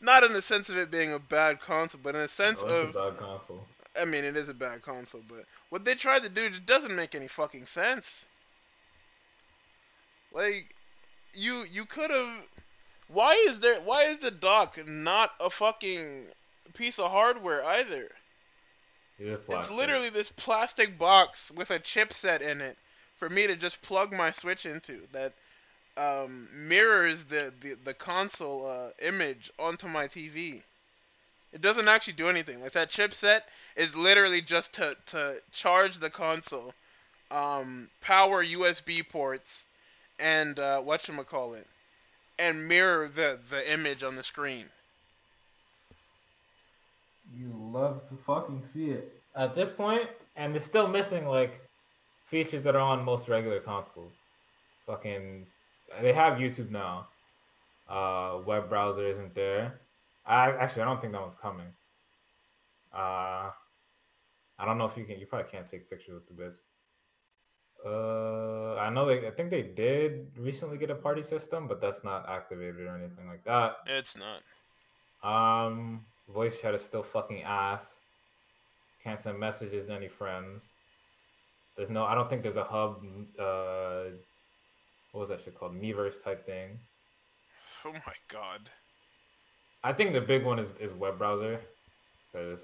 Not 0.00 0.24
in 0.24 0.32
the 0.32 0.42
sense 0.42 0.68
of 0.68 0.76
it 0.76 0.90
being 0.90 1.12
a 1.12 1.18
bad 1.18 1.60
console, 1.60 2.00
but 2.02 2.14
in 2.14 2.20
the 2.20 2.28
sense 2.28 2.62
Oh, 2.64 2.82
of 2.82 2.90
a 2.90 3.10
bad 3.10 3.18
console. 3.18 3.64
I 4.00 4.04
mean, 4.04 4.24
it 4.24 4.36
is 4.36 4.48
a 4.48 4.54
bad 4.54 4.82
console, 4.82 5.22
but 5.28 5.44
what 5.68 5.84
they 5.84 5.94
tried 5.94 6.22
to 6.22 6.28
do 6.28 6.48
just 6.48 6.66
doesn't 6.66 6.94
make 6.94 7.14
any 7.14 7.28
fucking 7.28 7.66
sense. 7.66 8.24
Like, 10.32 10.74
you 11.34 11.64
you 11.64 11.84
could 11.84 12.10
have. 12.10 12.46
Why 13.08 13.32
is 13.48 13.60
there? 13.60 13.80
Why 13.80 14.04
is 14.04 14.18
the 14.18 14.30
dock 14.30 14.78
not 14.86 15.32
a 15.40 15.50
fucking 15.50 16.26
piece 16.74 16.98
of 16.98 17.10
hardware 17.10 17.64
either? 17.64 18.08
It 19.22 19.64
is 19.64 19.70
literally 19.70 20.10
this 20.10 20.28
plastic 20.30 20.98
box 20.98 21.50
with 21.50 21.70
a 21.70 21.78
chipset 21.78 22.40
in 22.40 22.60
it 22.60 22.76
for 23.16 23.30
me 23.30 23.46
to 23.46 23.56
just 23.56 23.80
plug 23.82 24.12
my 24.12 24.32
Switch 24.32 24.66
into 24.66 25.06
that 25.12 25.32
um, 25.96 26.48
mirrors 26.52 27.24
the, 27.24 27.52
the, 27.60 27.74
the 27.84 27.94
console 27.94 28.68
uh, 28.68 28.90
image 29.00 29.50
onto 29.58 29.86
my 29.86 30.08
TV. 30.08 30.62
It 31.52 31.60
doesn't 31.60 31.88
actually 31.88 32.14
do 32.14 32.28
anything. 32.28 32.62
Like 32.62 32.72
that 32.72 32.90
chipset 32.90 33.42
is 33.76 33.94
literally 33.94 34.40
just 34.40 34.72
to, 34.74 34.96
to 35.06 35.40
charge 35.52 35.98
the 35.98 36.10
console, 36.10 36.74
um, 37.30 37.90
power 38.00 38.44
USB 38.44 39.08
ports, 39.08 39.66
and 40.18 40.58
uh, 40.58 40.82
whatchamacallit, 40.82 41.66
and 42.38 42.66
mirror 42.66 43.08
the, 43.08 43.38
the 43.50 43.72
image 43.72 44.02
on 44.02 44.16
the 44.16 44.22
screen. 44.22 44.66
You 47.34 47.52
love 47.72 48.06
to 48.08 48.14
fucking 48.16 48.62
see 48.72 48.90
it. 48.90 49.12
At 49.34 49.54
this 49.54 49.70
point, 49.70 50.08
and 50.36 50.54
it's 50.54 50.64
still 50.64 50.86
missing 50.86 51.26
like 51.26 51.60
features 52.26 52.62
that 52.64 52.76
are 52.76 52.80
on 52.80 53.04
most 53.04 53.28
regular 53.28 53.60
consoles. 53.60 54.12
Fucking, 54.86 55.46
they 56.00 56.12
have 56.12 56.38
YouTube 56.38 56.70
now. 56.70 57.06
Uh, 57.88 58.38
web 58.46 58.68
browser 58.68 59.06
isn't 59.06 59.34
there. 59.34 59.80
I 60.26 60.50
actually 60.50 60.82
I 60.82 60.84
don't 60.86 61.00
think 61.00 61.12
that 61.12 61.20
one's 61.20 61.34
coming. 61.34 61.66
Uh, 62.94 63.50
I 64.58 64.64
don't 64.64 64.78
know 64.78 64.86
if 64.86 64.96
you 64.96 65.04
can. 65.04 65.18
You 65.18 65.26
probably 65.26 65.50
can't 65.50 65.68
take 65.68 65.88
pictures 65.90 66.14
with 66.14 66.28
the 66.28 66.34
bits. 66.34 66.60
Uh, 67.84 68.76
I 68.76 68.90
know 68.90 69.06
they. 69.06 69.26
I 69.26 69.30
think 69.30 69.50
they 69.50 69.62
did 69.62 70.26
recently 70.38 70.78
get 70.78 70.90
a 70.90 70.94
party 70.94 71.22
system, 71.22 71.66
but 71.66 71.80
that's 71.80 72.04
not 72.04 72.28
activated 72.28 72.80
or 72.86 72.96
anything 72.96 73.26
like 73.26 73.44
that. 73.44 73.78
It's 73.86 74.16
not. 74.16 74.42
Um, 75.24 76.04
voice 76.32 76.54
chat 76.60 76.74
is 76.74 76.82
still 76.82 77.02
fucking 77.02 77.42
ass. 77.42 77.86
Can't 79.04 79.20
send 79.20 79.38
messages 79.38 79.86
to 79.88 79.94
any 79.94 80.08
friends. 80.08 80.64
There's 81.76 81.90
no. 81.90 82.04
I 82.04 82.14
don't 82.14 82.28
think 82.28 82.42
there's 82.42 82.56
a 82.56 82.64
hub. 82.64 83.02
Uh, 83.38 84.14
what 85.12 85.20
was 85.20 85.28
that 85.30 85.40
shit 85.40 85.58
called? 85.58 85.80
Miiverse 85.80 86.22
type 86.22 86.46
thing. 86.46 86.78
Oh 87.84 87.92
my 87.92 88.14
god. 88.28 88.70
I 89.82 89.92
think 89.92 90.12
the 90.12 90.20
big 90.20 90.44
one 90.44 90.60
is, 90.60 90.68
is 90.78 90.92
web 90.92 91.18
browser, 91.18 91.58
because 92.30 92.60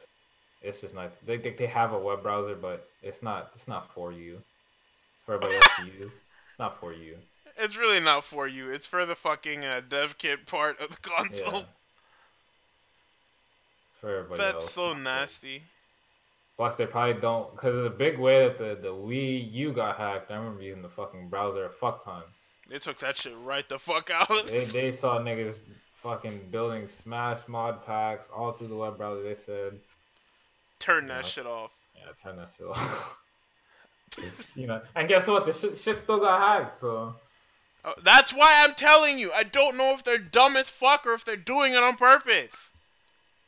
it's 0.63 0.81
just 0.81 0.95
not. 0.95 1.13
They 1.27 1.39
think 1.39 1.57
they 1.57 1.67
have 1.67 1.93
a 1.93 1.99
web 1.99 2.23
browser, 2.23 2.55
but 2.55 2.89
it's 3.03 3.21
not. 3.21 3.51
It's 3.57 3.67
not 3.67 3.93
for 3.93 4.13
you. 4.13 4.37
It's 4.37 5.25
for 5.27 5.35
everybody 5.35 5.57
else 5.57 5.69
to 5.79 5.85
use. 5.99 6.13
It's 6.13 6.59
not 6.59 6.79
for 6.79 6.93
you. 6.93 7.17
It's 7.57 7.77
really 7.77 7.99
not 7.99 8.23
for 8.23 8.47
you. 8.47 8.71
It's 8.71 8.87
for 8.87 9.05
the 9.07 9.17
fucking 9.17 9.65
uh, 9.65 9.83
dev 9.89 10.17
kit 10.19 10.47
part 10.47 10.81
of 10.81 10.91
the 10.91 10.97
console. 11.03 11.61
Yeah. 11.61 11.67
For 14.01 14.17
everybody 14.19 14.41
That's 14.43 14.65
else. 14.65 14.73
so 14.73 14.93
not 14.93 14.93
for 14.93 14.99
you. 14.99 15.05
nasty. 15.05 15.63
Plus, 16.57 16.75
they 16.77 16.87
probably 16.87 17.21
don't 17.21 17.53
because 17.55 17.77
of 17.77 17.85
the 17.85 17.91
big 17.91 18.19
way 18.19 18.47
that 18.49 18.59
the, 18.59 18.79
the 18.81 18.93
Wii 18.95 19.53
U 19.53 19.73
got 19.73 19.97
hacked. 19.97 20.31
I 20.31 20.37
remember 20.37 20.63
using 20.63 20.83
the 20.83 20.89
fucking 20.89 21.29
browser 21.29 21.65
a 21.67 21.71
fuck 21.71 22.05
ton. 22.05 22.23
They 22.69 22.79
took 22.79 22.99
that 22.99 23.17
shit 23.17 23.33
right 23.43 23.69
the 23.69 23.79
fuck 23.79 24.11
out. 24.11 24.47
They, 24.49 24.65
they 24.67 24.93
saw 24.93 25.19
niggas 25.19 25.55
fucking 26.03 26.49
building 26.51 26.87
Smash 26.89 27.41
mod 27.49 27.85
packs 27.87 28.29
all 28.35 28.53
through 28.53 28.69
the 28.69 28.77
web 28.77 28.97
browser. 28.99 29.23
They 29.23 29.35
said, 29.35 29.79
Turn 30.81 31.07
that 31.09 31.25
Yeah. 31.25 31.29
shit 31.31 31.47
off. 31.47 31.71
"Yeah, 31.97 32.13
turn 32.23 32.37
that 32.37 32.51
shit 32.57 32.67
off." 32.69 33.19
you 34.57 34.67
know, 34.67 34.81
and 34.95 35.09
guess 35.09 35.27
what? 35.27 35.45
The 35.47 35.53
shit, 35.53 35.79
shit 35.79 35.99
still 35.99 36.19
got 36.19 36.41
hacked. 36.41 36.81
So 36.81 37.15
Oh, 37.85 37.95
that's 38.03 38.33
why 38.35 38.65
I'm 38.67 38.75
telling 38.75 39.19
you. 39.19 39.31
I 39.33 39.45
don't 39.45 39.77
know 39.77 39.93
if 39.95 40.03
they're 40.05 40.19
dumb 40.19 40.57
as 40.57 40.69
fuck 40.69 41.07
or 41.07 41.15
if 41.15 41.25
they're 41.25 41.37
doing 41.37 41.73
it 41.75 41.83
on 41.83 41.97
purpose. 41.97 42.73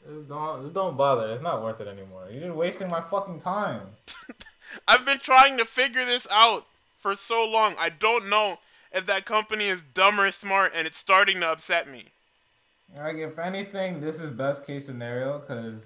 Don't 0.06 0.62
just 0.62 0.74
don't 0.74 0.96
bother. 0.96 1.30
It's 1.30 1.42
not 1.42 1.62
worth 1.62 1.80
it 1.80 1.88
anymore. 1.88 2.28
You're 2.30 2.42
just 2.44 2.54
wasting 2.54 2.88
my 2.88 3.00
fucking 3.00 3.40
time. 3.40 3.82
I've 4.88 5.04
been 5.04 5.18
trying 5.18 5.58
to 5.58 5.64
figure 5.64 6.04
this 6.04 6.26
out 6.30 6.64
for 6.98 7.16
so 7.16 7.44
long. 7.44 7.74
I 7.78 7.90
don't 7.90 8.28
know 8.28 8.58
if 8.92 9.06
that 9.06 9.24
company 9.24 9.66
is 9.66 9.82
dumb 9.94 10.20
or 10.20 10.30
smart, 10.32 10.72
and 10.74 10.86
it's 10.86 10.98
starting 10.98 11.40
to 11.40 11.48
upset 11.48 11.90
me. 11.90 12.04
Like, 12.98 13.16
if 13.16 13.38
anything, 13.38 14.00
this 14.00 14.18
is 14.18 14.30
best 14.30 14.66
case 14.66 14.86
scenario 14.86 15.38
because 15.38 15.84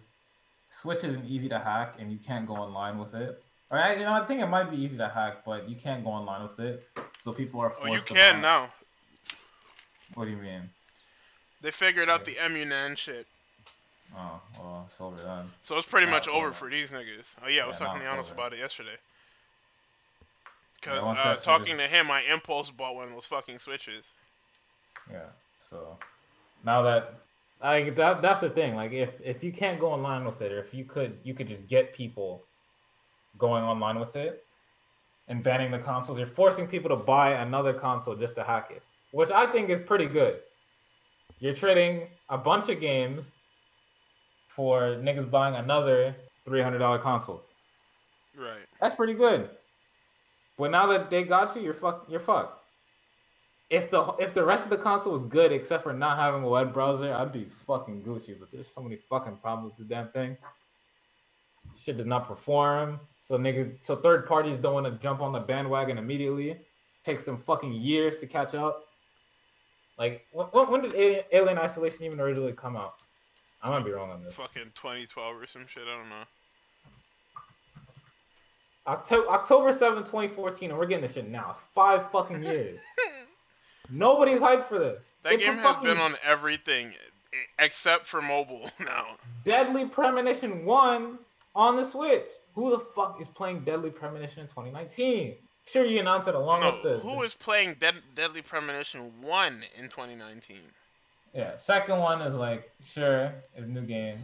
Switch 0.71 1.05
isn't 1.05 1.27
easy 1.27 1.49
to 1.51 1.59
hack 1.59 1.97
and 1.99 2.11
you 2.11 2.19
can't 2.19 2.47
go 2.47 2.55
online 2.55 2.99
with 2.99 3.15
it. 3.15 3.43
Or, 3.71 3.79
I- 3.79 3.95
you 3.95 4.01
know, 4.05 4.13
I 4.13 4.25
think 4.25 4.41
it 4.41 4.47
might 4.47 4.71
be 4.71 4.77
easy 4.79 4.97
to 4.97 5.09
hack, 5.09 5.45
but 5.45 5.69
you 5.69 5.77
can't 5.77 6.03
go 6.05 6.11
online 6.11 6.43
with 6.45 6.59
it. 6.61 6.89
So 7.21 7.33
people 7.33 7.61
are 7.61 7.71
forced. 7.71 7.89
Oh, 7.91 7.93
you 7.95 8.01
to 8.01 8.07
can 8.07 8.41
now. 8.41 8.73
What 10.15 10.27
do 10.27 10.31
you 10.31 10.37
mean? 10.37 10.71
They 11.61 11.71
figured 11.71 12.09
out 12.09 12.25
the 12.25 12.35
emuNAND 12.35 12.97
shit. 12.97 13.27
Oh, 14.13 14.41
well, 14.59 14.85
it's 14.89 15.01
over 15.01 15.17
then. 15.17 15.51
So 15.63 15.77
it's 15.79 15.87
pretty 15.87 16.07
Nah, 16.07 16.13
much 16.13 16.27
it's 16.27 16.29
over 16.29 16.47
over. 16.47 16.53
for 16.53 16.71
these 16.71 16.91
niggas. 16.91 17.35
Oh 17.43 17.49
yeah, 17.49 17.65
I 17.65 17.67
was 17.67 17.77
Yeah, 17.77 17.79
talking 17.79 18.01
to 18.01 18.07
Giannis 18.07 18.31
about 18.31 18.53
it 18.53 18.59
yesterday. 18.59 18.97
Cause 20.83 21.03
once 21.03 21.19
uh, 21.19 21.37
talking 21.37 21.77
to 21.79 21.89
him, 21.89 22.11
I 22.11 22.23
impulse 22.23 22.71
bought 22.71 22.95
one 22.97 23.09
of 23.09 23.15
those 23.15 23.27
fucking 23.27 23.59
switches. 23.59 24.15
Yeah. 25.11 25.31
So 25.71 25.99
now 26.65 26.83
that 26.83 27.15
I 27.61 27.91
that 27.91 28.23
that's 28.23 28.41
the 28.41 28.51
thing. 28.51 28.75
Like 28.75 28.93
if 28.93 29.21
if 29.23 29.43
you 29.43 29.53
can't 29.53 29.81
go 29.81 29.91
online 29.91 30.25
with 30.25 30.41
it, 30.43 30.53
or 30.53 30.59
if 30.59 30.75
you 30.75 30.85
could 30.85 31.19
you 31.25 31.35
could 31.35 31.49
just 31.49 31.67
get 31.69 31.95
people 31.95 32.45
going 33.39 33.65
online 33.65 33.99
with 33.99 34.17
it 34.17 34.45
and 35.29 35.43
banning 35.43 35.71
the 35.71 35.79
consoles, 35.79 36.19
you're 36.19 36.27
forcing 36.27 36.67
people 36.67 36.91
to 36.91 36.97
buy 36.97 37.33
another 37.33 37.73
console 37.75 38.15
just 38.17 38.35
to 38.37 38.45
hack 38.45 38.71
it, 38.71 38.83
which 39.13 39.31
I 39.31 39.47
think 39.47 39.71
is 39.71 39.81
pretty 39.81 40.07
good. 40.07 40.41
You're 41.41 41.55
trading 41.55 42.09
a 42.29 42.39
bunch 42.39 42.69
of 42.69 42.81
games 42.81 43.31
for 44.55 44.97
niggas 44.97 45.31
buying 45.31 45.55
another 45.57 46.15
three 46.45 46.63
hundred 46.63 46.79
dollar 46.79 46.99
console. 46.99 47.43
Right. 48.37 48.67
That's 48.81 48.95
pretty 48.95 49.15
good. 49.15 49.51
But 50.59 50.71
now 50.71 50.87
that 50.87 51.11
they 51.11 51.25
got 51.25 51.55
you, 51.57 51.63
you're 51.63 51.75
fuck 51.75 52.07
you're 52.09 52.21
fucked. 52.21 52.61
If 53.71 53.91
the 53.91 54.03
if 54.19 54.35
the 54.35 54.45
rest 54.45 54.65
of 54.65 54.71
the 54.71 54.77
console 54.77 55.13
was 55.13 55.23
good 55.23 55.53
except 55.53 55.83
for 55.83 55.93
not 55.93 56.19
having 56.19 56.43
a 56.45 56.49
web 56.49 56.73
browser, 56.73 57.13
I'd 57.13 57.33
be 57.33 57.49
fucking 57.67 58.03
Gucci. 58.03 58.39
But 58.39 58.51
there's 58.53 58.69
so 58.69 58.81
many 58.83 58.97
fucking 58.97 59.37
problems 59.37 59.75
with 59.77 59.89
the 59.89 59.95
damn 59.95 60.09
thing. 60.09 60.37
Shit 61.77 61.97
does 61.97 62.07
not 62.07 62.29
perform. 62.29 63.01
So 63.21 63.39
niggas, 63.39 63.79
so 63.83 63.97
third 63.97 64.27
parties 64.27 64.59
don't 64.59 64.75
want 64.75 64.87
to 64.87 64.93
jump 65.03 65.21
on 65.23 65.33
the 65.33 65.41
bandwagon 65.41 65.99
immediately. 65.99 66.59
Takes 67.05 67.25
them 67.25 67.39
fucking 67.39 67.73
years 67.73 68.19
to 68.19 68.27
catch 68.27 68.55
up. 68.55 68.85
Like 69.99 70.27
when, 70.33 70.47
when 70.49 70.71
when 70.71 70.83
did 70.83 71.25
Alien 71.33 71.59
Isolation 71.59 72.05
even 72.05 72.21
originally 72.21 72.53
come 72.53 72.77
out? 72.77 72.95
I 73.65 73.71
might 73.71 73.85
be 73.85 73.91
wrong 73.93 74.11
on 74.11 74.23
this. 74.23 74.35
Fucking 74.35 74.73
2012 74.75 75.37
or 75.43 75.47
some 75.47 75.67
shit. 75.67 75.85
I 75.91 75.99
don't 75.99 76.11
know. 76.11 76.25
October 78.87 79.29
October 79.31 79.73
7, 79.73 80.05
2014, 80.05 80.71
and 80.71 80.79
we're 80.79 80.85
getting 80.87 81.03
this 81.03 81.15
shit 81.15 81.29
now. 81.29 81.57
Five 81.75 82.11
fucking 82.11 82.43
years. 82.45 82.79
Nobody's 83.91 84.41
hyped 84.41 84.67
for 84.67 84.79
this. 84.79 85.03
That 85.23 85.31
They 85.31 85.37
game 85.39 85.55
has 85.55 85.63
fucking 85.63 85.85
been 85.85 85.99
on 85.99 86.17
everything 86.23 86.93
except 87.59 88.07
for 88.07 88.21
mobile 88.21 88.71
now. 88.79 89.17
Deadly 89.45 89.87
Premonition 89.87 90.65
1 90.67 91.19
on 91.57 91.77
the 91.77 91.87
Switch. 91.89 92.27
who 92.55 92.71
the 92.71 92.79
fuck 92.79 93.19
is 93.21 93.29
playing 93.29 93.61
Deadly 93.61 93.91
Premonition 93.91 94.41
in 94.41 94.47
2019? 94.49 95.35
Sure, 95.67 95.85
you 95.85 95.99
announced 96.01 96.29
it 96.29 96.35
along 96.35 96.61
No, 96.61 96.73
with 96.73 96.83
the. 96.83 96.99
Who 96.99 97.23
is 97.23 97.33
playing 97.35 97.77
Dead, 97.81 97.95
Deadly 98.15 98.43
Premonition 98.43 99.11
1 99.23 99.65
in 99.79 99.89
2019? 99.89 100.59
Yeah, 101.35 101.57
second 101.57 101.99
one 101.99 102.23
is 102.23 102.35
like 102.37 102.71
sure, 102.87 103.35
it's 103.57 103.67
a 103.67 103.69
new 103.69 103.83
game, 103.83 104.17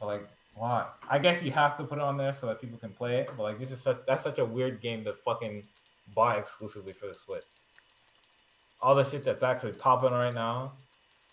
but 0.00 0.06
like 0.06 0.28
why? 0.54 0.86
I 1.10 1.18
guess 1.18 1.42
you 1.42 1.50
have 1.50 1.76
to 1.78 1.84
put 1.84 1.98
it 1.98 2.02
on 2.02 2.16
there 2.16 2.32
so 2.32 2.46
that 2.46 2.60
people 2.60 2.78
can 2.78 2.90
play 2.92 3.16
it. 3.18 3.28
But 3.36 3.42
like 3.42 3.58
this 3.58 3.72
is 3.72 3.80
such 3.80 3.98
that's 4.06 4.22
such 4.22 4.38
a 4.38 4.44
weird 4.44 4.80
game 4.80 5.02
to 5.04 5.12
fucking 5.24 5.64
buy 6.14 6.36
exclusively 6.36 6.92
for 6.92 7.06
the 7.08 7.14
Switch. 7.14 7.42
All 8.80 8.94
the 8.94 9.04
shit 9.04 9.24
that's 9.24 9.42
actually 9.42 9.72
popping 9.72 10.12
right 10.12 10.32
now, 10.34 10.72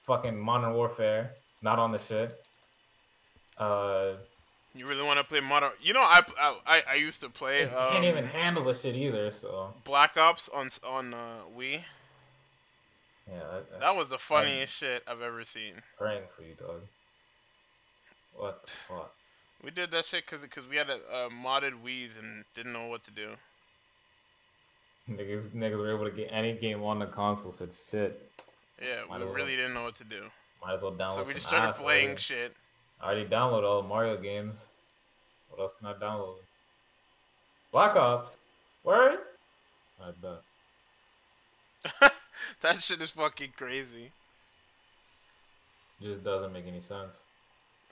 fucking 0.03 0.37
Modern 0.39 0.73
Warfare, 0.73 1.31
not 1.61 1.77
on 1.77 1.91
the 1.91 1.99
shit. 1.99 2.43
Uh, 3.57 4.13
You 4.73 4.87
really 4.87 5.03
want 5.03 5.19
to 5.19 5.23
play 5.23 5.41
Modern? 5.41 5.71
You 5.81 5.93
know, 5.93 6.01
I 6.01 6.21
I, 6.65 6.83
I 6.89 6.95
used 6.95 7.19
to 7.21 7.29
play. 7.29 7.65
Um, 7.65 7.91
can't 7.91 8.05
even 8.05 8.25
handle 8.25 8.63
the 8.63 8.73
shit 8.73 8.95
either. 8.95 9.29
So 9.31 9.73
Black 9.83 10.17
Ops 10.17 10.49
on 10.49 10.69
on 10.83 11.13
uh, 11.13 11.41
Wii. 11.55 11.81
Yeah, 13.31 13.37
that, 13.71 13.79
That 13.79 13.95
was 13.95 14.07
the 14.09 14.17
funniest 14.17 14.73
shit 14.73 15.03
I've 15.07 15.21
ever 15.21 15.43
seen. 15.43 15.73
praying 15.97 16.23
for 16.35 16.43
you, 16.43 16.53
dog. 16.59 16.81
What 18.35 18.63
the 18.65 18.71
fuck? 18.87 19.11
We 19.63 19.71
did 19.71 19.91
that 19.91 20.05
shit 20.05 20.25
because 20.25 20.43
cause 20.47 20.63
we 20.69 20.75
had 20.77 20.89
a, 20.89 20.95
uh, 20.95 21.29
modded 21.29 21.73
Wii's 21.85 22.17
and 22.17 22.43
didn't 22.55 22.73
know 22.73 22.87
what 22.87 23.03
to 23.05 23.11
do. 23.11 23.29
Niggas, 25.09 25.49
niggas 25.49 25.77
were 25.77 25.93
able 25.93 26.05
to 26.05 26.11
get 26.15 26.29
any 26.31 26.53
game 26.53 26.81
on 26.83 26.99
the 26.99 27.05
console. 27.05 27.51
Said 27.51 27.69
shit. 27.89 28.29
Yeah, 28.81 29.01
Might 29.09 29.19
we 29.19 29.25
well. 29.25 29.33
really 29.35 29.55
didn't 29.55 29.73
know 29.75 29.83
what 29.83 29.95
to 29.95 30.03
do. 30.03 30.23
Might 30.65 30.75
as 30.75 30.81
well 30.81 30.93
download. 30.93 31.15
So 31.15 31.23
we 31.23 31.33
just 31.33 31.47
started 31.47 31.73
playing 31.75 32.05
already. 32.07 32.21
shit. 32.21 32.55
I 33.01 33.05
already 33.07 33.25
downloaded 33.25 33.63
all 33.63 33.81
the 33.81 33.87
Mario 33.87 34.17
games. 34.17 34.57
What 35.49 35.59
else 35.61 35.73
can 35.77 35.87
I 35.87 35.93
download? 35.93 36.35
Black 37.71 37.95
Ops. 37.95 38.31
Word? 38.83 39.19
I 40.01 40.11
bet. 42.01 42.11
that 42.61 42.81
shit 42.81 43.01
is 43.01 43.11
fucking 43.11 43.53
crazy. 43.57 44.11
Just 46.01 46.23
doesn't 46.23 46.51
make 46.51 46.65
any 46.67 46.81
sense. 46.81 47.17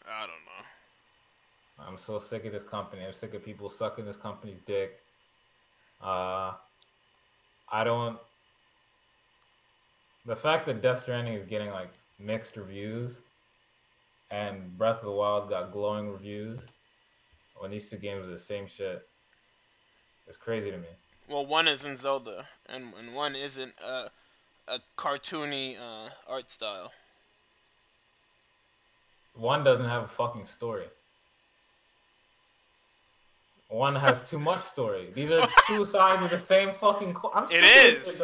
I 0.07 0.21
don't 0.21 0.29
know. 0.29 1.85
I'm 1.87 1.97
so 1.97 2.19
sick 2.19 2.45
of 2.45 2.51
this 2.51 2.63
company. 2.63 3.05
I'm 3.05 3.13
sick 3.13 3.33
of 3.33 3.43
people 3.45 3.69
sucking 3.69 4.05
this 4.05 4.17
company's 4.17 4.59
dick. 4.65 4.99
Uh, 6.01 6.53
I 7.71 7.83
don't. 7.83 8.17
The 10.25 10.35
fact 10.35 10.65
that 10.65 10.81
Death 10.81 11.03
Stranding 11.03 11.33
is 11.33 11.45
getting 11.45 11.69
like 11.69 11.89
mixed 12.19 12.57
reviews, 12.57 13.13
and 14.31 14.77
Breath 14.77 14.99
of 14.99 15.05
the 15.05 15.11
Wild 15.11 15.49
got 15.49 15.71
glowing 15.71 16.09
reviews, 16.09 16.59
when 17.57 17.71
these 17.71 17.89
two 17.89 17.97
games 17.97 18.25
are 18.25 18.31
the 18.31 18.39
same 18.39 18.67
shit, 18.67 19.07
it's 20.27 20.37
crazy 20.37 20.71
to 20.71 20.77
me. 20.77 20.87
Well, 21.27 21.45
one 21.45 21.67
is 21.67 21.85
in 21.85 21.95
Zelda, 21.95 22.47
and 22.65 22.93
and 22.97 23.13
one 23.13 23.35
isn't 23.35 23.73
uh, 23.83 24.09
a 24.69 24.79
cartoony 24.97 25.77
uh, 25.79 26.09
art 26.27 26.51
style. 26.51 26.91
One 29.33 29.63
doesn't 29.63 29.85
have 29.87 30.03
a 30.03 30.07
fucking 30.07 30.45
story. 30.45 30.85
One 33.69 33.95
has 33.95 34.27
too 34.29 34.39
much 34.39 34.63
story. 34.63 35.09
These 35.13 35.31
are 35.31 35.47
two 35.67 35.85
sides 35.85 36.23
of 36.23 36.29
the 36.31 36.37
same 36.39 36.73
fucking. 36.79 37.13
Co- 37.13 37.31
I'm 37.33 37.45
It 37.51 37.63
is. 37.63 38.05
shit. 38.17 38.21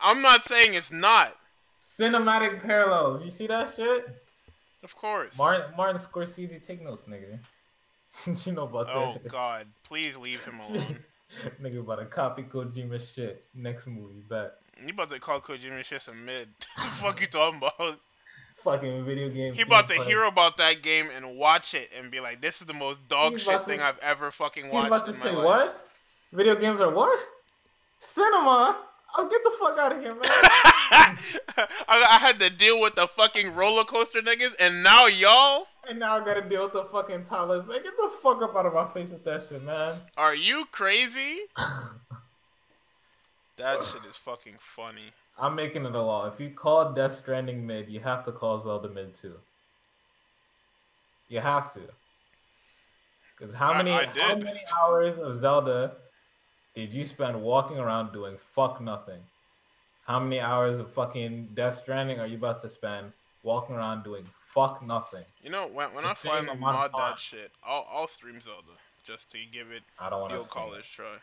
I'm 0.00 0.20
not 0.20 0.44
saying 0.44 0.74
it's 0.74 0.90
not, 0.90 1.36
Cinematic 1.98 2.60
parallels. 2.62 3.22
You 3.22 3.30
see 3.30 3.46
that 3.46 3.72
shit? 3.74 4.06
of 4.82 4.96
course. 4.96 5.36
Martin, 5.38 5.76
Martin 5.76 6.00
Scorsese, 6.00 6.64
take 6.66 6.82
notes, 6.82 7.02
nigga. 7.08 7.38
you 8.46 8.52
know 8.52 8.64
about 8.64 8.88
oh 8.90 9.12
that? 9.22 9.28
God, 9.30 9.68
please 9.84 10.16
leave 10.16 10.44
him 10.44 10.58
alone. 10.68 10.98
nigga 11.62 11.80
about 11.80 12.00
to 12.00 12.06
copy 12.06 12.42
Kojima 12.42 13.00
shit. 13.14 13.44
Next 13.54 13.86
movie, 13.86 14.22
bet. 14.28 14.54
You 14.80 14.88
about 14.92 15.10
to 15.10 15.18
call 15.20 15.40
Kojima 15.40 15.84
shit 15.84 16.02
some 16.02 16.24
mid? 16.24 16.48
What 16.76 16.84
the 16.84 16.90
fuck 16.90 17.20
you 17.20 17.26
talking 17.26 17.58
about? 17.58 17.98
Fucking 18.64 19.04
video 19.04 19.28
game. 19.28 19.54
He 19.54 19.62
about 19.62 19.88
to 19.88 19.94
gameplay. 19.94 20.04
hear 20.06 20.24
about 20.24 20.56
that 20.58 20.82
game 20.82 21.08
and 21.16 21.36
watch 21.36 21.74
it 21.74 21.90
and 21.98 22.10
be 22.10 22.20
like, 22.20 22.40
"This 22.40 22.60
is 22.60 22.66
the 22.68 22.74
most 22.74 22.98
dog 23.08 23.32
He's 23.32 23.42
shit 23.42 23.60
to- 23.60 23.64
thing 23.66 23.80
I've 23.80 23.98
ever 24.00 24.30
fucking 24.30 24.64
He's 24.64 24.72
watched." 24.72 24.86
about 24.88 25.06
to 25.06 25.12
in 25.14 25.20
say 25.20 25.30
life. 25.32 25.44
what? 25.44 25.86
Video 26.32 26.54
games 26.54 26.80
are 26.80 26.90
what? 26.90 27.18
Cinema. 27.98 28.78
I'll 29.14 29.28
get 29.28 29.42
the 29.44 29.52
fuck 29.60 29.78
out 29.78 29.92
of 29.92 30.00
here, 30.00 30.14
man. 30.14 30.22
I, 30.30 31.18
I 31.88 32.18
had 32.18 32.40
to 32.40 32.48
deal 32.48 32.80
with 32.80 32.94
the 32.94 33.06
fucking 33.06 33.54
roller 33.54 33.84
coaster 33.84 34.20
niggas, 34.22 34.54
and 34.58 34.82
now 34.82 35.06
y'all 35.06 35.66
and 35.88 35.98
now 35.98 36.16
I 36.18 36.24
gotta 36.24 36.40
deal 36.42 36.62
with 36.64 36.72
the 36.72 36.84
fucking 36.84 37.24
toddlers. 37.24 37.66
Man, 37.66 37.82
get 37.82 37.96
the 37.96 38.10
fuck 38.22 38.40
up 38.42 38.56
out 38.56 38.64
of 38.66 38.72
my 38.74 38.88
face 38.94 39.10
with 39.10 39.24
that 39.24 39.44
shit, 39.48 39.62
man. 39.62 39.98
are 40.16 40.34
you 40.34 40.64
crazy? 40.72 41.40
That 43.56 43.84
shit 43.84 44.04
is 44.04 44.16
fucking 44.16 44.56
funny. 44.58 45.12
I'm 45.38 45.54
making 45.54 45.84
it 45.84 45.94
a 45.94 46.00
law. 46.00 46.26
If 46.26 46.40
you 46.40 46.50
call 46.50 46.92
Death 46.92 47.14
Stranding 47.16 47.66
mid, 47.66 47.88
you 47.88 48.00
have 48.00 48.24
to 48.24 48.32
call 48.32 48.60
Zelda 48.60 48.88
mid 48.88 49.14
too. 49.14 49.38
You 51.28 51.40
have 51.40 51.72
to. 51.74 51.80
Because 53.36 53.54
how 53.54 53.72
I- 53.72 53.78
many 53.78 53.90
I 53.90 54.04
how 54.06 54.36
many 54.36 54.60
hours 54.78 55.18
of 55.18 55.36
Zelda 55.36 55.96
did 56.74 56.92
you 56.92 57.04
spend 57.04 57.40
walking 57.42 57.78
around 57.78 58.12
doing 58.12 58.38
fuck 58.54 58.80
nothing? 58.80 59.22
How 60.06 60.18
many 60.18 60.40
hours 60.40 60.78
of 60.78 60.92
fucking 60.92 61.54
Death 61.54 61.78
Stranding 61.78 62.18
are 62.20 62.26
you 62.26 62.36
about 62.36 62.60
to 62.62 62.68
spend 62.68 63.12
walking 63.42 63.76
around 63.76 64.02
doing 64.02 64.26
fuck 64.54 64.82
nothing? 64.82 65.24
You 65.42 65.50
know, 65.50 65.66
when 65.66 65.92
when 65.94 66.04
I 66.04 66.14
The 66.14 66.20
same 66.20 66.32
finally 66.46 66.58
mod 66.58 66.92
that 66.96 67.18
shit, 67.18 67.52
I'll 67.62 67.86
I'll 67.90 68.06
stream 68.08 68.40
Zelda 68.40 68.72
just 69.04 69.30
to 69.32 69.38
give 69.50 69.70
it 69.70 69.82
I 69.98 70.10
don't 70.10 70.20
want 70.20 70.32
to 70.32 70.48
college 70.48 70.90
try. 70.92 71.18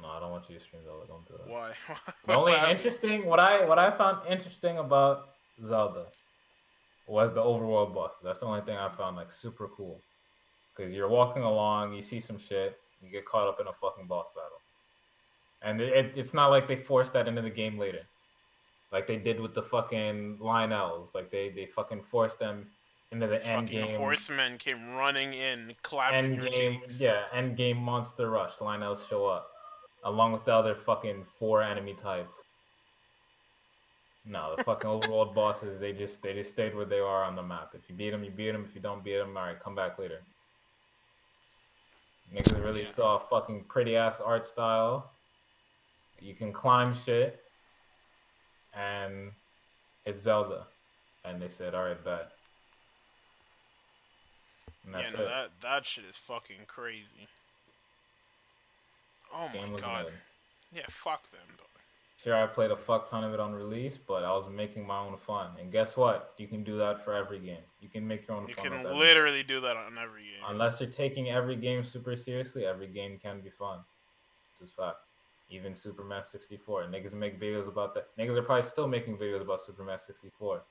No, 0.00 0.08
I 0.08 0.20
don't 0.20 0.30
want 0.30 0.48
you 0.48 0.56
to 0.58 0.60
stream 0.60 0.82
Zelda. 0.84 1.06
Don't 1.06 1.26
do 1.26 1.34
that. 1.38 1.48
Why? 1.48 1.72
The 2.26 2.36
only 2.36 2.54
interesting 2.70 3.26
what 3.26 3.38
I 3.38 3.64
what 3.64 3.78
I 3.78 3.90
found 3.90 4.26
interesting 4.28 4.78
about 4.78 5.28
Zelda 5.66 6.06
was 7.06 7.32
the 7.34 7.40
overworld 7.40 7.94
boss. 7.94 8.12
That's 8.22 8.40
the 8.40 8.46
only 8.46 8.62
thing 8.62 8.76
I 8.76 8.88
found 8.88 9.16
like 9.16 9.30
super 9.30 9.68
cool. 9.68 10.00
Cause 10.76 10.90
you're 10.90 11.08
walking 11.08 11.44
along, 11.44 11.92
you 11.92 12.02
see 12.02 12.18
some 12.18 12.38
shit, 12.38 12.76
you 13.00 13.08
get 13.08 13.24
caught 13.24 13.46
up 13.46 13.60
in 13.60 13.68
a 13.68 13.72
fucking 13.72 14.08
boss 14.08 14.26
battle, 14.34 14.58
and 15.62 15.80
it, 15.80 15.92
it, 15.92 16.12
it's 16.16 16.34
not 16.34 16.48
like 16.48 16.66
they 16.66 16.74
forced 16.74 17.12
that 17.12 17.28
into 17.28 17.42
the 17.42 17.50
game 17.50 17.78
later, 17.78 18.00
like 18.90 19.06
they 19.06 19.16
did 19.16 19.38
with 19.38 19.54
the 19.54 19.62
fucking 19.62 20.38
Lynels. 20.38 21.14
Like 21.14 21.30
they 21.30 21.50
they 21.50 21.66
fucking 21.66 22.02
forced 22.10 22.40
them 22.40 22.66
into 23.12 23.28
the 23.28 23.36
end 23.46 23.68
fucking 23.68 23.86
game. 23.86 23.96
horsemen 23.96 24.58
came 24.58 24.96
running 24.96 25.34
in, 25.34 25.76
clapping 25.84 26.40
End 26.40 26.50
game, 26.50 26.80
yeah, 26.98 27.26
end 27.32 27.56
game 27.56 27.76
monster 27.76 28.28
rush. 28.28 28.54
Lynels 28.56 29.08
show 29.08 29.26
up 29.26 29.53
along 30.04 30.32
with 30.32 30.44
the 30.44 30.52
other 30.52 30.74
fucking 30.74 31.24
four 31.38 31.62
enemy 31.62 31.94
types. 31.94 32.34
No, 34.24 34.56
the 34.56 34.62
fucking 34.64 34.88
overworld 34.88 35.34
bosses, 35.42 35.80
they 35.80 35.92
just 35.92 36.22
they 36.22 36.32
just 36.34 36.50
stayed 36.50 36.74
where 36.74 36.84
they 36.86 37.00
are 37.00 37.24
on 37.24 37.36
the 37.36 37.42
map. 37.42 37.74
If 37.74 37.88
you 37.88 37.94
beat 37.94 38.10
them, 38.10 38.24
you 38.24 38.30
beat 38.30 38.52
them. 38.52 38.64
If 38.68 38.74
you 38.74 38.80
don't 38.80 39.04
beat 39.04 39.16
them, 39.18 39.36
all 39.36 39.44
right, 39.44 39.60
come 39.60 39.74
back 39.74 39.98
later. 39.98 40.20
Niggas 42.32 42.62
really 42.64 42.82
Yeah. 42.84 42.92
saw 42.92 43.18
fucking 43.18 43.64
pretty 43.68 43.96
ass 43.96 44.20
art 44.20 44.46
style. 44.46 45.12
You 46.20 46.34
can 46.34 46.52
climb 46.52 46.94
shit, 46.94 47.38
and 48.72 49.32
it's 50.06 50.22
Zelda, 50.22 50.66
and 51.24 51.40
they 51.40 51.48
said, 51.48 51.74
all 51.74 51.84
right, 51.84 52.02
bet. 52.02 52.28
And 54.84 54.94
Yeah, 54.94 55.10
no, 55.10 55.22
it. 55.22 55.26
that 55.26 55.50
that 55.62 55.86
shit 55.86 56.04
is 56.04 56.16
fucking 56.16 56.64
crazy. 56.66 57.28
Oh 59.34 59.48
Game 59.52 59.72
my 59.72 59.78
god. 59.80 60.04
mid. 60.06 60.14
Yeah, 60.72 60.86
fuck 60.88 61.30
them, 61.30 61.40
dog. 61.56 61.66
Sure, 62.16 62.34
I 62.36 62.46
played 62.46 62.70
a 62.70 62.76
fuck 62.76 63.10
ton 63.10 63.24
of 63.24 63.34
it 63.34 63.40
on 63.40 63.52
release, 63.52 63.98
but 63.98 64.24
I 64.24 64.30
was 64.30 64.48
making 64.48 64.86
my 64.86 64.98
own 65.00 65.16
fun. 65.16 65.50
And 65.60 65.70
guess 65.70 65.96
what? 65.96 66.32
You 66.38 66.46
can 66.46 66.62
do 66.64 66.78
that 66.78 67.04
for 67.04 67.12
every 67.12 67.38
game. 67.38 67.62
You 67.80 67.88
can 67.88 68.06
make 68.06 68.26
your 68.26 68.36
own 68.36 68.48
You 68.48 68.54
fun. 68.54 68.70
with 68.70 68.82
can 68.82 68.98
literally 68.98 69.42
do 69.42 69.60
that 69.60 69.76
on 69.76 69.98
every 69.98 70.22
game. 70.22 70.32
game. 70.34 70.42
Unless 70.48 70.80
you're 70.80 70.88
taking 70.90 71.30
every 71.30 71.56
game 71.56 71.84
super 71.84 72.16
seriously, 72.16 72.64
every 72.64 72.86
game 72.86 73.18
can 73.18 73.40
be 73.40 73.50
fun. 73.50 73.80
This 74.58 74.68
is 74.68 74.74
fact. 74.74 74.96
Even 75.50 75.74
Superman 75.74 76.24
64. 76.24 76.84
Niggas 76.84 77.12
make 77.12 77.38
videos 77.38 77.68
about 77.68 77.92
that. 77.94 78.16
Niggas 78.16 78.36
are 78.36 78.42
probably 78.42 78.62
still 78.62 78.88
making 78.88 79.18
videos 79.18 79.42
about 79.42 79.60
Superman 79.60 79.98
64. 79.98 80.62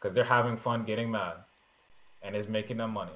Because 0.00 0.14
they're 0.14 0.24
having 0.24 0.56
fun 0.56 0.84
getting 0.84 1.10
mad. 1.10 1.34
And 2.22 2.34
it's 2.34 2.48
making 2.48 2.78
them 2.78 2.90
money. 2.90 3.12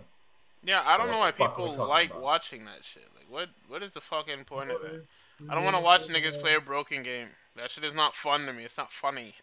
Yeah, 0.62 0.82
I 0.84 0.96
don't 0.96 1.06
So 1.06 1.12
know 1.12 1.18
why 1.18 1.30
the 1.30 1.36
fuck 1.38 1.58
are 1.58 1.62
we 1.62 1.70
people 1.70 1.86
like 1.86 2.10
about? 2.10 2.22
watching 2.22 2.64
that 2.66 2.84
shit. 2.84 3.06
Like, 3.16 3.26
what 3.30 3.48
what 3.68 3.82
is 3.82 3.92
the 3.94 4.00
fucking 4.00 4.44
point 4.44 4.70
of 4.70 4.80
that? 4.82 5.02
I 5.48 5.54
don't 5.54 5.64
want 5.64 5.76
to 5.76 5.80
watch 5.82 6.06
niggas 6.08 6.38
play 6.40 6.54
a 6.54 6.60
broken 6.60 7.02
game. 7.02 7.28
That 7.56 7.70
shit 7.70 7.84
is 7.84 7.94
not 7.94 8.14
fun 8.14 8.46
to 8.46 8.52
me. 8.52 8.64
It's 8.64 8.76
not 8.76 8.92
funny. 8.92 9.34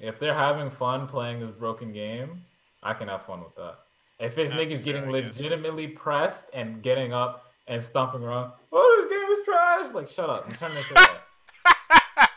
If 0.00 0.18
they're 0.18 0.34
having 0.34 0.70
fun 0.70 1.06
playing 1.06 1.40
this 1.40 1.50
broken 1.50 1.92
game, 1.92 2.44
I 2.82 2.94
can 2.94 3.08
have 3.08 3.24
fun 3.26 3.40
with 3.40 3.54
that. 3.56 3.76
If 4.18 4.38
it's 4.38 4.50
That's 4.50 4.60
niggas 4.62 4.82
getting 4.84 5.10
legitimately 5.10 5.88
pressed 5.88 6.46
and 6.54 6.82
getting 6.82 7.12
up 7.12 7.44
and 7.66 7.82
stomping 7.82 8.22
around, 8.22 8.52
oh, 8.72 9.06
this 9.08 9.18
game 9.18 9.30
is 9.30 9.44
trash. 9.44 9.94
Like, 9.94 10.08
shut 10.08 10.30
up. 10.30 10.46
I'm 10.46 10.54
turning 10.54 10.76
this 10.76 10.86
shit 10.86 10.96
off. 10.96 11.22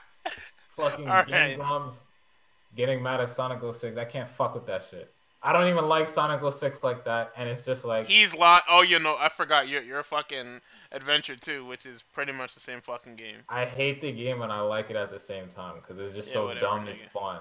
Fucking 0.76 1.08
All 1.10 1.24
Game 1.26 1.34
right. 1.34 1.56
Grumps 1.56 1.96
getting 2.76 3.02
mad 3.02 3.20
at 3.22 3.30
Sonic 3.30 3.60
06. 3.74 3.98
I 3.98 4.06
can't 4.06 4.30
fuck 4.30 4.56
with 4.56 4.66
that 4.68 4.84
shit. 4.90 5.12
I 5.42 5.54
don't 5.54 5.68
even 5.68 5.88
like 5.88 6.10
Sonic 6.10 6.42
06 6.54 6.84
like 6.84 7.06
that, 7.06 7.32
and 7.38 7.48
it's 7.48 7.64
just 7.66 7.86
like 7.86 8.08
He's 8.08 8.36
lot. 8.36 8.64
Oh, 8.70 8.82
you 8.82 9.00
know, 9.00 9.16
I 9.18 9.30
forgot. 9.30 9.70
You're 9.70 9.82
you're 9.82 10.00
a 10.00 10.04
fucking 10.04 10.60
Adventure 10.92 11.36
2, 11.36 11.66
which 11.66 11.86
is 11.86 12.04
pretty 12.14 12.34
much 12.34 12.54
the 12.54 12.60
same 12.60 12.82
fucking 12.82 13.16
game. 13.16 13.38
I 13.48 13.66
hate 13.66 14.02
the 14.02 14.12
game 14.12 14.42
and 14.42 14.52
I 14.52 14.60
like 14.62 14.90
it 14.90 14.96
at 14.96 15.12
the 15.12 15.20
same 15.20 15.48
time 15.48 15.76
because 15.76 15.98
it's 16.04 16.16
just 16.16 16.28
Yeah, 16.30 16.34
so 16.34 16.46
whatever, 16.48 16.66
dumb. 16.66 16.88
It's 16.88 17.02
fun. 17.14 17.40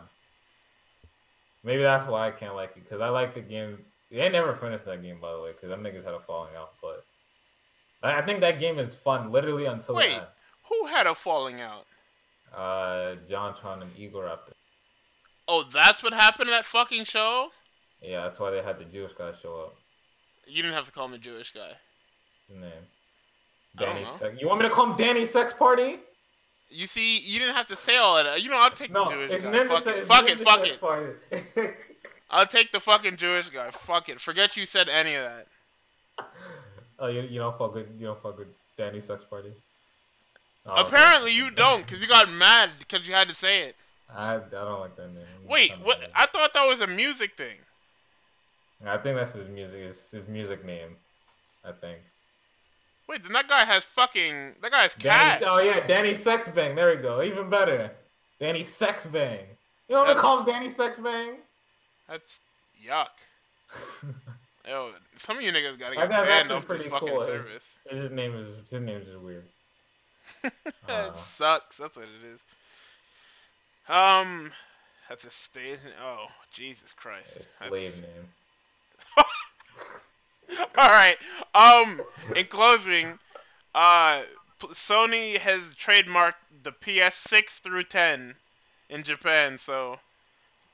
Maybe 1.65 1.83
that's 1.83 2.07
why 2.07 2.29
I 2.29 2.31
can't 2.31 2.55
like 2.55 2.77
it 2.77 2.85
because 2.85 3.01
I 3.01 3.09
like 3.09 3.35
the 3.35 3.41
game. 3.41 3.79
They 4.13 4.29
never 4.29 4.55
finished 4.55 4.85
that 4.85 5.03
game 5.03 5.19
by 5.21 5.33
the 5.33 5.41
way 5.41 5.53
because 5.53 5.69
them 5.69 5.83
niggas 5.83 6.05
had 6.05 6.15
a 6.15 6.21
falling 6.21 6.55
out. 6.57 6.73
But 6.81 7.05
I 8.03 8.23
think 8.23 8.41
that 8.41 8.61
game 8.61 8.79
is 8.79 8.95
fun 8.95 9.33
literally 9.33 9.67
until 9.67 9.97
Wait. 9.97 10.21
Who 10.69 10.87
had 10.87 11.07
a 11.07 11.15
falling 11.15 11.61
out? 11.61 11.87
Uh, 12.55 13.17
JonTron 13.29 13.83
and 13.83 13.95
Egoraptor. 13.97 14.53
Oh, 15.49 15.65
that's 15.73 16.03
what 16.03 16.13
happened 16.13 16.49
in 16.49 16.55
that 16.55 16.67
fucking 16.67 17.05
show. 17.05 17.51
Yeah, 18.03 18.23
that's 18.23 18.39
why 18.39 18.51
they 18.51 18.63
had 18.63 18.79
the 18.79 18.85
Jewish 18.85 19.13
guy 19.17 19.33
show 19.41 19.55
up. 19.61 19.77
You 20.47 20.63
didn't 20.63 20.75
have 20.75 20.87
to 20.87 20.93
call 20.93 21.07
him 21.07 21.15
a 21.15 21.19
Jewish 21.19 21.53
guy. 21.53 21.73
His 22.49 22.59
name. 22.59 22.71
Danny. 23.77 24.05
Sex. 24.19 24.37
You 24.41 24.49
want 24.49 24.61
me 24.61 24.69
to 24.69 24.75
call 24.75 24.91
him 24.91 24.97
Danny 24.97 25.25
Sex 25.25 25.53
Party? 25.53 25.99
You 26.71 26.87
see, 26.87 27.19
you 27.19 27.39
didn't 27.39 27.55
have 27.55 27.67
to 27.67 27.77
say 27.77 27.97
all 27.97 28.17
that. 28.17 28.43
You 28.43 28.51
know, 28.51 28.57
I'll 28.57 28.71
take 28.71 28.91
No, 28.91 29.05
the 29.05 29.29
Jewish 29.29 29.43
guy. 29.43 29.65
Fuck 29.67 29.85
Sex. 29.85 29.99
it, 29.99 30.07
fuck 30.07 30.29
it, 30.29 30.41
fuck 30.41 30.65
it. 31.31 31.77
I'll 32.31 32.47
take 32.47 32.73
the 32.73 32.81
fucking 32.81 33.17
Jewish 33.17 33.49
guy. 33.49 33.71
Fuck 33.71 34.09
it. 34.09 34.21
Forget 34.21 34.57
you 34.57 34.67
said 34.67 34.89
any 34.89 35.15
of 35.15 35.25
that. 35.25 35.47
oh, 36.99 37.07
you, 37.07 37.23
you 37.23 37.39
don't 37.39 37.57
fuck 37.57 37.75
with 37.75 37.87
you 37.99 38.07
don't 38.07 38.23
fuck 38.23 38.39
with 38.39 38.49
Danny 38.77 39.01
Sex 39.01 39.25
Party. 39.25 39.53
Oh, 40.67 40.73
okay. 40.73 40.89
Apparently 40.89 41.33
you 41.33 41.51
don't, 41.51 41.87
cause 41.87 42.01
you 42.01 42.07
got 42.07 42.31
mad 42.31 42.71
because 42.79 43.09
you 43.09 43.15
had 43.15 43.29
to 43.29 43.35
say 43.35 43.63
it. 43.63 43.77
I, 44.15 44.37
I 44.37 44.39
don't 44.51 44.81
like 44.81 44.97
that 44.97 45.15
name. 45.15 45.25
Wait, 45.47 45.73
what? 45.83 45.99
I 46.15 46.27
thought 46.27 46.53
that 46.55 46.67
was 46.67 46.81
a 46.81 46.87
music 46.87 47.37
thing. 47.37 47.57
I 48.87 48.97
think 48.99 49.17
that's 49.17 49.33
his 49.35 49.49
music. 49.49 49.81
His, 49.81 50.01
his 50.13 50.29
music 50.29 50.65
name. 50.65 50.97
I 51.65 51.73
think. 51.73 51.99
Wait, 53.09 53.23
then 53.23 53.33
that 53.33 53.49
guy 53.49 53.65
has 53.65 53.85
fucking. 53.85 54.53
That 54.63 54.71
guy 54.71 54.83
has 54.83 54.95
cash. 54.95 55.41
Danny, 55.41 55.47
oh 55.51 55.59
yeah, 55.59 55.87
Danny 55.87 56.13
Sexbang. 56.13 56.75
There 56.77 56.95
we 56.95 57.03
go. 57.03 57.23
Even 57.23 57.51
better. 57.51 57.91
Danny 58.39 58.63
Sexbang. 58.63 59.41
You 59.89 59.97
want 59.97 60.09
to 60.11 60.15
call 60.17 60.41
him 60.41 60.47
Danny 60.47 60.71
Sexbang? 60.71 61.35
That's 62.09 62.41
yuck. 62.87 63.09
Yo, 64.69 64.91
some 65.17 65.39
of 65.39 65.43
you 65.43 65.51
niggas 65.51 65.79
gotta 65.79 65.97
get 65.97 66.09
banned 66.11 66.53
off 66.53 66.69
this 66.69 66.85
fucking 66.85 67.09
cool. 67.09 67.21
service. 67.23 67.75
his 67.91 68.11
name 68.11 68.35
is 68.35 68.47
his 68.71 68.81
name 68.83 68.97
is 68.99 69.07
just 69.07 69.19
weird. 69.19 69.45
it 70.45 70.53
Uh. 70.89 71.17
sucks. 71.17 71.77
That's 71.79 71.97
what 71.97 72.05
it 72.07 72.27
is. 72.27 72.41
Um, 73.89 74.53
that's 75.09 75.25
a 75.25 75.31
state. 75.31 75.79
Oh, 76.05 76.27
Jesus 76.53 76.93
Christ. 76.93 77.35
His 77.39 77.47
That's- 77.59 77.69
slave 77.81 78.03
name. 78.03 78.29
All 80.77 80.89
right. 80.89 81.17
Um, 81.55 82.01
in 82.37 82.47
closing, 82.47 83.19
uh, 83.75 84.23
Sony 84.61 85.39
has 85.39 85.63
trademarked 85.75 86.35
the 86.63 86.73
PS6 86.73 87.61
through 87.61 87.85
10 87.85 88.35
in 88.89 89.03
Japan, 89.03 89.59
so 89.59 89.99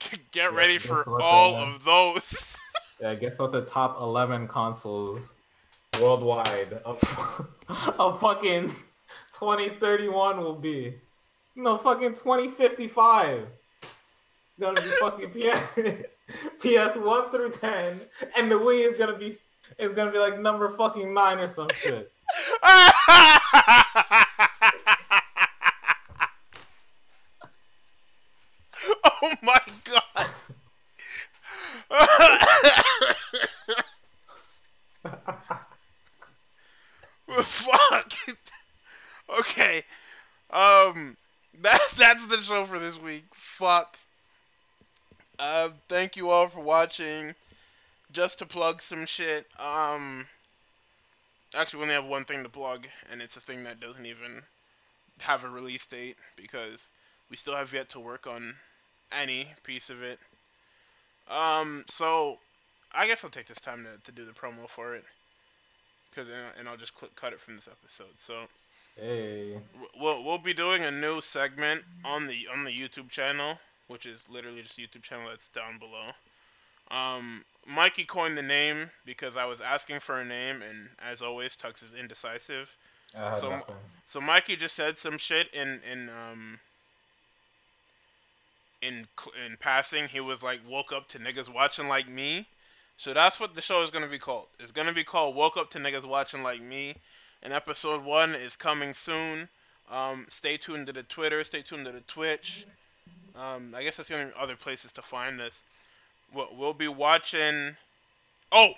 get 0.32 0.52
Yeah, 0.52 0.56
ready 0.56 0.78
for 0.78 1.04
all 1.20 1.52
then? 1.52 1.68
of 1.74 1.84
those. 1.84 2.56
Yeah, 3.00 3.14
guess 3.16 3.38
what 3.40 3.50
the 3.52 3.62
top 3.62 4.00
11 4.00 4.46
consoles 4.48 5.20
worldwide 6.00 6.72
of, 6.84 7.02
of 7.98 8.20
fucking 8.20 8.68
2031 9.36 10.38
will 10.40 10.54
be? 10.54 10.94
No, 11.56 11.76
fucking 11.76 12.14
2055. 12.14 13.48
Gonna 14.60 14.80
be 14.80 14.88
fucking 15.00 15.30
PS, 15.30 16.04
PS1 16.60 17.30
through 17.30 17.50
10, 17.50 18.00
and 18.36 18.50
the 18.50 18.56
Wii 18.56 18.90
is 18.90 18.98
gonna 18.98 19.18
be 19.18 19.36
is 19.78 19.92
gonna 19.92 20.12
be 20.12 20.18
like 20.18 20.38
number 20.38 20.68
fucking 20.76 21.12
nine 21.12 21.38
or 21.38 21.48
some 21.48 21.68
shit. 21.74 22.10
oh 29.04 29.34
my 29.42 29.60
god. 29.84 30.28
Fuck. 37.42 38.12
okay. 39.38 39.84
Um 40.50 41.16
that's 41.60 41.94
that's 41.94 42.26
the 42.26 42.38
show 42.38 42.64
for 42.66 42.78
this 42.78 42.98
week. 43.00 43.24
Fuck. 43.32 43.96
Uh 45.38 45.70
thank 45.88 46.16
you 46.16 46.30
all 46.30 46.48
for 46.48 46.60
watching. 46.84 47.34
Just 48.12 48.40
to 48.40 48.46
plug 48.46 48.82
some 48.82 49.06
shit. 49.06 49.46
Um 49.58 50.26
actually 51.54 51.78
we 51.78 51.82
only 51.84 51.94
have 51.94 52.04
one 52.04 52.24
thing 52.24 52.42
to 52.42 52.48
plug 52.50 52.86
and 53.10 53.22
it's 53.22 53.36
a 53.36 53.40
thing 53.40 53.64
that 53.64 53.80
doesn't 53.80 54.04
even 54.04 54.42
have 55.20 55.44
a 55.44 55.48
release 55.48 55.86
date 55.86 56.16
because 56.36 56.90
we 57.30 57.36
still 57.36 57.56
have 57.56 57.72
yet 57.72 57.88
to 57.88 58.00
work 58.00 58.26
on 58.26 58.54
any 59.10 59.46
piece 59.62 59.88
of 59.88 60.02
it. 60.02 60.18
Um, 61.30 61.84
so 61.88 62.38
I 62.92 63.06
guess 63.06 63.24
I'll 63.24 63.30
take 63.30 63.46
this 63.46 63.60
time 63.60 63.84
to, 63.84 63.98
to 64.02 64.12
do 64.12 64.26
the 64.26 64.32
promo 64.32 64.68
for 64.68 64.94
it, 64.94 65.04
cause 66.14 66.26
and 66.58 66.68
I'll 66.68 66.76
just 66.76 66.94
click, 66.94 67.14
cut 67.14 67.32
it 67.32 67.40
from 67.40 67.54
this 67.54 67.68
episode. 67.68 68.18
So 68.18 68.34
Hey, 68.96 69.58
we'll 69.98 70.22
we'll 70.22 70.38
be 70.38 70.54
doing 70.54 70.82
a 70.82 70.90
new 70.90 71.20
segment 71.20 71.82
on 72.04 72.26
the 72.26 72.48
on 72.52 72.64
the 72.64 72.70
YouTube 72.70 73.08
channel, 73.10 73.58
which 73.88 74.06
is 74.06 74.24
literally 74.28 74.62
just 74.62 74.78
YouTube 74.78 75.02
channel 75.02 75.28
that's 75.28 75.48
down 75.48 75.78
below. 75.78 76.10
Um, 76.90 77.44
Mikey 77.66 78.04
coined 78.04 78.36
the 78.36 78.42
name 78.42 78.90
because 79.06 79.36
I 79.36 79.46
was 79.46 79.60
asking 79.60 80.00
for 80.00 80.20
a 80.20 80.24
name, 80.24 80.62
and 80.62 80.88
as 81.02 81.22
always, 81.22 81.56
Tux 81.56 81.82
is 81.82 81.94
indecisive. 81.94 82.74
Had 83.14 83.38
So- 83.38 83.50
nothing. 83.50 83.76
So 84.06 84.20
Mikey 84.20 84.56
just 84.56 84.74
said 84.74 84.98
some 84.98 85.18
shit 85.18 85.48
in 85.54 85.80
in 85.90 86.10
um 86.10 86.60
in 88.82 89.08
in 89.46 89.56
passing. 89.58 90.08
He 90.08 90.20
was 90.20 90.42
like, 90.42 90.60
"Woke 90.68 90.92
up 90.92 91.08
to 91.08 91.18
niggas 91.18 91.48
watching 91.48 91.88
like 91.88 92.06
me." 92.08 92.46
So 92.96 93.12
that's 93.14 93.40
what 93.40 93.54
the 93.54 93.62
show 93.62 93.82
is 93.82 93.90
gonna 93.90 94.06
be 94.08 94.18
called. 94.18 94.46
It's 94.60 94.72
gonna 94.72 94.92
be 94.92 95.04
called 95.04 95.34
"Woke 95.34 95.56
Up 95.56 95.70
to 95.70 95.78
Niggas 95.78 96.04
Watching 96.04 96.42
Like 96.42 96.60
Me," 96.60 96.94
and 97.42 97.52
episode 97.52 98.02
one 98.04 98.34
is 98.34 98.56
coming 98.56 98.94
soon. 98.94 99.48
Um, 99.90 100.26
stay 100.30 100.56
tuned 100.56 100.86
to 100.86 100.92
the 100.92 101.02
Twitter. 101.02 101.42
Stay 101.44 101.62
tuned 101.62 101.86
to 101.86 101.92
the 101.92 102.00
Twitch. 102.02 102.66
Um, 103.34 103.74
I 103.74 103.82
guess 103.82 103.96
that's 103.96 104.08
the 104.08 104.20
only 104.20 104.32
other 104.36 104.54
places 104.56 104.92
to 104.92 105.02
find 105.02 105.40
this. 105.40 105.60
We'll, 106.34 106.48
we'll 106.56 106.72
be 106.74 106.88
watching. 106.88 107.76
Oh, 108.52 108.72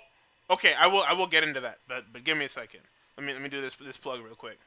okay. 0.49 0.73
I 0.73 0.87
will. 0.87 1.03
I 1.03 1.13
will 1.13 1.27
get 1.27 1.43
into 1.43 1.59
that. 1.61 1.79
But 1.87 2.05
but 2.13 2.23
give 2.23 2.37
me 2.37 2.45
a 2.45 2.49
second. 2.49 2.81
Let 3.17 3.25
me 3.25 3.33
let 3.33 3.41
me 3.41 3.49
do 3.49 3.61
this 3.61 3.75
this 3.75 3.97
plug 3.97 4.23
real 4.23 4.35
quick. 4.35 4.57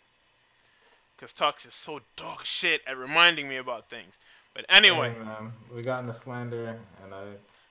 Cause 1.18 1.32
Tux 1.34 1.66
is 1.66 1.74
so 1.74 2.00
dog 2.16 2.44
shit 2.46 2.80
at 2.86 2.96
reminding 2.96 3.46
me 3.48 3.56
about 3.56 3.90
things. 3.90 4.12
But 4.54 4.64
anyway, 4.70 5.12
Hey, 5.12 5.18
man, 5.24 5.52
we 5.74 5.82
got 5.82 6.00
into 6.00 6.14
slander, 6.14 6.76
and 7.04 7.14
I. 7.14 7.24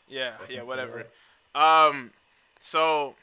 yeah, 0.07 0.33
yeah, 0.49 0.61
whatever. 0.61 1.05
Um, 1.55 2.11
so 2.61 3.15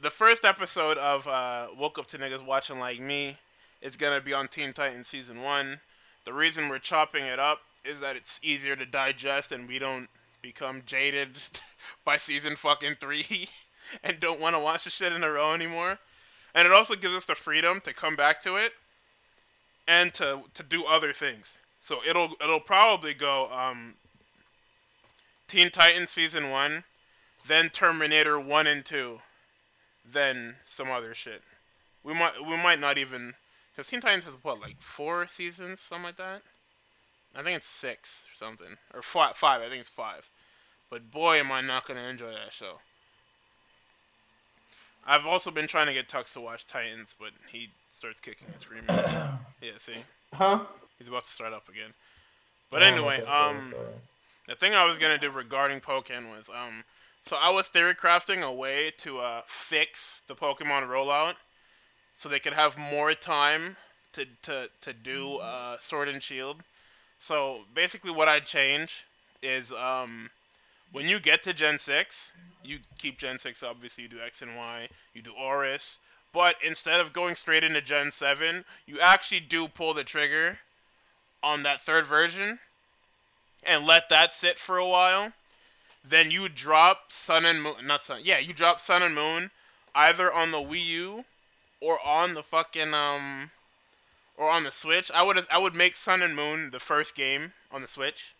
the 0.00 0.10
first 0.10 0.44
episode 0.44 0.98
of 0.98 1.26
uh, 1.26 1.68
Woke 1.78 1.98
Up 1.98 2.06
to 2.08 2.18
Niggas 2.18 2.44
Watching 2.44 2.78
Like 2.78 3.00
Me 3.00 3.36
is 3.80 3.96
gonna 3.96 4.20
be 4.20 4.34
on 4.34 4.46
Teen 4.48 4.72
Titans 4.74 5.08
season 5.08 5.42
one. 5.42 5.80
The 6.26 6.32
reason 6.34 6.68
we're 6.68 6.78
chopping 6.78 7.24
it 7.24 7.38
up 7.38 7.60
is 7.84 8.00
that 8.00 8.14
it's 8.14 8.38
easier 8.42 8.76
to 8.76 8.84
digest 8.84 9.50
and 9.52 9.66
we 9.66 9.78
don't 9.78 10.08
become 10.42 10.82
jaded 10.86 11.30
by 12.04 12.16
season 12.16 12.56
fucking 12.56 12.96
three 13.00 13.48
and 14.02 14.20
don't 14.20 14.40
want 14.40 14.54
to 14.54 14.60
watch 14.60 14.84
the 14.84 14.90
shit 14.90 15.12
in 15.12 15.24
a 15.24 15.30
row 15.30 15.52
anymore. 15.52 15.98
And 16.54 16.66
it 16.66 16.72
also 16.72 16.94
gives 16.94 17.14
us 17.14 17.24
the 17.24 17.34
freedom 17.34 17.80
to 17.82 17.92
come 17.92 18.16
back 18.16 18.42
to 18.42 18.56
it 18.56 18.72
and 19.86 20.12
to 20.14 20.40
to 20.54 20.62
do 20.62 20.84
other 20.84 21.12
things. 21.12 21.58
So 21.80 22.00
it'll 22.06 22.30
it'll 22.40 22.60
probably 22.60 23.14
go 23.14 23.48
um 23.48 23.94
Teen 25.48 25.70
Titans 25.70 26.10
season 26.10 26.50
one, 26.50 26.84
then 27.46 27.70
Terminator 27.70 28.38
one 28.38 28.66
and 28.66 28.84
two, 28.84 29.20
then 30.04 30.54
some 30.66 30.90
other 30.90 31.14
shit. 31.14 31.42
We 32.02 32.14
might 32.14 32.34
we 32.44 32.56
might 32.56 32.80
not 32.80 32.98
even 32.98 33.34
because 33.70 33.88
Teen 33.88 34.00
Titans 34.00 34.24
has 34.24 34.34
what 34.42 34.60
like 34.60 34.80
four 34.80 35.26
seasons, 35.28 35.80
something 35.80 36.04
like 36.04 36.16
that. 36.16 36.42
I 37.34 37.42
think 37.42 37.56
it's 37.56 37.66
six 37.66 38.22
or 38.32 38.36
something, 38.36 38.76
or 38.94 39.02
five. 39.02 39.36
Five. 39.36 39.62
I 39.62 39.68
think 39.68 39.80
it's 39.80 39.88
five. 39.88 40.28
But 40.90 41.10
boy, 41.10 41.38
am 41.38 41.52
I 41.52 41.60
not 41.60 41.86
gonna 41.86 42.02
enjoy 42.08 42.32
that 42.32 42.52
show. 42.52 42.80
I've 45.06 45.26
also 45.26 45.50
been 45.50 45.66
trying 45.68 45.86
to 45.86 45.94
get 45.94 46.08
Tux 46.08 46.32
to 46.34 46.40
watch 46.40 46.66
Titans, 46.66 47.14
but 47.18 47.30
he 47.50 47.70
starts 47.96 48.20
kicking 48.20 48.48
and 48.52 48.60
screaming. 48.60 48.90
yeah, 49.62 49.70
see, 49.78 50.04
Huh? 50.34 50.60
he's 50.98 51.08
about 51.08 51.24
to 51.26 51.32
start 51.32 51.52
up 51.52 51.68
again. 51.68 51.92
But 52.70 52.82
Oh, 52.82 52.86
anyway, 52.86 53.20
okay, 53.22 53.28
um. 53.28 53.74
sorry. 53.74 53.86
The 54.46 54.54
thing 54.54 54.74
I 54.74 54.84
was 54.84 54.96
gonna 54.98 55.18
do 55.18 55.30
regarding 55.30 55.80
Pokemon 55.80 56.30
was 56.36 56.48
um, 56.48 56.84
so 57.22 57.36
I 57.36 57.50
was 57.50 57.68
theory 57.68 57.94
crafting 57.94 58.42
a 58.42 58.52
way 58.52 58.90
to 58.98 59.18
uh 59.18 59.42
fix 59.46 60.22
the 60.26 60.34
Pokemon 60.34 60.88
rollout, 60.88 61.34
so 62.16 62.28
they 62.28 62.40
could 62.40 62.54
have 62.54 62.76
more 62.78 63.14
time 63.14 63.76
to 64.14 64.26
to 64.42 64.70
to 64.82 64.92
do 64.92 65.36
uh 65.36 65.76
Sword 65.80 66.08
and 66.08 66.22
Shield. 66.22 66.62
So 67.20 67.64
basically, 67.74 68.10
what 68.10 68.28
I'd 68.28 68.46
change 68.46 69.06
is 69.42 69.70
um, 69.72 70.30
When 70.92 71.08
you 71.08 71.20
get 71.20 71.42
to 71.44 71.54
Gen 71.54 71.78
6, 71.78 72.32
you 72.62 72.80
keep 72.98 73.18
Gen 73.18 73.38
6, 73.38 73.62
obviously, 73.62 74.04
you 74.04 74.08
do 74.10 74.20
X 74.20 74.42
and 74.42 74.56
Y, 74.56 74.88
you 75.14 75.22
do 75.22 75.32
ORAS, 75.34 76.00
but 76.32 76.56
instead 76.62 77.00
of 77.00 77.12
going 77.12 77.34
straight 77.36 77.64
into 77.64 77.80
Gen 77.82 78.10
7, 78.12 78.64
you 78.86 79.00
actually 79.00 79.40
do 79.40 79.68
pull 79.68 79.94
the 79.94 80.04
trigger 80.04 80.60
on 81.42 81.64
that 81.64 81.82
third 81.82 82.06
version 82.06 82.60
and 83.62 83.86
let 83.86 84.08
that 84.08 84.34
sit 84.34 84.58
for 84.58 84.78
a 84.78 84.86
while. 84.86 85.32
Then 86.04 86.30
you 86.30 86.48
drop 86.48 87.12
Sun 87.12 87.44
and 87.46 87.62
Moon, 87.62 87.86
not 87.86 88.04
Sun, 88.04 88.22
yeah, 88.24 88.38
you 88.38 88.52
drop 88.52 88.80
Sun 88.80 89.02
and 89.02 89.14
Moon 89.14 89.50
either 89.94 90.32
on 90.32 90.50
the 90.50 90.58
Wii 90.58 90.84
U 90.86 91.24
or 91.80 92.00
on 92.06 92.34
the 92.34 92.42
fucking 92.42 92.94
um 92.94 93.50
or 94.38 94.48
on 94.48 94.62
the 94.62 94.70
Switch. 94.70 95.10
I 95.10 95.22
would 95.22 95.46
I 95.50 95.58
would 95.58 95.74
make 95.74 95.96
Sun 95.96 96.22
and 96.22 96.34
Moon 96.34 96.70
the 96.70 96.80
first 96.80 97.14
game 97.14 97.52
on 97.70 97.82
the 97.82 97.88
Switch. 97.88 98.34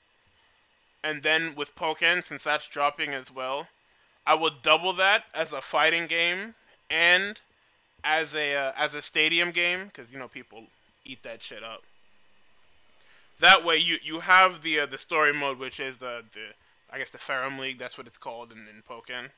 And 1.02 1.22
then 1.22 1.54
with 1.54 1.76
Pokken, 1.76 2.24
since 2.24 2.42
that's 2.44 2.66
dropping 2.68 3.12
as 3.12 3.30
well, 3.30 3.68
I 4.26 4.34
would 4.34 4.62
double 4.62 4.94
that 4.94 5.24
as 5.34 5.52
a 5.52 5.60
fighting 5.60 6.06
game 6.06 6.54
and 6.88 7.40
as 8.04 8.34
a 8.34 8.54
uh, 8.54 8.72
as 8.76 8.94
a 8.94 9.02
stadium 9.02 9.50
game 9.50 9.86
because 9.86 10.12
you 10.12 10.18
know 10.18 10.28
people 10.28 10.64
eat 11.04 11.22
that 11.24 11.42
shit 11.42 11.62
up. 11.62 11.82
That 13.40 13.64
way 13.64 13.76
you 13.76 13.98
you 14.02 14.20
have 14.20 14.62
the 14.62 14.80
uh, 14.80 14.86
the 14.86 14.98
story 14.98 15.32
mode, 15.32 15.58
which 15.58 15.80
is 15.80 15.98
the 15.98 16.24
the 16.32 16.46
I 16.90 16.98
guess 16.98 17.10
the 17.10 17.18
Ferrum 17.18 17.58
League. 17.58 17.78
That's 17.78 17.98
what 17.98 18.06
it's 18.06 18.18
called 18.18 18.52
in 18.52 18.58
in 18.58 18.82
Pokken. 18.88 19.30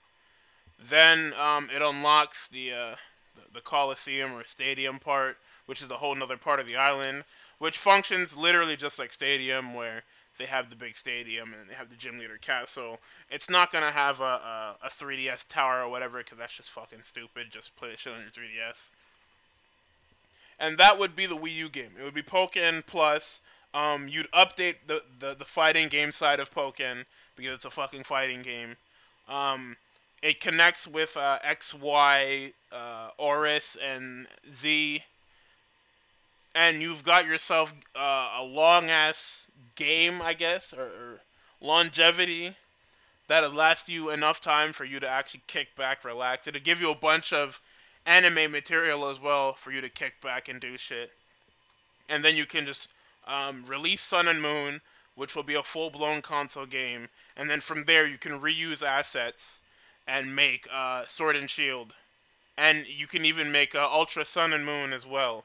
Then 0.88 1.34
um, 1.34 1.68
it 1.74 1.82
unlocks 1.82 2.48
the, 2.48 2.72
uh, 2.72 2.96
the 3.34 3.42
the 3.54 3.60
Coliseum 3.60 4.32
or 4.32 4.44
stadium 4.44 4.98
part, 4.98 5.36
which 5.70 5.82
is 5.82 5.90
a 5.92 5.96
whole 5.96 6.20
other 6.20 6.36
part 6.36 6.58
of 6.58 6.66
the 6.66 6.74
island, 6.74 7.22
which 7.60 7.78
functions 7.78 8.36
literally 8.36 8.74
just 8.74 8.98
like 8.98 9.12
Stadium, 9.12 9.72
where 9.72 10.02
they 10.36 10.44
have 10.44 10.68
the 10.68 10.74
big 10.74 10.96
stadium 10.96 11.54
and 11.54 11.70
they 11.70 11.74
have 11.74 11.88
the 11.88 11.94
gym 11.94 12.18
leader 12.18 12.38
castle. 12.38 12.98
It's 13.30 13.48
not 13.48 13.70
gonna 13.70 13.92
have 13.92 14.20
a, 14.20 14.24
a, 14.24 14.76
a 14.86 14.88
3DS 14.88 15.46
tower 15.48 15.82
or 15.82 15.88
whatever, 15.88 16.18
because 16.18 16.38
that's 16.38 16.56
just 16.56 16.70
fucking 16.70 17.04
stupid. 17.04 17.52
Just 17.52 17.76
play 17.76 17.92
the 17.92 17.96
shit 17.96 18.12
on 18.12 18.18
your 18.18 18.30
3DS. 18.30 18.90
And 20.58 20.76
that 20.78 20.98
would 20.98 21.14
be 21.14 21.26
the 21.26 21.36
Wii 21.36 21.54
U 21.54 21.68
game. 21.68 21.92
It 21.96 22.02
would 22.02 22.14
be 22.14 22.22
Pokken 22.22 22.84
Plus. 22.84 23.40
Um, 23.72 24.08
you'd 24.08 24.30
update 24.32 24.74
the, 24.88 25.04
the, 25.20 25.36
the 25.36 25.44
fighting 25.44 25.88
game 25.88 26.10
side 26.10 26.40
of 26.40 26.52
Pokken 26.52 27.04
because 27.36 27.54
it's 27.54 27.64
a 27.64 27.70
fucking 27.70 28.02
fighting 28.02 28.42
game. 28.42 28.76
Um, 29.28 29.76
it 30.20 30.40
connects 30.40 30.88
with 30.88 31.16
uh, 31.16 31.38
X, 31.44 31.72
Y, 31.72 32.52
uh, 32.72 33.10
ORAS, 33.18 33.76
and 33.76 34.26
Z, 34.52 35.02
and 36.54 36.82
you've 36.82 37.04
got 37.04 37.26
yourself 37.26 37.72
uh, 37.94 38.36
a 38.38 38.44
long 38.44 38.90
ass 38.90 39.46
game, 39.76 40.20
I 40.20 40.34
guess, 40.34 40.72
or, 40.72 40.84
or 40.84 41.20
longevity 41.60 42.54
that'll 43.30 43.52
last 43.52 43.88
you 43.88 44.10
enough 44.10 44.40
time 44.40 44.72
for 44.72 44.84
you 44.84 44.98
to 44.98 45.08
actually 45.08 45.42
kick 45.46 45.68
back, 45.76 46.04
relax. 46.04 46.48
It'll 46.48 46.60
give 46.60 46.80
you 46.80 46.90
a 46.90 46.96
bunch 46.96 47.32
of 47.32 47.60
anime 48.04 48.50
material 48.50 49.08
as 49.08 49.20
well 49.20 49.52
for 49.52 49.70
you 49.70 49.80
to 49.82 49.88
kick 49.88 50.20
back 50.20 50.48
and 50.48 50.60
do 50.60 50.76
shit. 50.76 51.12
And 52.08 52.24
then 52.24 52.36
you 52.36 52.44
can 52.44 52.66
just 52.66 52.88
um, 53.28 53.64
release 53.66 54.00
Sun 54.00 54.26
and 54.26 54.42
Moon, 54.42 54.80
which 55.14 55.36
will 55.36 55.44
be 55.44 55.54
a 55.54 55.62
full 55.62 55.90
blown 55.90 56.22
console 56.22 56.66
game. 56.66 57.08
And 57.36 57.48
then 57.48 57.60
from 57.60 57.84
there, 57.84 58.04
you 58.04 58.18
can 58.18 58.40
reuse 58.40 58.84
assets 58.84 59.60
and 60.08 60.34
make 60.34 60.66
uh, 60.72 61.04
Sword 61.06 61.36
and 61.36 61.48
Shield. 61.48 61.94
And 62.58 62.84
you 62.84 63.06
can 63.06 63.24
even 63.24 63.52
make 63.52 63.76
uh, 63.76 63.88
Ultra 63.88 64.24
Sun 64.24 64.52
and 64.52 64.66
Moon 64.66 64.92
as 64.92 65.06
well 65.06 65.44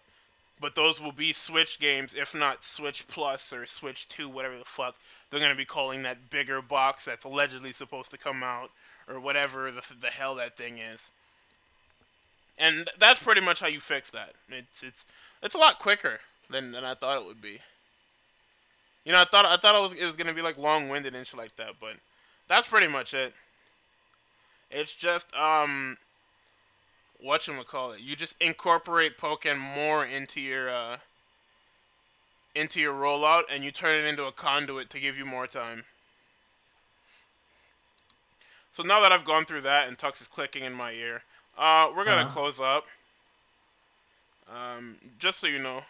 but 0.59 0.75
those 0.75 1.01
will 1.01 1.11
be 1.11 1.33
Switch 1.33 1.79
games, 1.79 2.13
if 2.13 2.33
not 2.33 2.63
Switch 2.63 3.07
Plus 3.07 3.51
or 3.51 3.65
Switch 3.65 4.07
2, 4.09 4.29
whatever 4.29 4.57
the 4.57 4.65
fuck 4.65 4.95
they're 5.29 5.39
gonna 5.39 5.55
be 5.55 5.65
calling 5.65 6.03
that 6.03 6.29
bigger 6.29 6.61
box 6.61 7.05
that's 7.05 7.25
allegedly 7.25 7.71
supposed 7.71 8.11
to 8.11 8.17
come 8.17 8.43
out, 8.43 8.71
or 9.07 9.19
whatever 9.19 9.71
the, 9.71 9.81
the 10.01 10.07
hell 10.07 10.35
that 10.35 10.57
thing 10.57 10.77
is. 10.77 11.09
And 12.57 12.89
that's 12.99 13.21
pretty 13.21 13.41
much 13.41 13.59
how 13.59 13.67
you 13.67 13.79
fix 13.79 14.09
that. 14.11 14.33
It's 14.49 14.83
it's 14.83 15.05
it's 15.43 15.55
a 15.55 15.57
lot 15.57 15.79
quicker 15.79 16.19
than, 16.49 16.71
than 16.71 16.85
I 16.85 16.93
thought 16.93 17.21
it 17.21 17.25
would 17.25 17.41
be. 17.41 17.59
You 19.03 19.11
know, 19.11 19.21
I 19.21 19.25
thought 19.25 19.45
I 19.45 19.57
thought 19.57 19.75
it 19.75 19.81
was 19.81 19.93
it 19.93 20.05
was 20.05 20.15
gonna 20.15 20.33
be 20.33 20.41
like 20.41 20.57
long-winded 20.57 21.15
and 21.15 21.27
shit 21.27 21.37
like 21.37 21.55
that, 21.57 21.73
but 21.81 21.95
that's 22.47 22.67
pretty 22.67 22.87
much 22.87 23.13
it. 23.13 23.33
It's 24.71 24.93
just 24.93 25.27
um 25.35 25.97
what 27.25 27.47
you 27.47 27.55
call 27.63 27.93
it. 27.93 28.01
You 28.01 28.15
just 28.15 28.35
incorporate 28.39 29.17
Pokken 29.17 29.57
more 29.57 30.05
into 30.05 30.39
your 30.39 30.69
uh, 30.69 30.97
into 32.53 32.79
your 32.79 32.93
rollout, 32.93 33.43
and 33.51 33.63
you 33.65 33.71
turn 33.71 34.05
it 34.05 34.07
into 34.07 34.25
a 34.25 34.31
conduit 34.31 34.91
to 34.91 34.99
give 34.99 35.17
you 35.17 35.25
more 35.25 35.47
time. 35.47 35.83
So 38.73 38.83
now 38.83 39.01
that 39.01 39.11
I've 39.11 39.25
gone 39.25 39.45
through 39.45 39.61
that 39.61 39.87
and 39.87 39.97
Tux 39.97 40.21
is 40.21 40.27
clicking 40.27 40.63
in 40.63 40.73
my 40.73 40.91
ear, 40.91 41.23
uh, 41.57 41.91
we're 41.95 42.05
gonna 42.05 42.21
uh-huh. 42.21 42.33
close 42.33 42.59
up. 42.59 42.85
Um, 44.53 44.95
just 45.17 45.39
so 45.39 45.47
you 45.47 45.59
know, 45.59 45.81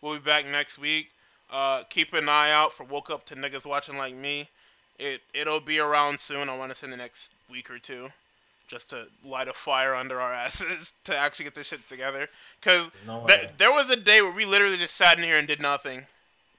we'll 0.00 0.14
be 0.14 0.20
back 0.20 0.46
next 0.46 0.78
week. 0.78 1.10
Uh, 1.50 1.84
keep 1.90 2.12
an 2.14 2.28
eye 2.28 2.50
out 2.50 2.72
for 2.72 2.84
Woke 2.84 3.10
Up 3.10 3.24
to 3.26 3.36
Niggas 3.36 3.64
Watching 3.64 3.96
Like 3.96 4.16
Me. 4.16 4.48
It 4.98 5.20
it'll 5.32 5.60
be 5.60 5.78
around 5.78 6.18
soon. 6.18 6.48
I 6.48 6.56
want 6.56 6.72
to 6.72 6.74
say 6.74 6.86
in 6.86 6.90
the 6.90 6.96
next 6.96 7.30
week 7.48 7.70
or 7.70 7.78
two 7.78 8.10
just 8.72 8.88
to 8.88 9.06
light 9.22 9.48
a 9.48 9.52
fire 9.52 9.94
under 9.94 10.18
our 10.18 10.32
asses 10.32 10.94
to 11.04 11.16
actually 11.16 11.44
get 11.44 11.54
this 11.54 11.68
shit 11.68 11.86
together. 11.88 12.26
Because 12.58 12.90
no 13.06 13.24
th- 13.28 13.50
there 13.58 13.70
was 13.70 13.90
a 13.90 13.96
day 13.96 14.22
where 14.22 14.32
we 14.32 14.46
literally 14.46 14.78
just 14.78 14.96
sat 14.96 15.18
in 15.18 15.24
here 15.24 15.36
and 15.36 15.46
did 15.46 15.60
nothing. 15.60 16.06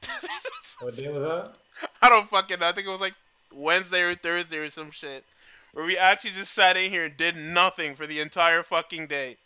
what 0.80 0.96
day 0.96 1.10
was 1.10 1.24
that? 1.24 1.56
I 2.02 2.10
don't 2.10 2.30
fucking 2.30 2.60
know. 2.60 2.68
I 2.68 2.72
think 2.72 2.88
it 2.88 2.92
was 2.92 3.02
like 3.02 3.16
Wednesday 3.52 4.02
or 4.02 4.16
Thursday 4.16 4.58
or 4.58 4.70
some 4.70 4.92
shit. 4.92 5.26
Where 5.74 5.86
we 5.86 5.98
actually 5.98 6.32
just 6.32 6.54
sat 6.54 6.78
in 6.78 6.92
here 6.92 7.06
and 7.06 7.18
did 7.18 7.36
nothing 7.36 7.96
for 7.96 8.06
the 8.06 8.20
entire 8.20 8.62
fucking 8.62 9.08
day. 9.08 9.38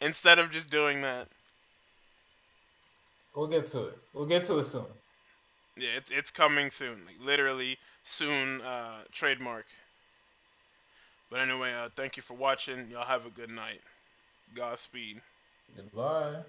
Instead 0.00 0.38
of 0.38 0.50
just 0.50 0.68
doing 0.68 1.00
that. 1.00 1.26
We'll 3.34 3.46
get 3.46 3.66
to 3.68 3.84
it. 3.84 3.98
We'll 4.12 4.26
get 4.26 4.44
to 4.44 4.58
it 4.58 4.64
soon. 4.64 4.84
Yeah, 5.76 5.88
it's 5.96 6.10
it's 6.10 6.30
coming 6.30 6.70
soon. 6.70 7.00
Like 7.06 7.16
literally 7.24 7.78
soon 8.02 8.60
uh 8.60 8.98
trademark. 9.10 9.64
But 11.30 11.40
anyway, 11.40 11.72
uh, 11.72 11.88
thank 11.96 12.16
you 12.16 12.22
for 12.22 12.34
watching. 12.34 12.88
Y'all 12.90 13.04
have 13.06 13.26
a 13.26 13.30
good 13.30 13.50
night. 13.50 13.80
Godspeed. 14.54 15.20
Goodbye. 15.76 16.42